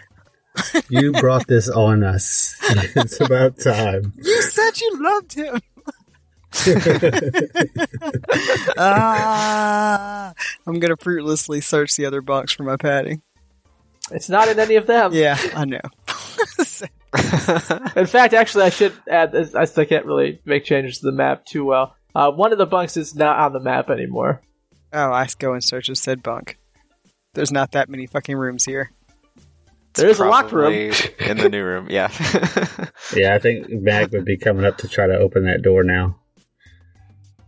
You 0.89 1.11
brought 1.13 1.47
this 1.47 1.69
on 1.69 2.03
us. 2.03 2.55
It's 2.95 3.21
about 3.21 3.59
time. 3.59 4.13
You 4.17 4.41
said 4.41 4.79
you 4.81 5.01
loved 5.01 5.33
him. 5.33 5.61
ah, 8.77 10.33
I'm 10.67 10.79
gonna 10.79 10.97
fruitlessly 10.97 11.61
search 11.61 11.95
the 11.95 12.05
other 12.05 12.21
bunks 12.21 12.53
for 12.53 12.63
my 12.63 12.77
padding. 12.77 13.21
it's 14.11 14.29
not 14.29 14.47
in 14.47 14.59
any 14.59 14.75
of 14.75 14.87
them. 14.87 15.13
Yeah, 15.13 15.37
I 15.55 15.65
know. 15.65 15.79
In 17.95 18.05
fact, 18.05 18.33
actually, 18.33 18.65
I 18.65 18.69
should 18.69 18.93
add. 19.09 19.31
this- 19.31 19.55
I 19.55 19.65
still 19.65 19.85
can't 19.85 20.05
really 20.05 20.41
make 20.45 20.63
changes 20.65 20.99
to 20.99 21.05
the 21.07 21.11
map 21.11 21.45
too 21.45 21.65
well. 21.65 21.95
Uh, 22.13 22.31
one 22.31 22.51
of 22.51 22.57
the 22.57 22.65
bunks 22.65 22.97
is 22.97 23.15
not 23.15 23.37
on 23.39 23.53
the 23.53 23.59
map 23.59 23.89
anymore. 23.89 24.41
oh, 24.93 25.11
I 25.11 25.27
go 25.37 25.53
in 25.53 25.61
search 25.61 25.89
of 25.89 25.97
said 25.97 26.23
bunk. 26.23 26.57
There's 27.33 27.51
not 27.51 27.71
that 27.71 27.89
many 27.89 28.07
fucking 28.07 28.37
rooms 28.37 28.65
here. 28.65 28.91
There 29.99 30.09
is 30.09 30.19
a 30.19 30.25
locked 30.25 30.51
room. 30.51 30.73
In 31.19 31.37
the 31.37 31.49
new 31.49 31.63
room. 31.63 31.87
Yeah. 31.89 32.09
Yeah, 33.15 33.33
I 33.33 33.39
think 33.39 33.69
Mag 33.69 34.11
would 34.11 34.23
be 34.25 34.37
coming 34.37 34.65
up 34.65 34.77
to 34.79 34.87
try 34.87 35.07
to 35.07 35.17
open 35.17 35.45
that 35.45 35.63
door 35.63 35.83
now. 35.83 36.15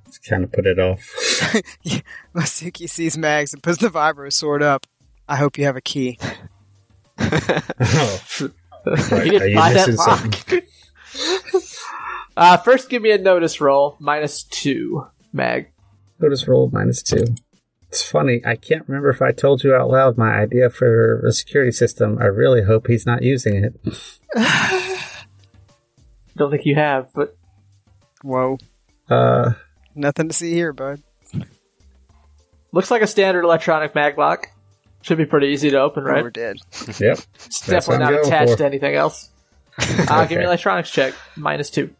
Just 0.08 0.24
kind 0.24 0.44
of 0.44 0.52
put 0.52 0.66
it 0.66 0.80
off. 0.80 1.00
Masuki 2.36 2.90
sees 2.90 3.16
Mags 3.16 3.54
and 3.54 3.62
puts 3.62 3.78
the 3.78 3.90
vibro 3.90 4.34
sword 4.34 4.64
up. 4.64 4.88
I 5.28 5.36
hope 5.36 5.60
you 5.60 5.66
have 5.66 5.76
a 5.78 5.82
key. 5.82 6.18
Oh, 7.20 8.22
he 8.40 9.16
Are 9.16 9.24
didn't 9.24 9.50
you 9.52 9.56
buy 9.56 9.74
that 9.74 9.94
lock. 9.94 10.64
uh, 12.36 12.58
first, 12.58 12.90
give 12.90 13.04
me 13.04 13.12
a 13.12 13.18
notice 13.20 13.62
roll. 13.62 13.96
Minus 14.00 14.42
two, 14.44 15.06
Mag. 15.32 15.68
notice 16.20 16.48
roll 16.48 16.72
minus 16.74 17.04
two. 17.04 17.24
It's 17.92 18.02
funny. 18.02 18.42
I 18.45 18.56
can't 18.56 18.88
remember 18.88 19.10
if 19.10 19.22
I 19.22 19.34
told 19.34 19.66
you 19.66 19.76
out 19.76 19.90
loud 19.90 20.18
my 20.18 20.32
idea 20.34 20.70
for 20.70 21.20
a 21.26 21.34
security 21.34 21.74
system. 21.74 22.18
I 22.22 22.26
really 22.26 22.64
hope 22.64 22.88
he's 22.88 23.06
not 23.06 23.22
using 23.22 23.66
it. 23.66 23.74
Don't 26.38 26.50
think 26.52 26.66
you 26.66 26.76
have, 26.76 27.10
but 27.14 27.36
Whoa. 28.24 28.58
Uh, 29.10 29.53
Nothing 29.94 30.30
to 30.30 30.34
see 30.34 30.53
here, 30.53 30.72
bud. 30.72 31.02
looks 32.72 32.90
like 32.92 33.02
a 33.02 33.08
standard 33.08 33.44
electronic 33.44 33.94
mag 33.94 34.18
lock. 34.18 34.48
Should 35.02 35.18
be 35.18 35.26
pretty 35.26 35.48
easy 35.48 35.72
to 35.72 35.80
open, 35.82 36.03
Right. 36.06 36.14
right? 36.16 36.24
We're 36.24 36.30
dead. 36.30 36.58
yep. 37.00 37.18
It's 37.45 37.66
definitely 37.68 38.06
not 38.06 38.14
attached 38.26 38.52
for. 38.52 38.58
to 38.60 38.66
anything 38.66 38.95
else. 38.95 39.30
Uh, 39.78 40.26
Give 40.28 40.38
me 40.38 40.44
an 40.44 40.48
electronics 40.50 40.92
check. 40.92 41.14
Minus 41.36 41.70
two. 41.70 41.94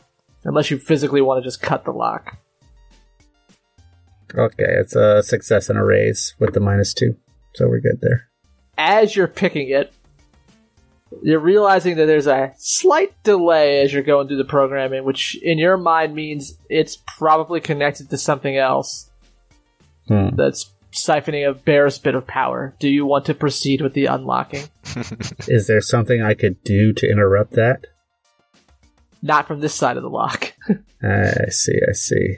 Unless 0.46 0.72
you 0.72 0.78
physically 0.78 1.20
want 1.22 1.44
to 1.44 1.48
just 1.48 1.62
cut 1.62 1.84
the 1.84 1.92
lock. 1.92 2.38
Okay, 4.36 4.66
it's 4.68 4.96
a 4.96 5.22
success 5.24 5.70
and 5.70 5.78
a 5.78 5.84
raise 5.84 6.36
with 6.40 6.54
the 6.54 6.60
minus 6.60 6.94
two, 6.94 7.16
so 7.56 7.68
we're 7.68 7.80
good 7.82 8.00
there. 8.02 8.30
As 8.78 9.16
you're 9.16 9.28
picking 9.28 9.70
it, 9.70 9.94
you're 11.22 11.40
realizing 11.40 11.98
that 11.98 12.06
there's 12.06 12.28
a 12.28 12.54
slight 12.58 13.14
delay 13.24 13.82
as 13.82 13.92
you're 13.94 14.02
going 14.04 14.28
through 14.28 14.38
the 14.38 14.46
programming, 14.46 15.04
which 15.04 15.36
in 15.44 15.58
your 15.58 15.76
mind 15.78 16.16
means 16.16 16.58
it's 16.70 16.98
probably 17.18 17.60
connected 17.60 18.10
to 18.10 18.18
something 18.18 18.56
else 18.58 19.10
Hmm. 20.08 20.30
that's 20.36 20.74
siphoning 20.94 21.48
a 21.50 21.54
barest 21.54 22.04
bit 22.04 22.16
of 22.16 22.26
power. 22.28 22.76
Do 22.80 22.90
you 22.90 23.06
want 23.06 23.26
to 23.26 23.34
proceed 23.34 23.82
with 23.82 23.94
the 23.94 24.06
unlocking? 24.08 24.64
Is 25.48 25.68
there 25.68 25.80
something 25.82 26.22
I 26.22 26.34
could 26.34 26.64
do 26.64 26.92
to 26.94 27.10
interrupt 27.10 27.54
that? 27.54 27.88
Not 29.22 29.48
from 29.48 29.62
this 29.62 29.76
side 29.76 29.98
of 29.98 30.04
the 30.04 30.10
lock. 30.10 30.54
I 31.04 31.50
see. 31.50 31.80
I 31.88 31.92
see. 31.94 32.38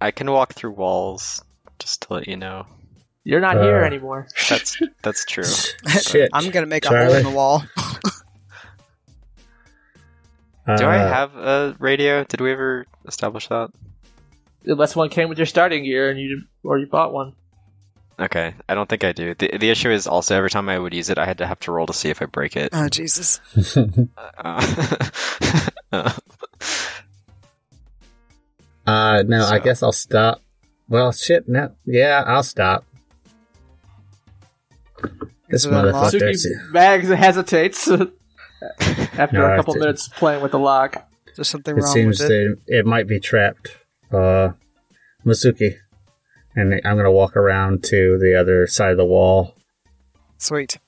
I 0.00 0.10
can 0.10 0.30
walk 0.30 0.54
through 0.54 0.72
walls, 0.72 1.42
just 1.78 2.02
to 2.02 2.14
let 2.14 2.28
you 2.28 2.36
know. 2.36 2.66
You're 3.24 3.40
not 3.40 3.56
here 3.62 3.82
Uh, 3.82 3.86
anymore. 3.86 4.28
That's 4.48 4.78
that's 5.02 5.24
true. 5.24 5.44
Shit. 5.44 6.30
I'm 6.32 6.50
gonna 6.50 6.66
make 6.66 6.84
a 6.84 6.88
hole 6.88 7.14
in 7.14 7.22
the 7.24 7.30
wall. 7.30 7.62
Do 10.66 10.84
I 10.84 10.98
Uh, 10.98 11.08
have 11.08 11.36
a 11.36 11.76
radio? 11.78 12.24
Did 12.24 12.40
we 12.40 12.50
ever 12.52 12.86
establish 13.06 13.46
that? 13.48 13.70
Unless 14.64 14.96
one 14.96 15.08
came 15.10 15.28
with 15.28 15.38
your 15.38 15.46
starting 15.46 15.84
gear 15.84 16.10
and 16.10 16.18
you 16.20 16.42
or 16.64 16.76
you 16.78 16.86
bought 16.86 17.12
one. 17.12 17.34
Okay, 18.18 18.54
I 18.68 18.74
don't 18.74 18.88
think 18.88 19.04
I 19.04 19.12
do. 19.12 19.34
The 19.34 19.58
the 19.58 19.70
issue 19.70 19.90
is 19.90 20.06
also 20.06 20.34
every 20.36 20.50
time 20.50 20.68
I 20.68 20.78
would 20.78 20.94
use 20.94 21.08
it, 21.10 21.18
I 21.18 21.24
had 21.26 21.38
to 21.38 21.46
have 21.46 21.60
to 21.60 21.72
roll 21.72 21.86
to 21.86 21.92
see 21.92 22.08
if 22.10 22.20
I 22.22 22.26
break 22.26 22.56
it. 22.56 22.70
Oh 22.72 22.88
Jesus! 22.88 23.40
Uh, 25.92 26.12
uh, 28.86 29.22
no, 29.26 29.44
I 29.46 29.58
guess 29.58 29.82
I'll 29.82 29.92
stop. 29.92 30.40
Well, 30.88 31.12
shit, 31.12 31.48
no. 31.48 31.72
Yeah, 31.84 32.22
I'll 32.26 32.42
stop. 32.42 32.84
This 35.48 35.64
Is 35.64 35.66
it 35.66 35.72
unlocked? 35.72 36.14
motherfucker. 36.14 36.30
Suki 36.30 36.70
Mags 36.72 37.08
hesitates 37.08 37.88
after 39.18 39.36
No, 39.38 39.46
a 39.46 39.52
I 39.52 39.56
couple 39.56 39.74
minutes 39.76 40.08
playing 40.08 40.42
with 40.42 40.52
the 40.52 40.58
lock. 40.58 41.08
There's 41.36 41.48
something 41.48 41.76
It 41.76 41.82
wrong 41.82 41.92
seems 41.92 42.20
with 42.20 42.30
it. 42.30 42.58
that 42.66 42.78
it 42.78 42.86
might 42.86 43.06
be 43.06 43.20
trapped. 43.20 43.76
Uh, 44.12 44.50
Masuki. 45.24 45.76
And 46.54 46.80
I'm 46.84 46.96
gonna 46.96 47.12
walk 47.12 47.36
around 47.36 47.84
to 47.84 48.18
the 48.18 48.34
other 48.40 48.66
side 48.66 48.92
of 48.92 48.96
the 48.96 49.04
wall. 49.04 49.54
Sweet. 50.38 50.78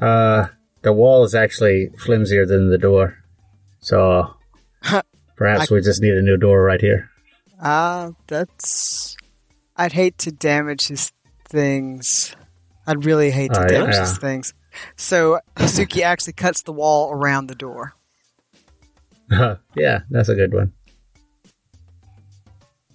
Uh, 0.00 0.48
the 0.82 0.92
wall 0.92 1.22
is 1.24 1.34
actually 1.34 1.90
flimsier 1.98 2.46
than 2.46 2.68
the 2.70 2.78
door. 2.78 3.18
So, 3.78 4.34
perhaps 5.36 5.70
we 5.70 5.80
just 5.80 6.02
need 6.02 6.14
a 6.14 6.22
new 6.22 6.36
door 6.36 6.62
right 6.62 6.80
here. 6.80 7.08
Ah, 7.64 8.10
that's. 8.26 9.16
I'd 9.76 9.92
hate 9.92 10.18
to 10.18 10.30
damage 10.30 10.86
his 10.88 11.10
things. 11.48 12.36
I'd 12.86 13.04
really 13.04 13.30
hate 13.30 13.52
to 13.54 13.60
yeah, 13.62 13.66
damage 13.68 13.94
yeah. 13.94 14.00
his 14.00 14.18
things. 14.18 14.54
So 14.96 15.40
Masuki 15.56 16.02
actually 16.02 16.34
cuts 16.34 16.62
the 16.62 16.72
wall 16.72 17.10
around 17.10 17.46
the 17.46 17.54
door. 17.54 17.94
yeah, 19.74 20.00
that's 20.10 20.28
a 20.28 20.34
good 20.34 20.52
one. 20.52 20.72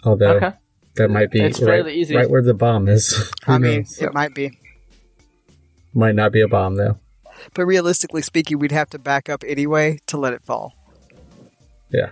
Although, 0.04 0.38
Okay. 0.38 0.52
that 0.96 1.10
might 1.10 1.32
be 1.32 1.42
It's 1.42 1.62
right, 1.62 1.86
easy. 1.88 2.16
right 2.16 2.30
where 2.30 2.42
the 2.44 2.54
bomb 2.54 2.88
is. 2.88 3.32
I 3.48 3.58
mean, 3.58 3.80
knows? 3.80 4.02
it 4.02 4.14
might 4.14 4.34
be, 4.36 4.58
might 5.94 6.16
not 6.16 6.32
be 6.32 6.42
a 6.42 6.48
bomb, 6.48 6.76
though. 6.76 7.00
but 7.54 7.66
realistically 7.66 8.22
speaking, 8.22 8.60
we'd 8.60 8.72
have 8.72 8.90
to 8.92 9.00
back 9.00 9.28
up 9.28 9.44
anyway 9.46 10.00
to 10.08 10.18
let 10.18 10.34
it 10.34 10.44
fall. 10.46 10.74
Yeah. 11.90 12.10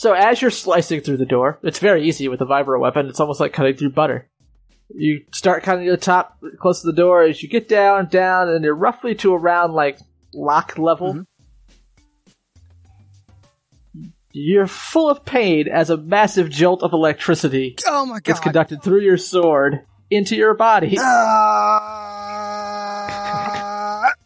So 0.00 0.14
as 0.14 0.40
you're 0.40 0.50
slicing 0.50 1.02
through 1.02 1.18
the 1.18 1.26
door, 1.26 1.58
it's 1.62 1.78
very 1.78 2.08
easy 2.08 2.26
with 2.28 2.40
a 2.40 2.46
vibro 2.46 2.80
weapon. 2.80 3.06
It's 3.08 3.20
almost 3.20 3.38
like 3.38 3.52
cutting 3.52 3.76
through 3.76 3.90
butter. 3.90 4.30
You 4.88 5.26
start 5.34 5.62
cutting 5.62 5.84
to 5.84 5.90
the 5.90 5.98
top, 5.98 6.38
close 6.58 6.80
to 6.80 6.86
the 6.86 6.94
door. 6.94 7.22
As 7.24 7.42
you 7.42 7.50
get 7.50 7.68
down, 7.68 8.08
down, 8.08 8.48
and 8.48 8.64
you're 8.64 8.74
roughly 8.74 9.14
to 9.16 9.34
around 9.34 9.74
like 9.74 9.98
lock 10.32 10.78
level. 10.78 11.12
Mhm. 11.12 11.26
You're 14.32 14.66
full 14.66 15.10
of 15.10 15.26
pain 15.26 15.68
as 15.68 15.90
a 15.90 15.98
massive 15.98 16.48
jolt 16.48 16.82
of 16.82 16.94
electricity 16.94 17.76
Oh 17.86 18.06
my 18.06 18.20
gets 18.20 18.38
god! 18.40 18.44
conducted 18.44 18.82
through 18.82 19.02
your 19.02 19.18
sword 19.18 19.80
into 20.10 20.34
your 20.34 20.54
body. 20.54 20.96
Ah, 20.98 22.19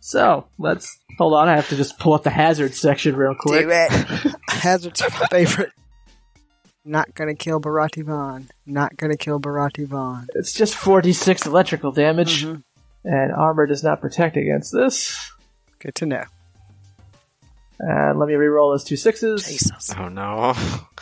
So 0.07 0.47
let's 0.58 0.99
hold 1.16 1.33
on. 1.33 1.49
I 1.49 1.57
have 1.57 1.70
to 1.70 1.76
just 1.76 1.99
pull 1.99 2.12
up 2.12 2.24
the 2.24 2.31
hazard 2.31 2.74
section 2.74 3.16
real 3.16 3.34
quick. 3.34 3.62
do 3.65 3.70
it. 3.70 4.34
Hazards 4.50 5.00
are 5.00 5.08
my 5.18 5.26
favorite. 5.31 5.73
Not 6.84 7.15
gonna 7.15 7.34
kill 7.34 7.58
Barati 7.58 8.05
Vaughn. 8.05 8.49
Not 8.66 8.99
gonna 8.99 9.16
kill 9.16 9.41
Barati 9.41 9.86
Vaughn. 9.86 10.26
It's 10.34 10.52
just 10.52 10.74
4d6 10.74 11.47
electrical 11.47 11.91
damage, 11.91 12.44
Mhm. 12.44 12.62
and 13.05 13.33
armor 13.33 13.66
does 13.66 13.83
not 13.83 14.02
protect 14.02 14.36
against 14.36 14.73
this. 14.74 15.33
Good 15.78 15.94
to 15.94 16.05
know. 16.07 16.24
And 17.81 18.18
let 18.18 18.28
me 18.28 18.34
re-roll 18.34 18.73
those 18.73 18.84
two 18.84 18.97
sixes. 18.97 19.44
Jesus. 19.47 19.91
oh 19.99 20.08
no! 20.08 20.52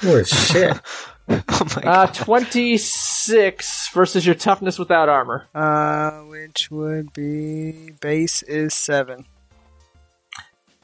Holy 0.00 0.24
shit. 0.24 0.78
oh 1.48 1.66
my 1.76 1.82
Uh, 1.82 2.06
god! 2.06 2.14
26 2.14 3.88
versus 3.92 4.24
your 4.26 4.34
toughness 4.34 4.78
without 4.78 5.08
armor. 5.08 5.46
Uh, 5.54 6.20
which 6.22 6.70
would 6.70 7.12
be 7.12 7.92
base 8.00 8.42
is 8.42 8.74
seven. 8.74 9.24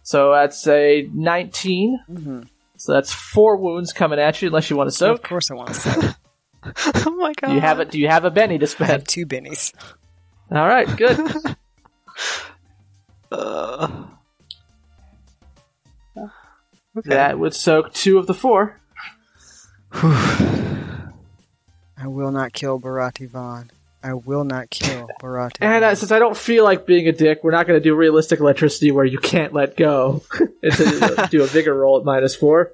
So 0.02 0.33
that's 0.33 0.67
a 0.67 1.09
19. 1.12 2.01
Mm-hmm. 2.10 2.43
So 2.77 2.93
that's 2.93 3.12
four 3.12 3.57
wounds 3.57 3.93
coming 3.93 4.18
at 4.18 4.41
you, 4.41 4.49
unless 4.49 4.70
you 4.70 4.77
want 4.77 4.89
to 4.89 4.97
soak. 4.97 5.17
of 5.18 5.23
course 5.23 5.51
I 5.51 5.55
want 5.55 5.68
to 5.68 5.75
soak. 5.75 6.05
oh 7.07 7.10
my 7.17 7.33
god! 7.41 7.49
Do 7.49 7.55
you 7.55 7.60
have 7.60 7.81
it? 7.81 7.91
Do 7.91 7.99
you 7.99 8.09
have 8.09 8.25
a 8.25 8.31
Benny 8.31 8.59
to 8.59 8.77
I 8.81 8.85
have 8.86 9.05
two 9.05 9.27
bennies. 9.27 9.73
All 10.51 10.67
right, 10.67 10.89
good. 10.97 11.18
Uh, 13.31 14.07
okay. 16.17 16.31
That 17.10 17.39
would 17.39 17.55
soak 17.55 17.93
two 17.93 18.17
of 18.18 18.27
the 18.27 18.33
four. 18.35 18.81
I 19.92 21.10
will 22.07 22.31
not 22.31 22.52
kill 22.52 22.81
Barati 22.81 23.28
Vaughn. 23.28 23.70
I 24.02 24.15
will 24.15 24.44
not 24.44 24.70
kill 24.70 25.08
Barati. 25.20 25.57
And 25.60 25.84
uh, 25.84 25.94
since 25.94 26.12
I 26.12 26.18
don't 26.18 26.36
feel 26.36 26.65
like 26.65 26.86
being 26.86 27.08
a 27.08 27.12
dick, 27.12 27.42
we're 27.42 27.50
not 27.50 27.67
going 27.67 27.81
to 27.81 27.83
do 27.83 27.94
realistic 27.94 28.41
electricity 28.41 28.92
where 28.92 29.05
you 29.05 29.18
can't 29.18 29.52
let 29.52 29.76
go. 29.76 30.23
it's 30.62 30.81
a, 30.81 31.26
do 31.31 31.42
a 31.42 31.47
vigor 31.47 31.75
roll 31.75 31.99
at 31.99 32.05
minus 32.05 32.36
four. 32.36 32.73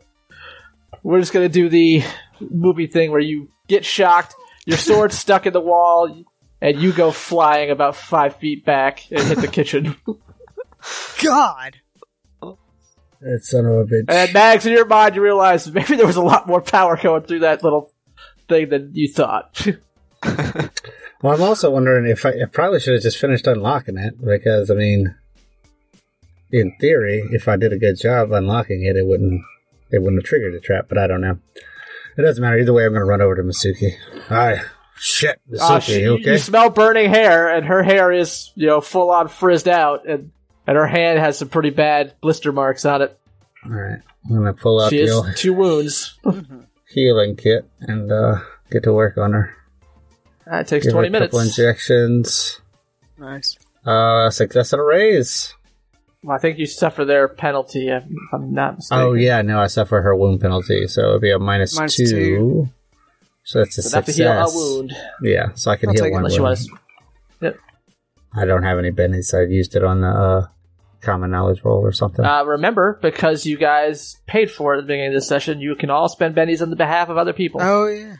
We're 1.02 1.20
just 1.20 1.32
going 1.32 1.46
to 1.46 1.52
do 1.52 1.68
the 1.68 2.02
movie 2.40 2.86
thing 2.86 3.10
where 3.10 3.20
you 3.20 3.48
get 3.68 3.84
shocked, 3.84 4.34
your 4.66 4.78
sword's 4.78 5.18
stuck 5.18 5.46
in 5.46 5.52
the 5.52 5.60
wall, 5.60 6.24
and 6.60 6.80
you 6.80 6.92
go 6.92 7.10
flying 7.10 7.70
about 7.70 7.96
five 7.96 8.36
feet 8.36 8.64
back 8.64 9.10
and 9.10 9.20
hit 9.20 9.38
the 9.38 9.48
kitchen. 9.48 9.96
God. 11.22 11.76
That 13.24 13.40
son 13.44 13.64
of 13.66 13.72
a 13.72 13.84
bitch. 13.84 14.04
and 14.08 14.32
Mags, 14.32 14.66
in 14.66 14.72
your 14.72 14.84
mind, 14.86 15.14
you 15.16 15.22
realize 15.22 15.70
maybe 15.72 15.96
there 15.96 16.06
was 16.06 16.16
a 16.16 16.22
lot 16.22 16.46
more 16.46 16.60
power 16.60 16.96
going 16.96 17.22
through 17.22 17.40
that 17.40 17.64
little 17.64 17.90
thing 18.48 18.68
than 18.68 18.90
you 18.94 19.08
thought. 19.12 19.66
Well, 21.22 21.32
I'm 21.34 21.40
also 21.42 21.70
wondering 21.70 22.06
if 22.06 22.26
I, 22.26 22.30
I 22.32 22.44
probably 22.52 22.80
should 22.80 22.92
have 22.92 23.02
just 23.02 23.16
finished 23.16 23.46
unlocking 23.46 23.96
it 23.96 24.22
because 24.22 24.70
I 24.70 24.74
mean, 24.74 25.14
in 26.52 26.76
theory, 26.78 27.22
if 27.32 27.48
I 27.48 27.56
did 27.56 27.72
a 27.72 27.78
good 27.78 27.98
job 27.98 28.30
unlocking 28.30 28.84
it, 28.84 28.94
it 28.96 29.06
wouldn't 29.06 29.40
it 29.90 30.02
wouldn't 30.02 30.20
have 30.22 30.28
triggered 30.28 30.52
the 30.54 30.60
trap. 30.60 30.84
But 30.86 30.98
I 30.98 31.06
don't 31.06 31.22
know. 31.22 31.38
It 32.18 32.22
doesn't 32.22 32.42
matter 32.42 32.58
either 32.58 32.74
way. 32.74 32.84
I'm 32.84 32.90
going 32.92 33.00
to 33.00 33.06
run 33.06 33.22
over 33.22 33.36
to 33.36 33.42
Masuki. 33.42 33.92
Hi, 34.28 34.60
shit, 34.96 35.40
Masuki, 35.50 35.60
Uh, 35.60 35.80
she- 35.80 36.00
you 36.02 36.12
okay? 36.16 36.32
You 36.32 36.38
smell 36.38 36.68
burning 36.68 37.08
hair, 37.08 37.48
and 37.48 37.64
her 37.66 37.82
hair 37.82 38.12
is, 38.12 38.52
you 38.54 38.66
know, 38.66 38.82
full 38.82 39.10
on 39.10 39.28
frizzed 39.28 39.66
out, 39.68 40.06
and, 40.06 40.30
and 40.66 40.76
her 40.76 40.86
hand 40.86 41.18
has 41.18 41.38
some 41.38 41.48
pretty 41.48 41.70
bad 41.70 42.14
blister 42.20 42.52
marks 42.52 42.84
on 42.84 43.02
it. 43.02 43.18
All 43.64 43.72
right, 43.72 44.00
I'm 44.26 44.34
going 44.36 44.44
to 44.46 44.52
pull 44.52 44.80
out 44.80 44.90
She 44.90 44.96
the 44.98 45.02
has 45.06 45.10
old 45.14 45.36
two 45.36 45.52
wounds. 45.54 46.18
healing 46.88 47.34
kit 47.36 47.68
and 47.80 48.10
uh, 48.12 48.40
get 48.70 48.82
to 48.84 48.92
work 48.92 49.16
on 49.18 49.32
her. 49.32 49.54
That 50.46 50.66
takes 50.68 50.84
Give 50.86 50.94
her 50.94 51.00
20 51.06 51.08
a 51.16 51.20
couple 51.20 51.38
minutes. 51.38 51.58
injections. 51.58 52.60
Nice. 53.18 53.56
Uh, 53.84 54.30
success 54.30 54.72
and 54.72 54.80
a 54.80 54.84
raise. 54.84 55.54
Well, 56.22 56.36
I 56.36 56.38
think 56.40 56.58
you 56.58 56.66
suffer 56.66 57.04
their 57.04 57.28
penalty, 57.28 57.88
if 57.88 58.02
I'm 58.32 58.52
not 58.54 58.76
mistaken. 58.76 59.02
Oh 59.04 59.12
yeah, 59.14 59.42
no, 59.42 59.58
I 59.60 59.66
suffer 59.66 60.00
her 60.02 60.14
wound 60.16 60.40
penalty, 60.40 60.86
so 60.86 61.00
it'll 61.02 61.20
be 61.20 61.30
a 61.32 61.38
minus 61.38 61.76
Minus 61.76 61.96
two. 61.96 62.06
two. 62.06 62.68
So 63.44 63.58
that's 63.58 63.76
a 63.78 63.82
So 63.82 63.96
have 63.98 64.06
to 64.06 64.12
heal 64.12 64.30
a 64.32 64.46
success. 64.46 64.54
wound. 64.56 64.92
Yeah, 65.22 65.48
so 65.54 65.70
I 65.70 65.76
can 65.76 65.90
I'll 65.90 65.94
heal 65.94 66.04
take 66.04 66.10
it 66.10 66.14
one 66.14 66.20
Unless 66.24 66.36
you 66.36 66.42
wound. 66.42 66.58
want 67.42 67.54
to. 67.54 68.40
I 68.40 68.44
don't 68.46 68.62
have 68.62 68.78
any 68.78 68.90
bennies. 68.90 69.32
I've 69.34 69.50
used 69.52 69.76
it 69.76 69.84
on 69.84 70.00
the 70.00 70.08
uh, 70.08 70.46
common 71.04 71.30
knowledge 71.30 71.62
roll 71.64 71.80
or 71.80 71.92
something. 71.92 72.24
Uh, 72.24 72.44
remember, 72.44 72.98
because 73.02 73.46
you 73.46 73.56
guys 73.56 74.16
paid 74.26 74.50
for 74.50 74.74
it 74.74 74.78
at 74.78 74.80
the 74.82 74.86
beginning 74.86 75.08
of 75.08 75.14
this 75.14 75.28
session, 75.28 75.60
you 75.60 75.74
can 75.76 75.90
all 75.90 76.08
spend 76.08 76.34
bennies 76.34 76.60
on 76.62 76.70
the 76.70 76.76
behalf 76.76 77.08
of 77.08 77.16
other 77.18 77.32
people, 77.32 77.60
Oh 77.62 77.86
yeah, 77.86 78.16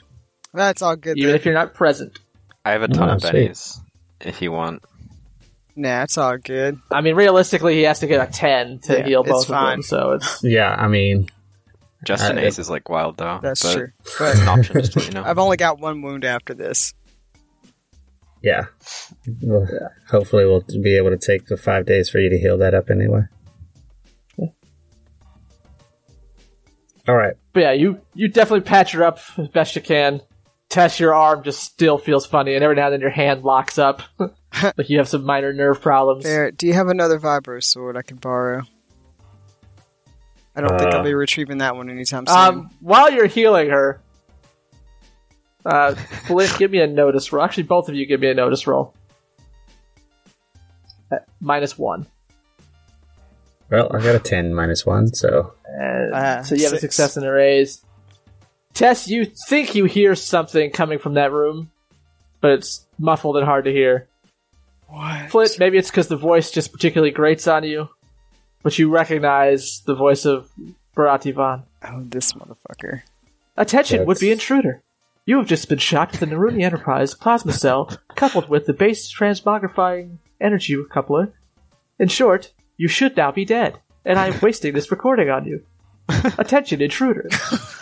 that's 0.53 0.83
all 0.83 0.97
good. 0.97 1.17
even 1.17 1.29
then. 1.31 1.37
if 1.37 1.45
you're 1.45 1.55
not 1.55 1.75
present. 1.75 2.19
I 2.65 2.73
have 2.73 2.83
a 2.83 2.89
ton 2.89 3.11
Oh, 3.11 3.15
of 3.15 3.21
sweet. 3.21 3.33
bennies. 3.51 3.79
If 4.21 4.41
you 4.43 4.53
want, 4.53 4.83
Nah, 5.77 6.05
it's 6.05 6.17
all 6.17 6.39
good. 6.39 6.79
I 6.91 7.01
mean, 7.01 7.17
realistically, 7.17 7.75
he 7.75 7.83
has 7.83 7.99
to 7.99 8.07
get 8.07 8.27
a 8.29 8.31
10 8.31 8.79
to 8.85 8.99
Yeah, 8.99 9.05
heal 9.07 9.21
it's 9.23 9.31
both 9.31 9.43
of 9.43 9.49
fine. 9.49 9.71
them, 9.79 9.83
so 9.83 10.13
it's. 10.13 10.41
yeah, 10.45 10.73
I 10.73 10.87
mean, 10.87 11.29
Justin 12.05 12.39
Uh, 12.39 12.43
Ace 12.43 12.59
is 12.61 12.71
like 12.71 12.89
wild 12.89 13.17
though. 13.17 13.41
That's 13.43 13.63
but 13.63 13.75
true. 13.75 13.89
It's 14.21 14.41
an 14.41 14.49
option, 14.49 14.81
just 14.81 14.93
to 14.93 14.99
let 15.01 15.09
you 15.09 15.15
know. 15.21 15.25
I've 15.25 15.39
only 15.39 15.57
got 15.57 15.81
one 15.81 16.01
wound 16.03 16.25
after 16.25 16.55
this. 16.55 16.95
Yeah. 18.45 18.67
Well, 19.41 19.67
Hopefully, 20.11 20.45
we'll 20.45 20.61
be 20.83 20.99
able 20.99 21.09
to 21.11 21.17
take 21.17 21.47
the 21.47 21.57
five 21.57 21.87
days 21.87 22.11
for 22.11 22.19
you 22.19 22.29
to 22.29 22.39
heal 22.39 22.59
that 22.59 22.75
up 22.75 22.91
anyway. 22.91 23.23
All 27.09 27.17
right. 27.17 27.35
But 27.55 27.61
yeah, 27.61 27.73
you, 27.73 28.01
you 28.15 28.29
definitely 28.29 28.63
patch 28.63 28.93
her 28.93 29.03
up 29.03 29.19
as 29.39 29.49
best 29.49 29.77
you 29.77 29.83
can. 29.83 30.21
Tess 30.69 31.01
your 31.01 31.15
arm 31.15 31.43
just 31.43 31.61
still 31.63 31.99
feels 31.99 32.27
funny, 32.27 32.55
and 32.55 32.63
every 32.63 32.77
now 32.77 32.87
and 32.87 32.95
then 32.95 33.01
your 33.01 33.11
hand 33.11 33.45
locks 33.45 33.79
up. 33.79 34.03
like 34.19 34.91
you 34.91 34.99
have 34.99 35.09
some 35.09 35.25
minor 35.25 35.53
nerve 35.53 35.81
problems. 35.81 36.25
There. 36.25 36.51
Do 36.51 36.67
you 36.67 36.73
have 36.75 36.89
another 36.89 37.19
vibro 37.19 37.63
sword 37.63 37.97
I 37.97 38.03
can 38.03 38.17
borrow? 38.19 38.63
I 40.57 40.61
don't 40.61 40.79
think 40.79 40.93
Uh, 40.93 40.99
I'll 40.99 41.03
be 41.05 41.15
retrieving 41.15 41.59
that 41.59 41.77
one 41.77 41.89
anytime 41.91 42.27
soon. 42.27 42.37
Um, 42.37 42.71
while 42.81 43.11
you're 43.11 43.27
healing 43.27 43.71
her, 43.71 44.01
uh, 45.65 45.95
Flint, 45.95 46.57
give 46.59 46.71
me 46.71 46.81
a 46.81 46.87
notice 46.87 47.33
roll. 47.33 47.45
Actually, 47.45 47.65
both 47.65 47.89
of 47.89 47.95
you 47.95 48.07
give 48.07 48.21
me 48.21 48.29
a 48.31 48.35
notice 48.35 48.67
roll. 48.67 48.95
Uh, 51.11 51.17
minus 51.41 51.79
one. 51.79 52.07
Well, 53.71 53.89
I 53.95 54.03
got 54.03 54.15
a 54.15 54.19
10 54.19 54.55
minus 54.55 54.85
1, 54.85 55.15
so. 55.15 55.55
And 55.67 56.15
Ah, 56.15 56.43
so 56.43 56.55
you 56.55 56.65
have 56.65 56.75
a 56.75 56.79
success 56.79 57.17
and 57.17 57.25
a 57.27 57.33
raise. 57.33 57.83
Tess, 58.75 59.09
you 59.09 59.25
think 59.49 59.75
you 59.75 59.87
hear 59.87 60.15
something 60.15 60.71
coming 60.71 60.99
from 60.99 61.15
that 61.15 61.33
room, 61.33 61.71
but 62.41 62.53
it's 62.53 62.87
muffled 62.99 63.37
and 63.37 63.45
hard 63.47 63.65
to 63.65 63.73
hear. 63.73 64.07
what? 64.87 65.31
Flint, 65.31 65.59
maybe 65.59 65.79
it's 65.79 65.91
because 65.91 66.09
the 66.09 66.17
voice 66.17 66.51
just 66.51 66.73
particularly 66.73 67.11
grates 67.11 67.49
on 67.49 67.65
you, 67.65 67.89
but 68.63 68.79
you 68.79 68.91
recognize 68.91 69.81
the 69.87 69.95
voice 69.95 70.25
of 70.27 70.51
Barati 70.95 71.33
Vaughn. 71.35 71.65
Oh, 71.89 72.03
this 72.05 72.33
motherfucker. 72.35 73.01
Attention, 73.57 73.99
That's- 73.99 74.07
would-be 74.07 74.31
intruder. 74.31 74.83
You 75.27 75.39
have 75.39 75.47
just 75.47 75.69
been 75.69 75.79
shot 75.79 76.11
with 76.11 76.21
the 76.21 76.27
Naruni 76.27 76.63
Enterprise 76.63 77.15
plasma 77.15 77.53
cell 77.53 77.91
coupled 78.15 78.49
with 78.49 78.67
the 78.67 78.75
base 78.75 79.11
transmogrifying 79.13 80.19
energy 80.41 80.77
coupler. 80.93 81.33
In 81.99 82.09
short, 82.09 82.53
you 82.77 82.89
should 82.89 83.17
now 83.17 83.33
be 83.33 83.45
dead, 83.47 83.79
and 84.05 84.19
I 84.19 84.27
am 84.29 84.41
wasting 84.43 84.75
this 84.75 84.91
recording 84.91 85.31
on 85.31 85.47
you. 85.47 85.65
Attention, 86.39 86.83
intruder. 86.83 87.29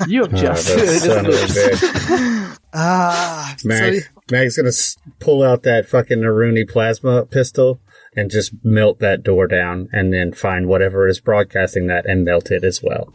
You 0.07 0.23
have 0.23 0.35
Oh, 0.35 0.37
just... 0.37 0.69
that 0.69 0.89
son 1.01 1.27
of 1.27 1.35
a 1.35 1.37
bitch. 1.37 2.59
Ah, 2.75 3.55
Mag, 3.65 4.01
so 4.01 4.09
Mag's 4.31 4.57
gonna 4.57 4.69
s- 4.69 4.97
pull 5.19 5.43
out 5.43 5.63
that 5.65 5.87
fucking 5.87 6.21
Naruni 6.21 6.67
plasma 6.67 7.27
pistol 7.27 7.81
and 8.17 8.31
just 8.31 8.53
melt 8.65 8.99
that 9.01 9.23
door 9.23 9.47
down, 9.47 9.89
and 9.93 10.11
then 10.11 10.33
find 10.33 10.67
whatever 10.69 11.07
is 11.07 11.21
broadcasting 11.21 11.89
that 11.89 12.07
and 12.07 12.25
melt 12.25 12.51
it 12.51 12.65
as 12.65 12.83
well. 12.83 13.13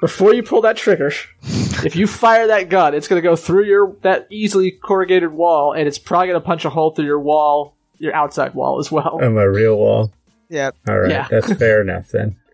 Before 0.00 0.34
you 0.34 0.42
pull 0.42 0.60
that 0.62 0.76
trigger, 0.76 1.12
if 1.42 1.96
you 1.96 2.06
fire 2.06 2.48
that 2.48 2.68
gun, 2.68 2.94
it's 2.94 3.08
going 3.08 3.22
to 3.22 3.26
go 3.26 3.36
through 3.36 3.64
your 3.64 3.96
that 4.02 4.26
easily 4.30 4.70
corrugated 4.70 5.32
wall, 5.32 5.72
and 5.72 5.86
it's 5.88 5.98
probably 5.98 6.28
going 6.28 6.40
to 6.40 6.44
punch 6.46 6.64
a 6.64 6.70
hole 6.70 6.90
through 6.90 7.06
your 7.06 7.20
wall, 7.20 7.76
your 7.98 8.14
outside 8.14 8.54
wall 8.54 8.78
as 8.78 8.92
well. 8.92 9.18
On 9.22 9.34
my 9.34 9.42
real 9.44 9.76
wall. 9.76 10.12
yeah, 10.50 10.70
All 10.88 10.98
right, 10.98 11.10
Yeah. 11.10 11.28
that's 11.30 11.52
fair 11.54 11.80
enough 11.80 12.08
then. 12.08 12.36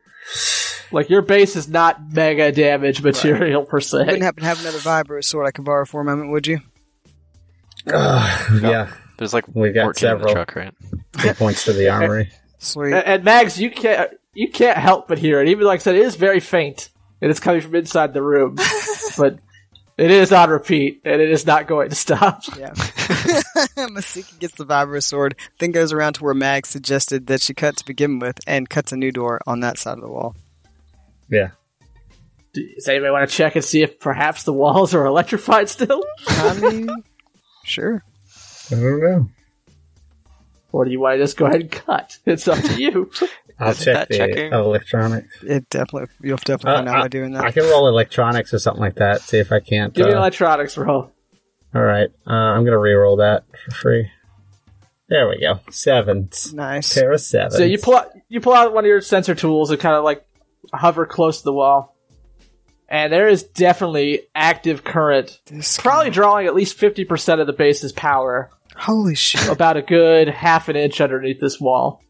Like 0.92 1.08
your 1.08 1.22
base 1.22 1.54
is 1.54 1.68
not 1.68 2.12
mega 2.12 2.50
damage 2.50 3.00
material 3.00 3.64
per 3.64 3.78
se. 3.78 3.98
wouldn't 3.98 4.22
happen 4.22 4.42
to 4.42 4.48
have 4.48 4.60
another 4.60 4.78
vibro 4.78 5.22
sword 5.22 5.46
I 5.46 5.52
could 5.52 5.64
borrow 5.64 5.84
for 5.86 6.00
a 6.00 6.04
moment, 6.04 6.32
would 6.32 6.48
you? 6.48 6.58
Ugh, 7.86 8.60
yeah, 8.62 8.90
There's 9.16 9.32
like 9.32 9.44
We 9.54 9.70
got 9.70 9.84
14 9.84 9.88
in 9.88 9.94
several. 10.18 10.28
the 10.28 10.32
truck, 10.34 10.56
right? 10.56 10.74
hit 11.18 11.36
points 11.36 11.64
to 11.66 11.72
the 11.72 11.88
armory. 11.92 12.30
Sweet. 12.58 12.92
And, 12.92 13.04
and 13.06 13.24
Mags, 13.24 13.60
you 13.60 13.70
can't 13.70 14.10
you 14.34 14.50
can't 14.50 14.76
help 14.78 15.06
but 15.08 15.18
hear 15.18 15.40
it. 15.40 15.48
Even 15.48 15.64
like 15.64 15.78
I 15.80 15.82
said, 15.82 15.94
it 15.94 16.02
is 16.02 16.16
very 16.16 16.40
faint, 16.40 16.90
and 17.20 17.30
it's 17.30 17.40
coming 17.40 17.60
from 17.60 17.74
inside 17.74 18.14
the 18.14 18.22
room, 18.22 18.56
but 19.16 19.38
it 19.96 20.10
is 20.10 20.32
on 20.32 20.48
repeat, 20.50 21.02
and 21.04 21.20
it 21.20 21.30
is 21.30 21.46
not 21.46 21.66
going 21.66 21.90
to 21.90 21.94
stop. 21.94 22.42
Yeah. 22.58 22.72
Masuki 22.74 24.38
gets 24.38 24.54
the 24.54 24.64
vibro 24.64 25.02
sword, 25.02 25.36
then 25.58 25.72
goes 25.72 25.92
around 25.92 26.14
to 26.14 26.24
where 26.24 26.34
Mag 26.34 26.64
suggested 26.64 27.26
that 27.26 27.42
she 27.42 27.52
cut 27.52 27.76
to 27.76 27.84
begin 27.84 28.18
with, 28.18 28.38
and 28.46 28.68
cuts 28.70 28.92
a 28.92 28.96
new 28.96 29.12
door 29.12 29.40
on 29.46 29.60
that 29.60 29.78
side 29.78 29.98
of 29.98 30.00
the 30.00 30.08
wall. 30.08 30.34
Yeah. 31.28 31.50
Does 32.52 32.88
anybody 32.88 33.12
want 33.12 33.28
to 33.28 33.36
check 33.36 33.54
and 33.56 33.64
see 33.64 33.82
if 33.82 34.00
perhaps 34.00 34.42
the 34.44 34.52
walls 34.52 34.94
are 34.94 35.04
electrified 35.04 35.68
still, 35.68 36.02
I 36.26 36.58
mean, 36.60 36.88
sure. 37.64 38.02
I 38.70 38.74
don't 38.74 39.00
know. 39.00 39.28
or 40.72 40.84
do 40.84 40.90
you 40.90 40.98
want 41.00 41.18
to 41.18 41.24
just 41.24 41.36
go 41.36 41.46
ahead 41.46 41.60
and 41.60 41.70
cut? 41.70 42.18
It's 42.26 42.48
up 42.48 42.58
to 42.58 42.80
you. 42.80 43.10
I'll 43.60 43.70
Isn't 43.72 43.84
check 43.84 43.94
that 43.94 44.08
the 44.08 44.16
checking? 44.16 44.52
electronics. 44.52 45.28
It 45.42 45.68
definitely 45.68 46.08
you'll 46.22 46.38
definitely 46.38 46.76
find 46.78 46.88
Uh, 46.88 46.92
out 46.92 47.02
by 47.02 47.08
doing 47.08 47.32
that. 47.34 47.44
I 47.44 47.52
can 47.52 47.64
roll 47.64 47.88
electronics 47.88 48.54
or 48.54 48.58
something 48.58 48.80
like 48.82 48.94
that. 48.96 49.20
See 49.20 49.38
if 49.38 49.52
I 49.52 49.60
can't. 49.60 49.92
Give 49.92 50.06
me 50.06 50.12
an 50.12 50.16
uh, 50.18 50.20
electronics 50.22 50.76
roll. 50.78 51.12
all 51.74 51.82
right, 51.82 52.08
uh, 52.26 52.30
I'm 52.32 52.64
gonna 52.64 52.78
re-roll 52.78 53.16
that 53.18 53.44
for 53.66 53.70
free. 53.74 54.10
There 55.08 55.28
we 55.28 55.40
go. 55.40 55.60
Sevens. 55.70 56.52
Nice. 56.54 56.94
Pair 56.94 57.12
of 57.12 57.20
sevens. 57.20 57.56
So 57.56 57.64
you 57.64 57.78
pull 57.78 57.96
out 57.96 58.10
you 58.28 58.40
pull 58.40 58.54
out 58.54 58.72
one 58.72 58.84
of 58.84 58.88
your 58.88 59.00
sensor 59.00 59.34
tools 59.34 59.70
and 59.70 59.78
kind 59.78 59.96
of 59.96 60.04
like 60.04 60.24
hover 60.72 61.04
close 61.04 61.38
to 61.38 61.44
the 61.44 61.52
wall, 61.52 61.96
and 62.88 63.12
there 63.12 63.28
is 63.28 63.42
definitely 63.42 64.22
active 64.34 64.84
current, 64.84 65.38
This 65.46 65.78
probably 65.78 66.10
drawing 66.10 66.46
at 66.46 66.54
least 66.54 66.78
fifty 66.78 67.04
percent 67.04 67.40
of 67.40 67.46
the 67.46 67.52
base's 67.52 67.92
power, 67.92 68.50
Holy 68.76 69.14
shit. 69.16 69.48
about 69.48 69.76
a 69.76 69.82
good 69.82 70.28
half 70.28 70.68
an 70.68 70.76
inch 70.76 71.00
underneath 71.00 71.40
this 71.40 71.60
wall, 71.60 72.02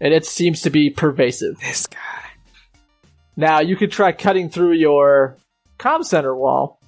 and 0.00 0.14
it 0.14 0.24
seems 0.24 0.62
to 0.62 0.70
be 0.70 0.90
pervasive. 0.90 1.58
This 1.60 1.86
guy. 1.86 1.98
Now 3.36 3.60
you 3.60 3.76
could 3.76 3.92
try 3.92 4.12
cutting 4.12 4.50
through 4.50 4.72
your 4.72 5.36
comm 5.78 6.04
center 6.04 6.34
wall. 6.34 6.80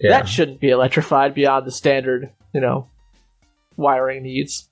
yeah. 0.00 0.10
That 0.10 0.28
shouldn't 0.28 0.60
be 0.60 0.70
electrified 0.70 1.34
beyond 1.34 1.66
the 1.66 1.70
standard, 1.70 2.30
you 2.52 2.60
know, 2.60 2.88
wiring 3.76 4.22
needs. 4.22 4.68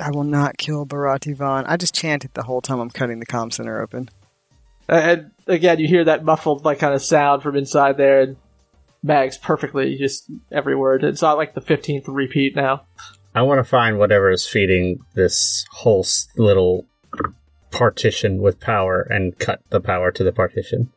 I 0.00 0.10
will 0.10 0.24
not 0.24 0.58
kill 0.58 0.86
Barati 0.86 1.36
Vaughn. 1.36 1.64
I 1.66 1.76
just 1.76 1.94
chant 1.94 2.24
it 2.24 2.34
the 2.34 2.42
whole 2.42 2.60
time 2.60 2.80
I'm 2.80 2.90
cutting 2.90 3.20
the 3.20 3.26
comm 3.26 3.52
center 3.52 3.82
open. 3.82 4.08
And 4.88 5.30
again, 5.46 5.78
you 5.78 5.86
hear 5.86 6.04
that 6.04 6.24
muffled 6.24 6.64
like 6.64 6.78
kind 6.78 6.94
of 6.94 7.02
sound 7.02 7.42
from 7.42 7.56
inside 7.56 7.96
there, 7.96 8.22
and 8.22 8.36
Mags 9.02 9.38
perfectly 9.38 9.96
just 9.96 10.30
every 10.50 10.76
word. 10.76 11.04
It's 11.04 11.22
not 11.22 11.36
like 11.36 11.54
the 11.54 11.60
fifteenth 11.60 12.08
repeat 12.08 12.56
now. 12.56 12.82
I 13.34 13.42
want 13.42 13.58
to 13.58 13.64
find 13.64 13.98
whatever 13.98 14.30
is 14.30 14.46
feeding 14.46 14.98
this 15.14 15.64
whole 15.70 16.04
little 16.36 16.86
partition 17.70 18.42
with 18.42 18.60
power 18.60 19.00
and 19.08 19.38
cut 19.38 19.60
the 19.70 19.80
power 19.80 20.10
to 20.12 20.22
the 20.24 20.32
partition. 20.32 20.92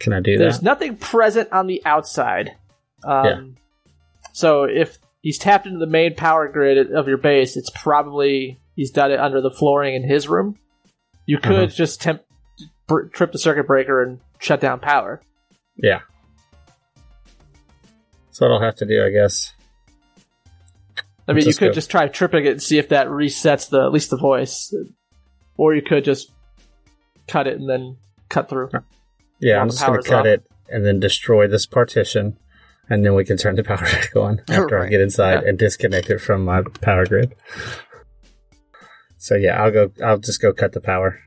Can 0.00 0.12
I 0.12 0.20
do 0.20 0.36
There's 0.36 0.38
that? 0.38 0.44
There's 0.58 0.62
nothing 0.62 0.96
present 0.96 1.52
on 1.52 1.66
the 1.68 1.82
outside. 1.84 2.56
Um, 3.04 3.24
Yeah. 3.24 3.40
So 4.32 4.64
if 4.64 4.98
he's 5.20 5.38
tapped 5.38 5.66
into 5.66 5.78
the 5.78 5.86
main 5.86 6.14
power 6.16 6.48
grid 6.48 6.90
of 6.92 7.06
your 7.06 7.18
base, 7.18 7.56
it's 7.56 7.70
probably 7.70 8.58
he's 8.74 8.90
done 8.90 9.12
it 9.12 9.20
under 9.20 9.40
the 9.40 9.50
flooring 9.50 9.94
in 9.94 10.02
his 10.02 10.26
room. 10.28 10.56
You 11.26 11.38
could 11.38 11.52
Uh-huh. 11.52 11.66
just 11.66 12.00
temp- 12.00 12.24
br- 12.88 13.04
trip 13.08 13.30
the 13.30 13.38
circuit 13.38 13.66
breaker 13.68 14.02
and 14.02 14.18
shut 14.40 14.60
down 14.60 14.80
power. 14.80 15.20
Yeah. 15.76 16.00
That's 18.26 18.40
what 18.40 18.50
I'll 18.50 18.60
have 18.60 18.76
to 18.76 18.86
do, 18.86 19.04
I 19.04 19.10
guess. 19.10 19.52
I 21.28 21.32
mean, 21.34 21.46
you 21.46 21.54
could 21.54 21.68
go. 21.68 21.72
just 21.72 21.90
try 21.90 22.08
tripping 22.08 22.44
it 22.46 22.50
and 22.52 22.62
see 22.62 22.78
if 22.78 22.88
that 22.88 23.06
resets 23.06 23.70
the 23.70 23.80
at 23.82 23.92
least 23.92 24.10
the 24.10 24.16
voice, 24.16 24.74
or 25.56 25.74
you 25.74 25.82
could 25.82 26.04
just 26.04 26.30
cut 27.28 27.46
it 27.46 27.58
and 27.58 27.68
then 27.68 27.96
cut 28.28 28.48
through. 28.48 28.70
Yeah, 29.40 29.60
I'm 29.60 29.68
just 29.70 29.84
gonna 29.86 30.02
cut 30.02 30.20
off. 30.20 30.26
it 30.26 30.44
and 30.68 30.84
then 30.84 30.98
destroy 31.00 31.46
this 31.46 31.64
partition, 31.66 32.36
and 32.88 33.04
then 33.04 33.14
we 33.14 33.24
can 33.24 33.36
turn 33.36 33.54
the 33.56 33.62
power 33.62 33.78
back 33.82 34.16
on 34.16 34.40
after 34.48 34.78
I 34.82 34.88
get 34.88 35.00
inside 35.00 35.42
Yeah. 35.42 35.48
and 35.50 35.58
disconnect 35.58 36.10
it 36.10 36.18
from 36.18 36.44
my 36.44 36.62
power 36.80 37.06
grid. 37.06 37.34
So 39.18 39.36
yeah, 39.36 39.62
I'll 39.62 39.70
go. 39.70 39.92
I'll 40.04 40.18
just 40.18 40.40
go 40.42 40.52
cut 40.52 40.72
the 40.72 40.80
power. 40.80 41.20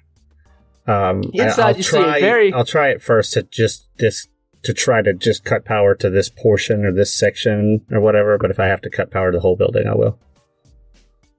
Um, 0.88 1.24
Inside 1.33 1.59
I'll 1.72 1.77
you 1.77 1.83
see 1.83 1.98
try, 1.98 2.19
very- 2.19 2.53
I'll 2.53 2.65
try 2.65 2.90
it 2.90 3.01
first 3.01 3.33
to 3.33 3.43
just 3.43 3.88
dis 3.98 4.27
to 4.66 4.74
try 4.74 5.02
to 5.02 5.14
just 5.14 5.44
cut 5.45 5.66
power 5.66 5.95
to 5.95 6.10
this 6.10 6.30
portion 6.30 6.85
or 6.85 6.92
this 6.94 7.14
section 7.14 7.85
or 7.92 8.02
whatever. 8.02 8.38
But 8.38 8.52
if 8.52 8.60
I 8.60 8.68
have 8.68 8.82
to 8.82 8.90
cut 8.90 9.10
power 9.11 9.32
to 9.32 9.38
the 9.38 9.42
whole 9.42 9.56
building, 9.56 9.88
I 9.88 9.95
will. 9.95 10.19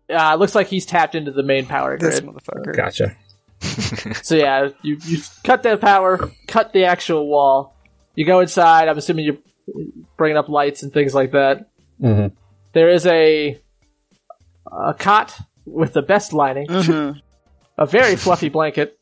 Uh, 0.09 0.33
it 0.35 0.39
looks 0.39 0.55
like 0.55 0.69
he's 0.69 0.87
tapped 0.87 1.15
into 1.15 1.33
the 1.33 1.43
main 1.43 1.67
power 1.67 1.97
grid. 1.99 2.13
This 2.13 2.21
grid. 2.21 2.35
motherfucker. 2.35 2.75
Gotcha. 2.77 3.17
So 4.23 4.37
yeah, 4.37 4.69
you 4.83 4.99
you 5.05 5.19
cut 5.43 5.63
the 5.63 5.77
power, 5.79 6.31
cut 6.47 6.73
the 6.73 6.85
actual 6.85 7.27
wall. 7.27 7.75
You 8.15 8.27
go 8.27 8.41
inside. 8.41 8.87
I'm 8.89 8.99
assuming 8.99 9.25
you're 9.25 9.39
bringing 10.19 10.37
up 10.37 10.49
lights 10.49 10.83
and 10.83 10.93
things 10.93 11.15
like 11.15 11.33
that. 11.33 11.69
Mhm. 12.01 12.33
There 12.75 12.91
is 12.91 13.07
a 13.07 13.59
a 14.71 14.95
cot 14.95 15.35
with 15.65 15.95
the 15.95 16.03
best 16.03 16.33
lining, 16.35 16.67
Mhm. 16.69 17.21
a 17.79 17.87
very 17.87 18.15
fluffy 18.17 18.51
blanket. 18.51 18.99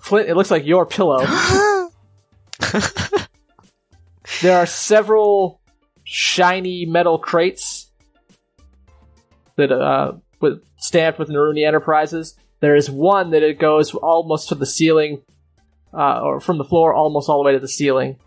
Flint, 0.00 0.28
it 0.28 0.34
looks 0.36 0.50
like 0.50 0.64
your 0.64 0.86
pillow. 0.86 1.24
there 4.42 4.58
are 4.58 4.66
several 4.66 5.60
shiny 6.04 6.86
metal 6.86 7.18
crates 7.18 7.90
that 9.56 9.72
uh 9.72 10.12
with 10.40 10.62
stamped 10.78 11.18
with 11.18 11.28
Naruni 11.28 11.66
Enterprises. 11.66 12.36
There 12.60 12.76
is 12.76 12.90
one 12.90 13.30
that 13.30 13.42
it 13.42 13.58
goes 13.58 13.94
almost 13.94 14.48
to 14.48 14.54
the 14.54 14.66
ceiling, 14.66 15.22
uh, 15.92 16.20
or 16.20 16.40
from 16.40 16.58
the 16.58 16.64
floor 16.64 16.94
almost 16.94 17.28
all 17.28 17.38
the 17.38 17.44
way 17.44 17.52
to 17.52 17.58
the 17.58 17.68
ceiling. 17.68 18.18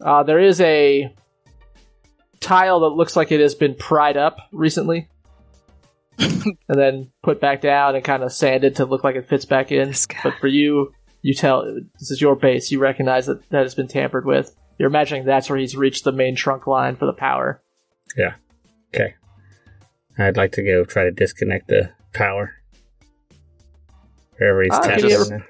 Uh, 0.00 0.22
there 0.22 0.38
is 0.38 0.60
a 0.60 1.14
tile 2.40 2.80
that 2.80 2.88
looks 2.88 3.16
like 3.16 3.30
it 3.30 3.40
has 3.40 3.54
been 3.54 3.74
pried 3.74 4.16
up 4.16 4.38
recently, 4.52 5.08
and 6.18 6.56
then 6.68 7.10
put 7.22 7.40
back 7.40 7.60
down 7.60 7.94
and 7.94 8.04
kind 8.04 8.22
of 8.22 8.32
sanded 8.32 8.76
to 8.76 8.84
look 8.84 9.04
like 9.04 9.16
it 9.16 9.28
fits 9.28 9.44
back 9.44 9.72
in. 9.72 9.94
But 10.22 10.34
for 10.40 10.48
you, 10.48 10.92
you 11.22 11.34
tell 11.34 11.64
this 11.98 12.10
is 12.10 12.20
your 12.20 12.36
base. 12.36 12.70
You 12.70 12.78
recognize 12.80 13.26
that 13.26 13.48
that 13.50 13.62
has 13.62 13.74
been 13.74 13.88
tampered 13.88 14.24
with. 14.26 14.54
You're 14.78 14.88
imagining 14.90 15.24
that's 15.24 15.48
where 15.48 15.58
he's 15.58 15.76
reached 15.76 16.04
the 16.04 16.12
main 16.12 16.34
trunk 16.36 16.66
line 16.66 16.96
for 16.96 17.06
the 17.06 17.12
power. 17.12 17.62
Yeah. 18.16 18.34
Okay. 18.94 19.14
I'd 20.18 20.36
like 20.36 20.52
to 20.52 20.62
go 20.62 20.84
try 20.84 21.04
to 21.04 21.10
disconnect 21.10 21.68
the 21.68 21.90
power. 22.12 22.52
Wherever 24.36 24.62
he's 24.62 24.72
Ah, 24.72 24.80
tapping 24.80 25.00
can 25.00 25.08
you 25.10 25.20
ever- 25.20 25.46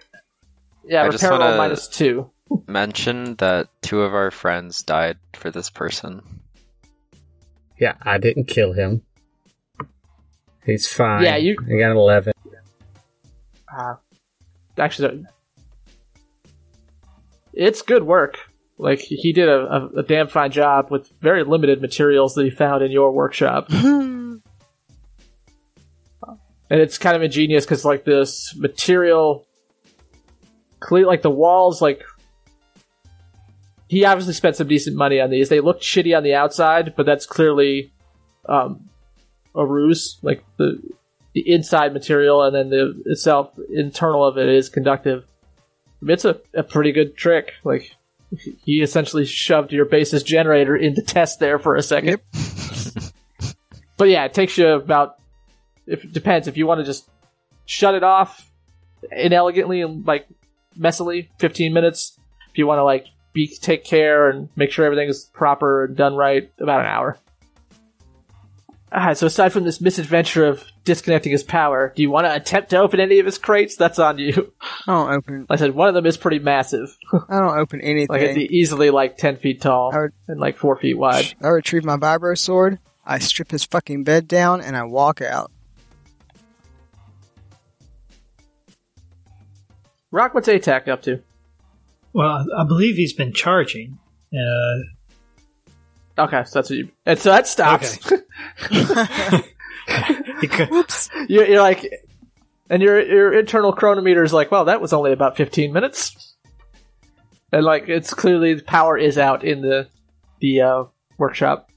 Yeah, 0.84 1.02
I 1.04 1.08
just 1.08 1.22
repair 1.22 1.38
roll 1.38 1.46
wanna- 1.48 1.56
minus 1.58 1.88
two. 1.88 2.30
Mention 2.66 3.36
that 3.36 3.68
two 3.80 4.02
of 4.02 4.14
our 4.14 4.30
friends 4.30 4.82
died 4.82 5.16
for 5.34 5.50
this 5.50 5.70
person. 5.70 6.20
Yeah, 7.78 7.94
I 8.02 8.18
didn't 8.18 8.44
kill 8.44 8.72
him. 8.72 9.02
He's 10.64 10.86
fine. 10.86 11.22
Yeah, 11.24 11.36
you- 11.36 11.56
I 11.60 11.78
got 11.78 11.90
an 11.92 11.96
11. 11.96 12.32
Uh, 13.76 13.94
actually, 14.78 15.24
it's 17.52 17.82
good 17.82 18.04
work. 18.04 18.38
Like 18.78 19.00
he 19.00 19.32
did 19.32 19.48
a, 19.48 19.60
a, 19.60 19.88
a 19.98 20.02
damn 20.02 20.28
fine 20.28 20.50
job 20.50 20.90
with 20.90 21.08
very 21.20 21.44
limited 21.44 21.80
materials 21.80 22.34
that 22.34 22.44
he 22.44 22.50
found 22.50 22.82
in 22.82 22.90
your 22.90 23.12
workshop, 23.12 23.66
and 23.70 24.42
it's 26.70 26.98
kind 26.98 27.14
of 27.14 27.22
ingenious 27.22 27.64
because 27.64 27.84
like 27.84 28.04
this 28.04 28.56
material, 28.56 29.46
cle 30.80 31.06
like 31.06 31.22
the 31.22 31.30
walls, 31.30 31.80
like 31.80 32.02
he 33.88 34.04
obviously 34.04 34.32
spent 34.32 34.56
some 34.56 34.66
decent 34.66 34.96
money 34.96 35.20
on 35.20 35.30
these. 35.30 35.48
They 35.48 35.60
look 35.60 35.80
shitty 35.80 36.16
on 36.16 36.22
the 36.22 36.34
outside, 36.34 36.94
but 36.96 37.04
that's 37.04 37.26
clearly 37.26 37.92
um, 38.48 38.88
a 39.54 39.66
ruse. 39.66 40.18
Like 40.22 40.42
the 40.56 40.82
the 41.34 41.50
inside 41.50 41.92
material 41.92 42.42
and 42.42 42.54
then 42.54 42.70
the 42.70 43.02
itself 43.06 43.54
internal 43.70 44.24
of 44.24 44.38
it 44.38 44.48
is 44.48 44.68
conductive. 44.68 45.24
It's 46.02 46.24
a, 46.24 46.40
a 46.54 46.62
pretty 46.62 46.92
good 46.92 47.16
trick. 47.16 47.52
Like 47.64 47.94
he 48.64 48.82
essentially 48.82 49.24
shoved 49.24 49.72
your 49.72 49.84
base's 49.84 50.22
generator 50.22 50.76
into 50.76 51.02
Tess 51.02 51.36
there 51.36 51.58
for 51.58 51.76
a 51.76 51.82
second. 51.82 52.20
but 53.96 54.08
yeah, 54.08 54.24
it 54.24 54.34
takes 54.34 54.56
you 54.58 54.68
about 54.68 55.18
if 55.86 56.04
it 56.04 56.12
depends 56.12 56.48
if 56.48 56.56
you 56.56 56.66
want 56.66 56.80
to 56.80 56.84
just 56.84 57.08
shut 57.66 57.94
it 57.94 58.02
off 58.02 58.50
inelegantly 59.10 59.80
and 59.80 60.06
like 60.06 60.26
messily, 60.78 61.28
fifteen 61.38 61.72
minutes. 61.72 62.18
If 62.50 62.58
you 62.58 62.66
want 62.66 62.78
to 62.78 62.84
like 62.84 63.06
be 63.32 63.46
take 63.46 63.84
care 63.84 64.28
and 64.28 64.48
make 64.56 64.70
sure 64.70 64.84
everything 64.84 65.08
is 65.08 65.30
proper 65.32 65.84
and 65.84 65.96
done 65.96 66.14
right, 66.14 66.50
about 66.58 66.80
an 66.80 66.86
hour. 66.86 67.18
Alright, 68.92 69.16
so 69.16 69.26
aside 69.26 69.52
from 69.52 69.64
this 69.64 69.80
misadventure 69.80 70.46
of 70.46 70.64
disconnecting 70.84 71.32
his 71.32 71.42
power, 71.42 71.92
do 71.94 72.02
you 72.02 72.10
want 72.10 72.26
to 72.26 72.34
attempt 72.34 72.70
to 72.70 72.78
open 72.78 73.00
any 73.00 73.18
of 73.18 73.26
his 73.26 73.38
crates? 73.38 73.76
That's 73.76 73.98
on 73.98 74.18
you. 74.18 74.52
I 74.60 74.92
don't 74.92 75.10
open. 75.12 75.40
Like 75.48 75.58
I 75.58 75.66
said, 75.66 75.74
one 75.74 75.88
of 75.88 75.94
them 75.94 76.06
is 76.06 76.16
pretty 76.16 76.38
massive. 76.38 76.96
I 77.28 77.38
don't 77.38 77.58
open 77.58 77.80
anything. 77.80 78.08
Like 78.08 78.22
it's 78.22 78.52
easily 78.52 78.90
like 78.90 79.16
ten 79.16 79.36
feet 79.36 79.60
tall 79.60 79.94
I 79.94 80.00
would- 80.02 80.12
and 80.28 80.40
like 80.40 80.56
four 80.56 80.76
feet 80.76 80.98
wide. 80.98 81.34
I 81.42 81.48
retrieve 81.48 81.84
my 81.84 81.96
vibro 81.96 82.36
sword. 82.36 82.78
I 83.04 83.18
strip 83.18 83.50
his 83.50 83.64
fucking 83.64 84.04
bed 84.04 84.28
down 84.28 84.60
and 84.60 84.76
I 84.76 84.84
walk 84.84 85.20
out. 85.20 85.50
Rock, 90.10 90.34
what's 90.34 90.48
ATAC 90.48 90.88
up 90.88 91.02
to? 91.02 91.22
Well, 92.12 92.44
I 92.56 92.64
believe 92.64 92.96
he's 92.96 93.12
been 93.14 93.32
charging. 93.32 93.98
Uh, 94.32 94.82
Okay, 96.18 96.44
so 96.44 96.58
that's 96.58 96.68
what 96.68 96.76
you. 96.78 96.90
And 97.06 97.18
so 97.18 97.30
that 97.30 97.46
stops. 97.46 97.98
because, 100.42 101.08
you're, 101.28 101.46
you're 101.46 101.62
like, 101.62 101.90
and 102.68 102.82
your 102.82 103.00
your 103.00 103.38
internal 103.38 103.72
chronometer 103.72 104.22
is 104.22 104.32
like, 104.32 104.50
well, 104.50 104.66
that 104.66 104.82
was 104.82 104.92
only 104.92 105.12
about 105.12 105.38
fifteen 105.38 105.72
minutes. 105.72 106.36
And 107.50 107.64
like, 107.64 107.88
it's 107.88 108.12
clearly 108.12 108.54
the 108.54 108.62
power 108.62 108.98
is 108.98 109.16
out 109.16 109.44
in 109.44 109.62
the 109.62 109.88
the 110.40 110.60
uh, 110.60 110.84
workshop. 111.16 111.70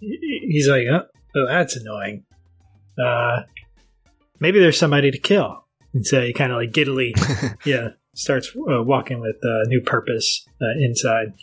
he's 0.00 0.68
like, 0.68 0.86
oh, 0.90 1.02
oh, 1.36 1.46
that's 1.48 1.76
annoying. 1.76 2.24
Uh, 3.02 3.42
maybe 4.40 4.58
there's 4.58 4.78
somebody 4.78 5.10
to 5.10 5.18
kill. 5.18 5.66
And 5.94 6.06
so 6.06 6.20
he 6.20 6.32
kind 6.32 6.52
of 6.52 6.58
like 6.58 6.72
giddily, 6.72 7.12
yeah, 7.64 7.90
starts 8.14 8.50
uh, 8.56 8.82
walking 8.82 9.20
with 9.20 9.36
uh, 9.44 9.68
new 9.68 9.80
purpose 9.80 10.46
uh, 10.60 10.78
inside, 10.78 11.34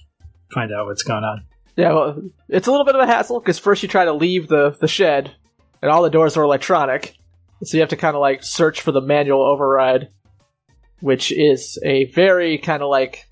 find 0.53 0.71
out 0.71 0.85
what's 0.85 1.03
going 1.03 1.23
on. 1.23 1.45
Yeah, 1.77 1.93
well, 1.93 2.21
it's 2.49 2.67
a 2.67 2.71
little 2.71 2.87
bit 2.87 2.95
of 2.95 3.01
a 3.01 3.05
hassle 3.05 3.39
because 3.39 3.59
first 3.59 3.83
you 3.83 3.87
try 3.87 4.05
to 4.05 4.13
leave 4.13 4.47
the 4.47 4.75
the 4.81 4.87
shed, 4.87 5.31
and 5.79 5.91
all 5.91 6.01
the 6.01 6.09
doors 6.09 6.35
are 6.35 6.43
electronic, 6.43 7.15
so 7.63 7.77
you 7.77 7.81
have 7.81 7.91
to 7.91 7.95
kind 7.95 8.15
of 8.15 8.19
like 8.19 8.41
search 8.41 8.81
for 8.81 8.91
the 8.91 8.99
manual 8.99 9.43
override, 9.43 10.09
which 11.01 11.31
is 11.31 11.77
a 11.85 12.05
very 12.05 12.57
kind 12.57 12.81
of 12.81 12.89
like 12.89 13.29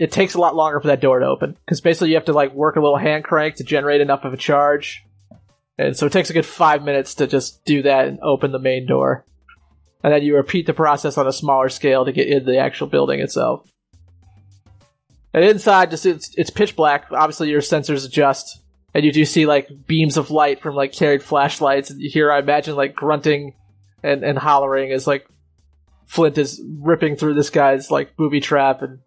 it 0.00 0.10
takes 0.10 0.34
a 0.34 0.40
lot 0.40 0.56
longer 0.56 0.80
for 0.80 0.88
that 0.88 1.00
door 1.00 1.20
to 1.20 1.26
open 1.26 1.56
because 1.64 1.80
basically 1.80 2.08
you 2.08 2.16
have 2.16 2.24
to 2.24 2.32
like 2.32 2.52
work 2.52 2.74
a 2.74 2.80
little 2.80 2.98
hand 2.98 3.22
crank 3.22 3.54
to 3.54 3.64
generate 3.64 4.00
enough 4.00 4.24
of 4.24 4.32
a 4.34 4.36
charge, 4.36 5.04
and 5.78 5.96
so 5.96 6.06
it 6.06 6.12
takes 6.12 6.30
a 6.30 6.34
good 6.34 6.44
five 6.44 6.82
minutes 6.82 7.14
to 7.14 7.28
just 7.28 7.64
do 7.64 7.82
that 7.82 8.08
and 8.08 8.18
open 8.20 8.50
the 8.50 8.58
main 8.58 8.84
door, 8.84 9.24
and 10.02 10.12
then 10.12 10.24
you 10.24 10.34
repeat 10.34 10.66
the 10.66 10.74
process 10.74 11.16
on 11.16 11.28
a 11.28 11.32
smaller 11.32 11.68
scale 11.68 12.04
to 12.04 12.10
get 12.10 12.26
into 12.26 12.46
the 12.46 12.58
actual 12.58 12.88
building 12.88 13.20
itself. 13.20 13.64
And 15.34 15.44
inside, 15.44 15.90
just 15.90 16.06
it's, 16.06 16.32
it's 16.36 16.50
pitch 16.50 16.76
black. 16.76 17.08
Obviously, 17.10 17.50
your 17.50 17.60
sensors 17.60 18.06
adjust, 18.06 18.62
and 18.94 19.04
you 19.04 19.10
do 19.10 19.24
see 19.24 19.46
like 19.46 19.68
beams 19.86 20.16
of 20.16 20.30
light 20.30 20.60
from 20.60 20.76
like 20.76 20.92
carried 20.92 21.24
flashlights. 21.24 21.90
And 21.90 22.00
you 22.00 22.08
hear, 22.08 22.30
I 22.30 22.38
imagine, 22.38 22.76
like 22.76 22.94
grunting 22.94 23.54
and 24.02 24.22
and 24.22 24.38
hollering 24.38 24.92
as 24.92 25.06
like 25.06 25.26
Flint 26.06 26.38
is 26.38 26.62
ripping 26.78 27.16
through 27.16 27.34
this 27.34 27.50
guy's 27.50 27.90
like 27.90 28.16
booby 28.16 28.40
trap, 28.40 28.82
and 28.82 29.00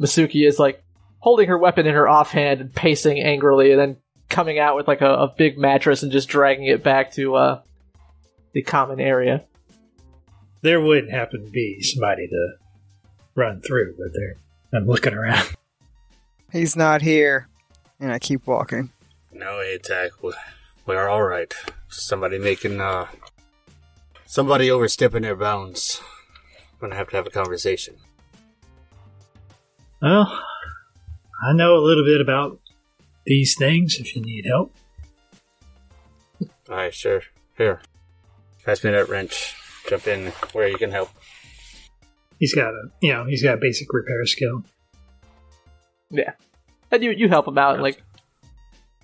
Masuki 0.00 0.48
is 0.48 0.58
like 0.58 0.82
holding 1.18 1.48
her 1.48 1.58
weapon 1.58 1.86
in 1.86 1.94
her 1.94 2.08
offhand 2.08 2.60
and 2.60 2.74
pacing 2.74 3.20
angrily, 3.20 3.72
and 3.72 3.80
then 3.80 3.96
coming 4.30 4.58
out 4.58 4.76
with 4.76 4.88
like 4.88 5.02
a, 5.02 5.12
a 5.12 5.34
big 5.36 5.58
mattress 5.58 6.02
and 6.02 6.10
just 6.10 6.28
dragging 6.28 6.66
it 6.66 6.82
back 6.82 7.12
to 7.12 7.34
uh 7.34 7.60
the 8.54 8.62
common 8.62 9.00
area. 9.00 9.44
There 10.62 10.80
wouldn't 10.80 11.12
happen 11.12 11.44
to 11.44 11.50
be 11.50 11.82
somebody 11.82 12.26
to 12.28 12.52
run 13.34 13.60
through, 13.60 13.94
but 13.98 14.14
there, 14.14 14.36
I'm 14.72 14.86
looking 14.86 15.12
around. 15.12 15.55
He's 16.52 16.76
not 16.76 17.02
here. 17.02 17.48
And 17.98 18.12
I 18.12 18.18
keep 18.18 18.46
walking. 18.46 18.90
No 19.32 19.60
attack. 19.60 20.12
We're 20.86 21.08
all 21.08 21.22
right. 21.22 21.52
Somebody 21.88 22.38
making 22.38 22.80
uh, 22.80 23.06
somebody 24.26 24.70
overstepping 24.70 25.22
their 25.22 25.36
bounds. 25.36 26.00
Gonna 26.80 26.94
have 26.94 27.08
to 27.10 27.16
have 27.16 27.26
a 27.26 27.30
conversation. 27.30 27.96
Well, 30.02 30.42
I 31.42 31.52
know 31.54 31.76
a 31.76 31.80
little 31.80 32.04
bit 32.04 32.20
about 32.20 32.60
these 33.24 33.56
things 33.56 33.98
if 33.98 34.14
you 34.14 34.22
need 34.22 34.44
help. 34.46 34.74
All 36.68 36.76
right, 36.76 36.94
sure. 36.94 37.22
Here, 37.56 37.80
pass 38.64 38.84
me 38.84 38.90
that 38.90 39.08
wrench. 39.08 39.54
Jump 39.88 40.06
in 40.06 40.32
where 40.52 40.68
you 40.68 40.76
can 40.76 40.90
help. 40.90 41.10
He's 42.38 42.54
got 42.54 42.68
a, 42.68 42.90
you 43.00 43.12
know, 43.12 43.24
he's 43.24 43.42
got 43.42 43.54
a 43.54 43.60
basic 43.60 43.90
repair 43.92 44.26
skill. 44.26 44.64
Yeah, 46.10 46.32
and 46.90 47.02
you 47.02 47.10
you 47.10 47.28
help 47.28 47.48
him 47.48 47.58
out, 47.58 47.74
and 47.74 47.82
like 47.82 48.02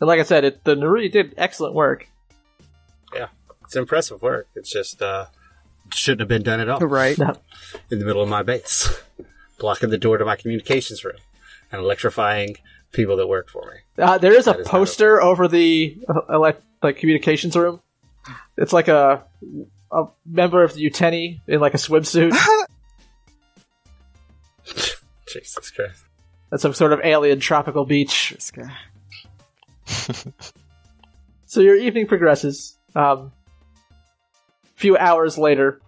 and 0.01 0.09
like 0.09 0.21
I 0.21 0.25
said, 0.25 0.45
it, 0.45 0.65
the 0.65 0.75
Naruni 0.75 1.11
did 1.11 1.35
excellent 1.37 1.75
work. 1.75 2.09
Yeah, 3.15 3.29
it's 3.65 3.77
impressive 3.77 4.21
work. 4.23 4.49
It's 4.55 4.71
just 4.71 5.01
uh, 5.03 5.27
shouldn't 5.95 6.21
have 6.21 6.29
been 6.29 6.43
done 6.43 6.61
at 6.61 6.69
all. 6.69 6.81
Right. 6.81 7.17
No. 7.19 7.35
In 7.91 7.99
the 7.99 8.05
middle 8.05 8.23
of 8.23 8.29
my 8.29 8.43
base, 8.43 9.01
blocking 9.59 9.91
the 9.91 9.99
door 9.99 10.19
to 10.19 10.25
my 10.25 10.37
communications 10.37 11.05
room 11.05 11.19
and 11.71 11.81
electrifying 11.81 12.57
people 12.93 13.17
that 13.17 13.27
work 13.27 13.49
for 13.49 13.71
me. 13.71 14.03
Uh, 14.03 14.19
there 14.19 14.33
is 14.33 14.47
a 14.47 14.53
That 14.53 14.61
is 14.61 14.67
not 14.67 14.71
poster 14.71 15.23
over 15.23 15.49
the 15.49 15.99
uh, 16.09 16.35
elect, 16.35 16.63
like 16.83 16.97
communications 16.99 17.57
room. 17.57 17.81
It's 18.57 18.73
like 18.73 18.89
a 18.89 19.25
a 19.91 20.07
member 20.27 20.63
of 20.63 20.75
the 20.75 20.89
Uteni 20.89 21.41
in 21.47 21.61
like 21.61 21.75
a 21.75 21.79
swimsuit. 21.79 22.37
Jesus 25.27 25.71
Christ. 25.71 26.05
At 26.53 26.61
some 26.61 26.75
sort 26.75 26.93
of 26.93 27.01
alien 27.03 27.41
tropical 27.41 27.87
beach. 27.87 28.31
This 28.31 28.51
guy. 28.51 28.77
So 31.53 31.61
your 31.61 31.77
evening 31.77 32.07
progresses. 32.07 32.79
Um, 32.95 33.31
a 33.91 34.75
few 34.75 34.97
hours 34.97 35.37
later, 35.37 35.83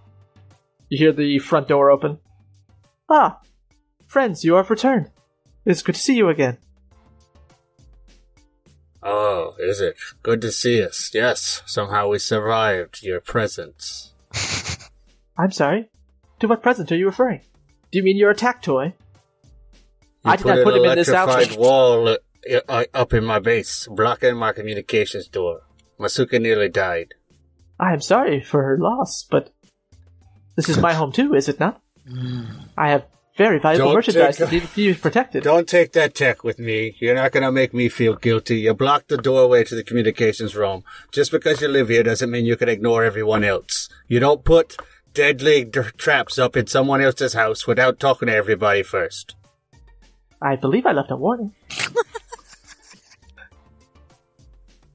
you 0.90 0.98
hear 0.98 1.10
the 1.10 1.38
front 1.38 1.68
door 1.68 1.90
open. 1.90 2.18
Ah, 3.08 3.40
friends, 4.06 4.44
you 4.44 4.56
have 4.56 4.68
returned. 4.68 5.10
It's 5.64 5.80
good 5.80 5.94
to 5.94 6.00
see 6.02 6.16
you 6.16 6.28
again. 6.28 6.58
Oh, 9.02 9.54
is 9.58 9.80
it? 9.80 9.96
Good 10.22 10.42
to 10.42 10.52
see 10.52 10.82
us. 10.82 11.10
Yes, 11.14 11.62
somehow 11.64 12.08
we 12.08 12.18
survived 12.18 13.02
your 13.02 13.22
presence. 13.22 14.12
I'm 15.38 15.50
sorry. 15.50 15.88
To 16.40 16.46
what 16.46 16.62
present 16.62 16.92
are 16.92 16.96
you 16.96 17.06
referring? 17.06 17.40
Do 17.90 17.98
you 17.98 18.04
mean 18.04 18.18
your 18.18 18.34
ATAC 18.34 18.60
toy? 18.60 18.92
You 20.24 20.30
I 20.32 20.36
did 20.36 20.46
not 20.46 20.64
put 20.64 20.74
an 20.74 20.80
him 20.84 20.90
in 20.90 20.96
this 20.96 21.08
electrified 21.08 21.42
outfit. 21.44 21.58
wall 21.58 22.08
uh, 22.08 22.16
uh, 22.68 22.84
up 22.94 23.12
in 23.12 23.24
my 23.24 23.38
base, 23.38 23.86
blocking 23.90 24.36
my 24.36 24.52
communications 24.52 25.28
door. 25.28 25.62
Masuki 26.00 26.40
nearly 26.40 26.68
died. 26.68 27.14
I 27.78 27.92
am 27.92 28.00
sorry 28.00 28.40
for 28.42 28.62
her 28.62 28.78
loss, 28.78 29.26
but 29.30 29.52
this 30.56 30.68
is 30.68 30.78
my 30.78 30.92
home 31.00 31.12
too, 31.12 31.34
is 31.34 31.48
it 31.48 31.60
not? 31.60 31.80
I 32.76 32.90
have 32.90 33.04
very 33.36 33.58
valuable 33.58 33.86
Don't 33.86 33.94
merchandise 33.96 34.36
take- 34.36 34.48
that 34.50 34.52
need 34.54 34.62
to 34.68 34.74
be 34.74 34.94
protected. 34.94 35.42
Don't 35.42 35.68
take 35.68 35.92
that 35.92 36.14
tech 36.14 36.44
with 36.44 36.58
me. 36.58 36.96
You're 37.00 37.14
not 37.16 37.32
gonna 37.32 37.50
make 37.52 37.74
me 37.74 37.88
feel 37.88 38.14
guilty. 38.14 38.58
You 38.60 38.74
blocked 38.74 39.08
the 39.08 39.16
doorway 39.16 39.64
to 39.64 39.74
the 39.74 39.82
communications 39.82 40.54
room. 40.54 40.84
Just 41.12 41.32
because 41.32 41.60
you 41.60 41.68
live 41.68 41.88
here 41.88 42.02
doesn't 42.02 42.30
mean 42.30 42.44
you 42.46 42.56
can 42.56 42.68
ignore 42.68 43.04
everyone 43.04 43.42
else. 43.44 43.88
You 44.06 44.20
don't 44.20 44.44
put 44.44 44.76
deadly 45.14 45.64
d- 45.64 45.80
traps 45.96 46.38
up 46.38 46.56
in 46.56 46.66
someone 46.66 47.00
else's 47.00 47.32
house 47.34 47.66
without 47.66 47.98
talking 47.98 48.28
to 48.28 48.34
everybody 48.34 48.82
first. 48.82 49.34
I 50.44 50.56
believe 50.56 50.86
I 50.86 50.92
left 50.92 51.10
a 51.10 51.16
warning. 51.16 51.52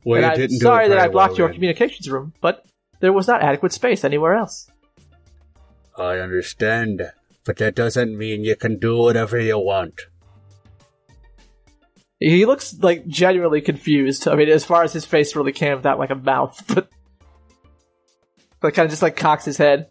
Well, 0.05 0.23
and 0.23 0.41
I'm 0.41 0.49
sorry 0.49 0.87
that 0.87 0.97
I 0.97 1.07
blocked 1.07 1.33
well, 1.33 1.37
your 1.39 1.47
then. 1.49 1.55
communications 1.55 2.09
room, 2.09 2.33
but 2.41 2.65
there 2.99 3.13
was 3.13 3.27
not 3.27 3.41
adequate 3.43 3.73
space 3.73 4.03
anywhere 4.03 4.33
else. 4.33 4.69
I 5.97 6.17
understand, 6.19 7.11
but 7.45 7.57
that 7.57 7.75
doesn't 7.75 8.17
mean 8.17 8.43
you 8.43 8.55
can 8.55 8.79
do 8.79 8.97
whatever 8.97 9.39
you 9.39 9.59
want. 9.59 10.01
He 12.19 12.45
looks 12.45 12.75
like 12.79 13.07
genuinely 13.07 13.61
confused. 13.61 14.27
I 14.27 14.35
mean, 14.35 14.49
as 14.49 14.65
far 14.65 14.83
as 14.83 14.93
his 14.93 15.05
face 15.05 15.35
really 15.35 15.53
can 15.53 15.77
without 15.77 15.99
like 15.99 16.09
a 16.09 16.15
mouth, 16.15 16.63
but 16.73 16.89
but 18.61 18.73
kind 18.73 18.85
of 18.85 18.91
just 18.91 19.01
like 19.01 19.15
cocks 19.15 19.45
his 19.45 19.57
head. 19.57 19.89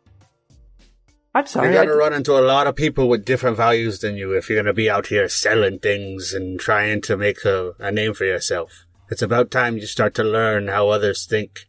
I'm 1.39 1.47
sorry. 1.47 1.73
You're 1.73 1.85
gonna 1.85 1.97
run 1.97 2.13
into 2.13 2.33
a 2.37 2.43
lot 2.43 2.67
of 2.67 2.75
people 2.75 3.09
with 3.09 3.25
different 3.25 3.57
values 3.57 4.01
than 4.01 4.17
you 4.17 4.33
if 4.33 4.49
you're 4.51 4.61
gonna 4.61 4.73
be 4.75 4.91
out 4.91 5.07
here 5.07 5.29
selling 5.29 5.79
things 5.79 6.33
and 6.35 6.59
trying 6.59 7.01
to 7.03 7.17
make 7.17 7.45
a, 7.45 7.75
a 7.79 7.93
name 7.93 8.13
for 8.13 8.25
yourself. 8.25 8.87
It's 9.09 9.23
about 9.23 9.53
time 9.53 9.77
you 9.77 9.87
start 9.87 10.15
to 10.17 10.25
learn 10.25 10.67
how 10.67 10.89
others 10.89 11.25
think 11.27 11.67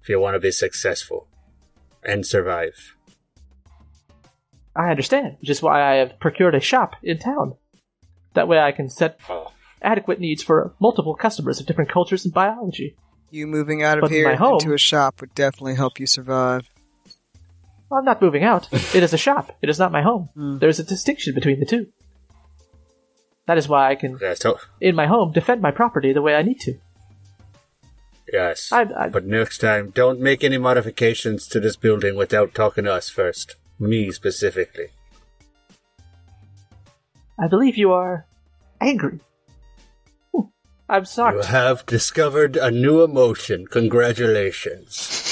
if 0.00 0.08
you 0.08 0.20
want 0.20 0.34
to 0.34 0.40
be 0.40 0.52
successful 0.52 1.26
and 2.04 2.24
survive. 2.24 2.94
I 4.76 4.90
understand, 4.90 5.36
which 5.40 5.50
is 5.50 5.60
why 5.60 5.82
I 5.82 5.96
have 5.96 6.20
procured 6.20 6.54
a 6.54 6.60
shop 6.60 6.94
in 7.02 7.18
town. 7.18 7.54
That 8.34 8.46
way, 8.46 8.60
I 8.60 8.70
can 8.70 8.88
set 8.88 9.18
Oh. 9.28 9.50
adequate 9.82 10.20
needs 10.20 10.42
for 10.44 10.72
multiple 10.80 11.16
customers 11.16 11.58
of 11.58 11.66
different 11.66 11.90
cultures 11.90 12.24
and 12.24 12.32
biology. 12.32 12.96
You 13.30 13.48
moving 13.48 13.82
out 13.82 13.98
of 13.98 14.02
But 14.02 14.12
here 14.12 14.28
my 14.28 14.36
home- 14.36 14.54
into 14.60 14.72
a 14.72 14.78
shop 14.78 15.20
would 15.20 15.34
definitely 15.34 15.74
help 15.74 15.98
you 15.98 16.06
survive. 16.06 16.68
I'm 17.92 18.04
not 18.04 18.22
moving 18.22 18.44
out. 18.44 18.68
it 18.72 19.02
is 19.02 19.12
a 19.12 19.18
shop. 19.18 19.56
It 19.62 19.68
is 19.68 19.78
not 19.78 19.92
my 19.92 20.02
home. 20.02 20.28
Hmm. 20.34 20.58
There 20.58 20.68
is 20.68 20.78
a 20.78 20.84
distinction 20.84 21.34
between 21.34 21.58
the 21.60 21.66
two. 21.66 21.86
That 23.46 23.58
is 23.58 23.68
why 23.68 23.90
I 23.90 23.94
can, 23.96 24.16
Yes, 24.20 24.38
to- 24.40 24.58
in 24.80 24.94
my 24.94 25.06
home, 25.06 25.32
defend 25.32 25.60
my 25.60 25.72
property 25.72 26.12
the 26.12 26.22
way 26.22 26.34
I 26.36 26.42
need 26.42 26.60
to. 26.60 26.74
yes. 28.32 28.70
I, 28.70 28.82
I, 28.96 29.08
But 29.08 29.24
next 29.26 29.58
time, 29.58 29.90
don't 29.90 30.20
make 30.20 30.44
any 30.44 30.56
modifications 30.58 31.48
to 31.48 31.58
this 31.58 31.74
building 31.76 32.14
without 32.14 32.54
talking 32.54 32.84
to 32.84 32.92
us 32.92 33.08
first. 33.08 33.56
Me 33.80 34.12
specifically. 34.12 34.88
I 37.38 37.48
believe 37.48 37.76
you 37.76 37.90
are 37.92 38.26
angry. 38.80 39.18
Hmm. 40.32 40.42
I'm 40.88 41.04
sorry. 41.06 41.36
You 41.38 41.42
have 41.42 41.86
discovered 41.86 42.56
a 42.56 42.70
new 42.70 43.02
emotion. 43.02 43.66
Congratulations. 43.66 45.29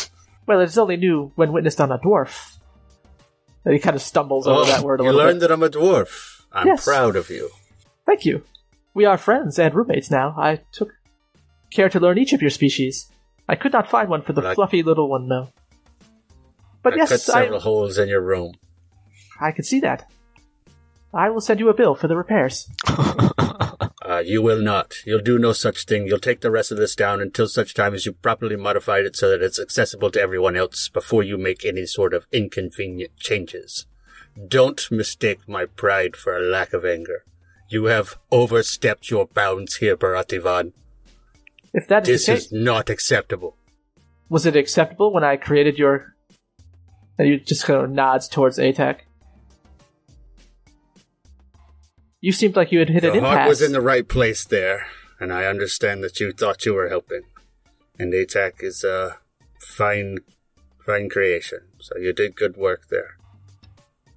Well, 0.48 0.60
it's 0.60 0.78
only 0.78 0.96
new 0.96 1.30
when 1.36 1.52
witnessed 1.52 1.78
on 1.78 1.92
a 1.92 1.98
dwarf. 1.98 2.56
And 3.66 3.74
he 3.74 3.78
kind 3.80 3.94
of 3.94 4.00
stumbles 4.00 4.46
over 4.46 4.64
that 4.64 4.80
oh, 4.80 4.82
word 4.82 5.00
a 5.00 5.02
Oh, 5.02 5.06
you 5.06 5.12
learned 5.12 5.42
that 5.42 5.52
I'm 5.52 5.62
a 5.62 5.68
dwarf. 5.68 6.40
I'm 6.50 6.66
Yes. 6.66 6.84
proud 6.84 7.16
of 7.16 7.28
you. 7.28 7.50
Thank 8.06 8.24
you. 8.24 8.42
We 8.94 9.04
are 9.04 9.18
friends 9.18 9.58
and 9.58 9.74
roommates 9.74 10.10
now. 10.10 10.34
I 10.38 10.60
took 10.72 10.88
care 11.70 11.90
to 11.90 12.00
learn 12.00 12.16
each 12.16 12.32
of 12.32 12.40
your 12.40 12.50
species. 12.50 13.10
I 13.46 13.56
could 13.56 13.74
not 13.74 13.90
find 13.90 14.08
one 14.08 14.22
for 14.22 14.32
the 14.32 14.40
Like- 14.40 14.54
fluffy 14.54 14.82
little 14.82 15.10
one, 15.10 15.28
though. 15.28 15.50
But 16.82 16.96
yes, 16.96 17.08
I 17.10 17.10
cut 17.10 17.10
yes, 17.10 17.22
several 17.24 17.58
I, 17.58 17.62
holes 17.62 17.98
in 17.98 18.08
your 18.08 18.22
room. 18.22 18.54
I 19.38 19.52
can 19.52 19.64
see 19.64 19.80
that. 19.80 20.10
I 21.12 21.28
will 21.28 21.42
send 21.42 21.60
you 21.60 21.68
a 21.68 21.74
bill 21.74 21.94
for 21.94 22.08
the 22.08 22.16
repairs. 22.16 22.68
Uh, 24.18 24.22
you 24.22 24.42
will 24.42 24.60
not. 24.60 24.94
You'll 25.06 25.20
do 25.20 25.38
no 25.38 25.52
such 25.52 25.84
thing. 25.84 26.06
You'll 26.06 26.18
take 26.18 26.40
the 26.40 26.50
rest 26.50 26.72
of 26.72 26.78
this 26.78 26.96
down 26.96 27.20
until 27.20 27.46
such 27.46 27.72
time 27.72 27.94
as 27.94 28.04
you 28.04 28.12
properly 28.12 28.56
modified 28.56 29.04
it 29.04 29.14
so 29.14 29.30
that 29.30 29.42
it's 29.42 29.60
accessible 29.60 30.10
to 30.10 30.20
everyone 30.20 30.56
else 30.56 30.88
before 30.88 31.22
you 31.22 31.38
make 31.38 31.64
any 31.64 31.86
sort 31.86 32.12
of 32.12 32.26
inconvenient 32.32 33.16
changes. 33.16 33.86
Don't 34.48 34.90
mistake 34.90 35.48
my 35.48 35.66
pride 35.66 36.16
for 36.16 36.36
a 36.36 36.42
lack 36.42 36.72
of 36.72 36.84
anger. 36.84 37.24
You 37.68 37.84
have 37.84 38.18
overstepped 38.32 39.08
your 39.08 39.26
bounds 39.26 39.76
here, 39.76 39.96
Barati 39.96 40.40
Vaughn. 40.42 40.72
If 41.72 41.86
that 41.86 42.08
is 42.08 42.26
This 42.26 42.46
is 42.46 42.52
not 42.52 42.90
acceptable. 42.90 43.56
was 44.28 44.46
it 44.46 44.56
acceptable 44.56 45.12
when 45.12 45.22
I 45.22 45.36
created 45.36 45.78
your? 45.78 46.14
And 47.18 47.28
you 47.28 47.38
just 47.38 47.64
kind 47.64 47.84
of 47.84 47.90
nods 47.90 48.26
towards 48.26 48.58
ATAC. 48.58 49.00
You 52.20 52.32
seemed 52.32 52.56
like 52.56 52.72
you 52.72 52.80
had 52.80 52.88
hit 52.88 53.04
an 53.04 53.14
Your 53.14 53.22
heart 53.24 53.48
was 53.48 53.62
in 53.62 53.72
the 53.72 53.80
right 53.80 54.06
place 54.06 54.44
there, 54.44 54.86
and 55.20 55.32
I 55.32 55.44
understand 55.46 56.02
that 56.02 56.18
you 56.18 56.32
thought 56.32 56.66
you 56.66 56.74
were 56.74 56.88
helping. 56.88 57.22
And 57.98 58.12
ATAC 58.12 58.62
is 58.62 58.82
a 58.84 59.18
fine, 59.60 60.18
fine 60.84 61.08
creation. 61.08 61.60
So 61.80 61.96
you 61.98 62.12
did 62.12 62.34
good 62.36 62.56
work 62.56 62.88
there. 62.90 63.16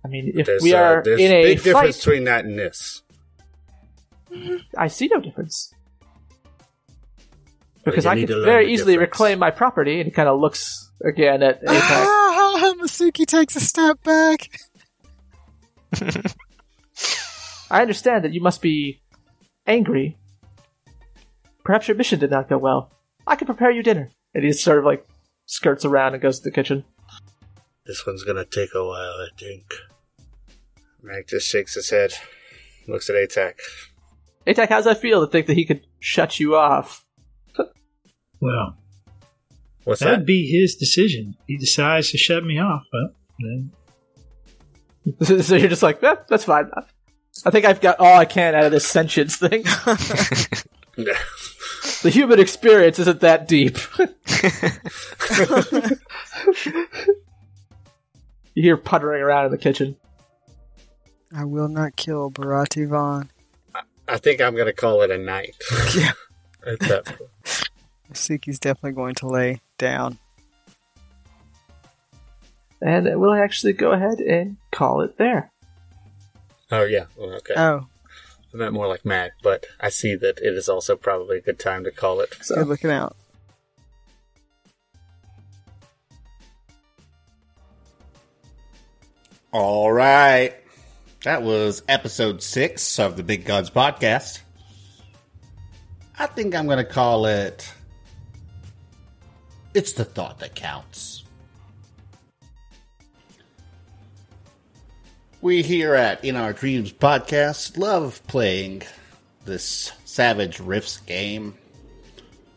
I 0.03 0.07
mean, 0.07 0.31
if 0.35 0.47
There's, 0.47 0.63
we 0.63 0.73
uh, 0.73 0.81
are 0.81 1.03
there's 1.03 1.19
in 1.19 1.31
a 1.31 1.35
a 1.35 1.43
big 1.43 1.63
difference 1.63 1.97
between 1.97 2.23
that 2.23 2.45
and 2.45 2.57
this. 2.57 3.03
I 4.77 4.88
see 4.88 5.07
no 5.13 5.19
difference. 5.19 5.73
Because 7.83 8.05
you 8.05 8.11
I 8.11 8.15
need 8.15 8.27
could 8.27 8.43
very 8.43 8.71
easily 8.71 8.93
difference. 8.93 9.11
reclaim 9.11 9.39
my 9.39 9.51
property, 9.51 9.99
and 9.99 10.05
he 10.05 10.11
kind 10.11 10.30
of 10.30 10.39
looks 10.39 10.91
again 11.03 11.43
at 11.43 11.63
ATAC. 11.63 11.69
Ah, 11.69 12.73
Masuki 12.80 13.25
takes 13.25 13.55
a 13.55 13.59
step 13.59 14.01
back. 14.03 14.49
I 17.72 17.82
understand 17.82 18.25
that 18.25 18.33
you 18.33 18.41
must 18.41 18.61
be 18.61 19.01
angry. 19.66 20.17
Perhaps 21.64 21.88
your 21.88 21.95
mission 21.95 22.19
did 22.19 22.30
not 22.30 22.50
go 22.50 22.58
well. 22.58 22.91
I 23.25 23.35
can 23.35 23.45
prepare 23.45 23.72
you 23.72 23.82
dinner. 23.82 24.09
And 24.33 24.43
he 24.43 24.51
sort 24.51 24.80
of 24.80 24.85
like 24.85 25.08
skirts 25.45 25.85
around 25.85 26.14
and 26.14 26.22
goes 26.22 26.40
to 26.40 26.43
the 26.43 26.51
kitchen. 26.51 26.83
This 27.85 28.06
one's 28.06 28.24
gonna 28.24 28.45
take 28.45 28.75
a 28.75 28.83
while, 28.85 29.14
I 29.14 29.27
think. 29.40 29.64
Mac 31.01 31.27
just 31.27 31.48
shakes 31.48 31.75
his 31.75 31.90
head, 31.90 32.14
looks 32.88 33.09
at 33.09 33.16
ATAC. 33.16 33.53
ATAC, 34.45 34.69
how's 34.69 34.83
that 34.85 35.00
feel 35.00 35.25
to 35.25 35.32
think 35.32 35.48
that 35.48 35.56
he 35.56 35.66
could 35.66 35.82
shut 36.00 36.40
you 36.40 36.56
off? 36.56 37.06
Well, 38.41 38.75
What's 39.83 40.00
that 40.00 40.08
that? 40.08 40.17
would 40.17 40.25
be 40.25 40.48
his 40.48 40.75
decision. 40.75 41.35
He 41.48 41.58
decides 41.58 42.09
to 42.11 42.17
shut 42.17 42.43
me 42.43 42.58
off. 42.59 42.83
Well, 42.91 43.14
then 43.40 43.72
so 45.43 45.56
you're 45.56 45.69
just 45.69 45.83
like, 45.83 46.01
eh, 46.03 46.16
that's 46.27 46.43
fine. 46.45 46.69
I 47.45 47.49
think 47.49 47.65
I've 47.65 47.81
got 47.81 47.99
all 47.99 48.17
I 48.17 48.25
can 48.25 48.55
out 48.55 48.65
of 48.65 48.71
this 48.71 48.87
sentience 48.87 49.35
thing. 49.37 49.63
the 50.95 52.09
human 52.09 52.39
experience 52.39 52.99
isn't 52.99 53.21
that 53.21 53.47
deep. 53.47 53.77
you 58.53 58.63
hear 58.63 58.77
puttering 58.77 59.21
around 59.21 59.45
in 59.45 59.51
the 59.51 59.57
kitchen. 59.57 59.95
I 61.35 61.45
will 61.45 61.69
not 61.69 61.95
kill 61.95 62.29
Barati 62.29 62.87
Vaughn. 62.87 63.29
I 64.07 64.17
think 64.17 64.41
I'm 64.41 64.55
gonna 64.55 64.73
call 64.73 65.01
it 65.01 65.11
a 65.11 65.17
night. 65.17 65.55
Yeah. 65.95 66.11
At 66.65 66.79
that 66.81 67.05
point. 67.05 67.69
Masuki's 68.11 68.59
definitely 68.59 68.91
going 68.91 69.15
to 69.15 69.27
lay 69.27 69.61
down. 69.77 70.19
and 72.81 73.05
we'll 73.19 73.33
actually 73.33 73.73
go 73.73 73.91
ahead 73.91 74.19
and 74.19 74.57
call 74.71 75.01
it 75.01 75.17
there. 75.17 75.50
Oh 76.72 76.83
yeah. 76.83 77.06
Well, 77.17 77.33
okay. 77.35 77.53
Oh, 77.58 77.88
I 78.53 78.58
meant 78.58 78.74
more 78.74 78.88
like 78.88 79.06
Mac, 79.06 79.32
but 79.43 79.66
I 79.80 79.90
see 79.90 80.16
that 80.16 80.40
it 80.40 80.53
is 80.53 80.69
also 80.69 80.95
probably 80.95 81.38
a 81.38 81.41
good 81.41 81.59
time 81.59 81.83
to 81.83 81.91
call 81.91 82.22
it. 82.22 82.35
So. 82.41 82.56
Good 82.56 82.67
looking 82.67 82.91
out. 82.91 83.16
All 89.51 89.91
right. 89.91 90.56
That 91.24 91.43
was 91.43 91.83
episode 91.88 92.41
six 92.41 93.00
of 93.00 93.17
the 93.17 93.24
Big 93.24 93.45
Gods 93.45 93.69
podcast. 93.69 94.40
I 96.17 96.25
think 96.25 96.56
I'm 96.56 96.66
going 96.66 96.77
to 96.77 96.83
call 96.83 97.25
it 97.25 97.72
It's 99.74 99.91
the 99.93 100.06
Thought 100.06 100.40
That 100.40 100.56
Counts. 100.56 101.20
We 105.43 105.63
here 105.63 105.95
at 105.95 106.23
In 106.23 106.35
Our 106.35 106.53
Dreams 106.53 106.93
podcast 106.93 107.75
love 107.75 108.21
playing 108.27 108.83
this 109.43 109.91
Savage 110.05 110.59
Rifts 110.59 110.99
game, 110.99 111.55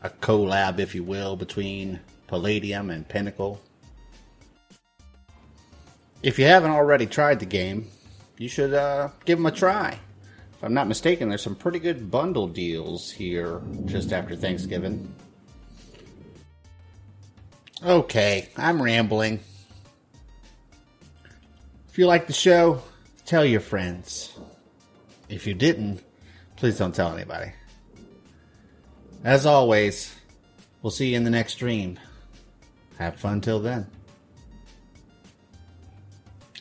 a 0.03 0.11
collab, 0.11 0.79
if 0.79 0.95
you 0.95 1.03
will, 1.03 1.35
between 1.35 2.01
Palladium 2.27 2.91
and 2.91 3.09
Pinnacle. 3.09 3.59
If 6.23 6.39
you 6.39 6.45
haven't 6.45 6.73
already 6.73 7.07
tried 7.07 7.41
the 7.41 7.47
game, 7.47 7.89
you 8.37 8.51
should 8.51 8.75
uh, 8.75 9.09
give 9.25 9.39
them 9.39 9.47
a 9.47 9.51
try. 9.51 9.99
If 10.53 10.63
I'm 10.63 10.75
not 10.75 10.87
mistaken, 10.87 11.31
there's 11.31 11.41
some 11.41 11.57
pretty 11.57 11.79
good 11.79 12.11
bundle 12.11 12.49
deals 12.49 13.11
here 13.11 13.63
just 13.87 14.13
after 14.13 14.37
Thanksgiving. 14.37 15.15
Okay, 17.83 18.51
I'm 18.59 18.83
rambling. 18.83 19.41
If 21.95 21.99
you 21.99 22.09
like 22.09 22.27
the 22.27 22.33
show, 22.33 22.83
tell 23.25 23.45
your 23.45 23.61
friends. 23.61 24.37
If 25.29 25.47
you 25.47 25.55
didn't, 25.55 26.03
please 26.57 26.77
don't 26.77 26.93
tell 26.93 27.15
anybody. 27.15 27.53
As 29.23 29.47
always, 29.47 30.13
we'll 30.83 30.91
see 30.91 31.11
you 31.11 31.17
in 31.17 31.23
the 31.23 31.31
next 31.31 31.53
stream. 31.53 32.01
Have 32.99 33.15
fun 33.15 33.41
till 33.41 33.61
then. 33.61 33.87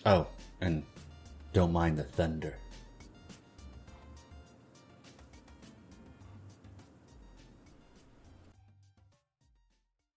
Oh, 0.05 0.27
and 0.61 0.83
don't 1.51 1.73
mind 1.73 1.97
the 1.97 2.03
thunder. 2.03 2.55